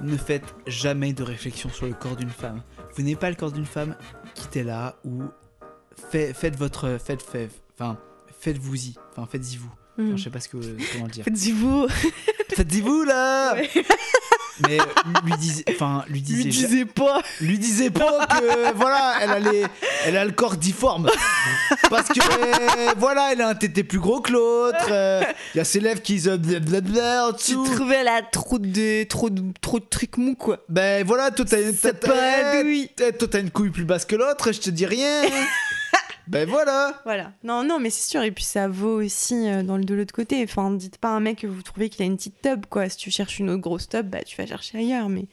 ne 0.00 0.16
faites 0.16 0.54
jamais 0.66 1.12
de 1.12 1.22
réflexion 1.24 1.68
sur 1.70 1.86
le 1.86 1.92
corps 1.92 2.16
d'une 2.16 2.30
femme. 2.30 2.62
Vous 2.94 3.02
n'avez 3.02 3.16
pas 3.16 3.30
le 3.30 3.36
corps 3.36 3.52
d'une 3.52 3.66
femme, 3.66 3.96
quittez-la 4.34 4.94
ou 5.04 5.22
fait- 6.10 6.32
faites 6.34 6.56
votre, 6.56 6.98
faites, 7.04 7.22
faites, 7.22 7.50
enfin, 7.78 7.98
faites-vous-y, 8.40 8.94
enfin, 9.12 9.28
faites-y 9.30 9.56
vous. 9.56 9.70
Enfin, 9.98 10.08
hmm. 10.12 10.16
je 10.18 10.24
sais 10.24 10.30
pas 10.30 10.40
ce 10.40 10.48
que, 10.48 10.56
comment 10.92 11.06
le 11.06 11.10
dire. 11.10 11.24
Faites-y 11.24 11.52
vous. 11.52 11.86
Faites-y 12.54 12.80
vous 12.82 13.02
là. 13.04 13.54
Ouais. 13.54 13.70
Mais 14.66 14.78
lui 15.24 15.36
disait, 15.38 15.64
enfin, 15.68 16.02
lui 16.08 16.22
disait, 16.22 16.86
pas. 16.86 17.20
lui 17.42 17.58
disait 17.58 17.90
pas 17.90 18.26
que 18.26 18.72
voilà, 18.74 19.16
elle 19.20 19.30
a 19.30 19.38
les- 19.38 19.66
elle 20.06 20.16
a 20.16 20.24
le 20.24 20.32
corps 20.32 20.56
difforme. 20.56 21.10
Parce 21.90 22.08
que 22.08 22.20
euh, 22.20 22.92
voilà, 22.96 23.32
elle 23.32 23.42
a 23.42 23.48
un 23.48 23.54
tété 23.54 23.84
plus 23.84 23.98
gros 23.98 24.20
que 24.22 24.32
l'autre. 24.32 24.88
euh, 24.90 25.22
Il 25.54 25.58
y 25.58 25.60
a 25.60 25.64
ses 25.64 25.78
lèvres 25.80 26.00
qui 26.00 26.20
se 26.20 26.30
blablabla 26.36 27.28
en 27.28 27.32
Tu 27.34 27.52
dessous. 27.52 27.64
trouvais 27.74 28.02
la 28.02 28.22
trop 28.22 28.58
de 28.58 29.04
trop 29.04 29.28
de 29.28 29.42
trop 29.60 29.78
de 29.78 29.84
trucs 29.84 30.16
mous 30.16 30.34
quoi. 30.36 30.64
Ben 30.70 31.04
voilà, 31.06 31.30
toi 31.30 31.44
t'as 31.44 31.92
paraît, 31.92 32.64
eh, 32.98 33.12
t'as 33.12 33.40
une 33.40 33.50
couille 33.50 33.70
plus 33.70 33.84
basse 33.84 34.06
que 34.06 34.16
l'autre, 34.16 34.52
je 34.52 34.60
te 34.60 34.70
dis 34.70 34.86
rien. 34.86 35.22
Ben 36.28 36.48
voilà 36.48 37.00
Voilà. 37.04 37.32
Non, 37.44 37.62
non, 37.64 37.78
mais 37.78 37.90
c'est 37.90 38.08
sûr. 38.10 38.22
Et 38.22 38.30
puis 38.32 38.44
ça 38.44 38.68
vaut 38.68 39.00
aussi 39.02 39.48
euh, 39.48 39.62
dans 39.62 39.76
le 39.76 39.84
de 39.84 39.94
l'autre 39.94 40.12
côté. 40.14 40.42
Enfin, 40.44 40.70
dites 40.72 40.98
pas 40.98 41.08
à 41.08 41.12
un 41.12 41.20
mec 41.20 41.38
que 41.40 41.46
vous 41.46 41.62
trouvez 41.62 41.88
qu'il 41.88 42.02
a 42.02 42.06
une 42.06 42.16
petite 42.16 42.40
tub, 42.42 42.66
quoi. 42.66 42.88
Si 42.88 42.96
tu 42.96 43.10
cherches 43.10 43.38
une 43.38 43.50
autre 43.50 43.62
grosse 43.62 43.88
tub, 43.88 44.08
bah 44.08 44.22
tu 44.24 44.36
vas 44.36 44.46
chercher 44.46 44.78
ailleurs. 44.78 45.08
Mais, 45.08 45.26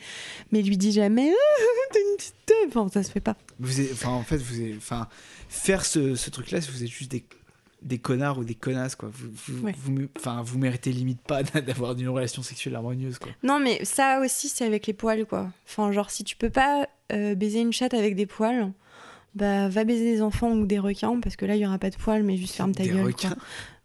mais 0.52 0.61
lui 0.61 0.78
dis 0.78 0.91
jamais, 0.91 1.32
ah, 1.60 1.90
t'as 1.91 1.99
une 1.99 2.18
petite 2.18 2.36
tub. 2.45 2.70
Enfin, 2.78 2.90
ça 2.94 3.03
se 3.03 3.11
fait 3.11 3.20
pas. 3.22 3.36
vous 3.60 3.82
êtes, 3.82 3.91
enfin, 3.94 4.10
en 4.11 4.24
fait, 4.24 4.38
vous 4.38 4.61
êtes, 4.61 4.78
enfin, 4.78 5.07
faire 5.49 5.86
ce, 5.86 6.15
ce 6.15 6.30
truc-là, 6.30 6.60
vous 6.72 6.84
êtes 6.84 6.90
juste 6.90 7.11
des, 7.11 7.26
des 7.82 7.98
connards 7.98 8.38
ou 8.38 8.44
des 8.44 8.56
connasses, 8.56 8.95
quoi. 8.95 9.10
Vous, 9.11 9.30
vous, 9.48 9.65
Ouais. 9.65 9.74
vous, 9.78 10.07
enfin, 10.18 10.41
vous 10.44 10.57
méritez 10.60 10.91
limite 10.91 11.22
pas 11.22 11.41
d'avoir 11.61 11.94
une 11.98 12.07
relation 12.10 12.44
sexuelle 12.44 12.76
harmonieuse, 12.76 13.18
quoi. 13.18 13.32
Non, 13.44 13.60
mais 13.60 13.84
ça 13.84 14.20
aussi, 14.24 14.48
c'est 14.48 14.65
avec 14.65 14.86
les 14.88 14.94
poils, 14.94 15.26
quoi. 15.26 15.49
Enfin, 15.68 15.91
genre, 15.91 16.11
si 16.11 16.24
tu 16.24 16.36
peux 16.36 16.49
pas 16.52 16.88
euh, 17.11 17.34
baiser 17.36 17.60
une 17.61 17.74
chatte 17.74 17.94
avec 17.95 18.15
des 18.15 18.26
poils, 18.26 18.72
bah 19.36 19.68
va 19.70 19.84
baiser 19.84 20.06
des 20.06 20.22
enfants 20.22 20.52
ou 20.52 20.66
des 20.66 20.80
requins, 20.80 21.20
parce 21.22 21.36
que 21.36 21.46
là, 21.46 21.56
il 21.56 21.62
y 21.62 21.66
aura 21.66 21.78
pas 21.78 21.90
de 21.90 21.96
poils, 21.96 22.24
mais 22.24 22.38
juste 22.38 22.56
ferme 22.56 22.74
ta 22.74 22.84
Des 22.84 22.90
gueule. 22.90 23.06
requins. 23.06 23.30
Quoi. 23.30 23.38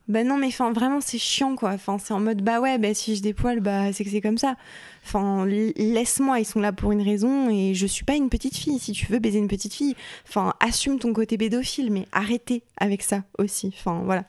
Bah 0.08 0.24
non, 0.24 0.38
mais 0.38 0.46
enfin, 0.46 0.72
vraiment, 0.72 1.02
c'est 1.02 1.18
chiant, 1.18 1.54
quoi. 1.54 1.70
Enfin, 1.72 1.98
c'est 1.98 2.14
en 2.14 2.20
mode, 2.20 2.40
bah 2.40 2.60
ouais, 2.60 2.78
bah 2.78 2.94
si 2.94 3.14
j'ai 3.14 3.20
des 3.20 3.34
poils, 3.34 3.60
bah 3.60 3.92
c'est 3.92 4.04
que 4.04 4.10
c'est 4.10 4.22
comme 4.22 4.38
ça. 4.38 4.56
Enfin, 5.04 5.44
laisse-moi, 5.46 6.40
ils 6.40 6.46
sont 6.46 6.60
là 6.60 6.72
pour 6.72 6.92
une 6.92 7.02
raison, 7.02 7.50
et 7.50 7.74
je 7.74 7.86
suis 7.86 8.04
pas 8.04 8.14
une 8.14 8.30
petite 8.30 8.56
fille. 8.56 8.78
Si 8.78 8.92
tu 8.92 9.06
veux 9.06 9.18
baiser 9.18 9.38
une 9.38 9.48
petite 9.48 9.74
fille, 9.74 9.94
enfin, 10.26 10.54
assume 10.60 10.98
ton 10.98 11.12
côté 11.12 11.36
pédophile, 11.36 11.92
mais 11.92 12.06
arrêtez 12.12 12.62
avec 12.78 13.02
ça 13.02 13.22
aussi. 13.38 13.70
Enfin, 13.78 14.00
voilà. 14.04 14.24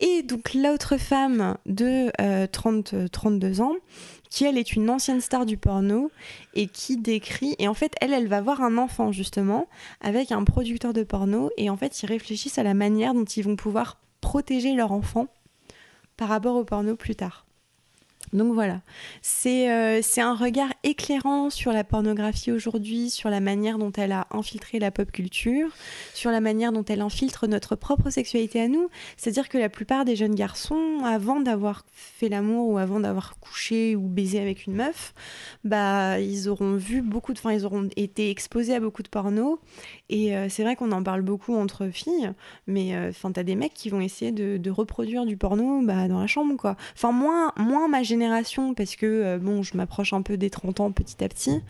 Et 0.00 0.22
donc, 0.22 0.54
l'autre 0.54 0.96
femme 0.96 1.56
de 1.66 2.10
euh, 2.20 2.46
30, 2.50 2.94
euh, 2.94 3.08
32 3.08 3.60
ans, 3.60 3.74
qui 4.32 4.46
elle 4.46 4.56
est 4.56 4.72
une 4.72 4.88
ancienne 4.88 5.20
star 5.20 5.44
du 5.44 5.58
porno 5.58 6.10
et 6.54 6.66
qui 6.66 6.96
décrit 6.96 7.54
et 7.58 7.68
en 7.68 7.74
fait 7.74 7.92
elle 8.00 8.14
elle 8.14 8.28
va 8.28 8.38
avoir 8.38 8.62
un 8.62 8.78
enfant 8.78 9.12
justement 9.12 9.68
avec 10.00 10.32
un 10.32 10.42
producteur 10.42 10.94
de 10.94 11.02
porno 11.02 11.50
et 11.58 11.68
en 11.68 11.76
fait 11.76 12.02
ils 12.02 12.06
réfléchissent 12.06 12.56
à 12.56 12.62
la 12.62 12.72
manière 12.72 13.12
dont 13.12 13.26
ils 13.26 13.44
vont 13.44 13.56
pouvoir 13.56 13.98
protéger 14.22 14.72
leur 14.72 14.90
enfant 14.90 15.26
par 16.16 16.28
rapport 16.28 16.56
au 16.56 16.64
porno 16.64 16.96
plus 16.96 17.14
tard. 17.14 17.44
Donc 18.32 18.54
voilà, 18.54 18.80
c'est 19.20 19.70
euh, 19.70 20.00
un 20.16 20.34
regard 20.34 20.72
éclairant 20.84 21.50
sur 21.50 21.70
la 21.70 21.84
pornographie 21.84 22.50
aujourd'hui, 22.50 23.10
sur 23.10 23.28
la 23.28 23.40
manière 23.40 23.76
dont 23.76 23.92
elle 23.92 24.12
a 24.12 24.26
infiltré 24.30 24.78
la 24.78 24.90
pop 24.90 25.12
culture, 25.12 25.68
sur 26.14 26.30
la 26.30 26.40
manière 26.40 26.72
dont 26.72 26.84
elle 26.84 27.02
infiltre 27.02 27.46
notre 27.46 27.76
propre 27.76 28.08
sexualité 28.08 28.62
à 28.62 28.68
nous. 28.68 28.88
C'est-à-dire 29.18 29.50
que 29.50 29.58
la 29.58 29.68
plupart 29.68 30.06
des 30.06 30.16
jeunes 30.16 30.34
garçons, 30.34 31.00
avant 31.04 31.40
d'avoir 31.40 31.84
fait 31.92 32.30
l'amour 32.30 32.68
ou 32.68 32.78
avant 32.78 33.00
d'avoir 33.00 33.38
couché 33.38 33.96
ou 33.96 34.08
baisé 34.08 34.40
avec 34.40 34.64
une 34.66 34.76
meuf, 34.76 35.12
bah 35.64 36.18
ils 36.18 36.48
auront 36.48 36.76
vu 36.76 37.02
beaucoup 37.02 37.34
de, 37.34 37.38
enfin 37.38 37.52
ils 37.52 37.66
auront 37.66 37.90
été 37.96 38.30
exposés 38.30 38.74
à 38.74 38.80
beaucoup 38.80 39.02
de 39.02 39.08
porno. 39.08 39.60
Et 40.08 40.34
euh, 40.34 40.46
c'est 40.48 40.62
vrai 40.62 40.74
qu'on 40.74 40.92
en 40.92 41.02
parle 41.02 41.20
beaucoup 41.20 41.54
entre 41.54 41.88
filles, 41.88 42.32
mais 42.66 42.94
euh, 42.94 43.10
enfin 43.10 43.30
t'as 43.30 43.42
des 43.42 43.56
mecs 43.56 43.74
qui 43.74 43.90
vont 43.90 44.00
essayer 44.00 44.32
de, 44.32 44.56
de 44.56 44.70
reproduire 44.70 45.26
du 45.26 45.36
porno 45.36 45.82
bah, 45.82 46.08
dans 46.08 46.20
la 46.20 46.26
chambre 46.26 46.56
quoi. 46.56 46.76
Enfin 46.94 47.12
moins 47.12 47.52
moins 47.58 47.88
ma 47.88 48.02
génération 48.02 48.21
parce 48.76 48.96
que 48.96 49.06
euh, 49.06 49.38
bon 49.38 49.62
je 49.62 49.76
m'approche 49.76 50.12
un 50.12 50.22
peu 50.22 50.36
des 50.36 50.50
30 50.50 50.80
ans 50.80 50.92
petit 50.92 51.22
à 51.24 51.28
petit, 51.28 51.60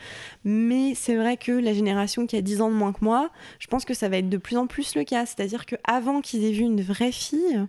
mais 0.45 0.95
c'est 0.95 1.17
vrai 1.17 1.37
que 1.37 1.53
la 1.53 1.73
génération 1.73 2.27
qui 2.27 2.37
a 2.37 2.41
10 2.43 2.61
ans 2.61 2.69
de 2.71 2.75
moins 2.75 2.93
que 2.93 3.05
moi, 3.05 3.31
je 3.59 3.67
pense 3.67 3.85
que 3.85 3.95
ça 3.95 4.09
va 4.09 4.19
être 4.19 4.29
de 4.29 4.37
plus 4.37 4.57
en 4.57 4.67
plus 4.67 4.95
le 4.95 5.05
cas. 5.05 5.27
C'est-à-dire 5.27 5.67
que 5.67 5.77
avant 5.85 6.21
qu'ils 6.21 6.45
aient 6.45 6.53
vu 6.53 6.63
une 6.63 6.83
vraie 6.83 7.13
fille, 7.13 7.61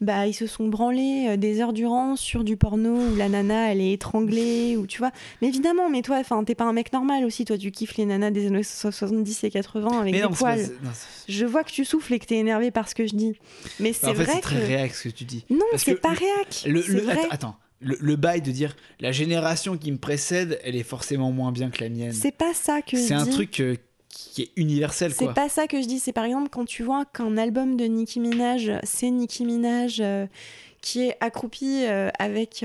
bah 0.00 0.26
ils 0.26 0.34
se 0.34 0.46
sont 0.46 0.68
branlés 0.68 1.26
euh, 1.30 1.36
des 1.36 1.60
heures 1.60 1.72
durant 1.72 2.16
sur 2.16 2.44
du 2.44 2.56
porno 2.56 2.96
où 2.96 3.16
la 3.16 3.28
nana 3.28 3.72
elle 3.72 3.80
est 3.80 3.92
étranglée 3.92 4.76
ou 4.76 4.86
tu 4.86 4.98
vois. 4.98 5.10
Mais 5.42 5.48
évidemment, 5.48 5.88
mais 5.90 6.02
toi, 6.02 6.16
enfin 6.20 6.42
t'es 6.44 6.54
pas 6.54 6.64
un 6.64 6.72
mec 6.72 6.92
normal 6.92 7.24
aussi, 7.24 7.44
toi 7.44 7.58
tu 7.58 7.70
kiffes 7.70 7.96
les 7.96 8.04
nanas 8.06 8.30
des 8.30 8.46
années 8.46 8.62
70 8.62 9.44
et 9.44 9.50
80 9.50 10.00
avec 10.00 10.12
Mais 10.12 10.18
des 10.18 10.24
non, 10.24 10.30
pas- 10.30 10.36
poils. 10.36 10.70
non, 10.82 10.90
Je 11.28 11.44
vois 11.46 11.64
que 11.64 11.70
tu 11.70 11.84
souffles 11.84 12.14
et 12.14 12.18
que 12.18 12.26
t'es 12.26 12.36
énervé 12.36 12.70
par 12.70 12.88
ce 12.88 12.94
que 12.94 13.06
je 13.06 13.14
dis. 13.14 13.32
Mais 13.80 13.92
c'est 13.92 14.06
en 14.06 14.14
fait, 14.14 14.24
vrai 14.24 14.32
c'est 14.34 14.40
très 14.40 14.58
réac 14.64 14.94
ce 14.94 15.08
que 15.08 15.14
tu 15.14 15.24
dis. 15.24 15.44
non, 15.50 15.58
c'est 15.76 15.94
pas 16.00 16.10
réac. 16.10 16.64
Le, 16.66 16.80
le- 16.86 17.00
vrai. 17.00 17.12
attends, 17.18 17.28
attends. 17.30 17.56
Le, 17.80 17.96
le 18.00 18.16
bail 18.16 18.42
de 18.42 18.50
dire 18.50 18.74
la 19.00 19.12
génération 19.12 19.76
qui 19.78 19.92
me 19.92 19.98
précède, 19.98 20.58
elle 20.64 20.74
est 20.76 20.82
forcément 20.82 21.30
moins 21.30 21.52
bien 21.52 21.70
que 21.70 21.82
la 21.82 21.88
mienne. 21.88 22.12
C'est 22.12 22.36
pas 22.36 22.52
ça 22.54 22.82
que 22.82 22.96
je 22.96 23.02
C'est 23.02 23.14
un 23.14 23.24
dis. 23.24 23.30
truc 23.30 23.60
euh, 23.60 23.76
qui 24.08 24.42
est 24.42 24.50
universel, 24.56 25.12
C'est 25.16 25.32
pas 25.32 25.48
ça 25.48 25.66
que 25.68 25.80
je 25.80 25.86
dis. 25.86 26.00
C'est 26.00 26.12
par 26.12 26.24
exemple 26.24 26.48
quand 26.50 26.64
tu 26.64 26.82
vois 26.82 27.04
qu'un 27.04 27.36
album 27.36 27.76
de 27.76 27.84
Nicki 27.84 28.18
Minaj, 28.20 28.72
c'est 28.82 29.10
Nicki 29.10 29.44
Minaj 29.44 29.98
euh, 30.00 30.26
qui 30.80 31.02
est 31.02 31.16
accroupie 31.20 31.84
euh, 31.86 32.08
avec 32.18 32.64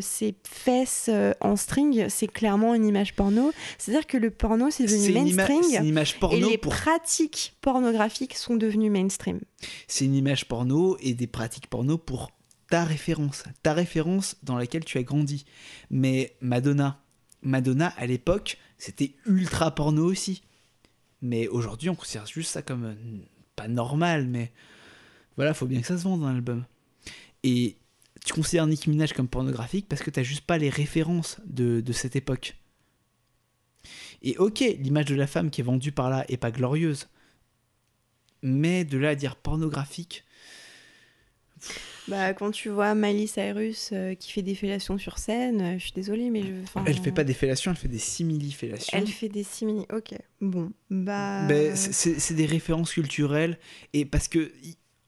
ses 0.00 0.34
fesses 0.44 1.10
en 1.40 1.56
string, 1.56 2.06
c'est 2.08 2.26
clairement 2.28 2.74
une 2.74 2.86
image 2.86 3.14
porno. 3.14 3.52
C'est-à-dire 3.78 4.06
que 4.06 4.16
le 4.18 4.30
porno, 4.30 4.70
c'est 4.70 4.84
devenu 4.84 5.12
mainstream. 5.12 5.62
c'est 5.62 5.76
une 5.78 5.86
image 5.86 6.14
Et 6.14 6.18
porno 6.20 6.48
les 6.50 6.58
pour. 6.58 6.72
pratiques 6.72 7.54
pornographiques 7.60 8.34
sont 8.34 8.56
devenues 8.56 8.90
mainstream. 8.90 9.40
C'est 9.88 10.04
une 10.06 10.14
image 10.14 10.46
porno 10.46 10.96
et 11.00 11.12
des 11.14 11.26
pratiques 11.26 11.66
porno 11.68 11.98
pour 11.98 12.30
ta 12.68 12.84
référence, 12.84 13.44
ta 13.62 13.72
référence 13.74 14.36
dans 14.42 14.56
laquelle 14.56 14.84
tu 14.84 14.98
as 14.98 15.02
grandi. 15.02 15.44
Mais 15.90 16.36
Madonna, 16.40 17.02
Madonna 17.42 17.88
à 17.96 18.06
l'époque, 18.06 18.58
c'était 18.78 19.14
ultra 19.26 19.74
porno 19.74 20.04
aussi. 20.04 20.42
Mais 21.22 21.48
aujourd'hui, 21.48 21.88
on 21.88 21.94
considère 21.94 22.26
juste 22.26 22.50
ça 22.50 22.62
comme 22.62 22.84
euh, 22.84 22.94
pas 23.56 23.68
normal, 23.68 24.26
mais 24.26 24.52
voilà, 25.36 25.54
faut 25.54 25.66
bien 25.66 25.80
que 25.80 25.86
ça 25.86 25.98
se 25.98 26.04
vende 26.04 26.20
dans 26.20 26.32
l'album. 26.32 26.64
Et 27.42 27.76
tu 28.24 28.32
considères 28.32 28.66
Nicki 28.66 28.90
Minaj 28.90 29.12
comme 29.12 29.28
pornographique 29.28 29.86
parce 29.88 30.02
que 30.02 30.10
t'as 30.10 30.22
juste 30.22 30.44
pas 30.44 30.58
les 30.58 30.70
références 30.70 31.40
de, 31.44 31.80
de 31.80 31.92
cette 31.92 32.16
époque. 32.16 32.56
Et 34.22 34.36
ok, 34.38 34.60
l'image 34.60 35.06
de 35.06 35.14
la 35.14 35.26
femme 35.26 35.50
qui 35.50 35.60
est 35.60 35.64
vendue 35.64 35.92
par 35.92 36.08
là 36.08 36.24
est 36.28 36.38
pas 36.38 36.50
glorieuse. 36.50 37.08
Mais 38.42 38.84
de 38.84 38.98
là 38.98 39.10
à 39.10 39.14
dire 39.14 39.36
pornographique, 39.36 40.24
Bah, 42.08 42.34
quand 42.34 42.50
tu 42.50 42.68
vois 42.68 42.94
Miley 42.94 43.26
Cyrus 43.26 43.90
euh, 43.92 44.14
qui 44.14 44.30
fait 44.30 44.42
des 44.42 44.54
fellations 44.54 44.98
sur 44.98 45.18
scène, 45.18 45.60
euh, 45.62 45.74
je 45.78 45.84
suis 45.84 45.92
désolée, 45.92 46.28
mais 46.30 46.42
je. 46.42 46.52
enfin, 46.64 46.84
elle 46.86 46.98
fait 46.98 47.12
pas 47.12 47.24
des 47.24 47.32
fellations, 47.34 47.70
elle 47.70 47.76
fait 47.78 47.88
des 47.88 47.98
simili-fellations. 47.98 48.98
Elle 48.98 49.06
fait 49.06 49.28
des 49.30 49.42
simili. 49.42 49.86
Ok. 49.92 50.14
Bon. 50.40 50.70
Bah. 50.90 51.46
Ben, 51.46 51.74
c'est- 51.74 52.34
des 52.34 52.46
références 52.46 52.92
culturelles 52.92 53.58
et 53.92 54.04
parce 54.04 54.28
que 54.28 54.52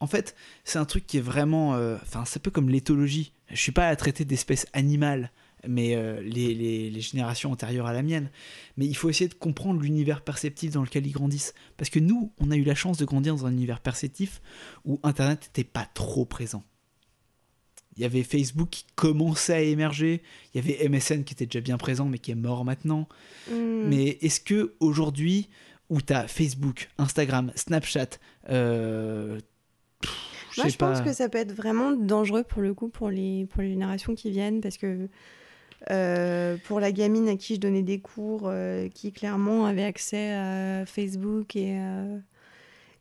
en 0.00 0.06
fait 0.06 0.34
c'est 0.64 0.78
un 0.78 0.84
truc 0.84 1.06
qui 1.06 1.16
est 1.18 1.20
vraiment 1.22 1.74
euh, 1.74 1.96
enfin 2.02 2.24
c'est 2.24 2.38
un 2.38 2.42
peu 2.42 2.50
comme 2.50 2.68
l'éthologie 2.68 3.32
je 3.50 3.56
suis 3.56 3.72
pas 3.72 3.88
à 3.88 3.96
traiter 3.96 4.24
d'espèces 4.24 4.66
animales 4.74 5.32
mais 5.66 5.96
les, 6.22 6.54
les- 6.54 6.90
les 6.90 7.00
générations 7.00 7.50
antérieures 7.50 7.86
à 7.86 7.92
la 7.92 8.02
mienne 8.02 8.30
mais 8.76 8.86
il 8.86 8.94
faut 8.94 9.08
essayer 9.10 9.26
de 9.28 9.34
comprendre 9.34 9.80
l'univers 9.80 10.22
perceptif 10.22 10.70
dans 10.70 10.82
lequel 10.82 11.06
ils 11.06 11.12
grandissent 11.12 11.54
parce 11.78 11.90
que 11.90 11.98
nous 11.98 12.32
on 12.38 12.50
a 12.50 12.56
eu 12.56 12.62
la 12.62 12.74
chance 12.76 12.98
de 12.98 13.04
grandir 13.04 13.34
dans 13.34 13.46
un 13.46 13.52
univers 13.52 13.80
perceptif 13.80 14.40
où 14.84 15.00
internet 15.02 15.44
n'était 15.48 15.68
pas 15.68 15.88
trop 15.94 16.24
présent 16.26 16.62
il 17.96 18.02
y 18.02 18.04
avait 18.04 18.22
Facebook 18.22 18.68
qui 18.70 18.84
commençait 18.94 19.54
à 19.54 19.60
émerger, 19.60 20.22
il 20.54 20.64
y 20.64 20.64
avait 20.64 20.88
MSN 20.88 21.24
qui 21.24 21.34
était 21.34 21.46
déjà 21.46 21.60
bien 21.60 21.78
présent 21.78 22.06
mais 22.06 22.18
qui 22.18 22.30
est 22.30 22.36
mort 22.36 22.64
maintenant. 22.64 23.08
hmm. 23.50 23.88
Mais 23.88 24.18
est-ce 24.20 24.40
que 24.40 24.74
aujourd'hui, 24.80 25.48
où 25.88 26.00
tu 26.00 26.12
as 26.12 26.28
Facebook, 26.28 26.88
Instagram, 26.98 27.52
Snapchat, 27.54 28.18
euh, 28.50 29.38
pff, 30.00 30.56
Moi, 30.58 30.68
je 30.68 30.76
pense 30.76 31.00
que 31.00 31.12
ça 31.12 31.28
peut 31.28 31.38
être 31.38 31.52
vraiment 31.52 31.92
dangereux 31.92 32.44
pour 32.44 32.62
le 32.62 32.74
coup 32.74 32.88
pour 32.88 33.10
les, 33.10 33.46
pour 33.46 33.62
les 33.62 33.70
générations 33.70 34.14
qui 34.14 34.30
viennent 34.30 34.60
parce 34.60 34.76
que 34.76 35.08
euh, 35.90 36.56
pour 36.64 36.80
la 36.80 36.92
gamine 36.92 37.28
à 37.28 37.36
qui 37.36 37.54
je 37.54 37.60
donnais 37.60 37.82
des 37.82 38.00
cours 38.00 38.44
euh, 38.44 38.88
qui 38.88 39.12
clairement 39.12 39.66
avait 39.66 39.84
accès 39.84 40.32
à 40.32 40.84
Facebook 40.86 41.56
et, 41.56 41.78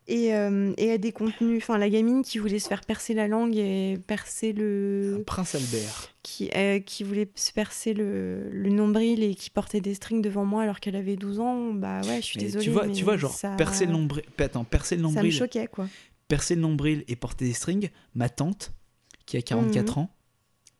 et, 0.08 0.36
euh, 0.36 0.74
et 0.78 0.92
à 0.92 0.98
des 0.98 1.12
contenus, 1.12 1.62
enfin 1.64 1.78
la 1.78 1.90
gamine 1.90 2.24
qui 2.24 2.38
voulait 2.38 2.60
se 2.60 2.68
faire 2.68 2.82
percer 2.82 3.14
la 3.14 3.28
langue 3.28 3.56
et 3.58 3.98
percer 4.08 4.54
le. 4.54 5.24
Prince 5.26 5.56
Albert. 5.56 6.10
qui, 6.24 6.50
euh, 6.56 6.80
qui 6.80 7.04
voulait 7.04 7.28
se 7.36 7.52
percer 7.52 7.94
le, 7.94 8.50
le 8.52 8.70
nombril 8.70 9.24
et 9.24 9.34
qui 9.36 9.50
portait 9.50 9.82
des 9.82 9.94
strings 9.96 10.22
devant 10.22 10.46
moi 10.46 10.64
alors 10.64 10.80
qu'elle 10.80 10.96
avait 10.96 11.16
12 11.16 11.40
ans, 11.40 11.74
bah 11.74 12.02
ouais, 12.02 12.18
je 12.18 12.26
suis 12.26 12.38
Mais 12.40 12.46
désolée. 12.46 12.64
tu 12.66 12.70
vois, 12.72 12.86
mais 12.88 12.94
tu 12.94 13.04
vois, 13.04 13.18
genre 13.18 13.32
ça- 13.34 13.56
percer 13.56 13.86
le 13.86 13.92
nombril, 13.94 14.24
attends, 14.38 14.64
percer 14.64 14.96
le 14.96 15.02
Ça 15.04 15.08
me 15.10 15.14
nombril, 15.14 15.32
choquait 15.32 15.68
quoi. 15.68 15.88
percer 16.28 16.56
le 16.56 16.62
nombril 16.62 17.04
et 17.08 17.16
porter 17.16 17.46
des 17.46 17.54
strings. 17.54 17.90
Ma 18.14 18.30
tante, 18.30 18.74
qui 19.26 19.38
a 19.38 19.42
44 19.42 19.98
Mhm. 19.98 20.04
ans, 20.04 20.10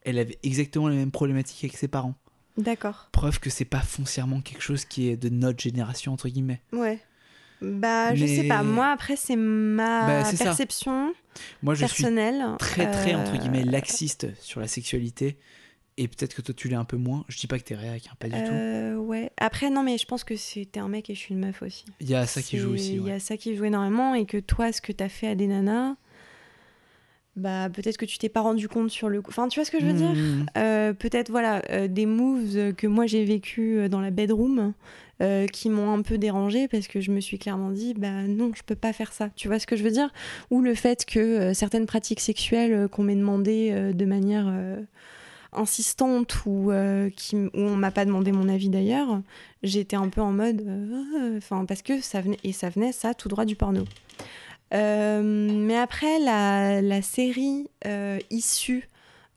elle 0.04 0.20
avait 0.20 0.38
exactement 0.44 0.88
les 0.88 0.98
mêmes 0.98 1.12
problématiques 1.12 1.64
avec 1.64 1.78
ses 1.78 1.88
parents. 1.88 2.14
D'accord. 2.58 3.10
Preuve 3.12 3.40
que 3.40 3.50
c'est 3.50 3.66
pas 3.66 3.82
foncièrement 3.82 4.40
quelque 4.40 4.62
chose 4.62 4.86
qui 4.86 5.10
est 5.10 5.18
de 5.18 5.30
notre 5.30 5.60
génération 5.62 6.14
entre 6.14 6.30
guillemets. 6.30 6.62
Ouais. 6.72 7.00
Bah, 7.62 8.14
je 8.16 8.26
Mais- 8.26 8.36
sais 8.36 8.48
pas. 8.48 8.64
Moi, 8.64 8.88
après, 8.88 9.16
c'est 9.16 9.36
ma 9.36 10.06
Bah, 10.08 10.26
ça. 10.26 10.44
perception 10.46 11.14
Moi, 11.64 11.74
je 11.74 11.86
suis 11.86 12.04
personnelle. 12.04 12.44
très 12.60 12.90
très 12.92 13.16
entre 13.16 13.34
Euh, 13.34 13.38
guillemets 13.38 13.64
laxiste 13.64 14.28
sur 14.42 14.60
la 14.60 14.68
sexualité 14.68 15.38
et 15.98 16.08
peut-être 16.10 16.36
que 16.36 16.42
toi 16.42 16.54
tu 16.56 16.68
l'es 16.68 16.76
un 16.76 16.84
peu 16.84 16.98
moins. 16.98 17.24
Je 17.30 17.38
dis 17.40 17.48
pas 17.48 17.58
que 17.58 17.64
t'es 17.64 17.76
réac, 17.76 18.04
hein, 18.12 18.16
pas 18.20 18.28
du 18.28 18.34
tout. 18.34 18.52
euh, 18.52 18.96
ouais. 18.98 19.32
Après, 19.38 19.70
non, 19.70 19.82
mais 19.84 19.98
je 19.98 20.06
pense 20.06 20.24
que 20.26 20.36
c'était 20.36 20.80
un 20.82 20.90
mec 20.90 21.10
et 21.10 21.16
je 21.16 21.20
suis 21.20 21.34
une 21.34 21.40
meuf 21.40 21.62
aussi. 21.62 21.86
Il 22.02 22.10
y 22.10 22.16
a 22.16 22.26
ça 22.26 22.42
qui 22.42 22.58
joue 22.58 22.74
aussi. 22.74 22.96
Il 22.96 23.00
ouais. 23.02 23.10
y 23.12 23.14
a 23.14 23.20
ça 23.20 23.38
qui 23.38 23.56
joue 23.56 23.64
énormément 23.66 24.14
et 24.14 24.26
que 24.26 24.38
toi, 24.38 24.72
ce 24.74 24.82
que 24.82 24.92
t'as 24.92 25.10
fait 25.10 25.28
à 25.28 25.36
des 25.36 25.48
nanas, 25.48 25.96
bah 27.38 27.70
peut-être 27.70 27.98
que 27.98 28.06
tu 28.06 28.18
t'es 28.18 28.30
pas 28.30 28.42
rendu 28.42 28.70
compte 28.70 28.90
sur 28.90 29.10
le 29.10 29.22
coup. 29.22 29.30
Enfin, 29.32 29.48
tu 29.50 29.60
vois 29.60 29.66
ce 29.66 29.72
que 29.72 29.80
je 29.80 29.86
veux 29.86 29.94
dire? 29.94 30.12
Mmh. 30.14 30.46
Euh, 30.58 30.94
Peut-être 30.94 31.30
voilà 31.30 31.62
euh, 31.70 31.88
des 31.90 32.06
moves 32.06 32.74
que 32.76 32.88
moi 32.88 33.06
j'ai 33.08 33.26
vécu 33.26 33.78
euh, 33.78 33.90
dans 33.90 34.00
la 34.00 34.10
bedroom 34.12 34.74
euh, 35.22 35.48
qui 35.48 35.70
m'ont 35.70 35.94
un 35.94 36.02
peu 36.02 36.18
dérangé 36.18 36.68
parce 36.68 36.88
que 36.88 37.00
je 37.00 37.10
me 37.10 37.22
suis 37.22 37.40
clairement 37.40 37.72
dit 37.72 37.94
bah 37.94 38.24
non 38.28 38.52
je 38.54 38.64
peux 38.64 38.76
pas 38.76 38.92
faire 38.92 39.14
ça. 39.14 39.30
Tu 39.38 39.48
vois 39.48 39.60
ce 39.60 39.68
que 39.68 39.78
je 39.78 39.84
veux 39.84 39.92
dire? 39.92 40.12
Ou 40.52 40.62
le 40.62 40.76
fait 40.76 41.06
que 41.06 41.20
euh, 41.20 41.54
certaines 41.54 41.86
pratiques 41.86 42.20
sexuelles 42.20 42.74
euh, 42.74 42.88
qu'on 42.90 43.04
m'ait 43.04 43.16
demandé 43.16 43.70
euh, 43.72 43.94
de 43.94 44.04
manière 44.04 44.54
insistante 45.54 46.46
ou 46.46 46.70
qui, 47.16 47.38
où 47.38 47.50
on 47.56 47.78
m'a 47.78 47.92
pas 47.92 48.04
demandé 48.04 48.34
mon 48.34 48.50
avis 48.50 48.68
d'ailleurs, 48.68 49.22
j'étais 49.64 49.96
un 49.96 50.10
peu 50.10 50.20
en 50.20 50.34
mode 50.34 50.68
enfin 51.38 51.64
parce 51.64 51.82
que 51.82 52.02
ça 52.02 52.20
venait 52.20 52.40
et 52.44 52.52
ça 52.52 52.70
venait 52.70 52.92
ça 52.92 53.14
tout 53.14 53.30
droit 53.30 53.46
du 53.46 53.56
porno. 53.56 53.86
Mais 54.74 55.78
après, 55.78 56.20
la, 56.20 57.02
série 57.02 57.70
issue 58.30 58.90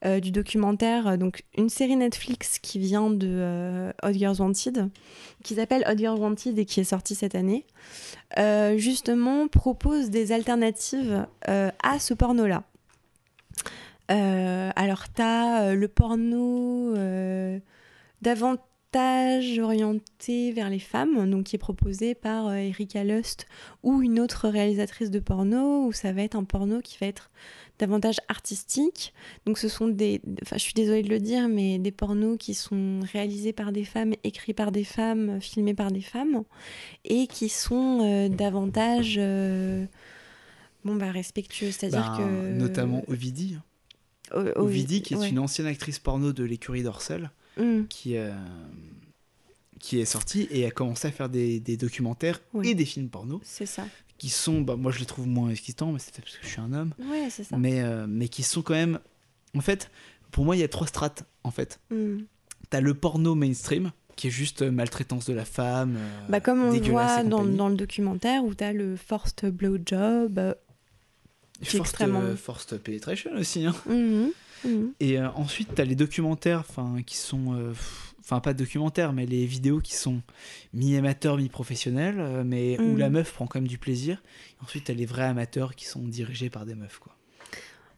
euh, 0.05 0.20
du 0.20 0.31
documentaire, 0.31 1.09
euh, 1.09 1.16
donc 1.16 1.43
une 1.57 1.69
série 1.69 1.97
Netflix 1.97 2.61
qui 2.61 2.79
vient 2.79 3.11
de 3.11 3.27
euh, 3.29 3.91
Hot 4.05 4.12
Girls 4.12 4.37
Wanted, 4.39 4.91
qui 5.43 5.57
s'appelle 5.57 5.85
Hot 5.89 5.97
Girls 5.97 6.20
Wanted 6.20 6.57
et 6.57 6.65
qui 6.65 6.79
est 6.79 6.85
sortie 6.85 7.16
cette 7.16 7.35
année, 7.35 7.66
euh, 8.39 8.79
justement 8.79 9.49
propose 9.49 10.11
des 10.11 10.31
alternatives 10.31 11.27
à 11.47 11.99
ce 11.99 12.15
porno-là. 12.15 12.62
Alors, 14.09 15.12
tu 15.12 15.20
as 15.20 15.75
le 15.75 15.89
porno 15.89 16.95
davantage 18.23 19.59
orienté 19.59 20.53
vers 20.53 20.70
les 20.70 20.79
femmes, 20.79 21.29
donc 21.29 21.47
qui 21.47 21.57
est 21.57 21.59
proposé 21.59 22.15
par 22.15 22.55
Erika 22.55 23.03
Lust 23.03 23.47
ou 23.83 24.01
une 24.01 24.20
autre 24.20 24.49
réalisatrice 24.49 25.11
de 25.11 25.19
porno, 25.19 25.87
où 25.87 25.93
ça 25.93 26.12
va 26.12 26.23
être 26.23 26.37
un 26.37 26.45
porno 26.45 26.81
qui 26.81 26.99
va 27.01 27.09
être 27.09 27.31
davantage 27.79 28.17
artistique. 28.29 29.13
Donc 29.47 29.59
ce 29.59 29.69
sont 29.69 29.89
des, 29.89 30.21
enfin 30.43 30.57
je 30.57 30.63
suis 30.63 30.75
désolée 30.75 31.03
de 31.03 31.09
le 31.09 31.21
dire, 31.21 31.49
mais 31.49 31.79
des 31.79 31.91
pornos 31.93 32.37
qui 32.39 32.55
sont 32.55 33.01
réalisés 33.13 33.53
par 33.53 33.73
des 33.73 33.85
femmes, 33.85 34.15
écrits 34.25 34.55
par 34.55 34.73
des 34.73 34.85
femmes, 34.85 35.41
filmés 35.41 35.75
par 35.75 35.91
des 35.91 36.01
femmes, 36.03 36.43
et 37.05 37.27
qui 37.27 37.49
sont 37.49 38.01
euh, 38.03 38.29
davantage, 38.29 39.17
euh, 39.19 39.87
bon 40.85 40.97
bah 40.97 41.11
respectueux, 41.11 41.71
c'est-à-dire 41.71 42.15
Ben, 42.17 42.25
que 42.25 42.53
Notamment 42.59 43.03
Ovidie. 43.09 43.57
O- 44.35 44.41
Ovi- 44.41 44.53
Ovidie, 44.57 45.03
qui 45.03 45.15
est 45.15 45.17
ouais. 45.17 45.29
une 45.31 45.39
ancienne 45.39 45.67
actrice 45.67 45.99
porno 45.99 46.33
de 46.33 46.45
l'écurie 46.45 46.83
d'Orcel, 46.83 47.31
Mm. 47.57 47.87
qui, 47.89 48.17
euh, 48.17 48.33
qui 49.81 49.99
est 50.01 50.05
sortie 50.05 50.47
et 50.51 50.65
a 50.67 50.71
commencé 50.71 51.09
à 51.09 51.11
faire 51.11 51.29
des, 51.29 51.59
des 51.61 51.77
documentaires 51.77 52.41
et 52.63 52.75
des 52.75 52.85
films 52.85 53.09
porno 53.09 53.41
C'est 53.45 53.67
ça. 53.67 53.87
Qui 54.19 54.28
sont, 54.28 54.61
bah, 54.61 54.77
moi 54.77 54.90
je 54.93 54.99
les 54.99 55.07
trouve 55.07 55.27
moins 55.27 55.49
excitants, 55.51 55.93
mais 55.93 55.99
c'est 56.01 56.12
peut-être 56.12 56.24
parce 56.27 56.36
que 56.39 56.45
je 56.47 56.51
suis 56.53 56.61
un 56.61 56.73
homme, 56.73 56.93
Ouais, 57.11 57.28
c'est 57.31 57.45
ça. 57.45 57.57
mais, 57.57 57.81
euh, 57.82 58.07
mais 58.09 58.28
qui 58.28 58.43
sont 58.43 58.62
quand 58.62 58.74
même. 58.74 58.99
En 59.57 59.61
fait, 59.61 59.90
pour 60.32 60.45
moi, 60.45 60.57
il 60.57 60.59
y 60.59 60.62
a 60.65 60.69
trois 60.69 60.86
strates 60.86 61.24
en 61.45 61.51
fait. 61.51 61.81
Mm. 61.90 62.19
T'as 62.70 62.81
le 62.81 62.95
porno 62.95 63.35
mainstream, 63.35 63.93
qui 64.16 64.27
est 64.27 64.31
juste 64.31 64.62
euh, 64.62 64.70
maltraitance 64.70 65.24
de 65.27 65.32
la 65.32 65.45
femme. 65.45 65.97
euh, 65.97 66.09
Bah, 66.28 66.40
comme 66.40 66.61
on 66.62 66.70
voit 66.73 67.23
dans, 67.23 67.45
dans 67.45 67.69
le 67.69 67.77
documentaire 67.77 68.45
où 68.45 68.55
tu 68.55 68.65
as 68.65 68.73
le 68.73 68.97
forced 68.97 69.45
blowjob. 69.51 70.39
euh, 70.39 70.55
qui 71.61 71.77
Forced, 71.77 71.81
extrêmement- 71.81 72.20
euh, 72.23 72.36
forced 72.36 72.77
penetration 72.78 73.31
aussi. 73.36 73.65
Hein. 73.66 73.74
mhm, 73.86 74.31
mhm. 74.65 74.93
Et 75.01 75.20
ensuite, 75.20 75.74
tu 75.74 75.81
as 75.81 75.85
les 75.85 75.95
documentaires 75.97 76.61
enfin, 76.69 76.97
qui 77.07 77.16
sont. 77.16 77.57
pff, 77.70 78.07
Enfin, 78.31 78.41
pas 78.41 78.53
documentaires, 78.53 79.15
mais 79.15 79.25
les 79.25 79.47
vidéos 79.47 79.79
qui 79.81 79.95
sont 79.95 80.21
mi-amateurs, 80.75 81.39
mi-professionnels, 81.39 82.17
euh, 82.21 82.43
mais 82.45 82.79
où 82.79 82.83
Mhm. 82.93 82.99
la 82.99 83.09
meuf 83.09 83.33
prend 83.33 83.47
quand 83.47 83.59
même 83.59 83.69
du 83.69 83.79
plaisir. 83.79 84.23
Ensuite, 84.63 84.85
tu 84.85 84.93
as 84.93 84.95
les 84.95 85.07
vrais 85.07 85.23
amateurs 85.25 85.75
qui 85.75 85.87
sont 85.87 86.01
dirigés 86.03 86.51
par 86.51 86.67
des 86.67 86.75
meufs. 86.75 86.99
Quoi. 86.99 87.15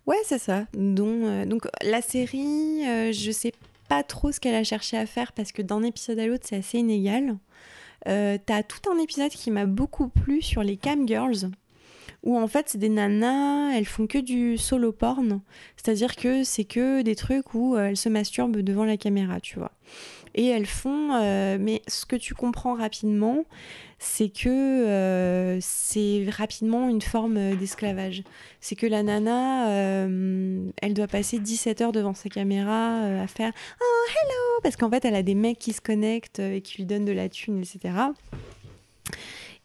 Ouais, 0.06 0.16
c'est 0.24 0.38
ça. 0.38 0.66
Euh, 0.76 1.44
donc 1.46 1.66
la 1.82 2.00
série, 2.00 2.86
euh, 2.86 3.10
je 3.12 3.30
sais 3.32 3.52
pas 3.88 4.04
trop 4.04 4.30
ce 4.30 4.38
qu'elle 4.38 4.54
a 4.54 4.62
cherché 4.62 4.96
à 4.96 5.04
faire 5.06 5.32
parce 5.32 5.50
que 5.50 5.62
d'un 5.62 5.82
épisode 5.82 6.20
à 6.20 6.26
l'autre, 6.28 6.44
c'est 6.48 6.56
assez 6.56 6.78
inégal. 6.78 7.36
Euh, 8.06 8.38
T'as 8.46 8.62
tout 8.62 8.88
un 8.88 8.98
épisode 8.98 9.30
qui 9.32 9.50
m'a 9.50 9.66
beaucoup 9.66 10.08
plu 10.08 10.42
sur 10.42 10.62
les 10.62 10.76
cam 10.76 11.08
girls. 11.08 11.50
Où 12.22 12.36
en 12.38 12.46
fait, 12.48 12.68
c'est 12.68 12.76
des 12.78 12.90
nanas, 12.90 13.72
elles 13.74 13.86
font 13.86 14.06
que 14.06 14.18
du 14.18 14.58
solo 14.58 14.92
porn. 14.92 15.40
C'est-à-dire 15.76 16.16
que 16.16 16.44
c'est 16.44 16.64
que 16.64 17.00
des 17.00 17.16
trucs 17.16 17.54
où 17.54 17.78
elles 17.78 17.96
se 17.96 18.10
masturbent 18.10 18.58
devant 18.58 18.84
la 18.84 18.98
caméra, 18.98 19.40
tu 19.40 19.58
vois. 19.58 19.72
Et 20.34 20.46
elles 20.46 20.66
font. 20.66 21.14
euh, 21.14 21.58
mais 21.60 21.82
ce 21.88 22.06
que 22.06 22.16
tu 22.16 22.34
comprends 22.34 22.74
rapidement, 22.74 23.44
c'est 23.98 24.28
que 24.28 24.48
euh, 24.48 25.58
c'est 25.60 26.26
rapidement 26.30 26.88
une 26.88 27.02
forme 27.02 27.56
d'esclavage. 27.56 28.22
C'est 28.60 28.76
que 28.76 28.86
la 28.86 29.02
nana, 29.02 29.70
euh, 29.70 30.70
elle 30.80 30.94
doit 30.94 31.08
passer 31.08 31.38
17 31.38 31.80
heures 31.80 31.92
devant 31.92 32.14
sa 32.14 32.28
caméra 32.28 32.96
à 33.22 33.26
faire 33.26 33.52
Oh, 33.80 34.06
hello 34.08 34.60
Parce 34.62 34.76
qu'en 34.76 34.90
fait, 34.90 35.04
elle 35.04 35.14
a 35.14 35.22
des 35.22 35.34
mecs 35.34 35.58
qui 35.58 35.72
se 35.72 35.80
connectent 35.80 36.38
et 36.40 36.60
qui 36.60 36.78
lui 36.78 36.84
donnent 36.86 37.04
de 37.04 37.12
la 37.12 37.28
thune, 37.28 37.58
etc. 37.58 37.92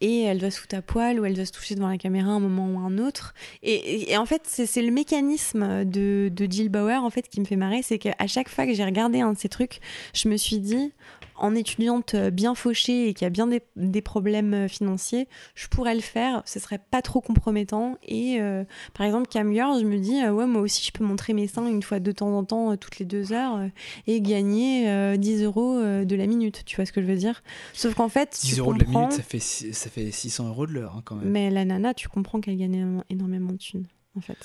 Et 0.00 0.22
elle 0.22 0.38
doit 0.38 0.50
se 0.50 0.60
foutre 0.60 0.76
à 0.76 0.82
poil 0.82 1.18
ou 1.18 1.24
elle 1.24 1.34
doit 1.34 1.46
se 1.46 1.52
toucher 1.52 1.74
devant 1.74 1.88
la 1.88 1.98
caméra 1.98 2.30
un 2.30 2.40
moment 2.40 2.66
ou 2.68 2.78
un 2.78 2.98
autre. 2.98 3.34
Et, 3.62 4.16
en 4.16 4.26
fait, 4.26 4.42
c'est 4.44 4.66
c'est 4.66 4.82
le 4.82 4.90
mécanisme 4.90 5.84
de, 5.84 6.30
de 6.30 6.46
Jill 6.50 6.68
Bauer 6.68 7.02
en 7.02 7.10
fait, 7.10 7.28
qui 7.28 7.40
me 7.40 7.46
fait 7.46 7.56
marrer. 7.56 7.82
C'est 7.82 7.98
qu'à 7.98 8.26
chaque 8.26 8.48
fois 8.48 8.66
que 8.66 8.74
j'ai 8.74 8.84
regardé 8.84 9.20
un 9.20 9.32
de 9.32 9.38
ces 9.38 9.48
trucs, 9.48 9.80
je 10.14 10.28
me 10.28 10.36
suis 10.36 10.58
dit, 10.58 10.92
en 11.38 11.54
étudiante 11.54 12.14
euh, 12.14 12.30
bien 12.30 12.54
fauchée 12.54 13.08
et 13.08 13.14
qui 13.14 13.24
a 13.24 13.30
bien 13.30 13.46
des, 13.46 13.62
des 13.76 14.00
problèmes 14.02 14.54
euh, 14.54 14.68
financiers, 14.68 15.28
je 15.54 15.68
pourrais 15.68 15.94
le 15.94 16.00
faire, 16.00 16.42
ce 16.46 16.58
serait 16.60 16.80
pas 16.90 17.02
trop 17.02 17.20
compromettant. 17.20 17.98
Et 18.02 18.40
euh, 18.40 18.64
par 18.94 19.06
exemple, 19.06 19.28
Cam 19.28 19.52
Girl, 19.52 19.78
je 19.80 19.84
me 19.86 19.98
dis, 19.98 20.20
euh, 20.22 20.32
ouais, 20.32 20.46
moi 20.46 20.62
aussi, 20.62 20.84
je 20.84 20.92
peux 20.92 21.04
montrer 21.04 21.32
mes 21.34 21.46
seins 21.46 21.66
une 21.66 21.82
fois 21.82 22.00
de 22.00 22.12
temps 22.12 22.36
en 22.36 22.44
temps, 22.44 22.72
euh, 22.72 22.76
toutes 22.76 22.98
les 22.98 23.04
deux 23.06 23.32
heures, 23.32 23.60
et 24.06 24.20
gagner 24.20 24.88
euh, 24.90 25.16
10 25.16 25.42
euros 25.42 25.80
de 25.80 26.16
la 26.16 26.26
minute. 26.26 26.62
Tu 26.64 26.76
vois 26.76 26.86
ce 26.86 26.92
que 26.92 27.00
je 27.02 27.06
veux 27.06 27.16
dire? 27.16 27.42
Sauf 27.72 27.94
qu'en 27.94 28.08
fait, 28.08 28.38
10 28.42 28.54
tu 28.54 28.60
euros 28.60 28.74
de 28.74 28.78
la 28.84 28.86
minute, 28.90 29.12
ça 29.12 29.22
fait, 29.22 29.38
ça 29.38 29.90
fait 29.90 30.10
600 30.10 30.48
euros 30.48 30.66
de 30.66 30.72
l'heure 30.72 30.94
hein, 30.96 31.02
quand 31.04 31.16
même. 31.16 31.30
mais 31.30 31.50
la 31.50 31.64
nana, 31.64 31.94
tu 31.94 32.08
comprends 32.08 32.40
qu'elle 32.40 32.56
gagne 32.56 32.74
énormément- 32.74 33.04
énormément 33.10 33.52
de 33.52 33.58
thunes, 33.58 33.86
en 34.16 34.20
fait. 34.20 34.38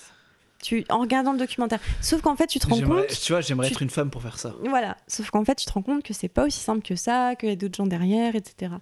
Tu, 0.61 0.85
en 0.89 0.99
regardant 0.99 1.31
le 1.33 1.39
documentaire. 1.39 1.79
Sauf 2.01 2.21
qu'en 2.21 2.35
fait, 2.35 2.47
tu 2.47 2.59
te 2.59 2.67
rends 2.67 2.79
compte. 2.81 3.07
Tu 3.07 3.31
vois, 3.31 3.41
j'aimerais 3.41 3.67
tu- 3.67 3.73
être 3.73 3.81
une 3.81 3.89
femme 3.89 4.09
pour 4.09 4.21
faire 4.21 4.37
ça. 4.37 4.53
Voilà, 4.63 4.97
sauf 5.07 5.29
qu'en 5.31 5.43
fait, 5.43 5.55
tu 5.55 5.65
te 5.65 5.71
rends 5.73 5.81
compte 5.81 6.03
que 6.03 6.13
c'est 6.13 6.27
pas 6.29 6.45
aussi 6.45 6.59
simple 6.59 6.81
que 6.87 6.95
ça, 6.95 7.35
qu'il 7.35 7.49
y 7.49 7.51
a 7.51 7.55
d'autres 7.55 7.75
gens 7.75 7.87
derrière, 7.87 8.35
etc. 8.35 8.73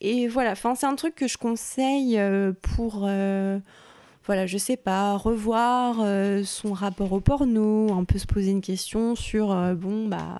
Et 0.00 0.28
voilà, 0.28 0.52
enfin, 0.52 0.74
c'est 0.74 0.86
un 0.86 0.94
truc 0.94 1.14
que 1.14 1.26
je 1.28 1.36
conseille 1.38 2.18
euh, 2.18 2.52
pour, 2.74 3.02
euh, 3.04 3.58
voilà, 4.26 4.46
je 4.46 4.56
sais 4.58 4.76
pas, 4.76 5.16
revoir 5.16 5.96
euh, 6.00 6.44
son 6.44 6.72
rapport 6.72 7.12
au 7.12 7.20
porno, 7.20 7.92
un 7.92 8.04
peu 8.04 8.18
se 8.18 8.26
poser 8.26 8.50
une 8.50 8.62
question 8.62 9.14
sur, 9.16 9.52
euh, 9.52 9.74
bon, 9.74 10.06
bah, 10.08 10.38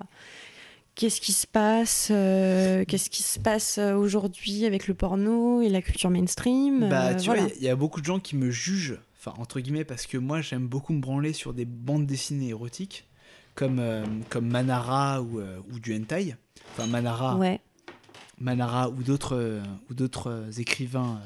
qu'est-ce 0.95 1.19
qui 1.21 1.33
se 1.33 1.45
passe, 1.45 2.07
euh, 2.11 2.85
qu'est-ce 2.87 3.09
qui 3.09 3.21
se 3.21 3.37
passe 3.39 3.77
aujourd'hui 3.77 4.65
avec 4.65 4.87
le 4.87 4.93
porno 4.93 5.61
et 5.61 5.69
la 5.69 5.81
culture 5.81 6.09
mainstream. 6.09 6.89
Bah, 6.89 7.07
euh, 7.09 7.15
tu 7.15 7.25
voilà. 7.25 7.43
vois, 7.43 7.51
il 7.57 7.63
y, 7.63 7.69
a 7.69 7.75
beaucoup 7.75 7.99
de 8.01 8.05
gens 8.05 8.19
qui 8.19 8.35
me 8.35 8.49
jugent, 8.49 8.97
enfin, 9.25 9.41
entre 9.41 9.59
guillemets, 9.59 9.85
parce 9.85 10.05
que 10.07 10.17
moi, 10.17 10.41
j'aime 10.41 10.67
beaucoup 10.67 10.93
me 10.93 10.99
branler 11.01 11.33
sur 11.33 11.53
des 11.53 11.65
bandes 11.65 12.05
dessinées 12.05 12.49
érotiques, 12.49 13.07
comme, 13.55 13.79
euh, 13.79 14.05
comme 14.29 14.47
Manara 14.47 15.21
ou, 15.21 15.39
euh, 15.39 15.59
ou 15.71 15.79
du 15.79 15.95
hentai. 15.95 16.35
Enfin, 16.71 16.87
Manara, 16.87 17.37
Ouais. 17.37 17.59
Manara 18.39 18.89
ou 18.89 19.01
d'autres 19.01 19.35
euh, 19.35 19.61
ou 19.89 19.93
d'autres 19.93 20.59
écrivains 20.59 21.21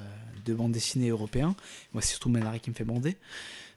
de 0.46 0.54
bandes 0.54 0.72
dessinées 0.72 1.10
européens. 1.10 1.56
Moi, 1.94 2.02
c'est 2.02 2.12
surtout 2.12 2.30
Manara 2.30 2.60
qui 2.60 2.70
me 2.70 2.76
fait 2.76 2.84
bander. 2.86 3.18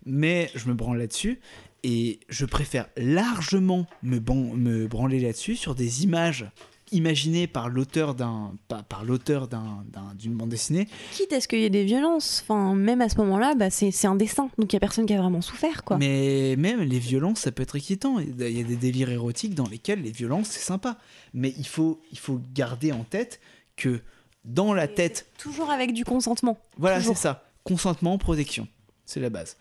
Mais 0.04 0.50
je 0.54 0.68
me 0.68 0.74
branle 0.74 0.98
là-dessus. 0.98 1.40
Et 1.84 2.20
je 2.28 2.44
préfère 2.44 2.86
largement 2.96 3.86
me, 4.02 4.18
ban- 4.20 4.54
me 4.54 4.86
branler 4.86 5.18
là-dessus 5.18 5.56
sur 5.56 5.74
des 5.74 6.04
images 6.04 6.46
imaginées 6.92 7.46
par 7.46 7.68
l'auteur 7.68 8.14
d'un 8.14 8.52
par, 8.88 9.04
l'auteur 9.04 9.48
d'un- 9.48 9.84
d'un- 9.88 10.14
d'une 10.14 10.34
bande 10.34 10.50
dessinée 10.50 10.86
Quitte 11.12 11.32
à 11.32 11.40
ce 11.40 11.48
qu'il 11.48 11.58
y 11.60 11.64
ait 11.64 11.70
des 11.70 11.84
violences, 11.84 12.40
enfin, 12.44 12.74
même 12.74 13.00
à 13.00 13.08
ce 13.08 13.16
moment-là, 13.18 13.54
bah, 13.54 13.70
c'est 13.70 14.06
un 14.06 14.14
dessin, 14.14 14.48
donc 14.58 14.72
il 14.72 14.76
y 14.76 14.78
a 14.78 14.80
personne 14.80 15.06
qui 15.06 15.14
a 15.14 15.20
vraiment 15.20 15.40
souffert, 15.40 15.82
quoi. 15.84 15.98
Mais 15.98 16.54
même 16.56 16.80
les 16.82 16.98
violences, 16.98 17.40
ça 17.40 17.52
peut 17.52 17.62
être 17.62 17.76
excitant. 17.76 18.18
Il 18.18 18.28
y 18.40 18.60
a 18.60 18.62
des 18.64 18.76
délires 18.76 19.10
érotiques 19.10 19.54
dans 19.54 19.66
lesquels 19.68 20.02
les 20.02 20.10
violences, 20.12 20.48
c'est 20.48 20.60
sympa. 20.64 20.98
Mais 21.34 21.54
il 21.58 21.66
faut, 21.66 22.00
il 22.12 22.18
faut 22.18 22.40
garder 22.54 22.92
en 22.92 23.04
tête 23.04 23.40
que 23.76 24.00
dans 24.44 24.74
la 24.74 24.88
tête, 24.88 25.26
Toujours 25.38 25.70
avec 25.70 25.92
du 25.92 26.04
consentement. 26.04 26.58
voilà, 26.76 27.00
c'est 27.00 27.14
ça. 27.16 27.48
Consentement, 27.64 28.18
protection. 28.18 28.68
C'est 29.06 29.20
la 29.20 29.30
base. 29.30 29.56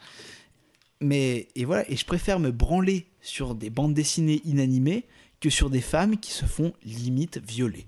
Mais, 0.99 1.48
et 1.56 1.66
voilà, 1.66 1.90
et 1.90 1.95
je 1.95 2.06
préfère 2.06 2.40
me 2.40 2.52
branler 2.52 3.08
sur 3.22 3.56
des 3.56 3.70
bandes 3.72 3.94
dessinées 3.94 4.41
inanimées 4.45 5.06
que 5.42 5.50
sur 5.50 5.70
des 5.70 5.82
femmes 5.82 6.18
qui 6.18 6.32
se 6.32 6.46
font 6.46 6.72
limite 6.86 7.40
violer. 7.46 7.88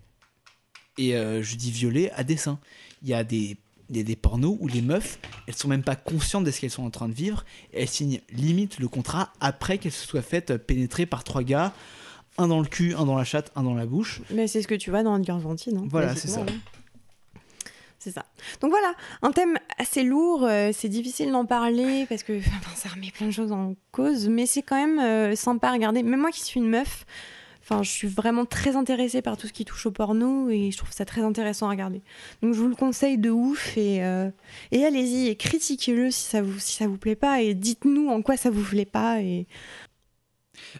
Et 0.98 1.16
euh, 1.16 1.42
je 1.42 1.56
dis 1.56 1.72
violer 1.72 2.10
à 2.16 2.24
dessein. 2.24 2.60
Il 3.02 3.10
y 3.10 3.14
a 3.14 3.24
des, 3.24 3.58
des 3.90 4.16
pornos 4.16 4.58
où 4.60 4.68
les 4.68 4.82
meufs, 4.82 5.20
elles 5.48 5.56
sont 5.56 5.68
même 5.68 5.84
pas 5.84 5.96
conscientes 5.96 6.44
de 6.44 6.52
ce 6.52 6.60
qu'elles 6.60 6.70
sont 6.72 6.84
en 6.86 6.90
train 6.92 7.08
de 7.10 7.14
vivre. 7.14 7.46
Et 7.74 7.82
elles 7.84 7.88
signent 7.88 8.22
limite 8.32 8.80
le 8.80 8.88
contrat 8.88 9.32
après 9.40 9.78
qu'elles 9.78 9.92
se 9.92 10.06
soient 10.08 10.22
faites 10.22 10.58
pénétrer 10.58 11.06
par 11.06 11.24
trois 11.24 11.44
gars. 11.44 11.74
Un 12.40 12.48
dans 12.48 12.60
le 12.62 12.68
cul, 12.68 12.96
un 12.96 13.06
dans 13.06 13.16
la 13.16 13.24
chatte, 13.24 13.52
un 13.56 13.62
dans 13.64 13.76
la 13.76 13.86
bouche. 13.86 14.22
Mais 14.32 14.48
c'est 14.48 14.62
ce 14.64 14.68
que 14.68 14.74
tu 14.76 14.90
vois 14.90 15.04
dans 15.04 15.16
Edgar 15.18 15.38
Vantine. 15.40 15.78
hein, 15.78 15.88
Voilà, 15.90 16.16
c'est 16.16 16.28
ça. 16.28 16.42
hein. 16.42 16.46
C'est 18.00 18.12
ça. 18.12 18.26
Donc 18.60 18.72
voilà, 18.72 18.94
un 19.22 19.32
thème 19.32 19.58
assez 19.78 20.04
lourd, 20.04 20.44
euh, 20.44 20.72
c'est 20.74 20.90
difficile 20.90 21.32
d'en 21.32 21.46
parler 21.46 22.06
parce 22.10 22.24
que 22.24 22.38
enfin, 22.40 22.76
ça 22.76 22.90
remet 22.90 23.12
plein 23.12 23.28
de 23.28 23.32
choses 23.32 23.52
en 23.54 23.76
cause, 23.94 24.28
mais 24.28 24.46
c'est 24.46 24.62
quand 24.62 24.76
même 24.76 25.00
euh, 25.00 25.36
sympa 25.38 25.70
à 25.70 25.72
regarder. 25.72 26.04
Même 26.04 26.20
moi 26.20 26.32
qui 26.32 26.42
suis 26.42 26.60
une 26.60 26.68
meuf, 26.68 27.06
enfin, 27.64 27.82
je 27.82 27.90
suis 27.90 28.08
vraiment 28.08 28.46
très 28.46 28.76
intéressée 28.76 29.22
par 29.22 29.38
tout 29.38 29.48
ce 29.48 29.54
qui 29.54 29.66
touche 29.66 29.86
au 29.86 29.92
porno 29.92 30.50
et 30.50 30.70
je 30.72 30.78
trouve 30.78 30.92
ça 30.92 31.06
très 31.06 31.22
intéressant 31.22 31.68
à 31.68 31.72
regarder. 31.72 32.02
Donc 32.42 32.54
je 32.54 32.60
vous 32.60 32.68
le 32.68 32.76
conseille 32.76 33.18
de 33.18 33.30
ouf 33.32 33.76
et, 33.78 34.04
euh, 34.04 34.30
et 34.72 34.84
allez-y 34.86 35.28
et 35.30 35.36
critiquez-le 35.36 36.12
si 36.12 36.24
ça 36.24 36.42
vous 36.42 36.60
si 36.60 36.74
ça 36.78 36.88
vous 36.88 36.98
plaît 36.98 37.16
pas 37.16 37.42
et 37.42 37.54
dites-nous 37.54 38.10
en 38.10 38.22
quoi 38.22 38.38
ça 38.38 38.50
vous 38.50 38.64
plaît 38.64 38.86
pas 38.86 39.22
et 39.22 39.48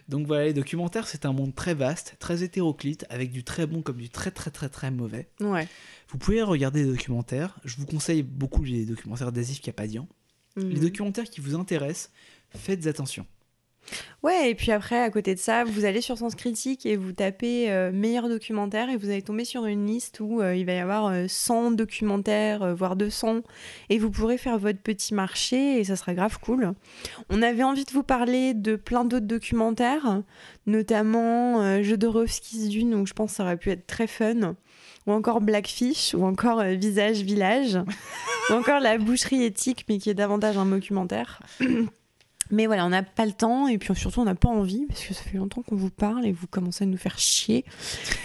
Donc 0.08 0.26
voilà, 0.26 0.44
les 0.46 0.52
documentaires, 0.52 1.06
c'est 1.08 1.26
un 1.26 1.32
monde 1.32 1.54
très 1.54 1.74
vaste, 1.74 2.16
très 2.18 2.42
hétéroclite, 2.42 3.04
avec 3.10 3.32
du 3.32 3.44
très 3.44 3.66
bon 3.66 3.82
comme 3.82 3.96
du 3.98 4.08
très 4.08 4.30
très 4.30 4.50
très 4.50 4.68
très 4.68 4.90
mauvais. 4.90 5.28
ouais. 5.40 5.66
Vous 6.10 6.18
pouvez 6.18 6.42
regarder 6.42 6.84
des 6.84 6.90
documentaires. 6.92 7.58
Je 7.64 7.76
vous 7.76 7.86
conseille 7.86 8.22
beaucoup 8.22 8.62
les 8.62 8.84
documentaires 8.84 9.32
d'Azif 9.32 9.60
Kapadian. 9.60 10.06
Les 10.56 10.62
Mhm. 10.64 10.78
documentaires 10.78 11.24
qui 11.24 11.40
vous 11.40 11.56
intéressent, 11.56 12.12
faites 12.50 12.86
attention. 12.86 13.26
Ouais, 14.22 14.50
et 14.50 14.54
puis 14.54 14.72
après, 14.72 15.02
à 15.02 15.10
côté 15.10 15.34
de 15.34 15.38
ça, 15.38 15.64
vous 15.64 15.84
allez 15.84 16.00
sur 16.00 16.16
Sens 16.16 16.34
Critique 16.34 16.86
et 16.86 16.96
vous 16.96 17.12
tapez 17.12 17.70
euh, 17.70 17.92
meilleur 17.92 18.28
documentaire 18.30 18.88
et 18.88 18.96
vous 18.96 19.10
allez 19.10 19.20
tomber 19.20 19.44
sur 19.44 19.66
une 19.66 19.86
liste 19.86 20.18
où 20.20 20.40
euh, 20.40 20.56
il 20.56 20.64
va 20.64 20.72
y 20.72 20.78
avoir 20.78 21.06
euh, 21.08 21.26
100 21.28 21.72
documentaires, 21.72 22.62
euh, 22.62 22.74
voire 22.74 22.96
200, 22.96 23.42
et 23.90 23.98
vous 23.98 24.10
pourrez 24.10 24.38
faire 24.38 24.56
votre 24.56 24.78
petit 24.78 25.12
marché 25.12 25.78
et 25.78 25.84
ça 25.84 25.96
sera 25.96 26.14
grave 26.14 26.38
cool. 26.40 26.72
On 27.28 27.42
avait 27.42 27.64
envie 27.64 27.84
de 27.84 27.90
vous 27.90 28.02
parler 28.02 28.54
de 28.54 28.76
plein 28.76 29.04
d'autres 29.04 29.26
documentaires, 29.26 30.22
notamment 30.66 31.60
euh, 31.60 31.82
Jodorowsky's 31.82 32.70
Dune, 32.70 32.94
où 32.94 33.04
je 33.04 33.12
pense 33.12 33.32
que 33.32 33.36
ça 33.36 33.42
aurait 33.42 33.58
pu 33.58 33.70
être 33.70 33.86
très 33.86 34.06
fun, 34.06 34.56
ou 35.06 35.12
encore 35.12 35.42
Blackfish, 35.42 36.14
ou 36.14 36.24
encore 36.24 36.62
Visage 36.62 37.20
Village, 37.20 37.78
ou 38.50 38.54
encore 38.54 38.80
La 38.80 38.96
boucherie 38.96 39.44
éthique, 39.44 39.84
mais 39.90 39.98
qui 39.98 40.08
est 40.08 40.14
davantage 40.14 40.56
un 40.56 40.64
documentaire. 40.64 41.42
Mais 42.50 42.66
voilà, 42.66 42.84
on 42.86 42.90
n'a 42.90 43.02
pas 43.02 43.26
le 43.26 43.32
temps 43.32 43.68
et 43.68 43.78
puis 43.78 43.94
surtout 43.94 44.20
on 44.20 44.24
n'a 44.24 44.34
pas 44.34 44.48
envie 44.48 44.84
parce 44.86 45.02
que 45.04 45.14
ça 45.14 45.22
fait 45.22 45.38
longtemps 45.38 45.62
qu'on 45.62 45.76
vous 45.76 45.90
parle 45.90 46.26
et 46.26 46.32
vous 46.32 46.46
commencez 46.46 46.84
à 46.84 46.86
nous 46.86 46.96
faire 46.98 47.18
chier. 47.18 47.64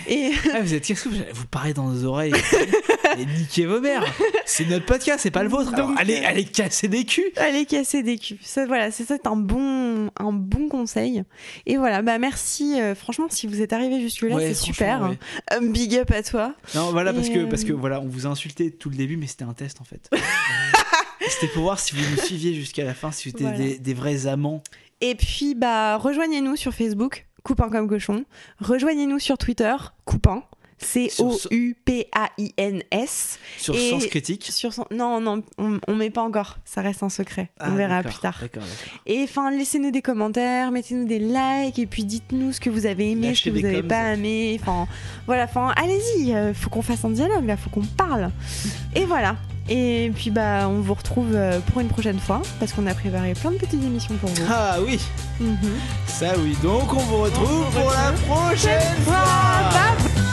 Et 0.07 0.31
Ah, 0.53 0.61
vous 0.61 0.73
êtes 0.73 0.91
vous, 0.91 1.11
vous 1.33 1.47
parlez 1.47 1.73
dans 1.73 1.87
nos 1.89 2.03
oreilles 2.05 2.33
et 3.17 3.25
niquez 3.25 3.65
vos 3.65 3.79
mères. 3.79 4.03
C'est 4.45 4.65
notre 4.65 4.85
podcast, 4.85 5.19
c'est 5.21 5.31
pas 5.31 5.43
le 5.43 5.49
vôtre. 5.49 5.73
Alors, 5.73 5.91
allez, 5.97 6.17
euh, 6.17 6.27
allez 6.27 6.43
casser 6.45 6.87
des 6.87 7.05
culs. 7.05 7.31
allez 7.37 7.65
casser 7.65 8.03
des 8.03 8.17
culs. 8.17 8.37
Ça, 8.41 8.65
voilà, 8.65 8.91
c'est 8.91 9.05
ça, 9.05 9.15
c'est 9.21 9.27
un 9.27 9.35
bon, 9.35 10.09
un 10.17 10.31
bon 10.33 10.67
conseil. 10.69 11.23
Et 11.65 11.77
voilà, 11.77 12.01
bah 12.01 12.17
merci. 12.19 12.79
euh, 12.79 12.95
franchement, 12.95 13.27
si 13.29 13.47
vous 13.47 13.61
êtes 13.61 13.73
arrivé 13.73 14.01
jusque 14.01 14.23
là, 14.23 14.35
Ouais, 14.35 14.47
c'est 14.47 14.53
super. 14.65 15.01
ouais. 15.09 15.17
Un 15.51 15.61
big 15.67 15.95
up 15.95 16.11
à 16.11 16.23
toi. 16.23 16.53
Non, 16.75 16.91
voilà, 16.91 17.13
parce 17.13 17.29
que, 17.29 17.45
parce 17.45 17.63
que 17.63 17.73
voilà, 17.73 18.01
on 18.01 18.07
vous 18.07 18.25
a 18.27 18.29
insulté 18.29 18.71
tout 18.71 18.89
le 18.89 18.95
début, 18.95 19.17
mais 19.17 19.27
c'était 19.27 19.45
un 19.45 19.53
test 19.53 19.79
en 19.81 19.85
fait. 19.85 20.09
C'était 21.29 21.47
pour 21.53 21.63
voir 21.63 21.79
si 21.79 21.95
vous 21.95 22.01
nous 22.11 22.17
suiviez 22.21 22.53
jusqu'à 22.53 22.83
la 22.83 22.93
fin, 22.93 23.11
si 23.11 23.29
vous 23.29 23.35
étiez 23.35 23.45
Voilà. 23.47 23.57
des, 23.63 23.77
des 23.79 23.93
vrais 23.93 24.27
amants. 24.27 24.61
Et 25.01 25.15
puis 25.15 25.55
bah 25.55 25.97
rejoignez-nous 25.97 26.55
sur 26.55 26.73
Facebook, 26.73 27.25
Coupin 27.43 27.69
comme 27.69 27.87
cochon. 27.87 28.25
Rejoignez-nous 28.59 29.19
sur 29.19 29.37
Twitter, 29.37 29.75
Coupin. 30.05 30.43
C 30.81 31.11
O 31.19 31.37
U 31.51 31.75
P 31.83 32.07
A 32.15 32.29
I 32.37 32.53
N 32.55 32.81
S. 32.91 33.37
Sur 33.57 33.75
Et- 33.75 33.89
Sens 33.89 34.05
Critique. 34.07 34.45
Sur 34.49 34.71
son... 34.71 34.85
Non, 34.91 35.19
non, 35.19 35.43
on, 35.57 35.77
on 35.89 35.95
met 35.95 36.09
pas 36.09 36.21
encore. 36.21 36.57
Ça 36.63 36.81
reste 36.81 37.03
un 37.03 37.09
secret. 37.09 37.49
Ah, 37.59 37.67
on 37.69 37.75
verra 37.75 38.01
plus 38.01 38.17
tard. 38.19 38.41
Et 39.05 39.21
enfin, 39.23 39.51
laissez-nous 39.51 39.91
des 39.91 40.01
commentaires, 40.01 40.71
mettez-nous 40.71 41.05
des 41.05 41.19
likes, 41.19 41.79
et 41.79 41.85
puis 41.85 42.05
dites-nous 42.05 42.53
ce 42.53 42.61
que 42.61 42.69
vous 42.69 42.85
avez 42.85 43.11
aimé, 43.11 43.27
Lâchez 43.27 43.49
ce 43.49 43.55
que 43.55 43.55
vous 43.59 43.61
n'avez 43.61 43.83
pas 43.83 44.13
aimé. 44.13 44.57
Enfin, 44.61 44.87
voilà, 45.25 45.43
enfin, 45.43 45.73
allez-y, 45.75 46.33
euh, 46.33 46.53
faut 46.53 46.69
qu'on 46.69 46.81
fasse 46.81 47.03
un 47.03 47.09
dialogue 47.09 47.45
là, 47.45 47.57
faut 47.57 47.69
qu'on 47.69 47.83
parle. 47.85 48.31
Et 48.95 49.03
voilà. 49.03 49.35
Et 49.69 50.11
puis 50.15 50.31
bah, 50.31 50.67
on 50.67 50.81
vous 50.81 50.93
retrouve 50.95 51.27
euh, 51.35 51.59
pour 51.59 51.79
une 51.81 51.87
prochaine 51.87 52.19
fois, 52.19 52.41
parce 52.59 52.73
qu'on 52.73 52.87
a 52.87 52.93
préparé 52.93 53.33
plein 53.33 53.51
de 53.51 53.57
petites 53.57 53.83
émissions 53.83 54.15
pour 54.15 54.29
vous. 54.29 54.43
Ah 54.49 54.77
oui, 54.85 54.99
Mhm. 55.39 55.57
ça 56.07 56.33
oui. 56.43 56.57
Donc 56.63 56.91
on 56.93 56.97
vous 56.97 57.17
retrouve 57.21 57.65
On 57.67 57.71
pour 57.81 57.91
la 57.91 58.11
prochaine 58.27 58.97
fois. 59.05 60.28